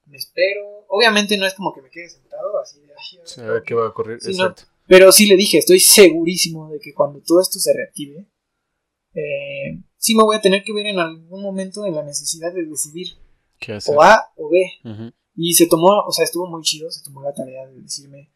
me 0.05 0.17
espero, 0.17 0.85
obviamente 0.87 1.37
no 1.37 1.45
es 1.45 1.53
como 1.53 1.73
que 1.73 1.81
me 1.81 1.89
quede 1.89 2.09
sentado 2.09 2.59
así 2.59 2.79
de, 2.81 2.91
ay, 2.91 3.19
Sí, 3.25 3.41
a 3.41 3.51
ver 3.51 3.63
qué 3.63 3.73
va 3.75 3.85
a 3.85 3.89
ocurrir. 3.89 4.19
Exacto. 4.23 4.63
pero 4.87 5.11
sí 5.11 5.27
le 5.27 5.35
dije, 5.35 5.57
estoy 5.57 5.79
segurísimo 5.79 6.69
de 6.71 6.79
que 6.79 6.93
cuando 6.93 7.21
todo 7.21 7.41
esto 7.41 7.59
se 7.59 7.73
reactive, 7.73 8.27
eh, 9.13 9.81
sí 9.97 10.15
me 10.15 10.23
voy 10.23 10.35
a 10.35 10.41
tener 10.41 10.63
que 10.63 10.73
ver 10.73 10.87
en 10.87 10.99
algún 10.99 11.41
momento 11.41 11.85
en 11.85 11.95
la 11.95 12.03
necesidad 12.03 12.53
de 12.53 12.65
decidir 12.65 13.07
¿Qué 13.59 13.73
hacer? 13.73 13.95
o 13.95 14.01
A 14.01 14.31
o 14.35 14.49
B. 14.49 15.11
Y 15.35 15.53
se 15.53 15.67
tomó, 15.67 16.03
o 16.05 16.11
sea, 16.11 16.25
estuvo 16.25 16.47
muy 16.47 16.63
chido, 16.63 16.91
se 16.91 17.03
tomó 17.03 17.21
la 17.21 17.33
tarea 17.33 17.65
de 17.67 17.81
decirme 17.81 18.31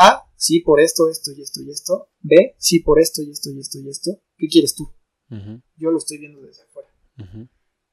A, 0.00 0.30
sí 0.36 0.60
por 0.60 0.80
esto, 0.80 1.08
esto 1.08 1.32
y 1.36 1.42
esto 1.42 1.60
y 1.62 1.70
esto. 1.70 2.08
B, 2.20 2.54
sí 2.58 2.80
por 2.80 3.00
esto 3.00 3.22
y 3.22 3.30
esto 3.30 3.50
y 3.50 3.58
esto 3.58 3.78
y 3.78 3.88
esto. 3.88 4.10
¿Qué 4.36 4.46
quieres 4.48 4.74
tú? 4.74 4.92
Yo 5.76 5.90
lo 5.90 5.98
estoy 5.98 6.18
viendo 6.18 6.40
desde 6.40 6.62
afuera. 6.62 6.88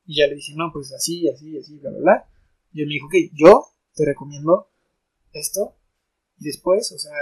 Y 0.06 0.18
ya 0.20 0.28
le 0.28 0.36
dije, 0.36 0.54
no, 0.56 0.70
pues 0.72 0.94
así, 0.94 1.28
así, 1.30 1.58
así, 1.58 1.80
bla, 1.80 1.90
bla, 1.90 2.00
bla. 2.00 2.30
Y 2.74 2.82
él 2.82 2.88
me 2.88 2.94
dijo, 2.94 3.08
ok, 3.08 3.16
yo 3.34 3.66
te 3.96 4.06
recomiendo 4.06 4.70
esto. 5.34 5.76
Y 6.38 6.46
después, 6.46 6.92
o 6.92 7.00
sea, 7.00 7.14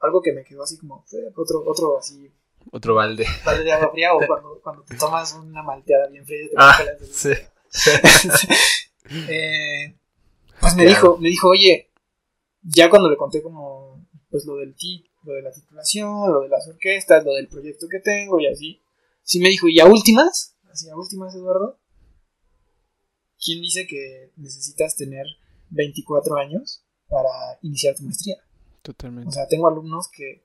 algo 0.00 0.20
que 0.20 0.32
me 0.32 0.42
quedó 0.44 0.62
así 0.64 0.76
como, 0.78 1.04
eh, 1.12 1.32
otro, 1.36 1.62
otro 1.66 1.98
así, 1.98 2.32
Otro 2.72 2.94
balde. 2.94 3.24
balde 3.44 3.62
de 3.64 3.72
agua 3.72 3.90
fría, 3.92 4.14
o 4.14 4.18
cuando, 4.26 4.60
cuando 4.62 4.82
te 4.82 4.96
tomas 4.96 5.32
una 5.34 5.62
malteada 5.62 6.08
bien 6.08 6.24
fría 6.26 6.44
y 6.44 6.48
te 6.48 6.54
Ah, 6.58 6.76
el- 7.00 7.06
sí. 7.06 7.30
Eh, 9.28 9.96
pues 10.60 10.74
me 10.76 10.86
dijo, 10.86 11.18
me 11.18 11.28
dijo, 11.28 11.48
oye, 11.50 11.90
ya 12.62 12.88
cuando 12.88 13.10
le 13.10 13.16
conté 13.18 13.42
como, 13.42 13.93
pues 14.34 14.46
lo 14.46 14.56
del 14.56 14.74
ti, 14.74 15.08
lo 15.22 15.32
de 15.34 15.42
la 15.42 15.52
titulación, 15.52 16.32
lo 16.32 16.40
de 16.40 16.48
las 16.48 16.66
orquestas, 16.66 17.24
lo 17.24 17.34
del 17.34 17.46
proyecto 17.46 17.86
que 17.88 18.00
tengo 18.00 18.40
y 18.40 18.48
así, 18.48 18.82
sí 19.22 19.38
me 19.38 19.48
dijo, 19.48 19.68
y 19.68 19.78
a 19.78 19.86
últimas, 19.86 20.56
así 20.72 20.88
a 20.90 20.96
últimas, 20.96 21.32
Eduardo, 21.36 21.78
¿quién 23.38 23.60
dice 23.60 23.86
que 23.86 24.32
necesitas 24.36 24.96
tener 24.96 25.24
24 25.70 26.36
años 26.36 26.82
para 27.08 27.30
iniciar 27.62 27.94
tu 27.94 28.02
maestría? 28.02 28.34
O 28.38 28.82
Totalmente. 28.82 29.30
sea, 29.30 29.46
tengo 29.46 29.68
alumnos 29.68 30.08
que, 30.12 30.44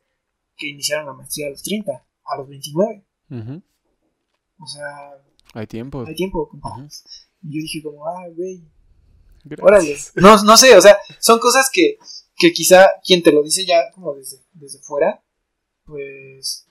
que 0.55 0.67
iniciaron 0.67 1.07
la 1.07 1.13
maestría 1.13 1.47
a 1.47 1.49
los 1.49 1.63
30, 1.63 1.91
a 2.25 2.37
los 2.37 2.47
29, 2.47 3.05
Ujú. 3.31 3.63
o 4.59 4.67
sea, 4.67 5.19
Hay 5.55 5.65
tiempo. 5.65 6.03
hay 6.05 6.13
tiempo. 6.13 6.51
Y 7.41 7.55
yo 7.57 7.61
dije 7.63 7.81
como, 7.81 8.05
ah, 8.07 8.27
güey. 8.35 8.61
Órale. 9.63 9.97
No, 10.13 10.39
no 10.43 10.57
sé, 10.57 10.77
o 10.77 10.81
sea, 10.81 10.95
son 11.19 11.39
cosas 11.39 11.71
que, 11.73 11.97
que 12.39 12.51
quizá 12.53 12.89
quien 13.05 13.21
te 13.21 13.31
lo 13.31 13.43
dice 13.43 13.65
ya 13.65 13.91
como 13.91 14.15
desde, 14.15 14.37
desde 14.53 14.79
fuera, 14.79 15.21
pues 15.85 16.65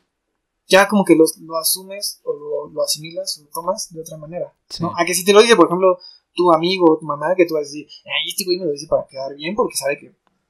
ya 0.67 0.89
como 0.89 1.05
que 1.05 1.15
los- 1.15 1.37
lo 1.39 1.57
asumes 1.59 2.21
o 2.25 2.33
lo, 2.33 2.69
lo 2.73 2.83
asimilas 2.83 3.39
o 3.39 3.43
lo 3.45 3.49
tomas 3.51 3.93
de 3.93 4.01
otra 4.01 4.17
manera. 4.17 4.53
Sí. 4.69 4.83
¿no? 4.83 4.93
A 4.99 5.05
que 5.05 5.15
si 5.15 5.25
te 5.25 5.33
lo 5.33 5.41
dice, 5.43 5.57
por 5.57 5.67
ejemplo, 5.67 5.99
tu 6.35 6.53
amigo 6.53 6.87
o 6.93 6.99
tu 6.99 7.05
mamá, 7.07 7.35
que 7.37 7.47
tú 7.47 7.55
vas 7.55 7.63
a 7.63 7.65
decir, 7.67 7.87
ay, 8.05 8.31
este 8.31 8.45
güey 8.45 8.59
me 8.59 8.67
lo 8.67 8.73
dice 8.73 8.87
para 8.87 9.07
quedar 9.07 9.35
bien 9.35 9.55
porque 9.55 9.77
sabe 9.77 9.99
que 9.99 10.07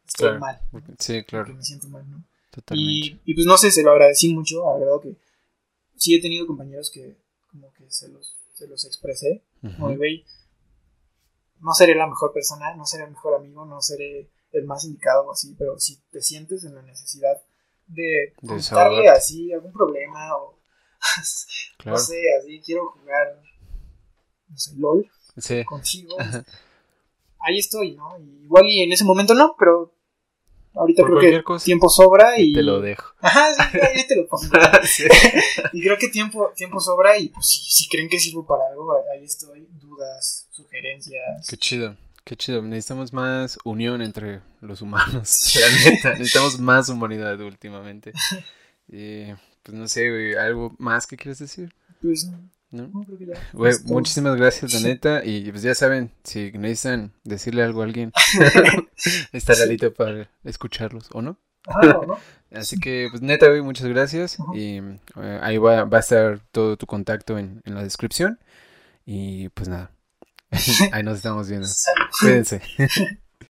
estoy 0.07 0.29
Claro. 0.29 0.41
mal, 0.41 0.61
Sí, 0.99 1.13
que 1.15 1.25
claro. 1.25 1.55
me 1.55 1.63
siento 1.63 1.89
mal, 1.89 2.09
¿no? 2.11 2.25
Totalmente. 2.51 2.93
Y, 2.93 3.21
y 3.25 3.35
pues 3.35 3.47
no 3.47 3.57
sé, 3.59 3.71
se 3.71 3.83
lo 3.83 3.91
agradecí 3.93 4.33
mucho, 4.35 4.65
la 4.65 4.79
verdad 4.79 5.01
que 5.03 5.17
sí 5.97 6.15
he 6.15 6.21
tenido 6.21 6.47
compañeros 6.47 6.91
que 6.91 7.17
como 7.51 7.73
que 7.75 7.91
se 7.91 8.09
los, 8.09 8.37
se 8.55 8.67
los 8.67 8.85
expresé, 8.85 9.43
de, 9.63 9.69
Ujú. 9.69 9.97
güey, 9.97 10.25
no 11.61 11.73
seré 11.75 11.95
la 11.95 12.07
mejor 12.07 12.33
persona, 12.33 12.75
no 12.77 12.85
seré 12.87 13.05
el 13.05 13.11
mejor 13.11 13.35
amigo, 13.35 13.65
no 13.65 13.81
seré 13.81 14.29
el 14.53 14.65
más 14.65 14.85
indicado 14.85 15.27
o 15.27 15.33
así, 15.33 15.55
pero 15.59 15.79
si 15.79 15.99
te 16.11 16.21
sientes 16.23 16.65
en 16.65 16.75
la 16.75 16.83
necesidad 16.83 17.37
de 17.87 18.35
contarle 18.47 19.09
así 19.09 19.53
algún 19.53 19.73
problema 19.73 20.37
o 20.37 20.59
Claro. 21.79 21.97
no 21.97 22.03
sé, 22.05 22.21
así 22.41 22.61
quiero 22.65 22.91
jugar, 22.91 23.41
no 24.49 24.57
sé, 24.59 24.73
LOL 24.77 25.09
Sí. 25.39 25.65
contigo, 25.65 26.17
ahí 27.41 27.59
estoy, 27.59 27.93
¿no? 27.95 28.19
Y 28.19 28.43
igual 28.45 28.67
y 28.67 28.83
en 28.83 28.93
ese 28.93 29.05
momento 29.05 29.33
no, 29.35 29.55
pero 29.59 29.95
ahorita 30.75 31.03
Por 31.03 31.19
creo 31.21 31.39
que 31.39 31.45
cosa. 31.45 31.65
tiempo 31.65 31.89
sobra 31.89 32.39
y... 32.41 32.53
Te 32.53 32.63
lo 32.63 32.81
dejo. 32.81 33.15
Ajá, 33.21 33.55
sí, 33.55 33.79
ahí 33.81 34.07
te 34.07 34.17
lo 34.17 34.27
pongo. 34.27 34.45
Sí. 34.85 35.05
Y 35.73 35.83
creo 35.83 35.97
que 35.99 36.09
tiempo, 36.09 36.51
tiempo 36.57 36.81
sobra 36.81 37.17
y 37.19 37.29
pues 37.29 37.47
si, 37.47 37.61
si 37.61 37.89
creen 37.89 38.09
que 38.09 38.19
sirvo 38.19 38.45
para 38.47 38.67
algo, 38.69 38.93
ahí 39.13 39.25
estoy. 39.25 39.69
Dudas, 39.73 40.49
sugerencias. 40.51 41.47
Qué 41.49 41.57
chido. 41.57 41.97
Qué 42.29 42.37
chido. 42.37 42.61
Necesitamos 42.61 43.15
más 43.15 43.59
unión 43.65 44.03
entre 44.03 44.43
los 44.61 44.83
humanos. 44.83 45.51
Neta. 45.87 46.11
Necesitamos 46.11 46.61
más 46.61 46.91
humanidad 46.91 47.41
últimamente. 47.41 48.13
Y 48.91 49.27
pues 49.63 49.77
no 49.77 49.87
sé, 49.87 50.09
güey. 50.09 50.35
¿Algo 50.35 50.75
más 50.79 51.07
que 51.07 51.19
quieres 51.19 51.39
decir? 51.39 51.75
Pues 52.01 52.31
¿No? 52.71 52.89
no, 52.89 53.05
creo 53.05 53.19
que 53.19 53.27
ya. 53.27 53.35
Güey, 53.53 53.71
es 53.71 53.83
todo. 53.83 53.93
muchísimas 53.93 54.37
gracias, 54.37 54.73
la 54.73 54.81
neta. 54.89 55.23
Y 55.27 55.51
pues 55.51 55.63
ya 55.63 55.75
saben, 55.75 56.11
si 56.25 56.53
necesitan 56.53 57.13
decirle 57.23 57.63
algo 57.63 57.83
a 57.83 57.85
alguien, 57.85 58.13
estará 59.33 59.67
listo 59.67 59.93
para 59.93 60.31
escucharlos, 60.43 61.11
¿o 61.13 61.21
no? 61.21 61.39
Ajá, 61.67 62.01
no. 62.07 62.19
Así 62.51 62.79
que, 62.81 63.09
pues 63.11 63.21
neta, 63.21 63.49
güey, 63.49 63.61
muchas 63.61 63.89
gracias. 63.89 64.39
Y 64.55 64.79
eh, 64.79 65.39
ahí 65.43 65.59
va, 65.59 65.85
va 65.85 65.99
a 65.99 66.01
estar 66.01 66.41
todo 66.51 66.79
tu 66.79 66.87
contacto 66.87 67.37
en, 67.39 67.61
en 67.67 67.75
la 67.75 67.83
descripción. 67.83 68.39
Y 69.05 69.51
pues 69.51 69.69
nada, 69.69 69.91
ahí 70.93 71.03
nos 71.03 71.17
estamos 71.17 71.49
viendo. 71.49 71.69
Cuídense. 72.21 72.63